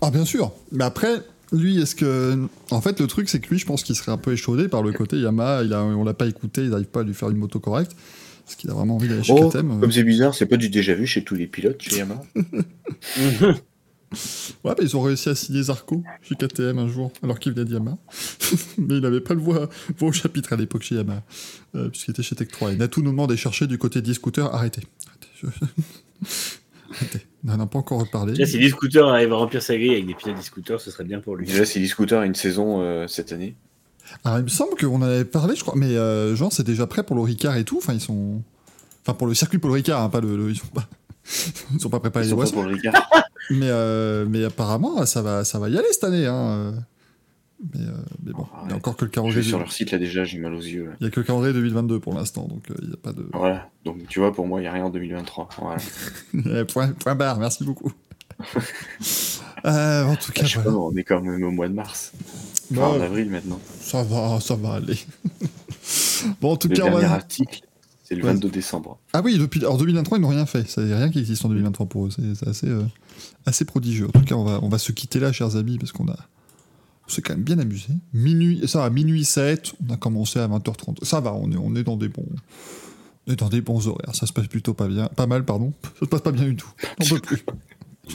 Ah 0.00 0.10
bien 0.10 0.24
sûr. 0.24 0.52
Mais 0.72 0.84
après, 0.84 1.22
lui, 1.52 1.80
est-ce 1.80 1.94
que... 1.94 2.46
En 2.70 2.80
fait, 2.80 3.00
le 3.00 3.06
truc, 3.06 3.28
c'est 3.28 3.40
que 3.40 3.48
lui, 3.48 3.58
je 3.58 3.66
pense 3.66 3.82
qu'il 3.82 3.94
serait 3.94 4.12
un 4.12 4.18
peu 4.18 4.32
échaudé 4.32 4.68
par 4.68 4.82
le 4.82 4.92
côté 4.92 5.16
Yamaha. 5.16 5.64
Il 5.64 5.72
a... 5.74 5.82
On 5.82 6.04
l'a 6.04 6.14
pas 6.14 6.26
écouté, 6.26 6.62
il 6.62 6.70
n'arrive 6.70 6.86
pas 6.86 7.00
à 7.00 7.02
lui 7.02 7.14
faire 7.14 7.30
une 7.30 7.36
moto 7.36 7.60
correcte. 7.60 7.92
Parce 8.50 8.56
qu'il 8.60 8.70
a 8.70 8.74
vraiment 8.74 8.96
envie 8.96 9.06
d'aller 9.06 9.22
chez 9.22 9.32
Oh, 9.32 9.48
KTM. 9.48 9.70
euh. 9.70 9.78
comme 9.80 9.92
c'est 9.92 10.02
bizarre, 10.02 10.34
c'est 10.34 10.46
pas 10.46 10.56
du 10.56 10.68
déjà 10.70 10.92
vu 10.94 11.06
chez 11.06 11.22
tous 11.22 11.36
les 11.36 11.46
pilotes 11.46 11.80
chez 11.80 11.98
Yamaha. 11.98 12.22
Ouais, 14.64 14.72
bah, 14.74 14.74
ils 14.82 14.96
ont 14.96 15.02
réussi 15.02 15.28
à 15.28 15.36
signer 15.36 15.62
Zarco 15.62 16.02
chez 16.20 16.34
KTM 16.34 16.78
un 16.80 16.88
jour, 16.88 17.12
alors 17.22 17.38
qu'il 17.38 17.52
venait 17.52 17.64
de 17.64 17.72
Yamaha. 17.74 17.96
Mais 18.78 18.96
il 18.96 19.00
n'avait 19.02 19.20
pas 19.20 19.34
le 19.34 19.40
voix, 19.40 19.68
voix 19.96 20.08
au 20.08 20.12
chapitre 20.12 20.52
à 20.52 20.56
l'époque 20.56 20.82
chez 20.82 20.96
Yamaha, 20.96 21.22
euh, 21.76 21.88
puisqu'il 21.90 22.10
était 22.10 22.24
chez 22.24 22.34
Tech 22.34 22.48
3. 22.48 22.72
Et 22.72 22.76
Natou 22.76 23.02
nous 23.02 23.12
demande 23.12 23.32
chercher 23.36 23.68
du 23.68 23.78
côté 23.78 24.02
d'e-scooter. 24.02 24.52
Arrêtez. 24.52 24.82
Arrêtez. 25.06 25.28
je- 25.40 25.46
Arrêtez. 26.92 27.20
On 27.44 27.48
n'en 27.56 27.60
a 27.60 27.66
pas 27.68 27.78
encore 27.78 28.00
reparlé. 28.00 28.32
Déjà, 28.32 28.46
si 28.50 28.58
l'e-scooter 28.58 29.06
arrive 29.06 29.32
à 29.32 29.36
remplir 29.36 29.62
sa 29.62 29.76
grille 29.76 29.92
avec 29.92 30.06
des 30.08 30.14
pilotes 30.14 30.36
d'e-scooter, 30.38 30.80
ce 30.80 30.90
serait 30.90 31.04
bien 31.04 31.20
pour 31.20 31.36
lui. 31.36 31.46
Déjà, 31.46 31.64
si 31.64 31.78
l'e-scooter 31.78 32.18
a 32.18 32.26
une 32.26 32.34
saison 32.34 32.80
euh, 32.82 33.06
cette 33.06 33.30
année, 33.30 33.54
Alors, 34.24 34.38
il 34.38 34.44
me 34.44 34.48
semble 34.48 34.76
qu'on 34.78 34.96
en 34.96 35.02
avait 35.02 35.24
parlé, 35.24 35.54
je 35.56 35.62
crois, 35.62 35.74
mais 35.76 35.86
euh, 35.96 36.34
genre, 36.36 36.52
c'est 36.52 36.64
déjà 36.66 36.86
prêt 36.86 37.02
pour 37.02 37.16
le 37.16 37.22
Ricard 37.22 37.56
et 37.56 37.64
tout. 37.64 37.78
Enfin, 37.78 37.92
ils 37.94 38.00
sont. 38.00 38.42
Enfin, 39.02 39.14
pour 39.14 39.26
le 39.26 39.34
circuit 39.34 39.58
pour 39.58 39.70
le 39.70 39.74
Ricard, 39.76 40.02
hein, 40.02 40.08
pas 40.10 40.20
le. 40.20 40.36
le- 40.36 40.50
Ils 40.50 40.56
sont 40.58 40.66
pas. 40.68 40.86
Ils 41.74 41.80
sont 41.80 41.90
pas 41.90 42.00
préparés 42.00 42.24
ils 42.24 42.28
les 42.28 42.30
sont 42.30 42.36
pas 42.36 42.42
boissons. 42.42 42.54
pour 42.54 42.64
le 42.64 42.74
Ricard. 42.74 42.94
Mais, 43.50 43.66
euh, 43.68 44.26
mais 44.28 44.44
apparemment, 44.44 45.04
ça 45.06 45.22
va, 45.22 45.44
ça 45.44 45.58
va 45.58 45.68
y 45.68 45.76
aller 45.76 45.88
cette 45.90 46.04
année. 46.04 46.24
Hein. 46.26 46.34
euh. 46.34 46.72
Mais, 47.74 47.80
euh, 47.84 47.90
mais 48.24 48.32
bon, 48.32 48.46
il 48.64 48.70
y 48.70 48.72
a 48.72 48.76
encore 48.76 48.96
que 48.96 49.04
le 49.04 49.10
calendrier. 49.10 49.42
sur 49.42 49.58
leur 49.58 49.72
site 49.72 49.90
là 49.90 49.98
déjà, 49.98 50.24
j'ai 50.24 50.38
mal 50.38 50.54
aux 50.54 50.60
yeux. 50.60 50.84
là. 50.86 50.92
Il 51.00 51.04
y 51.04 51.06
a 51.08 51.10
que 51.10 51.18
le 51.18 51.26
calendrier 51.26 51.52
2022 51.52 51.98
pour 51.98 52.14
l'instant, 52.14 52.46
donc 52.46 52.66
il 52.80 52.86
n'y 52.88 52.94
a 52.94 52.96
pas 52.96 53.12
de. 53.12 53.26
Voilà, 53.32 53.68
donc 53.84 54.06
tu 54.08 54.20
vois, 54.20 54.32
pour 54.32 54.46
moi, 54.46 54.60
il 54.60 54.62
n'y 54.62 54.68
a 54.68 54.72
rien 54.72 54.84
en 54.84 54.90
2023. 54.90 55.48
Voilà. 55.58 56.64
Point, 56.66 56.92
point 56.92 57.14
barre, 57.16 57.38
merci 57.40 57.64
beaucoup. 57.64 57.92
Euh, 59.66 60.04
en 60.04 60.16
tout 60.16 60.32
cas, 60.32 60.44
Je 60.44 60.52
sais 60.52 60.54
pas, 60.62 60.70
voilà. 60.70 60.78
on 60.78 60.96
est 60.96 61.04
quand 61.04 61.20
même 61.20 61.42
au 61.42 61.50
mois 61.50 61.68
de 61.68 61.74
mars. 61.74 62.12
Enfin, 62.72 62.80
Bon, 62.80 62.98
en 62.98 63.00
avril 63.00 63.30
maintenant. 63.30 63.58
ça 63.80 64.02
va, 64.02 64.38
ça 64.40 64.54
va 64.54 64.74
aller. 64.74 64.98
bon, 66.40 66.52
en 66.52 66.56
tout 66.56 66.68
Le 66.68 66.76
cas, 66.76 66.82
on 66.84 66.90
dernier 66.90 67.06
va... 67.06 67.14
article, 67.14 67.60
C'est 68.04 68.14
le 68.14 68.22
Ouais. 68.24 68.32
22 68.32 68.48
décembre. 68.50 68.98
Ah 69.12 69.22
oui, 69.24 69.38
depuis 69.38 69.64
en 69.66 69.76
2023, 69.76 70.18
ils 70.18 70.20
n'ont 70.20 70.28
rien 70.28 70.46
fait. 70.46 70.78
A 70.78 70.82
rien 70.82 71.10
qui 71.10 71.18
existe 71.18 71.44
en 71.44 71.48
2023 71.48 71.86
pour 71.86 72.06
eux. 72.06 72.10
C'est 72.10 72.34
c'est 72.34 72.48
assez, 72.48 72.68
euh, 72.68 72.82
assez 73.46 73.64
prodigieux. 73.64 74.06
En 74.08 74.12
tout 74.20 74.24
cas, 74.24 74.34
on 74.36 74.44
va, 74.44 74.60
on 74.62 74.68
va 74.68 74.78
se 74.78 74.92
quitter 74.92 75.18
là, 75.20 75.32
chers 75.32 75.56
amis, 75.56 75.78
parce 75.78 75.92
qu'on 75.92 76.08
a. 76.08 76.16
On 77.06 77.12
s'est 77.12 77.22
quand 77.22 77.34
même 77.34 77.42
bien 77.42 77.58
amusé. 77.58 77.88
Minuit, 78.12 78.62
ça 78.68 78.80
va, 78.82 78.90
minuit 78.90 79.24
7, 79.24 79.72
on 79.88 79.92
a 79.92 79.96
commencé 79.96 80.38
à 80.38 80.46
20h30. 80.46 81.04
Ça 81.04 81.18
va, 81.20 81.34
on 81.34 81.50
est, 81.50 81.56
on 81.56 81.74
est 81.74 81.82
dans 81.82 81.96
des 81.96 82.08
bons. 82.08 82.26
On 83.26 83.32
est 83.32 83.36
dans 83.36 83.48
des 83.48 83.60
bons 83.62 83.88
horaires. 83.88 84.14
Ça 84.14 84.26
se 84.26 84.32
passe 84.32 84.46
plutôt 84.46 84.74
pas 84.74 84.86
bien. 84.86 85.06
Pas 85.16 85.26
mal, 85.26 85.44
pardon. 85.44 85.72
Ça 85.82 86.00
se 86.00 86.04
passe 86.04 86.20
pas 86.20 86.30
bien 86.30 86.44
du 86.44 86.54
tout. 86.56 86.70
On 87.00 87.04
peut 87.06 87.18
plus. 87.20 87.44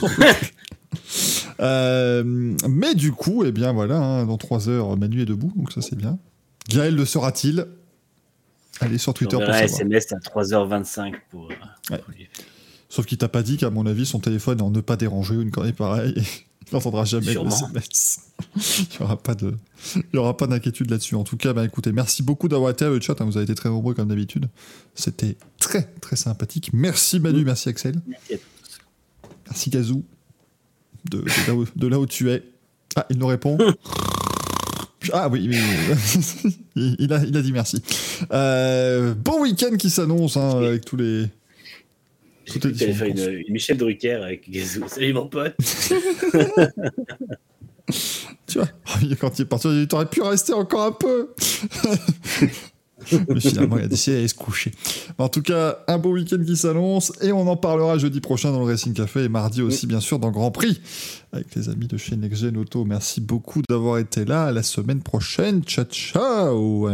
Euh, 1.60 2.22
mais 2.68 2.94
du 2.94 3.12
coup, 3.12 3.44
eh 3.44 3.52
bien 3.52 3.72
voilà, 3.72 3.98
hein, 3.98 4.26
dans 4.26 4.36
3 4.38 4.68
heures, 4.68 4.96
Manu 4.96 5.22
est 5.22 5.26
debout, 5.26 5.52
donc 5.56 5.72
ça 5.72 5.80
c'est 5.82 5.96
bien. 5.96 6.18
Gaël 6.68 6.94
le 6.94 7.04
sera-t-il? 7.04 7.66
Allez 8.80 8.98
sur 8.98 9.14
Twitter 9.14 9.36
pour 9.36 9.46
savoir. 9.46 9.62
SMS 9.80 10.12
à 10.12 10.16
3h25 10.18 11.14
pour. 11.30 11.50
euh, 11.50 11.54
Ouais. 11.90 11.98
pour. 11.98 12.14
Sauf 12.88 13.06
qu'il 13.06 13.18
t'a 13.18 13.28
pas 13.28 13.42
dit 13.42 13.56
qu'à 13.56 13.70
mon 13.70 13.84
avis, 13.86 14.06
son 14.06 14.20
téléphone 14.20 14.58
est 14.58 14.62
en 14.62 14.70
ne 14.70 14.80
pas 14.80 14.96
déranger 14.96 15.34
une 15.34 15.50
connerie 15.50 15.72
pareille. 15.72 16.14
Il 16.68 16.74
n'entendra 16.74 17.04
jamais 17.04 17.32
le 17.32 17.46
SMS. 17.46 18.20
Il 18.56 18.96
n'y 18.98 19.04
aura 19.04 19.16
pas 19.22 19.36
de, 19.36 19.54
il 19.94 20.02
y 20.14 20.16
aura 20.18 20.36
pas 20.36 20.48
d'inquiétude 20.48 20.90
là-dessus. 20.90 21.14
En 21.14 21.22
tout 21.22 21.36
cas, 21.36 21.52
bah, 21.52 21.64
écoutez, 21.64 21.92
merci 21.92 22.24
beaucoup 22.24 22.48
d'avoir 22.48 22.72
été 22.72 22.84
à 22.84 22.88
le 22.88 23.00
chat. 23.00 23.20
hein. 23.20 23.24
Vous 23.24 23.36
avez 23.36 23.44
été 23.44 23.54
très 23.54 23.68
nombreux 23.68 23.94
comme 23.94 24.08
d'habitude. 24.08 24.48
C'était 24.96 25.36
très 25.60 25.84
très 26.00 26.16
sympathique. 26.16 26.70
Merci 26.72 27.20
Manu, 27.20 27.44
merci 27.44 27.68
Axel, 27.68 28.00
Merci 28.08 28.34
à 28.34 28.36
tous. 28.38 29.28
merci 29.46 29.70
Gazou 29.70 30.04
de, 31.10 31.18
de 31.18 31.46
là 31.46 31.54
où, 31.54 31.66
de 31.74 31.86
là 31.86 31.98
où 31.98 32.06
tu 32.06 32.30
es. 32.30 32.42
Ah, 32.96 33.06
il 33.10 33.18
nous 33.18 33.26
répond. 33.26 33.58
Ah 35.12 35.28
oui, 35.28 35.48
oui, 35.48 35.56
oui. 36.74 36.96
il, 36.98 37.12
a, 37.12 37.22
il 37.22 37.36
a 37.36 37.40
dit 37.42 37.52
merci. 37.52 37.80
Euh, 38.32 39.14
bon 39.14 39.42
week-end 39.42 39.76
qui 39.76 39.88
s'annonce 39.88 40.36
hein, 40.36 40.58
avec 40.58 40.84
tous 40.84 40.96
les. 40.96 41.26
J'ai 42.46 42.58
cru 42.58 42.72
que 42.72 42.76
faire 42.76 43.06
une, 43.06 43.42
une 43.46 43.52
Michel 43.52 43.76
Drucker 43.76 44.14
avec 44.14 44.50
Gazou. 44.50 44.82
Salut 44.88 45.12
mon 45.12 45.28
pote. 45.28 45.54
Tu 48.48 48.58
vois, 48.58 48.68
quand 49.20 49.38
il 49.38 49.42
est 49.42 49.46
parti, 49.46 49.68
il 49.68 49.86
t'aurait 49.86 50.10
pu 50.10 50.22
rester 50.22 50.52
encore 50.52 50.82
un 50.82 50.92
peu. 50.92 51.28
Mais 53.28 53.40
finalement, 53.40 53.78
il 53.78 53.84
a 53.84 53.88
décidé 53.88 54.16
d'aller 54.16 54.28
se 54.28 54.34
coucher. 54.34 54.72
En 55.18 55.28
tout 55.28 55.42
cas, 55.42 55.78
un 55.88 55.98
beau 55.98 56.12
week-end 56.12 56.42
qui 56.44 56.56
s'annonce 56.56 57.12
et 57.20 57.32
on 57.32 57.48
en 57.48 57.56
parlera 57.56 57.98
jeudi 57.98 58.20
prochain 58.20 58.52
dans 58.52 58.60
le 58.60 58.66
Racing 58.66 58.94
Café 58.94 59.24
et 59.24 59.28
mardi 59.28 59.62
aussi, 59.62 59.86
bien 59.86 60.00
sûr, 60.00 60.18
dans 60.18 60.30
Grand 60.30 60.50
Prix 60.50 60.80
avec 61.32 61.54
les 61.54 61.68
amis 61.68 61.86
de 61.86 61.96
chez 61.96 62.16
Next 62.16 62.42
Gen 62.42 62.56
Auto. 62.56 62.84
Merci 62.84 63.20
beaucoup 63.20 63.60
d'avoir 63.68 63.98
été 63.98 64.24
là. 64.24 64.44
À 64.46 64.52
la 64.52 64.62
semaine 64.62 65.00
prochaine. 65.00 65.62
Ciao, 65.62 65.84
ciao. 65.84 66.88